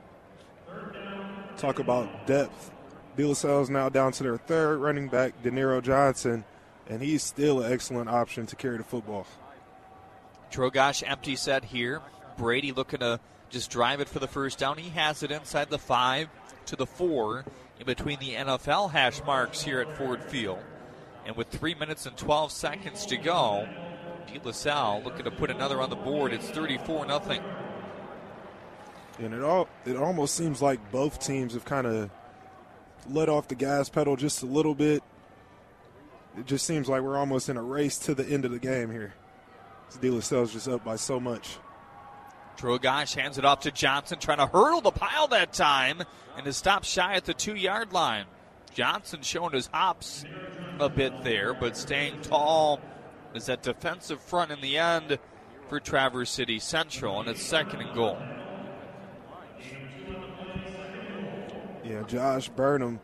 Talk 1.59 1.79
about 1.79 2.27
depth. 2.27 2.71
De 3.17 3.25
La 3.25 3.35
Salle's 3.35 3.69
now 3.69 3.89
down 3.89 4.13
to 4.13 4.23
their 4.23 4.39
third 4.39 4.79
running 4.79 5.09
back, 5.09 5.43
Deniro 5.43 5.83
Johnson, 5.83 6.45
and 6.89 7.03
he's 7.03 7.23
still 7.23 7.63
an 7.63 7.73
excellent 7.73 8.09
option 8.09 8.47
to 8.47 8.57
carry 8.57 8.79
the 8.79 8.85
football. 8.85 9.27
Drogosh 10.51 11.03
empty 11.07 11.37
set 11.37 11.65
here. 11.65 12.01
Brady 12.39 12.73
looking 12.73 13.01
to 13.01 13.21
just 13.51 13.71
drive 13.71 14.01
it 14.01 14.09
for 14.09 14.19
the 14.19 14.29
first 14.29 14.59
down. 14.59 14.79
He 14.79 14.91
has 14.91 15.23
it 15.23 15.31
inside 15.31 15.71
the 15.71 15.79
five 15.79 16.29
to 16.67 16.77
the 16.77 16.87
four 16.87 17.45
in 17.79 17.87
between 17.87 18.19
the 18.19 18.35
NFL 18.35 18.91
hash 18.91 19.23
marks 19.25 19.63
here 19.63 19.81
at 19.81 19.97
Ford 19.97 20.23
Field. 20.25 20.59
And 21.27 21.37
with 21.37 21.49
three 21.49 21.75
minutes 21.75 22.07
and 22.07 22.17
12 22.17 22.53
seconds 22.53 23.07
to 23.07 23.17
go, 23.17 23.69
De 24.27 24.41
La 24.45 24.53
Salle 24.53 25.03
looking 25.03 25.25
to 25.25 25.31
put 25.31 25.51
another 25.51 25.81
on 25.81 25.91
the 25.91 25.97
board. 25.97 26.33
It's 26.33 26.49
34 26.51 27.07
nothing. 27.07 27.43
And 29.19 29.35
it 29.35 29.43
all 29.43 29.69
it 29.85 29.97
almost 29.97 30.35
seems 30.35 30.63
like 30.63 30.93
both 30.93 31.21
teams 31.21 31.55
have 31.55 31.65
kind 31.65 31.87
of 31.87 32.11
let 33.09 33.29
off 33.29 33.49
the 33.49 33.55
gas 33.55 33.89
pedal 33.89 34.17
just 34.17 34.43
a 34.43 34.47
little 34.47 34.75
bit. 34.75 35.03
It 36.37 36.47
just 36.47 36.67
seems 36.67 36.89
like 36.89 37.03
we're 37.03 37.19
almost 37.19 37.49
in 37.49 37.57
a 37.57 37.63
race 37.63 37.99
to 38.01 38.15
the 38.15 38.25
end 38.25 38.45
of 38.45 38.53
the 38.53 38.59
game 38.59 38.91
here. 38.91 39.15
De 40.01 40.11
La 40.11 40.21
Salle's 40.21 40.53
just 40.53 40.69
up 40.69 40.85
by 40.85 40.97
so 40.97 41.19
much. 41.19 41.59
Drogosh 42.59 43.15
hands 43.15 43.39
it 43.39 43.45
off 43.45 43.61
to 43.61 43.71
Johnson, 43.71 44.19
trying 44.19 44.39
to 44.39 44.47
hurdle 44.47 44.81
the 44.81 44.91
pile 44.91 45.29
that 45.29 45.53
time, 45.53 46.03
and 46.37 46.45
to 46.45 46.53
stop 46.53 46.85
shy 46.85 47.15
at 47.15 47.25
the 47.25 47.35
two 47.35 47.55
yard 47.55 47.93
line. 47.93 48.27
Johnson 48.75 49.23
showing 49.23 49.53
his 49.53 49.69
hops 49.69 50.25
a 50.79 50.89
bit 50.89 51.23
there, 51.23 51.55
but 51.55 51.77
staying 51.77 52.21
tall 52.23 52.81
is 53.35 53.47
that 53.47 53.63
defensive 53.63 54.21
front 54.21 54.51
in 54.51 54.61
the 54.61 54.79
end 54.79 55.19
for 55.69 55.81
Traverse 55.81 56.31
City 56.31 56.59
Central, 56.59 57.21
and 57.21 57.29
it's 57.29 57.43
second 57.43 57.81
and 57.81 57.95
goal. 57.95 58.19
Yeah, 61.85 62.03
Josh 62.03 62.49
Burnham, 62.51 63.01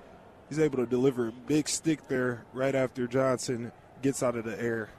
he's 0.49 0.59
able 0.59 0.79
to 0.79 0.87
deliver 0.87 1.29
a 1.29 1.33
big 1.33 1.69
stick 1.69 2.07
there 2.09 2.45
right 2.53 2.75
after 2.75 3.07
Johnson 3.07 3.73
gets 4.03 4.23
out 4.23 4.37
of 4.37 4.45
the 4.45 4.61
air. 4.61 4.91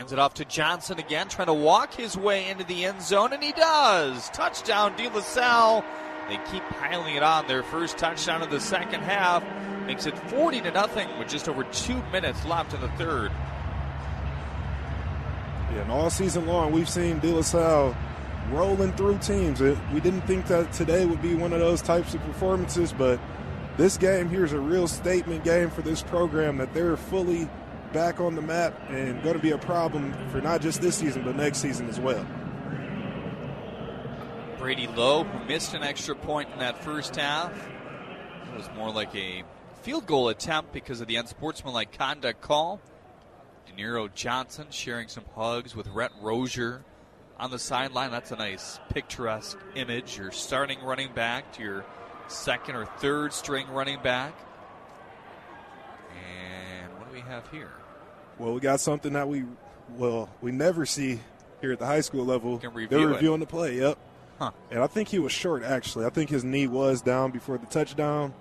Hands 0.00 0.12
it 0.14 0.18
off 0.18 0.32
to 0.32 0.46
Johnson 0.46 0.98
again, 0.98 1.28
trying 1.28 1.48
to 1.48 1.52
walk 1.52 1.92
his 1.92 2.16
way 2.16 2.48
into 2.48 2.64
the 2.64 2.86
end 2.86 3.02
zone, 3.02 3.34
and 3.34 3.42
he 3.42 3.52
does. 3.52 4.30
Touchdown, 4.30 4.96
De 4.96 5.10
La 5.10 5.20
Salle. 5.20 5.84
They 6.26 6.38
keep 6.50 6.62
piling 6.70 7.16
it 7.16 7.22
on. 7.22 7.46
Their 7.46 7.62
first 7.62 7.98
touchdown 7.98 8.40
of 8.40 8.48
the 8.48 8.60
second 8.60 9.02
half 9.02 9.44
makes 9.84 10.06
it 10.06 10.16
40 10.30 10.62
to 10.62 10.70
nothing 10.70 11.06
with 11.18 11.28
just 11.28 11.50
over 11.50 11.64
two 11.64 12.02
minutes 12.12 12.42
left 12.46 12.72
in 12.72 12.80
the 12.80 12.88
third. 12.92 13.30
Yeah, 15.70 15.82
and 15.82 15.90
all 15.92 16.08
season 16.08 16.46
long 16.46 16.72
we've 16.72 16.88
seen 16.88 17.18
De 17.18 17.30
La 17.30 17.42
Salle 17.42 17.94
rolling 18.52 18.94
through 18.94 19.18
teams. 19.18 19.60
We 19.60 20.00
didn't 20.00 20.22
think 20.22 20.46
that 20.46 20.72
today 20.72 21.04
would 21.04 21.20
be 21.20 21.34
one 21.34 21.52
of 21.52 21.60
those 21.60 21.82
types 21.82 22.14
of 22.14 22.22
performances, 22.22 22.94
but 22.94 23.20
this 23.76 23.98
game 23.98 24.30
here 24.30 24.46
is 24.46 24.54
a 24.54 24.60
real 24.60 24.88
statement 24.88 25.44
game 25.44 25.68
for 25.68 25.82
this 25.82 26.02
program 26.02 26.56
that 26.56 26.72
they're 26.72 26.96
fully 26.96 27.50
back 27.92 28.20
on 28.20 28.34
the 28.34 28.42
map 28.42 28.78
and 28.88 29.22
going 29.22 29.36
to 29.36 29.42
be 29.42 29.50
a 29.50 29.58
problem 29.58 30.12
for 30.30 30.40
not 30.40 30.60
just 30.60 30.80
this 30.80 30.96
season 30.96 31.24
but 31.24 31.36
next 31.36 31.58
season 31.58 31.88
as 31.88 31.98
well. 32.00 32.24
Brady 34.58 34.86
Lowe, 34.88 35.24
who 35.24 35.44
missed 35.46 35.72
an 35.72 35.82
extra 35.82 36.14
point 36.14 36.50
in 36.52 36.58
that 36.58 36.84
first 36.84 37.16
half. 37.16 37.50
It 38.52 38.56
was 38.56 38.68
more 38.76 38.90
like 38.90 39.14
a 39.14 39.42
field 39.82 40.06
goal 40.06 40.28
attempt 40.28 40.72
because 40.72 41.00
of 41.00 41.06
the 41.06 41.16
unsportsmanlike 41.16 41.96
conduct 41.96 42.42
call. 42.42 42.80
Deniro 43.66 44.12
Johnson 44.12 44.66
sharing 44.70 45.08
some 45.08 45.24
hugs 45.34 45.74
with 45.74 45.88
Rhett 45.88 46.10
Rozier 46.20 46.84
on 47.38 47.50
the 47.50 47.58
sideline. 47.58 48.10
That's 48.10 48.32
a 48.32 48.36
nice 48.36 48.78
picturesque 48.90 49.58
image. 49.74 50.18
Your 50.18 50.30
starting 50.30 50.82
running 50.82 51.12
back 51.14 51.52
to 51.54 51.62
your 51.62 51.86
second 52.28 52.76
or 52.76 52.84
third 52.84 53.32
string 53.32 53.66
running 53.68 54.02
back. 54.02 54.34
And 56.14 56.98
what 56.98 57.08
do 57.08 57.14
we 57.14 57.22
have 57.22 57.50
here? 57.50 57.72
Well, 58.40 58.54
we 58.54 58.60
got 58.60 58.80
something 58.80 59.12
that 59.12 59.28
we 59.28 59.44
well 59.98 60.30
we 60.40 60.50
never 60.50 60.86
see 60.86 61.20
here 61.60 61.72
at 61.72 61.78
the 61.78 61.84
high 61.84 62.00
school 62.00 62.24
level. 62.24 62.56
They're 62.56 62.70
reviewing 62.70 63.42
it. 63.42 63.44
the 63.44 63.46
play. 63.46 63.76
Yep. 63.76 63.98
Huh. 64.38 64.52
And 64.70 64.82
I 64.82 64.86
think 64.86 65.08
he 65.08 65.18
was 65.18 65.30
short, 65.30 65.62
actually. 65.62 66.06
I 66.06 66.08
think 66.08 66.30
his 66.30 66.42
knee 66.42 66.66
was 66.66 67.02
down 67.02 67.32
before 67.32 67.58
the 67.58 67.66
touchdown. 67.66 68.32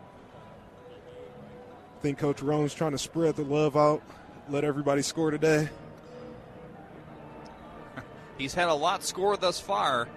I 1.97 2.01
think 2.01 2.17
Coach 2.17 2.41
Rohn's 2.41 2.73
trying 2.73 2.93
to 2.93 2.97
spread 2.97 3.35
the 3.35 3.41
love 3.41 3.75
out, 3.75 4.01
let 4.47 4.63
everybody 4.63 5.01
score 5.01 5.31
today. 5.31 5.67
He's 8.37 8.53
had 8.53 8.69
a 8.69 8.73
lot 8.73 9.03
score 9.03 9.35
thus 9.35 9.59
far. 9.59 10.07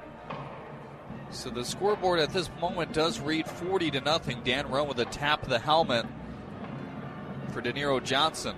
So 1.32 1.50
the 1.50 1.64
scoreboard 1.64 2.20
at 2.20 2.32
this 2.32 2.48
moment 2.60 2.92
does 2.92 3.18
read 3.18 3.48
40 3.48 3.90
to 3.90 4.00
nothing. 4.00 4.42
Dan 4.44 4.68
Rohn 4.68 4.86
with 4.86 5.00
a 5.00 5.06
tap 5.06 5.42
of 5.42 5.48
the 5.48 5.58
helmet 5.58 6.06
for 7.50 7.60
Deniro 7.60 8.00
Johnson. 8.04 8.54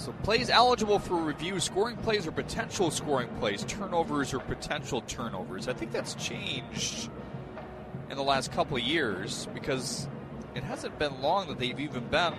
So 0.00 0.12
plays 0.22 0.48
eligible 0.48 0.98
for 0.98 1.16
review, 1.16 1.60
scoring 1.60 1.96
plays 1.98 2.26
or 2.26 2.32
potential 2.32 2.90
scoring 2.90 3.28
plays, 3.38 3.64
turnovers 3.64 4.32
or 4.32 4.38
potential 4.38 5.02
turnovers. 5.02 5.68
I 5.68 5.74
think 5.74 5.92
that's 5.92 6.14
changed 6.14 7.10
in 8.08 8.16
the 8.16 8.22
last 8.22 8.50
couple 8.50 8.78
of 8.78 8.82
years 8.82 9.46
because 9.52 10.08
it 10.54 10.64
hasn't 10.64 10.98
been 10.98 11.20
long 11.20 11.48
that 11.48 11.58
they've 11.58 11.78
even 11.78 12.06
been 12.08 12.32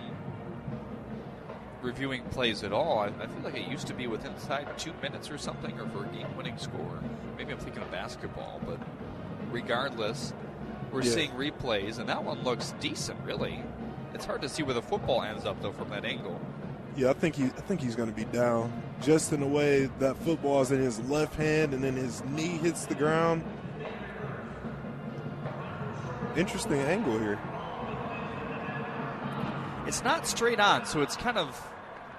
reviewing 1.83 2.23
plays 2.25 2.63
at 2.63 2.73
all. 2.73 2.97
I, 2.97 3.07
I, 3.07 3.27
feel 3.27 3.43
like 3.43 3.55
it 3.55 3.67
used 3.67 3.85
to 3.87 3.93
be 3.93 4.07
within 4.07 4.33
inside 4.33 4.67
two 4.79 4.93
minutes 5.01 5.29
or 5.29 5.37
something, 5.37 5.79
or 5.79 5.87
for 5.89 6.05
a 6.05 6.07
game-winning 6.09 6.57
score. 6.57 6.99
Maybe 7.37 7.51
I'm 7.51 7.59
thinking 7.59 7.83
of 7.83 7.91
basketball, 7.91 8.59
but 8.65 8.79
regardless, 9.51 10.33
we're 10.91 11.03
yeah. 11.03 11.11
seeing 11.11 11.31
replays, 11.31 11.99
and 11.99 12.09
that 12.09 12.23
one 12.23 12.43
looks 12.43 12.73
decent. 12.79 13.19
Really, 13.23 13.63
it's 14.15 14.25
hard 14.25 14.41
to 14.41 14.49
see 14.49 14.63
where 14.63 14.73
the 14.73 14.81
football 14.81 15.21
ends 15.21 15.45
up 15.45 15.61
though 15.61 15.71
from 15.71 15.89
that 15.89 16.05
angle. 16.05 16.39
Yeah, 16.95 17.09
I 17.09 17.13
think 17.13 17.35
he, 17.35 17.45
I 17.45 17.61
think 17.61 17.81
he's 17.81 17.95
going 17.95 18.09
to 18.09 18.15
be 18.15 18.25
down 18.25 18.83
just 19.01 19.31
in 19.31 19.39
the 19.39 19.47
way 19.47 19.89
that 19.99 20.17
football 20.17 20.61
is 20.61 20.71
in 20.71 20.79
his 20.79 20.99
left 21.09 21.35
hand, 21.35 21.73
and 21.73 21.83
then 21.83 21.95
his 21.95 22.23
knee 22.25 22.57
hits 22.57 22.85
the 22.85 22.95
ground. 22.95 23.43
Interesting 26.35 26.79
angle 26.79 27.17
here. 27.17 27.39
It's 29.87 30.03
not 30.03 30.27
straight 30.27 30.59
on, 30.59 30.85
so 30.85 31.01
it's 31.01 31.15
kind 31.15 31.37
of 31.37 31.69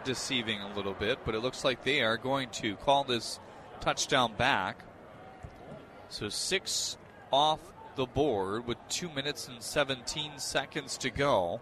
deceiving 0.04 0.60
a 0.60 0.74
little 0.74 0.94
bit, 0.94 1.18
but 1.24 1.34
it 1.34 1.40
looks 1.40 1.64
like 1.64 1.84
they 1.84 2.02
are 2.02 2.16
going 2.16 2.48
to 2.50 2.76
call 2.76 3.04
this 3.04 3.38
touchdown 3.80 4.34
back. 4.36 4.84
So 6.08 6.28
six 6.28 6.96
off 7.32 7.60
the 7.96 8.06
board 8.06 8.66
with 8.66 8.78
two 8.88 9.08
minutes 9.10 9.48
and 9.48 9.62
17 9.62 10.38
seconds 10.38 10.98
to 10.98 11.10
go. 11.10 11.60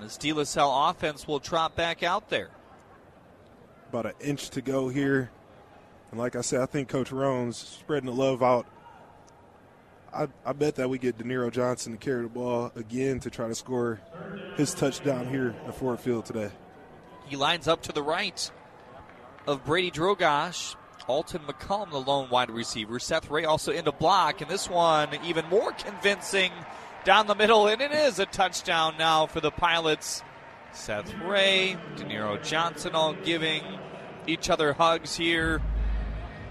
The 0.00 0.16
De 0.18 0.32
La 0.32 0.44
Salle 0.44 0.90
offense 0.90 1.26
will 1.26 1.40
trot 1.40 1.74
back 1.74 2.02
out 2.02 2.28
there. 2.30 2.50
About 3.90 4.06
an 4.06 4.12
inch 4.20 4.50
to 4.50 4.60
go 4.60 4.88
here. 4.88 5.30
And 6.10 6.20
like 6.20 6.36
I 6.36 6.40
said, 6.40 6.60
I 6.60 6.66
think 6.66 6.88
Coach 6.88 7.10
Rohn's 7.10 7.56
spreading 7.56 8.06
the 8.06 8.14
love 8.14 8.42
out. 8.42 8.66
I, 10.14 10.28
I 10.44 10.52
bet 10.52 10.76
that 10.76 10.88
we 10.88 10.98
get 10.98 11.18
Deniro 11.18 11.50
Johnson 11.50 11.92
to 11.92 11.98
carry 11.98 12.22
the 12.22 12.28
ball 12.28 12.72
again 12.76 13.20
to 13.20 13.30
try 13.30 13.48
to 13.48 13.54
score 13.54 14.00
his 14.56 14.72
touchdown 14.72 15.28
here 15.28 15.54
at 15.66 15.74
Ford 15.74 16.00
Field 16.00 16.24
today. 16.24 16.50
He 17.26 17.36
lines 17.36 17.68
up 17.68 17.82
to 17.82 17.92
the 17.92 18.02
right 18.02 18.50
of 19.46 19.64
Brady 19.64 19.90
Drogosh. 19.90 20.76
Alton 21.06 21.40
McCollum, 21.48 21.90
the 21.90 22.00
lone 22.00 22.28
wide 22.28 22.50
receiver. 22.50 22.98
Seth 22.98 23.30
Ray 23.30 23.46
also 23.46 23.72
into 23.72 23.92
block, 23.92 24.42
and 24.42 24.50
this 24.50 24.68
one 24.68 25.08
even 25.24 25.46
more 25.46 25.72
convincing 25.72 26.52
down 27.04 27.26
the 27.26 27.34
middle, 27.34 27.66
and 27.66 27.80
it 27.80 27.92
is 27.92 28.18
a 28.18 28.26
touchdown 28.26 28.94
now 28.98 29.26
for 29.26 29.40
the 29.40 29.50
Pilots. 29.50 30.22
Seth 30.72 31.12
Ray, 31.20 31.76
Deniro 31.96 32.42
Johnson 32.44 32.94
all 32.94 33.14
giving 33.14 33.62
each 34.26 34.50
other 34.50 34.72
hugs 34.72 35.16
here. 35.16 35.60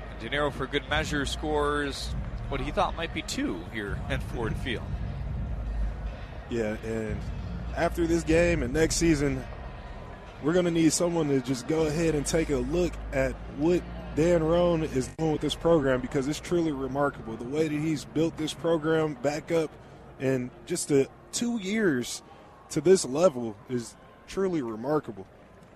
And 0.09 0.31
Deniro, 0.31 0.51
for 0.51 0.65
good 0.67 0.89
measure, 0.89 1.25
scores 1.25 2.13
what 2.49 2.61
he 2.61 2.71
thought 2.71 2.95
might 2.95 3.13
be 3.13 3.21
two 3.21 3.59
here 3.71 3.97
at 4.09 4.23
Ford 4.23 4.55
Field. 4.57 4.83
Yeah, 6.49 6.77
and 6.83 7.17
after 7.75 8.07
this 8.07 8.23
game 8.23 8.63
and 8.63 8.73
next 8.73 8.95
season, 8.95 9.43
we're 10.41 10.53
going 10.53 10.65
to 10.65 10.71
need 10.71 10.93
someone 10.93 11.27
to 11.29 11.41
just 11.41 11.67
go 11.67 11.85
ahead 11.85 12.15
and 12.15 12.25
take 12.25 12.49
a 12.49 12.57
look 12.57 12.93
at 13.11 13.33
what 13.57 13.81
Dan 14.15 14.43
Rohn 14.43 14.83
is 14.83 15.07
doing 15.17 15.33
with 15.33 15.41
this 15.41 15.55
program 15.55 16.01
because 16.01 16.27
it's 16.27 16.39
truly 16.39 16.71
remarkable. 16.71 17.35
The 17.35 17.43
way 17.43 17.67
that 17.67 17.71
he's 17.71 18.05
built 18.05 18.37
this 18.37 18.53
program 18.53 19.13
back 19.15 19.51
up 19.51 19.69
in 20.19 20.51
just 20.65 20.91
a, 20.91 21.07
two 21.31 21.59
years 21.59 22.21
to 22.69 22.81
this 22.81 23.05
level 23.05 23.55
is 23.69 23.95
truly 24.27 24.61
remarkable. 24.61 25.25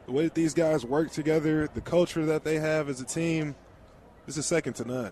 The 0.06 0.12
way 0.12 0.24
that 0.24 0.34
these 0.34 0.54
guys 0.54 0.86
work 0.86 1.12
together, 1.12 1.70
the 1.74 1.82
culture 1.82 2.26
that 2.26 2.44
they 2.44 2.60
have 2.60 2.90
as 2.90 3.00
a 3.00 3.06
team, 3.06 3.56
this 4.26 4.38
is 4.38 4.46
second 4.46 4.74
to 4.74 4.86
none. 4.86 5.12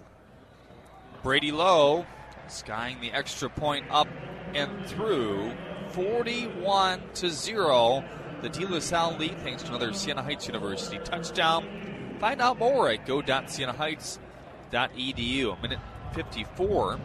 Brady 1.23 1.51
Lowe 1.51 2.05
skying 2.47 2.99
the 2.99 3.11
extra 3.11 3.49
point 3.49 3.85
up 3.91 4.07
and 4.53 4.85
through 4.87 5.51
41 5.91 7.01
to 7.15 7.29
0 7.29 8.03
the 8.41 8.49
De 8.49 8.65
La 8.65 8.79
Salle 8.79 9.15
lead 9.17 9.37
thanks 9.39 9.63
to 9.63 9.69
another 9.69 9.93
Siena 9.93 10.21
Heights 10.23 10.47
University 10.47 10.99
touchdown. 11.03 12.17
Find 12.19 12.41
out 12.41 12.57
more 12.57 12.89
at 12.89 13.05
go.sienaheights.edu. 13.05 15.57
A 15.57 15.61
minute 15.61 15.79
54 16.13 16.99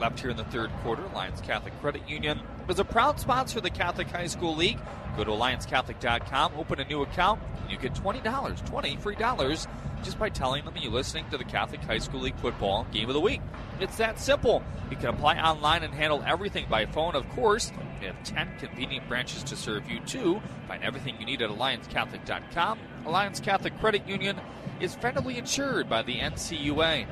left 0.00 0.20
here 0.20 0.30
in 0.30 0.36
the 0.36 0.44
third 0.44 0.70
quarter. 0.82 1.02
Alliance 1.04 1.40
Catholic 1.40 1.78
Credit 1.80 2.08
Union 2.08 2.40
is 2.68 2.78
a 2.78 2.84
proud 2.84 3.20
sponsor 3.20 3.58
of 3.58 3.64
the 3.64 3.70
Catholic 3.70 4.08
High 4.08 4.26
School 4.26 4.54
League. 4.56 4.78
Go 5.16 5.24
to 5.24 5.30
alliancecatholic.com, 5.30 6.52
open 6.56 6.80
a 6.80 6.84
new 6.84 7.02
account, 7.02 7.40
and 7.62 7.70
you 7.70 7.78
get 7.78 7.94
$20, 7.94 8.66
20 8.66 8.96
free 8.96 9.14
dollars 9.14 9.66
just 10.02 10.18
by 10.18 10.28
telling 10.28 10.64
them 10.64 10.74
you're 10.76 10.92
listening 10.92 11.24
to 11.30 11.38
the 11.38 11.44
Catholic 11.44 11.80
High 11.82 11.98
School 11.98 12.20
League 12.20 12.36
football 12.36 12.86
game 12.92 13.08
of 13.08 13.14
the 13.14 13.20
week. 13.20 13.40
It's 13.80 13.96
that 13.96 14.20
simple. 14.20 14.62
You 14.90 14.96
can 14.96 15.08
apply 15.08 15.38
online 15.38 15.82
and 15.82 15.94
handle 15.94 16.22
everything 16.26 16.66
by 16.68 16.86
phone, 16.86 17.14
of 17.14 17.28
course. 17.30 17.72
They 18.00 18.06
have 18.06 18.22
10 18.22 18.58
convenient 18.58 19.08
branches 19.08 19.42
to 19.44 19.56
serve 19.56 19.88
you, 19.90 20.00
too. 20.00 20.42
Find 20.68 20.84
everything 20.84 21.16
you 21.18 21.26
need 21.26 21.40
at 21.42 21.50
AllianceCatholic.com. 21.50 22.78
Alliance 23.06 23.40
Catholic 23.40 23.78
Credit 23.80 24.06
Union 24.06 24.38
is 24.80 24.94
federally 24.94 25.36
insured 25.36 25.88
by 25.88 26.02
the 26.02 26.16
NCUA. 26.16 27.06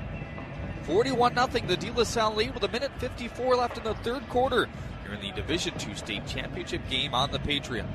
41 0.87 1.35
0, 1.35 1.67
the 1.67 1.77
De 1.77 1.91
La 1.93 2.05
Salle 2.05 2.35
lead 2.35 2.55
with 2.55 2.65
a 2.65 2.69
minute 2.69 2.91
54 2.99 3.57
left 3.57 3.79
in 3.79 3.85
the 3.85 3.95
third 3.97 4.29
quarter. 4.29 4.69
Here 5.05 5.15
in 5.15 5.21
the 5.21 5.33
Division 5.33 5.75
II 5.81 5.95
state 5.95 6.27
championship 6.27 6.83
game 6.91 7.15
on 7.15 7.31
the 7.31 7.39
Patriot. 7.39 7.87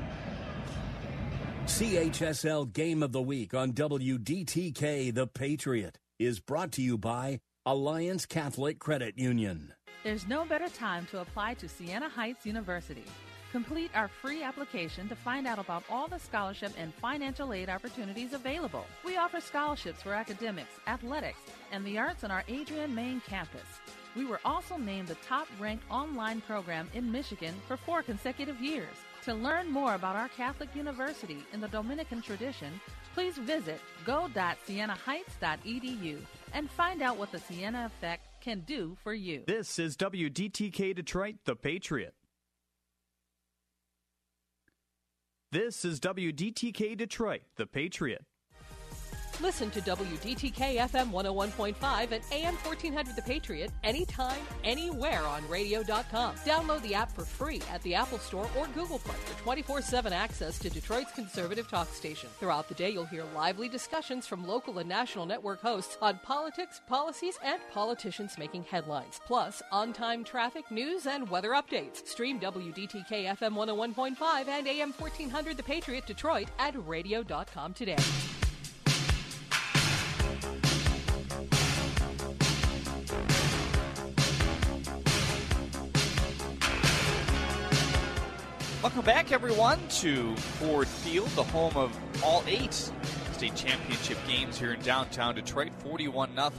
CHSL 1.66 2.72
Game 2.72 3.02
of 3.02 3.12
the 3.12 3.20
Week 3.20 3.52
on 3.52 3.72
WDTK 3.72 5.14
The 5.14 5.26
Patriot 5.26 5.98
is 6.18 6.40
brought 6.40 6.72
to 6.72 6.82
you 6.82 6.96
by 6.96 7.40
Alliance 7.66 8.24
Catholic 8.24 8.78
Credit 8.78 9.18
Union. 9.18 9.74
There's 10.02 10.26
no 10.26 10.46
better 10.46 10.68
time 10.68 11.06
to 11.10 11.20
apply 11.20 11.54
to 11.54 11.68
Siena 11.68 12.08
Heights 12.08 12.46
University. 12.46 13.04
Complete 13.52 13.90
our 13.94 14.08
free 14.08 14.42
application 14.42 15.08
to 15.08 15.14
find 15.14 15.46
out 15.46 15.58
about 15.58 15.84
all 15.90 16.08
the 16.08 16.18
scholarship 16.18 16.72
and 16.78 16.94
financial 16.94 17.52
aid 17.52 17.68
opportunities 17.68 18.32
available. 18.32 18.86
We 19.04 19.16
offer 19.16 19.40
scholarships 19.40 20.02
for 20.02 20.14
academics, 20.14 20.72
athletics, 20.86 21.40
and 21.72 21.84
the 21.84 21.98
arts 21.98 22.22
on 22.24 22.30
our 22.30 22.44
Adrian 22.48 22.94
main 22.94 23.20
campus. 23.28 23.66
We 24.16 24.24
were 24.24 24.40
also 24.44 24.76
named 24.76 25.08
the 25.08 25.14
top 25.16 25.48
ranked 25.58 25.84
online 25.90 26.40
program 26.40 26.88
in 26.94 27.12
Michigan 27.12 27.54
for 27.66 27.76
four 27.76 28.02
consecutive 28.02 28.60
years. 28.60 28.94
To 29.24 29.34
learn 29.34 29.70
more 29.70 29.94
about 29.94 30.16
our 30.16 30.28
Catholic 30.28 30.74
University 30.74 31.44
in 31.52 31.60
the 31.60 31.68
Dominican 31.68 32.22
tradition, 32.22 32.80
please 33.14 33.36
visit 33.36 33.80
go.sienaheights.edu 34.06 36.18
and 36.54 36.70
find 36.70 37.02
out 37.02 37.18
what 37.18 37.30
the 37.32 37.38
Siena 37.38 37.84
Effect 37.86 38.22
can 38.40 38.60
do 38.60 38.96
for 39.02 39.12
you. 39.12 39.42
This 39.46 39.78
is 39.78 39.94
WDTK 39.96 40.94
Detroit, 40.94 41.36
The 41.44 41.56
Patriot. 41.56 42.14
This 45.50 45.84
is 45.84 46.00
WDTK 46.00 46.96
Detroit, 46.96 47.42
The 47.56 47.66
Patriot. 47.66 48.24
Listen 49.40 49.70
to 49.70 49.80
WDTK 49.80 50.78
FM 50.78 51.12
101.5 51.12 52.10
and 52.10 52.24
AM 52.32 52.54
1400 52.56 53.14
The 53.14 53.22
Patriot 53.22 53.70
anytime, 53.84 54.40
anywhere 54.64 55.22
on 55.22 55.48
radio.com. 55.48 56.34
Download 56.44 56.82
the 56.82 56.94
app 56.94 57.12
for 57.12 57.24
free 57.24 57.62
at 57.70 57.80
the 57.82 57.94
Apple 57.94 58.18
Store 58.18 58.48
or 58.58 58.66
Google 58.68 58.98
Play 58.98 59.14
for 59.14 59.40
24 59.42 59.82
7 59.82 60.12
access 60.12 60.58
to 60.58 60.68
Detroit's 60.68 61.12
conservative 61.12 61.68
talk 61.68 61.88
station. 61.94 62.28
Throughout 62.40 62.68
the 62.68 62.74
day, 62.74 62.90
you'll 62.90 63.04
hear 63.04 63.24
lively 63.36 63.68
discussions 63.68 64.26
from 64.26 64.44
local 64.44 64.78
and 64.78 64.88
national 64.88 65.24
network 65.24 65.60
hosts 65.60 65.96
on 66.02 66.18
politics, 66.24 66.80
policies, 66.88 67.38
and 67.44 67.60
politicians 67.72 68.38
making 68.38 68.64
headlines. 68.64 69.20
Plus, 69.24 69.62
on 69.70 69.92
time 69.92 70.24
traffic, 70.24 70.68
news, 70.72 71.06
and 71.06 71.30
weather 71.30 71.50
updates. 71.50 72.04
Stream 72.08 72.40
WDTK 72.40 73.36
FM 73.38 73.54
101.5 73.54 74.48
and 74.48 74.66
AM 74.66 74.92
1400 74.92 75.56
The 75.56 75.62
Patriot 75.62 76.06
Detroit 76.06 76.48
at 76.58 76.74
radio.com 76.88 77.72
today. 77.72 77.96
Welcome 88.98 89.14
back, 89.14 89.30
everyone, 89.30 89.78
to 90.00 90.34
Ford 90.34 90.88
Field, 90.88 91.28
the 91.36 91.44
home 91.44 91.76
of 91.76 91.96
all 92.24 92.42
eight 92.48 92.74
state 92.74 93.54
championship 93.54 94.18
games 94.26 94.58
here 94.58 94.72
in 94.72 94.80
downtown 94.80 95.36
Detroit. 95.36 95.72
41 95.84 96.34
0. 96.34 96.50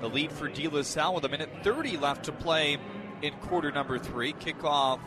The 0.00 0.08
lead 0.08 0.30
for 0.30 0.46
De 0.46 0.68
La 0.68 0.82
Salle 0.82 1.16
with 1.16 1.24
a 1.24 1.28
minute 1.28 1.50
30 1.64 1.96
left 1.96 2.26
to 2.26 2.32
play 2.32 2.78
in 3.22 3.34
quarter 3.40 3.72
number 3.72 3.98
three. 3.98 4.34
Kickoff 4.34 5.00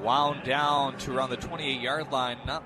wound 0.00 0.44
down 0.44 0.96
to 0.98 1.12
around 1.12 1.30
the 1.30 1.36
28 1.36 1.80
yard 1.80 2.12
line. 2.12 2.38
Not 2.46 2.62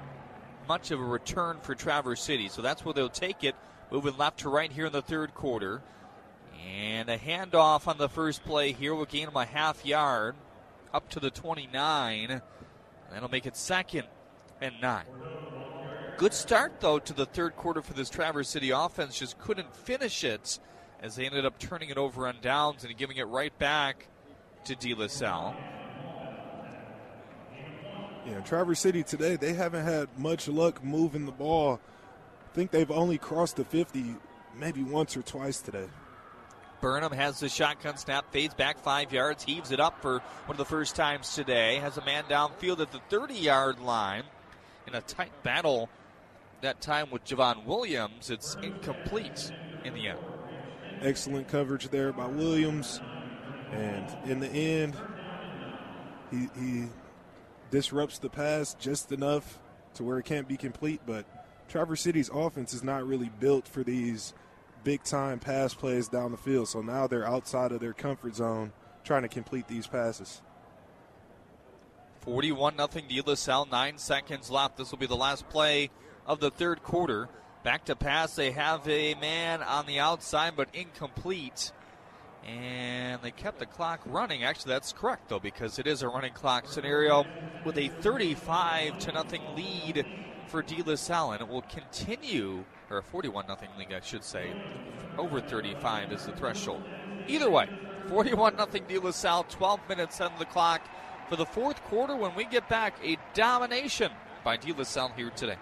much 0.69 0.91
of 0.91 1.01
a 1.01 1.05
return 1.05 1.61
for 1.63 1.75
Traverse 1.75 2.21
City, 2.21 2.51
so 2.51 2.61
that's 2.61 2.85
where 2.85 2.93
they'll 2.93 3.09
take 3.09 3.43
it. 3.43 3.57
Moving 3.91 4.19
left 4.19 4.41
to 4.41 4.51
right 4.51 4.71
here 4.71 4.85
in 4.85 4.93
the 4.93 5.01
third 5.01 5.33
quarter. 5.33 5.81
And 6.71 7.09
a 7.09 7.17
handoff 7.17 7.89
on 7.89 7.97
the 7.97 8.11
first 8.11 8.45
play 8.45 8.73
here 8.73 8.95
will 8.95 9.07
gain 9.07 9.25
them 9.25 9.37
a 9.37 9.47
half 9.47 9.87
yard 9.87 10.35
up 10.93 11.09
to 11.09 11.21
the 11.21 11.31
29. 11.31 12.43
That'll 13.11 13.31
make 13.31 13.47
it 13.47 13.57
second 13.57 14.05
and 14.61 14.75
nine. 14.81 15.07
Good 16.17 16.35
start, 16.35 16.81
though, 16.81 16.99
to 17.01 17.13
the 17.13 17.27
third 17.27 17.57
quarter 17.57 17.83
for 17.83 17.93
this 17.93 18.09
Traverse 18.09 18.49
City 18.49 18.71
offense. 18.71 19.19
Just 19.19 19.39
couldn't 19.39 19.75
finish 19.75 20.23
it 20.23 20.59
as 21.01 21.17
they 21.17 21.27
ended 21.27 21.45
up 21.45 21.59
turning 21.59 21.91
it 21.91 21.99
over 21.99 22.27
on 22.29 22.37
downs 22.41 22.85
and 22.85 22.97
giving 22.97 23.17
it 23.17 23.27
right 23.27 23.57
back 23.59 24.09
to 24.65 24.77
De 24.77 24.95
La 24.95 25.09
Salle. 25.09 25.55
Yeah, 28.27 28.41
Traverse 28.41 28.81
City 28.81 29.03
today, 29.03 29.37
they 29.37 29.53
haven't 29.53 29.85
had 29.85 30.09
much 30.19 30.49
luck 30.49 30.83
moving 30.83 31.27
the 31.27 31.33
ball. 31.33 31.81
I 32.51 32.55
think 32.55 32.71
they've 32.71 32.91
only 32.91 33.19
crossed 33.19 33.57
the 33.57 33.65
50 33.65 34.17
maybe 34.57 34.83
once 34.83 35.17
or 35.17 35.23
twice 35.23 35.61
today. 35.61 35.89
Burnham 36.85 37.13
has 37.13 37.41
the 37.41 37.49
shotgun 37.49 37.97
snap, 37.97 38.31
fades 38.31 38.53
back 38.53 38.79
five 38.79 39.11
yards, 39.11 39.43
heaves 39.43 39.71
it 39.71 39.81
up 39.81 40.03
for 40.03 40.19
one 40.19 40.51
of 40.51 40.59
the 40.59 40.67
first 40.67 40.95
times 40.95 41.35
today. 41.35 41.77
Has 41.77 41.97
a 41.97 42.05
man 42.05 42.25
downfield 42.25 42.79
at 42.81 42.93
the 42.93 43.01
30 43.09 43.33
yard 43.33 43.81
line 43.81 44.25
in 44.87 44.95
a 44.95 45.01
tight 45.01 45.33
battle 45.43 45.89
that 46.61 46.83
time 46.83 47.11
with 47.11 47.25
Javon 47.25 47.65
Williams. 47.65 48.29
It's 48.29 48.59
incomplete 48.63 49.51
in 49.83 49.95
the 49.95 50.09
end. 50.09 50.19
Excellent 51.01 51.49
coverage 51.49 51.89
there 51.89 52.13
by 52.13 52.27
Williams. 52.27 53.01
And 53.73 54.07
in 54.27 54.41
the 54.41 54.51
end, 54.51 54.95
he, 56.31 56.51
he 56.61 56.89
disrupts 57.71 58.19
the 58.19 58.29
pass 58.29 58.75
just 58.75 59.11
enough 59.11 59.59
to 59.95 60.05
where 60.05 60.19
it 60.19 60.27
can't 60.27 60.47
be 60.47 60.59
complete. 60.59 61.01
But 61.07 61.25
Traverse 61.67 62.03
City's 62.03 62.29
offense 62.29 62.75
is 62.75 62.85
not 62.85 63.07
really 63.07 63.31
built 63.41 63.67
for 63.67 63.83
these 63.83 64.35
big 64.85 65.03
time 65.03 65.39
pass 65.39 65.75
plays 65.75 66.09
down 66.09 66.31
the 66.31 66.37
field. 66.37 66.69
So 66.69 66.83
now 66.83 67.07
they're 67.07 67.27
outside 67.27 67.73
of 67.73 67.81
their 67.81 67.95
comfort 67.95 68.37
zone 68.37 68.73
trying 69.03 69.23
to 69.23 69.29
complete 69.29 69.67
these 69.67 69.87
passes. 69.87 70.43
41 72.21 72.77
0 72.77 72.89
De 73.07 73.21
La 73.21 73.35
Salle, 73.35 73.67
nine 73.71 73.99
seconds 73.99 74.51
left. 74.51 74.79
This 74.79 74.91
will 74.91 74.99
be 74.99 75.07
the 75.07 75.17
last 75.17 75.49
play 75.49 75.91
of 76.27 76.41
the 76.41 76.51
third 76.51 76.83
quarter. 76.83 77.29
Back 77.63 77.87
to 77.87 77.97
pass. 77.97 78.35
They 78.35 78.51
have 78.51 78.87
a 78.89 79.15
man 79.15 79.63
on 79.63 79.87
the 79.87 79.99
outside, 79.99 80.55
but 80.57 80.69
incomplete. 80.75 81.73
And 82.47 83.23
they 83.23 83.31
kept 83.31 83.59
the 83.59 83.67
clock 83.67 84.01
running. 84.05 84.45
Actually, 84.45 84.73
that's 84.73 84.93
correct, 84.93 85.31
though, 85.31 85.39
because 85.39 85.79
it 85.79 85.87
is 85.87 86.03
a 86.03 86.09
running 86.09 86.35
clock 86.35 86.69
scenario 86.69 87.25
with 87.65 87.79
a 87.79 87.89
35 87.89 88.99
to 89.01 89.13
nothing 89.13 89.43
lead 89.55 90.05
for 90.49 90.63
De 90.63 90.83
La 90.83 90.95
Salle. 90.97 91.33
And 91.33 91.41
it 91.41 91.49
will 91.49 91.63
continue, 91.63 92.65
or 92.91 92.99
a 92.99 93.03
41 93.03 93.47
nothing 93.47 93.69
lead, 93.79 93.93
I 93.93 94.01
should 94.01 94.25
say. 94.25 94.53
Over 95.19 95.41
35 95.41 96.13
is 96.13 96.27
the 96.27 96.33
threshold. 96.33 96.83
Either 97.27 97.51
way, 97.51 97.69
41 98.09 98.57
nothing 98.57 98.85
De 98.89 98.99
La 98.99 99.11
Salle, 99.11 99.45
12 99.49 99.81
minutes 99.89 100.21
on 100.21 100.33
the 100.39 100.45
clock 100.45 100.83
for 101.29 101.37
the 101.37 101.47
fourth 101.47 101.83
quarter. 101.85 102.17
When 102.17 102.35
we 102.35 102.45
get 102.45 102.69
back, 102.69 102.95
a 103.03 103.17
domination 103.33 104.13
by 104.43 104.57
De 104.57 104.73
La 104.73 104.85
Salle 104.85 105.13
here 105.17 105.31
today. 105.31 105.57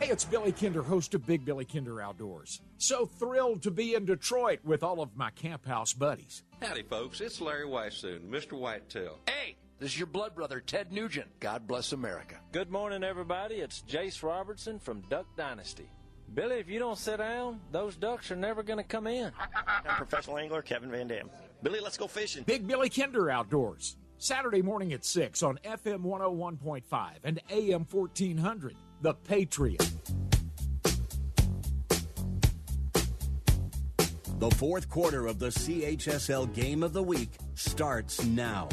Hey, 0.00 0.10
it's 0.10 0.24
Billy 0.24 0.52
Kinder, 0.52 0.82
host 0.82 1.14
of 1.14 1.26
Big 1.26 1.44
Billy 1.44 1.64
Kinder 1.64 2.00
Outdoors. 2.00 2.60
So 2.76 3.04
thrilled 3.04 3.62
to 3.62 3.72
be 3.72 3.94
in 3.94 4.04
Detroit 4.04 4.60
with 4.62 4.84
all 4.84 5.02
of 5.02 5.16
my 5.16 5.30
camp 5.30 5.66
house 5.66 5.92
buddies. 5.92 6.44
Howdy, 6.62 6.84
folks. 6.84 7.20
It's 7.20 7.40
Larry 7.40 7.66
Weishuhn, 7.66 8.28
Mr. 8.28 8.52
Whitetail. 8.52 9.18
Hey, 9.26 9.56
this 9.80 9.90
is 9.90 9.98
your 9.98 10.06
blood 10.06 10.36
brother, 10.36 10.60
Ted 10.60 10.92
Nugent. 10.92 11.40
God 11.40 11.66
bless 11.66 11.92
America. 11.92 12.36
Good 12.52 12.70
morning, 12.70 13.02
everybody. 13.02 13.56
It's 13.56 13.82
Jase 13.82 14.22
Robertson 14.22 14.78
from 14.78 15.00
Duck 15.02 15.26
Dynasty. 15.36 15.90
Billy, 16.34 16.56
if 16.56 16.68
you 16.68 16.78
don't 16.78 16.98
sit 16.98 17.18
down, 17.18 17.60
those 17.72 17.96
ducks 17.96 18.30
are 18.30 18.36
never 18.36 18.62
going 18.62 18.78
to 18.78 18.84
come 18.84 19.06
in. 19.06 19.32
I'm 19.66 19.96
professional 19.96 20.38
angler 20.38 20.62
Kevin 20.62 20.90
Van 20.90 21.08
Dam. 21.08 21.30
Billy, 21.62 21.80
let's 21.80 21.96
go 21.96 22.06
fishing. 22.06 22.44
Big 22.44 22.66
Billy 22.66 22.88
Kinder 22.88 23.30
Outdoors. 23.30 23.96
Saturday 24.18 24.62
morning 24.62 24.92
at 24.92 25.04
6 25.04 25.42
on 25.42 25.58
FM 25.64 26.02
101.5 26.02 27.10
and 27.24 27.40
AM 27.50 27.86
1400. 27.90 28.74
The 29.00 29.14
Patriot. 29.14 29.90
The 34.38 34.50
fourth 34.50 34.88
quarter 34.88 35.26
of 35.26 35.38
the 35.38 35.48
CHSL 35.48 36.54
Game 36.54 36.82
of 36.82 36.92
the 36.92 37.02
Week 37.02 37.30
starts 37.54 38.24
now. 38.24 38.68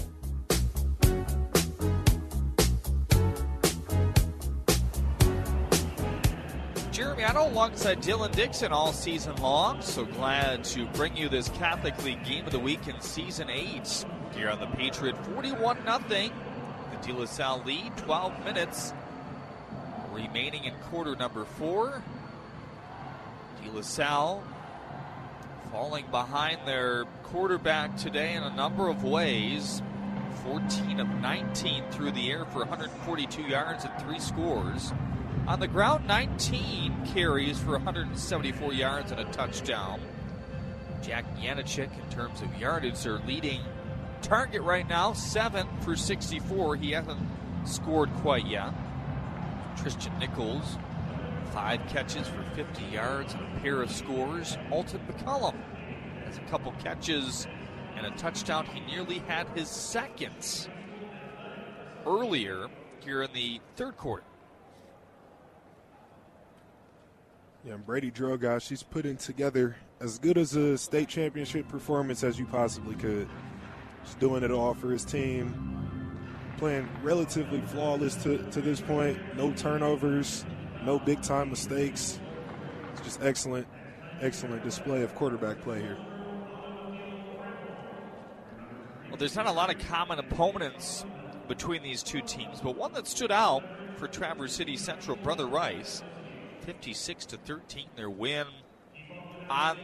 Jeremy 6.95 7.25
Otto 7.25 7.49
alongside 7.49 8.01
Dylan 8.01 8.33
Dixon 8.33 8.71
all 8.71 8.93
season 8.93 9.35
long. 9.41 9.81
So 9.81 10.05
glad 10.05 10.63
to 10.63 10.85
bring 10.93 11.17
you 11.17 11.27
this 11.27 11.49
Catholic 11.49 12.01
League 12.05 12.23
Game 12.23 12.45
of 12.45 12.53
the 12.53 12.59
Week 12.59 12.87
in 12.87 13.01
Season 13.01 13.49
8 13.49 14.05
here 14.33 14.49
on 14.49 14.61
the 14.61 14.67
Patriot. 14.67 15.17
41 15.33 15.83
0. 15.83 15.99
The 16.07 16.29
De 17.05 17.11
La 17.11 17.25
Salle 17.25 17.61
lead, 17.65 17.97
12 17.97 18.45
minutes 18.45 18.93
remaining 20.13 20.63
in 20.63 20.73
quarter 20.89 21.17
number 21.17 21.43
four. 21.43 22.01
De 23.61 23.71
La 23.71 23.81
Salle 23.81 24.41
falling 25.73 26.05
behind 26.11 26.59
their 26.65 27.03
quarterback 27.23 27.97
today 27.97 28.35
in 28.35 28.43
a 28.43 28.55
number 28.55 28.87
of 28.87 29.03
ways. 29.03 29.81
14 30.45 31.01
of 31.01 31.09
19 31.09 31.83
through 31.91 32.11
the 32.11 32.31
air 32.31 32.45
for 32.45 32.59
142 32.59 33.41
yards 33.41 33.83
and 33.83 33.93
three 34.01 34.19
scores. 34.19 34.93
On 35.47 35.59
the 35.59 35.67
ground, 35.67 36.07
19 36.07 37.05
carries 37.13 37.59
for 37.59 37.73
174 37.73 38.73
yards 38.73 39.11
and 39.11 39.21
a 39.21 39.25
touchdown. 39.25 40.01
Jack 41.03 41.23
Yanachik, 41.37 41.91
in 42.03 42.09
terms 42.09 42.41
of 42.41 42.59
yardage, 42.59 43.03
their 43.03 43.19
leading 43.19 43.61
target 44.23 44.63
right 44.63 44.89
now, 44.89 45.13
7 45.13 45.67
for 45.81 45.95
64. 45.95 46.77
He 46.77 46.91
hasn't 46.91 47.19
scored 47.63 48.11
quite 48.15 48.47
yet. 48.47 48.73
Tristan 49.77 50.17
Nichols, 50.17 50.79
five 51.53 51.79
catches 51.89 52.27
for 52.27 52.41
50 52.55 52.83
yards 52.85 53.35
and 53.35 53.43
a 53.43 53.59
pair 53.59 53.83
of 53.83 53.91
scores. 53.91 54.57
Alton 54.71 55.01
McCullum 55.07 55.55
has 56.25 56.39
a 56.39 56.49
couple 56.49 56.71
catches 56.83 57.45
and 57.95 58.07
a 58.07 58.11
touchdown. 58.17 58.65
He 58.65 58.79
nearly 58.79 59.19
had 59.19 59.47
his 59.49 59.69
second 59.69 60.69
earlier 62.03 62.67
here 63.01 63.21
in 63.21 63.31
the 63.33 63.61
third 63.75 63.95
quarter. 63.95 64.23
Yeah, 67.65 67.77
Brady 67.77 68.11
Drogosh, 68.11 68.67
she's 68.67 68.83
putting 68.83 69.17
together 69.17 69.75
as 69.99 70.19
good 70.19 70.37
as 70.37 70.55
a 70.55 70.77
state 70.77 71.07
championship 71.07 71.67
performance 71.67 72.23
as 72.23 72.37
you 72.37 72.45
possibly 72.45 72.93
could. 72.93 73.27
He's 74.03 74.13
doing 74.15 74.43
it 74.43 74.51
all 74.51 74.75
for 74.75 74.91
his 74.91 75.03
team, 75.03 76.29
playing 76.59 76.87
relatively 77.01 77.61
flawless 77.61 78.13
to, 78.21 78.37
to 78.51 78.61
this 78.61 78.81
point. 78.81 79.17
No 79.35 79.51
turnovers, 79.51 80.45
no 80.83 80.99
big 80.99 81.23
time 81.23 81.49
mistakes. 81.49 82.19
It's 82.93 83.01
just 83.01 83.23
excellent, 83.23 83.67
excellent 84.21 84.63
display 84.63 85.01
of 85.01 85.15
quarterback 85.15 85.59
play 85.61 85.81
here. 85.81 85.97
Well, 89.07 89.17
there's 89.17 89.35
not 89.35 89.47
a 89.47 89.51
lot 89.51 89.73
of 89.73 89.79
common 89.87 90.19
opponents 90.19 91.03
between 91.47 91.81
these 91.81 92.03
two 92.03 92.21
teams, 92.21 92.61
but 92.61 92.77
one 92.77 92.93
that 92.93 93.07
stood 93.07 93.31
out 93.31 93.63
for 93.97 94.07
Traverse 94.07 94.53
City 94.53 94.77
Central, 94.77 95.17
Brother 95.17 95.47
Rice, 95.47 96.03
56 96.65 97.25
to 97.27 97.37
13, 97.37 97.87
their 97.95 98.09
win 98.09 98.47
on 99.49 99.77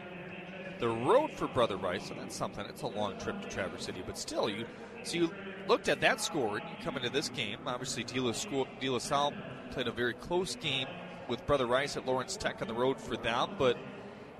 the 0.78 0.88
road 0.88 1.32
for 1.32 1.46
Brother 1.46 1.76
Rice, 1.76 2.10
and 2.10 2.18
that's 2.18 2.34
something. 2.34 2.66
It's 2.66 2.82
a 2.82 2.88
long 2.88 3.16
trip 3.18 3.40
to 3.40 3.48
Traverse 3.48 3.84
City, 3.84 4.02
but 4.04 4.18
still, 4.18 4.48
you 4.48 4.66
so 5.04 5.18
you 5.18 5.30
looked 5.68 5.88
at 5.88 6.00
that 6.00 6.20
score 6.20 6.58
and 6.58 6.68
you 6.68 6.84
come 6.84 6.96
into 6.96 7.10
this 7.10 7.28
game. 7.28 7.58
Obviously, 7.66 8.04
De 8.04 8.20
La, 8.20 8.32
School, 8.32 8.66
De 8.80 8.88
La 8.88 8.98
Salle 8.98 9.32
played 9.70 9.88
a 9.88 9.92
very 9.92 10.14
close 10.14 10.56
game 10.56 10.86
with 11.28 11.44
Brother 11.46 11.66
Rice 11.66 11.96
at 11.96 12.06
Lawrence 12.06 12.36
Tech 12.36 12.60
on 12.60 12.68
the 12.68 12.74
road 12.74 13.00
for 13.00 13.16
them, 13.16 13.50
but 13.58 13.76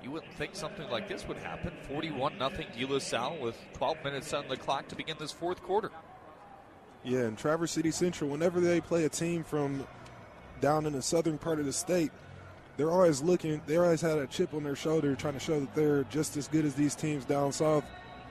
you 0.03 0.11
wouldn't 0.11 0.33
think 0.33 0.55
something 0.55 0.89
like 0.89 1.07
this 1.07 1.27
would 1.27 1.37
happen. 1.37 1.71
41 1.87 2.37
nothing 2.37 2.67
De 2.77 2.85
La 2.85 2.99
Salle 2.99 3.37
with 3.39 3.57
12 3.73 4.03
minutes 4.03 4.33
on 4.33 4.47
the 4.47 4.57
clock 4.57 4.87
to 4.89 4.95
begin 4.95 5.15
this 5.19 5.31
fourth 5.31 5.61
quarter. 5.63 5.91
Yeah, 7.03 7.21
and 7.21 7.37
Traverse 7.37 7.71
City 7.71 7.91
Central, 7.91 8.29
whenever 8.29 8.59
they 8.59 8.79
play 8.79 9.05
a 9.05 9.09
team 9.09 9.43
from 9.43 9.85
down 10.61 10.85
in 10.85 10.93
the 10.93 11.01
southern 11.01 11.37
part 11.37 11.59
of 11.59 11.65
the 11.65 11.73
state, 11.73 12.11
they're 12.77 12.91
always 12.91 13.21
looking, 13.21 13.61
they 13.67 13.77
always 13.77 14.01
had 14.01 14.17
a 14.17 14.27
chip 14.27 14.53
on 14.53 14.63
their 14.63 14.75
shoulder 14.75 15.15
trying 15.15 15.35
to 15.35 15.39
show 15.39 15.59
that 15.59 15.75
they're 15.75 16.03
just 16.05 16.37
as 16.37 16.47
good 16.47 16.65
as 16.65 16.73
these 16.73 16.95
teams 16.95 17.25
down 17.25 17.51
south. 17.51 17.83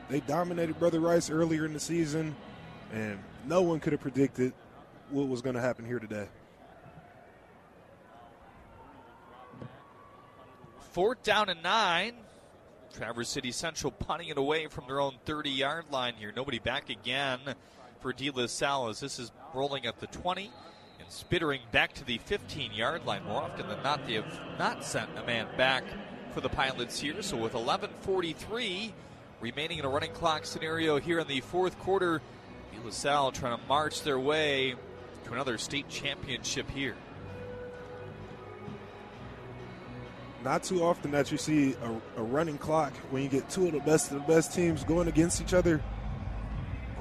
They 0.09 0.21
dominated 0.21 0.79
Brother 0.79 1.01
Rice 1.01 1.31
earlier 1.31 1.65
in 1.65 1.73
the 1.73 1.81
season, 1.81 2.35
and 2.93 3.19
no 3.47 3.63
one 3.63 3.81
could 3.81 3.93
have 3.93 4.01
predicted 4.01 4.53
what 5.11 5.29
was 5.29 5.43
going 5.43 5.55
to 5.55 5.61
happen 5.61 5.85
here 5.85 5.99
today. 5.99 6.27
Fourth 10.93 11.23
down 11.23 11.49
and 11.49 11.63
nine. 11.63 12.15
Traverse 12.93 13.31
City 13.31 13.53
Central 13.53 13.91
punting 13.91 14.29
it 14.29 14.37
away 14.37 14.67
from 14.67 14.87
their 14.87 15.01
own 15.01 15.15
30 15.25 15.49
yard 15.49 15.87
line 15.91 16.15
here. 16.15 16.33
Nobody 16.37 16.59
back 16.59 16.91
again 16.91 17.41
for 18.01 18.13
De 18.13 18.31
La 18.31 18.47
Salle 18.47 18.89
as 18.89 19.01
this 19.01 19.19
is 19.19 19.33
rolling 19.55 19.87
at 19.87 19.99
the 20.01 20.07
20 20.09 20.45
and 20.45 20.53
spittering 21.13 21.61
back 21.73 21.93
to 21.93 22.05
the 22.05 22.19
15 22.19 22.73
yard 22.73 23.05
line. 23.05 23.25
More 23.25 23.43
often 23.43 23.69
than 23.69 23.83
not, 23.83 24.07
they 24.07 24.15
have 24.15 24.41
not 24.59 24.85
sent 24.85 25.11
a 25.19 25.27
man 25.27 25.47
back 25.57 25.85
for 26.33 26.41
the 26.41 26.49
Pilots 26.49 26.99
here. 26.99 27.21
So 27.23 27.37
with 27.37 27.53
11:43 27.53 28.93
remaining 29.41 29.79
in 29.79 29.85
a 29.85 29.89
running 29.89 30.13
clock 30.13 30.47
scenario 30.47 30.99
here 30.99 31.19
in 31.19 31.27
the 31.27 31.41
fourth 31.41 31.79
quarter, 31.79 32.23
De 32.73 32.81
La 32.83 32.91
Salle 32.91 33.33
trying 33.33 33.59
to 33.59 33.67
march 33.67 34.03
their 34.03 34.19
way 34.19 34.75
to 35.25 35.33
another 35.33 35.59
state 35.59 35.89
championship 35.89 36.71
here. 36.71 36.97
Not 40.43 40.65
too 40.65 40.83
often 40.83 41.11
that 41.13 41.31
you 41.31 41.39
see 41.39 41.77
a, 42.17 42.21
a 42.21 42.23
running 42.23 42.59
clock 42.59 42.93
when 43.11 43.23
you 43.23 43.29
get 43.29 43.49
two 43.49 43.67
of 43.67 43.73
the 43.73 43.81
best 43.81 44.11
of 44.11 44.27
the 44.27 44.33
best 44.33 44.55
teams 44.55 44.83
going 44.83 45.09
against 45.09 45.41
each 45.41 45.55
other. 45.55 45.81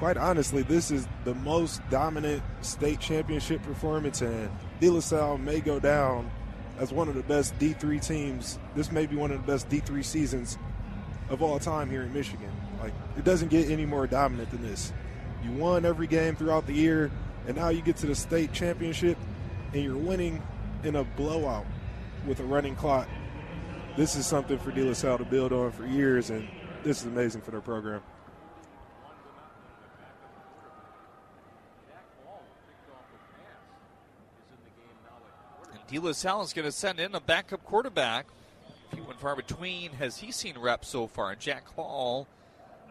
Quite 0.01 0.17
honestly, 0.17 0.63
this 0.63 0.89
is 0.89 1.07
the 1.25 1.35
most 1.35 1.79
dominant 1.91 2.41
state 2.61 2.99
championship 2.99 3.61
performance, 3.61 4.21
and 4.21 4.49
De 4.79 4.89
La 4.89 4.99
Salle 4.99 5.37
may 5.37 5.59
go 5.59 5.79
down 5.79 6.27
as 6.79 6.91
one 6.91 7.07
of 7.07 7.13
the 7.13 7.21
best 7.21 7.53
D3 7.59 8.03
teams. 8.03 8.57
This 8.75 8.91
may 8.91 9.05
be 9.05 9.15
one 9.15 9.29
of 9.29 9.45
the 9.45 9.51
best 9.51 9.69
D3 9.69 10.03
seasons 10.03 10.57
of 11.29 11.43
all 11.43 11.59
time 11.59 11.87
here 11.87 12.01
in 12.01 12.11
Michigan. 12.11 12.49
Like, 12.81 12.93
it 13.15 13.23
doesn't 13.23 13.49
get 13.49 13.69
any 13.69 13.85
more 13.85 14.07
dominant 14.07 14.49
than 14.49 14.63
this. 14.63 14.91
You 15.43 15.51
won 15.51 15.85
every 15.85 16.07
game 16.07 16.35
throughout 16.35 16.65
the 16.65 16.73
year, 16.73 17.11
and 17.45 17.55
now 17.55 17.69
you 17.69 17.83
get 17.83 17.97
to 17.97 18.07
the 18.07 18.15
state 18.15 18.51
championship, 18.53 19.19
and 19.71 19.83
you're 19.83 19.95
winning 19.95 20.41
in 20.83 20.95
a 20.95 21.03
blowout 21.03 21.67
with 22.25 22.39
a 22.39 22.43
running 22.43 22.75
clock. 22.75 23.07
This 23.97 24.15
is 24.15 24.25
something 24.25 24.57
for 24.57 24.71
De 24.71 24.81
La 24.81 24.93
Salle 24.93 25.19
to 25.19 25.25
build 25.25 25.53
on 25.53 25.71
for 25.71 25.85
years, 25.85 26.31
and 26.31 26.47
this 26.83 27.01
is 27.01 27.05
amazing 27.05 27.41
for 27.41 27.51
their 27.51 27.61
program. 27.61 28.01
De 35.91 35.99
La 35.99 36.13
Salle 36.13 36.41
is 36.41 36.53
going 36.53 36.65
to 36.65 36.71
send 36.71 37.01
in 37.01 37.13
a 37.15 37.19
backup 37.19 37.65
quarterback. 37.65 38.25
Few 38.93 39.03
and 39.09 39.19
far 39.19 39.35
between 39.35 39.91
has 39.93 40.17
he 40.17 40.31
seen 40.31 40.57
reps 40.57 40.87
so 40.87 41.05
far. 41.05 41.35
Jack 41.35 41.67
Hall 41.67 42.29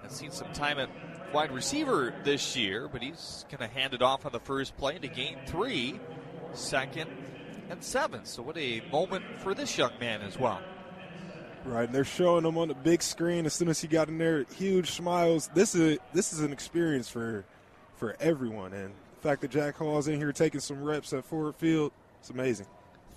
has 0.02 0.12
seen 0.12 0.30
some 0.30 0.52
time 0.52 0.78
at 0.78 0.90
wide 1.32 1.50
receiver 1.50 2.12
this 2.24 2.54
year, 2.56 2.88
but 2.88 3.00
he's 3.00 3.46
going 3.50 3.66
to 3.66 3.74
hand 3.74 3.94
it 3.94 4.02
off 4.02 4.26
on 4.26 4.32
the 4.32 4.40
first 4.40 4.76
play 4.76 4.98
to 4.98 5.08
gain 5.08 5.38
three, 5.46 5.98
second 6.52 7.08
and 7.70 7.82
seven. 7.82 8.26
So 8.26 8.42
what 8.42 8.58
a 8.58 8.82
moment 8.92 9.24
for 9.38 9.54
this 9.54 9.78
young 9.78 9.92
man 9.98 10.20
as 10.20 10.38
well. 10.38 10.60
Right, 11.64 11.84
and 11.84 11.94
they're 11.94 12.04
showing 12.04 12.44
him 12.44 12.58
on 12.58 12.68
the 12.68 12.74
big 12.74 13.00
screen 13.02 13.46
as 13.46 13.54
soon 13.54 13.68
as 13.68 13.80
he 13.80 13.88
got 13.88 14.08
in 14.08 14.18
there. 14.18 14.44
Huge 14.56 14.90
smiles. 14.90 15.48
This 15.54 15.74
is 15.74 15.98
this 16.12 16.34
is 16.34 16.40
an 16.40 16.52
experience 16.52 17.08
for 17.08 17.46
for 17.96 18.14
everyone, 18.20 18.74
and 18.74 18.92
the 19.14 19.22
fact 19.22 19.40
that 19.40 19.50
Jack 19.50 19.76
Hall's 19.76 20.06
in 20.06 20.18
here 20.18 20.32
taking 20.32 20.60
some 20.60 20.82
reps 20.82 21.14
at 21.14 21.24
Ford 21.24 21.54
Field, 21.56 21.92
it's 22.18 22.28
amazing. 22.28 22.66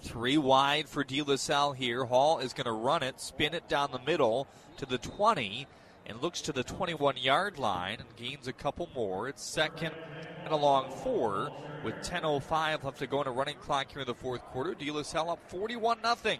Three 0.03 0.37
wide 0.37 0.89
for 0.89 1.05
De 1.05 1.21
La 1.21 1.37
Salle 1.37 1.71
here. 1.71 2.03
Hall 2.03 2.39
is 2.39 2.51
going 2.51 2.65
to 2.65 2.73
run 2.73 3.03
it, 3.03 3.21
spin 3.21 3.53
it 3.53 3.69
down 3.69 3.91
the 3.93 3.99
middle 3.99 4.49
to 4.75 4.85
the 4.85 4.97
20, 4.97 5.65
and 6.05 6.21
looks 6.21 6.41
to 6.41 6.51
the 6.51 6.63
21 6.63 7.15
yard 7.15 7.57
line 7.57 7.99
and 7.99 8.15
gains 8.17 8.49
a 8.49 8.53
couple 8.53 8.89
more. 8.93 9.29
It's 9.29 9.41
second 9.41 9.93
and 10.43 10.51
a 10.51 10.57
long 10.57 10.91
four 10.91 11.51
with 11.85 11.95
10.05 11.95 12.83
left 12.83 12.99
to 12.99 13.07
go 13.07 13.21
in 13.21 13.27
a 13.27 13.31
running 13.31 13.55
clock 13.55 13.91
here 13.93 14.01
in 14.01 14.07
the 14.07 14.13
fourth 14.13 14.41
quarter. 14.47 14.73
De 14.73 14.91
La 14.91 15.03
Salle 15.03 15.31
up 15.31 15.49
41 15.49 15.99
0. 16.01 16.35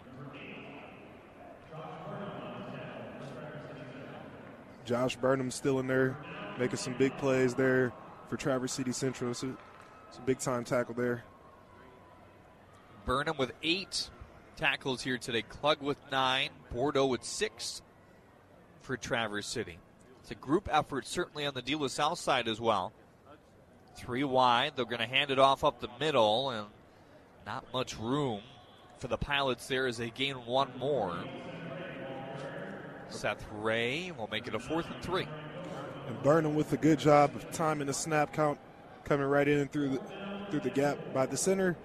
Josh 4.84 5.16
Burnham 5.16 5.50
still 5.50 5.80
in 5.80 5.86
there, 5.86 6.18
making 6.58 6.76
some 6.76 6.94
big 6.98 7.16
plays 7.16 7.54
there 7.54 7.94
for 8.28 8.36
Traverse 8.36 8.74
City 8.74 8.92
Central. 8.92 9.30
It's 9.30 9.42
a, 9.42 9.56
it's 10.08 10.18
a 10.18 10.22
big 10.22 10.38
time 10.38 10.64
tackle 10.64 10.94
there. 10.94 11.24
Burnham 13.04 13.36
with 13.36 13.52
eight 13.62 14.08
tackles 14.56 15.02
here 15.02 15.18
today. 15.18 15.42
Klug 15.42 15.82
with 15.82 15.98
nine. 16.10 16.50
Bordeaux 16.72 17.06
with 17.06 17.24
six 17.24 17.82
for 18.80 18.96
Traverse 18.96 19.46
City. 19.46 19.78
It's 20.20 20.30
a 20.30 20.34
group 20.34 20.68
effort, 20.72 21.06
certainly 21.06 21.46
on 21.46 21.54
the 21.54 21.62
De 21.62 21.74
La 21.74 21.88
Salle 21.88 22.16
side 22.16 22.48
as 22.48 22.60
well. 22.60 22.92
Three 23.96 24.24
wide. 24.24 24.72
They're 24.74 24.84
going 24.86 24.98
to 24.98 25.06
hand 25.06 25.30
it 25.30 25.38
off 25.38 25.64
up 25.64 25.80
the 25.80 25.90
middle, 26.00 26.50
and 26.50 26.66
not 27.46 27.64
much 27.72 27.98
room 27.98 28.40
for 28.98 29.08
the 29.08 29.18
pilots 29.18 29.66
there 29.66 29.86
as 29.86 29.98
they 29.98 30.10
gain 30.10 30.34
one 30.46 30.70
more. 30.78 31.16
Seth 33.10 33.44
Ray 33.52 34.12
will 34.16 34.28
make 34.32 34.46
it 34.46 34.54
a 34.54 34.58
fourth 34.58 34.86
and 34.90 35.02
three. 35.02 35.28
And 36.08 36.22
Burnham 36.22 36.54
with 36.54 36.72
a 36.72 36.76
good 36.76 36.98
job 36.98 37.36
of 37.36 37.50
timing 37.52 37.86
the 37.86 37.92
snap 37.92 38.32
count, 38.32 38.58
coming 39.04 39.26
right 39.26 39.46
in 39.46 39.68
through 39.68 39.90
the 39.90 40.00
through 40.50 40.60
the 40.60 40.70
gap 40.70 40.98
by 41.12 41.26
the 41.26 41.36
center, 41.36 41.76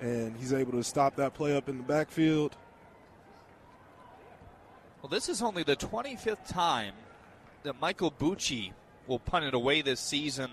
and 0.00 0.36
he's 0.36 0.52
able 0.52 0.72
to 0.72 0.82
stop 0.82 1.16
that 1.16 1.34
play 1.34 1.56
up 1.56 1.68
in 1.68 1.76
the 1.76 1.82
backfield. 1.84 2.56
Well, 5.02 5.10
this 5.10 5.28
is 5.28 5.42
only 5.42 5.62
the 5.62 5.76
25th 5.76 6.48
time 6.48 6.94
that 7.62 7.80
Michael 7.80 8.10
Bucci 8.10 8.72
will 9.06 9.18
punt 9.18 9.44
it 9.44 9.54
away 9.54 9.82
this 9.82 10.00
season 10.00 10.50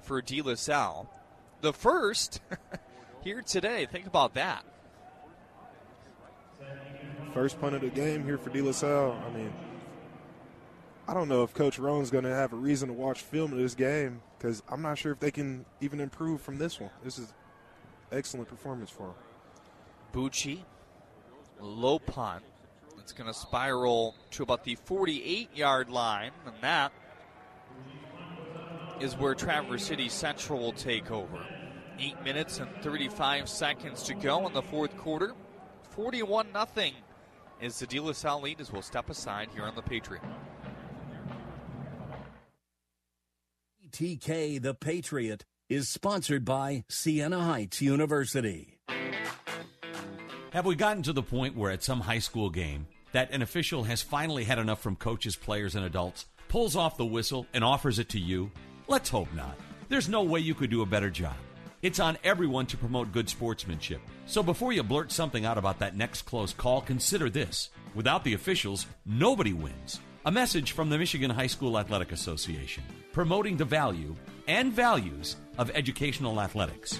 for 0.00 0.22
De 0.22 0.42
La 0.42 0.54
Salle. 0.54 1.10
The 1.60 1.72
first 1.72 2.40
here 3.26 3.42
today. 3.42 3.86
Think 3.86 4.06
about 4.06 4.34
that. 4.34 4.64
First 7.34 7.60
punt 7.60 7.74
of 7.74 7.82
the 7.82 7.88
game 7.88 8.24
here 8.24 8.38
for 8.38 8.50
De 8.50 8.62
La 8.62 8.72
Salle. 8.72 9.20
I 9.26 9.36
mean, 9.36 9.52
I 11.08 11.12
don't 11.12 11.28
know 11.28 11.42
if 11.42 11.52
Coach 11.52 11.78
Rohn's 11.78 12.10
going 12.10 12.24
to 12.24 12.34
have 12.34 12.52
a 12.52 12.56
reason 12.56 12.88
to 12.88 12.94
watch 12.94 13.20
film 13.20 13.52
of 13.52 13.58
this 13.58 13.74
game 13.74 14.22
because 14.38 14.62
I'm 14.68 14.80
not 14.80 14.96
sure 14.96 15.12
if 15.12 15.20
they 15.20 15.30
can 15.30 15.66
even 15.80 16.00
improve 16.00 16.40
from 16.40 16.58
this 16.58 16.80
one. 16.80 16.90
This 17.04 17.18
is 17.18 17.32
excellent 18.12 18.48
performance 18.48 18.90
for 18.90 19.04
him. 19.04 19.14
Bucci, 20.12 20.60
low 21.60 21.98
punt. 21.98 22.42
It's 22.98 23.12
going 23.12 23.32
to 23.32 23.34
spiral 23.34 24.14
to 24.32 24.42
about 24.42 24.64
the 24.64 24.74
48 24.74 25.56
yard 25.56 25.90
line, 25.90 26.32
and 26.44 26.54
that 26.60 26.92
is 29.00 29.16
where 29.16 29.34
Traverse 29.34 29.84
City 29.84 30.08
Central 30.08 30.58
will 30.58 30.72
take 30.72 31.10
over. 31.10 31.46
Eight 31.98 32.20
minutes 32.24 32.58
and 32.58 32.68
35 32.82 33.48
seconds 33.48 34.02
to 34.04 34.14
go 34.14 34.46
in 34.46 34.52
the 34.52 34.62
fourth 34.62 34.96
quarter. 34.96 35.34
41 35.90 36.48
0 36.52 36.90
is 37.60 37.78
the 37.78 37.86
De 37.86 38.00
La 38.00 38.12
Salle 38.12 38.42
lead 38.42 38.60
as 38.60 38.72
we'll 38.72 38.82
step 38.82 39.08
aside 39.08 39.48
here 39.54 39.64
on 39.64 39.74
the 39.74 39.82
Patriot. 39.82 40.22
TK 43.90 44.60
the 44.60 44.74
Patriot 44.74 45.44
is 45.68 45.88
sponsored 45.88 46.44
by 46.44 46.84
Siena 46.88 47.40
Heights 47.40 47.82
University. 47.82 48.78
Have 50.52 50.64
we 50.64 50.76
gotten 50.76 51.02
to 51.02 51.12
the 51.12 51.24
point 51.24 51.56
where 51.56 51.72
at 51.72 51.82
some 51.82 52.00
high 52.00 52.20
school 52.20 52.50
game 52.50 52.86
that 53.10 53.32
an 53.32 53.42
official 53.42 53.82
has 53.84 54.00
finally 54.00 54.44
had 54.44 54.60
enough 54.60 54.80
from 54.80 54.94
coaches, 54.94 55.34
players, 55.34 55.74
and 55.74 55.84
adults, 55.84 56.26
pulls 56.48 56.76
off 56.76 56.96
the 56.96 57.04
whistle, 57.04 57.46
and 57.52 57.64
offers 57.64 57.98
it 57.98 58.08
to 58.10 58.20
you? 58.20 58.50
Let's 58.86 59.08
hope 59.08 59.32
not. 59.34 59.56
There's 59.88 60.08
no 60.08 60.22
way 60.22 60.38
you 60.38 60.54
could 60.54 60.70
do 60.70 60.82
a 60.82 60.86
better 60.86 61.10
job. 61.10 61.34
It's 61.82 61.98
on 61.98 62.16
everyone 62.22 62.66
to 62.66 62.76
promote 62.76 63.12
good 63.12 63.28
sportsmanship. 63.28 64.00
So 64.26 64.44
before 64.44 64.72
you 64.72 64.84
blurt 64.84 65.10
something 65.10 65.44
out 65.44 65.58
about 65.58 65.80
that 65.80 65.96
next 65.96 66.22
close 66.22 66.52
call, 66.52 66.80
consider 66.80 67.28
this. 67.28 67.70
Without 67.94 68.22
the 68.22 68.34
officials, 68.34 68.86
nobody 69.04 69.52
wins. 69.52 70.00
A 70.26 70.30
message 70.30 70.72
from 70.72 70.90
the 70.90 70.98
Michigan 70.98 71.30
High 71.30 71.46
School 71.48 71.78
Athletic 71.78 72.12
Association, 72.12 72.84
promoting 73.12 73.56
the 73.56 73.64
value 73.64 74.14
and 74.46 74.72
values 74.72 75.36
of 75.58 75.70
educational 75.74 76.40
athletics. 76.40 76.98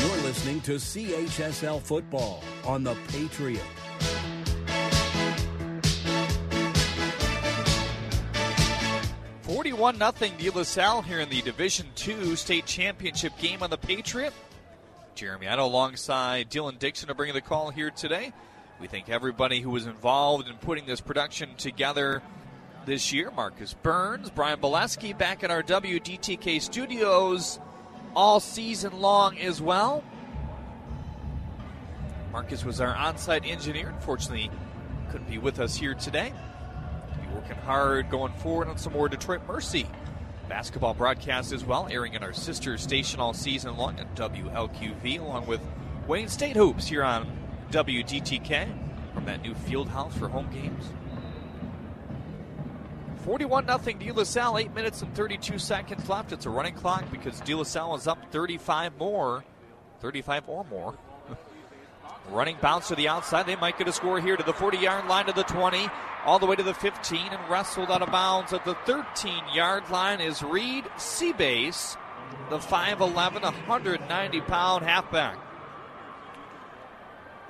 You're 0.00 0.22
listening 0.22 0.60
to 0.62 0.72
CHSL 0.76 1.80
Football 1.82 2.42
on 2.64 2.84
the 2.84 2.94
Patriot. 3.08 3.62
Forty-one 9.42 9.96
nothing 9.96 10.34
De 10.36 10.50
La 10.50 10.62
Salle 10.62 11.00
here 11.00 11.20
in 11.20 11.30
the 11.30 11.40
Division 11.40 11.86
Two 11.94 12.36
state 12.36 12.66
championship 12.66 13.32
game 13.38 13.62
on 13.62 13.70
the 13.70 13.78
Patriot. 13.78 14.34
Jeremy 15.18 15.48
Otto 15.48 15.66
alongside 15.66 16.48
Dylan 16.48 16.78
Dixon 16.78 17.10
are 17.10 17.14
bringing 17.14 17.34
the 17.34 17.40
call 17.40 17.70
here 17.70 17.90
today. 17.90 18.32
We 18.80 18.86
thank 18.86 19.08
everybody 19.08 19.60
who 19.60 19.70
was 19.70 19.84
involved 19.84 20.46
in 20.46 20.54
putting 20.58 20.86
this 20.86 21.00
production 21.00 21.56
together 21.56 22.22
this 22.86 23.12
year. 23.12 23.32
Marcus 23.32 23.74
Burns, 23.74 24.30
Brian 24.30 24.60
Boleski 24.60 25.18
back 25.18 25.42
at 25.42 25.50
our 25.50 25.64
WDTK 25.64 26.62
studios 26.62 27.58
all 28.14 28.38
season 28.38 29.00
long 29.00 29.36
as 29.38 29.60
well. 29.60 30.04
Marcus 32.30 32.64
was 32.64 32.80
our 32.80 32.94
on-site 32.94 33.44
engineer. 33.44 33.88
Unfortunately, 33.88 34.52
couldn't 35.10 35.28
be 35.28 35.38
with 35.38 35.58
us 35.58 35.74
here 35.74 35.94
today. 35.94 36.32
Be 37.20 37.34
working 37.34 37.56
hard 37.56 38.08
going 38.08 38.34
forward 38.34 38.68
on 38.68 38.78
some 38.78 38.92
more 38.92 39.08
Detroit 39.08 39.40
Mercy 39.48 39.88
basketball 40.48 40.94
broadcast 40.94 41.52
as 41.52 41.64
well, 41.64 41.88
airing 41.90 42.14
in 42.14 42.22
our 42.22 42.32
sister 42.32 42.78
station 42.78 43.20
all 43.20 43.34
season 43.34 43.76
long 43.76 43.98
at 44.00 44.14
WLQV, 44.14 45.20
along 45.20 45.46
with 45.46 45.60
Wayne 46.06 46.28
State 46.28 46.56
Hoops 46.56 46.86
here 46.86 47.04
on 47.04 47.30
WDTK 47.70 48.68
from 49.12 49.24
that 49.26 49.42
new 49.42 49.54
field 49.54 49.88
house 49.88 50.16
for 50.16 50.28
home 50.28 50.48
games. 50.52 50.84
41 53.24 53.66
0 53.66 53.98
De 53.98 54.12
La 54.12 54.24
Salle, 54.24 54.58
8 54.58 54.74
minutes 54.74 55.02
and 55.02 55.14
32 55.14 55.58
seconds 55.58 56.08
left. 56.08 56.32
It's 56.32 56.46
a 56.46 56.50
running 56.50 56.74
clock 56.74 57.04
because 57.10 57.40
De 57.40 57.54
La 57.54 57.64
Salle 57.64 57.94
is 57.96 58.06
up 58.06 58.32
35 58.32 58.96
more, 58.98 59.44
35 60.00 60.48
or 60.48 60.64
more. 60.70 60.94
running 62.30 62.56
bounce 62.62 62.88
to 62.88 62.94
the 62.94 63.08
outside. 63.08 63.46
They 63.46 63.56
might 63.56 63.76
get 63.76 63.86
a 63.86 63.92
score 63.92 64.18
here 64.20 64.36
to 64.36 64.42
the 64.42 64.54
40 64.54 64.78
yard 64.78 65.06
line 65.08 65.26
to 65.26 65.32
the 65.32 65.42
20, 65.42 65.88
all 66.24 66.38
the 66.38 66.46
way 66.46 66.56
to 66.56 66.62
the 66.62 66.74
15, 66.74 67.32
and 67.32 67.50
wrestled 67.50 67.90
out 67.90 68.02
of 68.02 68.10
bounds 68.10 68.52
at 68.52 68.64
the 68.64 68.74
13 68.86 69.42
yard 69.54 69.88
line 69.90 70.20
is 70.20 70.42
Reed 70.42 70.84
Seabase, 70.96 71.96
the 72.50 72.58
5'11, 72.58 73.42
190 73.42 74.40
pound 74.42 74.84
halfback. 74.84 75.38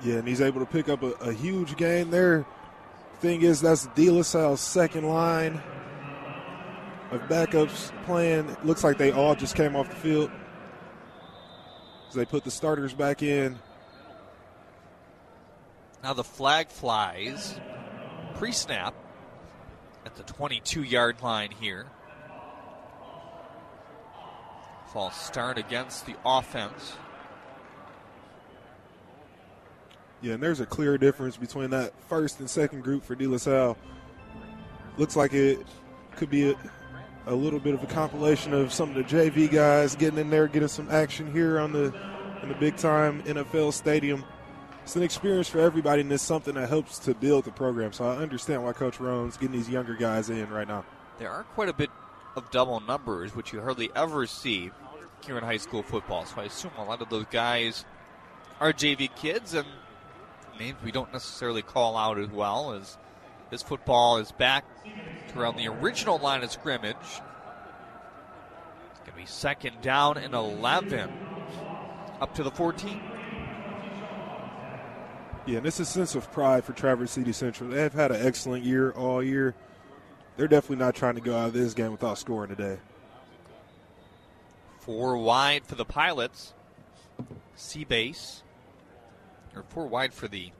Yeah, 0.01 0.15
and 0.15 0.27
he's 0.27 0.41
able 0.41 0.61
to 0.61 0.65
pick 0.65 0.87
up 0.87 1.03
a, 1.03 1.11
a 1.21 1.33
huge 1.33 1.75
gain 1.75 2.09
there. 2.09 2.45
Thing 3.19 3.41
is, 3.41 3.59
that's 3.59 3.87
De 3.87 4.09
La 4.09 4.21
Salle's 4.21 4.61
second 4.61 5.03
line 5.03 5.61
of 7.11 7.21
backups 7.23 7.91
playing. 8.05 8.47
It 8.49 8.65
looks 8.65 8.83
like 8.83 8.97
they 8.97 9.11
all 9.11 9.35
just 9.35 9.55
came 9.55 9.75
off 9.75 9.89
the 9.89 9.95
field. 9.95 10.31
As 12.07 12.15
they 12.15 12.25
put 12.25 12.43
the 12.43 12.51
starters 12.51 12.93
back 12.93 13.21
in. 13.21 13.59
Now 16.01 16.13
the 16.13 16.23
flag 16.23 16.69
flies 16.69 17.59
pre 18.39 18.53
snap 18.53 18.93
at 20.05 20.15
the 20.15 20.23
22 20.23 20.83
yard 20.83 21.21
line 21.21 21.51
here. 21.59 21.85
False 24.93 25.21
start 25.21 25.57
against 25.57 26.05
the 26.05 26.15
offense. 26.25 26.93
Yeah, 30.21 30.35
and 30.35 30.43
there's 30.43 30.61
a 30.61 30.65
clear 30.65 30.97
difference 30.97 31.35
between 31.35 31.69
that 31.71 31.91
first 32.07 32.39
and 32.39 32.49
second 32.49 32.81
group 32.81 33.03
for 33.03 33.13
De 33.13 33.27
La 33.27 33.37
Salle. 33.37 33.77
Looks 34.97 35.17
like 35.17 35.33
it 35.33 35.67
could 36.15 36.29
be 36.29 36.51
a, 36.51 36.55
a 37.25 37.35
little 37.35 37.59
bit 37.59 37.73
of 37.73 37.83
a 37.83 37.87
compilation 37.87 38.53
of 38.53 38.71
some 38.71 38.89
of 38.89 38.95
the 38.95 39.03
JV 39.03 39.51
guys 39.51 39.97
getting 39.97 40.17
in 40.17 40.29
there, 40.29 40.47
getting 40.47 40.69
some 40.69 40.89
action 40.89 41.29
here 41.33 41.59
on 41.59 41.73
the 41.73 41.93
in 42.41 42.47
the 42.47 42.55
big 42.55 42.77
time 42.77 43.21
NFL 43.23 43.73
stadium. 43.73 44.23
It's 44.89 44.95
an 44.95 45.03
experience 45.03 45.47
for 45.47 45.59
everybody, 45.59 46.01
and 46.01 46.11
it's 46.11 46.23
something 46.23 46.55
that 46.55 46.67
helps 46.67 46.97
to 46.97 47.13
build 47.13 47.45
the 47.45 47.51
program. 47.51 47.93
So 47.93 48.05
I 48.05 48.15
understand 48.15 48.63
why 48.63 48.73
Coach 48.73 48.99
Rohn's 48.99 49.37
getting 49.37 49.55
these 49.55 49.69
younger 49.69 49.93
guys 49.93 50.31
in 50.31 50.49
right 50.49 50.67
now. 50.67 50.83
There 51.19 51.29
are 51.29 51.43
quite 51.43 51.69
a 51.69 51.73
bit 51.73 51.91
of 52.35 52.49
double 52.49 52.79
numbers, 52.79 53.35
which 53.35 53.53
you 53.53 53.61
hardly 53.61 53.91
ever 53.95 54.25
see 54.25 54.71
here 55.23 55.37
in 55.37 55.43
high 55.43 55.57
school 55.57 55.83
football. 55.83 56.25
So 56.25 56.41
I 56.41 56.45
assume 56.45 56.71
a 56.79 56.83
lot 56.83 57.03
of 57.03 57.09
those 57.09 57.27
guys 57.29 57.85
are 58.59 58.73
JV 58.73 59.15
kids 59.15 59.53
and 59.53 59.67
names 60.59 60.79
we 60.83 60.91
don't 60.91 61.13
necessarily 61.13 61.61
call 61.61 61.95
out 61.95 62.17
as 62.17 62.29
well 62.29 62.73
as 62.73 62.97
this 63.51 63.61
football 63.61 64.17
is 64.17 64.31
back 64.31 64.65
to 65.27 65.39
around 65.39 65.57
the 65.57 65.67
original 65.67 66.17
line 66.17 66.43
of 66.43 66.51
scrimmage. 66.51 66.95
It's 68.89 68.99
going 69.01 69.11
to 69.11 69.17
be 69.17 69.27
second 69.27 69.81
down 69.81 70.17
and 70.17 70.33
11 70.33 71.11
up 72.21 72.33
to 72.33 72.41
the 72.41 72.49
14. 72.49 72.99
Yeah, 75.49 75.57
and 75.57 75.65
it's 75.65 75.79
a 75.79 75.85
sense 75.85 76.13
of 76.13 76.31
pride 76.31 76.63
for 76.63 76.73
Traverse 76.73 77.09
City 77.09 77.33
Central. 77.33 77.71
They've 77.71 77.91
had 77.91 78.11
an 78.11 78.23
excellent 78.23 78.63
year 78.63 78.91
all 78.91 79.23
year. 79.23 79.55
They're 80.37 80.47
definitely 80.47 80.85
not 80.85 80.93
trying 80.93 81.15
to 81.15 81.21
go 81.21 81.35
out 81.35 81.47
of 81.47 81.53
this 81.53 81.73
game 81.73 81.91
without 81.91 82.19
scoring 82.19 82.55
today. 82.55 82.77
Four 84.79 85.17
wide 85.17 85.65
for 85.65 85.73
the 85.73 85.85
Pilots. 85.85 86.53
C 87.55 87.83
base. 87.83 88.43
Or 89.55 89.63
four 89.69 89.87
wide 89.87 90.13
for 90.13 90.27
the 90.27 90.51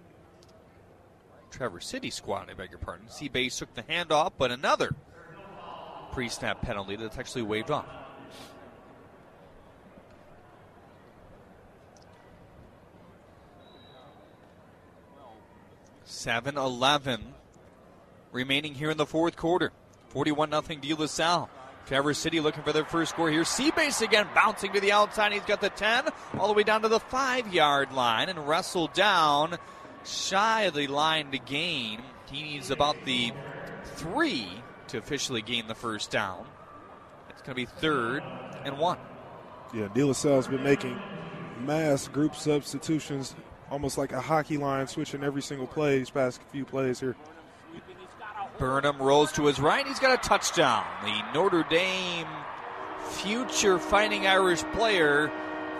Traverse 1.51 1.85
City 1.85 2.09
squad, 2.09 2.50
I 2.50 2.56
beg 2.56 2.72
your 2.72 2.80
pardon. 2.80 3.09
C 3.09 3.30
base 3.30 3.59
took 3.59 3.72
the 3.76 3.84
handoff, 3.84 4.32
but 4.40 4.50
another 4.50 4.95
pre 6.11 6.30
snap 6.30 6.64
penalty 6.64 6.95
that's 6.95 7.19
actually 7.19 7.43
waved 7.43 7.69
off. 7.69 7.85
Seven 16.10 16.58
eleven 16.58 17.36
remaining 18.32 18.74
here 18.74 18.90
in 18.90 18.98
the 18.98 19.06
fourth 19.06 19.38
quarter. 19.38 19.72
41 20.10 20.50
0 20.50 20.62
De 20.82 20.94
La 20.96 21.06
Salle. 21.06 21.50
Traverse 21.86 22.18
City 22.18 22.40
looking 22.40 22.64
for 22.64 22.74
their 22.74 22.84
first 22.84 23.12
score 23.12 23.30
here. 23.30 23.44
Seabase 23.44 24.02
again 24.02 24.28
bouncing 24.34 24.74
to 24.74 24.80
the 24.80 24.92
outside. 24.92 25.34
He's 25.34 25.44
got 25.44 25.62
the 25.62 25.70
10 25.70 26.06
all 26.40 26.48
the 26.48 26.54
way 26.54 26.64
down 26.64 26.82
to 26.82 26.88
the 26.88 27.00
5 27.00 27.54
yard 27.54 27.94
line 27.94 28.28
and 28.28 28.48
wrestled 28.48 28.92
down 28.94 29.60
shy 30.04 30.64
of 30.64 30.74
the 30.74 30.88
line 30.88 31.30
to 31.30 31.38
gain. 31.38 32.02
He 32.32 32.42
needs 32.42 32.72
about 32.72 33.06
the 33.06 33.32
3 33.96 34.48
to 34.88 34.98
officially 34.98 35.44
gain 35.44 35.68
the 35.68 35.76
first 35.76 36.10
down. 36.10 36.44
It's 37.30 37.44
going 37.44 37.52
to 37.52 37.56
be 37.56 37.66
third 37.66 38.24
and 38.66 38.80
1. 38.80 38.98
Yeah, 39.76 39.88
De 39.94 40.04
La 40.04 40.14
Salle's 40.14 40.48
been 40.48 40.64
making 40.64 41.00
mass 41.64 42.08
group 42.08 42.36
substitutions, 42.36 43.36
almost 43.72 43.98
like 43.98 44.11
a 44.11 44.22
hockey 44.22 44.57
line, 44.57 44.88
switching 44.88 45.23
every 45.23 45.41
single 45.41 45.67
play 45.67 45.99
these 45.99 46.09
past 46.09 46.41
few 46.51 46.65
plays 46.65 46.99
here. 46.99 47.15
Burnham 48.57 48.98
rolls 49.01 49.31
to 49.33 49.45
his 49.45 49.59
right. 49.59 49.88
He's 49.88 49.99
got 49.99 50.14
a 50.14 50.27
touchdown. 50.27 50.85
The 51.03 51.33
Notre 51.33 51.64
Dame 51.69 52.27
future 53.11 53.80
Fighting 53.80 54.27
Irish 54.27 54.64
player 54.73 55.31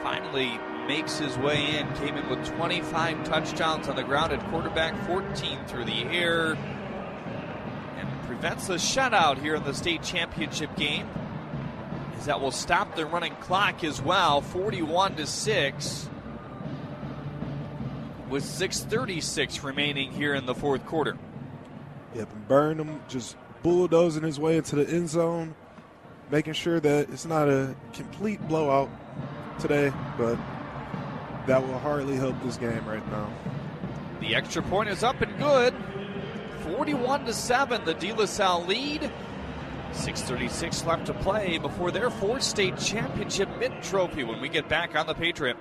finally 0.02 0.60
makes 0.88 1.20
his 1.20 1.38
way 1.38 1.78
in. 1.78 1.94
Came 1.96 2.16
in 2.16 2.30
with 2.30 2.46
25 2.56 3.24
touchdowns 3.26 3.88
on 3.88 3.96
the 3.96 4.04
ground 4.04 4.32
at 4.32 4.44
quarterback, 4.50 4.96
14 5.06 5.60
through 5.68 5.86
the 5.86 6.04
air, 6.06 6.54
and 6.54 8.22
prevents 8.26 8.70
a 8.70 8.76
shutout 8.76 9.38
here 9.40 9.56
in 9.56 9.64
the 9.64 9.74
state 9.74 10.02
championship 10.02 10.76
game. 10.78 11.08
As 12.18 12.26
that 12.26 12.42
will 12.42 12.52
stop 12.52 12.96
the 12.96 13.06
running 13.06 13.36
clock 13.36 13.84
as 13.84 14.02
well, 14.02 14.42
41 14.42 15.16
to 15.16 15.28
6, 15.28 16.10
with 18.30 18.44
6:36 18.44 19.64
remaining 19.64 20.12
here 20.12 20.36
in 20.36 20.46
the 20.46 20.56
fourth 20.56 20.86
quarter. 20.86 21.18
Yep, 22.16 22.32
and 22.32 22.48
Burnham 22.48 23.02
just 23.08 23.36
bulldozing 23.64 24.24
his 24.24 24.40
way 24.40 24.58
into 24.58 24.76
the 24.76 24.90
end 24.90 25.10
zone, 25.10 25.56
making 26.32 26.54
sure 26.54 26.80
that 26.80 27.10
it's 27.10 27.26
not 27.26 27.50
a 27.50 27.76
complete 27.94 28.46
blowout 28.48 28.90
today, 29.60 29.92
but 30.18 30.38
that 31.48 31.66
will 31.66 31.80
hardly 31.80 32.16
help 32.16 32.36
this 32.44 32.58
game 32.58 32.86
right 32.86 33.06
now. 33.12 33.30
The 34.20 34.36
extra 34.36 34.62
point 34.62 34.90
is 34.90 35.04
up 35.04 35.22
and 35.22 35.38
good. 35.40 35.74
41 36.74 37.26
to 37.26 37.34
7, 37.34 37.86
the 37.86 37.94
De 37.94 38.14
La 38.14 38.26
Salle 38.26 38.66
lead. 38.66 39.12
6.36 39.92 40.86
left 40.86 41.08
to 41.08 41.14
play 41.16 41.58
before 41.58 41.90
their 41.90 42.10
fourth 42.10 42.44
state 42.44 42.78
championship 42.78 43.50
mid 43.58 43.82
trophy 43.82 44.24
when 44.24 44.40
we 44.40 44.48
get 44.48 44.70
back 44.70 44.96
on 44.96 45.08
the 45.08 45.16
Patriot. 45.16 45.58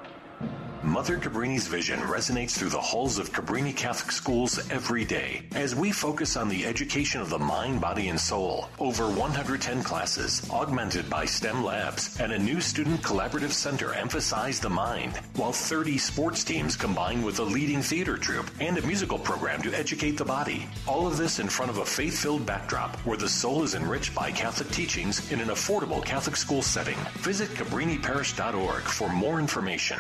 Mother 0.83 1.19
Cabrini's 1.19 1.67
vision 1.67 1.99
resonates 2.01 2.53
through 2.53 2.69
the 2.69 2.81
halls 2.81 3.19
of 3.19 3.33
Cabrini 3.33 3.75
Catholic 3.75 4.13
schools 4.13 4.59
every 4.71 5.05
day 5.05 5.43
as 5.55 5.75
we 5.75 5.91
focus 5.91 6.37
on 6.37 6.49
the 6.49 6.65
education 6.65 7.21
of 7.21 7.31
the 7.31 7.39
mind, 7.39 7.81
body, 7.81 8.09
and 8.09 8.21
soul. 8.21 8.69
Over 8.79 9.09
110 9.09 9.83
classes, 9.83 10.49
augmented 10.51 11.11
by 11.11 11.25
STEM 11.25 11.65
labs, 11.65 12.21
and 12.21 12.33
a 12.33 12.39
new 12.39 12.61
student 12.61 13.03
collaborative 13.03 13.51
center 13.51 13.93
emphasize 13.93 14.61
the 14.61 14.71
mind, 14.71 15.17
while 15.35 15.53
30 15.53 15.99
sports 15.99 16.45
teams 16.45 16.77
combine 16.77 17.23
with 17.23 17.39
a 17.41 17.45
leading 17.45 17.83
theater 17.83 18.17
troupe 18.17 18.51
and 18.61 18.79
a 18.79 18.87
musical 18.87 19.19
program 19.19 19.61
to 19.63 19.75
educate 19.75 20.17
the 20.17 20.25
body. 20.25 20.67
All 20.87 21.07
of 21.07 21.17
this 21.17 21.39
in 21.41 21.49
front 21.49 21.71
of 21.71 21.79
a 21.79 21.85
faith 21.85 22.19
filled 22.19 22.47
backdrop 22.47 22.97
where 23.07 23.19
the 23.19 23.29
soul 23.29 23.63
is 23.63 23.75
enriched 23.75 24.15
by 24.15 24.31
Catholic 24.31 24.71
teachings 24.71 25.33
in 25.33 25.41
an 25.41 25.49
affordable 25.49 26.05
Catholic 26.05 26.37
school 26.37 26.63
setting. 26.63 26.99
Visit 27.19 27.49
CabriniParish.org 27.51 28.83
for 28.83 29.09
more 29.09 29.41
information. 29.41 29.99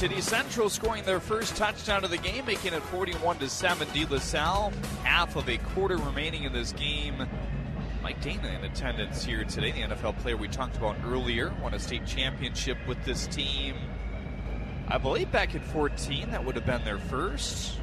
City 0.00 0.22
Central 0.22 0.70
scoring 0.70 1.04
their 1.04 1.20
first 1.20 1.54
touchdown 1.56 2.04
of 2.04 2.10
the 2.10 2.16
game, 2.16 2.46
making 2.46 2.72
it 2.72 2.82
41 2.84 3.36
to 3.36 3.50
7. 3.50 3.86
De 3.92 4.06
La 4.06 4.18
Salle, 4.18 4.72
half 5.04 5.36
of 5.36 5.46
a 5.46 5.58
quarter 5.58 5.98
remaining 5.98 6.44
in 6.44 6.54
this 6.54 6.72
game. 6.72 7.28
Mike 8.02 8.18
Danna 8.22 8.58
in 8.58 8.64
attendance 8.64 9.22
here 9.22 9.44
today, 9.44 9.72
the 9.72 9.82
NFL 9.82 10.16
player 10.20 10.38
we 10.38 10.48
talked 10.48 10.78
about 10.78 10.96
earlier, 11.04 11.52
won 11.60 11.74
a 11.74 11.78
state 11.78 12.06
championship 12.06 12.78
with 12.88 12.96
this 13.04 13.26
team. 13.26 13.76
I 14.88 14.96
believe 14.96 15.30
back 15.30 15.54
in 15.54 15.60
14, 15.60 16.30
that 16.30 16.42
would 16.46 16.54
have 16.54 16.64
been 16.64 16.82
their 16.82 16.98
first. 16.98 17.76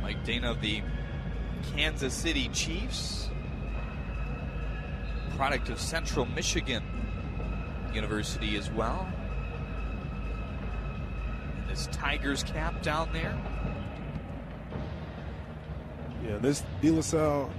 Mike 0.00 0.24
Danna 0.24 0.52
of 0.52 0.60
the 0.60 0.80
Kansas 1.74 2.14
City 2.14 2.50
Chiefs, 2.50 3.30
product 5.34 5.70
of 5.70 5.80
Central 5.80 6.24
Michigan 6.24 6.84
University 7.92 8.56
as 8.56 8.70
well 8.70 9.12
his 11.78 11.86
Tigers 11.88 12.42
cap 12.42 12.82
down 12.82 13.08
there. 13.12 13.36
Yeah, 16.24 16.38
this 16.38 16.64
De 16.82 16.90
La 16.90 17.00
Salle, 17.00 17.50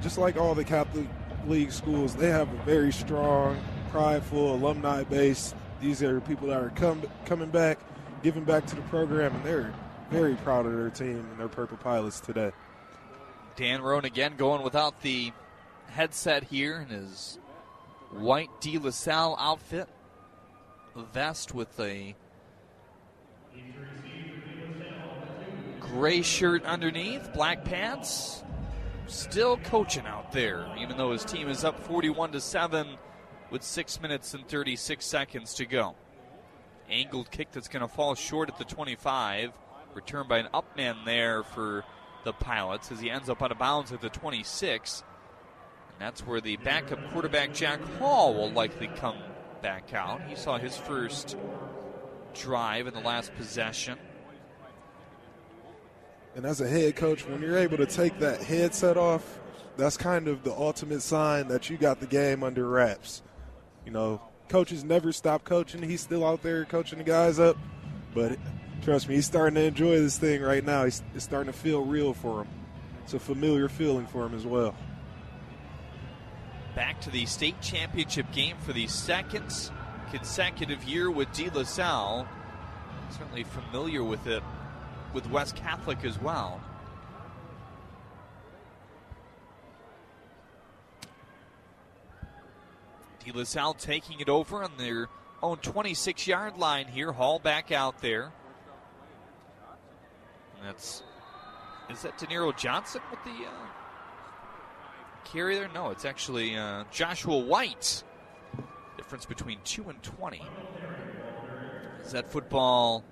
just 0.00 0.18
like 0.18 0.36
all 0.36 0.54
the 0.54 0.64
Catholic 0.64 1.06
League 1.46 1.70
schools, 1.70 2.14
they 2.14 2.30
have 2.30 2.52
a 2.52 2.62
very 2.64 2.92
strong, 2.92 3.60
prideful 3.90 4.54
alumni 4.54 5.04
base. 5.04 5.54
These 5.80 6.02
are 6.02 6.20
people 6.22 6.48
that 6.48 6.60
are 6.60 6.70
come, 6.70 7.02
coming 7.26 7.50
back, 7.50 7.78
giving 8.22 8.44
back 8.44 8.66
to 8.66 8.74
the 8.74 8.82
program, 8.82 9.34
and 9.36 9.44
they're 9.44 9.72
very 10.10 10.34
proud 10.36 10.66
of 10.66 10.72
their 10.72 10.90
team 10.90 11.24
and 11.30 11.38
their 11.38 11.48
Purple 11.48 11.76
Pilots 11.76 12.20
today. 12.20 12.50
Dan 13.56 13.82
Rohn 13.82 14.04
again 14.04 14.34
going 14.36 14.62
without 14.62 15.02
the 15.02 15.32
headset 15.88 16.44
here 16.44 16.80
in 16.80 16.88
his 16.88 17.38
white 18.10 18.48
De 18.60 18.78
La 18.78 18.90
Salle 18.90 19.36
outfit, 19.38 19.88
vest 21.12 21.54
with 21.54 21.78
a 21.78 22.16
gray 25.90 26.22
shirt 26.22 26.64
underneath, 26.64 27.32
black 27.32 27.64
pants, 27.64 28.42
still 29.06 29.56
coaching 29.58 30.06
out 30.06 30.32
there, 30.32 30.66
even 30.78 30.96
though 30.96 31.12
his 31.12 31.24
team 31.24 31.48
is 31.48 31.64
up 31.64 31.78
41 31.80 32.32
to 32.32 32.40
7 32.40 32.86
with 33.50 33.62
6 33.62 34.00
minutes 34.00 34.34
and 34.34 34.46
36 34.46 35.04
seconds 35.04 35.54
to 35.54 35.66
go. 35.66 35.94
Angled 36.90 37.30
kick 37.30 37.50
that's 37.52 37.68
going 37.68 37.82
to 37.82 37.88
fall 37.88 38.14
short 38.14 38.48
at 38.48 38.58
the 38.58 38.64
25. 38.64 39.52
Returned 39.94 40.28
by 40.28 40.38
an 40.38 40.48
upman 40.54 41.04
there 41.04 41.42
for 41.42 41.84
the 42.24 42.32
Pilots 42.32 42.92
as 42.92 43.00
he 43.00 43.10
ends 43.10 43.28
up 43.28 43.42
out 43.42 43.52
of 43.52 43.58
bounds 43.58 43.92
at 43.92 44.00
the 44.00 44.10
26. 44.10 45.02
And 45.90 46.00
that's 46.00 46.26
where 46.26 46.40
the 46.40 46.56
backup 46.58 46.98
quarterback 47.10 47.54
Jack 47.54 47.80
Hall 47.98 48.34
will 48.34 48.50
likely 48.50 48.88
come 48.88 49.16
back 49.62 49.92
out. 49.94 50.22
He 50.28 50.36
saw 50.36 50.58
his 50.58 50.76
first 50.76 51.36
drive 52.34 52.86
in 52.86 52.94
the 52.94 53.00
last 53.00 53.34
possession. 53.34 53.98
And 56.34 56.44
as 56.44 56.60
a 56.60 56.68
head 56.68 56.96
coach, 56.96 57.26
when 57.26 57.42
you're 57.42 57.58
able 57.58 57.76
to 57.78 57.86
take 57.86 58.18
that 58.20 58.42
headset 58.42 58.96
off, 58.96 59.38
that's 59.76 59.96
kind 59.96 60.28
of 60.28 60.42
the 60.44 60.52
ultimate 60.52 61.02
sign 61.02 61.48
that 61.48 61.70
you 61.70 61.76
got 61.76 62.00
the 62.00 62.06
game 62.06 62.42
under 62.42 62.68
wraps. 62.68 63.22
You 63.84 63.92
know, 63.92 64.20
coaches 64.48 64.84
never 64.84 65.12
stop 65.12 65.44
coaching. 65.44 65.82
He's 65.82 66.00
still 66.00 66.26
out 66.26 66.42
there 66.42 66.64
coaching 66.64 66.98
the 66.98 67.04
guys 67.04 67.38
up. 67.38 67.56
But 68.14 68.38
trust 68.82 69.08
me, 69.08 69.14
he's 69.16 69.26
starting 69.26 69.54
to 69.54 69.62
enjoy 69.62 70.00
this 70.00 70.18
thing 70.18 70.42
right 70.42 70.64
now. 70.64 70.84
He's, 70.84 71.02
it's 71.14 71.24
starting 71.24 71.52
to 71.52 71.58
feel 71.58 71.84
real 71.84 72.12
for 72.12 72.42
him. 72.42 72.48
It's 73.04 73.14
a 73.14 73.18
familiar 73.18 73.68
feeling 73.68 74.06
for 74.06 74.26
him 74.26 74.34
as 74.34 74.44
well. 74.44 74.74
Back 76.74 77.00
to 77.02 77.10
the 77.10 77.26
state 77.26 77.60
championship 77.60 78.30
game 78.32 78.56
for 78.58 78.72
the 78.72 78.86
second 78.86 79.70
consecutive 80.10 80.84
year 80.84 81.10
with 81.10 81.32
De 81.32 81.50
La 81.50 81.64
Salle. 81.64 82.28
Certainly 83.10 83.44
familiar 83.44 84.04
with 84.04 84.26
it 84.26 84.42
with 85.12 85.28
West 85.30 85.56
Catholic 85.56 86.04
as 86.04 86.20
well. 86.20 86.60
De 93.24 93.38
La 93.38 93.44
Salle 93.44 93.74
taking 93.74 94.20
it 94.20 94.28
over 94.28 94.62
on 94.62 94.72
their 94.78 95.08
own 95.42 95.58
26 95.58 96.26
yard 96.26 96.56
line 96.56 96.86
here. 96.86 97.12
Hall 97.12 97.38
back 97.38 97.70
out 97.72 98.00
there. 98.00 98.32
And 100.58 100.66
that's. 100.66 101.02
Is 101.90 102.02
that 102.02 102.18
De 102.18 102.26
Niro 102.26 102.56
Johnson 102.56 103.00
with 103.10 103.22
the 103.24 103.46
uh, 103.46 103.66
carry 105.24 105.54
there? 105.56 105.68
No, 105.74 105.90
it's 105.90 106.04
actually 106.04 106.56
uh, 106.56 106.84
Joshua 106.90 107.38
White. 107.38 108.02
Difference 108.96 109.24
between 109.24 109.58
2 109.64 109.88
and 109.88 110.02
20. 110.02 110.42
Is 112.04 112.12
that 112.12 112.30
football 112.30 113.04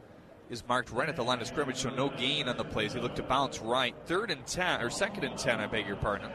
is 0.51 0.67
marked 0.69 0.91
right 0.91 1.09
at 1.09 1.17
the 1.17 1.25
line 1.25 1.41
of 1.41 1.47
scrimmage, 1.47 1.77
so 1.77 1.91
no 1.91 2.09
gain 2.09 2.49
on 2.49 2.57
the 2.57 2.65
plays. 2.65 2.93
He 2.93 3.01
looked 3.01 3.17
to 3.17 3.23
bounce 3.23 3.61
right. 3.61 3.95
Third 4.07 4.31
and 4.31 4.47
10, 4.47 4.81
or 4.81 4.91
second 4.91 5.25
and 5.25 5.37
10, 5.37 5.61
I 5.61 5.67
beg 5.67 5.87
your 5.87 5.97
pardon. 5.97 6.31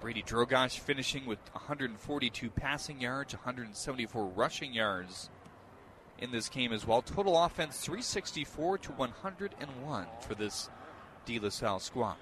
Brady 0.00 0.22
Drogosh 0.22 0.80
finishing 0.80 1.26
with 1.26 1.38
142 1.52 2.50
passing 2.50 3.00
yards, 3.00 3.34
174 3.34 4.26
rushing 4.34 4.74
yards 4.74 5.30
in 6.18 6.32
this 6.32 6.48
game 6.48 6.72
as 6.72 6.84
well. 6.84 7.02
Total 7.02 7.44
offense 7.44 7.78
364 7.80 8.78
to 8.78 8.92
101 8.92 10.06
for 10.20 10.34
this 10.34 10.70
De 11.24 11.38
La 11.38 11.50
Salle 11.50 11.78
squad. 11.78 12.16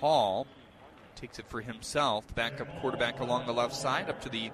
Hall 0.00 0.46
takes 1.16 1.38
it 1.38 1.46
for 1.48 1.60
himself. 1.60 2.26
The 2.26 2.34
backup 2.34 2.80
quarterback 2.80 3.20
along 3.20 3.46
the 3.46 3.52
left 3.52 3.74
side 3.74 4.08
up 4.08 4.20
to 4.22 4.28
the 4.28 4.50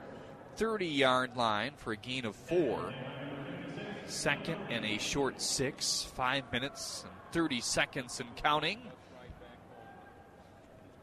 30 0.56 0.86
yard 0.86 1.36
line 1.36 1.72
for 1.76 1.92
a 1.92 1.96
gain 1.96 2.24
of 2.24 2.34
four. 2.34 2.92
Second 4.06 4.58
and 4.70 4.84
a 4.84 4.98
short 4.98 5.40
six, 5.40 6.02
five 6.14 6.50
minutes 6.52 7.04
and 7.04 7.12
30 7.32 7.60
seconds 7.60 8.20
and 8.20 8.34
counting. 8.36 8.80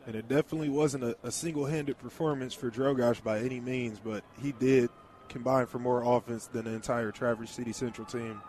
And 0.06 0.16
it 0.16 0.28
definitely 0.28 0.70
wasn't 0.70 1.04
a, 1.04 1.16
a 1.24 1.32
single 1.32 1.66
handed 1.66 1.98
performance 1.98 2.54
for 2.54 2.70
Drogosh 2.70 3.24
by 3.24 3.40
any 3.40 3.60
means, 3.60 4.00
but 4.00 4.24
he 4.42 4.52
did 4.52 4.90
combine 5.30 5.66
for 5.66 5.80
more 5.80 6.04
offense 6.04 6.48
than 6.48 6.66
the 6.66 6.72
entire 6.72 7.12
Traverse 7.12 7.52
City 7.52 7.72
Central 7.72 8.06
team 8.06 8.42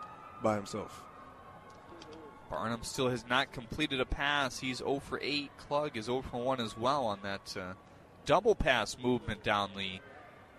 by 0.43 0.55
himself. 0.55 1.04
Burnham 2.55 2.83
still 2.83 3.09
has 3.09 3.25
not 3.29 3.51
completed 3.51 3.99
a 3.99 4.05
pass. 4.05 4.59
He's 4.59 4.77
0 4.77 4.99
for 4.99 5.19
8. 5.21 5.51
Klug 5.57 5.97
is 5.97 6.05
0 6.05 6.21
for 6.21 6.37
1 6.37 6.61
as 6.61 6.77
well 6.77 7.05
on 7.05 7.19
that 7.23 7.55
uh, 7.59 7.73
double 8.25 8.55
pass 8.55 8.97
movement 8.97 9.43
down 9.43 9.71
the 9.75 9.99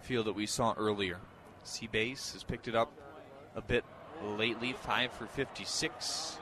field 0.03 0.27
that 0.27 0.35
we 0.35 0.47
saw 0.47 0.75
earlier. 0.77 1.19
Seabase 1.65 2.35
has 2.35 2.45
picked 2.45 2.69
it 2.69 2.75
up 2.75 2.93
a 3.55 3.63
bit 3.63 3.85
lately, 4.23 4.75
5 4.75 5.13
for 5.13 5.27
56. 5.27 6.39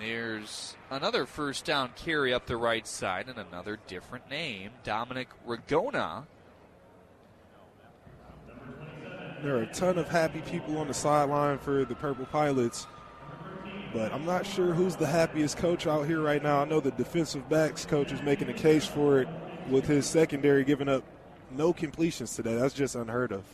There's 0.00 0.76
another 0.90 1.24
first 1.24 1.64
down 1.64 1.92
carry 1.94 2.34
up 2.34 2.46
the 2.46 2.56
right 2.56 2.86
side 2.86 3.28
and 3.28 3.38
another 3.38 3.78
different 3.86 4.28
name. 4.28 4.72
Dominic 4.82 5.28
Ragona. 5.46 6.24
There 9.44 9.56
are 9.56 9.62
a 9.64 9.66
ton 9.66 9.98
of 9.98 10.08
happy 10.08 10.40
people 10.40 10.78
on 10.78 10.88
the 10.88 10.94
sideline 10.94 11.58
for 11.58 11.84
the 11.84 11.94
Purple 11.94 12.24
Pilots, 12.24 12.86
but 13.92 14.10
I'm 14.10 14.24
not 14.24 14.46
sure 14.46 14.72
who's 14.72 14.96
the 14.96 15.06
happiest 15.06 15.58
coach 15.58 15.86
out 15.86 16.06
here 16.06 16.22
right 16.22 16.42
now. 16.42 16.62
I 16.62 16.64
know 16.64 16.80
the 16.80 16.92
defensive 16.92 17.46
backs 17.50 17.84
coach 17.84 18.10
is 18.10 18.22
making 18.22 18.48
a 18.48 18.54
case 18.54 18.86
for 18.86 19.20
it 19.20 19.28
with 19.68 19.86
his 19.86 20.06
secondary 20.06 20.64
giving 20.64 20.88
up 20.88 21.04
no 21.50 21.74
completions 21.74 22.34
today. 22.34 22.54
That's 22.54 22.72
just 22.72 22.94
unheard 22.94 23.32
of. 23.32 23.44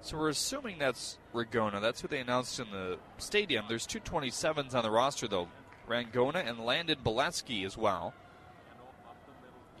So 0.00 0.16
we're 0.16 0.28
assuming 0.28 0.78
that's 0.78 1.18
Ragona. 1.34 1.80
That's 1.80 2.00
who 2.00 2.06
they 2.06 2.20
announced 2.20 2.60
in 2.60 2.70
the 2.70 2.98
stadium. 3.16 3.64
There's 3.68 3.84
two 3.84 3.98
27s 3.98 4.76
on 4.76 4.84
the 4.84 4.92
roster, 4.92 5.26
though. 5.26 5.48
Rangona 5.88 6.48
and 6.48 6.60
Landon 6.60 6.98
Bolesky 7.04 7.66
as 7.66 7.76
well. 7.76 8.14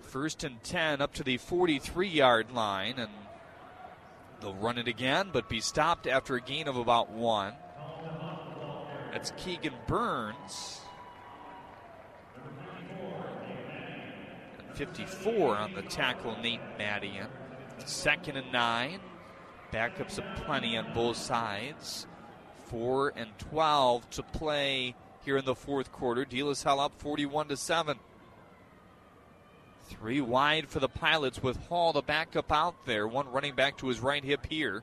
First 0.00 0.42
and 0.42 0.60
10 0.64 1.00
up 1.00 1.12
to 1.14 1.22
the 1.22 1.36
43 1.36 2.08
yard 2.08 2.50
line, 2.50 2.94
and 2.98 3.10
they'll 4.40 4.54
run 4.54 4.78
it 4.78 4.88
again, 4.88 5.30
but 5.32 5.48
be 5.48 5.60
stopped 5.60 6.06
after 6.06 6.36
a 6.36 6.40
gain 6.40 6.68
of 6.68 6.76
about 6.76 7.10
one. 7.10 7.54
That's 9.12 9.32
Keegan 9.36 9.74
Burns. 9.86 10.80
And 14.58 14.76
54 14.76 15.56
on 15.56 15.74
the 15.74 15.82
tackle, 15.82 16.36
Nate 16.42 16.60
Madian. 16.78 17.28
Second 17.84 18.36
and 18.36 18.52
nine. 18.52 19.00
Backups 19.72 20.18
of 20.18 20.24
plenty 20.44 20.76
on 20.76 20.92
both 20.94 21.16
sides. 21.16 22.06
Four 22.66 23.12
and 23.16 23.30
12 23.38 24.08
to 24.10 24.22
play 24.22 24.94
here 25.24 25.38
in 25.38 25.44
the 25.44 25.54
fourth 25.54 25.92
quarter. 25.92 26.24
De 26.24 26.42
La 26.42 26.52
Salle 26.54 26.80
up 26.80 26.92
41 26.98 27.48
to 27.48 27.56
7. 27.56 27.98
Three 29.88 30.20
wide 30.20 30.68
for 30.68 30.80
the 30.80 30.88
Pilots 30.88 31.42
with 31.42 31.56
Hall, 31.68 31.92
the 31.92 32.02
backup 32.02 32.52
out 32.52 32.84
there. 32.84 33.08
One 33.08 33.30
running 33.32 33.54
back 33.54 33.78
to 33.78 33.88
his 33.88 34.00
right 34.00 34.22
hip 34.22 34.46
here. 34.46 34.82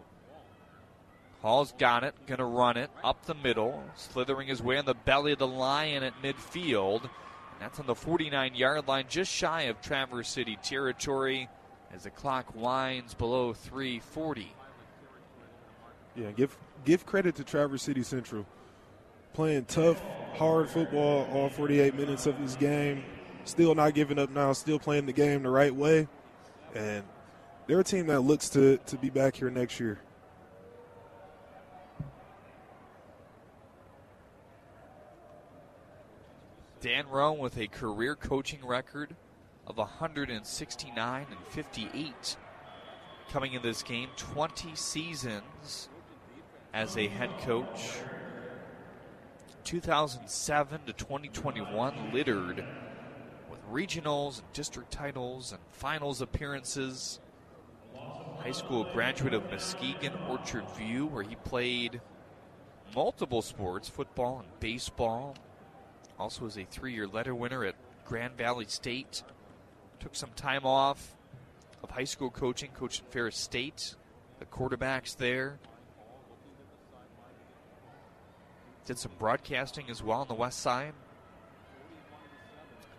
Hall's 1.42 1.74
got 1.78 2.04
it, 2.04 2.16
going 2.26 2.40
to 2.40 2.46
run 2.46 2.76
it 2.76 2.90
up 3.04 3.26
the 3.26 3.36
middle, 3.36 3.84
slithering 3.96 4.48
his 4.48 4.64
way 4.64 4.80
on 4.80 4.86
the 4.86 4.96
belly 4.96 5.34
of 5.34 5.38
the 5.38 5.46
Lion 5.48 6.02
at 6.02 6.20
midfield. 6.24 7.04
And 7.04 7.12
that's 7.60 7.80
on 7.80 7.86
the 7.86 7.94
49 7.94 8.56
yard 8.56 8.88
line, 8.88 9.06
just 9.08 9.32
shy 9.32 9.64
of 9.64 9.80
Traverse 9.80 10.28
City 10.28 10.58
territory 10.64 11.48
as 11.94 12.04
the 12.04 12.10
clock 12.10 12.56
winds 12.56 13.14
below 13.14 13.54
340. 13.54 14.52
Yeah, 16.16 16.32
give 16.32 16.58
give 16.84 17.06
credit 17.06 17.36
to 17.36 17.44
Traverse 17.44 17.84
City 17.84 18.02
Central. 18.02 18.46
Playing 19.34 19.66
tough, 19.66 20.02
hard 20.34 20.70
football 20.70 21.28
all 21.32 21.50
48 21.50 21.94
minutes 21.94 22.26
of 22.26 22.40
this 22.40 22.56
game. 22.56 23.04
Still 23.46 23.76
not 23.76 23.94
giving 23.94 24.20
up 24.20 24.32
now, 24.32 24.54
still 24.54 24.80
playing 24.80 25.06
the 25.06 25.14
game 25.14 25.44
the 25.44 25.50
right 25.50 25.74
way. 25.74 26.08
And 26.74 27.04
they're 27.68 27.80
a 27.80 27.84
team 27.84 28.08
that 28.08 28.22
looks 28.22 28.50
to, 28.50 28.78
to 28.78 28.98
be 28.98 29.10
back 29.10 29.36
here 29.36 29.50
next 29.50 29.80
year. 29.80 30.00
Dan 36.82 37.08
Rohn 37.08 37.40
with 37.40 37.58
a 37.58 37.68
career 37.68 38.16
coaching 38.16 38.66
record 38.66 39.16
of 39.68 39.78
169 39.78 41.26
and 41.30 41.40
58 41.50 42.38
coming 43.32 43.54
in 43.54 43.62
this 43.62 43.82
game 43.82 44.10
20 44.18 44.76
seasons 44.76 45.90
as 46.74 46.96
a 46.98 47.08
head 47.08 47.32
coach 47.42 48.00
2007 49.64 50.82
to 50.86 50.94
2021 50.94 52.14
littered 52.14 52.64
regionals 53.76 54.40
and 54.40 54.54
district 54.54 54.92
titles 54.92 55.52
and 55.52 55.62
finals 55.72 56.22
appearances 56.22 57.20
high 58.40 58.52
school 58.52 58.86
graduate 58.94 59.34
of 59.34 59.44
muskegon 59.52 60.14
orchard 60.30 60.64
view 60.78 61.06
where 61.08 61.24
he 61.24 61.36
played 61.36 62.00
multiple 62.96 63.42
sports 63.42 63.90
football 63.90 64.40
and 64.40 64.60
baseball 64.60 65.36
also 66.18 66.44
was 66.46 66.58
a 66.58 66.64
three-year 66.64 67.08
letter 67.08 67.36
winner 67.36 67.66
at 67.66 67.76
grand 68.06 68.38
valley 68.38 68.66
state 68.68 69.24
took 70.00 70.16
some 70.16 70.32
time 70.36 70.66
off 70.66 71.16
of 71.86 71.92
high 71.92 72.04
school 72.04 72.32
coaching, 72.32 72.72
coached 72.72 73.02
at 73.02 73.12
Ferris 73.12 73.38
State, 73.38 73.96
The 74.40 74.46
quarterbacks 74.46 75.16
there. 75.16 75.60
Did 78.86 79.00
some 79.00 79.12
broadcasting 79.18 79.90
as 79.90 80.04
well 80.04 80.22
on 80.22 80.28
the 80.28 80.34
west 80.34 80.60
side. 80.60 80.94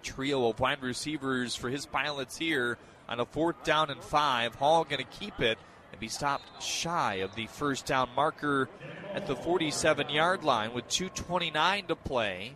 Trio 0.06 0.48
of 0.48 0.60
wide 0.60 0.82
receivers 0.82 1.56
for 1.56 1.68
his 1.68 1.84
pilots 1.84 2.36
here 2.36 2.78
on 3.08 3.18
a 3.18 3.26
fourth 3.26 3.64
down 3.64 3.90
and 3.90 4.02
five. 4.02 4.54
Hall 4.54 4.84
going 4.84 5.04
to 5.04 5.18
keep 5.18 5.40
it 5.40 5.58
and 5.90 6.00
be 6.00 6.08
stopped 6.08 6.62
shy 6.62 7.14
of 7.16 7.34
the 7.34 7.46
first 7.46 7.86
down 7.86 8.08
marker 8.14 8.68
at 9.12 9.26
the 9.26 9.34
47 9.34 10.08
yard 10.08 10.44
line 10.44 10.72
with 10.72 10.86
2.29 10.86 11.88
to 11.88 11.96
play. 11.96 12.54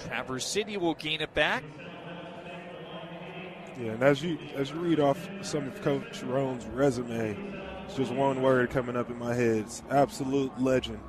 Traverse 0.00 0.44
City 0.44 0.76
will 0.76 0.94
gain 0.94 1.20
it 1.20 1.32
back. 1.34 1.62
Yeah, 3.78 3.92
and 3.92 4.02
as 4.02 4.22
you 4.22 4.38
as 4.54 4.70
you 4.70 4.76
read 4.76 5.00
off 5.00 5.28
some 5.42 5.66
of 5.66 5.80
Coach 5.82 6.22
Rohn's 6.22 6.64
resume, 6.66 7.36
it's 7.86 7.96
just 7.96 8.12
one 8.12 8.42
word 8.42 8.70
coming 8.70 8.96
up 8.96 9.10
in 9.10 9.18
my 9.18 9.34
head. 9.34 9.58
It's 9.58 9.82
absolute 9.90 10.60
legend. 10.60 11.00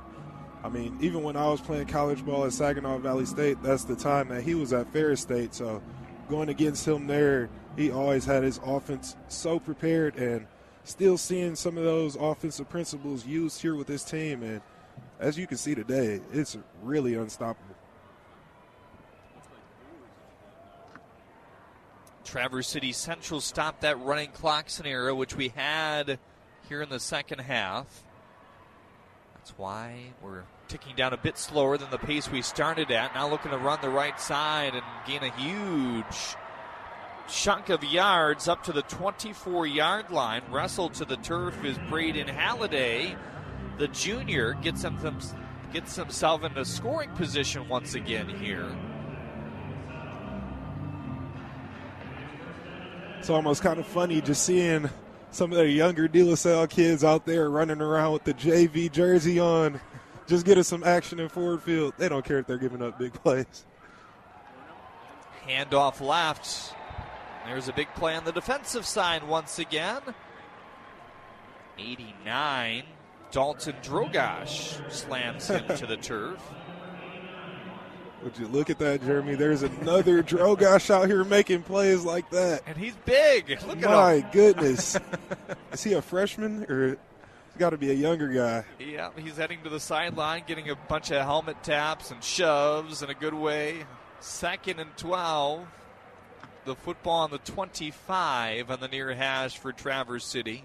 I 0.64 0.68
mean, 0.68 0.96
even 1.00 1.22
when 1.22 1.36
I 1.36 1.48
was 1.48 1.60
playing 1.60 1.86
college 1.86 2.24
ball 2.24 2.44
at 2.44 2.52
Saginaw 2.52 2.98
Valley 2.98 3.26
State, 3.26 3.62
that's 3.62 3.84
the 3.84 3.94
time 3.94 4.28
that 4.28 4.42
he 4.42 4.54
was 4.54 4.72
at 4.72 4.92
Ferris 4.92 5.20
State. 5.20 5.54
So 5.54 5.82
going 6.28 6.48
against 6.48 6.86
him 6.86 7.06
there, 7.06 7.48
he 7.76 7.90
always 7.90 8.24
had 8.24 8.42
his 8.42 8.58
offense 8.64 9.16
so 9.28 9.60
prepared 9.60 10.16
and 10.16 10.46
still 10.84 11.18
seeing 11.18 11.54
some 11.54 11.76
of 11.78 11.84
those 11.84 12.16
offensive 12.16 12.68
principles 12.68 13.26
used 13.26 13.60
here 13.60 13.74
with 13.74 13.86
this 13.86 14.02
team. 14.04 14.42
And 14.42 14.60
as 15.20 15.38
you 15.38 15.46
can 15.46 15.56
see 15.56 15.74
today, 15.74 16.20
it's 16.32 16.56
really 16.82 17.14
unstoppable. 17.14 17.74
Traverse 22.24 22.66
City 22.66 22.92
Central 22.92 23.40
stopped 23.40 23.82
that 23.82 24.00
running 24.00 24.30
clock 24.30 24.68
scenario, 24.68 25.14
which 25.14 25.36
we 25.36 25.48
had 25.48 26.18
here 26.68 26.82
in 26.82 26.88
the 26.88 26.98
second 26.98 27.40
half. 27.40 28.02
That's 29.46 29.58
why 29.58 29.94
we're 30.20 30.42
ticking 30.66 30.96
down 30.96 31.12
a 31.12 31.16
bit 31.16 31.38
slower 31.38 31.78
than 31.78 31.88
the 31.92 31.98
pace 31.98 32.28
we 32.28 32.42
started 32.42 32.90
at. 32.90 33.14
Now 33.14 33.30
looking 33.30 33.52
to 33.52 33.58
run 33.58 33.78
the 33.80 33.88
right 33.88 34.20
side 34.20 34.74
and 34.74 34.82
gain 35.06 35.22
a 35.22 35.30
huge 35.36 36.34
chunk 37.28 37.68
of 37.68 37.84
yards 37.84 38.48
up 38.48 38.64
to 38.64 38.72
the 38.72 38.82
24 38.82 39.68
yard 39.68 40.10
line. 40.10 40.42
Wrestled 40.50 40.94
to 40.94 41.04
the 41.04 41.16
turf 41.18 41.64
is 41.64 41.78
Braden 41.88 42.26
Halliday. 42.26 43.14
The 43.78 43.86
junior 43.86 44.54
gets, 44.54 44.82
him, 44.82 44.98
gets 45.72 45.94
himself 45.94 46.42
into 46.42 46.64
scoring 46.64 47.10
position 47.10 47.68
once 47.68 47.94
again 47.94 48.28
here. 48.28 48.76
It's 53.20 53.30
almost 53.30 53.62
kind 53.62 53.78
of 53.78 53.86
funny 53.86 54.20
just 54.20 54.42
seeing 54.42 54.90
some 55.36 55.52
of 55.52 55.58
the 55.58 55.68
younger 55.68 56.08
De 56.08 56.22
La 56.22 56.34
Salle 56.34 56.66
kids 56.66 57.04
out 57.04 57.26
there 57.26 57.50
running 57.50 57.82
around 57.82 58.14
with 58.14 58.24
the 58.24 58.32
JV 58.32 58.90
jersey 58.90 59.38
on, 59.38 59.80
just 60.26 60.46
getting 60.46 60.64
some 60.64 60.82
action 60.82 61.20
in 61.20 61.28
Ford 61.28 61.62
Field. 61.62 61.92
They 61.98 62.08
don't 62.08 62.24
care 62.24 62.38
if 62.38 62.46
they're 62.46 62.56
giving 62.56 62.82
up 62.82 62.98
big 62.98 63.12
plays. 63.12 63.66
Handoff 65.46 66.00
left. 66.00 66.74
There's 67.44 67.68
a 67.68 67.72
big 67.72 67.88
play 67.94 68.16
on 68.16 68.24
the 68.24 68.32
defensive 68.32 68.86
side 68.86 69.22
once 69.22 69.58
again. 69.58 70.00
89. 71.78 72.82
Dalton 73.30 73.74
Drogosh 73.82 74.90
slams 74.90 75.48
him 75.48 75.76
to 75.76 75.86
the 75.86 75.98
turf. 75.98 76.40
Would 78.26 78.38
you 78.38 78.48
look 78.48 78.70
at 78.70 78.80
that, 78.80 79.04
Jeremy? 79.04 79.36
There's 79.36 79.62
another 79.62 80.20
Drogosh 80.20 80.90
out 80.90 81.06
here 81.06 81.22
making 81.22 81.62
plays 81.62 82.02
like 82.02 82.28
that. 82.30 82.62
And 82.66 82.76
he's 82.76 82.96
big. 83.04 83.56
Look 83.68 83.78
My 83.78 84.16
at 84.16 84.24
him. 84.24 84.30
goodness. 84.32 84.98
Is 85.72 85.84
he 85.84 85.92
a 85.92 86.02
freshman 86.02 86.64
or 86.68 86.88
he's 86.88 86.96
got 87.56 87.70
to 87.70 87.78
be 87.78 87.92
a 87.92 87.94
younger 87.94 88.26
guy? 88.26 88.64
Yeah, 88.80 89.10
he's 89.16 89.36
heading 89.36 89.62
to 89.62 89.68
the 89.70 89.78
sideline, 89.78 90.42
getting 90.44 90.68
a 90.70 90.74
bunch 90.74 91.12
of 91.12 91.22
helmet 91.24 91.62
taps 91.62 92.10
and 92.10 92.20
shoves 92.24 93.00
in 93.00 93.10
a 93.10 93.14
good 93.14 93.32
way. 93.32 93.84
Second 94.18 94.80
and 94.80 94.96
12. 94.96 95.64
The 96.64 96.74
football 96.74 97.20
on 97.20 97.30
the 97.30 97.38
25 97.38 98.72
on 98.72 98.80
the 98.80 98.88
near 98.88 99.14
hash 99.14 99.56
for 99.56 99.70
Traverse 99.70 100.24
City. 100.24 100.64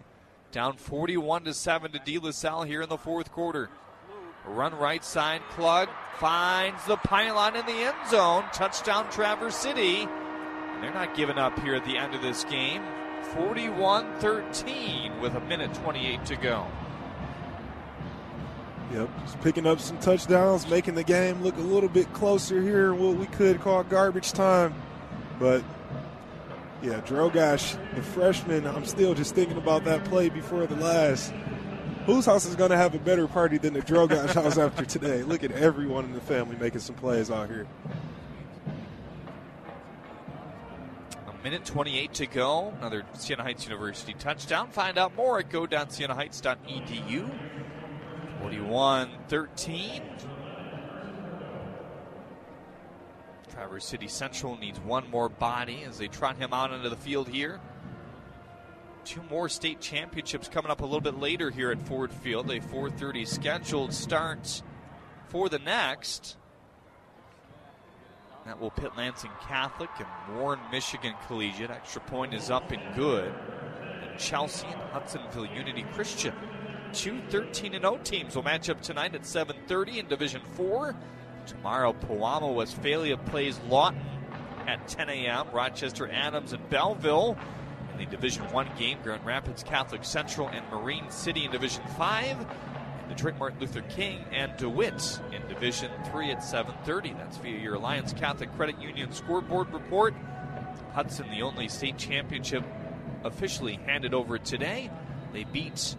Down 0.51 0.77
41 0.77 1.43
to 1.43 1.53
7 1.53 1.91
to 1.91 1.99
De 1.99 2.17
La 2.17 2.31
Salle 2.31 2.63
here 2.63 2.81
in 2.81 2.89
the 2.89 2.97
fourth 2.97 3.31
quarter. 3.31 3.69
Run 4.45 4.73
right 4.75 5.03
side, 5.03 5.41
Klug 5.51 5.89
finds 6.17 6.83
the 6.85 6.97
pylon 6.97 7.55
in 7.55 7.65
the 7.65 7.71
end 7.71 7.95
zone. 8.09 8.43
Touchdown, 8.53 9.09
Traverse 9.11 9.55
City. 9.55 10.07
They're 10.81 10.93
not 10.93 11.15
giving 11.15 11.37
up 11.37 11.59
here 11.59 11.75
at 11.75 11.85
the 11.85 11.97
end 11.97 12.15
of 12.15 12.21
this 12.21 12.43
game. 12.45 12.83
41 13.35 14.19
13 14.19 15.19
with 15.21 15.35
a 15.35 15.39
minute 15.41 15.73
28 15.75 16.25
to 16.25 16.35
go. 16.35 16.65
Yep, 18.93 19.09
just 19.21 19.41
picking 19.41 19.65
up 19.65 19.79
some 19.79 19.97
touchdowns, 19.99 20.67
making 20.67 20.95
the 20.95 21.03
game 21.03 21.41
look 21.43 21.55
a 21.55 21.61
little 21.61 21.87
bit 21.87 22.11
closer 22.13 22.61
here, 22.61 22.93
what 22.93 23.15
we 23.15 23.25
could 23.27 23.61
call 23.61 23.83
garbage 23.83 24.33
time. 24.33 24.73
But 25.39 25.63
yeah, 26.81 26.99
Drogosh, 27.01 27.77
the 27.95 28.01
freshman, 28.01 28.67
I'm 28.67 28.85
still 28.85 29.13
just 29.13 29.33
thinking 29.33 29.57
about 29.57 29.85
that 29.85 30.03
play 30.05 30.29
before 30.29 30.65
the 30.65 30.75
last. 30.75 31.31
Whose 32.05 32.25
house 32.25 32.45
is 32.45 32.55
going 32.55 32.71
to 32.71 32.77
have 32.77 32.95
a 32.95 32.99
better 32.99 33.27
party 33.27 33.59
than 33.59 33.73
the 33.73 33.81
Drogosh 33.81 34.33
house 34.33 34.57
after 34.57 34.85
today? 34.85 35.21
Look 35.21 35.43
at 35.43 35.51
everyone 35.51 36.05
in 36.05 36.13
the 36.13 36.21
family 36.21 36.55
making 36.59 36.79
some 36.79 36.95
plays 36.95 37.29
out 37.29 37.47
here. 37.47 37.67
A 41.27 41.43
minute 41.43 41.63
28 41.63 42.13
to 42.15 42.25
go. 42.25 42.73
Another 42.79 43.03
Siena 43.13 43.43
Heights 43.43 43.65
University 43.65 44.15
touchdown. 44.15 44.71
Find 44.71 44.97
out 44.97 45.15
more 45.15 45.37
at 45.39 45.51
go.sienaheights.edu. 45.51 47.29
41 48.39 49.09
13. 49.27 50.01
Traverse 53.51 53.85
City 53.85 54.07
Central 54.07 54.57
needs 54.57 54.79
one 54.79 55.07
more 55.11 55.29
body 55.29 55.83
as 55.87 55.99
they 55.99 56.07
trot 56.07 56.37
him 56.37 56.51
out 56.51 56.71
onto 56.71 56.89
the 56.89 56.95
field 56.95 57.27
here. 57.27 57.59
Two 59.03 59.21
more 59.29 59.49
state 59.49 59.81
championships 59.81 60.47
coming 60.47 60.71
up 60.71 60.81
a 60.81 60.85
little 60.85 61.01
bit 61.01 61.19
later 61.19 61.49
here 61.49 61.71
at 61.71 61.81
Ford 61.87 62.11
Field. 62.11 62.49
A 62.51 62.59
4:30 62.59 63.25
scheduled 63.25 63.93
start 63.93 64.61
for 65.27 65.49
the 65.49 65.59
next. 65.59 66.37
That 68.45 68.59
will 68.59 68.71
pit 68.71 68.91
Lansing 68.97 69.31
Catholic 69.47 69.89
and 69.97 70.35
Warren 70.35 70.59
Michigan 70.71 71.13
Collegiate. 71.27 71.71
Extra 71.71 72.01
point 72.01 72.33
is 72.33 72.49
up 72.49 72.71
and 72.71 72.95
good. 72.95 73.33
And 74.01 74.19
Chelsea 74.19 74.67
and 74.67 74.81
Hudsonville 74.91 75.45
Unity 75.45 75.83
Christian. 75.93 76.33
Two 76.93 77.21
13 77.29 77.73
0 77.73 77.99
teams 78.03 78.35
will 78.35 78.43
match 78.43 78.69
up 78.69 78.81
tonight 78.81 79.15
at 79.15 79.25
7:30 79.25 79.99
in 79.99 80.07
Division 80.07 80.41
4. 80.55 80.95
Tomorrow, 81.47 81.93
Pewamo 81.93 82.53
Westphalia 82.53 83.17
plays 83.17 83.59
Lawton 83.67 84.01
at 84.67 84.87
10 84.87 85.09
a.m. 85.09 85.47
Rochester 85.51 86.09
Adams 86.11 86.53
and 86.53 86.69
Belleville 86.69 87.37
in 87.91 87.97
the 87.97 88.05
Division 88.05 88.43
1 88.51 88.69
game. 88.77 88.97
Grand 89.03 89.25
Rapids 89.25 89.63
Catholic 89.63 90.03
Central 90.03 90.47
and 90.47 90.67
Marine 90.69 91.09
City 91.09 91.45
in 91.45 91.51
Division 91.51 91.83
5. 91.97 92.39
And 92.39 93.09
Detroit 93.09 93.37
Martin 93.37 93.59
Luther 93.59 93.81
King 93.83 94.23
and 94.31 94.55
DeWitt 94.57 95.19
in 95.33 95.47
Division 95.47 95.91
3 96.11 96.31
at 96.31 96.43
7:30. 96.43 97.13
That's 97.13 97.37
via 97.37 97.57
your 97.57 97.75
Alliance 97.75 98.13
Catholic 98.13 98.55
Credit 98.55 98.79
Union 98.79 99.11
scoreboard 99.11 99.71
report. 99.73 100.13
Hudson, 100.93 101.29
the 101.29 101.41
only 101.41 101.67
state 101.67 101.97
championship 101.97 102.63
officially 103.23 103.79
handed 103.85 104.13
over 104.13 104.37
today. 104.37 104.89
They 105.33 105.43
beat 105.45 105.95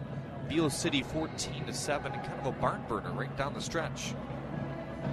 Beal 0.47 0.69
City 0.69 1.03
14 1.03 1.65
to 1.65 1.73
7 1.73 2.13
in 2.13 2.19
kind 2.19 2.39
of 2.39 2.47
a 2.47 2.51
barn 2.51 2.83
burner 2.87 3.11
right 3.11 3.35
down 3.37 3.53
the 3.53 3.61
stretch. 3.61 4.13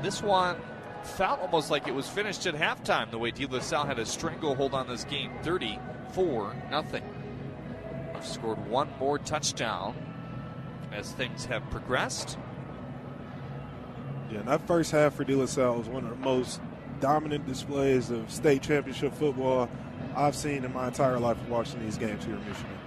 This 0.03 0.23
one 0.23 0.57
felt 1.03 1.41
almost 1.41 1.71
like 1.71 1.89
it 1.89 1.95
was 1.95 2.09
finished 2.09 2.47
at 2.47 2.55
halftime, 2.55 3.11
the 3.11 3.19
way 3.19 3.31
De 3.31 3.47
La 3.47 3.61
Salle 3.61 3.87
had 3.87 3.99
a 3.99 4.05
stranglehold 4.05 4.75
on 4.75 4.89
this 4.89 5.05
game 5.05 5.33
34 6.13 6.57
nothing. 6.71 7.05
I've 8.15 8.27
scored 8.27 8.67
one 8.69 8.89
more 8.99 9.19
touchdown 9.19 9.95
as 10.93 11.13
things 11.13 11.45
have 11.47 11.69
progressed. 11.71 12.39
Yeah, 14.31 14.41
and 14.41 14.49
that 14.49 14.67
first 14.67 14.93
half 14.93 15.15
for 15.15 15.25
De 15.25 15.35
La 15.35 15.47
Salle 15.47 15.79
was 15.79 15.89
one 15.89 16.05
of 16.05 16.11
the 16.11 16.17
most 16.17 16.61
dominant 17.01 17.47
displays 17.47 18.11
of 18.11 18.31
state 18.31 18.63
championship 18.63 19.15
football 19.15 19.69
I've 20.15 20.37
seen 20.37 20.65
in 20.65 20.73
my 20.73 20.89
entire 20.89 21.19
life 21.19 21.39
watching 21.49 21.81
these 21.81 21.97
games 21.97 22.25
here 22.25 22.35
in 22.35 22.45
Michigan. 22.47 22.79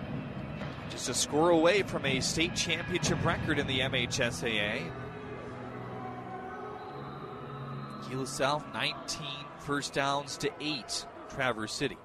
Just 0.90 1.10
a 1.10 1.14
score 1.14 1.50
away 1.50 1.82
from 1.84 2.06
a 2.06 2.20
state 2.20 2.56
championship 2.56 3.24
record 3.26 3.58
in 3.58 3.68
the 3.68 3.80
MHSAA. 3.80 4.92
De 8.10 8.16
La 8.16 8.26
Salle 8.26 8.64
19 8.74 9.28
first 9.60 9.94
downs 9.94 10.38
to 10.38 10.52
8 10.60 11.08
Traverse 11.30 11.74
City. 11.74 11.98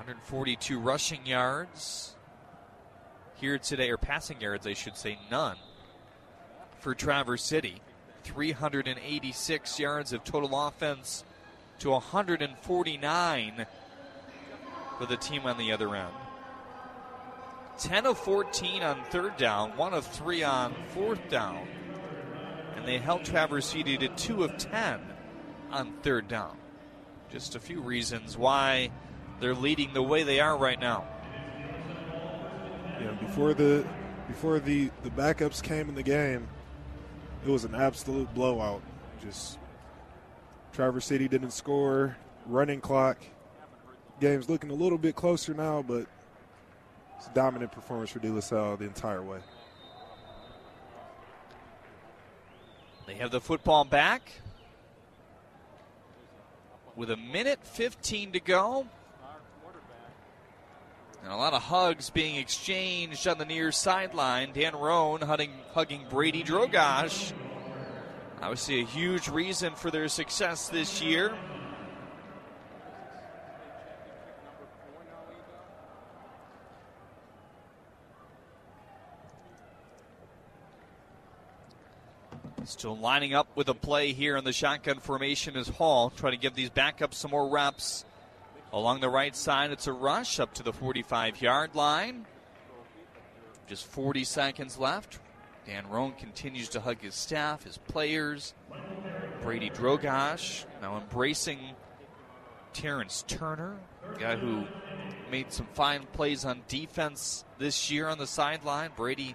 142 0.00 0.80
rushing 0.80 1.26
yards 1.26 2.16
here 3.34 3.58
today, 3.58 3.90
or 3.90 3.98
passing 3.98 4.40
yards, 4.40 4.66
I 4.66 4.72
should 4.72 4.96
say, 4.96 5.18
none 5.30 5.58
for 6.78 6.94
Traverse 6.94 7.44
City. 7.44 7.82
386 8.24 9.78
yards 9.78 10.14
of 10.14 10.24
total 10.24 10.58
offense 10.58 11.22
to 11.80 11.90
149 11.90 13.66
for 14.98 15.04
the 15.04 15.18
team 15.18 15.44
on 15.44 15.58
the 15.58 15.70
other 15.70 15.94
end. 15.94 16.14
10 17.78 18.06
of 18.06 18.16
14 18.16 18.82
on 18.82 19.04
third 19.10 19.36
down, 19.36 19.76
1 19.76 19.92
of 19.92 20.06
3 20.06 20.42
on 20.42 20.74
fourth 20.94 21.28
down. 21.28 21.68
And 22.74 22.88
they 22.88 22.96
held 22.96 23.22
Traverse 23.22 23.66
City 23.66 23.98
to 23.98 24.08
2 24.08 24.44
of 24.44 24.56
10 24.56 24.98
on 25.70 25.92
third 26.02 26.26
down. 26.26 26.56
Just 27.30 27.54
a 27.54 27.60
few 27.60 27.82
reasons 27.82 28.38
why 28.38 28.90
they're 29.40 29.54
leading 29.54 29.92
the 29.94 30.02
way 30.02 30.22
they 30.22 30.40
are 30.40 30.56
right 30.56 30.78
now. 30.78 31.04
Yeah, 33.00 33.12
before 33.12 33.54
the 33.54 33.86
before 34.28 34.60
the 34.60 34.90
the 35.02 35.10
backups 35.10 35.62
came 35.62 35.88
in 35.88 35.94
the 35.94 36.02
game, 36.02 36.46
it 37.46 37.50
was 37.50 37.64
an 37.64 37.74
absolute 37.74 38.32
blowout. 38.34 38.82
Just 39.22 39.58
Traverse 40.72 41.06
City 41.06 41.28
didn't 41.28 41.52
score, 41.52 42.16
running 42.46 42.80
clock. 42.80 43.18
Game's 44.20 44.48
looking 44.48 44.70
a 44.70 44.74
little 44.74 44.98
bit 44.98 45.16
closer 45.16 45.54
now, 45.54 45.82
but 45.82 46.06
it's 47.16 47.26
a 47.26 47.34
dominant 47.34 47.72
performance 47.72 48.10
for 48.10 48.18
De 48.18 48.28
La 48.28 48.40
Salle 48.40 48.76
the 48.76 48.84
entire 48.84 49.22
way. 49.22 49.38
They 53.06 53.14
have 53.14 53.30
the 53.30 53.40
football 53.40 53.84
back 53.84 54.30
with 56.94 57.10
a 57.10 57.16
minute 57.16 57.58
15 57.64 58.32
to 58.32 58.40
go. 58.40 58.86
And 61.22 61.32
a 61.32 61.36
lot 61.36 61.52
of 61.52 61.62
hugs 61.62 62.10
being 62.10 62.36
exchanged 62.36 63.28
on 63.28 63.38
the 63.38 63.44
near 63.44 63.72
sideline. 63.72 64.52
Dan 64.52 64.74
Rohn 64.74 65.20
hugging, 65.20 65.52
hugging 65.74 66.06
Brady 66.08 66.42
Drogosh. 66.42 67.32
Obviously, 68.40 68.80
a 68.80 68.86
huge 68.86 69.28
reason 69.28 69.74
for 69.74 69.90
their 69.90 70.08
success 70.08 70.68
this 70.70 71.02
year. 71.02 71.32
Still 82.64 82.96
lining 82.96 83.34
up 83.34 83.48
with 83.56 83.68
a 83.68 83.74
play 83.74 84.12
here 84.12 84.36
in 84.36 84.44
the 84.44 84.52
shotgun 84.52 85.00
formation 85.00 85.56
is 85.56 85.68
Hall, 85.68 86.10
trying 86.10 86.32
to 86.32 86.38
give 86.38 86.54
these 86.54 86.70
backups 86.70 87.14
some 87.14 87.32
more 87.32 87.48
reps. 87.48 88.04
Along 88.72 89.00
the 89.00 89.08
right 89.08 89.34
side, 89.34 89.72
it's 89.72 89.86
a 89.86 89.92
rush 89.92 90.38
up 90.38 90.54
to 90.54 90.62
the 90.62 90.72
45 90.72 91.42
yard 91.42 91.74
line. 91.74 92.26
Just 93.66 93.86
40 93.86 94.24
seconds 94.24 94.78
left. 94.78 95.18
Dan 95.66 95.88
Rohn 95.88 96.12
continues 96.12 96.68
to 96.70 96.80
hug 96.80 97.00
his 97.00 97.14
staff, 97.14 97.64
his 97.64 97.78
players. 97.78 98.54
Brady 99.42 99.70
Drogosh 99.70 100.64
now 100.82 100.98
embracing 100.98 101.58
Terrence 102.72 103.24
Turner, 103.26 103.76
guy 104.18 104.36
who 104.36 104.64
made 105.30 105.52
some 105.52 105.66
fine 105.72 106.04
plays 106.12 106.44
on 106.44 106.62
defense 106.68 107.44
this 107.58 107.90
year 107.90 108.08
on 108.08 108.18
the 108.18 108.26
sideline. 108.26 108.90
Brady 108.96 109.34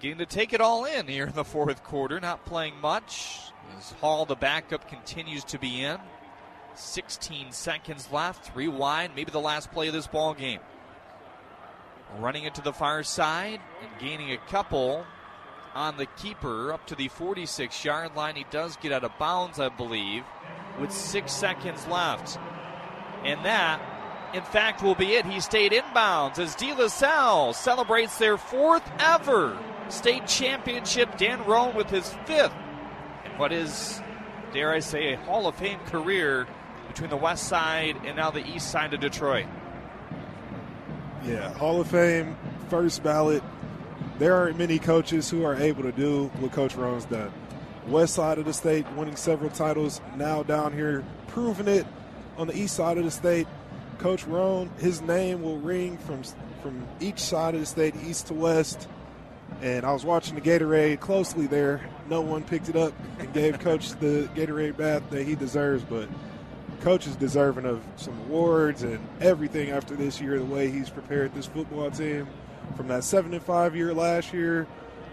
getting 0.00 0.18
to 0.18 0.26
take 0.26 0.52
it 0.52 0.60
all 0.60 0.84
in 0.84 1.06
here 1.06 1.26
in 1.26 1.34
the 1.34 1.44
fourth 1.44 1.82
quarter, 1.82 2.20
not 2.20 2.44
playing 2.44 2.78
much. 2.80 3.40
As 3.78 3.92
Hall, 3.92 4.26
the 4.26 4.34
backup, 4.34 4.88
continues 4.88 5.44
to 5.44 5.58
be 5.58 5.82
in. 5.82 5.98
16 6.78 7.52
seconds 7.52 8.08
left, 8.12 8.54
rewind, 8.54 9.14
maybe 9.14 9.30
the 9.30 9.40
last 9.40 9.70
play 9.72 9.88
of 9.88 9.94
this 9.94 10.06
ball 10.06 10.34
game. 10.34 10.60
Running 12.18 12.44
it 12.44 12.54
to 12.56 12.62
the 12.62 12.72
far 12.72 13.02
side 13.02 13.60
and 13.82 14.00
gaining 14.00 14.32
a 14.32 14.36
couple 14.36 15.04
on 15.74 15.96
the 15.96 16.06
keeper 16.06 16.72
up 16.72 16.86
to 16.86 16.94
the 16.94 17.08
46 17.08 17.84
yard 17.84 18.14
line. 18.14 18.36
He 18.36 18.46
does 18.50 18.76
get 18.76 18.92
out 18.92 19.04
of 19.04 19.18
bounds, 19.18 19.58
I 19.58 19.68
believe, 19.68 20.24
with 20.80 20.92
six 20.92 21.32
seconds 21.32 21.86
left. 21.88 22.38
And 23.24 23.44
that, 23.44 23.80
in 24.32 24.42
fact, 24.42 24.82
will 24.82 24.94
be 24.94 25.14
it. 25.14 25.26
He 25.26 25.40
stayed 25.40 25.72
inbounds 25.72 26.38
as 26.38 26.54
De 26.54 26.72
La 26.72 26.88
Salle 26.88 27.52
celebrates 27.52 28.18
their 28.18 28.36
fourth 28.36 28.88
ever 28.98 29.58
state 29.88 30.26
championship. 30.26 31.16
Dan 31.16 31.44
Rohn 31.44 31.74
with 31.74 31.90
his 31.90 32.08
fifth, 32.26 32.54
and 33.24 33.38
what 33.38 33.52
is, 33.52 34.00
dare 34.52 34.72
I 34.72 34.80
say, 34.80 35.12
a 35.12 35.16
Hall 35.18 35.46
of 35.46 35.56
Fame 35.56 35.80
career 35.86 36.46
between 36.88 37.10
the 37.10 37.16
west 37.16 37.48
side 37.48 37.96
and 38.04 38.16
now 38.16 38.30
the 38.30 38.46
east 38.46 38.70
side 38.70 38.94
of 38.94 39.00
Detroit. 39.00 39.46
Yeah, 41.24 41.52
Hall 41.54 41.80
of 41.80 41.88
Fame, 41.88 42.36
first 42.68 43.02
ballot. 43.02 43.42
There 44.18 44.34
aren't 44.34 44.58
many 44.58 44.78
coaches 44.78 45.30
who 45.30 45.44
are 45.44 45.56
able 45.56 45.82
to 45.82 45.92
do 45.92 46.30
what 46.38 46.52
Coach 46.52 46.74
Rohn's 46.74 47.06
done. 47.06 47.32
West 47.88 48.14
side 48.14 48.38
of 48.38 48.44
the 48.44 48.52
state 48.52 48.90
winning 48.92 49.16
several 49.16 49.50
titles, 49.50 50.00
now 50.16 50.42
down 50.42 50.72
here 50.72 51.04
proving 51.26 51.68
it 51.68 51.86
on 52.36 52.46
the 52.46 52.56
east 52.56 52.76
side 52.76 52.98
of 52.98 53.04
the 53.04 53.10
state. 53.10 53.46
Coach 53.98 54.26
Rohn, 54.26 54.70
his 54.78 55.00
name 55.02 55.42
will 55.42 55.58
ring 55.58 55.96
from 55.98 56.22
from 56.62 56.86
each 56.98 57.18
side 57.18 57.54
of 57.54 57.60
the 57.60 57.66
state, 57.66 57.94
east 58.06 58.28
to 58.28 58.34
west. 58.34 58.88
And 59.60 59.84
I 59.84 59.92
was 59.92 60.04
watching 60.04 60.34
the 60.34 60.40
Gatorade 60.40 60.98
closely 60.98 61.46
there. 61.46 61.86
No 62.08 62.22
one 62.22 62.42
picked 62.42 62.70
it 62.70 62.76
up 62.76 62.94
and 63.18 63.32
gave 63.34 63.58
Coach 63.58 63.90
the 64.00 64.28
Gatorade 64.34 64.76
bath 64.76 65.02
that 65.10 65.24
he 65.24 65.34
deserves, 65.34 65.84
but 65.84 66.08
Coach 66.84 67.06
is 67.06 67.16
deserving 67.16 67.64
of 67.64 67.82
some 67.96 68.12
awards 68.26 68.82
and 68.82 68.98
everything 69.22 69.70
after 69.70 69.96
this 69.96 70.20
year, 70.20 70.38
the 70.38 70.44
way 70.44 70.70
he's 70.70 70.90
prepared 70.90 71.32
this 71.32 71.46
football 71.46 71.90
team 71.90 72.28
from 72.76 72.88
that 72.88 73.04
seven 73.04 73.32
and 73.32 73.42
five 73.42 73.74
year 73.74 73.94
last 73.94 74.34
year 74.34 74.66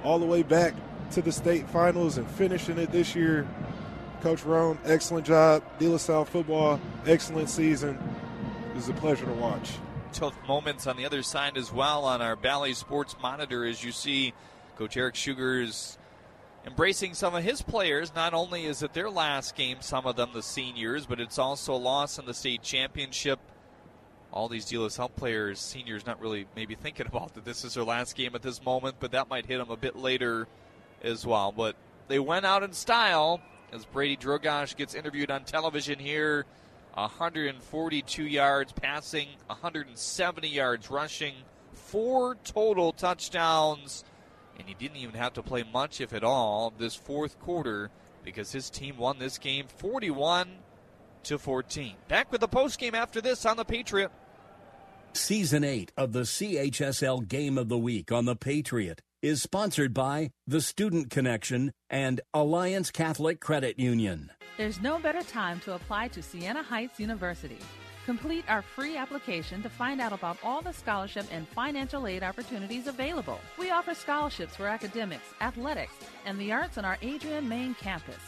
all 0.03 0.19
the 0.19 0.25
way 0.25 0.43
back 0.43 0.73
to 1.11 1.21
the 1.21 1.31
state 1.31 1.69
finals 1.69 2.17
and 2.17 2.29
finishing 2.31 2.77
it 2.77 2.91
this 2.91 3.15
year. 3.15 3.47
Coach 4.19 4.43
Rohn, 4.43 4.77
excellent 4.83 5.25
job. 5.25 5.63
De 5.79 5.87
La 5.87 5.95
Salle 5.95 6.25
football, 6.25 6.77
excellent 7.07 7.49
season. 7.49 7.97
It 8.71 8.75
was 8.75 8.89
a 8.89 8.93
pleasure 8.93 9.25
to 9.25 9.33
watch 9.33 9.71
tough 10.11 10.35
moments 10.45 10.87
on 10.87 10.97
the 10.97 11.05
other 11.05 11.23
side 11.23 11.55
as 11.55 11.71
well 11.71 12.03
on 12.03 12.21
our 12.21 12.35
Bally 12.35 12.73
Sports 12.73 13.15
Monitor 13.23 13.63
as 13.63 13.81
you 13.81 13.93
see 13.93 14.33
Coach 14.75 14.97
Eric 14.97 15.15
Sugars 15.15 15.97
embracing 16.65 17.13
some 17.13 17.35
of 17.35 17.43
his 17.43 17.61
players. 17.61 18.13
Not 18.15 18.33
only 18.33 18.65
is 18.65 18.83
it 18.83 18.93
their 18.93 19.09
last 19.09 19.55
game, 19.55 19.77
some 19.81 20.05
of 20.05 20.15
them 20.15 20.29
the 20.33 20.43
seniors, 20.43 21.05
but 21.05 21.19
it's 21.19 21.39
also 21.39 21.73
a 21.73 21.75
loss 21.75 22.19
in 22.19 22.25
the 22.25 22.33
state 22.33 22.61
championship. 22.61 23.39
All 24.31 24.47
these 24.47 24.65
De 24.65 24.77
La 24.77 24.87
Salle 24.87 25.09
players, 25.09 25.59
seniors, 25.59 26.05
not 26.05 26.21
really 26.21 26.47
maybe 26.55 26.75
thinking 26.75 27.07
about 27.11 27.33
that 27.35 27.45
this 27.45 27.63
is 27.65 27.73
their 27.73 27.83
last 27.83 28.15
game 28.15 28.35
at 28.35 28.41
this 28.41 28.63
moment, 28.63 28.95
but 28.99 29.11
that 29.11 29.29
might 29.29 29.45
hit 29.45 29.57
them 29.57 29.71
a 29.71 29.77
bit 29.77 29.95
later 29.95 30.47
as 31.03 31.25
well. 31.25 31.51
But 31.51 31.75
they 32.07 32.19
went 32.19 32.45
out 32.45 32.63
in 32.63 32.73
style 32.73 33.41
as 33.71 33.85
Brady 33.85 34.17
Drogosh 34.17 34.75
gets 34.75 34.95
interviewed 34.95 35.31
on 35.31 35.43
television 35.43 35.97
here 35.97 36.45
142 36.93 38.23
yards 38.23 38.73
passing, 38.73 39.27
170 39.47 40.47
yards 40.47 40.89
rushing, 40.89 41.33
four 41.73 42.35
total 42.43 42.91
touchdowns, 42.91 44.03
and 44.61 44.69
he 44.69 44.75
didn't 44.75 44.97
even 44.97 45.15
have 45.15 45.33
to 45.33 45.41
play 45.41 45.63
much, 45.73 46.01
if 46.01 46.13
at 46.13 46.23
all, 46.23 46.71
this 46.77 46.93
fourth 46.93 47.39
quarter 47.39 47.89
because 48.23 48.51
his 48.51 48.69
team 48.69 48.95
won 48.95 49.17
this 49.17 49.39
game 49.39 49.65
41 49.77 50.49
to 51.23 51.39
14. 51.39 51.95
Back 52.07 52.31
with 52.31 52.41
the 52.41 52.47
post 52.47 52.79
game 52.79 52.93
after 52.93 53.21
this 53.21 53.43
on 53.45 53.57
the 53.57 53.65
Patriot. 53.65 54.11
Season 55.13 55.63
8 55.63 55.91
of 55.97 56.13
the 56.13 56.21
CHSL 56.21 57.27
Game 57.27 57.57
of 57.57 57.69
the 57.69 57.77
Week 57.77 58.11
on 58.11 58.25
the 58.25 58.35
Patriot 58.35 59.01
is 59.23 59.41
sponsored 59.41 59.95
by 59.95 60.29
the 60.45 60.61
Student 60.61 61.09
Connection 61.09 61.73
and 61.89 62.21
Alliance 62.31 62.91
Catholic 62.91 63.39
Credit 63.39 63.79
Union. 63.79 64.29
There's 64.57 64.79
no 64.79 64.99
better 64.99 65.23
time 65.23 65.59
to 65.61 65.73
apply 65.73 66.09
to 66.09 66.21
Siena 66.21 66.61
Heights 66.61 66.99
University. 66.99 67.57
Complete 68.11 68.43
our 68.49 68.61
free 68.61 68.97
application 68.97 69.63
to 69.63 69.69
find 69.69 70.01
out 70.01 70.11
about 70.11 70.37
all 70.43 70.61
the 70.61 70.73
scholarship 70.73 71.25
and 71.31 71.47
financial 71.47 72.07
aid 72.07 72.23
opportunities 72.23 72.87
available. 72.87 73.39
We 73.57 73.71
offer 73.71 73.93
scholarships 73.93 74.57
for 74.57 74.67
academics, 74.67 75.33
athletics, 75.39 75.93
and 76.25 76.37
the 76.37 76.51
arts 76.51 76.77
on 76.77 76.83
our 76.83 76.97
Adrian 77.01 77.47
main 77.47 77.73
campus. 77.75 78.19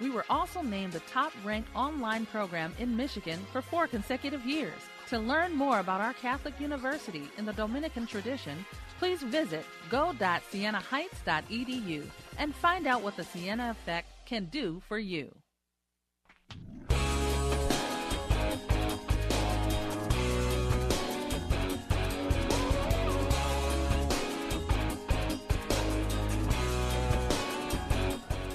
We 0.00 0.10
were 0.10 0.24
also 0.30 0.62
named 0.62 0.92
the 0.92 1.00
top 1.00 1.32
ranked 1.44 1.74
online 1.74 2.24
program 2.26 2.72
in 2.78 2.96
Michigan 2.96 3.40
for 3.50 3.62
four 3.62 3.88
consecutive 3.88 4.46
years. 4.46 4.80
To 5.08 5.18
learn 5.18 5.56
more 5.56 5.80
about 5.80 6.00
our 6.00 6.12
Catholic 6.12 6.60
University 6.60 7.28
in 7.36 7.44
the 7.44 7.52
Dominican 7.52 8.06
tradition, 8.06 8.64
please 9.00 9.24
visit 9.24 9.66
go.sienaheights.edu 9.90 12.06
and 12.38 12.54
find 12.54 12.86
out 12.86 13.02
what 13.02 13.16
the 13.16 13.24
Siena 13.24 13.72
Effect 13.72 14.06
can 14.24 14.44
do 14.44 14.80
for 14.86 15.00
you. 15.00 15.34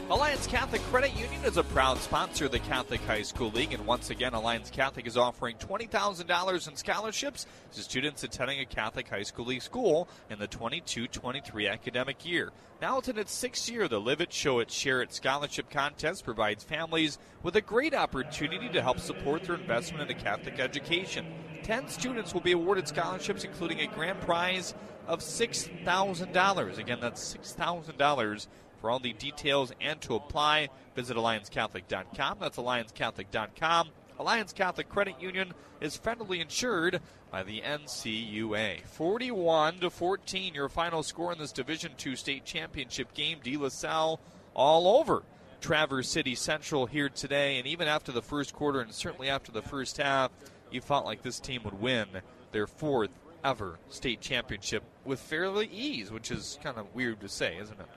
Alliance 0.09 0.47
Catholic 0.47 0.81
Credit 0.83 1.13
Union 1.17 1.43
is 1.43 1.57
a 1.57 1.63
proud 1.65 1.97
sponsor 1.97 2.45
of 2.45 2.53
the 2.53 2.59
Catholic 2.59 3.01
High 3.01 3.23
School 3.23 3.49
League, 3.49 3.73
and 3.73 3.85
once 3.85 4.09
again, 4.09 4.33
Alliance 4.33 4.69
Catholic 4.69 5.05
is 5.05 5.17
offering 5.17 5.57
$20,000 5.57 6.67
in 6.69 6.75
scholarships 6.77 7.45
to 7.73 7.81
students 7.81 8.23
attending 8.23 8.61
a 8.61 8.65
Catholic 8.65 9.09
High 9.09 9.23
School 9.23 9.47
League 9.47 9.61
school 9.61 10.07
in 10.29 10.39
the 10.39 10.47
22 10.47 11.07
23 11.07 11.67
academic 11.67 12.25
year. 12.25 12.53
Now 12.81 12.99
it's 12.99 13.09
in 13.09 13.17
its 13.17 13.33
sixth 13.33 13.69
year, 13.69 13.89
the 13.89 13.99
Live 13.99 14.21
It, 14.21 14.31
Show 14.31 14.59
It, 14.59 14.71
Share 14.71 15.01
It 15.01 15.13
scholarship 15.13 15.69
contest 15.69 16.23
provides 16.23 16.63
families 16.63 17.17
with 17.43 17.57
a 17.57 17.61
great 17.61 17.93
opportunity 17.93 18.69
to 18.69 18.81
help 18.81 19.01
support 19.01 19.43
their 19.43 19.55
investment 19.55 20.03
in 20.03 20.07
the 20.07 20.23
Catholic 20.23 20.57
education. 20.57 21.25
10 21.63 21.89
students 21.89 22.33
will 22.33 22.39
be 22.39 22.53
awarded 22.53 22.87
scholarships, 22.87 23.43
including 23.43 23.81
a 23.81 23.87
grand 23.87 24.21
prize 24.21 24.73
of 25.05 25.19
$6,000. 25.19 26.77
Again, 26.77 26.99
that's 27.01 27.35
$6,000. 27.35 28.47
For 28.87 28.91
all 28.91 28.99
the 28.99 29.11
details 29.11 29.73
and 29.81 29.99
to 29.99 30.15
apply, 30.15 30.69
visit 30.95 31.17
AllianceCatholic.com. 31.17 32.37
That's 32.39 32.55
AllianceCatholic.com. 32.55 33.89
Alliance 34.17 34.53
Catholic 34.53 34.87
Credit 34.87 35.21
Union 35.21 35.53
is 35.81 35.97
federally 35.97 36.39
insured 36.39 37.01
by 37.29 37.43
the 37.43 37.59
NCUA. 37.59 38.85
41 38.85 39.81
to 39.81 39.89
14, 39.89 40.53
your 40.53 40.69
final 40.69 41.03
score 41.03 41.33
in 41.33 41.37
this 41.37 41.51
Division 41.51 41.91
II 42.05 42.15
state 42.15 42.45
championship 42.45 43.13
game. 43.13 43.39
De 43.43 43.57
La 43.57 43.67
Salle 43.67 44.21
all 44.53 44.87
over 44.87 45.23
Traverse 45.59 46.07
City 46.07 46.33
Central 46.33 46.85
here 46.85 47.09
today, 47.09 47.57
and 47.57 47.67
even 47.67 47.89
after 47.89 48.13
the 48.13 48.21
first 48.21 48.53
quarter, 48.53 48.79
and 48.79 48.93
certainly 48.93 49.27
after 49.27 49.51
the 49.51 49.61
first 49.61 49.97
half, 49.97 50.31
you 50.71 50.79
felt 50.79 51.03
like 51.03 51.23
this 51.23 51.41
team 51.41 51.63
would 51.65 51.81
win 51.81 52.07
their 52.53 52.67
fourth 52.67 53.11
ever 53.43 53.79
state 53.89 54.21
championship 54.21 54.81
with 55.03 55.19
fairly 55.19 55.67
ease, 55.67 56.09
which 56.09 56.31
is 56.31 56.57
kind 56.63 56.77
of 56.77 56.95
weird 56.95 57.19
to 57.19 57.27
say, 57.27 57.57
isn't 57.57 57.81
it? 57.81 57.87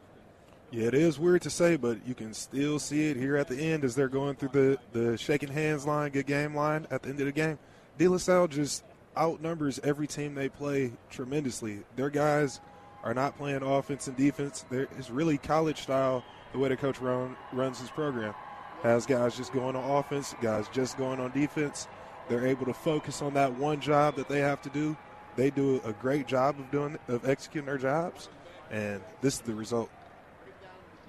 Yeah, 0.73 0.86
it 0.86 0.94
is 0.94 1.18
weird 1.18 1.42
to 1.42 1.50
say, 1.50 1.76
but 1.76 2.07
you 2.07 2.15
can 2.15 2.32
still 2.32 2.78
see 2.78 3.08
it 3.08 3.16
here 3.16 3.36
at 3.36 3.49
the 3.49 3.57
end 3.57 3.84
as 3.84 3.97
they're 3.97 4.08
going 4.08 4.36
through 4.36 4.50
the, 4.50 4.78
the 4.92 5.18
shaking 5.18 5.49
hands 5.49 5.84
line, 5.84 6.12
good 6.12 6.26
game 6.26 6.55
line 6.55 6.86
at 6.92 7.02
the 7.02 7.08
end 7.08 7.18
of 7.18 7.26
the 7.26 7.32
game. 7.32 7.58
De 7.99 8.07
La 8.07 8.18
Salle 8.18 8.47
just 8.47 8.84
outnumbers 9.16 9.81
every 9.82 10.07
team 10.07 10.36
they 10.36 10.49
play 10.49 10.92
tremendously. 11.10 11.81
Their 11.97 12.08
guys 12.08 12.60
are 13.02 13.15
not 13.15 13.36
playing 13.36 13.62
offense 13.62 14.07
and 14.07 14.16
defense. 14.16 14.65
It's 14.70 15.10
really 15.10 15.39
college 15.39 15.81
style 15.82 16.24
the 16.52 16.58
way 16.58 16.68
the 16.68 16.76
coach 16.76 17.00
run, 17.00 17.36
runs 17.52 17.81
his 17.81 17.90
program. 17.90 18.34
Has 18.82 19.07
guys 19.07 19.36
just 19.36 19.52
going 19.52 19.74
on 19.74 19.99
offense, 19.99 20.36
guys 20.40 20.68
just 20.68 20.97
going 20.97 21.18
on 21.18 21.32
defense. 21.32 21.89
They're 22.28 22.47
able 22.47 22.66
to 22.66 22.74
focus 22.74 23.23
on 23.23 23.34
that 23.34 23.57
one 23.57 23.81
job 23.81 24.15
that 24.16 24.28
they 24.28 24.39
have 24.39 24.62
to 24.62 24.70
do. 24.70 24.97
They 25.34 25.50
do 25.50 25.81
a 25.84 25.92
great 25.92 26.28
job 26.28 26.60
of 26.60 26.70
doing 26.70 26.97
of 27.08 27.28
executing 27.28 27.66
their 27.66 27.78
jobs, 27.78 28.28
and 28.70 29.00
this 29.20 29.34
is 29.34 29.40
the 29.40 29.55
result. 29.55 29.90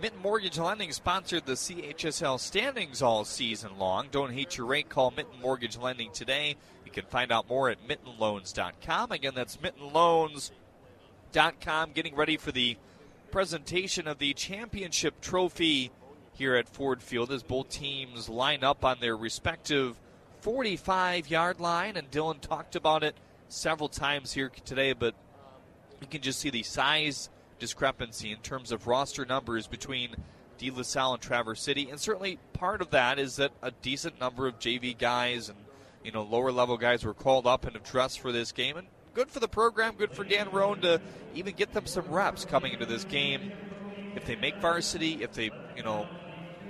Mitten 0.01 0.19
Mortgage 0.19 0.57
Lending 0.57 0.91
sponsored 0.91 1.45
the 1.45 1.53
CHSL 1.53 2.39
standings 2.39 3.03
all 3.03 3.23
season 3.23 3.77
long. 3.77 4.07
Don't 4.09 4.33
hate 4.33 4.57
your 4.57 4.65
rate. 4.65 4.89
Call 4.89 5.11
Mitten 5.11 5.39
Mortgage 5.39 5.77
Lending 5.77 6.09
today. 6.11 6.55
You 6.83 6.91
can 6.91 7.05
find 7.05 7.31
out 7.31 7.47
more 7.47 7.69
at 7.69 7.87
mittenloans.com. 7.87 9.11
Again, 9.11 9.33
that's 9.35 9.57
mittenloans.com. 9.57 11.91
Getting 11.91 12.15
ready 12.15 12.37
for 12.37 12.51
the 12.51 12.77
presentation 13.29 14.07
of 14.07 14.17
the 14.17 14.33
championship 14.33 15.21
trophy 15.21 15.91
here 16.33 16.55
at 16.55 16.67
Ford 16.67 17.03
Field 17.03 17.31
as 17.31 17.43
both 17.43 17.69
teams 17.69 18.27
line 18.27 18.63
up 18.63 18.83
on 18.83 19.01
their 19.01 19.15
respective 19.15 19.99
45 20.39 21.29
yard 21.29 21.59
line. 21.59 21.95
And 21.95 22.09
Dylan 22.09 22.41
talked 22.41 22.75
about 22.75 23.03
it 23.03 23.15
several 23.49 23.87
times 23.87 24.33
here 24.33 24.49
today, 24.65 24.93
but 24.93 25.13
you 26.01 26.07
can 26.07 26.21
just 26.21 26.39
see 26.39 26.49
the 26.49 26.63
size 26.63 27.29
discrepancy 27.61 28.31
in 28.31 28.39
terms 28.39 28.71
of 28.71 28.87
roster 28.87 29.23
numbers 29.23 29.67
between 29.67 30.15
De 30.57 30.71
La 30.71 30.81
Salle 30.81 31.13
and 31.13 31.21
Traverse 31.21 31.61
City, 31.61 31.89
and 31.89 31.99
certainly 31.99 32.39
part 32.53 32.81
of 32.81 32.89
that 32.89 33.19
is 33.19 33.37
that 33.37 33.51
a 33.61 33.71
decent 33.71 34.19
number 34.19 34.47
of 34.47 34.59
JV 34.59 34.97
guys 34.97 35.47
and 35.47 35.57
you 36.03 36.11
know 36.11 36.23
lower 36.23 36.51
level 36.51 36.75
guys 36.75 37.05
were 37.05 37.13
called 37.13 37.47
up 37.47 37.65
and 37.65 37.75
have 37.75 37.83
dressed 37.83 38.19
for 38.19 38.31
this 38.31 38.51
game, 38.51 38.77
and 38.77 38.87
good 39.13 39.29
for 39.29 39.39
the 39.39 39.47
program, 39.47 39.93
good 39.95 40.11
for 40.11 40.23
Dan 40.23 40.49
Rohn 40.51 40.81
to 40.81 40.99
even 41.35 41.53
get 41.53 41.71
them 41.71 41.85
some 41.85 42.05
reps 42.09 42.43
coming 42.43 42.73
into 42.73 42.85
this 42.85 43.05
game. 43.05 43.51
If 44.15 44.25
they 44.25 44.35
make 44.35 44.57
varsity, 44.57 45.23
if 45.23 45.33
they 45.33 45.51
you 45.77 45.83
know, 45.83 46.07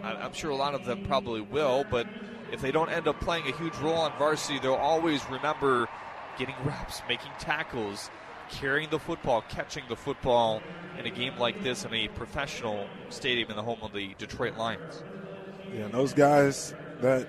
I'm 0.03 0.33
sure 0.33 0.51
a 0.51 0.55
lot 0.55 0.75
of 0.75 0.85
them 0.85 1.05
probably 1.05 1.41
will, 1.41 1.85
but 1.89 2.05
if 2.51 2.61
they 2.61 2.71
don't 2.71 2.89
end 2.89 3.07
up 3.07 3.19
playing 3.21 3.47
a 3.47 3.55
huge 3.57 3.75
role 3.77 3.95
on 3.95 4.11
varsity, 4.19 4.59
they'll 4.59 4.73
always 4.73 5.23
remember 5.29 5.87
getting 6.37 6.55
reps, 6.65 7.01
making 7.07 7.31
tackles, 7.39 8.09
carrying 8.51 8.89
the 8.89 8.99
football, 8.99 9.43
catching 9.49 9.83
the 9.89 9.95
football 9.95 10.61
in 10.99 11.05
a 11.05 11.09
game 11.09 11.37
like 11.37 11.63
this 11.63 11.85
in 11.85 11.93
a 11.93 12.07
professional 12.09 12.87
stadium 13.09 13.49
in 13.49 13.55
the 13.55 13.63
home 13.63 13.79
of 13.81 13.93
the 13.93 14.13
Detroit 14.17 14.57
Lions. 14.57 15.03
Yeah, 15.73 15.85
and 15.85 15.93
those 15.93 16.13
guys 16.13 16.75
that, 16.99 17.27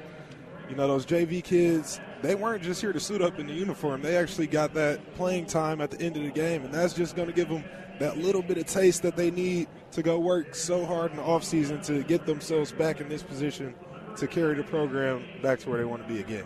you 0.68 0.76
know, 0.76 0.89
those 0.89 1.07
JV 1.07 1.42
kids, 1.42 2.01
they 2.20 2.34
weren't 2.34 2.62
just 2.62 2.81
here 2.81 2.92
to 2.92 3.01
suit 3.01 3.23
up 3.23 3.39
in 3.39 3.47
the 3.47 3.55
uniform. 3.55 4.02
They 4.02 4.17
actually 4.17 4.49
got 4.49 4.75
that 4.75 5.15
playing 5.15 5.47
time 5.47 5.81
at 5.81 5.91
the 5.91 6.01
end 6.01 6.17
of 6.17 6.25
the 6.25 6.31
game, 6.31 6.65
and 6.65 6.75
that's 6.75 6.92
just 6.92 7.17
going 7.17 7.28
to 7.28 7.34
give 7.34 7.49
them 7.49 7.65
that 7.99 8.18
little 8.18 8.42
bit 8.42 8.59
of 8.59 8.67
taste 8.67 9.02
that 9.02 9.17
they 9.17 9.31
need 9.31 9.68
to 9.92 10.02
go 10.02 10.18
work 10.18 10.55
so 10.55 10.84
hard 10.84 11.12
in 11.12 11.18
the 11.18 11.23
offseason 11.23 11.84
to 11.86 12.02
get 12.02 12.26
themselves 12.26 12.73
back 12.73 13.01
in 13.01 13.09
this 13.09 13.23
position 13.23 13.75
to 14.17 14.26
carry 14.26 14.55
the 14.57 14.65
program 14.65 15.25
back 15.41 15.60
to 15.60 15.70
where 15.70 15.78
they 15.78 15.84
want 15.84 16.07
to 16.07 16.12
be 16.12 16.20
again. 16.20 16.44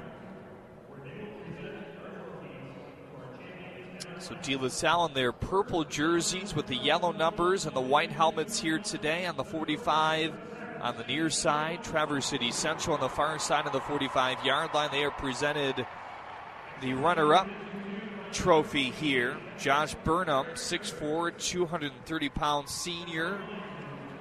So 4.26 4.34
De 4.42 4.56
La 4.56 4.66
Salle 4.66 5.06
in 5.06 5.14
their 5.14 5.30
purple 5.30 5.84
jerseys 5.84 6.52
with 6.52 6.66
the 6.66 6.74
yellow 6.74 7.12
numbers 7.12 7.64
and 7.64 7.76
the 7.76 7.80
white 7.80 8.10
helmets 8.10 8.58
here 8.58 8.80
today 8.80 9.24
on 9.24 9.36
the 9.36 9.44
45 9.44 10.34
on 10.80 10.96
the 10.96 11.04
near 11.04 11.30
side. 11.30 11.84
Traverse 11.84 12.26
City 12.26 12.50
Central 12.50 12.94
on 12.94 13.00
the 13.00 13.08
far 13.08 13.38
side 13.38 13.66
of 13.66 13.72
the 13.72 13.80
45 13.82 14.44
yard 14.44 14.74
line. 14.74 14.88
They 14.90 15.04
are 15.04 15.12
presented 15.12 15.86
the 16.82 16.94
runner 16.94 17.34
up 17.34 17.46
trophy 18.32 18.90
here. 18.90 19.36
Josh 19.60 19.94
Burnham, 20.02 20.46
6'4, 20.54 21.38
230 21.38 22.28
pound 22.30 22.68
senior. 22.68 23.40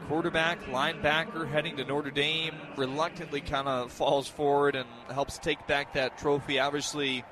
Quarterback, 0.07 0.61
linebacker 0.65 1.49
heading 1.49 1.77
to 1.77 1.83
Notre 1.83 2.11
Dame, 2.11 2.53
reluctantly 2.77 3.41
kind 3.41 3.67
of 3.67 3.91
falls 3.91 4.27
forward 4.27 4.75
and 4.75 4.87
helps 5.09 5.39
take 5.39 5.65
back 5.65 5.95
that 5.95 6.19
trophy. 6.19 6.59
Obviously, 6.59 7.23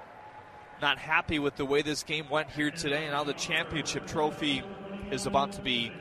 not 0.81 0.97
happy 0.97 1.39
with 1.39 1.55
the 1.55 1.65
way 1.65 1.81
this 1.81 2.03
game 2.03 2.29
went 2.29 2.49
here 2.49 2.71
today. 2.71 3.03
And 3.03 3.13
now 3.13 3.23
the 3.23 3.33
championship 3.33 4.07
trophy 4.07 4.63
is 5.11 5.25
about 5.25 5.53
to 5.53 5.61
be 5.61 5.91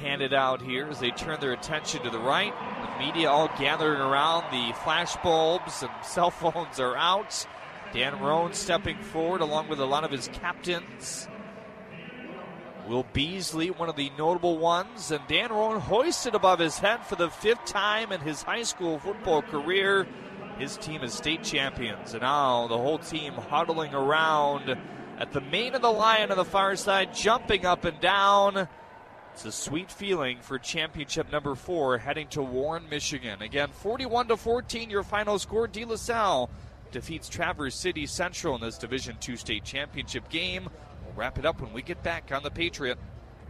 handed 0.00 0.32
out 0.32 0.62
here 0.62 0.86
as 0.86 1.00
they 1.00 1.10
turn 1.10 1.40
their 1.40 1.52
attention 1.52 2.02
to 2.02 2.10
the 2.10 2.18
right. 2.18 2.54
The 2.82 3.04
media 3.04 3.30
all 3.30 3.50
gathering 3.58 4.00
around. 4.00 4.44
The 4.50 4.74
flash 4.84 5.16
bulbs 5.16 5.82
and 5.82 5.90
cell 6.04 6.30
phones 6.30 6.80
are 6.80 6.96
out. 6.96 7.46
Dan 7.92 8.20
Rohn 8.20 8.52
stepping 8.52 8.98
forward 8.98 9.40
along 9.40 9.68
with 9.68 9.80
a 9.80 9.86
lot 9.86 10.04
of 10.04 10.10
his 10.10 10.28
captains. 10.28 11.28
Will 12.86 13.06
Beasley, 13.12 13.70
one 13.70 13.90
of 13.90 13.96
the 13.96 14.10
notable 14.16 14.56
ones, 14.56 15.10
and 15.10 15.20
Dan 15.28 15.50
Rohn 15.50 15.78
hoisted 15.78 16.34
above 16.34 16.58
his 16.58 16.78
head 16.78 17.04
for 17.04 17.16
the 17.16 17.28
fifth 17.28 17.66
time 17.66 18.12
in 18.12 18.20
his 18.20 18.42
high 18.42 18.62
school 18.62 18.98
football 18.98 19.42
career. 19.42 20.06
His 20.58 20.76
team 20.76 21.04
is 21.04 21.14
state 21.14 21.44
champions, 21.44 22.14
and 22.14 22.22
now 22.22 22.66
the 22.66 22.76
whole 22.76 22.98
team 22.98 23.32
huddling 23.34 23.94
around 23.94 24.76
at 25.18 25.32
the 25.32 25.40
mane 25.40 25.76
of 25.76 25.82
the 25.82 25.90
lion 25.90 26.32
on 26.32 26.36
the 26.36 26.44
far 26.44 26.74
side, 26.74 27.14
jumping 27.14 27.64
up 27.64 27.84
and 27.84 28.00
down. 28.00 28.68
It's 29.34 29.44
a 29.44 29.52
sweet 29.52 29.88
feeling 29.88 30.38
for 30.40 30.58
championship 30.58 31.30
number 31.30 31.54
four 31.54 31.98
heading 31.98 32.26
to 32.30 32.42
Warren, 32.42 32.88
Michigan. 32.90 33.40
Again, 33.40 33.70
41 33.70 34.28
to 34.28 34.36
14, 34.36 34.90
your 34.90 35.04
final 35.04 35.38
score. 35.38 35.68
De 35.68 35.84
La 35.84 35.94
Salle 35.94 36.50
defeats 36.90 37.28
Traverse 37.28 37.76
City 37.76 38.04
Central 38.06 38.56
in 38.56 38.60
this 38.60 38.78
Division 38.78 39.16
II 39.26 39.36
state 39.36 39.62
championship 39.62 40.28
game. 40.28 40.68
We'll 41.04 41.14
wrap 41.14 41.38
it 41.38 41.46
up 41.46 41.60
when 41.60 41.72
we 41.72 41.82
get 41.82 42.02
back 42.02 42.32
on 42.32 42.42
the 42.42 42.50
Patriot. 42.50 42.98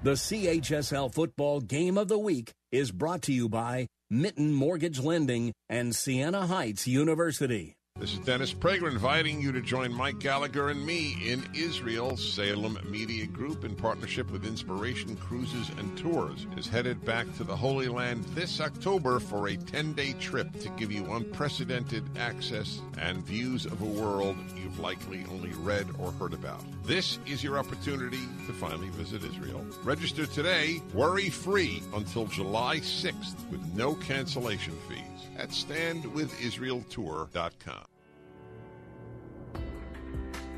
The 0.00 0.12
CHSL 0.12 1.12
Football 1.12 1.60
Game 1.60 1.98
of 1.98 2.06
the 2.06 2.20
Week 2.20 2.52
is 2.70 2.92
brought 2.92 3.20
to 3.22 3.32
you 3.32 3.48
by 3.48 3.88
Mitten 4.08 4.52
Mortgage 4.54 5.00
Lending, 5.00 5.52
and 5.68 5.94
Siena 5.94 6.46
Heights 6.46 6.86
University. 6.86 7.77
This 7.98 8.12
is 8.12 8.20
Dennis 8.20 8.54
Prager 8.54 8.88
inviting 8.88 9.40
you 9.40 9.50
to 9.50 9.60
join 9.60 9.92
Mike 9.92 10.20
Gallagher 10.20 10.68
and 10.68 10.86
me 10.86 11.18
in 11.26 11.42
Israel. 11.52 12.16
Salem 12.16 12.78
Media 12.88 13.26
Group, 13.26 13.64
in 13.64 13.74
partnership 13.74 14.30
with 14.30 14.46
Inspiration 14.46 15.16
Cruises 15.16 15.68
and 15.70 15.98
Tours, 15.98 16.46
is 16.56 16.68
headed 16.68 17.04
back 17.04 17.26
to 17.36 17.42
the 17.42 17.56
Holy 17.56 17.88
Land 17.88 18.22
this 18.36 18.60
October 18.60 19.18
for 19.18 19.48
a 19.48 19.56
10 19.56 19.94
day 19.94 20.12
trip 20.12 20.60
to 20.60 20.68
give 20.70 20.92
you 20.92 21.12
unprecedented 21.12 22.04
access 22.16 22.80
and 22.98 23.26
views 23.26 23.66
of 23.66 23.82
a 23.82 23.84
world 23.84 24.36
you've 24.56 24.78
likely 24.78 25.26
only 25.32 25.50
read 25.54 25.88
or 25.98 26.12
heard 26.12 26.34
about. 26.34 26.62
This 26.84 27.18
is 27.26 27.42
your 27.42 27.58
opportunity 27.58 28.22
to 28.46 28.52
finally 28.52 28.90
visit 28.90 29.24
Israel. 29.24 29.66
Register 29.82 30.24
today, 30.24 30.80
worry 30.94 31.30
free, 31.30 31.82
until 31.92 32.26
July 32.26 32.76
6th 32.76 33.50
with 33.50 33.74
no 33.74 33.96
cancellation 33.96 34.74
fees 34.88 35.17
at 35.38 35.50
standwithisraeltour.com. 35.50 37.84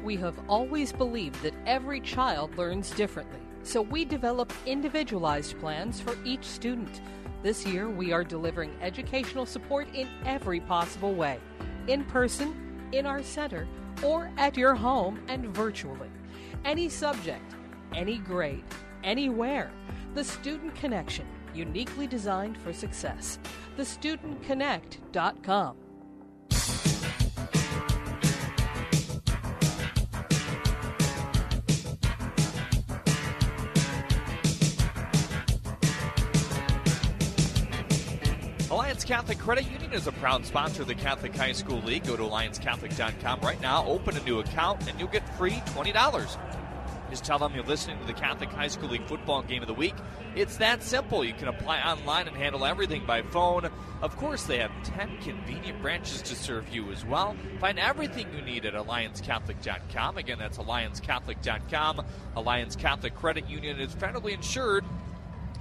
We 0.03 0.17
have 0.17 0.41
always 0.49 0.93
believed 0.93 1.43
that 1.43 1.53
every 1.67 2.01
child 2.01 2.57
learns 2.57 2.91
differently, 2.91 3.41
so 3.63 3.83
we 3.83 4.07
develop 4.07 4.51
individualized 4.65 5.61
plans 5.61 6.01
for 6.01 6.17
each 6.25 6.45
student. 6.45 7.03
This 7.43 7.67
year, 7.67 7.89
we 7.89 8.13
are 8.13 8.25
delivering 8.25 8.77
educational 8.81 9.47
support 9.47 9.89
in 9.95 10.09
every 10.25 10.61
possible 10.61 11.15
way 11.15 11.39
in 11.87 12.05
person, 12.05 12.55
in 12.93 13.07
our 13.07 13.23
center, 13.23 13.67
or 14.03 14.31
at 14.37 14.57
your 14.57 14.75
home 14.75 15.23
and 15.29 15.55
virtually. 15.55 16.11
Any 16.65 16.89
subject, 16.89 17.55
any 17.95 18.19
grade, 18.19 18.65
anywhere. 19.03 19.71
The 20.15 20.25
Student 20.25 20.75
Connection, 20.75 21.27
uniquely 21.55 22.07
designed 22.07 22.59
for 22.59 22.73
success 22.73 23.39
thestudentconnect.com. 23.81 25.77
Alliance 38.71 39.03
Catholic 39.05 39.39
Credit 39.39 39.65
Union 39.71 39.93
is 39.95 40.07
a 40.07 40.13
proud 40.13 40.45
sponsor 40.45 40.83
of 40.83 40.89
the 40.89 40.95
Catholic 40.95 41.35
High 41.35 41.53
School 41.53 41.81
League. 41.81 42.05
Go 42.07 42.17
to 42.17 42.23
alliancecatholic.com 42.23 43.41
right 43.41 43.61
now, 43.63 43.87
open 43.87 44.15
a 44.15 44.23
new 44.25 44.41
account, 44.41 44.87
and 44.89 45.01
you'll 45.01 45.09
get 45.09 45.27
free 45.37 45.63
$20. 45.75 46.50
Just 47.11 47.25
tell 47.25 47.39
them 47.39 47.55
you're 47.55 47.65
listening 47.65 47.99
to 47.99 48.07
the 48.07 48.13
Catholic 48.13 48.51
High 48.51 48.69
School 48.69 48.91
League 48.91 49.05
football 49.07 49.43
game 49.43 49.63
of 49.63 49.69
the 49.69 49.75
week. 49.75 49.95
It's 50.37 50.57
that 50.59 50.83
simple. 50.83 51.25
You 51.25 51.35
can 51.35 51.49
apply 51.49 51.81
online 51.81 52.29
and 52.29 52.37
handle 52.37 52.65
everything 52.65 53.05
by 53.05 53.23
phone. 53.23 53.69
Of 54.01 54.17
course, 54.17 54.45
they 54.45 54.59
have 54.59 54.71
10 54.85 55.19
convenient 55.19 55.83
branches 55.83 56.23
to 56.23 56.37
serve 56.37 56.69
you 56.73 56.91
as 56.93 57.05
well. 57.05 57.37
Find 57.59 57.79
everything 57.79 58.33
you 58.33 58.43
need 58.43 58.65
at 58.65 58.75
AllianceCatholic.com. 58.75 60.19
Again, 60.19 60.39
that's 60.39 60.59
AllianceCatholic.com. 60.59 62.05
Alliance 62.37 62.77
Catholic 62.77 63.15
Credit 63.17 63.49
Union 63.49 63.81
is 63.81 63.93
federally 63.95 64.33
insured 64.33 64.85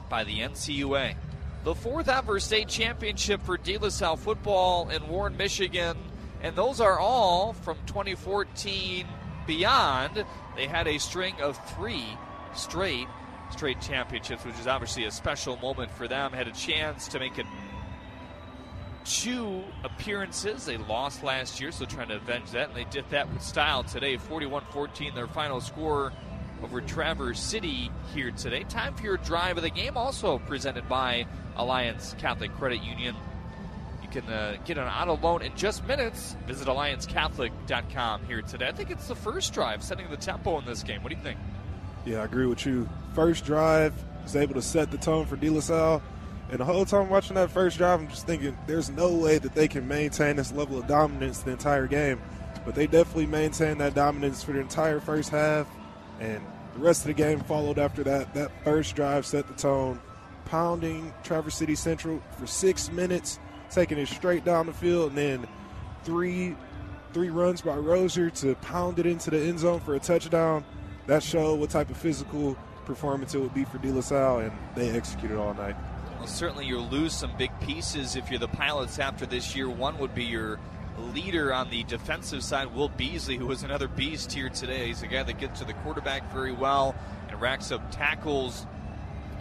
by 0.08 0.24
the 0.24 0.40
NCUA. 0.40 1.16
The 1.64 1.76
fourth 1.76 2.08
ever 2.08 2.40
state 2.40 2.70
championship 2.70 3.42
for 3.42 3.58
De 3.58 3.78
La 3.78 3.90
Salle 3.90 4.16
football 4.18 4.90
in 4.90 5.08
Warren, 5.08 5.36
Michigan, 5.36 5.98
and 6.42 6.56
those 6.56 6.80
are 6.80 6.98
all 6.98 7.54
from 7.54 7.78
2014 7.86 9.06
beyond. 9.46 10.24
They 10.60 10.68
had 10.68 10.90
a 10.90 10.98
string 10.98 11.36
of 11.42 11.58
three 11.78 12.18
straight 12.54 13.08
straight 13.50 13.80
championships, 13.80 14.44
which 14.44 14.60
is 14.60 14.68
obviously 14.68 15.06
a 15.06 15.12
special 15.12 15.56
moment 15.56 15.90
for 15.90 16.06
them. 16.06 16.34
Had 16.34 16.50
a 16.50 16.52
chance 16.52 17.08
to 17.08 17.20
make 17.20 17.38
it 17.40 17.46
two 19.06 19.64
appearances. 19.86 20.66
They 20.66 20.76
lost 20.76 21.24
last 21.24 21.62
year, 21.62 21.72
so 21.72 21.86
trying 21.86 22.10
to 22.10 22.18
avenge 22.18 22.52
that, 22.52 22.68
and 22.68 22.76
they 22.76 22.84
did 22.84 23.10
that 23.12 23.32
with 23.32 23.42
style 23.42 23.86
today. 23.86 24.18
41 24.18 24.66
14, 24.74 25.16
their 25.16 25.28
final 25.28 25.62
score 25.62 26.12
over 26.62 26.82
Traverse 26.82 27.40
City 27.40 27.90
here 28.14 28.32
today. 28.32 28.64
Time 28.64 28.94
for 28.96 29.04
your 29.04 29.16
drive 29.16 29.56
of 29.56 29.64
the 29.64 29.70
game, 29.70 29.96
also 29.96 30.40
presented 30.40 30.90
by 30.90 31.26
Alliance 31.56 32.16
Catholic 32.20 32.54
Credit 32.58 32.84
Union. 32.84 33.16
Can 34.12 34.26
uh, 34.26 34.58
get 34.66 34.78
an 34.78 34.88
auto 34.88 35.18
loan 35.18 35.44
in 35.44 35.56
just 35.56 35.86
minutes. 35.86 36.36
Visit 36.48 36.68
AllianceCatholic.com 36.68 38.26
here 38.26 38.42
today. 38.42 38.68
I 38.68 38.72
think 38.72 38.90
it's 38.90 39.08
the 39.08 39.16
first 39.16 39.54
drive 39.54 39.84
setting 39.84 40.10
the 40.10 40.18
tempo 40.18 40.58
in 40.58 40.66
this 40.66 40.82
game. 40.82 41.04
What 41.04 41.10
do 41.10 41.16
you 41.16 41.22
think? 41.22 41.38
Yeah, 42.06 42.22
I 42.22 42.26
agree 42.26 42.48
with 42.48 42.66
you. 42.66 42.90
First 43.14 43.46
drive 43.46 43.94
was 44.24 44.36
able 44.36 44.56
to 44.56 44.62
set 44.62 44.90
the 44.90 44.98
tone 44.98 45.26
for 45.26 45.36
De 45.36 45.50
La 45.50 45.60
Salle. 45.60 46.02
And 46.50 46.60
the 46.60 46.66
whole 46.66 46.86
time 46.86 47.10
watching 47.10 47.36
that 47.36 47.52
first 47.52 47.78
drive, 47.78 48.00
I'm 48.00 48.08
just 48.08 48.26
thinking 48.26 48.58
there's 48.66 48.90
no 48.90 49.14
way 49.14 49.38
that 49.38 49.54
they 49.54 49.68
can 49.68 49.88
maintain 49.88 50.38
this 50.38 50.52
level 50.52 50.80
of 50.80 50.88
dominance 50.88 51.40
the 51.40 51.52
entire 51.52 51.86
game. 51.86 52.20
But 52.66 52.74
they 52.74 52.88
definitely 52.88 53.28
maintained 53.28 53.80
that 53.82 53.94
dominance 53.94 54.44
for 54.44 54.54
the 54.54 54.60
entire 54.60 55.00
first 55.00 55.30
half. 55.30 55.68
And 56.20 56.42
the 56.74 56.80
rest 56.80 57.02
of 57.02 57.08
the 57.08 57.14
game 57.14 57.40
followed 57.42 57.78
after 57.78 58.04
that. 58.04 58.34
That 58.34 58.52
first 58.64 58.96
drive 58.96 59.26
set 59.26 59.48
the 59.48 59.54
tone, 59.54 60.00
pounding 60.46 61.14
Traverse 61.24 61.56
City 61.56 61.76
Central 61.76 62.22
for 62.38 62.48
six 62.48 62.92
minutes, 62.92 63.40
taking 63.70 63.98
it 63.98 64.08
straight 64.08 64.46
down 64.46 64.66
the 64.66 64.74
field, 64.74 65.10
and 65.10 65.18
then 65.18 65.48
three 66.04 66.56
three 67.12 67.30
runs 67.30 67.62
by 67.62 67.76
Rozier 67.76 68.30
to 68.30 68.54
pound 68.56 69.00
it 69.00 69.06
into 69.08 69.32
the 69.32 69.40
end 69.40 69.60
zone 69.60 69.80
for 69.80 69.96
a 69.96 70.00
touchdown. 70.00 70.64
That 71.08 71.24
showed 71.24 71.60
what 71.60 71.72
type 71.72 71.90
of 71.90 71.98
physical 71.98 72.56
performance 72.86 73.34
it 73.34 73.40
would 73.40 73.54
be 73.54 73.66
for 73.66 73.80
De 73.80 73.92
La 73.92 74.02
Salle, 74.02 74.40
and 74.40 74.52
they 74.76 74.90
executed 74.92 75.38
all 75.38 75.54
night. 75.56 75.76
Well, 76.20 76.28
certainly 76.28 76.66
you'll 76.66 76.88
lose 76.88 77.14
some 77.14 77.32
big 77.38 77.52
pieces 77.62 78.16
if 78.16 78.30
you're 78.30 78.40
the 78.40 78.48
Pilots 78.48 79.00
after 79.00 79.26
this 79.26 79.56
year. 79.56 79.70
One 79.70 79.98
would 79.98 80.14
be 80.14 80.26
your 80.26 80.60
leader 81.14 81.54
on 81.54 81.70
the 81.70 81.84
defensive 81.86 82.44
side, 82.44 82.76
Will 82.76 82.90
Beasley, 82.90 83.38
who 83.38 83.48
was 83.48 83.64
another 83.64 83.88
beast 83.88 84.32
here 84.34 84.50
today. 84.50 84.88
He's 84.88 85.02
a 85.02 85.08
guy 85.08 85.24
that 85.24 85.40
gets 85.40 85.60
to 85.60 85.66
the 85.66 85.74
quarterback 85.74 86.32
very 86.34 86.52
well 86.52 86.94
and 87.30 87.40
racks 87.40 87.72
up 87.72 87.90
tackles 87.92 88.66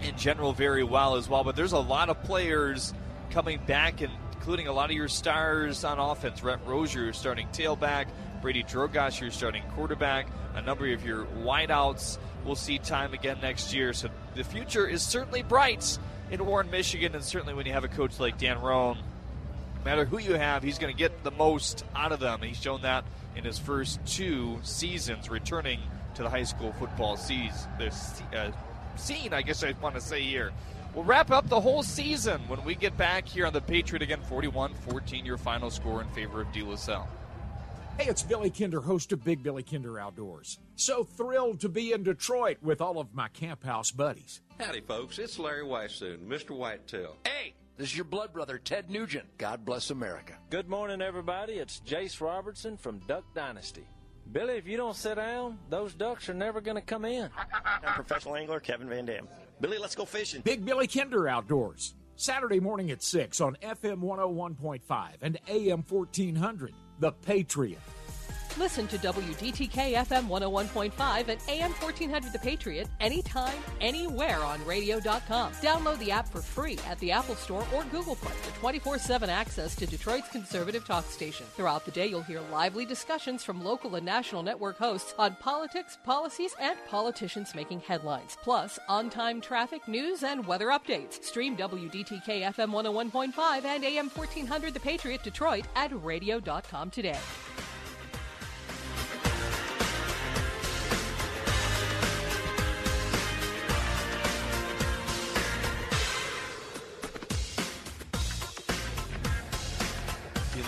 in 0.02 0.16
general 0.16 0.52
very 0.52 0.84
well 0.84 1.16
as 1.16 1.28
well. 1.28 1.42
But 1.44 1.56
there's 1.56 1.72
a 1.72 1.80
lot 1.80 2.08
of 2.08 2.22
players 2.22 2.94
coming 3.30 3.60
back, 3.66 4.00
including 4.02 4.68
a 4.68 4.72
lot 4.72 4.90
of 4.90 4.96
your 4.96 5.08
stars 5.08 5.84
on 5.84 5.98
offense. 5.98 6.42
Rhett 6.42 6.60
Rozier, 6.66 7.04
your 7.04 7.12
starting 7.12 7.46
tailback. 7.48 8.06
Brady 8.40 8.62
Drogosh, 8.62 9.20
your 9.20 9.30
starting 9.30 9.62
quarterback. 9.74 10.28
A 10.54 10.62
number 10.62 10.92
of 10.92 11.04
your 11.04 11.24
wideouts 11.42 12.18
will 12.44 12.56
see 12.56 12.78
time 12.78 13.12
again 13.12 13.38
next 13.42 13.74
year. 13.74 13.92
So 13.92 14.08
the 14.34 14.44
future 14.44 14.86
is 14.86 15.02
certainly 15.02 15.42
bright 15.42 15.98
in 16.30 16.44
Warren, 16.44 16.70
Michigan, 16.70 17.14
and 17.14 17.24
certainly 17.24 17.54
when 17.54 17.66
you 17.66 17.72
have 17.72 17.84
a 17.84 17.88
coach 17.88 18.20
like 18.20 18.38
Dan 18.38 18.60
Rohn, 18.60 18.98
no 18.98 19.84
matter 19.84 20.04
who 20.04 20.18
you 20.18 20.34
have, 20.34 20.62
he's 20.62 20.78
going 20.78 20.92
to 20.92 20.98
get 20.98 21.24
the 21.24 21.30
most 21.30 21.84
out 21.94 22.12
of 22.12 22.20
them. 22.20 22.42
He's 22.42 22.60
shown 22.60 22.82
that 22.82 23.04
in 23.36 23.44
his 23.44 23.58
first 23.58 24.04
two 24.06 24.58
seasons 24.62 25.28
returning 25.28 25.80
to 26.14 26.22
the 26.22 26.30
high 26.30 26.44
school 26.44 26.72
football 26.78 27.16
season. 27.16 27.70
This 27.78 28.20
uh, 28.36 28.50
scene, 28.96 29.32
I 29.32 29.42
guess 29.42 29.62
I 29.62 29.72
want 29.80 29.94
to 29.94 30.00
say 30.00 30.22
here. 30.22 30.52
We'll 30.98 31.06
wrap 31.06 31.30
up 31.30 31.48
the 31.48 31.60
whole 31.60 31.84
season 31.84 32.40
when 32.48 32.64
we 32.64 32.74
get 32.74 32.98
back 32.98 33.28
here 33.28 33.46
on 33.46 33.52
the 33.52 33.60
Patriot 33.60 34.02
again, 34.02 34.18
41-14, 34.28 35.24
your 35.24 35.36
final 35.36 35.70
score 35.70 36.02
in 36.02 36.08
favor 36.08 36.40
of 36.40 36.50
De 36.50 36.60
La 36.60 36.74
Salle. 36.74 37.08
Hey, 37.96 38.08
it's 38.08 38.24
Billy 38.24 38.50
Kinder, 38.50 38.80
host 38.80 39.12
of 39.12 39.22
Big 39.22 39.40
Billy 39.40 39.62
Kinder 39.62 40.00
Outdoors. 40.00 40.58
So 40.74 41.04
thrilled 41.04 41.60
to 41.60 41.68
be 41.68 41.92
in 41.92 42.02
Detroit 42.02 42.56
with 42.62 42.80
all 42.80 42.98
of 42.98 43.14
my 43.14 43.28
camp 43.28 43.62
house 43.62 43.92
buddies. 43.92 44.40
Howdy, 44.58 44.80
folks. 44.80 45.20
It's 45.20 45.38
Larry 45.38 45.62
Weishuhn, 45.62 46.26
Mr. 46.26 46.50
Whitetail. 46.50 47.14
Hey, 47.24 47.54
this 47.76 47.90
is 47.90 47.96
your 47.96 48.04
blood 48.04 48.32
brother, 48.32 48.58
Ted 48.58 48.90
Nugent. 48.90 49.38
God 49.38 49.64
bless 49.64 49.90
America. 49.90 50.32
Good 50.50 50.68
morning, 50.68 51.00
everybody. 51.00 51.52
It's 51.52 51.78
Jase 51.78 52.20
Robertson 52.20 52.76
from 52.76 52.98
Duck 53.06 53.22
Dynasty. 53.36 53.86
Billy, 54.32 54.54
if 54.54 54.66
you 54.66 54.76
don't 54.76 54.96
sit 54.96 55.14
down, 55.14 55.60
those 55.70 55.94
ducks 55.94 56.28
are 56.28 56.34
never 56.34 56.60
going 56.60 56.74
to 56.74 56.82
come 56.82 57.04
in. 57.04 57.30
I'm 57.84 57.94
professional 57.94 58.34
angler 58.34 58.58
Kevin 58.58 58.88
Van 58.88 59.06
Dam. 59.06 59.28
Billy, 59.60 59.78
let's 59.78 59.94
go 59.94 60.04
fishing. 60.04 60.42
Big 60.42 60.64
Billy 60.64 60.86
Kinder 60.86 61.28
Outdoors. 61.28 61.94
Saturday 62.16 62.60
morning 62.60 62.90
at 62.90 63.02
6 63.02 63.40
on 63.40 63.56
FM 63.62 64.00
101.5 64.00 65.08
and 65.22 65.38
AM 65.48 65.84
1400. 65.88 66.74
The 67.00 67.12
Patriot. 67.12 67.78
Listen 68.58 68.88
to 68.88 68.98
WDTK 68.98 69.94
FM 69.94 70.26
101.5 70.26 71.28
and 71.28 71.40
AM 71.48 71.70
1400 71.70 72.32
The 72.32 72.38
Patriot 72.40 72.88
anytime, 72.98 73.54
anywhere 73.80 74.40
on 74.40 74.64
radio.com. 74.66 75.52
Download 75.52 75.96
the 76.00 76.10
app 76.10 76.26
for 76.26 76.42
free 76.42 76.76
at 76.88 76.98
the 76.98 77.12
Apple 77.12 77.36
Store 77.36 77.64
or 77.72 77.84
Google 77.84 78.16
Play 78.16 78.32
for 78.32 78.58
24 78.58 78.98
7 78.98 79.30
access 79.30 79.76
to 79.76 79.86
Detroit's 79.86 80.28
conservative 80.28 80.84
talk 80.84 81.08
station. 81.08 81.46
Throughout 81.54 81.84
the 81.84 81.92
day, 81.92 82.08
you'll 82.08 82.22
hear 82.22 82.40
lively 82.50 82.84
discussions 82.84 83.44
from 83.44 83.62
local 83.62 83.94
and 83.94 84.04
national 84.04 84.42
network 84.42 84.76
hosts 84.76 85.14
on 85.20 85.36
politics, 85.36 85.96
policies, 86.02 86.56
and 86.60 86.76
politicians 86.88 87.54
making 87.54 87.78
headlines. 87.80 88.36
Plus, 88.42 88.80
on 88.88 89.08
time 89.08 89.40
traffic, 89.40 89.86
news, 89.86 90.24
and 90.24 90.44
weather 90.44 90.68
updates. 90.68 91.22
Stream 91.22 91.56
WDTK 91.56 92.42
FM 92.42 92.72
101.5 92.72 93.64
and 93.64 93.84
AM 93.84 94.10
1400 94.10 94.74
The 94.74 94.80
Patriot 94.80 95.22
Detroit 95.22 95.64
at 95.76 95.92
radio.com 96.02 96.90
today. 96.90 97.18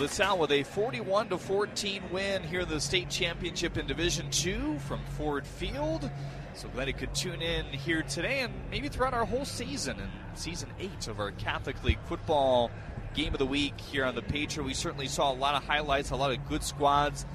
LaSalle 0.00 0.38
with 0.38 0.50
a 0.50 0.62
41 0.62 1.28
to 1.28 1.36
14 1.36 2.04
win 2.10 2.42
here 2.42 2.60
in 2.60 2.68
the 2.70 2.80
state 2.80 3.10
championship 3.10 3.76
in 3.76 3.86
Division 3.86 4.30
Two 4.30 4.78
from 4.78 4.98
Ford 5.18 5.46
Field. 5.46 6.10
So 6.54 6.68
glad 6.68 6.88
you 6.88 6.94
could 6.94 7.14
tune 7.14 7.42
in 7.42 7.66
here 7.66 8.02
today 8.02 8.40
and 8.40 8.52
maybe 8.70 8.88
throughout 8.88 9.12
our 9.12 9.26
whole 9.26 9.44
season 9.44 10.00
and 10.00 10.10
season 10.32 10.70
eight 10.80 11.06
of 11.06 11.20
our 11.20 11.32
Catholic 11.32 11.84
League 11.84 11.98
football 12.06 12.70
game 13.12 13.34
of 13.34 13.38
the 13.38 13.46
week 13.46 13.78
here 13.78 14.06
on 14.06 14.14
the 14.14 14.22
Patriot. 14.22 14.64
We 14.64 14.72
certainly 14.72 15.06
saw 15.06 15.32
a 15.32 15.34
lot 15.34 15.54
of 15.54 15.64
highlights, 15.64 16.10
a 16.10 16.16
lot 16.16 16.30
of 16.30 16.48
good 16.48 16.62
squads. 16.62 17.26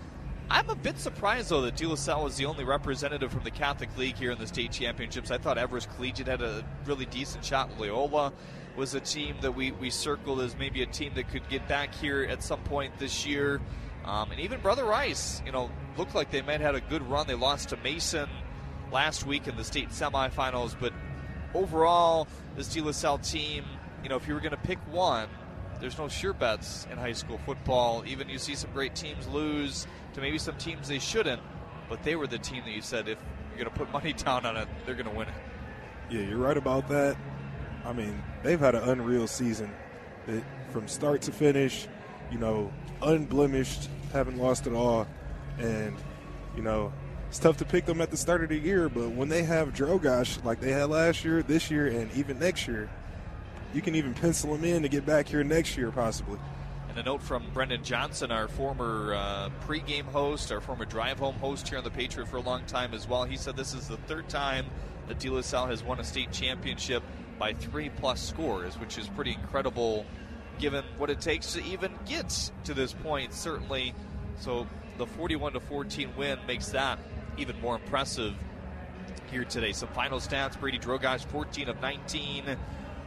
I'm 0.49 0.67
a 0.67 0.75
bit 0.75 0.97
surprised 0.97 1.49
though 1.49 1.61
that 1.61 1.75
De 1.75 1.85
La 1.85 1.93
Salle 1.93 2.23
was 2.23 2.35
the 2.35 2.45
only 2.45 2.63
representative 2.63 3.31
from 3.31 3.43
the 3.43 3.51
Catholic 3.51 3.95
League 3.95 4.15
here 4.15 4.31
in 4.31 4.39
the 4.39 4.47
state 4.47 4.71
championships. 4.71 5.29
I 5.29 5.37
thought 5.37 5.59
Everest 5.59 5.95
Collegiate 5.95 6.27
had 6.27 6.41
a 6.41 6.65
really 6.85 7.05
decent 7.05 7.45
shot. 7.45 7.69
In 7.69 7.77
Loyola 7.77 8.33
was 8.75 8.93
a 8.93 8.99
team 8.99 9.35
that 9.41 9.53
we, 9.53 9.71
we 9.71 9.89
circled 9.89 10.41
as 10.41 10.55
maybe 10.57 10.81
a 10.81 10.85
team 10.85 11.13
that 11.15 11.29
could 11.29 11.47
get 11.49 11.67
back 11.67 11.93
here 11.93 12.23
at 12.23 12.43
some 12.43 12.59
point 12.61 12.97
this 12.99 13.25
year. 13.25 13.61
Um, 14.03 14.31
and 14.31 14.39
even 14.39 14.59
Brother 14.59 14.83
Rice, 14.83 15.41
you 15.45 15.51
know, 15.51 15.71
looked 15.97 16.13
like 16.13 16.29
they 16.29 16.41
might 16.41 16.61
have 16.61 16.73
had 16.73 16.75
a 16.75 16.81
good 16.81 17.01
run. 17.09 17.27
They 17.27 17.33
lost 17.33 17.69
to 17.69 17.77
Mason 17.77 18.29
last 18.91 19.25
week 19.25 19.47
in 19.47 19.55
the 19.55 19.63
state 19.63 19.89
semifinals, 19.89 20.75
but 20.79 20.93
overall, 21.53 22.27
this 22.55 22.67
De 22.67 22.81
La 22.81 22.91
Salle 22.91 23.17
team, 23.17 23.65
you 24.03 24.09
know, 24.09 24.15
if 24.15 24.27
you 24.27 24.33
were 24.33 24.39
going 24.39 24.51
to 24.51 24.57
pick 24.57 24.77
one, 24.91 25.27
there's 25.79 25.97
no 25.97 26.07
sure 26.07 26.33
bets 26.33 26.87
in 26.91 26.97
high 26.97 27.13
school 27.13 27.39
football. 27.45 28.03
Even 28.05 28.29
you 28.29 28.37
see 28.37 28.55
some 28.55 28.71
great 28.71 28.95
teams 28.95 29.27
lose 29.27 29.87
to 30.13 30.21
maybe 30.21 30.37
some 30.37 30.55
teams 30.57 30.87
they 30.87 30.99
shouldn't, 30.99 31.41
but 31.89 32.03
they 32.03 32.15
were 32.15 32.27
the 32.27 32.37
team 32.37 32.63
that 32.65 32.71
you 32.71 32.81
said 32.81 33.07
if 33.07 33.17
you're 33.49 33.65
going 33.65 33.73
to 33.73 33.85
put 33.85 33.91
money 33.91 34.13
down 34.25 34.45
on 34.45 34.57
it, 34.57 34.67
they're 34.85 34.95
going 34.95 35.09
to 35.09 35.15
win 35.15 35.27
it. 35.27 35.33
Yeah, 36.09 36.21
you're 36.21 36.37
right 36.37 36.57
about 36.57 36.87
that. 36.89 37.17
I 37.85 37.93
mean, 37.93 38.21
they've 38.43 38.59
had 38.59 38.75
an 38.75 38.89
unreal 38.89 39.27
season. 39.27 39.71
It, 40.27 40.43
from 40.71 40.87
start 40.87 41.21
to 41.23 41.31
finish, 41.31 41.87
you 42.31 42.39
know, 42.39 42.71
unblemished, 43.01 43.89
haven't 44.11 44.37
lost 44.37 44.65
at 44.65 44.73
all. 44.73 45.07
And, 45.59 45.95
you 46.55 46.63
know, 46.63 46.91
it's 47.29 47.39
tough 47.39 47.57
to 47.57 47.65
pick 47.65 47.85
them 47.85 48.01
at 48.01 48.11
the 48.11 48.17
start 48.17 48.43
of 48.43 48.49
the 48.49 48.57
year, 48.57 48.89
but 48.89 49.09
when 49.09 49.29
they 49.29 49.43
have 49.43 49.73
Drogosh 49.73 50.43
like 50.43 50.59
they 50.59 50.71
had 50.71 50.89
last 50.89 51.23
year, 51.23 51.43
this 51.43 51.69
year, 51.69 51.87
and 51.87 52.11
even 52.13 52.39
next 52.39 52.67
year, 52.67 52.89
you 53.73 53.81
can 53.81 53.93
even 53.95 54.13
pencil 54.13 54.53
them 54.53 54.63
in 54.63 54.81
to 54.83 54.89
get 54.89 55.05
back 55.05 55.27
here 55.27 55.43
next 55.43 55.77
year, 55.77 55.91
possibly. 55.91 56.39
And 56.89 56.97
a 56.97 57.03
note 57.03 57.21
from 57.21 57.43
Brendan 57.53 57.83
Johnson, 57.83 58.31
our 58.31 58.47
former 58.47 59.15
uh, 59.15 59.49
pregame 59.67 60.05
host, 60.05 60.51
our 60.51 60.61
former 60.61 60.85
drive 60.85 61.19
home 61.19 61.35
host 61.35 61.67
here 61.67 61.77
on 61.77 61.83
the 61.83 61.91
Patriot 61.91 62.27
for 62.27 62.37
a 62.37 62.41
long 62.41 62.65
time 62.67 62.93
as 62.93 63.07
well. 63.07 63.25
He 63.25 63.35
said 63.35 63.57
this 63.57 63.73
is 63.73 63.87
the 63.87 63.97
third 63.97 64.29
time 64.29 64.65
that 65.07 65.19
De 65.19 65.29
La 65.29 65.41
Salle 65.41 65.67
has 65.67 65.83
won 65.83 65.99
a 65.99 66.03
state 66.03 66.31
championship 66.31 67.03
by 67.37 67.53
three 67.53 67.89
plus 67.89 68.21
scores, 68.21 68.79
which 68.79 68.97
is 68.97 69.07
pretty 69.09 69.33
incredible 69.33 70.05
given 70.59 70.83
what 70.97 71.09
it 71.09 71.19
takes 71.19 71.53
to 71.53 71.63
even 71.63 71.91
get 72.05 72.51
to 72.63 72.73
this 72.73 72.93
point, 72.93 73.33
certainly. 73.33 73.93
So 74.39 74.67
the 74.97 75.05
41 75.05 75.53
to 75.53 75.59
14 75.59 76.15
win 76.15 76.39
makes 76.47 76.69
that 76.69 76.99
even 77.37 77.59
more 77.61 77.75
impressive 77.75 78.33
here 79.29 79.43
today. 79.43 79.73
Some 79.73 79.89
final 79.89 80.19
stats 80.19 80.59
Brady 80.59 80.79
Drogosh, 80.79 81.25
14 81.25 81.69
of 81.69 81.81
19 81.81 82.57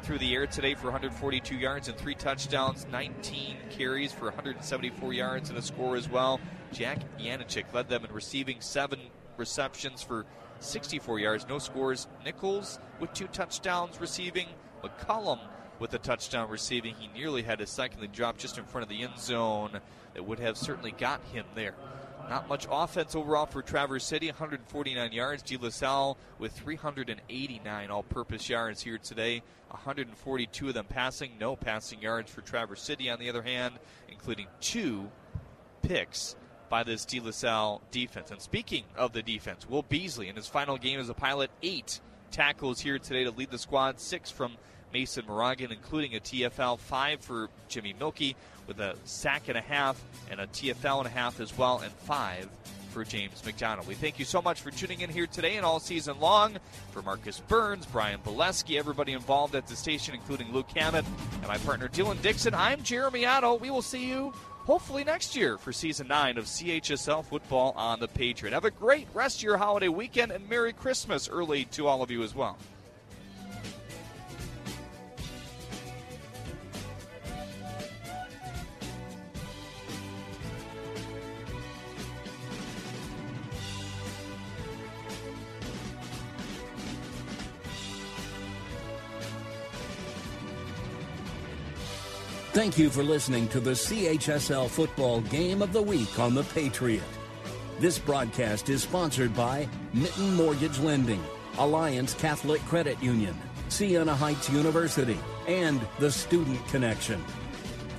through 0.02 0.18
the 0.18 0.34
air 0.34 0.47
today 0.47 0.74
for 0.74 0.84
142 0.84 1.57
yards 1.57 1.89
and 1.89 1.97
three 1.97 2.15
touchdowns, 2.15 2.86
19 2.92 3.57
carries 3.70 4.12
for 4.12 4.26
174 4.26 5.12
yards 5.12 5.50
and 5.50 5.58
a 5.58 5.62
score 5.62 5.97
as 5.97 6.08
well. 6.08 6.40
Jack 6.73 6.98
Yanachik 7.18 7.73
led 7.73 7.89
them 7.89 8.05
in 8.05 8.12
receiving 8.12 8.60
seven 8.60 9.00
receptions 9.36 10.02
for 10.02 10.26
64 10.61 11.19
yards, 11.19 11.47
no 11.49 11.59
scores. 11.59 12.07
Nichols 12.25 12.78
with 13.01 13.12
two 13.12 13.27
touchdowns 13.28 14.01
receiving. 14.01 14.49
McCullum 14.83 15.41
with 15.78 15.95
a 15.95 15.99
touchdown 15.99 16.51
receiving. 16.51 16.95
He 16.95 17.09
nearly 17.09 17.43
had 17.43 17.61
his 17.61 17.70
second 17.70 18.11
drop 18.12 18.39
just 18.39 18.59
in 18.59 18.65
front 18.65 18.83
of 18.83 18.89
the 18.89 19.03
end 19.03 19.19
zone 19.19 19.81
that 20.15 20.25
would 20.25 20.41
have 20.41 20.57
certainly 20.57 20.93
got 20.93 21.23
him 21.33 21.45
there. 21.55 21.75
Not 22.28 22.49
much 22.49 22.67
offense 22.70 23.15
overall 23.15 23.47
for 23.47 23.62
Traverse 23.62 24.05
City, 24.05 24.27
149 24.27 25.12
yards. 25.12 25.43
De 25.43 25.57
La 25.57 25.70
Salle 25.70 26.19
with 26.39 26.53
389 26.53 27.91
all 27.91 28.03
purpose 28.03 28.51
yards 28.51 28.83
here 28.83 28.99
today, 28.99 29.43
142 29.69 30.69
of 30.69 30.75
them 30.75 30.85
passing. 30.85 31.33
No 31.41 31.57
passing 31.57 32.03
yards 32.03 32.31
for 32.31 32.43
Traverse 32.43 32.83
City, 32.83 33.09
on 33.09 33.19
the 33.19 33.31
other 33.31 33.43
hand, 33.43 33.75
including 34.11 34.47
two 34.61 35.11
picks 35.81 36.37
by 36.69 36.83
this 36.83 37.05
De 37.05 37.21
La 37.21 37.31
Salle 37.31 37.81
defense. 37.91 38.31
And 38.31 38.41
speaking 38.41 38.85
of 38.97 39.13
the 39.13 39.23
defense, 39.23 39.69
Will 39.69 39.83
Beasley 39.83 40.29
in 40.29 40.37
his 40.37 40.47
final 40.47 40.77
game 40.77 41.01
as 41.01 41.09
a 41.09 41.15
pilot, 41.15 41.51
eight 41.63 42.01
tackles 42.31 42.81
here 42.81 42.99
today 42.99 43.25
to 43.25 43.31
lead 43.31 43.51
the 43.51 43.59
squad, 43.59 44.01
six 44.01 44.31
from 44.31 44.53
Mason 44.93 45.25
Moragan, 45.27 45.73
including 45.73 46.15
a 46.15 46.21
TFL, 46.21 46.79
five 46.79 47.21
for 47.21 47.49
Jimmy 47.69 47.95
Milkey 47.99 48.35
with 48.67 48.81
a 48.81 48.97
sack 49.05 49.49
and 49.49 49.57
a 49.57 49.63
half 49.63 50.03
and 50.31 50.41
a 50.41 50.47
TFL 50.47 50.99
and 50.99 51.07
a 51.07 51.11
half 51.11 51.41
as 51.41 51.57
well, 51.57 51.81
and 51.81 51.93
five 51.93 52.49
for 52.91 53.05
James 53.05 53.45
McDonald. 53.45 53.87
We 53.87 53.95
thank 53.95 54.19
you 54.19 54.25
so 54.25 54.41
much 54.41 54.61
for 54.61 54.71
tuning 54.71 55.03
in 55.03 55.11
here 55.11 55.27
today 55.27 55.57
and 55.57 55.65
all 55.65 55.79
season 55.79 56.19
long. 56.21 56.57
For 56.93 57.03
Marcus 57.03 57.41
Burns, 57.49 57.87
Brian 57.87 58.21
Bolesky, 58.21 58.79
everybody 58.79 59.13
involved 59.13 59.55
at 59.55 59.67
the 59.67 59.77
station, 59.77 60.15
including 60.15 60.53
Luke 60.53 60.71
Hammett, 60.75 61.05
and 61.35 61.47
my 61.47 61.59
partner 61.59 61.89
Dylan 61.89 62.21
Dixon, 62.23 62.55
I'm 62.55 62.83
Jeremy 62.83 63.27
Otto. 63.27 63.55
We 63.55 63.71
will 63.71 63.83
see 63.83 64.09
you 64.09 64.33
hopefully 64.69 65.03
next 65.03 65.35
year 65.35 65.57
for 65.57 65.73
season 65.73 66.07
nine 66.07 66.37
of 66.37 66.45
CHSL 66.45 67.25
football 67.25 67.73
on 67.75 68.01
the 68.01 68.07
Patriot. 68.07 68.53
Have 68.53 68.67
a 68.67 68.71
great 68.71 69.09
rest 69.15 69.39
of 69.39 69.43
your 69.43 69.57
holiday 69.57 69.89
weekend 69.89 70.31
and 70.31 70.47
Merry 70.47 70.75
Christmas 70.75 71.27
early 71.27 71.65
to 71.73 71.87
all 71.87 72.03
of 72.03 72.11
you 72.11 72.23
as 72.23 72.35
well. 72.35 72.59
Thank 92.59 92.77
you 92.77 92.91
for 92.91 93.05
listening 93.05 93.47
to 93.51 93.61
the 93.61 93.70
CHSL 93.70 94.69
Football 94.69 95.20
Game 95.20 95.62
of 95.62 95.73
the 95.73 95.81
Week 95.81 96.19
on 96.19 96.35
The 96.35 96.43
Patriot. 96.43 97.05
This 97.78 98.01
broadcast 98.01 98.69
is 98.69 98.83
sponsored 98.83 99.33
by 99.33 99.69
Mitten 99.95 100.35
Mortgage 100.35 100.81
Lending, 100.81 101.23
Alliance 101.59 102.15
Catholic 102.15 102.61
Credit 102.62 103.01
Union, 103.01 103.37
Siena 103.69 104.12
Heights 104.12 104.51
University, 104.51 105.17
and 105.47 105.81
The 106.01 106.11
Student 106.11 106.67
Connection. 106.67 107.25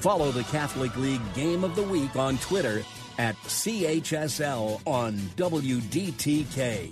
Follow 0.01 0.29
the 0.29 0.43
Catholic 0.43 0.93
League 0.97 1.33
Game 1.33 1.63
of 1.63 1.77
the 1.77 1.83
Week 1.83 2.17
on 2.17 2.37
Twitter 2.39 2.83
at 3.17 3.37
CHSL 3.43 4.81
on 4.85 5.15
WDTK. 5.37 6.91